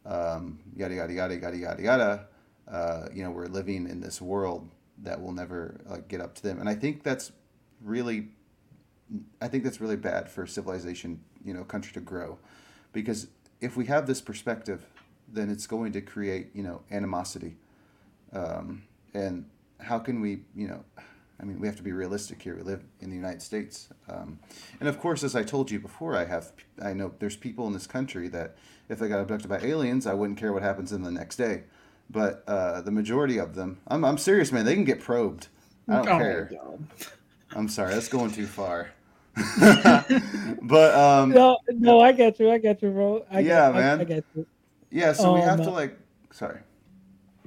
Um, 0.05 0.59
yada 0.75 0.95
yada 0.95 1.13
yada 1.13 1.35
yada 1.35 1.57
yada 1.57 1.83
yada. 1.83 2.25
Uh, 2.67 3.07
you 3.13 3.23
know 3.23 3.31
we're 3.31 3.47
living 3.47 3.87
in 3.89 3.99
this 4.01 4.21
world 4.21 4.69
that 5.03 5.21
will 5.21 5.31
never 5.31 5.79
like 5.85 6.07
get 6.07 6.21
up 6.21 6.35
to 6.35 6.43
them, 6.43 6.59
and 6.59 6.69
I 6.69 6.75
think 6.75 7.03
that's 7.03 7.31
really, 7.81 8.29
I 9.41 9.47
think 9.47 9.63
that's 9.63 9.81
really 9.81 9.95
bad 9.95 10.29
for 10.29 10.45
civilization. 10.47 11.19
You 11.43 11.53
know, 11.53 11.63
country 11.63 11.93
to 11.93 12.01
grow, 12.01 12.37
because 12.93 13.27
if 13.59 13.75
we 13.75 13.85
have 13.85 14.05
this 14.05 14.21
perspective 14.21 14.85
then 15.27 15.49
it's 15.49 15.67
going 15.67 15.91
to 15.93 16.01
create 16.01 16.49
you 16.53 16.63
know 16.63 16.81
animosity 16.91 17.55
um, 18.33 18.83
and 19.13 19.45
how 19.81 19.99
can 19.99 20.21
we 20.21 20.39
you 20.55 20.67
know 20.67 20.83
i 21.39 21.43
mean 21.45 21.59
we 21.59 21.67
have 21.67 21.75
to 21.77 21.83
be 21.83 21.91
realistic 21.91 22.41
here 22.41 22.55
we 22.55 22.61
live 22.63 22.83
in 23.01 23.09
the 23.09 23.15
united 23.15 23.41
states 23.41 23.89
um, 24.09 24.39
and 24.79 24.89
of 24.89 24.99
course 24.99 25.23
as 25.23 25.35
i 25.35 25.43
told 25.43 25.71
you 25.71 25.79
before 25.79 26.15
i 26.15 26.25
have 26.25 26.51
i 26.83 26.93
know 26.93 27.13
there's 27.19 27.35
people 27.37 27.67
in 27.67 27.73
this 27.73 27.87
country 27.87 28.27
that 28.27 28.55
if 28.89 28.99
they 28.99 29.07
got 29.07 29.19
abducted 29.19 29.49
by 29.49 29.59
aliens 29.59 30.07
i 30.07 30.13
wouldn't 30.13 30.39
care 30.39 30.53
what 30.53 30.63
happens 30.63 30.91
in 30.91 31.03
the 31.03 31.11
next 31.11 31.35
day 31.37 31.63
but 32.09 32.43
uh, 32.47 32.81
the 32.81 32.91
majority 32.91 33.37
of 33.37 33.55
them 33.55 33.79
I'm, 33.87 34.05
I'm 34.05 34.17
serious 34.17 34.51
man 34.51 34.65
they 34.65 34.75
can 34.75 34.85
get 34.85 35.01
probed 35.01 35.47
i 35.89 35.97
don't 35.97 36.09
Oh 36.09 36.19
my 36.19 36.19
care 36.19 36.45
God. 36.49 36.87
i'm 37.55 37.69
sorry 37.69 37.93
that's 37.93 38.09
going 38.09 38.31
too 38.31 38.47
far 38.47 38.91
but 40.61 40.95
um, 40.95 41.33
No, 41.33 41.57
no, 41.69 41.99
I 42.01 42.11
get 42.13 42.39
you. 42.39 42.49
I 42.51 42.57
get 42.57 42.81
you, 42.81 42.91
bro. 42.91 43.25
I 43.31 43.43
get, 43.43 43.47
Yeah, 43.47 43.69
I- 43.73 43.79
man. 43.79 43.99
I, 43.99 44.03
get 44.05 44.25
you. 44.35 44.47
Yeah 44.91 45.13
so 45.13 45.33
we 45.33 45.41
Um, 45.41 45.47
have 45.47 45.61
to 45.63 45.69
like 45.71 45.97
sorry 46.31 46.59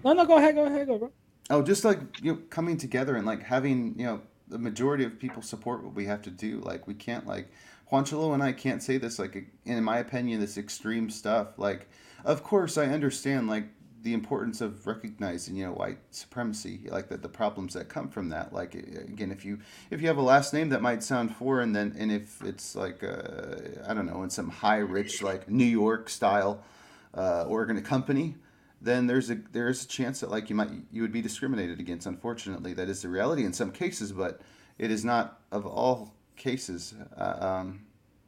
No, 0.04 0.12
no, 0.12 0.24
go 0.24 0.38
ahead, 0.38 0.54
go 0.54 0.64
ahead, 0.64 0.86
go, 0.86 0.98
bro. 0.98 1.12
Oh, 1.50 1.62
just 1.62 1.84
like 1.84 1.98
you 2.22 2.32
know, 2.32 2.38
coming 2.48 2.76
together 2.76 3.16
and 3.16 3.26
like 3.26 3.42
having 3.42 3.94
you 3.98 4.06
know 4.06 4.20
the 4.48 4.58
majority 4.58 5.04
of 5.04 5.18
people 5.18 5.42
support 5.42 5.82
what 5.84 5.94
we 5.94 6.06
have 6.06 6.22
to 6.22 6.30
do. 6.30 6.60
Like 6.60 6.86
we 6.86 6.94
can't 6.94 7.26
like 7.26 7.48
Juancholoa 7.90 8.34
and 8.34 8.42
I 8.42 8.52
can't 8.52 8.82
say 8.82 8.98
this 8.98 9.18
like 9.18 9.46
in 9.64 9.82
my 9.84 9.98
opinion 9.98 10.40
this 10.40 10.56
extreme 10.56 11.10
stuff. 11.10 11.58
Like 11.58 11.88
of 12.24 12.42
course 12.42 12.78
I 12.78 12.86
understand 12.86 13.48
like 13.48 13.64
the 14.02 14.14
importance 14.14 14.60
of 14.60 14.86
recognizing 14.86 15.56
you 15.56 15.66
know 15.66 15.72
white 15.72 15.98
supremacy 16.10 16.88
like 16.90 17.08
the, 17.08 17.18
the 17.18 17.28
problems 17.28 17.74
that 17.74 17.88
come 17.88 18.08
from 18.08 18.30
that 18.30 18.52
like 18.52 18.74
again 18.74 19.30
if 19.30 19.44
you 19.44 19.58
if 19.90 20.00
you 20.00 20.08
have 20.08 20.16
a 20.16 20.22
last 20.22 20.54
name 20.54 20.70
that 20.70 20.80
might 20.80 21.02
sound 21.02 21.34
foreign 21.36 21.72
then 21.72 21.94
and 21.98 22.10
if 22.10 22.42
it's 22.42 22.74
like 22.74 23.04
uh, 23.04 23.56
i 23.86 23.92
don't 23.92 24.06
know 24.06 24.22
in 24.22 24.30
some 24.30 24.48
high 24.48 24.78
rich 24.78 25.22
like 25.22 25.50
new 25.50 25.64
york 25.66 26.08
style 26.08 26.62
uh, 27.14 27.44
organ 27.44 27.76
a 27.76 27.82
company 27.82 28.36
then 28.80 29.06
there's 29.06 29.30
a 29.30 29.38
there's 29.52 29.84
a 29.84 29.88
chance 29.88 30.20
that 30.20 30.30
like 30.30 30.48
you 30.48 30.56
might 30.56 30.70
you 30.90 31.02
would 31.02 31.12
be 31.12 31.20
discriminated 31.20 31.80
against 31.80 32.06
unfortunately. 32.06 32.72
That 32.72 32.88
is 32.88 33.02
the 33.02 33.08
reality 33.08 33.44
in 33.44 33.52
some 33.52 33.70
cases 33.70 34.12
but 34.12 34.40
it 34.78 34.90
is 34.90 35.04
not 35.04 35.40
of 35.52 35.66
all 35.66 36.14
cases. 36.36 36.94
Uh, 37.16 37.36
um, 37.40 37.82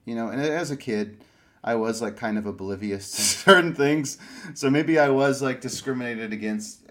you 0.04 0.14
know 0.14 0.28
and 0.28 0.40
as 0.40 0.70
a 0.70 0.76
kid 0.76 1.24
i 1.64 1.74
was 1.74 2.02
like 2.02 2.16
kind 2.16 2.36
of 2.36 2.44
oblivious 2.44 3.10
to 3.12 3.22
certain 3.22 3.74
things. 3.74 4.18
So 4.54 4.68
maybe 4.68 4.98
i 4.98 5.08
was 5.08 5.40
like 5.40 5.60
discriminated 5.60 6.32
against 6.32 6.82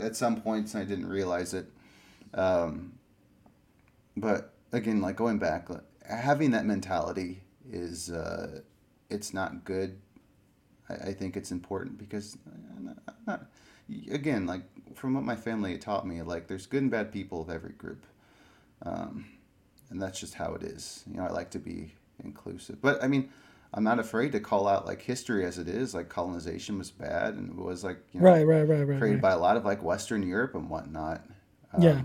at 0.00 0.14
some 0.14 0.40
points 0.40 0.74
and 0.74 0.82
i 0.82 0.86
didn't 0.86 1.08
realize 1.08 1.54
it. 1.54 1.66
Um, 2.34 2.92
but 4.16 4.54
again 4.70 5.00
like 5.00 5.16
going 5.16 5.38
back 5.38 5.68
having 6.08 6.52
that 6.52 6.64
mentality 6.64 7.42
is 7.70 8.10
uh, 8.10 8.60
it's 9.10 9.34
not 9.34 9.64
good 9.64 9.98
I, 10.88 10.94
I 11.08 11.12
think 11.14 11.36
it's 11.36 11.50
important 11.50 11.98
because 11.98 12.36
I'm 12.76 12.84
not, 12.86 12.98
I'm 13.06 13.14
not- 13.26 13.46
again, 14.10 14.46
like 14.46 14.62
from 14.94 15.14
what 15.14 15.24
my 15.24 15.36
family 15.36 15.76
taught 15.78 16.06
me, 16.06 16.22
like 16.22 16.46
there's 16.46 16.66
good 16.66 16.82
and 16.82 16.90
bad 16.90 17.12
people 17.12 17.40
of 17.40 17.50
every 17.50 17.72
group, 17.72 18.04
um, 18.82 19.24
and 19.90 20.00
that's 20.00 20.20
just 20.20 20.34
how 20.34 20.54
it 20.54 20.62
is. 20.62 21.04
You 21.10 21.18
know, 21.18 21.24
I 21.24 21.30
like 21.30 21.50
to 21.50 21.58
be 21.58 21.92
inclusive, 22.22 22.80
but 22.82 23.02
I 23.02 23.08
mean, 23.08 23.30
I'm 23.72 23.84
not 23.84 23.98
afraid 23.98 24.32
to 24.32 24.40
call 24.40 24.66
out 24.66 24.86
like 24.86 25.02
history 25.02 25.44
as 25.44 25.58
it 25.58 25.68
is. 25.68 25.94
Like 25.94 26.08
colonization 26.08 26.78
was 26.78 26.90
bad 26.90 27.34
and 27.34 27.50
it 27.50 27.56
was 27.56 27.84
like 27.84 27.98
you 28.12 28.20
know, 28.20 28.26
right, 28.26 28.46
right, 28.46 28.62
right, 28.62 28.86
right, 28.86 28.98
created 28.98 29.16
right. 29.16 29.22
by 29.22 29.32
a 29.32 29.38
lot 29.38 29.56
of 29.56 29.64
like 29.64 29.82
Western 29.82 30.26
Europe 30.26 30.54
and 30.54 30.68
whatnot. 30.70 31.24
Um, 31.72 31.82
Yeah. 31.82 32.02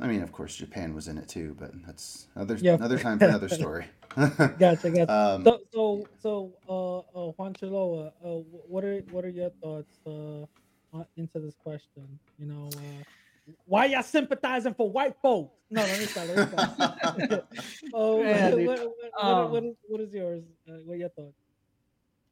I 0.00 0.06
mean, 0.06 0.22
of 0.22 0.32
course, 0.32 0.56
Japan 0.56 0.94
was 0.94 1.08
in 1.08 1.18
it 1.18 1.28
too, 1.28 1.56
but 1.58 1.70
that's 1.86 2.26
another 2.34 2.56
Yeah. 2.56 2.74
another 2.74 2.98
time 2.98 3.18
for 3.18 3.26
another 3.26 3.48
story. 3.48 3.86
Gotcha, 4.16 4.90
gotcha. 4.90 5.12
um, 5.12 5.44
So, 5.44 5.60
so, 5.72 6.08
so, 6.20 6.52
uh, 6.68 6.98
uh 6.98 7.32
Juan 7.32 7.52
Choloa, 7.54 8.12
uh, 8.24 8.28
wh- 8.28 8.70
what 8.70 8.84
are 8.84 8.98
what 9.10 9.24
are 9.24 9.28
your 9.30 9.50
thoughts 9.62 9.98
uh 10.06 10.46
into 11.16 11.40
this 11.40 11.54
question? 11.56 12.18
You 12.38 12.46
know, 12.46 12.70
uh, 12.72 13.52
why 13.66 13.86
y'all 13.86 14.02
sympathizing 14.02 14.74
for 14.74 14.88
white 14.90 15.16
folks? 15.20 15.58
No, 15.70 15.80
let 15.82 15.98
me 15.98 16.06
start. 16.06 16.28
Let 16.28 16.38
me 16.38 16.46
start. 16.46 17.44
oh, 17.94 18.22
Yeah, 18.22 18.50
what, 18.50 18.64
what, 18.64 18.66
what, 18.66 18.88
what, 18.88 19.24
Um, 19.24 19.50
what 19.50 19.64
is 19.64 19.74
what 19.88 20.00
is 20.00 20.14
yours? 20.14 20.44
Uh, 20.68 20.72
what 20.84 20.94
are 20.94 20.96
your 20.96 21.08
thoughts? 21.10 21.34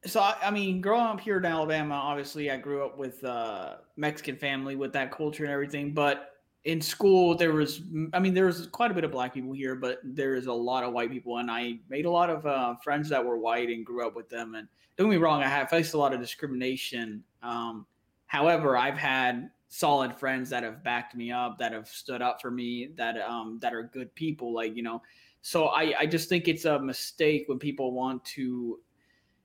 So 0.05 0.21
I, 0.21 0.37
I 0.43 0.51
mean, 0.51 0.81
growing 0.81 1.07
up 1.07 1.21
here 1.21 1.37
in 1.39 1.45
Alabama, 1.45 1.95
obviously 1.95 2.51
I 2.51 2.57
grew 2.57 2.85
up 2.85 2.99
with 2.99 3.23
uh, 3.25 3.77
Mexican 3.97 4.37
family 4.37 4.75
with 4.75 4.93
that 4.95 5.13
culture 5.13 5.45
and 5.45 5.53
everything. 5.53 5.93
But 5.93 6.32
in 6.65 6.81
school, 6.81 7.37
there 7.37 7.53
was, 7.53 7.83
I 8.13 8.21
mean, 8.21 8.35
there 8.35 8.47
was 8.47 8.69
quite 8.69 8.91
a 8.91 8.95
bit 8.95 9.03
of 9.03 9.11
black 9.11 9.35
people 9.35 9.53
here, 9.53 9.75
but 9.75 9.99
there 10.05 10.37
is 10.37 10.47
a 10.47 10.53
lot 10.53 10.85
of 10.85 10.93
white 10.93 11.11
people, 11.11 11.39
and 11.39 11.51
I 11.51 11.81
made 11.89 12.05
a 12.05 12.11
lot 12.11 12.31
of 12.31 12.47
uh, 12.47 12.77
friends 12.77 13.09
that 13.09 13.25
were 13.25 13.37
white 13.37 13.69
and 13.69 13.85
grew 13.85 14.07
up 14.07 14.15
with 14.15 14.29
them. 14.29 14.55
And 14.55 14.69
don't 14.97 15.09
get 15.09 15.17
me 15.17 15.23
wrong, 15.23 15.43
I 15.43 15.49
have 15.49 15.71
faced 15.71 15.95
a 15.95 15.99
lot 15.99 16.15
of 16.15 16.21
discrimination. 16.21 17.25
Um, 17.43 17.87
however, 18.27 18.77
I've 18.77 18.97
had 18.97 19.51
solid 19.69 20.17
friends 20.17 20.51
that 20.51 20.63
have 20.63 20.85
backed 20.85 21.17
me 21.17 21.33
up, 21.33 21.59
that 21.59 21.73
have 21.73 21.89
stood 21.89 22.23
up 22.23 22.41
for 22.41 22.51
me, 22.51 22.91
that 22.97 23.21
um, 23.23 23.59
that 23.61 23.75
are 23.75 23.83
good 23.83 24.15
people. 24.15 24.55
Like 24.55 24.77
you 24.77 24.83
know, 24.83 25.03
so 25.41 25.67
I 25.67 25.95
I 26.01 26.07
just 26.07 26.29
think 26.29 26.47
it's 26.47 26.65
a 26.65 26.79
mistake 26.79 27.45
when 27.49 27.59
people 27.59 27.93
want 27.93 28.25
to 28.37 28.79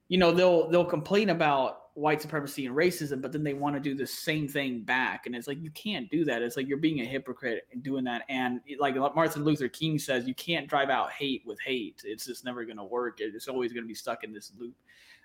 you 0.07 0.17
know 0.17 0.31
they'll 0.31 0.69
they'll 0.69 0.85
complain 0.85 1.29
about 1.29 1.86
white 1.97 2.21
supremacy 2.21 2.67
and 2.67 2.75
racism 2.75 3.21
but 3.21 3.31
then 3.31 3.43
they 3.43 3.55
want 3.55 3.75
to 3.75 3.79
do 3.79 3.95
the 3.95 4.05
same 4.05 4.47
thing 4.47 4.81
back 4.81 5.25
and 5.25 5.35
it's 5.35 5.47
like 5.47 5.59
you 5.59 5.71
can't 5.71 6.07
do 6.11 6.23
that 6.23 6.43
it's 6.43 6.55
like 6.55 6.67
you're 6.67 6.77
being 6.77 7.01
a 7.01 7.05
hypocrite 7.05 7.65
and 7.71 7.81
doing 7.81 8.03
that 8.03 8.21
and 8.29 8.59
like 8.79 8.95
martin 9.15 9.43
luther 9.43 9.67
king 9.67 9.97
says 9.97 10.27
you 10.27 10.35
can't 10.35 10.67
drive 10.67 10.89
out 10.89 11.11
hate 11.11 11.41
with 11.43 11.59
hate 11.59 11.99
it's 12.05 12.25
just 12.25 12.45
never 12.45 12.65
going 12.65 12.77
to 12.77 12.83
work 12.83 13.19
it's 13.19 13.47
always 13.47 13.73
going 13.73 13.83
to 13.83 13.87
be 13.87 13.95
stuck 13.95 14.23
in 14.23 14.31
this 14.31 14.51
loop 14.59 14.75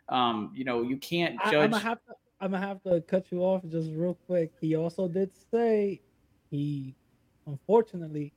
um 0.08 0.50
you 0.54 0.64
know 0.64 0.80
you 0.80 0.96
can't 0.96 1.38
I, 1.44 1.50
judge 1.50 1.64
I'm 1.64 1.70
gonna 1.72 1.82
have 1.82 1.98
to 2.06 2.14
gonna 2.52 2.66
have 2.66 2.82
to 2.82 3.00
cut 3.02 3.30
you 3.30 3.40
off 3.40 3.62
just 3.68 3.90
real 3.92 4.18
quick. 4.26 4.52
He 4.60 4.74
also 4.74 5.06
did 5.06 5.30
say 5.52 6.00
he, 6.50 6.94
unfortunately, 7.46 8.32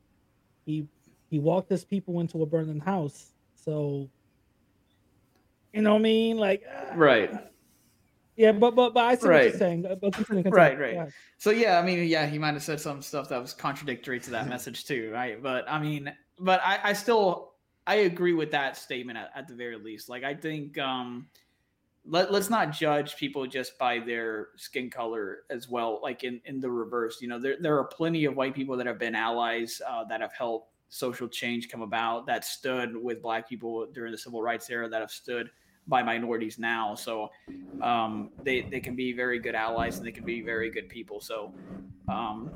he 0.66 0.88
he 1.30 1.40
walked 1.40 1.70
his 1.70 1.84
people 1.84 2.20
into 2.20 2.44
a 2.44 2.45
burning 2.45 2.80
house. 2.80 3.34
So, 3.56 4.10
you 5.74 5.82
know 5.82 5.94
what 5.94 5.99
I 5.99 6.03
mean? 6.03 6.38
Like, 6.38 6.64
uh, 6.70 6.95
right 6.95 7.32
Yeah, 8.36 8.52
but 8.52 8.76
but 8.76 8.94
but 8.94 9.06
I 9.06 9.16
see 9.16 9.28
what 9.28 9.44
you're 9.44 9.57
saying. 9.57 9.82
But 10.02 10.14
continue. 10.14 10.49
Right, 10.49 10.78
right. 10.78 10.95
Ahead. 10.95 11.14
So 11.38 11.52
yeah, 11.52 11.80
I 11.80 11.84
mean, 11.84 12.07
yeah, 12.07 12.26
he 12.26 12.38
might 12.38 12.53
have 12.53 12.64
said 12.64 12.82
some 12.82 13.02
stuff 13.02 13.30
that 13.30 13.41
was 13.41 13.53
contradictory 13.53 14.20
to 14.22 14.32
that 14.32 14.48
message 14.48 14.86
too, 14.86 15.12
right? 15.14 15.41
But 15.41 15.70
I 15.70 15.80
mean, 15.80 16.14
but 16.40 16.62
I, 16.64 16.80
I 16.84 16.94
still 16.94 17.53
I 17.88 17.95
agree 17.95 18.34
with 18.34 18.52
that 18.52 18.78
statement 18.78 19.18
at, 19.18 19.32
at 19.36 19.48
the 19.48 19.53
very 19.53 19.78
least. 19.78 20.10
Like 20.10 20.24
I 20.24 20.34
think 20.34 20.78
um 20.78 21.28
let, 22.07 22.32
let's 22.32 22.49
not 22.49 22.72
judge 22.72 23.16
people 23.16 23.48
just 23.48 23.78
by 23.80 23.99
their 23.99 24.49
skin 24.57 24.90
color 24.90 25.40
as 25.49 25.68
well, 25.68 25.99
like 26.03 26.24
in, 26.24 26.40
in 26.45 26.60
the 26.60 26.70
reverse. 26.70 27.20
You 27.22 27.28
know, 27.28 27.40
there 27.40 27.56
there 27.60 27.78
are 27.80 27.86
plenty 27.86 28.26
of 28.26 28.36
white 28.36 28.53
people 28.53 28.78
that 28.78 28.86
have 28.86 28.99
been 28.99 29.16
allies 29.16 29.82
uh, 29.88 30.03
that 30.06 30.22
have 30.22 30.34
helped 30.34 30.72
social 30.90 31.28
change 31.28 31.70
come 31.70 31.82
about, 31.82 32.28
that 32.28 32.45
stood 32.45 32.95
with 32.95 33.22
black 33.22 33.49
people 33.49 33.88
during 33.94 34.12
the 34.12 34.18
civil 34.18 34.41
rights 34.41 34.70
era, 34.70 34.88
that 34.88 35.02
have 35.02 35.12
stood 35.12 35.49
by 35.88 36.02
minorities 36.03 36.57
now. 36.57 36.95
So 36.95 37.30
um, 37.82 38.32
they 38.44 38.62
they 38.62 38.80
can 38.80 38.95
be 38.95 39.14
very 39.14 39.40
good 39.40 39.56
allies 39.56 39.98
and 39.98 40.06
they 40.06 40.12
can 40.12 40.26
be 40.26 40.41
very 40.41 40.70
good 40.70 40.90
people. 40.90 41.20
So 41.20 41.53
um, 42.07 42.52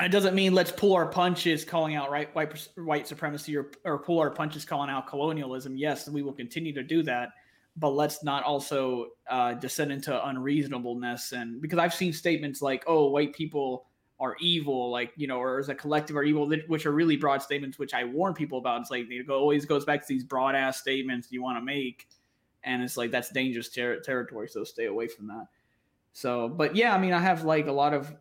it 0.00 0.10
doesn't 0.10 0.34
mean 0.34 0.54
let's 0.54 0.72
pull 0.72 0.94
our 0.94 1.06
punches 1.06 1.64
calling 1.64 1.94
out 1.94 2.10
right 2.10 2.34
white 2.34 2.68
white 2.76 3.06
supremacy 3.06 3.56
or 3.56 3.70
or 3.84 3.98
pull 3.98 4.18
our 4.18 4.30
punches 4.30 4.64
calling 4.64 4.90
out 4.90 5.06
colonialism. 5.06 5.76
Yes, 5.76 6.08
we 6.08 6.22
will 6.22 6.32
continue 6.32 6.72
to 6.74 6.82
do 6.82 7.02
that, 7.04 7.30
but 7.76 7.90
let's 7.90 8.22
not 8.22 8.42
also 8.44 9.08
uh, 9.30 9.54
descend 9.54 9.92
into 9.92 10.26
unreasonableness. 10.26 11.32
And 11.32 11.60
because 11.60 11.78
I've 11.78 11.94
seen 11.94 12.12
statements 12.12 12.62
like, 12.62 12.84
"Oh, 12.86 13.08
white 13.10 13.34
people." 13.34 13.86
Are 14.20 14.36
evil, 14.40 14.92
like 14.92 15.12
you 15.16 15.26
know, 15.26 15.38
or 15.38 15.58
as 15.58 15.68
a 15.68 15.74
collective 15.74 16.16
are 16.16 16.22
evil, 16.22 16.48
which 16.68 16.86
are 16.86 16.92
really 16.92 17.16
broad 17.16 17.42
statements, 17.42 17.76
which 17.76 17.92
I 17.92 18.04
warn 18.04 18.34
people 18.34 18.58
about. 18.58 18.82
It's 18.82 18.90
like 18.90 19.06
it 19.08 19.28
always 19.28 19.64
goes 19.64 19.84
back 19.84 20.00
to 20.02 20.06
these 20.06 20.22
broad 20.22 20.54
ass 20.54 20.78
statements 20.78 21.32
you 21.32 21.42
want 21.42 21.58
to 21.58 21.64
make, 21.64 22.06
and 22.64 22.82
it's 22.82 22.96
like 22.96 23.10
that's 23.10 23.30
dangerous 23.30 23.68
ter- 23.68 24.00
territory 24.00 24.48
so 24.48 24.64
stay 24.64 24.86
away 24.86 25.06
from 25.08 25.26
that 25.26 25.46
so 26.12 26.48
but 26.48 26.74
yeah 26.76 26.94
i 26.94 26.98
mean 26.98 27.12
i 27.12 27.18
have 27.18 27.44
like 27.44 27.66
a 27.66 27.72
lot 27.72 27.92
of 27.94 28.12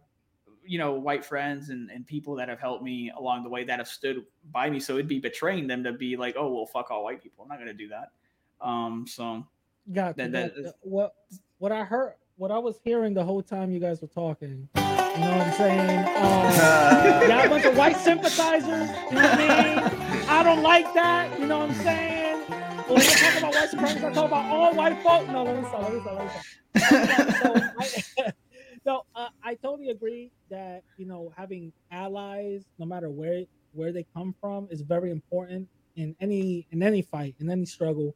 you 0.65 0.77
know 0.77 0.93
white 0.93 1.26
friends 1.26 1.69
and, 1.69 1.89
and 1.89 2.05
people 2.05 2.35
that 2.35 2.47
have 2.47 2.59
helped 2.59 2.84
me 2.84 3.11
along 3.18 3.43
the 3.43 3.49
way 3.49 3.63
that 3.63 3.80
have 3.80 3.88
stood 3.88 4.23
by 4.51 4.69
me 4.69 4.80
so 4.80 4.93
it'd 4.93 5.07
be 5.07 5.19
betraying 5.19 5.68
them 5.68 5.84
to 5.84 5.91
be 5.91 6.15
like 6.15 6.35
oh 6.38 6.53
well 6.53 6.65
fuck 6.65 6.91
all 6.91 7.03
white 7.03 7.22
people 7.22 7.43
i'm 7.43 7.49
not 7.49 7.55
going 7.57 7.68
to 7.68 7.73
do 7.73 7.88
that 7.89 8.11
um 8.61 9.05
so 9.07 9.45
Gotcha, 9.91 10.15
That- 10.18 10.31
that 10.31 10.53
is- 10.55 10.73
What 10.81 11.15
what 11.57 11.72
I 11.72 11.84
heard, 11.84 12.13
what 12.38 12.51
I 12.51 12.57
was 12.59 12.80
hearing 12.84 13.13
the 13.15 13.23
whole 13.23 13.41
time 13.43 13.72
you 13.72 13.80
guys 13.80 13.99
were 14.01 14.07
talking. 14.07 14.68
You 14.76 14.81
know 14.81 15.38
what 15.38 15.47
I'm 15.47 15.53
saying? 15.53 15.99
Um, 16.18 17.30
y'all 17.30 17.45
a 17.45 17.49
bunch 17.49 17.65
of 17.65 17.76
white 17.77 17.97
sympathizers. 17.97 18.89
You 18.89 19.15
know 19.15 19.22
what 19.22 19.39
I 19.39 19.76
mean? 19.76 20.27
I 20.30 20.43
don't 20.43 20.61
like 20.63 20.91
that. 20.93 21.39
You 21.39 21.47
know 21.47 21.59
what 21.59 21.69
I'm 21.69 21.76
saying? 21.84 22.20
When 22.91 22.99
we 22.99 23.05
talk 23.05 23.38
about 23.38 23.53
white 23.53 23.69
supremacy, 23.69 24.05
I 24.05 24.11
talk 24.11 24.26
about 24.26 24.45
all 24.51 24.76
white 24.76 25.01
folk. 25.01 25.27
No, 25.30 25.43
let 25.43 25.55
me 25.55 25.63
stop. 25.69 25.81
Let 25.81 25.93
me 25.93 26.01
stop. 26.01 26.19
Let 26.19 27.23
me 27.23 27.31
stop. 27.31 27.41
So 27.41 28.26
I, 28.27 28.31
no, 28.85 29.03
uh, 29.15 29.30
I 29.41 29.55
totally 29.55 29.91
agree 29.91 30.30
that 30.49 30.84
you 30.97 31.05
know 31.05 31.31
having 31.38 31.72
allies, 31.89 32.65
no 32.80 32.85
matter 32.85 33.09
where 33.09 33.45
where 33.72 33.93
they 33.93 34.05
come 34.13 34.35
from, 34.41 34.68
is 34.69 34.81
very 34.81 35.09
important 35.09 35.69
in 35.95 36.18
any 36.19 36.68
in 36.72 36.84
any 36.84 37.01
fight 37.01 37.35
in 37.39 37.49
any 37.49 37.65
struggle. 37.65 38.13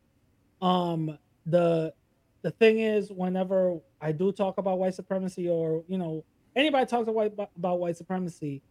Um, 0.62 1.18
the 1.46 1.94
the 2.42 2.52
thing 2.52 2.80
is, 2.80 3.12
whenever 3.12 3.80
I 4.02 4.12
do 4.12 4.34
talk 4.34 4.58
about 4.58 4.78
white 4.78 4.94
supremacy, 4.94 5.48
or 5.48 5.86
you 5.88 5.98
know 5.98 6.26
anybody 6.54 6.86
talks 6.86 7.04
about 7.04 7.16
white, 7.16 7.34
about 7.56 7.80
white 7.80 7.96
supremacy, 7.96 8.62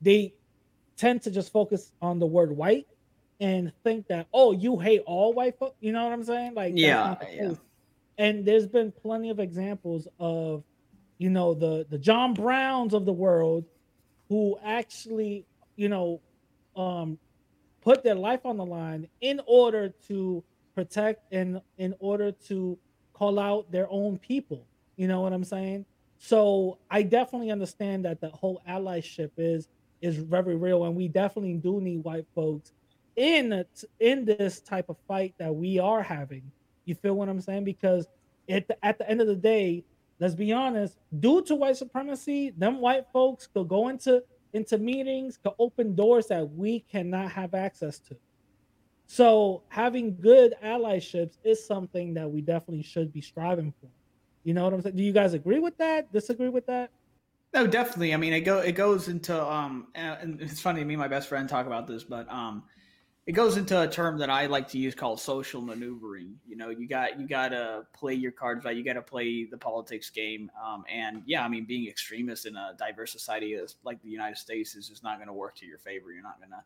they 0.00 0.34
tend 0.96 1.22
to 1.22 1.30
just 1.30 1.52
focus 1.52 1.92
on 2.02 2.18
the 2.18 2.26
word 2.26 2.50
white 2.50 2.88
and 3.40 3.72
think 3.84 4.08
that 4.08 4.26
oh 4.32 4.52
you 4.52 4.78
hate 4.78 5.02
all 5.06 5.32
white 5.32 5.58
folks 5.58 5.76
You 5.80 5.92
know 5.92 6.04
what 6.04 6.12
I'm 6.12 6.24
saying? 6.24 6.54
Like 6.54 6.72
Yeah, 6.76 7.16
yeah. 7.32 7.52
And 8.18 8.46
there's 8.46 8.66
been 8.66 8.92
plenty 8.92 9.30
of 9.30 9.40
examples 9.40 10.08
of 10.18 10.64
you 11.18 11.30
know 11.30 11.54
the 11.54 11.86
the 11.88 11.98
John 11.98 12.34
Browns 12.34 12.94
of 12.94 13.04
the 13.04 13.12
world 13.12 13.64
who 14.28 14.58
actually 14.64 15.46
you 15.76 15.88
know 15.88 16.20
um 16.74 17.18
put 17.82 18.02
their 18.02 18.14
life 18.14 18.44
on 18.44 18.56
the 18.56 18.64
line 18.64 19.08
in 19.20 19.40
order 19.46 19.90
to 20.08 20.42
protect 20.74 21.32
and 21.32 21.60
in 21.78 21.94
order 22.00 22.32
to 22.32 22.78
call 23.12 23.38
out 23.38 23.70
their 23.70 23.86
own 23.90 24.18
people 24.18 24.66
you 24.96 25.08
know 25.08 25.20
what 25.20 25.32
i'm 25.32 25.44
saying 25.44 25.86
so 26.18 26.76
i 26.90 27.02
definitely 27.02 27.50
understand 27.50 28.04
that 28.04 28.20
the 28.20 28.28
whole 28.28 28.60
allyship 28.68 29.30
is 29.38 29.68
is 30.02 30.16
very 30.16 30.54
real 30.54 30.84
and 30.84 30.94
we 30.94 31.08
definitely 31.08 31.54
do 31.54 31.80
need 31.80 32.04
white 32.04 32.26
folks 32.34 32.72
in 33.16 33.64
in 34.00 34.24
this 34.24 34.60
type 34.60 34.88
of 34.88 34.96
fight 35.08 35.34
that 35.38 35.54
we 35.54 35.78
are 35.78 36.02
having. 36.02 36.42
You 36.84 36.94
feel 36.94 37.14
what 37.14 37.28
i'm 37.28 37.40
saying? 37.40 37.64
Because 37.64 38.06
at 38.48 38.68
the, 38.68 38.84
at 38.84 38.98
the 38.98 39.08
end 39.10 39.20
of 39.20 39.26
the 39.26 39.34
day 39.34 39.84
let's 40.20 40.34
be 40.34 40.52
honest 40.52 40.96
due 41.18 41.42
to 41.42 41.54
white 41.54 41.76
supremacy 41.76 42.50
them 42.56 42.80
white 42.80 43.04
folks 43.12 43.46
could 43.46 43.68
go 43.68 43.88
into 43.88 44.22
into 44.54 44.78
meetings 44.78 45.36
could 45.36 45.52
open 45.58 45.94
doors 45.94 46.28
that 46.28 46.48
we 46.52 46.80
cannot 46.80 47.30
have 47.30 47.54
access 47.54 47.98
to. 47.98 48.16
So 49.08 49.62
having 49.68 50.16
good 50.20 50.54
allyships 50.64 51.38
is 51.44 51.64
something 51.64 52.14
that 52.14 52.30
we 52.30 52.40
definitely 52.40 52.82
should 52.82 53.12
be 53.12 53.20
striving 53.20 53.72
for. 53.80 53.88
You 54.44 54.54
know 54.54 54.64
what 54.64 54.74
i'm 54.74 54.82
saying 54.82 54.96
do 54.96 55.02
you 55.02 55.12
guys 55.12 55.34
agree 55.34 55.58
with 55.58 55.76
that? 55.78 56.12
Disagree 56.12 56.50
with 56.50 56.66
that? 56.66 56.90
No, 57.54 57.66
definitely. 57.66 58.12
I 58.12 58.16
mean, 58.18 58.32
it 58.32 58.40
go 58.40 58.58
it 58.58 58.72
goes 58.72 59.08
into 59.08 59.34
um, 59.42 59.88
and 59.94 60.40
it's 60.42 60.60
funny. 60.60 60.84
Me 60.84 60.94
and 60.94 61.00
my 61.00 61.08
best 61.08 61.28
friend 61.28 61.48
talk 61.48 61.66
about 61.66 61.86
this, 61.86 62.04
but 62.04 62.30
um, 62.30 62.64
it 63.26 63.32
goes 63.32 63.56
into 63.56 63.80
a 63.80 63.88
term 63.88 64.18
that 64.18 64.30
I 64.30 64.46
like 64.46 64.68
to 64.68 64.78
use 64.78 64.94
called 64.94 65.18
social 65.18 65.60
maneuvering. 65.60 66.36
You 66.46 66.56
know, 66.56 66.70
you 66.70 66.86
got 66.86 67.18
you 67.18 67.26
got 67.26 67.48
to 67.48 67.84
play 67.92 68.14
your 68.14 68.30
cards 68.30 68.64
right. 68.64 68.76
You 68.76 68.84
got 68.84 68.92
to 68.92 69.02
play 69.02 69.44
the 69.44 69.58
politics 69.58 70.10
game. 70.10 70.48
Um, 70.64 70.84
and 70.88 71.22
yeah, 71.26 71.44
I 71.44 71.48
mean, 71.48 71.64
being 71.64 71.88
extremist 71.88 72.46
in 72.46 72.54
a 72.54 72.74
diverse 72.78 73.10
society 73.10 73.58
like 73.82 74.00
the 74.02 74.08
United 74.08 74.36
States 74.36 74.76
is 74.76 74.88
just 74.88 75.02
not 75.02 75.16
going 75.16 75.26
to 75.26 75.32
work 75.32 75.56
to 75.56 75.66
your 75.66 75.78
favor. 75.78 76.12
You're 76.12 76.22
not 76.22 76.38
going 76.38 76.50
to 76.50 76.62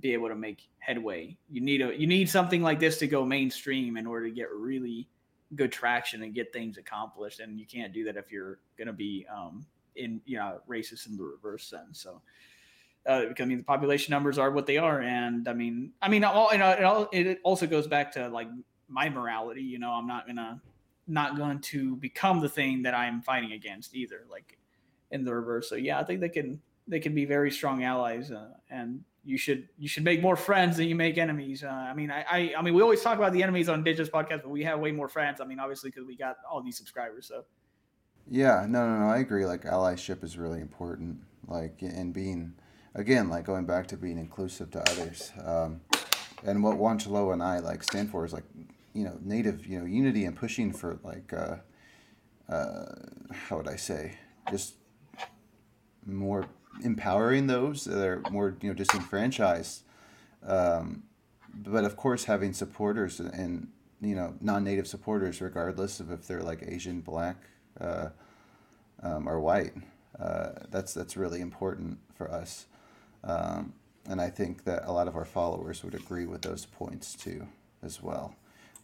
be 0.00 0.12
able 0.12 0.28
to 0.28 0.34
make 0.34 0.68
headway. 0.80 1.36
You 1.48 1.60
need 1.60 1.80
a 1.80 1.96
you 1.96 2.08
need 2.08 2.28
something 2.28 2.60
like 2.60 2.80
this 2.80 2.98
to 2.98 3.06
go 3.06 3.24
mainstream 3.24 3.96
in 3.96 4.04
order 4.04 4.26
to 4.26 4.34
get 4.34 4.50
really 4.50 5.08
good 5.54 5.70
traction 5.70 6.24
and 6.24 6.34
get 6.34 6.52
things 6.52 6.76
accomplished. 6.76 7.38
And 7.38 7.56
you 7.56 7.66
can't 7.66 7.92
do 7.92 8.02
that 8.04 8.16
if 8.16 8.32
you're 8.32 8.58
going 8.76 8.88
to 8.88 8.92
be 8.92 9.26
um, 9.32 9.64
in 9.94 10.20
you 10.24 10.38
know 10.38 10.60
racist 10.68 11.08
in 11.08 11.16
the 11.16 11.22
reverse 11.22 11.66
sense. 11.70 12.02
So. 12.02 12.20
Uh, 13.06 13.26
because 13.26 13.44
I 13.44 13.46
mean 13.46 13.58
the 13.58 13.64
population 13.64 14.12
numbers 14.12 14.36
are 14.36 14.50
what 14.50 14.66
they 14.66 14.76
are, 14.76 15.00
and 15.00 15.48
I 15.48 15.54
mean, 15.54 15.92
I 16.02 16.08
mean, 16.08 16.22
all, 16.22 16.50
you 16.52 16.58
know, 16.58 16.70
it, 16.70 16.84
all, 16.84 17.08
it 17.12 17.40
also 17.42 17.66
goes 17.66 17.86
back 17.86 18.12
to 18.12 18.28
like 18.28 18.48
my 18.88 19.08
morality. 19.08 19.62
You 19.62 19.78
know, 19.78 19.90
I'm 19.90 20.06
not 20.06 20.26
gonna 20.26 20.60
not 21.06 21.36
going 21.36 21.60
to 21.60 21.96
become 21.96 22.40
the 22.40 22.48
thing 22.48 22.82
that 22.82 22.94
I'm 22.94 23.22
fighting 23.22 23.52
against 23.52 23.94
either. 23.94 24.26
Like 24.30 24.58
in 25.10 25.24
the 25.24 25.34
reverse. 25.34 25.68
So 25.68 25.74
yeah, 25.74 25.98
I 25.98 26.04
think 26.04 26.20
they 26.20 26.28
can 26.28 26.60
they 26.88 27.00
can 27.00 27.14
be 27.14 27.24
very 27.24 27.50
strong 27.50 27.84
allies, 27.84 28.30
uh, 28.30 28.48
and 28.70 29.04
you 29.24 29.36
should 29.36 29.68
you 29.78 29.88
should 29.88 30.04
make 30.04 30.22
more 30.22 30.36
friends 30.36 30.76
than 30.76 30.88
you 30.88 30.94
make 30.94 31.18
enemies. 31.18 31.62
Uh, 31.64 31.68
I 31.68 31.94
mean, 31.94 32.10
I, 32.10 32.24
I 32.30 32.54
I 32.58 32.62
mean, 32.62 32.74
we 32.74 32.82
always 32.82 33.02
talk 33.02 33.18
about 33.18 33.32
the 33.32 33.42
enemies 33.42 33.68
on 33.68 33.80
Indigenous 33.80 34.08
podcast, 34.08 34.42
but 34.42 34.50
we 34.50 34.64
have 34.64 34.80
way 34.80 34.92
more 34.92 35.08
friends. 35.08 35.40
I 35.40 35.44
mean, 35.44 35.58
obviously 35.58 35.90
because 35.90 36.06
we 36.06 36.16
got 36.16 36.36
all 36.50 36.62
these 36.62 36.76
subscribers. 36.76 37.26
So 37.26 37.44
Yeah, 38.28 38.66
no, 38.68 38.86
no, 38.86 39.00
no. 39.00 39.06
I 39.06 39.18
agree. 39.18 39.44
Like 39.44 39.64
allyship 39.64 40.24
is 40.24 40.38
really 40.38 40.60
important. 40.60 41.18
Like 41.46 41.82
and 41.82 42.12
being, 42.14 42.54
again, 42.94 43.28
like 43.28 43.44
going 43.44 43.66
back 43.66 43.86
to 43.88 43.96
being 43.96 44.18
inclusive 44.18 44.70
to 44.72 44.90
others. 44.90 45.32
Um, 45.44 45.80
and 46.44 46.62
what 46.62 46.76
Juancholoa 46.76 47.34
and 47.34 47.42
I 47.42 47.58
like 47.58 47.82
stand 47.82 48.10
for 48.10 48.24
is 48.24 48.32
like, 48.32 48.44
you 48.94 49.04
know, 49.04 49.18
native, 49.22 49.66
you 49.66 49.78
know, 49.78 49.84
unity 49.84 50.24
and 50.24 50.36
pushing 50.36 50.72
for 50.72 50.98
like, 51.02 51.32
uh, 51.32 51.56
uh, 52.52 52.86
how 53.32 53.58
would 53.58 53.68
I 53.68 53.76
say, 53.76 54.14
just 54.50 54.74
more 56.06 56.46
empowering 56.82 57.46
those 57.46 57.84
that 57.84 58.04
are 58.04 58.22
more, 58.30 58.56
you 58.60 58.68
know, 58.68 58.74
disenfranchised. 58.74 59.82
Um, 60.42 61.04
but 61.54 61.84
of 61.84 61.96
course, 61.96 62.24
having 62.24 62.52
supporters 62.52 63.20
and 63.20 63.68
you 64.00 64.14
know 64.14 64.34
non-native 64.40 64.86
supporters, 64.86 65.40
regardless 65.40 66.00
of 66.00 66.10
if 66.10 66.26
they're 66.26 66.42
like 66.42 66.62
Asian, 66.66 67.00
black, 67.00 67.36
uh, 67.80 68.08
um, 69.02 69.28
or 69.28 69.40
white, 69.40 69.74
uh, 70.18 70.50
that's 70.70 70.94
that's 70.94 71.16
really 71.16 71.40
important 71.40 71.98
for 72.14 72.30
us. 72.30 72.66
Um, 73.24 73.72
and 74.08 74.20
I 74.20 74.30
think 74.30 74.64
that 74.64 74.84
a 74.86 74.92
lot 74.92 75.08
of 75.08 75.16
our 75.16 75.24
followers 75.24 75.84
would 75.84 75.94
agree 75.94 76.26
with 76.26 76.42
those 76.42 76.66
points 76.66 77.14
too, 77.14 77.46
as 77.82 78.02
well. 78.02 78.34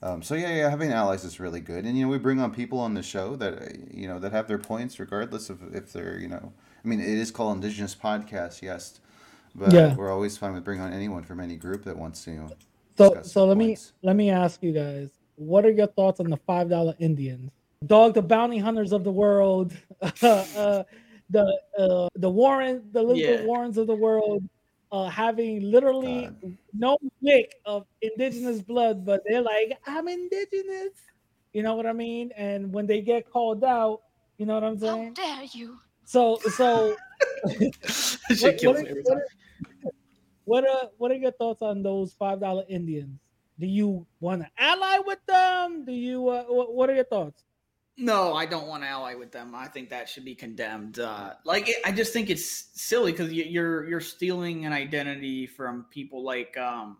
Um, 0.03 0.23
so 0.23 0.35
yeah, 0.35 0.55
yeah, 0.55 0.69
having 0.71 0.93
allies 0.93 1.25
is 1.25 1.41
really 1.41 1.61
good, 1.61 1.85
and 1.87 1.97
you 1.97 2.05
know 2.05 2.11
we 2.11 2.19
bring 2.19 2.39
on 2.39 2.53
people 2.53 2.79
on 2.79 2.95
the 2.95 3.03
show 3.03 3.35
that 3.37 3.93
you 3.93 4.07
know 4.07 4.19
that 4.19 4.33
have 4.33 4.47
their 4.47 4.59
points, 4.59 5.01
regardless 5.01 5.49
of 5.49 5.75
if 5.75 5.93
they're 5.93 6.19
you 6.19 6.29
know. 6.29 6.53
I 6.85 6.89
mean, 6.89 7.01
it 7.01 7.09
is 7.09 7.31
called 7.31 7.57
Indigenous 7.57 7.95
Podcast, 7.95 8.63
yes, 8.63 9.01
but 9.55 9.73
Yeah. 9.73 9.95
we're 9.97 10.13
always 10.13 10.37
fine 10.37 10.53
with 10.53 10.65
bringing 10.65 10.85
on 10.85 10.93
anyone 10.93 11.25
from 11.25 11.41
any 11.41 11.57
group 11.57 11.83
that 11.85 11.97
wants 11.97 12.23
to. 12.25 12.31
You 12.31 12.37
know, 12.41 12.49
So 12.97 13.21
so 13.23 13.47
let 13.47 13.57
me 13.57 13.77
let 14.03 14.17
me 14.17 14.31
ask 14.31 14.63
you 14.63 14.73
guys, 14.73 15.11
what 15.37 15.65
are 15.65 15.71
your 15.71 15.87
thoughts 15.89 16.21
on 16.21 16.29
the 16.31 16.37
five 16.37 16.69
dollar 16.69 16.95
Indians? 16.99 17.51
Dog 17.87 18.15
the 18.15 18.23
bounty 18.23 18.59
hunters 18.59 18.93
of 18.93 19.03
the 19.03 19.13
world, 19.13 19.73
uh, 20.23 20.85
the 21.31 21.61
uh, 21.79 22.09
the 22.15 22.31
Warren, 22.31 22.89
the 22.93 23.01
Elizabeth 23.01 23.41
Yeah. 23.41 23.47
Warrens 23.47 23.79
of 23.79 23.87
the 23.87 23.95
world, 23.95 24.45
uh, 24.93 25.09
having 25.09 25.71
literally 25.71 26.31
no 26.73 26.99
lick 27.21 27.55
of 27.65 27.87
indigenous 28.03 28.63
blood, 28.63 29.05
but 29.05 29.23
they're 29.27 29.43
like, 29.43 29.79
I'm 29.87 30.09
indigenous. 30.09 30.93
You 31.53 31.63
know 31.63 31.75
what 31.75 31.87
I 31.87 31.93
mean? 31.93 32.33
And 32.37 32.73
when 32.73 32.87
they 32.87 33.01
get 33.01 33.31
called 33.31 33.65
out, 33.65 34.03
you 34.39 34.47
know 34.47 34.55
what 34.55 34.65
I'm 34.65 34.79
saying? 34.79 35.15
How 35.17 35.37
dare 35.39 35.45
you? 35.53 35.79
So 36.05 36.39
so 36.55 36.97
shit 37.89 38.43
what, 38.43 38.59
kills 38.59 38.77
what, 38.77 38.85
me 38.85 38.87
are, 38.87 38.91
every 38.91 39.03
what, 39.03 39.11
time. 39.11 39.19
are, 39.19 39.91
what 40.45 40.65
are 40.69 40.91
what 40.99 41.11
are 41.11 41.17
your 41.17 41.33
thoughts 41.33 41.63
on 41.63 41.83
those 41.83 42.13
five 42.13 42.41
dollar 42.41 42.65
Indians? 42.69 43.19
Do 43.59 43.67
you 43.67 44.07
want 44.21 44.43
to 44.43 44.49
ally 44.59 44.99
with 45.07 45.25
them? 45.27 45.85
Do 45.87 45.93
you 45.93 46.29
uh, 46.29 46.45
what, 46.45 46.75
what 46.75 46.91
are 46.91 46.95
your 46.95 47.05
thoughts? 47.05 47.43
No, 47.99 48.35
I 48.35 48.45
don't 48.45 48.67
want 48.67 48.83
to 48.83 48.89
ally 48.89 49.15
with 49.15 49.33
them. 49.33 49.55
I 49.55 49.69
think 49.69 49.89
that 49.89 50.09
should 50.09 50.25
be 50.25 50.35
condemned. 50.35 50.99
Uh, 50.99 51.33
like, 51.45 51.69
it, 51.71 51.77
I 51.85 51.93
just 51.93 52.13
think 52.13 52.29
it's 52.29 52.69
silly 52.75 53.11
because 53.11 53.33
you, 53.33 53.45
you're 53.45 53.89
you're 53.89 54.01
stealing 54.01 54.67
an 54.67 54.75
identity 54.75 55.47
from 55.47 55.87
people. 55.91 56.23
Like, 56.23 56.59
um, 56.59 56.99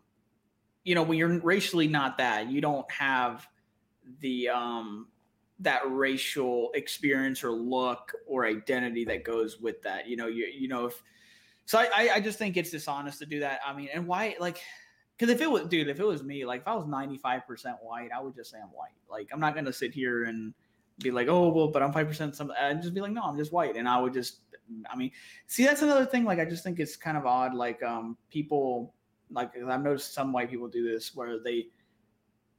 you 0.85 0.95
know, 0.95 1.03
when 1.03 1.19
you're 1.19 1.39
racially 1.41 1.87
not 1.87 2.17
that, 2.19 2.51
you 2.51 2.63
don't 2.63 2.91
have 2.91 3.47
the 4.21 4.49
um 4.49 5.09
that 5.61 5.83
racial 5.91 6.71
experience 6.75 7.45
or 7.45 7.51
look 7.51 8.13
or 8.27 8.47
identity 8.47 9.05
that 9.05 9.23
goes 9.23 9.59
with 9.61 9.83
that. 9.83 10.09
You 10.09 10.17
know, 10.17 10.29
you 10.29 10.47
you 10.47 10.69
know 10.69 10.87
if 10.87 11.03
so, 11.67 11.79
I 11.79 12.11
I- 12.15 12.21
just 12.21 12.39
think 12.39 12.57
it's 12.57 12.71
dishonest 12.71 13.19
to 13.19 13.27
do 13.27 13.41
that. 13.41 13.61
I 13.67 13.75
mean, 13.75 13.89
and 13.93 14.07
why 14.07 14.37
like. 14.41 14.61
Because 15.19 15.35
if 15.35 15.41
it 15.41 15.51
was, 15.51 15.67
dude, 15.69 15.89
if 15.89 15.99
it 15.99 16.05
was 16.05 16.23
me, 16.23 16.45
like 16.45 16.61
if 16.61 16.69
I 16.69 16.75
was 16.75 16.85
95% 16.85 17.41
white, 17.81 18.11
I 18.15 18.21
would 18.21 18.35
just 18.35 18.51
say 18.51 18.59
I'm 18.59 18.69
white. 18.69 18.91
Like, 19.09 19.31
I'm 19.33 19.41
not 19.41 19.57
to 19.65 19.73
sit 19.73 19.95
here 19.95 20.25
and 20.25 20.53
be 20.99 21.11
like, 21.11 21.29
oh 21.29 21.49
well, 21.49 21.69
but 21.69 21.83
I'm 21.83 21.93
five 21.93 22.09
percent. 22.09 22.35
Some 22.35 22.53
I'd 22.59 22.81
just 22.81 22.95
be 22.95 23.01
like, 23.01 23.13
no, 23.13 23.23
I'm 23.23 23.37
just 23.37 23.53
white, 23.53 23.77
and 23.77 23.89
I 23.89 24.01
would 24.01 24.13
just, 24.15 24.41
I 24.91 24.97
mean, 24.97 25.11
see, 25.47 25.65
that's 25.65 25.83
another 25.83 26.07
thing. 26.07 26.25
Like, 26.25 26.39
I 26.39 26.45
just 26.45 26.65
think 26.65 26.81
it's 26.81 26.97
kind 26.97 27.17
of 27.17 27.27
odd. 27.27 27.55
Like, 27.55 27.83
um, 27.83 28.17
people, 28.31 28.95
like 29.31 29.53
I've 29.57 29.83
noticed 29.83 30.15
some 30.15 30.33
white 30.33 30.51
people 30.51 30.69
do 30.69 30.91
this 30.91 31.15
where 31.15 31.39
they, 31.43 31.67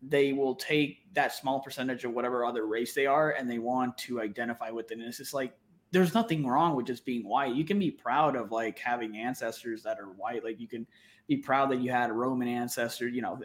they 0.02 0.34
will 0.34 0.54
take 0.56 1.12
that 1.14 1.34
small 1.34 1.60
percentage 1.60 2.04
of 2.04 2.14
whatever 2.14 2.46
other 2.46 2.68
race 2.68 2.94
they 2.94 3.08
are, 3.08 3.32
and 3.32 3.50
they 3.50 3.60
want 3.60 3.98
to 4.00 4.22
identify 4.22 4.70
with 4.70 4.92
it. 4.92 5.00
And 5.00 5.08
it's 5.08 5.18
just 5.18 5.34
like, 5.34 5.54
there's 5.92 6.14
nothing 6.14 6.46
wrong 6.46 6.76
with 6.76 6.86
just 6.86 7.06
being 7.06 7.28
white. 7.28 7.56
You 7.56 7.66
can 7.66 7.80
be 7.80 7.90
proud 7.90 8.36
of 8.36 8.52
like 8.52 8.78
having 8.78 9.18
ancestors 9.18 9.82
that 9.84 9.98
are 10.00 10.10
white. 10.10 10.44
Like, 10.44 10.60
you 10.60 10.68
can 10.68 10.86
be 11.28 11.38
proud 11.38 11.72
that 11.72 11.80
you 11.80 11.92
had 11.92 12.10
a 12.10 12.14
Roman 12.14 12.48
ancestor. 12.48 13.08
You 13.08 13.22
know. 13.22 13.40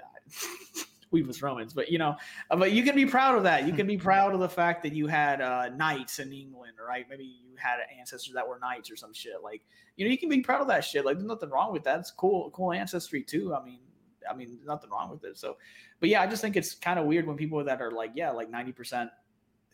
We 1.13 1.23
was 1.23 1.43
Romans, 1.43 1.73
but 1.75 1.91
you 1.91 1.99
know, 1.99 2.17
uh, 2.51 2.57
but 2.57 2.73
you 2.73 2.83
can 2.83 2.97
be 2.97 3.07
proud 3.07 3.37
of 3.37 3.45
that. 3.45 3.67
You 3.67 3.73
can 3.73 3.87
be 3.87 3.97
proud 4.11 4.35
of 4.35 4.41
the 4.41 4.49
fact 4.49 4.83
that 4.83 4.95
you 4.95 5.07
had 5.07 5.41
uh, 5.41 5.69
knights 5.69 6.19
in 6.19 6.33
England, 6.33 6.73
right? 6.85 7.07
Maybe 7.09 7.25
you 7.25 7.55
had 7.57 7.77
ancestors 7.99 8.35
that 8.35 8.49
were 8.49 8.59
knights 8.59 8.91
or 8.91 8.97
some 8.97 9.13
shit. 9.13 9.35
Like, 9.45 9.63
you 9.97 10.05
know, 10.05 10.11
you 10.11 10.19
can 10.19 10.29
be 10.29 10.41
proud 10.41 10.63
of 10.63 10.69
that 10.69 10.85
shit. 10.85 11.05
Like, 11.05 11.17
there's 11.17 11.27
nothing 11.29 11.51
wrong 11.51 11.73
with 11.73 11.85
that. 11.85 12.01
It's 12.01 12.11
cool, 12.11 12.51
cool 12.51 12.73
ancestry 12.73 13.23
too. 13.23 13.55
I 13.55 13.63
mean, 13.63 13.81
I 14.29 14.35
mean, 14.35 14.49
there's 14.57 14.67
nothing 14.67 14.91
wrong 14.91 15.11
with 15.11 15.23
it. 15.25 15.37
So, 15.39 15.59
but 16.01 16.09
yeah, 16.09 16.23
I 16.23 16.27
just 16.27 16.41
think 16.43 16.57
it's 16.57 16.75
kind 16.75 16.99
of 16.99 17.07
weird 17.07 17.27
when 17.27 17.37
people 17.37 17.63
that 17.63 17.81
are 17.81 17.91
like, 17.93 18.13
yeah, 18.15 18.31
like 18.31 18.51
ninety 18.51 18.73
percent 18.73 19.11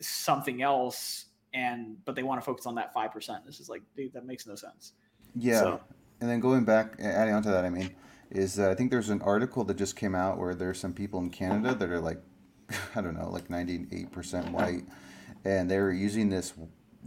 something 0.01 0.61
else, 0.61 1.25
and 1.53 1.97
but 2.05 2.15
they 2.15 2.23
want 2.23 2.41
to 2.41 2.45
focus 2.45 2.65
on 2.65 2.75
that 2.75 2.93
five 2.93 3.11
percent. 3.11 3.45
This 3.45 3.59
is 3.59 3.69
like, 3.69 3.81
dude, 3.95 4.13
that 4.13 4.25
makes 4.25 4.45
no 4.45 4.55
sense. 4.55 4.93
Yeah, 5.35 5.59
So- 5.59 5.81
and 6.21 6.29
then 6.29 6.39
going 6.41 6.65
back, 6.65 6.95
adding 6.99 7.33
on 7.33 7.41
to 7.43 7.49
that, 7.49 7.63
I 7.63 7.69
mean, 7.69 7.95
is 8.31 8.55
that 8.55 8.69
I 8.69 8.75
think 8.75 8.91
there's 8.91 9.09
an 9.09 9.21
article 9.21 9.63
that 9.65 9.77
just 9.77 9.95
came 9.95 10.15
out 10.15 10.37
where 10.37 10.53
there's 10.53 10.79
some 10.79 10.93
people 10.93 11.19
in 11.19 11.29
Canada 11.29 11.73
that 11.73 11.89
are 11.89 11.99
like, 11.99 12.21
I 12.95 13.01
don't 13.01 13.17
know, 13.17 13.29
like 13.29 13.47
98% 13.47 14.51
white, 14.51 14.83
and 15.45 15.69
they 15.69 15.79
were 15.79 15.91
using 15.91 16.29
this. 16.29 16.53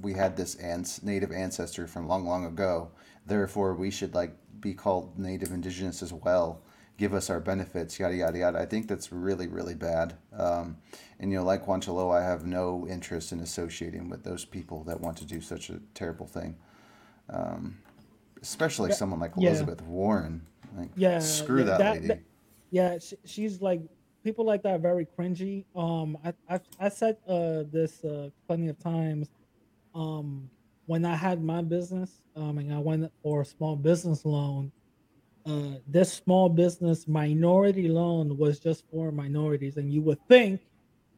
We 0.00 0.14
had 0.14 0.36
this 0.36 0.56
ans- 0.56 1.02
native 1.02 1.30
ancestor 1.30 1.86
from 1.86 2.08
long, 2.08 2.24
long 2.26 2.44
ago. 2.46 2.90
Therefore, 3.26 3.74
we 3.74 3.90
should 3.90 4.14
like 4.14 4.34
be 4.60 4.74
called 4.74 5.18
native 5.18 5.52
indigenous 5.52 6.02
as 6.02 6.12
well. 6.12 6.62
Give 6.98 7.14
us 7.14 7.30
our 7.30 7.40
benefits, 7.40 7.98
yada 7.98 8.14
yada 8.14 8.38
yada. 8.38 8.58
I 8.58 8.66
think 8.66 8.88
that's 8.88 9.12
really, 9.12 9.46
really 9.46 9.74
bad. 9.74 10.14
Um, 10.36 10.76
and 11.20 11.30
you 11.30 11.38
know, 11.38 11.44
like 11.44 11.66
Juancholoa, 11.66 12.20
I 12.20 12.24
have 12.24 12.44
no 12.46 12.86
interest 12.88 13.32
in 13.32 13.40
associating 13.40 14.08
with 14.08 14.24
those 14.24 14.44
people 14.44 14.84
that 14.84 15.00
want 15.00 15.16
to 15.18 15.24
do 15.24 15.40
such 15.40 15.70
a 15.70 15.80
terrible 15.94 16.26
thing. 16.26 16.56
Um, 17.30 17.78
especially 18.42 18.90
Yeah, 18.90 18.96
someone 18.96 19.20
like 19.20 19.32
yeah. 19.36 19.50
Elizabeth 19.50 19.82
Warren. 19.82 20.42
Like, 20.76 20.90
Yeah, 20.96 21.18
screw 21.18 21.60
yeah, 21.60 21.64
that, 21.64 21.78
that- 21.78 21.94
lady. 21.96 22.06
that- 22.08 22.20
Yeah, 22.70 22.98
she, 22.98 23.16
she's 23.24 23.60
like 23.60 23.80
people 24.24 24.44
like 24.44 24.62
that 24.62 24.74
are 24.76 24.78
very 24.78 25.06
cringy. 25.18 25.64
Um, 25.76 26.16
I 26.24 26.32
I, 26.48 26.60
I 26.80 26.88
said 26.88 27.16
uh 27.28 27.64
this 27.70 28.02
uh 28.04 28.30
plenty 28.46 28.68
of 28.68 28.78
times. 28.78 29.28
Um, 29.94 30.48
when 30.86 31.04
I 31.04 31.14
had 31.14 31.42
my 31.44 31.62
business, 31.62 32.22
um, 32.34 32.58
and 32.58 32.72
I 32.74 32.78
went 32.78 33.10
for 33.22 33.42
a 33.42 33.44
small 33.44 33.76
business 33.76 34.24
loan. 34.24 34.72
Uh, 35.46 35.76
this 35.86 36.12
small 36.12 36.48
business 36.48 37.06
minority 37.06 37.88
loan 37.88 38.36
was 38.38 38.58
just 38.58 38.84
for 38.90 39.12
minorities, 39.12 39.76
and 39.76 39.92
you 39.92 40.00
would 40.02 40.18
think 40.28 40.60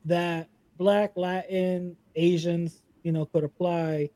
that 0.04 0.48
Black, 0.76 1.12
Latin, 1.16 1.96
Asians, 2.16 2.82
you 3.04 3.12
know, 3.12 3.24
could 3.26 3.44
apply. 3.44 4.10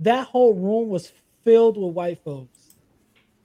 That 0.00 0.26
whole 0.26 0.54
room 0.54 0.88
was 0.88 1.12
filled 1.44 1.76
with 1.76 1.94
white 1.94 2.18
folks 2.24 2.57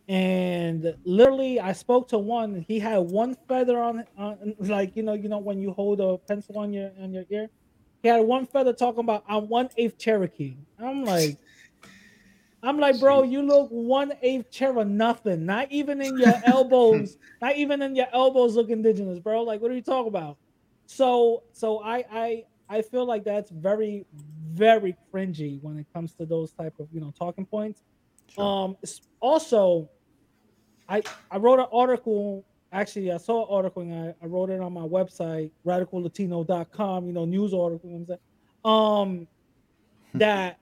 and 0.08 0.98
literally 1.06 1.60
i 1.60 1.72
spoke 1.72 2.10
to 2.10 2.18
one 2.18 2.66
he 2.68 2.78
had 2.80 2.98
one 2.98 3.36
feather 3.48 3.80
on, 3.82 4.04
on 4.18 4.56
like 4.60 4.96
you 4.96 5.04
know 5.04 5.14
you 5.14 5.30
know 5.30 5.38
when 5.40 5.60
you 5.60 5.72
hold 5.72 6.02
a 6.02 6.18
pencil 6.28 6.58
on 6.60 6.74
your 6.74 6.92
on 7.00 7.14
your 7.14 7.24
ear? 7.30 7.50
He 8.02 8.10
had 8.10 8.20
one 8.22 8.46
feather 8.46 8.74
talking 8.74 9.00
about 9.02 9.24
i'm 9.28 9.48
one 9.48 9.70
eighth 9.78 9.98
cherokee. 9.98 10.58
I'm 10.78 11.06
like 11.06 11.40
i'm 12.64 12.80
like 12.80 13.00
bro 13.00 13.24
you 13.24 13.42
look 13.42 13.70
one 13.70 14.14
eighth 14.22 14.52
cherokee 14.52 14.90
nothing. 14.90 15.46
Not 15.46 15.72
even 15.72 16.02
in 16.02 16.18
your 16.18 16.38
elbows 16.44 17.18
not 17.42 17.56
even 17.56 17.82
in 17.82 17.96
your 17.96 18.08
elbows 18.12 18.56
look 18.56 18.70
indigenous 18.70 19.20
bro. 19.20 19.44
Like 19.44 19.62
what 19.62 19.72
are 19.72 19.76
you 19.76 19.82
talking 19.82 20.08
about? 20.10 20.38
So 20.86 21.44
so 21.54 21.80
i 21.84 22.04
i 22.12 22.44
i 22.70 22.82
feel 22.82 23.06
like 23.06 23.24
that's 23.24 23.52
very 23.52 24.06
very 24.14 24.96
cringy 25.14 25.62
when 25.62 25.78
it 25.78 25.88
comes 25.94 26.14
to 26.16 26.26
those 26.26 26.52
type 26.54 26.74
of 26.80 26.90
you 26.92 27.02
know 27.02 27.12
talking 27.18 27.46
points. 27.46 27.82
Um 28.38 28.78
s- 28.84 29.02
also 29.22 29.90
i 30.90 31.02
i 31.32 31.38
wrote 31.38 31.60
an 31.60 31.68
article 31.72 32.44
actually 32.74 33.12
I 33.12 33.18
saw 33.18 33.44
an 33.44 33.48
article 33.50 33.82
and 33.84 33.94
I, 33.94 34.16
I 34.24 34.28
wrote 34.28 34.50
it 34.50 34.60
on 34.60 34.74
my 34.74 34.82
website, 34.82 35.52
radicallatino.com, 35.66 37.06
you 37.06 37.14
know, 37.14 37.26
news 37.26 37.54
article. 37.54 37.90
You 37.90 38.06
know? 38.64 38.70
Um 38.70 39.28
that 40.16 40.60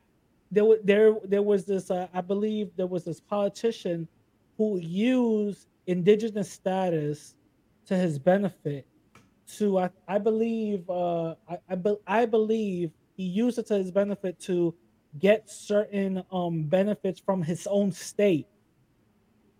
there 0.51 0.65
was 0.65 0.79
there 0.83 1.15
there 1.23 1.41
was 1.41 1.65
this 1.65 1.89
uh, 1.89 2.07
I 2.13 2.21
believe 2.21 2.69
there 2.75 2.87
was 2.87 3.05
this 3.05 3.19
politician 3.19 4.07
who 4.57 4.77
used 4.79 5.67
indigenous 5.87 6.51
status 6.51 7.35
to 7.87 7.95
his 7.95 8.19
benefit 8.19 8.85
to 9.57 9.79
I, 9.79 9.89
I 10.07 10.17
believe 10.19 10.89
uh 10.89 11.35
I, 11.49 11.57
I, 11.69 11.75
be, 11.75 11.95
I 12.05 12.25
believe 12.25 12.91
he 13.15 13.23
used 13.23 13.57
it 13.59 13.67
to 13.67 13.75
his 13.75 13.91
benefit 13.91 14.39
to 14.41 14.73
get 15.19 15.49
certain 15.49 16.23
um 16.31 16.63
benefits 16.63 17.19
from 17.19 17.41
his 17.41 17.67
own 17.67 17.91
state 17.91 18.47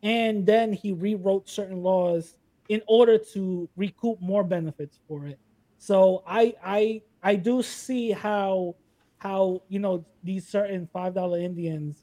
and 0.04 0.46
then 0.46 0.74
he 0.74 0.94
rewrote 0.94 1.48
certain 1.50 1.82
laws 1.84 2.36
in 2.70 2.82
order 2.88 3.18
to 3.18 3.70
recoup 3.76 4.20
more 4.22 4.44
benefits 4.44 5.00
for 5.08 5.26
it. 5.26 5.40
So 5.78 6.24
i 6.28 6.54
i 6.64 7.02
i 7.24 7.36
do 7.36 7.62
see 7.64 8.12
how 8.12 8.76
how 9.18 9.62
you 9.68 9.80
know 9.80 10.06
these 10.24 10.48
certain 10.48 10.88
five 10.94 11.14
dollar 11.14 11.40
indians 11.40 12.02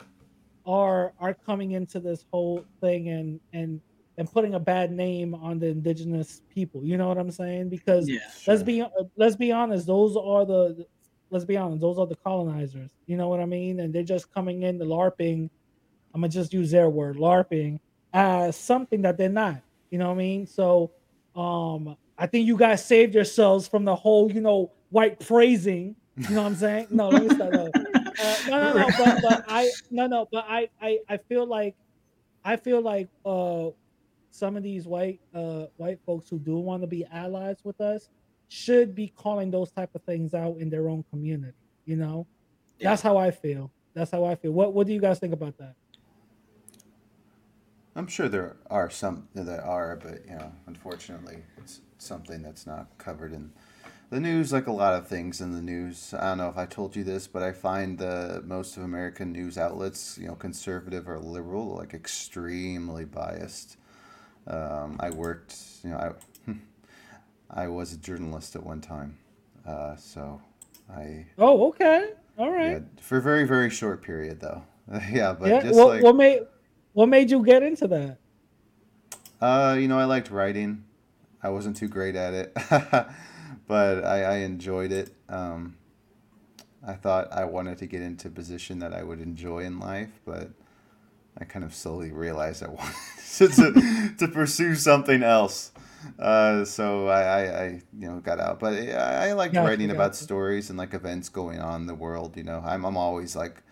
are 0.66 1.14
are 1.18 1.34
coming 1.34 1.72
into 1.72 2.00
this 2.00 2.24
whole 2.32 2.64
thing 2.80 3.08
and 3.08 3.40
and 3.52 3.80
and 4.18 4.30
putting 4.32 4.54
a 4.54 4.60
bad 4.60 4.90
name 4.90 5.32
on 5.34 5.60
the 5.60 5.68
indigenous 5.68 6.42
people. 6.52 6.84
You 6.84 6.96
know 6.96 7.08
what 7.08 7.18
i'm 7.18 7.30
saying? 7.30 7.68
Because 7.70 8.08
Yeah, 8.08 8.18
let's 8.46 8.62
be 8.62 8.84
let's 9.16 9.36
be 9.36 9.52
honest 9.52 9.86
those 9.86 10.16
are 10.16 10.44
the 10.44 10.86
let's 11.30 11.44
be 11.44 11.56
honest 11.56 11.80
those 11.80 11.98
are 11.98 12.06
the 12.06 12.16
colonizers. 12.16 12.92
You 13.06 13.16
know 13.16 13.28
what 13.28 13.40
i 13.40 13.46
mean? 13.46 13.80
And 13.80 13.94
they're 13.94 14.02
just 14.02 14.32
coming 14.32 14.62
in 14.62 14.78
the 14.78 14.84
larping 14.84 15.50
i'm 16.14 16.20
gonna 16.22 16.28
just 16.28 16.52
use 16.52 16.70
their 16.70 16.88
word 16.90 17.16
larping 17.16 17.78
as 18.12 18.56
something 18.56 19.02
that 19.02 19.16
they're 19.16 19.28
not 19.28 19.60
you 19.90 19.98
know 19.98 20.08
what 20.08 20.14
i 20.14 20.18
mean? 20.18 20.46
So 20.46 20.92
um 21.34 21.96
i 22.16 22.26
think 22.26 22.46
you 22.46 22.56
guys 22.56 22.84
saved 22.84 23.14
yourselves 23.14 23.68
from 23.68 23.84
the 23.84 23.94
whole 23.94 24.30
you 24.30 24.40
know 24.40 24.72
white 24.90 25.20
praising 25.20 25.94
you 26.16 26.30
know 26.30 26.42
what 26.42 26.48
i'm 26.48 26.54
saying? 26.56 26.86
No 26.90 27.08
let 27.08 27.22
me 27.22 27.34
start 27.34 27.54
uh, 27.54 27.70
uh, 28.20 28.36
no 28.48 28.60
no 28.60 28.78
no 28.78 28.88
but, 28.98 29.22
but 29.22 29.44
i 29.48 29.70
no 29.90 30.06
no 30.06 30.26
but 30.32 30.44
i 30.48 30.68
i 30.80 30.98
i 31.08 31.16
feel 31.16 31.46
like 31.46 31.76
i 32.44 32.56
feel 32.56 32.80
like 32.80 33.08
uh 33.24 33.68
some 34.30 34.56
of 34.56 34.62
these 34.62 34.86
white 34.86 35.20
uh 35.34 35.66
white 35.76 35.98
folks 36.04 36.28
who 36.28 36.38
do 36.38 36.58
want 36.58 36.82
to 36.82 36.86
be 36.86 37.04
allies 37.12 37.58
with 37.64 37.80
us 37.80 38.08
should 38.48 38.94
be 38.94 39.12
calling 39.16 39.50
those 39.50 39.70
type 39.70 39.90
of 39.94 40.02
things 40.02 40.34
out 40.34 40.56
in 40.58 40.70
their 40.70 40.88
own 40.88 41.04
community 41.10 41.54
you 41.84 41.96
know? 41.96 42.26
That's 42.80 43.02
how 43.02 43.16
i 43.16 43.30
feel. 43.30 43.72
That's 43.94 44.10
how 44.10 44.24
i 44.24 44.34
feel. 44.36 44.52
What 44.52 44.74
what 44.74 44.86
do 44.86 44.92
you 44.92 45.00
guys 45.00 45.18
think 45.18 45.32
about 45.32 45.56
that 45.58 45.74
I'm 47.98 48.06
sure 48.06 48.28
there 48.28 48.54
are 48.70 48.88
some 48.90 49.26
that 49.34 49.60
are, 49.64 49.96
but 49.96 50.24
you 50.24 50.36
know, 50.36 50.52
unfortunately, 50.68 51.38
it's 51.56 51.80
something 51.98 52.42
that's 52.42 52.64
not 52.64 52.86
covered 52.96 53.32
in 53.32 53.50
the 54.10 54.20
news. 54.20 54.52
Like 54.52 54.68
a 54.68 54.72
lot 54.72 54.94
of 54.94 55.08
things 55.08 55.40
in 55.40 55.52
the 55.52 55.60
news, 55.60 56.14
I 56.14 56.26
don't 56.26 56.38
know 56.38 56.48
if 56.48 56.56
I 56.56 56.64
told 56.64 56.94
you 56.94 57.02
this, 57.02 57.26
but 57.26 57.42
I 57.42 57.50
find 57.50 57.98
the 57.98 58.40
most 58.46 58.76
of 58.76 58.84
American 58.84 59.32
news 59.32 59.58
outlets, 59.58 60.16
you 60.16 60.28
know, 60.28 60.36
conservative 60.36 61.08
or 61.08 61.18
liberal, 61.18 61.74
like 61.74 61.92
extremely 61.92 63.04
biased. 63.04 63.76
Um, 64.46 64.96
I 65.00 65.10
worked, 65.10 65.56
you 65.82 65.90
know, 65.90 66.14
I 66.46 66.54
I 67.64 67.66
was 67.66 67.92
a 67.92 67.96
journalist 67.96 68.54
at 68.54 68.62
one 68.62 68.80
time, 68.80 69.18
uh, 69.66 69.96
so 69.96 70.40
I 70.88 71.26
oh 71.36 71.66
okay 71.70 72.10
all 72.38 72.52
right. 72.52 72.70
yeah, 72.70 72.78
for 73.00 73.18
a 73.18 73.22
very 73.22 73.44
very 73.44 73.70
short 73.70 74.02
period 74.02 74.38
though. 74.38 74.62
yeah, 75.10 75.32
but 75.32 75.48
yeah 75.48 75.62
just 75.62 75.74
what, 75.74 75.88
like 75.88 76.02
what 76.04 76.14
made 76.14 76.42
what 76.92 77.08
made 77.08 77.30
you 77.30 77.44
get 77.44 77.62
into 77.62 77.86
that 77.88 78.18
Uh, 79.40 79.76
you 79.78 79.88
know, 79.88 79.98
I 79.98 80.04
liked 80.04 80.30
writing. 80.30 80.84
I 81.42 81.50
wasn't 81.50 81.76
too 81.76 81.88
great 81.88 82.16
at 82.16 82.34
it, 82.34 82.52
but 83.68 84.04
I, 84.04 84.22
I 84.24 84.34
enjoyed 84.38 84.92
it. 84.92 85.12
Um, 85.28 85.76
I 86.86 86.94
thought 86.94 87.32
I 87.32 87.44
wanted 87.44 87.78
to 87.78 87.86
get 87.86 88.02
into 88.02 88.28
a 88.28 88.30
position 88.30 88.78
that 88.80 88.92
I 88.94 89.02
would 89.02 89.20
enjoy 89.20 89.60
in 89.60 89.78
life, 89.78 90.20
but 90.24 90.50
I 91.38 91.44
kind 91.44 91.64
of 91.64 91.74
slowly 91.74 92.12
realized 92.12 92.62
I 92.62 92.68
wanted 92.70 92.94
to, 93.36 93.48
to, 93.48 94.14
to 94.18 94.28
pursue 94.28 94.74
something 94.74 95.22
else. 95.22 95.72
Uh, 96.18 96.64
so 96.64 97.08
I, 97.08 97.22
I, 97.22 97.62
I, 97.64 97.66
you 97.98 98.08
know, 98.08 98.20
got 98.20 98.40
out. 98.40 98.60
But 98.60 98.74
I, 98.74 99.30
I 99.30 99.32
liked 99.32 99.56
Gotcha, 99.56 99.58
writing 99.58 99.90
about 99.90 100.16
gotcha. 100.16 100.16
stories 100.16 100.70
and 100.70 100.78
like 100.78 100.94
events 100.94 101.28
going 101.28 101.60
on 101.60 101.82
in 101.82 101.86
the 101.86 101.94
world. 101.94 102.36
You 102.36 102.44
know, 102.44 102.62
I'm, 102.64 102.84
I'm 102.84 102.96
always 102.96 103.36
like 103.36 103.62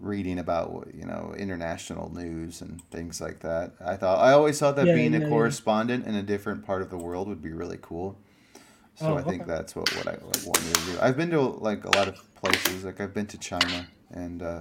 reading 0.00 0.38
about 0.38 0.88
you 0.94 1.06
know 1.06 1.34
international 1.36 2.12
news 2.14 2.60
and 2.60 2.82
things 2.90 3.20
like 3.20 3.40
that. 3.40 3.72
I 3.84 3.96
thought 3.96 4.18
I 4.20 4.32
always 4.32 4.58
thought 4.58 4.76
that 4.76 4.86
Yeah, 4.86 4.94
being 4.94 5.14
yeah, 5.14 5.18
a 5.18 5.20
yeah. 5.20 5.28
correspondent 5.28 6.06
in 6.06 6.14
a 6.14 6.22
different 6.22 6.64
part 6.64 6.82
of 6.82 6.90
the 6.90 6.98
world 6.98 7.28
would 7.28 7.42
be 7.42 7.52
really 7.52 7.78
cool. 7.80 8.18
So 8.94 9.06
Oh, 9.06 9.16
I 9.16 9.22
think 9.22 9.46
that's 9.46 9.74
what, 9.74 9.92
what 9.92 10.06
I 10.06 10.12
like 10.12 10.46
wanted 10.46 10.74
to 10.74 10.80
do. 10.92 10.98
I've 11.00 11.16
been 11.16 11.30
to 11.30 11.40
like 11.40 11.84
a 11.84 11.90
lot 11.90 12.08
of 12.08 12.16
places. 12.34 12.84
Like 12.84 13.00
I've 13.00 13.14
been 13.14 13.26
to 13.28 13.38
China 13.38 13.88
and 14.10 14.42
uh, 14.42 14.60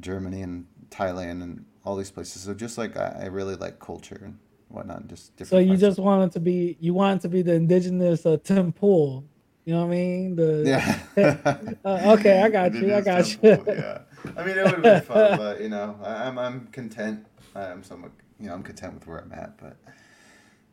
Germany 0.00 0.42
and 0.42 0.66
Thailand 0.90 1.42
and 1.42 1.64
all 1.84 1.96
these 1.96 2.10
places. 2.10 2.42
So 2.42 2.54
just 2.54 2.78
like 2.78 2.96
I, 2.96 3.22
I 3.22 3.26
really 3.26 3.56
like 3.56 3.78
culture 3.80 4.20
and 4.24 4.38
whatnot. 4.68 5.00
and 5.00 5.08
Just 5.10 5.36
different. 5.36 5.50
so 5.50 5.58
you 5.58 5.76
just 5.76 5.98
wanted 5.98 6.32
to 6.32 6.40
be 6.40 6.76
you 6.80 6.94
wanted 6.94 7.20
to 7.20 7.28
be 7.28 7.42
the 7.42 7.54
indigenous 7.54 8.26
uh, 8.26 8.36
tim 8.42 8.72
pool 8.72 9.24
you 9.64 9.74
know 9.74 9.80
what 9.80 9.92
i 9.92 9.96
mean 9.96 10.36
the 10.36 10.68
yeah. 10.68 11.00
Uh, 11.84 12.14
okay, 12.14 12.40
I 12.42 12.48
got 12.50 12.74
you, 12.80 12.94
I 12.94 13.00
got 13.00 13.42
you. 13.42 13.66
yeah. 13.66 13.98
I 14.36 14.44
mean, 14.44 14.58
it 14.58 14.64
would 14.64 14.74
have 14.74 14.82
been 14.82 15.00
fun, 15.00 15.32
but 15.36 15.60
you 15.60 15.68
know, 15.68 15.98
I, 16.02 16.26
I'm 16.26 16.38
I'm 16.38 16.66
content. 16.68 17.26
I'm 17.54 17.82
somewhat, 17.82 18.12
you 18.40 18.48
know, 18.48 18.54
I'm 18.54 18.62
content 18.62 18.94
with 18.94 19.06
where 19.06 19.18
I'm 19.20 19.32
at. 19.32 19.58
But 19.58 19.76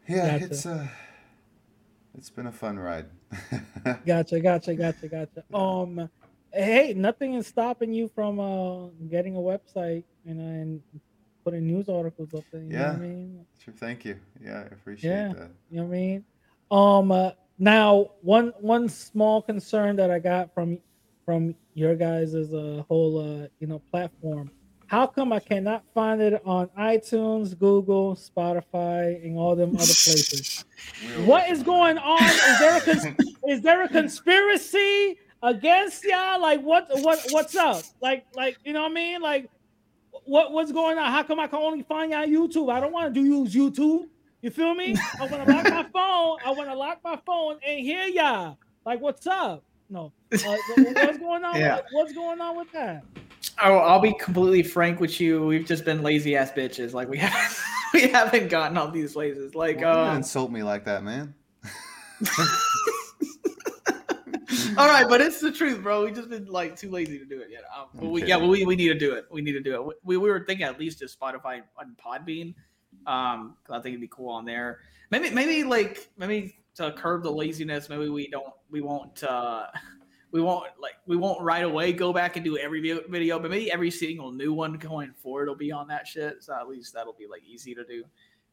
yeah, 0.08 0.38
Gotcha. 0.40 0.46
it's 0.46 0.66
uh, 0.66 0.88
it's 2.18 2.30
been 2.30 2.48
a 2.48 2.52
fun 2.52 2.78
ride. 2.80 3.08
Gotcha, 4.06 4.40
gotcha, 4.42 4.76
gotcha, 4.76 5.08
gotcha. 5.08 5.44
Um, 5.54 6.10
hey, 6.52 6.94
nothing 6.94 7.36
is 7.36 7.48
stopping 7.48 7.94
you 7.94 8.10
from 8.14 8.40
uh 8.40 8.88
getting 9.10 9.36
a 9.36 9.40
website 9.40 10.04
and 10.26 10.40
and 10.42 10.82
putting 11.46 11.66
news 11.68 11.90
articles 11.90 12.34
up 12.34 12.46
there. 12.52 12.62
You 12.62 12.74
know 12.74 12.80
what 12.80 12.88
I 12.90 12.92
Yeah. 12.92 12.98
mean? 12.98 13.46
Sure, 13.60 13.74
thank 13.74 14.06
you. 14.06 14.20
Yeah, 14.44 14.60
I 14.60 14.74
appreciate 14.74 15.10
Yeah. 15.12 15.34
that. 15.34 15.52
You 15.70 15.78
know 15.78 15.84
what 15.84 15.96
I 15.96 15.98
mean? 15.98 16.26
Um, 16.72 17.12
uh, 17.12 17.32
now 17.58 18.12
one 18.22 18.54
one 18.60 18.90
small 18.90 19.42
concern 19.42 19.96
that 19.98 20.12
I 20.12 20.20
got 20.20 20.54
from 20.54 20.80
from 21.26 21.56
your 21.74 21.96
guys' 21.96 22.34
uh, 22.36 22.84
whole 22.88 23.18
uh 23.20 23.48
you 23.60 23.68
know 23.68 23.80
platform. 23.92 24.52
How 24.88 25.08
come 25.08 25.34
I 25.34 25.40
cannot 25.40 25.84
find 25.94 26.22
it 26.22 26.40
on 26.46 26.68
iTunes, 26.78 27.58
Google, 27.58 28.16
Spotify, 28.16 29.26
and 29.26 29.38
all 29.38 29.56
them 29.56 29.70
other 29.76 29.86
places? 29.86 30.66
What 31.26 31.50
is 31.50 31.64
going 31.64 31.98
on? 31.98 32.24
Is 32.24 32.60
there 32.60 32.78
a 32.78 32.82
cons- 32.82 33.36
is 33.48 33.62
there 33.62 33.82
a 33.84 33.88
conspiracy 33.88 35.18
against 35.42 36.04
y'all? 36.04 36.42
Like 36.42 36.62
what 36.62 36.88
what 37.02 37.20
what's 37.32 37.56
up? 37.56 37.84
Like 38.02 38.26
like 38.36 38.58
you 38.66 38.74
know 38.74 38.84
what 38.84 38.92
I 38.92 38.94
mean? 38.94 39.22
Like 39.22 39.50
what 40.26 40.52
what's 40.52 40.72
going 40.72 40.98
on? 40.98 41.12
How 41.12 41.24
come 41.24 41.40
I 41.40 41.48
can 41.48 41.60
only 41.60 41.84
find 41.84 42.12
y'all 42.12 42.24
on 42.24 42.30
YouTube? 42.30 42.72
I 42.72 42.80
don't 42.80 42.92
want 42.92 43.14
to 43.14 43.20
do 43.20 43.26
use 43.26 43.54
YouTube. 43.54 44.08
You 44.42 44.50
feel 44.50 44.76
me? 44.76 44.96
I 45.20 45.26
want 45.26 45.46
to 45.46 45.54
lock 45.54 45.64
my 45.70 45.84
phone. 45.94 46.38
I 46.46 46.52
want 46.52 46.70
to 46.70 46.76
lock 46.76 47.00
my 47.04 47.18
phone 47.26 47.60
and 47.66 47.80
hear 47.80 48.06
y'all. 48.06 48.58
Like 48.86 49.00
what's 49.00 49.26
up? 49.26 49.64
No, 49.94 50.12
uh, 50.32 50.38
what's 50.44 51.20
going 51.20 51.44
on? 51.46 51.56
Yeah. 51.56 51.76
With, 51.76 51.86
what's 51.92 52.14
going 52.14 52.42
on 52.42 52.58
with 52.58 52.72
that? 52.72 53.04
Oh, 53.64 53.78
I'll 53.78 54.00
be 54.00 54.14
completely 54.20 54.64
frank 54.64 55.00
with 55.00 55.22
you. 55.22 55.46
We've 55.46 55.68
just 55.68 55.86
been 55.86 56.02
lazy 56.02 56.36
ass 56.36 56.52
bitches. 56.52 56.94
Like 56.94 57.08
we 57.10 57.18
haven't 57.20 57.58
we 57.94 58.08
haven't 58.08 58.48
gotten 58.50 58.76
all 58.76 58.90
these 58.90 59.14
places. 59.14 59.54
Like 59.54 59.82
Well, 59.82 59.94
don't 59.94 60.08
um, 60.10 60.18
insult 60.18 60.50
me 60.52 60.64
like 60.64 60.84
that, 60.86 61.04
man. 61.04 61.36
all 64.78 64.88
right, 64.88 65.06
but 65.08 65.22
it's 65.22 65.40
the 65.40 65.52
truth, 65.52 65.84
bro. 65.84 66.06
We've 66.06 66.16
just 66.16 66.30
been 66.30 66.46
like 66.46 66.76
too 66.76 66.90
lazy 66.90 67.20
to 67.20 67.26
do 67.26 67.40
it 67.42 67.50
yet. 67.52 67.62
Um, 67.78 67.86
but 67.94 68.08
we, 68.10 68.24
yeah, 68.24 68.38
Okay. 68.38 68.46
but 68.46 68.50
we, 68.50 68.66
we 68.66 68.76
need 68.76 68.88
to 68.88 68.98
do 68.98 69.14
it. 69.14 69.26
We 69.30 69.44
need 69.44 69.52
to 69.54 69.62
do 69.62 69.76
it. 69.76 69.98
We, 70.04 70.18
we 70.18 70.30
were 70.30 70.44
thinking 70.48 70.66
at 70.66 70.80
least 70.80 70.98
just 71.00 71.20
Spotify 71.20 71.62
and 71.80 71.96
Podbean. 71.98 72.56
Um, 73.06 73.58
'cause 73.64 73.78
I 73.78 73.82
think 73.82 73.94
it'd 73.94 74.02
be 74.02 74.08
cool 74.08 74.30
on 74.30 74.46
there. 74.46 74.80
Maybe 75.12 75.30
maybe 75.30 75.64
like 75.64 76.10
maybe 76.18 76.56
to 76.76 76.92
curb 76.94 77.24
the 77.24 77.32
laziness. 77.32 77.90
Maybe 77.90 78.10
we 78.10 78.28
don't 78.30 78.54
we 78.70 78.82
won't 78.82 79.24
uh 79.24 79.68
we 80.32 80.42
won't 80.42 80.66
like 80.80 80.96
we 81.06 81.16
won't 81.16 81.42
right 81.42 81.64
away 81.64 81.94
go 81.94 82.12
back 82.14 82.36
and 82.36 82.44
do 82.46 82.58
every 82.58 82.82
video, 82.82 83.40
but 83.40 83.52
maybe 83.52 83.72
every 83.72 83.92
single 83.92 84.32
new 84.32 84.54
one 84.54 84.74
going 84.74 85.14
forward 85.14 85.48
will 85.48 85.56
be 85.56 85.72
on 85.72 85.88
that 85.90 86.08
shit. 86.08 86.44
So 86.44 86.54
at 86.56 86.68
least 86.68 86.94
that'll 86.94 87.14
be 87.14 87.28
like 87.28 87.44
easy 87.46 87.76
to 87.76 87.84
do 87.86 88.04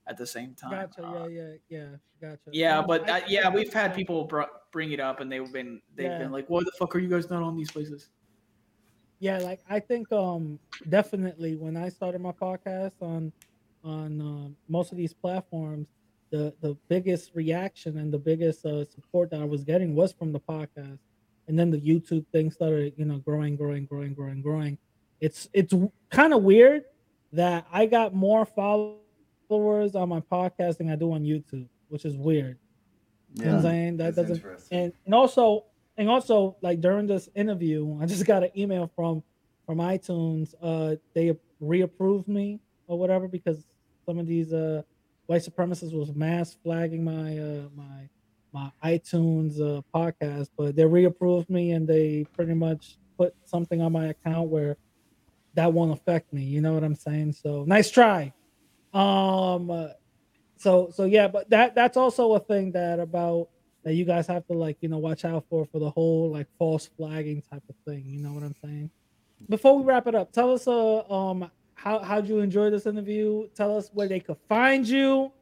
at 0.07 0.17
the 0.17 0.27
same 0.27 0.55
time. 0.55 0.71
Gotcha. 0.71 1.07
Uh, 1.07 1.27
Yeah, 1.29 1.43
yeah, 1.69 1.79
yeah. 1.79 1.89
Gotcha. 2.21 2.51
yeah, 2.53 2.79
Um, 2.81 2.87
but 2.87 3.09
I- 3.09 3.21
uh, 3.21 3.25
yeah, 3.29 3.49
we've 3.49 3.73
had 3.73 3.95
people 3.95 4.25
br- 4.25 4.43
bring 4.73 4.93
it 4.93 5.01
up, 5.01 5.21
and 5.21 5.31
they've 5.33 5.51
been 5.53 5.81
they've 5.95 6.11
Yeah. 6.11 6.19
been 6.19 6.33
like, 6.33 6.49
"Why 6.51 6.61
the 6.61 6.73
fuck 6.79 6.95
are 6.97 6.99
you 6.99 7.09
guys 7.09 7.31
not 7.31 7.43
on 7.43 7.57
these 7.57 7.71
places?" 7.71 8.11
yeah 9.23 9.37
like 9.37 9.61
i 9.69 9.79
think 9.79 10.11
um 10.13 10.59
definitely 10.89 11.55
when 11.55 11.77
i 11.77 11.91
started 11.91 12.23
my 12.23 12.33
podcast 12.33 12.93
on 13.03 13.31
on 13.85 14.19
um, 14.21 14.57
most 14.67 14.93
of 14.93 14.97
these 14.97 15.13
platforms 15.13 15.87
the 16.31 16.55
the 16.61 16.77
biggest 16.89 17.33
reaction 17.35 17.99
and 17.99 18.13
the 18.13 18.19
biggest 18.19 18.65
uh, 18.65 18.85
support 18.85 19.31
that 19.31 19.41
i 19.41 19.45
was 19.45 19.65
getting 19.65 19.95
was 19.95 20.13
from 20.13 20.33
the 20.33 20.41
podcast 20.41 20.99
and 21.49 21.59
then 21.59 21.71
the 21.71 21.81
youtube 21.81 22.27
thing 22.29 22.51
started 22.51 22.93
you 22.97 23.05
know 23.05 23.19
growing 23.19 23.57
growing 23.57 23.85
growing 23.87 24.15
growing 24.15 24.41
growing 24.41 24.79
it's 25.21 25.49
it's 25.53 25.75
kind 26.11 26.33
of 26.33 26.43
weird 26.43 26.85
that 27.33 27.67
i 27.73 27.87
got 27.87 28.15
more 28.15 28.45
followers 28.45 29.01
on 29.51 30.09
my 30.09 30.21
podcast 30.21 30.79
than 30.79 30.91
I 30.91 30.97
do 30.97 31.13
on 31.13 31.23
YouTube, 31.23 31.67
which 31.89 32.05
is 32.05 32.17
weird. 32.17 32.59
You 33.35 33.45
know 33.45 33.51
what 33.51 33.57
I'm 33.57 33.63
saying? 33.63 33.97
That 33.99 34.17
doesn't 34.17 34.43
and 34.71 34.93
and 35.05 35.15
also 35.15 35.67
and 35.97 36.09
also 36.09 36.57
like 36.63 36.81
during 36.81 37.07
this 37.07 37.29
interview, 37.35 37.99
I 38.01 38.07
just 38.07 38.25
got 38.27 38.43
an 38.43 38.51
email 38.57 38.91
from 38.95 39.23
from 39.67 39.79
iTunes. 39.79 40.55
Uh, 40.61 40.97
they 41.15 41.37
reapproved 41.63 42.29
me 42.29 42.61
or 42.87 42.99
whatever 42.99 43.29
because 43.29 43.67
some 44.07 44.19
of 44.19 44.27
these 44.27 44.53
uh 44.53 44.83
white 45.31 45.43
supremacists 45.43 45.97
was 45.97 46.13
mass 46.13 46.57
flagging 46.65 47.05
my 47.05 47.39
uh 47.39 47.69
my 47.77 48.09
my 48.53 48.73
iTunes 48.85 49.61
uh 49.61 49.81
podcast, 49.95 50.49
but 50.59 50.75
they 50.75 50.83
reapproved 50.83 51.49
me 51.49 51.71
and 51.71 51.87
they 51.87 52.27
pretty 52.33 52.53
much 52.53 52.99
put 53.17 53.33
something 53.45 53.81
on 53.81 53.93
my 53.93 54.07
account 54.07 54.49
where 54.49 54.77
that 55.55 55.73
won't 55.73 55.93
affect 55.93 56.33
me. 56.33 56.43
You 56.43 56.61
know 56.61 56.75
what 56.75 56.83
I'm 56.83 56.97
saying? 56.97 57.35
So 57.35 57.63
nice 57.65 57.93
try. 57.93 58.33
Um. 58.93 59.71
uh, 59.71 59.89
so 60.57 60.91
so 60.93 61.05
yeah, 61.05 61.29
but 61.29 61.49
that 61.51 61.77
that's 61.77 61.97
also 61.97 62.35
a 62.35 62.41
thing 62.41 62.73
that 62.73 62.99
about 62.99 63.51
that 63.85 63.95
you 63.95 64.05
guys 64.05 64.27
have 64.27 64.45
to 64.49 64.55
like 64.55 64.79
you 64.81 64.89
know 64.89 64.99
watch 64.99 65.25
out 65.25 65.45
for 65.49 65.65
for 65.65 65.79
the 65.79 65.91
whole 65.91 66.33
like 66.33 66.49
false 66.59 66.91
flagging 66.97 67.41
type 67.41 67.63
of 67.69 67.77
thing. 67.87 68.03
You 68.05 68.21
know 68.21 68.33
what 68.33 68.43
I'm 68.43 68.57
saying? 68.65 68.91
Before 69.49 69.79
we 69.79 69.85
wrap 69.85 70.09
it 70.09 70.17
up, 70.17 70.33
tell 70.33 70.53
us 70.53 70.67
uh 70.67 71.09
um 71.09 71.49
how 71.83 71.99
how'd 72.01 72.29
you 72.29 72.41
enjoy 72.41 72.69
this 72.69 72.85
interview? 72.85 73.49
Tell 73.55 73.75
us 73.75 73.91
where 73.95 74.07
they 74.07 74.21
could 74.21 74.37
find 74.49 74.87
you. 74.87 75.33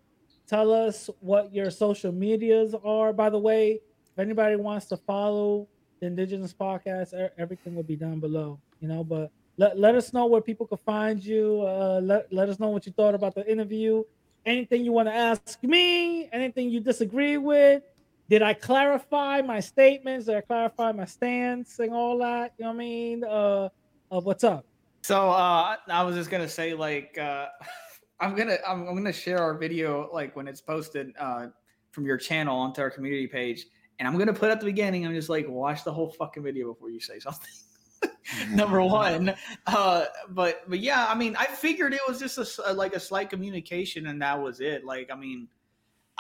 Tell 0.46 0.72
us 0.72 1.10
what 1.18 1.52
your 1.52 1.70
social 1.70 2.12
medias 2.12 2.74
are. 2.84 3.12
By 3.12 3.28
the 3.28 3.38
way, 3.38 3.80
if 4.12 4.18
anybody 4.18 4.54
wants 4.54 4.86
to 4.86 4.96
follow 4.96 5.66
the 6.00 6.06
Indigenous 6.06 6.54
Podcast, 6.54 7.12
everything 7.36 7.74
will 7.74 7.82
be 7.82 7.96
down 7.96 8.20
below. 8.20 8.60
You 8.80 8.86
know, 8.86 9.02
but 9.02 9.32
let, 9.56 9.80
let 9.80 9.96
us 9.96 10.12
know 10.12 10.26
where 10.26 10.40
people 10.40 10.64
could 10.64 10.78
find 10.80 11.22
you. 11.22 11.64
Uh, 11.66 12.00
let 12.02 12.32
let 12.32 12.48
us 12.48 12.60
know 12.60 12.68
what 12.68 12.86
you 12.86 12.92
thought 12.92 13.16
about 13.16 13.34
the 13.34 13.44
interview. 13.50 14.04
Anything 14.46 14.84
you 14.84 14.92
want 14.92 15.08
to 15.08 15.14
ask 15.14 15.60
me? 15.64 16.28
Anything 16.32 16.70
you 16.70 16.78
disagree 16.78 17.36
with? 17.36 17.82
Did 18.30 18.42
I 18.42 18.54
clarify 18.54 19.42
my 19.42 19.58
statements? 19.58 20.26
Did 20.26 20.36
I 20.36 20.40
clarify 20.42 20.92
my 20.92 21.06
stance 21.06 21.80
and 21.80 21.92
all 21.92 22.18
that? 22.18 22.54
You 22.58 22.66
know 22.66 22.70
what 22.70 22.76
I 22.76 22.78
mean? 22.78 23.24
Uh, 23.24 23.68
uh 24.12 24.20
what's 24.20 24.44
up? 24.44 24.67
So 25.02 25.30
uh, 25.30 25.76
I 25.88 26.02
was 26.02 26.14
just 26.16 26.30
gonna 26.30 26.48
say 26.48 26.74
like 26.74 27.16
uh, 27.18 27.46
I'm 28.20 28.34
gonna 28.34 28.58
I'm, 28.66 28.88
I'm 28.88 28.94
gonna 28.94 29.12
share 29.12 29.38
our 29.38 29.54
video 29.56 30.10
like 30.12 30.34
when 30.36 30.48
it's 30.48 30.60
posted 30.60 31.12
uh, 31.18 31.46
from 31.90 32.06
your 32.06 32.16
channel 32.16 32.56
onto 32.58 32.80
our 32.80 32.90
community 32.90 33.26
page, 33.26 33.66
and 33.98 34.08
I'm 34.08 34.18
gonna 34.18 34.34
put 34.34 34.50
at 34.50 34.60
the 34.60 34.66
beginning. 34.66 35.06
I'm 35.06 35.14
just 35.14 35.28
like 35.28 35.48
watch 35.48 35.84
the 35.84 35.92
whole 35.92 36.10
fucking 36.10 36.42
video 36.42 36.72
before 36.72 36.90
you 36.90 37.00
say 37.00 37.18
something. 37.18 37.50
Number 38.50 38.82
one, 38.82 39.34
uh, 39.66 40.04
but 40.30 40.68
but 40.68 40.80
yeah, 40.80 41.06
I 41.08 41.14
mean, 41.14 41.36
I 41.36 41.46
figured 41.46 41.94
it 41.94 42.00
was 42.06 42.18
just 42.18 42.58
a 42.64 42.72
like 42.72 42.94
a 42.94 43.00
slight 43.00 43.30
communication, 43.30 44.06
and 44.08 44.20
that 44.20 44.40
was 44.40 44.60
it. 44.60 44.84
Like, 44.84 45.10
I 45.12 45.16
mean, 45.16 45.48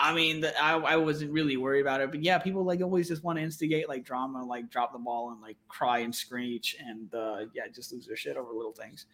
I 0.00 0.14
mean, 0.14 0.40
the, 0.40 0.56
I 0.62 0.76
I 0.76 0.96
wasn't 0.96 1.32
really 1.32 1.56
worried 1.56 1.80
about 1.80 2.00
it, 2.00 2.10
but 2.12 2.22
yeah, 2.22 2.38
people 2.38 2.64
like 2.64 2.80
always 2.80 3.08
just 3.08 3.24
want 3.24 3.38
to 3.38 3.42
instigate 3.42 3.88
like 3.88 4.04
drama, 4.04 4.44
like 4.44 4.70
drop 4.70 4.92
the 4.92 4.98
ball 4.98 5.32
and 5.32 5.40
like 5.42 5.56
cry 5.66 5.98
and 5.98 6.14
screech, 6.14 6.76
and 6.78 7.12
uh, 7.12 7.46
yeah, 7.52 7.66
just 7.74 7.92
lose 7.92 8.06
their 8.06 8.16
shit 8.16 8.36
over 8.36 8.52
little 8.52 8.72
things. 8.72 9.06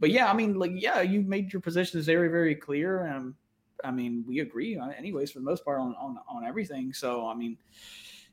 But 0.00 0.10
yeah, 0.10 0.30
I 0.30 0.34
mean, 0.34 0.58
like 0.58 0.72
yeah, 0.74 1.02
you 1.02 1.20
made 1.20 1.52
your 1.52 1.60
positions 1.60 2.06
very 2.06 2.28
very 2.28 2.54
clear, 2.54 3.04
and 3.04 3.34
I 3.84 3.90
mean, 3.90 4.24
we 4.26 4.40
agree, 4.40 4.80
anyways, 4.96 5.30
for 5.30 5.40
the 5.40 5.44
most 5.44 5.62
part 5.62 5.78
on 5.78 5.94
on, 5.96 6.18
on 6.28 6.44
everything. 6.46 6.92
So 6.94 7.28
I 7.28 7.34
mean. 7.34 7.58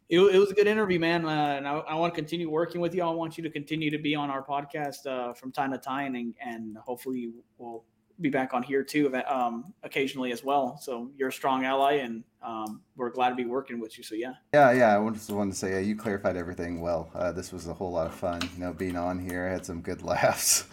It, 0.09 0.19
it 0.19 0.39
was 0.39 0.51
a 0.51 0.53
good 0.53 0.67
interview, 0.67 0.99
man, 0.99 1.23
uh, 1.25 1.55
and 1.55 1.65
I, 1.65 1.71
I 1.71 1.95
want 1.95 2.13
to 2.13 2.19
continue 2.19 2.49
working 2.49 2.81
with 2.81 2.93
you. 2.93 3.01
I 3.01 3.09
want 3.11 3.37
you 3.37 3.43
to 3.45 3.49
continue 3.49 3.89
to 3.91 3.97
be 3.97 4.13
on 4.13 4.29
our 4.29 4.43
podcast 4.43 5.07
uh, 5.07 5.31
from 5.31 5.53
time 5.53 5.71
to 5.71 5.77
time, 5.77 6.15
and, 6.15 6.33
and 6.45 6.77
hopefully 6.79 7.31
we'll 7.57 7.85
be 8.21 8.29
back 8.29 8.53
on 8.53 8.63
here 8.63 8.83
too, 8.83 9.13
um, 9.27 9.73
occasionally 9.83 10.31
as 10.31 10.43
well. 10.43 10.77
So 10.81 11.09
you're 11.17 11.29
a 11.29 11.33
strong 11.33 11.65
ally, 11.65 11.93
and 11.93 12.23
um, 12.41 12.81
we're 12.95 13.09
glad 13.09 13.29
to 13.29 13.35
be 13.35 13.45
working 13.45 13.79
with 13.79 13.97
you. 13.97 14.03
So 14.03 14.15
yeah, 14.15 14.33
Yeah, 14.53 14.71
yeah. 14.71 14.99
I 14.99 15.09
just 15.11 15.29
wanted 15.29 15.51
to 15.51 15.57
say, 15.57 15.71
yeah, 15.71 15.79
you 15.79 15.95
clarified 15.95 16.37
everything 16.37 16.81
well. 16.81 17.09
Uh, 17.13 17.31
this 17.31 17.51
was 17.51 17.67
a 17.67 17.73
whole 17.73 17.91
lot 17.91 18.07
of 18.07 18.13
fun. 18.13 18.41
You 18.53 18.59
know, 18.59 18.73
being 18.73 18.95
on 18.95 19.19
here, 19.19 19.47
I 19.47 19.51
had 19.51 19.65
some 19.65 19.81
good 19.81 20.01
laughs. 20.01 20.65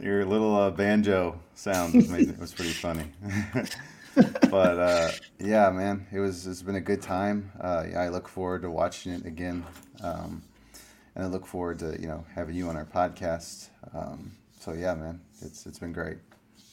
Your 0.00 0.24
little 0.24 0.54
uh, 0.54 0.70
banjo 0.70 1.40
sound 1.54 1.94
was, 1.94 2.08
made, 2.08 2.28
it 2.28 2.38
was 2.38 2.52
pretty 2.52 2.72
funny. 2.72 3.06
but 4.50 4.78
uh, 4.78 5.10
yeah, 5.38 5.70
man, 5.70 6.06
it 6.12 6.20
was. 6.20 6.46
It's 6.46 6.62
been 6.62 6.76
a 6.76 6.80
good 6.80 7.02
time. 7.02 7.50
Uh, 7.60 7.84
yeah, 7.90 8.00
I 8.00 8.08
look 8.08 8.28
forward 8.28 8.62
to 8.62 8.70
watching 8.70 9.12
it 9.12 9.26
again, 9.26 9.64
um, 10.02 10.42
and 11.14 11.24
I 11.24 11.28
look 11.28 11.46
forward 11.46 11.78
to 11.80 11.96
you 12.00 12.06
know 12.08 12.24
having 12.34 12.54
you 12.54 12.68
on 12.68 12.76
our 12.76 12.86
podcast. 12.86 13.68
Um, 13.94 14.32
so 14.58 14.72
yeah, 14.72 14.94
man, 14.94 15.20
it's 15.42 15.66
it's 15.66 15.78
been 15.78 15.92
great. 15.92 16.16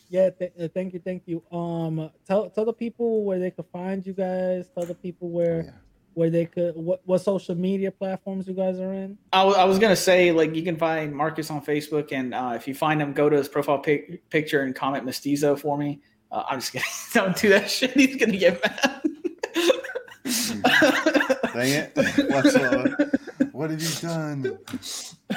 Yeah, 0.09 0.29
th- 0.29 0.53
uh, 0.61 0.67
thank 0.73 0.93
you, 0.93 0.99
thank 0.99 1.23
you. 1.27 1.41
Um, 1.51 2.09
tell 2.27 2.49
tell 2.49 2.65
the 2.65 2.73
people 2.73 3.23
where 3.23 3.39
they 3.39 3.51
could 3.51 3.65
find 3.71 4.05
you 4.05 4.13
guys. 4.13 4.69
Tell 4.75 4.85
the 4.85 4.93
people 4.95 5.29
where 5.29 5.63
Yeah. 5.65 5.71
where 6.13 6.29
they 6.29 6.45
could 6.45 6.75
what 6.75 7.01
what 7.05 7.19
social 7.19 7.55
media 7.55 7.89
platforms 7.91 8.47
you 8.47 8.53
guys 8.53 8.79
are 8.79 8.93
in. 8.93 9.17
I 9.31 9.41
I 9.43 9.63
was 9.63 9.79
gonna 9.79 9.95
say 9.95 10.31
like 10.31 10.55
you 10.55 10.61
can 10.63 10.75
find 10.77 11.13
Marcus 11.15 11.49
on 11.49 11.63
Facebook, 11.65 12.11
and 12.11 12.33
uh, 12.33 12.53
if 12.55 12.67
you 12.67 12.75
find 12.75 13.01
him, 13.01 13.13
go 13.13 13.29
to 13.29 13.37
his 13.37 13.47
profile 13.47 13.79
pic- 13.79 14.29
picture 14.29 14.61
and 14.61 14.75
comment 14.75 15.05
mestizo 15.05 15.55
for 15.55 15.77
me. 15.77 15.99
Uh, 16.31 16.43
I'm 16.49 16.59
just 16.59 16.71
kidding. 16.73 16.87
Don't 17.13 17.35
do 17.35 17.49
that 17.49 17.69
shit. 17.71 17.91
He's 17.91 18.15
gonna 18.17 18.37
get 18.37 18.61
mad. 18.63 19.01
Dang 21.53 21.69
it! 21.69 21.91
What's 22.31 22.55
uh, 22.55 22.95
what 23.51 23.69
have 23.69 23.81
you 23.81 23.89
done? 24.01 24.57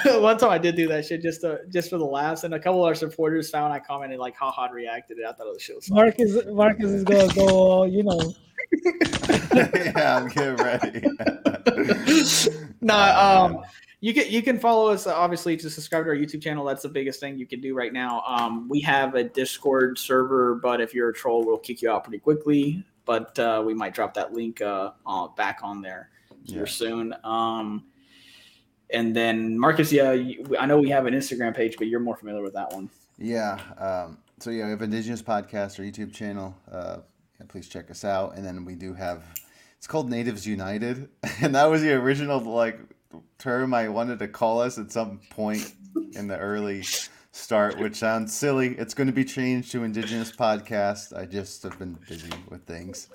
One 0.21 0.37
time 0.37 0.49
I 0.49 0.57
did 0.57 0.75
do 0.75 0.87
that 0.89 1.05
shit 1.05 1.21
just 1.21 1.41
to, 1.41 1.59
just 1.69 1.89
for 1.89 1.97
the 1.97 2.05
laughs, 2.05 2.43
and 2.43 2.53
a 2.53 2.59
couple 2.59 2.83
of 2.83 2.87
our 2.87 2.95
supporters 2.95 3.49
found 3.49 3.73
I 3.73 3.79
commented 3.79 4.19
like 4.19 4.35
how 4.35 4.49
hot 4.51 4.71
reacted 4.73 5.17
it. 5.19 5.25
I 5.27 5.31
thought 5.33 5.47
it 5.47 5.53
was 5.53 5.61
shit. 5.61 5.75
was 5.75 5.87
funny. 5.87 6.01
Marcus 6.01 6.45
Marcus 6.47 6.91
is 6.91 7.03
gonna 7.03 7.33
go, 7.33 7.83
you 7.85 8.03
know. 8.03 8.33
yeah, 9.53 10.17
I'm 10.17 10.27
getting 10.29 10.55
ready. 10.55 11.01
no, 12.81 12.93
Oh, 12.93 13.45
um, 13.45 13.63
you 13.99 14.13
can 14.13 14.29
you 14.31 14.41
can 14.41 14.59
follow 14.59 14.89
us 14.91 15.07
uh, 15.07 15.15
obviously 15.15 15.57
to 15.57 15.69
subscribe 15.69 16.03
to 16.05 16.09
our 16.09 16.15
YouTube 16.15 16.41
channel. 16.41 16.63
That's 16.65 16.83
the 16.83 16.89
biggest 16.89 17.19
thing 17.19 17.37
you 17.37 17.47
can 17.47 17.61
do 17.61 17.73
right 17.75 17.93
now. 17.93 18.21
Um, 18.27 18.67
we 18.69 18.79
have 18.81 19.15
a 19.15 19.23
Discord 19.23 19.97
server, 19.97 20.55
but 20.55 20.81
if 20.81 20.93
you're 20.93 21.09
a 21.09 21.13
troll, 21.13 21.45
we'll 21.45 21.57
kick 21.57 21.81
you 21.81 21.89
out 21.91 22.03
pretty 22.03 22.19
quickly. 22.19 22.83
But 23.05 23.37
uh, 23.39 23.63
we 23.65 23.73
might 23.73 23.93
drop 23.93 24.13
that 24.15 24.33
link 24.33 24.61
uh, 24.61 24.91
uh, 25.05 25.27
back 25.29 25.59
on 25.63 25.81
there 25.81 26.09
here 26.43 26.59
Yeah. 26.59 26.65
soon. 26.65 27.15
Um, 27.23 27.85
and 28.89 29.15
then 29.15 29.57
Marcus, 29.57 29.91
yeah, 29.91 30.15
I 30.59 30.65
know 30.65 30.79
we 30.79 30.89
have 30.89 31.05
an 31.05 31.13
Instagram 31.13 31.55
page, 31.55 31.75
but 31.77 31.87
you're 31.87 31.99
more 31.99 32.15
familiar 32.15 32.41
with 32.41 32.53
that 32.53 32.71
one. 32.71 32.89
Yeah. 33.17 33.59
Um, 33.77 34.17
so 34.39 34.49
yeah, 34.49 34.65
we 34.65 34.71
have 34.71 34.81
Indigenous 34.81 35.21
Podcast, 35.21 35.79
or 35.79 35.83
YouTube 35.83 36.13
channel. 36.13 36.55
Uh, 36.71 36.97
yeah, 37.39 37.45
please 37.47 37.67
check 37.67 37.89
us 37.91 38.05
out. 38.05 38.35
And 38.35 38.45
then 38.45 38.65
we 38.65 38.75
do 38.75 38.93
have 38.93 39.23
it's 39.77 39.87
called 39.87 40.09
Natives 40.09 40.45
United, 40.47 41.09
and 41.41 41.55
that 41.55 41.65
was 41.65 41.81
the 41.81 41.93
original 41.93 42.39
like 42.39 42.79
term 43.37 43.73
I 43.73 43.89
wanted 43.89 44.19
to 44.19 44.27
call 44.27 44.61
us 44.61 44.77
at 44.77 44.91
some 44.91 45.19
point 45.29 45.73
in 46.13 46.27
the 46.27 46.37
early 46.37 46.83
start, 47.31 47.79
which 47.79 47.95
sounds 47.95 48.33
silly. 48.33 48.75
It's 48.77 48.93
going 48.93 49.07
to 49.07 49.13
be 49.13 49.25
changed 49.25 49.71
to 49.71 49.83
Indigenous 49.83 50.31
Podcast. 50.31 51.17
I 51.17 51.25
just 51.25 51.63
have 51.63 51.77
been 51.77 51.97
busy 52.07 52.31
with 52.49 52.65
things. 52.65 53.07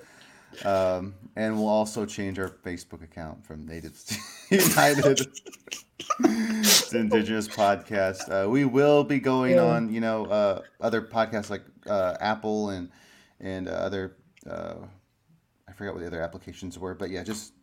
Um, 0.65 1.15
and 1.35 1.57
we'll 1.57 1.67
also 1.67 2.05
change 2.05 2.37
our 2.39 2.49
Facebook 2.49 3.03
account 3.03 3.45
from 3.45 3.65
Natives 3.65 4.17
United 4.49 5.17
to 6.23 6.97
Indigenous 6.97 7.47
Podcast. 7.47 8.29
Uh, 8.29 8.49
we 8.49 8.65
will 8.65 9.03
be 9.03 9.19
going 9.19 9.55
Yeah. 9.55 9.63
on, 9.63 9.93
you 9.93 10.01
know, 10.01 10.25
uh, 10.25 10.61
other 10.81 11.01
podcasts 11.01 11.49
like 11.49 11.63
uh, 11.87 12.15
Apple 12.19 12.69
and 12.69 12.89
and 13.39 13.67
uh, 13.67 13.71
other. 13.71 14.15
Uh, 14.49 14.75
I 15.67 15.71
forgot 15.73 15.93
what 15.95 16.01
the 16.01 16.07
other 16.07 16.21
applications 16.21 16.77
were, 16.77 16.93
but 16.93 17.09
yeah, 17.09 17.23
just 17.23 17.53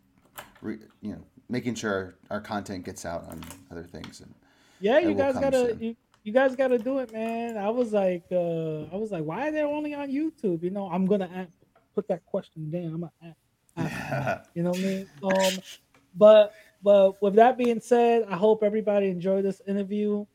re, 0.62 0.78
you 1.00 1.12
know, 1.12 1.22
making 1.48 1.74
sure 1.76 1.92
our, 1.92 2.14
our 2.30 2.40
content 2.40 2.84
gets 2.84 3.04
out 3.04 3.24
on 3.28 3.40
other 3.70 3.84
things. 3.84 4.20
And 4.20 4.34
Yeah, 4.80 4.98
you 4.98 5.14
guys 5.14 5.34
gotta 5.38 5.76
you, 5.78 5.96
you 6.24 6.32
guys 6.32 6.56
gotta 6.56 6.78
do 6.78 6.98
it, 6.98 7.12
man. 7.12 7.56
I 7.56 7.68
was 7.70 7.92
like, 7.92 8.24
uh 8.32 8.82
I 8.92 8.96
was 8.96 9.10
like, 9.12 9.24
why 9.24 9.48
are 9.48 9.52
they 9.52 9.62
only 9.62 9.94
on 9.94 10.10
YouTube? 10.10 10.62
You 10.62 10.70
know, 10.70 10.88
I'm 10.90 11.06
gonna 11.06 11.48
put 11.94 12.08
that 12.08 12.24
question 12.26 12.70
down. 12.70 12.86
I'm 12.86 13.00
gonna 13.00 13.12
ask, 13.22 13.36
ask 13.76 14.50
you 14.54 14.62
know 14.62 14.70
what 14.70 14.78
I 14.78 14.82
mean? 14.82 15.08
Um, 15.22 15.62
but 16.16 16.54
but 16.82 17.20
with 17.22 17.34
that 17.34 17.58
being 17.58 17.80
said, 17.80 18.24
I 18.28 18.36
hope 18.36 18.62
everybody 18.62 19.08
enjoyed 19.08 19.44
this 19.44 19.60
interview. 19.66 20.26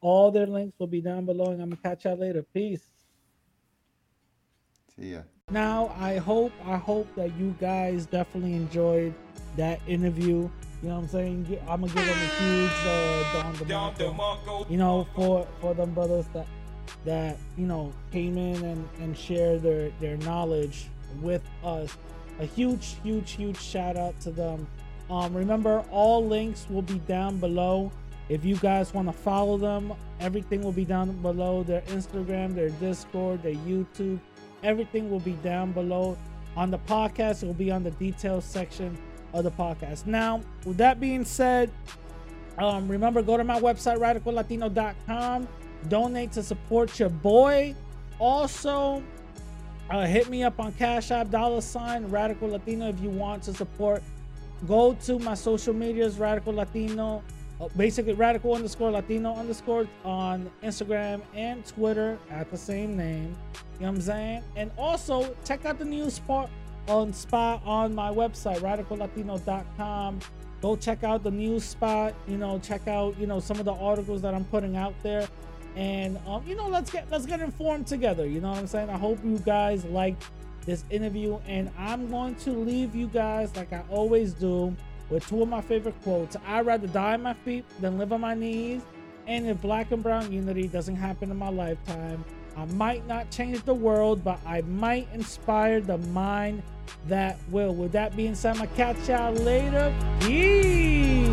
All 0.00 0.30
their 0.30 0.46
links 0.46 0.78
will 0.78 0.86
be 0.86 1.00
down 1.00 1.26
below, 1.26 1.46
and 1.46 1.62
I'm 1.62 1.70
gonna 1.70 1.82
catch 1.82 2.04
y'all 2.04 2.16
later. 2.16 2.44
Peace. 2.54 2.82
see 4.96 5.12
ya. 5.12 5.20
Now, 5.50 5.94
I 5.98 6.16
hope 6.16 6.52
I 6.64 6.76
hope 6.76 7.14
that 7.16 7.36
you 7.38 7.54
guys 7.60 8.06
definitely 8.06 8.54
enjoyed 8.54 9.14
that 9.56 9.80
interview. 9.86 10.48
You 10.82 10.88
know 10.88 10.94
what 10.94 11.02
I'm 11.02 11.08
saying? 11.08 11.58
I'm 11.68 11.82
gonna 11.82 11.92
give 11.92 12.06
them 12.06 12.18
a 12.18 12.42
huge 12.42 12.70
uh, 12.86 13.64
Don 13.68 13.94
DeMarco. 13.94 14.70
You 14.70 14.78
know, 14.78 15.06
for 15.14 15.46
for 15.60 15.74
them 15.74 15.92
brothers 15.92 16.26
that 16.32 16.46
that 17.04 17.36
you 17.56 17.66
know 17.66 17.92
came 18.10 18.38
in 18.38 18.64
and 18.64 18.88
and 19.00 19.16
shared 19.16 19.62
their 19.62 19.90
their 20.00 20.16
knowledge 20.18 20.86
with 21.20 21.42
us. 21.64 21.96
A 22.40 22.46
huge, 22.46 22.96
huge, 23.02 23.32
huge 23.32 23.60
shout 23.60 23.96
out 23.96 24.18
to 24.20 24.30
them. 24.30 24.66
Um, 25.10 25.34
remember, 25.34 25.84
all 25.90 26.26
links 26.26 26.66
will 26.70 26.82
be 26.82 26.98
down 27.00 27.38
below. 27.38 27.92
If 28.28 28.44
you 28.44 28.56
guys 28.56 28.94
want 28.94 29.08
to 29.08 29.12
follow 29.12 29.58
them, 29.58 29.92
everything 30.20 30.62
will 30.62 30.72
be 30.72 30.84
down 30.84 31.10
below. 31.20 31.62
Their 31.62 31.82
Instagram, 31.82 32.54
their 32.54 32.70
Discord, 32.70 33.42
their 33.42 33.54
YouTube, 33.54 34.20
Everything 34.62 35.10
will 35.10 35.20
be 35.20 35.32
down 35.42 35.72
below 35.72 36.16
on 36.56 36.70
the 36.70 36.78
podcast. 36.78 37.42
It 37.42 37.46
will 37.46 37.54
be 37.54 37.70
on 37.70 37.82
the 37.82 37.90
details 37.92 38.44
section 38.44 38.96
of 39.32 39.44
the 39.44 39.50
podcast. 39.50 40.06
Now, 40.06 40.40
with 40.64 40.76
that 40.76 41.00
being 41.00 41.24
said, 41.24 41.70
um, 42.58 42.86
remember 42.88 43.22
go 43.22 43.36
to 43.36 43.44
my 43.44 43.60
website 43.60 43.98
radicallatino.com. 43.98 45.48
Donate 45.88 46.32
to 46.32 46.42
support 46.42 46.98
your 47.00 47.08
boy. 47.08 47.74
Also, 48.20 49.02
uh, 49.92 50.06
hit 50.06 50.30
me 50.30 50.42
up 50.42 50.58
on 50.58 50.72
Cash 50.72 51.10
App 51.10 51.30
dollar 51.30 51.60
sign 51.60 52.08
Radical 52.08 52.48
Latino 52.48 52.88
if 52.88 52.98
you 53.00 53.10
want 53.10 53.42
to 53.44 53.54
support. 53.54 54.02
Go 54.66 54.94
to 55.04 55.18
my 55.18 55.34
social 55.34 55.74
medias 55.74 56.18
Radical 56.18 56.54
Latino, 56.54 57.22
uh, 57.60 57.68
basically 57.76 58.14
Radical 58.14 58.54
underscore 58.54 58.90
Latino 58.90 59.34
underscore 59.34 59.86
on 60.04 60.50
Instagram 60.62 61.20
and 61.34 61.64
Twitter 61.66 62.18
at 62.30 62.50
the 62.50 62.56
same 62.56 62.96
name. 62.96 63.36
You 63.74 63.86
know 63.86 63.88
what 63.88 63.96
I'm 63.96 64.00
saying? 64.00 64.42
And 64.56 64.70
also 64.78 65.36
check 65.44 65.66
out 65.66 65.78
the 65.78 65.84
new 65.84 66.08
spot 66.08 66.48
on 66.88 67.12
spot 67.12 67.60
on 67.66 67.94
my 67.94 68.10
website 68.10 68.60
radicallatino.com. 68.60 70.20
Go 70.62 70.76
check 70.76 71.04
out 71.04 71.22
the 71.22 71.30
news 71.30 71.64
spot. 71.64 72.14
You 72.26 72.38
know, 72.38 72.58
check 72.60 72.88
out 72.88 73.18
you 73.18 73.26
know 73.26 73.40
some 73.40 73.58
of 73.58 73.66
the 73.66 73.74
articles 73.74 74.22
that 74.22 74.32
I'm 74.32 74.44
putting 74.46 74.76
out 74.76 74.94
there 75.02 75.28
and 75.76 76.18
um, 76.26 76.42
you 76.46 76.54
know 76.54 76.68
let's 76.68 76.90
get 76.90 77.10
let's 77.10 77.26
get 77.26 77.40
informed 77.40 77.86
together 77.86 78.26
you 78.26 78.40
know 78.40 78.50
what 78.50 78.58
i'm 78.58 78.66
saying? 78.66 78.90
I 78.90 78.98
hope 78.98 79.18
you 79.24 79.38
guys 79.38 79.84
like 79.86 80.16
this 80.66 80.84
interview 80.90 81.38
and 81.46 81.70
i'm 81.78 82.10
going 82.10 82.34
to 82.36 82.52
leave 82.52 82.94
you 82.94 83.06
guys 83.08 83.54
like 83.56 83.72
i 83.72 83.82
always 83.90 84.32
do 84.32 84.74
with 85.10 85.26
two 85.26 85.42
of 85.42 85.48
my 85.48 85.60
favorite 85.60 86.00
quotes. 86.02 86.36
I'd 86.46 86.64
rather 86.64 86.86
die 86.86 87.14
on 87.14 87.22
my 87.22 87.34
feet 87.34 87.66
than 87.80 87.98
live 87.98 88.12
on 88.12 88.20
my 88.20 88.34
knees 88.34 88.82
and 89.26 89.46
if 89.46 89.60
black 89.60 89.92
and 89.92 90.02
brown 90.02 90.32
unity 90.32 90.68
doesn't 90.68 90.96
happen 90.96 91.30
in 91.30 91.36
my 91.36 91.48
lifetime 91.48 92.24
i 92.56 92.64
might 92.66 93.06
not 93.06 93.30
change 93.30 93.62
the 93.64 93.74
world 93.74 94.22
but 94.24 94.38
i 94.46 94.60
might 94.62 95.08
inspire 95.14 95.80
the 95.80 95.98
mind 95.98 96.62
that 97.08 97.38
will. 97.50 97.74
With 97.74 97.92
that 97.92 98.16
being 98.16 98.34
said 98.34 98.56
i'm 98.56 98.66
gonna 98.66 98.70
catch 98.76 99.08
y'all 99.08 99.32
later. 99.32 99.94
Peace 100.20 101.31